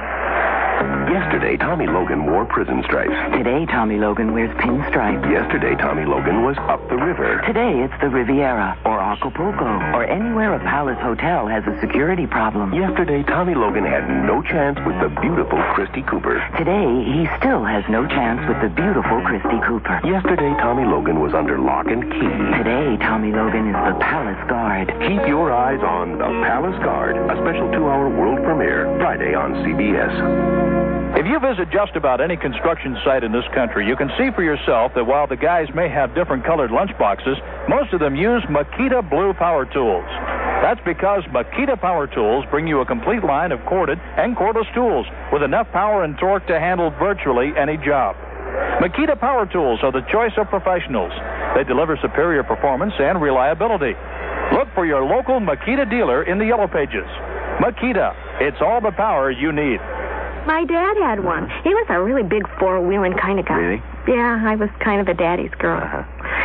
Yesterday, 1.07 1.55
Tommy 1.55 1.87
Logan 1.87 2.25
wore 2.25 2.45
prison 2.45 2.83
stripes. 2.83 3.15
Today, 3.31 3.65
Tommy 3.65 3.97
Logan 3.97 4.33
wears 4.33 4.51
pinstripes. 4.57 5.23
Yesterday, 5.31 5.75
Tommy 5.75 6.05
Logan 6.05 6.43
was 6.43 6.57
up 6.67 6.83
the 6.89 6.95
river. 6.95 7.39
Today, 7.45 7.79
it's 7.79 7.93
the 8.01 8.09
Riviera 8.09 8.79
or 8.83 8.99
Acapulco 9.11 9.67
or 9.91 10.07
anywhere 10.07 10.55
a 10.55 10.59
Palace 10.63 10.97
hotel 11.03 11.43
has 11.43 11.67
a 11.67 11.75
security 11.83 12.25
problem. 12.25 12.71
Yesterday, 12.71 13.23
Tommy 13.27 13.53
Logan 13.55 13.83
had 13.83 14.07
no 14.23 14.39
chance 14.41 14.79
with 14.87 14.95
the 15.03 15.11
beautiful 15.19 15.59
Christy 15.75 15.99
Cooper. 16.07 16.39
Today, 16.55 16.87
he 17.03 17.27
still 17.35 17.59
has 17.67 17.83
no 17.91 18.07
chance 18.07 18.39
with 18.47 18.63
the 18.63 18.71
beautiful 18.71 19.19
Christy 19.27 19.59
Cooper. 19.67 19.99
Yesterday, 20.07 20.55
Tommy 20.63 20.87
Logan 20.87 21.19
was 21.19 21.35
under 21.35 21.59
lock 21.59 21.91
and 21.91 22.07
key. 22.07 22.31
Today, 22.55 22.95
Tommy 23.03 23.35
Logan 23.35 23.67
is 23.67 23.75
the 23.83 23.99
Palace 23.99 24.39
Guard. 24.47 24.87
Keep 25.03 25.27
your 25.27 25.51
eyes 25.51 25.83
on 25.83 26.15
The 26.15 26.31
Palace 26.47 26.79
Guard, 26.79 27.19
a 27.19 27.35
special 27.43 27.67
two-hour 27.75 28.07
world 28.15 28.39
premiere, 28.47 28.87
Friday 29.03 29.35
on 29.35 29.59
CBS. 29.67 30.71
If 31.11 31.27
you 31.27 31.43
visit 31.43 31.69
just 31.69 31.97
about 31.97 32.21
any 32.21 32.37
construction 32.37 32.95
site 33.03 33.25
in 33.25 33.33
this 33.33 33.43
country, 33.53 33.85
you 33.85 33.97
can 33.97 34.09
see 34.17 34.31
for 34.31 34.43
yourself 34.43 34.93
that 34.95 35.03
while 35.03 35.27
the 35.27 35.35
guys 35.35 35.67
may 35.75 35.89
have 35.89 36.15
different 36.15 36.45
colored 36.45 36.71
lunchboxes, 36.71 37.60
most 37.69 37.93
of 37.93 37.99
them 37.99 38.15
use 38.15 38.43
Makita 38.49 39.07
Blue 39.09 39.33
Power 39.33 39.65
Tools. 39.65 40.05
That's 40.61 40.81
because 40.85 41.23
Makita 41.33 41.79
Power 41.79 42.07
Tools 42.07 42.45
bring 42.49 42.67
you 42.67 42.81
a 42.81 42.85
complete 42.85 43.23
line 43.23 43.51
of 43.51 43.59
corded 43.65 43.99
and 44.17 44.35
cordless 44.35 44.71
tools 44.73 45.05
with 45.31 45.43
enough 45.43 45.71
power 45.71 46.03
and 46.03 46.17
torque 46.17 46.45
to 46.47 46.59
handle 46.59 46.91
virtually 46.91 47.51
any 47.57 47.77
job. 47.77 48.15
Makita 48.81 49.19
Power 49.19 49.45
Tools 49.45 49.79
are 49.83 49.91
the 49.91 50.05
choice 50.11 50.33
of 50.37 50.49
professionals. 50.49 51.11
They 51.55 51.63
deliver 51.63 51.97
superior 52.01 52.43
performance 52.43 52.93
and 52.99 53.21
reliability. 53.21 53.93
Look 54.53 54.67
for 54.73 54.85
your 54.85 55.03
local 55.03 55.39
Makita 55.39 55.89
dealer 55.89 56.23
in 56.23 56.37
the 56.37 56.45
Yellow 56.45 56.67
Pages. 56.67 57.07
Makita, 57.61 58.15
it's 58.41 58.61
all 58.61 58.81
the 58.81 58.91
power 58.91 59.31
you 59.31 59.51
need. 59.51 59.79
My 60.45 60.65
dad 60.65 60.97
had 60.97 61.23
one. 61.23 61.49
He 61.63 61.69
was 61.69 61.85
a 61.89 62.01
really 62.01 62.23
big 62.23 62.43
four-wheeling 62.57 63.13
kind 63.21 63.39
of 63.39 63.45
guy. 63.45 63.57
Really? 63.57 63.83
Yeah, 64.07 64.41
I 64.43 64.55
was 64.55 64.69
kind 64.83 64.99
of 65.01 65.07
a 65.07 65.13
daddy's 65.13 65.53
girl. 65.59 65.77
Uh-huh. 65.81 66.03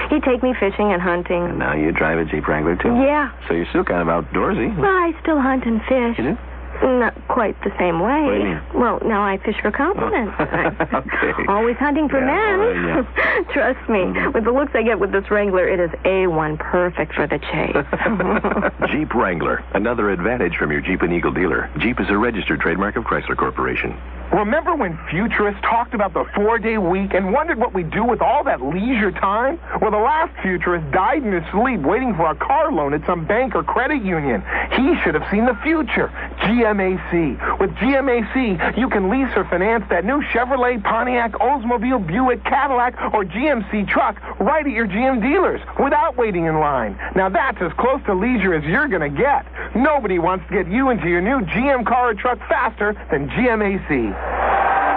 He'd 0.09 0.23
take 0.23 0.43
me 0.43 0.55
fishing 0.59 0.93
and 0.93 1.01
hunting. 1.02 1.44
And 1.44 1.59
now 1.59 1.75
you 1.75 1.91
drive 1.93 2.18
a 2.18 2.25
Jeep 2.25 2.47
Wrangler, 2.47 2.76
too? 2.76 2.94
Yeah. 2.94 3.33
So 3.49 3.55
you're 3.55 3.67
still 3.70 3.85
kind 3.85 4.07
of 4.07 4.09
outdoorsy. 4.09 4.76
Well, 4.76 4.86
I 4.91 5.12
still 5.23 5.41
hunt 5.41 5.65
and 5.65 5.81
fish. 5.83 6.18
You 6.18 6.35
do? 6.35 6.39
Not 6.83 7.15
quite 7.29 7.61
the 7.63 7.73
same 7.79 8.01
way. 8.01 8.23
What 8.23 8.33
do 8.35 8.39
you 8.39 8.45
mean? 8.45 8.63
Well, 8.75 8.99
now 9.05 9.23
I 9.23 9.39
fish 9.39 9.57
for 9.61 9.71
compliments. 9.71 10.35
Okay. 10.97 11.33
Always 11.49 11.77
hunting 11.77 12.09
for 12.09 12.19
Yeah, 12.19 12.27
men. 12.27 12.59
well, 12.59 12.75
yeah. 12.75 13.03
Mm-hmm. 13.03 13.51
Trust 13.53 13.89
me, 13.89 14.29
with 14.33 14.45
the 14.45 14.51
looks 14.53 14.73
I 14.75 14.83
get 14.83 14.99
with 14.99 15.13
this 15.13 15.31
Wrangler, 15.31 15.69
it 15.69 15.79
is 15.81 15.91
A1 16.05 16.59
perfect 16.59 17.15
for 17.15 17.27
the 17.27 17.39
chase. 17.39 18.91
Jeep 18.93 19.15
Wrangler, 19.15 19.65
another 19.75 20.11
advantage 20.11 20.57
from 20.57 20.71
your 20.73 20.81
Jeep 20.81 21.03
and 21.03 21.13
Eagle 21.13 21.33
dealer. 21.33 21.71
Jeep 21.79 22.01
is 22.01 22.09
a 22.09 22.17
registered 22.19 22.61
trademark 22.61 22.97
of 22.97 23.05
Chrysler 23.05 23.37
Corporation. 23.37 23.97
Remember 24.33 24.75
when 24.75 24.99
futurists 25.09 25.61
talked 25.63 25.95
about 25.95 26.13
the 26.13 26.25
four 26.35 26.59
day 26.59 26.79
week 26.79 27.15
and 27.15 27.33
wondered 27.33 27.59
what 27.59 27.73
we'd 27.73 27.91
do 27.91 28.05
with 28.05 28.21
all 28.21 28.43
that 28.45 28.61
leisure 28.61 29.13
time? 29.13 29.59
Well, 29.81 29.93
the 29.93 29.99
last 29.99 30.33
futurist 30.43 30.91
died 30.91 31.23
in 31.23 31.33
his 31.33 31.45
sleep 31.53 31.81
waiting 31.83 32.13
for 32.17 32.29
a 32.31 32.35
car 32.35 32.73
loan 32.73 32.93
at 32.93 33.07
some 33.07 33.25
bank 33.25 33.55
or 33.55 33.63
credit 33.63 34.03
union. 34.03 34.43
He 34.73 34.97
should 35.03 35.15
have 35.15 35.31
seen 35.31 35.47
the 35.47 35.55
future. 35.63 36.11
GMAC. 36.67 37.61
With 37.61 37.70
GMAC, 37.77 38.77
you 38.77 38.89
can 38.91 39.09
lease 39.09 39.28
or 39.36 39.45
finance 39.45 39.85
that 39.89 40.05
new 40.05 40.20
Chevrolet, 40.33 40.83
Pontiac, 40.83 41.33
Oldsmobile, 41.33 42.05
Buick, 42.07 42.43
Cadillac, 42.45 43.15
or 43.15 43.25
GMC 43.25 43.89
truck 43.89 44.20
right 44.41 44.67
at 44.67 44.73
your 44.73 44.89
GM 44.89 45.23
dealers 45.23 45.61
without 45.83 46.17
waiting 46.17 46.47
in 46.47 46.59
line. 46.59 46.99
Now 47.15 47.28
that's 47.28 47.59
as 47.61 47.73
close 47.78 48.01
to 48.07 48.15
leisure 48.15 48.55
as 48.55 48.65
you're 48.65 48.89
going 48.89 49.12
to 49.12 49.17
get. 49.17 49.47
Nobody 49.77 50.19
wants 50.19 50.47
to 50.49 50.62
get 50.62 50.73
you 50.73 50.91
into 50.91 51.09
your 51.09 51.20
new 51.20 51.41
GM 51.47 51.86
car 51.86 52.11
or 52.11 52.15
truck 52.15 52.39
faster 52.49 52.95
than 53.11 53.28
GMAC. 53.28 54.95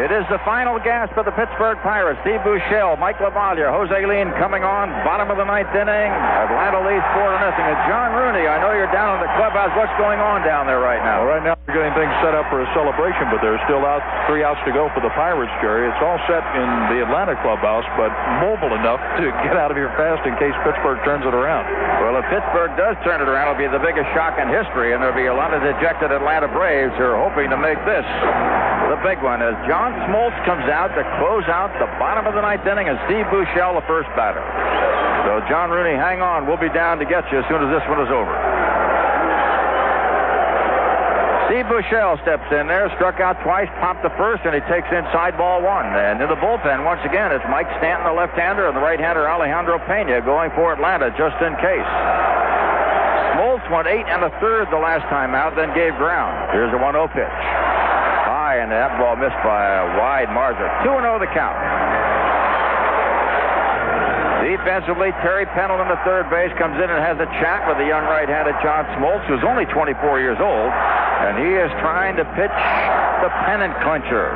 It 0.00 0.08
is 0.08 0.24
the 0.32 0.40
final 0.48 0.80
gasp 0.80 1.12
for 1.12 1.20
the 1.20 1.36
Pittsburgh 1.36 1.76
Pirates. 1.84 2.16
Steve 2.24 2.40
Buechele, 2.40 2.96
Mike 2.96 3.20
LaValliere, 3.20 3.68
Jose 3.68 3.92
Lind 3.92 4.32
coming 4.40 4.64
on. 4.64 4.88
Bottom 5.04 5.28
of 5.28 5.36
the 5.36 5.44
ninth 5.44 5.68
inning. 5.76 6.08
Atlanta 6.08 6.80
leads 6.80 7.04
4 7.12 7.28
to 7.28 7.36
nothing. 7.36 7.68
And 7.68 7.76
John 7.84 8.16
Rooney, 8.16 8.48
I 8.48 8.56
know 8.64 8.72
you're 8.72 8.88
down 8.96 9.20
in 9.20 9.20
the 9.20 9.28
clubhouse. 9.36 9.68
What's 9.76 9.92
going 10.00 10.16
on 10.16 10.40
down 10.40 10.64
there 10.64 10.80
right 10.80 11.04
now? 11.04 11.20
Well, 11.20 11.36
right 11.36 11.44
now 11.44 11.52
we're 11.68 11.76
getting 11.76 11.92
things 11.92 12.08
set 12.24 12.32
up 12.32 12.48
for 12.48 12.64
a 12.64 12.68
celebration, 12.72 13.28
but 13.28 13.44
there's 13.44 13.60
still 13.68 13.84
out 13.84 14.00
three 14.24 14.40
outs 14.40 14.64
to 14.64 14.72
go 14.72 14.88
for 14.96 15.04
the 15.04 15.12
Pirates, 15.12 15.52
Jerry. 15.60 15.84
It's 15.84 16.00
all 16.00 16.16
set 16.24 16.48
in 16.56 16.68
the 16.96 17.04
Atlanta 17.04 17.36
clubhouse, 17.44 17.84
but 18.00 18.08
mobile 18.40 18.72
enough 18.72 19.04
to 19.20 19.28
get 19.44 19.60
out 19.60 19.68
of 19.68 19.76
here 19.76 19.92
fast 20.00 20.24
in 20.24 20.32
case 20.40 20.56
Pittsburgh 20.64 20.96
turns 21.04 21.28
it 21.28 21.36
around. 21.36 21.68
Well, 22.00 22.16
if 22.16 22.24
Pittsburgh 22.32 22.72
does 22.80 22.96
turn 23.04 23.20
it 23.20 23.28
around, 23.28 23.52
it'll 23.52 23.68
be 23.68 23.68
the 23.68 23.84
biggest 23.84 24.08
shock 24.16 24.40
in 24.40 24.48
history, 24.48 24.96
and 24.96 25.04
there'll 25.04 25.12
be 25.12 25.28
a 25.28 25.36
lot 25.36 25.52
of 25.52 25.60
dejected 25.60 26.08
Atlanta 26.08 26.48
Braves 26.48 26.96
who 26.96 27.04
are 27.04 27.20
hoping 27.20 27.52
to 27.52 27.60
make 27.60 27.76
this 27.84 28.08
the 28.90 28.98
big 29.06 29.22
one 29.22 29.38
as 29.38 29.54
John 29.70 29.89
Smoltz 30.06 30.36
comes 30.44 30.66
out 30.70 30.94
to 30.94 31.02
close 31.18 31.46
out 31.50 31.70
the 31.78 31.90
bottom 31.98 32.26
of 32.26 32.34
the 32.34 32.42
ninth 32.42 32.66
inning, 32.66 32.88
and 32.88 32.98
Steve 33.06 33.26
Buechele 33.30 33.74
the 33.78 33.86
first 33.86 34.08
batter. 34.18 34.42
So, 35.26 35.42
John 35.48 35.70
Rooney, 35.70 35.94
hang 35.94 36.22
on. 36.22 36.46
We'll 36.46 36.60
be 36.60 36.72
down 36.72 36.98
to 36.98 37.06
get 37.06 37.28
you 37.30 37.38
as 37.38 37.46
soon 37.48 37.60
as 37.60 37.70
this 37.70 37.84
one 37.88 38.00
is 38.00 38.10
over. 38.10 38.32
Steve 41.50 41.66
Buechele 41.66 42.14
steps 42.22 42.46
in 42.54 42.70
there, 42.70 42.86
struck 42.94 43.18
out 43.18 43.34
twice, 43.42 43.66
popped 43.82 44.06
the 44.06 44.14
first, 44.14 44.46
and 44.46 44.54
he 44.54 44.62
takes 44.70 44.86
inside 44.94 45.34
ball 45.34 45.58
one. 45.58 45.84
And 45.84 46.22
in 46.22 46.30
the 46.30 46.38
bullpen, 46.38 46.86
once 46.86 47.02
again, 47.02 47.34
it's 47.34 47.44
Mike 47.50 47.66
Stanton, 47.82 48.06
the 48.06 48.14
left-hander, 48.14 48.70
and 48.70 48.76
the 48.78 48.80
right-hander 48.80 49.26
Alejandro 49.26 49.82
Pena 49.82 50.22
going 50.22 50.54
for 50.54 50.72
Atlanta 50.72 51.10
just 51.18 51.34
in 51.42 51.50
case. 51.58 51.90
Smoltz 53.34 53.66
went 53.66 53.90
eight 53.90 54.06
and 54.06 54.22
a 54.22 54.30
third 54.38 54.70
the 54.70 54.78
last 54.78 55.02
time 55.10 55.34
out, 55.34 55.58
then 55.58 55.74
gave 55.74 55.90
ground. 55.98 56.54
Here's 56.54 56.70
a 56.70 56.78
1-0 56.78 56.94
pitch. 57.10 57.40
High, 58.50 58.66
and 58.66 58.72
that 58.74 58.98
ball 58.98 59.14
missed 59.14 59.38
by 59.46 59.62
a 59.78 59.86
wide 59.94 60.26
margin. 60.34 60.66
2-0 60.82 61.22
the 61.22 61.30
count. 61.30 61.54
Defensively, 64.42 65.14
Terry 65.22 65.46
Pendleton, 65.54 65.86
the 65.86 66.02
third 66.02 66.26
base, 66.34 66.50
comes 66.58 66.74
in 66.82 66.90
and 66.90 66.98
has 66.98 67.14
a 67.22 67.30
chat 67.38 67.62
with 67.70 67.78
the 67.78 67.86
young 67.86 68.02
right-handed 68.10 68.58
John 68.58 68.90
Smoltz, 68.98 69.22
who's 69.30 69.46
only 69.46 69.70
24 69.70 70.18
years 70.18 70.42
old, 70.42 70.66
and 70.66 71.38
he 71.38 71.54
is 71.62 71.70
trying 71.78 72.18
to 72.18 72.26
pitch 72.34 72.58
the 73.22 73.30
pennant 73.46 73.70
clincher. 73.86 74.34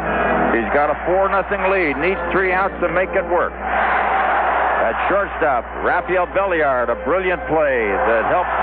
He's 0.55 0.71
got 0.71 0.95
a 0.95 0.97
4 1.11 1.35
nothing 1.35 1.67
lead, 1.67 1.99
needs 1.99 2.23
three 2.31 2.55
outs 2.55 2.79
to 2.87 2.89
make 2.95 3.11
it 3.19 3.27
work. 3.27 3.51
At 3.51 4.95
shortstop, 5.11 5.67
Rafael 5.83 6.31
Belliard, 6.31 6.87
a 6.87 6.99
brilliant 7.03 7.43
play 7.51 7.91
that 7.91 8.31
helped 8.31 8.55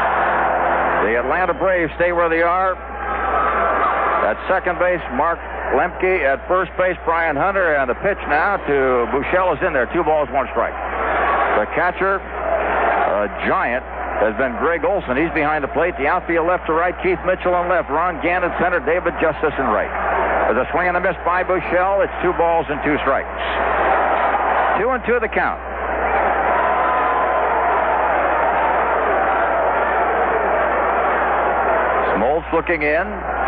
the 1.04 1.20
Atlanta 1.20 1.52
Braves 1.52 1.92
stay 2.00 2.16
where 2.16 2.32
they 2.32 2.40
are. 2.40 2.91
At 4.32 4.40
second 4.48 4.80
base, 4.80 5.03
Mark 5.19 5.43
Lemke. 5.76 6.24
At 6.24 6.40
first 6.48 6.72
base, 6.80 6.95
Brian 7.03 7.35
Hunter. 7.35 7.76
And 7.76 7.92
the 7.92 8.00
pitch 8.00 8.16
now 8.32 8.56
to 8.64 9.03
Buechele 9.11 9.60
is 9.60 9.61
in 9.61 9.76
there. 9.76 9.92
Two 9.92 10.08
balls, 10.08 10.32
one 10.32 10.48
strike. 10.56 10.72
The 11.60 11.68
catcher, 11.76 12.16
a 12.16 13.27
giant, 13.43 13.84
has 14.24 14.32
been 14.40 14.56
Greg 14.56 14.88
Olson. 14.88 15.19
He's 15.19 15.35
behind 15.35 15.68
the 15.68 15.74
plate. 15.76 16.00
The 16.00 16.08
outfield 16.08 16.48
left 16.48 16.64
to 16.68 16.74
right, 16.74 16.95
Keith 17.03 17.19
Mitchell 17.27 17.51
on 17.51 17.68
left. 17.68 17.92
Ron 17.92 18.24
Gant 18.24 18.48
at 18.48 18.56
center, 18.56 18.80
David 18.80 19.19
Justice 19.19 19.51
in 19.60 19.68
right. 19.68 19.92
There's 20.48 20.64
a 20.64 20.72
swing 20.72 20.88
and 20.88 20.95
a 20.95 21.03
miss 21.03 21.19
by 21.27 21.43
Buechele. 21.43 22.08
It's 22.08 22.16
two 22.24 22.32
balls 22.40 22.72
and 22.72 22.80
two 22.88 22.95
strikes. 23.03 23.27
Two 24.80 24.95
and 24.95 25.03
two 25.03 25.19
the 25.19 25.27
count. 25.27 25.60
Smoltz 32.16 32.48
looking 32.56 32.88
in. 32.88 33.41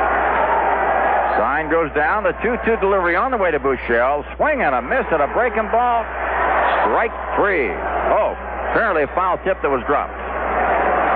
Sign 1.38 1.70
goes 1.70 1.90
down. 1.94 2.24
The 2.24 2.34
2-2 2.46 2.80
delivery 2.80 3.16
on 3.16 3.32
the 3.32 3.38
way 3.38 3.50
to 3.50 3.60
Buechele. 3.60 4.22
Swing 4.38 4.62
and 4.62 4.76
a 4.76 4.82
miss 4.82 5.06
at 5.10 5.22
a 5.22 5.28
breaking 5.34 5.70
ball. 5.74 6.06
Strike 6.86 7.16
three. 7.40 7.72
Oh, 8.14 8.38
apparently 8.70 9.04
a 9.04 9.12
foul 9.16 9.42
tip 9.42 9.62
that 9.62 9.72
was 9.72 9.82
dropped. 9.90 10.14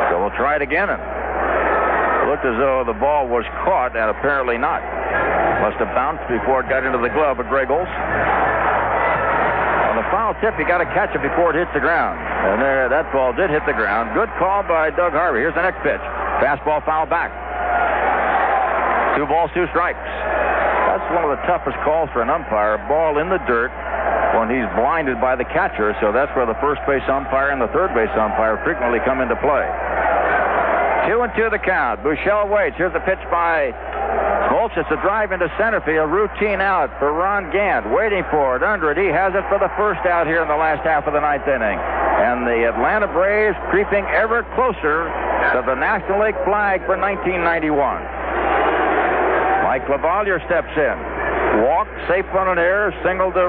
So 0.10 0.22
we'll 0.22 0.34
try 0.34 0.56
it 0.56 0.64
again. 0.64 0.90
And 0.90 1.02
it 1.02 2.26
looked 2.32 2.46
as 2.46 2.58
though 2.58 2.84
the 2.88 2.98
ball 2.98 3.28
was 3.28 3.46
caught, 3.64 3.94
and 3.94 4.10
apparently 4.10 4.58
not. 4.58 4.82
Must 5.62 5.78
have 5.78 5.94
bounced 5.94 6.26
before 6.30 6.62
it 6.62 6.70
got 6.70 6.86
into 6.86 6.98
the 6.98 7.14
glove 7.14 7.40
of 7.40 7.48
Greg 7.50 7.70
Olson. 7.70 7.90
On 9.92 9.96
the 9.98 10.08
foul 10.10 10.34
tip, 10.42 10.58
you 10.58 10.66
got 10.66 10.80
to 10.82 10.90
catch 10.94 11.14
it 11.14 11.22
before 11.22 11.54
it 11.54 11.58
hits 11.62 11.74
the 11.74 11.82
ground. 11.82 12.18
And 12.18 12.62
there, 12.62 12.90
that 12.90 13.12
ball 13.12 13.34
did 13.34 13.50
hit 13.50 13.66
the 13.66 13.74
ground. 13.74 14.14
Good 14.14 14.30
call 14.38 14.64
by 14.64 14.90
Doug 14.92 15.14
Harvey. 15.14 15.46
Here's 15.46 15.56
the 15.56 15.66
next 15.66 15.82
pitch. 15.82 16.02
Fastball 16.42 16.86
foul 16.86 17.06
back. 17.06 17.47
Two 19.18 19.26
balls, 19.26 19.50
two 19.58 19.66
strikes. 19.74 19.98
That's 19.98 21.10
one 21.10 21.26
of 21.26 21.34
the 21.34 21.42
toughest 21.50 21.74
calls 21.82 22.06
for 22.14 22.22
an 22.22 22.30
umpire. 22.30 22.78
Ball 22.86 23.18
in 23.18 23.34
the 23.34 23.42
dirt 23.50 23.74
when 24.38 24.46
he's 24.54 24.70
blinded 24.78 25.18
by 25.18 25.34
the 25.34 25.44
catcher, 25.50 25.98
so 25.98 26.14
that's 26.14 26.30
where 26.38 26.46
the 26.46 26.54
first 26.62 26.86
base 26.86 27.02
umpire 27.10 27.50
and 27.50 27.58
the 27.58 27.72
third 27.74 27.98
base 27.98 28.14
umpire 28.14 28.62
frequently 28.62 29.02
come 29.10 29.18
into 29.18 29.34
play. 29.42 29.66
Two 31.10 31.26
and 31.26 31.34
two 31.34 31.50
the 31.50 31.58
count. 31.58 32.06
Buechele 32.06 32.46
waits. 32.46 32.78
Here's 32.78 32.94
the 32.94 33.02
pitch 33.02 33.18
by 33.34 33.74
Smoltz. 34.54 34.78
It's 34.78 34.92
a 34.94 35.02
drive 35.02 35.34
into 35.34 35.50
center 35.58 35.82
field. 35.82 36.14
Routine 36.14 36.62
out 36.62 36.94
for 37.02 37.10
Ron 37.10 37.50
Gant. 37.50 37.90
Waiting 37.90 38.22
for 38.30 38.54
it. 38.54 38.62
Under 38.62 38.94
it. 38.94 39.02
He 39.02 39.10
has 39.10 39.34
it 39.34 39.50
for 39.50 39.58
the 39.58 39.74
first 39.82 40.06
out 40.06 40.28
here 40.28 40.46
in 40.46 40.48
the 40.48 40.62
last 40.62 40.86
half 40.86 41.10
of 41.10 41.18
the 41.18 41.24
ninth 41.26 41.48
inning. 41.50 41.80
And 42.22 42.46
the 42.46 42.70
Atlanta 42.70 43.08
Braves 43.10 43.58
creeping 43.74 44.06
ever 44.14 44.46
closer 44.54 45.10
to 45.58 45.64
the 45.66 45.74
National 45.74 46.22
League 46.22 46.38
flag 46.46 46.86
for 46.86 46.94
1991. 46.94 48.17
Mike 49.88 50.02
LaValliere 50.02 50.44
steps 50.46 50.72
in. 50.76 51.64
Walk, 51.64 51.88
safe 52.08 52.26
on 52.36 52.48
an 52.52 52.60
error, 52.60 52.92
single 53.04 53.32
to 53.32 53.44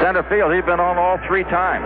center 0.00 0.24
field. 0.32 0.52
He's 0.54 0.64
been 0.64 0.80
on 0.80 0.96
all 0.96 1.20
three 1.28 1.44
times. 1.44 1.84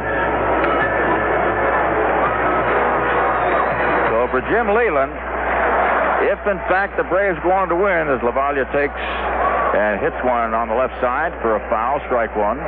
So 4.11 4.31
for 4.31 4.41
Jim 4.47 4.71
Leyland, 4.71 5.13
if 6.31 6.39
in 6.47 6.59
fact 6.71 6.97
the 6.97 7.05
Braves 7.05 7.39
go 7.43 7.51
on 7.51 7.69
to 7.69 7.77
win, 7.77 8.07
as 8.09 8.23
LaValliere 8.23 8.71
takes 8.71 9.03
and 9.75 10.01
hits 10.01 10.17
one 10.25 10.55
on 10.55 10.69
the 10.69 10.79
left 10.79 10.95
side 11.03 11.35
for 11.43 11.59
a 11.59 11.63
foul, 11.69 12.01
strike 12.07 12.35
one. 12.39 12.59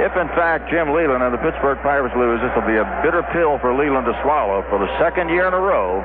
If 0.00 0.16
in 0.16 0.28
fact 0.32 0.70
Jim 0.70 0.96
Leyland 0.96 1.22
and 1.22 1.34
the 1.34 1.42
Pittsburgh 1.44 1.78
Pirates 1.84 2.14
lose, 2.16 2.40
this 2.40 2.52
will 2.56 2.66
be 2.66 2.78
a 2.80 2.88
bitter 3.04 3.22
pill 3.36 3.58
for 3.60 3.76
Leyland 3.76 4.06
to 4.06 4.16
swallow 4.24 4.64
for 4.72 4.78
the 4.80 4.88
second 4.96 5.28
year 5.28 5.46
in 5.46 5.54
a 5.54 5.60
row. 5.60 6.00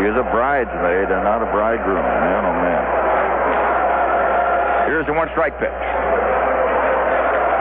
He 0.00 0.08
is 0.08 0.16
a 0.16 0.24
bridesmaid 0.32 1.10
and 1.12 1.22
not 1.26 1.42
a 1.42 1.48
bridegroom. 1.52 2.00
Man, 2.00 2.42
oh 2.48 2.56
man. 2.64 3.07
Here's 4.98 5.06
the 5.06 5.14
one 5.14 5.30
strike 5.30 5.54
pitch. 5.62 5.70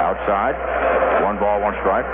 Outside. 0.10 0.58
One 1.22 1.38
ball, 1.38 1.62
one 1.62 1.78
strike. 1.86 2.10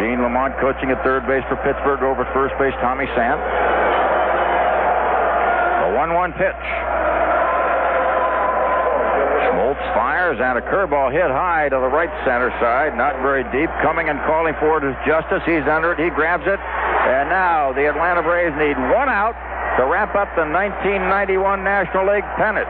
Gene 0.00 0.24
Lamont 0.24 0.56
coaching 0.56 0.88
at 0.88 1.04
third 1.04 1.28
base 1.28 1.44
for 1.52 1.60
Pittsburgh 1.60 2.00
over 2.00 2.24
at 2.24 2.32
first 2.32 2.56
base, 2.56 2.72
Tommy 2.80 3.04
Sandt. 3.12 3.36
A 5.84 6.00
1 6.00 6.16
1 6.16 6.32
pitch. 6.40 6.64
Smoltz 9.52 9.84
fires 9.92 10.40
and 10.40 10.56
a 10.56 10.64
curveball 10.64 11.12
hit 11.12 11.28
high 11.28 11.68
to 11.68 11.76
the 11.76 11.92
right 11.92 12.08
center 12.24 12.48
side, 12.56 12.96
not 12.96 13.20
very 13.20 13.44
deep. 13.52 13.68
Coming 13.84 14.08
and 14.08 14.16
calling 14.24 14.56
for 14.64 14.80
it 14.80 14.88
is 14.88 14.96
Justice. 15.04 15.44
He's 15.44 15.68
under 15.68 15.92
it. 15.92 16.00
He 16.00 16.08
grabs 16.08 16.48
it. 16.48 16.56
And 16.56 17.28
now 17.28 17.76
the 17.76 17.84
Atlanta 17.84 18.22
Braves 18.22 18.56
need 18.56 18.80
one 18.88 19.12
out 19.12 19.36
to 19.76 19.84
wrap 19.84 20.16
up 20.16 20.32
the 20.32 20.48
1991 20.48 21.36
National 21.62 22.08
League 22.08 22.24
pennant. 22.40 22.64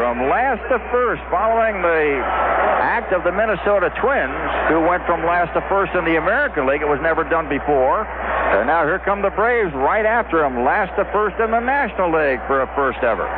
From 0.00 0.32
last 0.32 0.64
to 0.72 0.80
first, 0.88 1.20
following 1.28 1.82
the 1.84 2.24
act 2.80 3.12
of 3.12 3.24
the 3.24 3.32
Minnesota 3.32 3.92
Twins, 4.00 4.48
who 4.72 4.80
went 4.80 5.04
from 5.04 5.26
last 5.28 5.52
to 5.52 5.60
first 5.68 5.92
in 5.92 6.04
the 6.08 6.16
American 6.16 6.64
League. 6.64 6.80
It 6.80 6.88
was 6.88 7.00
never 7.02 7.24
done 7.24 7.48
before. 7.48 8.08
And 8.56 8.66
now 8.66 8.84
here 8.84 8.98
come 8.98 9.20
the 9.20 9.34
Braves 9.34 9.74
right 9.74 10.06
after 10.06 10.40
them, 10.40 10.64
last 10.64 10.96
to 10.96 11.04
first 11.12 11.36
in 11.36 11.50
the 11.50 11.60
National 11.60 12.08
League 12.08 12.40
for 12.46 12.62
a 12.62 12.68
first 12.72 13.04
ever. 13.04 13.28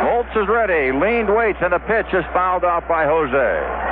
Smoltz 0.00 0.32
is 0.32 0.48
ready, 0.48 0.96
Lind 0.96 1.28
waits, 1.28 1.58
and 1.60 1.72
the 1.72 1.82
pitch 1.84 2.08
is 2.14 2.24
fouled 2.32 2.64
off 2.64 2.88
by 2.88 3.04
Jose. 3.04 3.91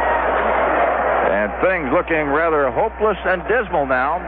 And 1.50 1.62
things 1.66 1.92
looking 1.92 2.26
rather 2.28 2.70
hopeless 2.70 3.16
and 3.24 3.42
dismal 3.48 3.86
now 3.86 4.18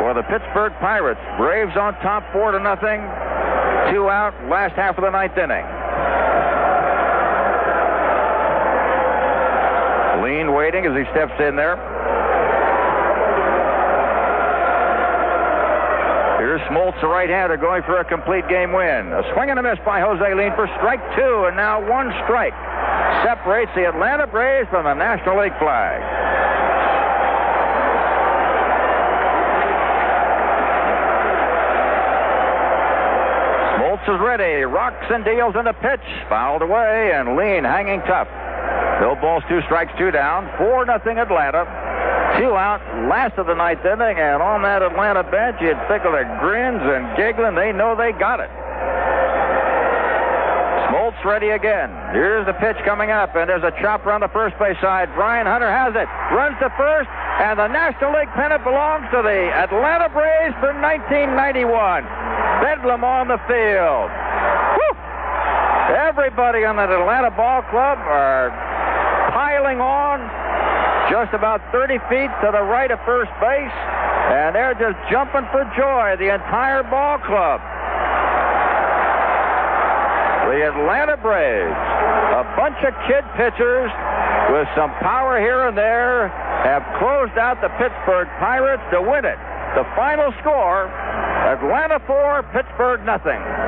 for 0.00 0.12
the 0.12 0.22
Pittsburgh 0.22 0.72
Pirates. 0.80 1.20
Braves 1.38 1.76
on 1.76 1.94
top, 2.00 2.24
four 2.32 2.52
to 2.52 2.60
nothing. 2.60 3.00
Two 3.92 4.10
out, 4.10 4.34
last 4.50 4.74
half 4.74 4.98
of 4.98 5.04
the 5.04 5.10
ninth 5.10 5.36
inning. 5.38 5.64
Lind 10.20 10.54
waiting 10.54 10.84
as 10.84 10.96
he 10.96 11.04
steps 11.12 11.32
in 11.40 11.56
there. 11.56 11.76
Here's 16.38 16.60
Smoltz, 16.68 17.00
the 17.00 17.08
right-hander, 17.08 17.56
going 17.56 17.82
for 17.84 17.98
a 17.98 18.04
complete 18.04 18.48
game 18.48 18.72
win. 18.72 19.12
A 19.12 19.22
swing 19.32 19.50
and 19.50 19.58
a 19.58 19.62
miss 19.62 19.78
by 19.84 20.00
Jose 20.00 20.34
Lind 20.34 20.54
for 20.54 20.66
strike 20.76 21.00
two, 21.16 21.46
and 21.46 21.56
now 21.56 21.80
one 21.80 22.12
strike 22.24 22.54
separates 23.24 23.70
the 23.74 23.88
Atlanta 23.88 24.26
Braves 24.26 24.68
from 24.68 24.84
the 24.84 24.94
National 24.94 25.40
League 25.40 25.56
flag. 25.58 26.02
Smoltz 33.76 33.95
is 34.08 34.20
ready. 34.20 34.62
Rocks 34.62 35.06
and 35.10 35.24
deals 35.24 35.54
in 35.56 35.64
the 35.64 35.72
pitch. 35.74 36.04
Fouled 36.28 36.62
away, 36.62 37.12
and 37.12 37.36
Lind 37.36 37.66
hanging 37.66 38.00
tough. 38.06 38.28
No 39.00 39.14
balls, 39.20 39.42
two 39.48 39.60
strikes, 39.66 39.92
two 39.98 40.10
down. 40.10 40.48
4 40.58 40.86
nothing 40.86 41.18
Atlanta. 41.18 41.66
Two 42.38 42.54
out, 42.54 42.80
last 43.08 43.38
of 43.38 43.46
the 43.46 43.54
ninth 43.54 43.84
inning, 43.84 44.18
and 44.18 44.42
on 44.42 44.62
that 44.62 44.82
Atlanta 44.82 45.24
bench, 45.24 45.56
you'd 45.60 45.80
think 45.88 46.04
of 46.04 46.12
the 46.12 46.24
grins 46.40 46.82
and 46.84 47.16
giggling. 47.16 47.54
They 47.54 47.72
know 47.72 47.96
they 47.96 48.12
got 48.12 48.40
it. 48.40 48.50
Smoltz 50.88 51.16
ready 51.24 51.50
again. 51.50 51.90
Here's 52.12 52.44
the 52.46 52.52
pitch 52.54 52.76
coming 52.84 53.10
up, 53.10 53.34
and 53.36 53.48
there's 53.48 53.64
a 53.64 53.72
chopper 53.80 54.12
on 54.12 54.20
the 54.20 54.28
first 54.28 54.58
base 54.58 54.76
side. 54.80 55.08
Brian 55.14 55.46
Hunter 55.46 55.70
has 55.70 55.96
it, 55.96 56.08
runs 56.34 56.56
to 56.60 56.68
first, 56.76 57.08
and 57.40 57.58
the 57.58 57.68
National 57.68 58.12
League 58.12 58.30
pennant 58.36 58.62
belongs 58.64 59.08
to 59.10 59.22
the 59.24 59.50
Atlanta 59.56 60.08
Braves 60.08 60.54
for 60.60 60.72
1991. 60.76 62.25
Bedlam 62.60 63.04
on 63.04 63.28
the 63.28 63.38
field. 63.48 64.08
Whew. 64.76 64.96
Everybody 65.96 66.64
on 66.64 66.76
that 66.76 66.90
Atlanta 66.90 67.30
ball 67.30 67.62
club 67.68 67.98
are 67.98 68.50
piling 69.32 69.80
on 69.80 70.24
just 71.10 71.32
about 71.34 71.62
30 71.70 71.98
feet 72.10 72.30
to 72.42 72.50
the 72.50 72.62
right 72.62 72.90
of 72.90 72.98
first 73.06 73.30
base, 73.38 73.76
and 74.32 74.54
they're 74.54 74.74
just 74.74 74.98
jumping 75.10 75.46
for 75.54 75.62
joy, 75.78 76.16
the 76.18 76.34
entire 76.34 76.82
ball 76.82 77.18
club. 77.22 77.60
The 80.50 80.62
Atlanta 80.62 81.16
Braves, 81.18 81.74
a 82.38 82.44
bunch 82.56 82.78
of 82.86 82.94
kid 83.06 83.22
pitchers 83.34 83.90
with 84.50 84.66
some 84.74 84.90
power 85.02 85.38
here 85.38 85.68
and 85.68 85.76
there, 85.76 86.28
have 86.62 86.82
closed 86.98 87.38
out 87.38 87.60
the 87.60 87.70
Pittsburgh 87.78 88.26
Pirates 88.38 88.82
to 88.90 89.02
win 89.02 89.24
it. 89.24 89.38
The 89.74 89.84
final 89.94 90.32
score 90.40 90.90
Atlanta 91.46 92.00
4, 92.08 92.42
Pittsburgh 92.52 93.06
nothing. 93.06 93.65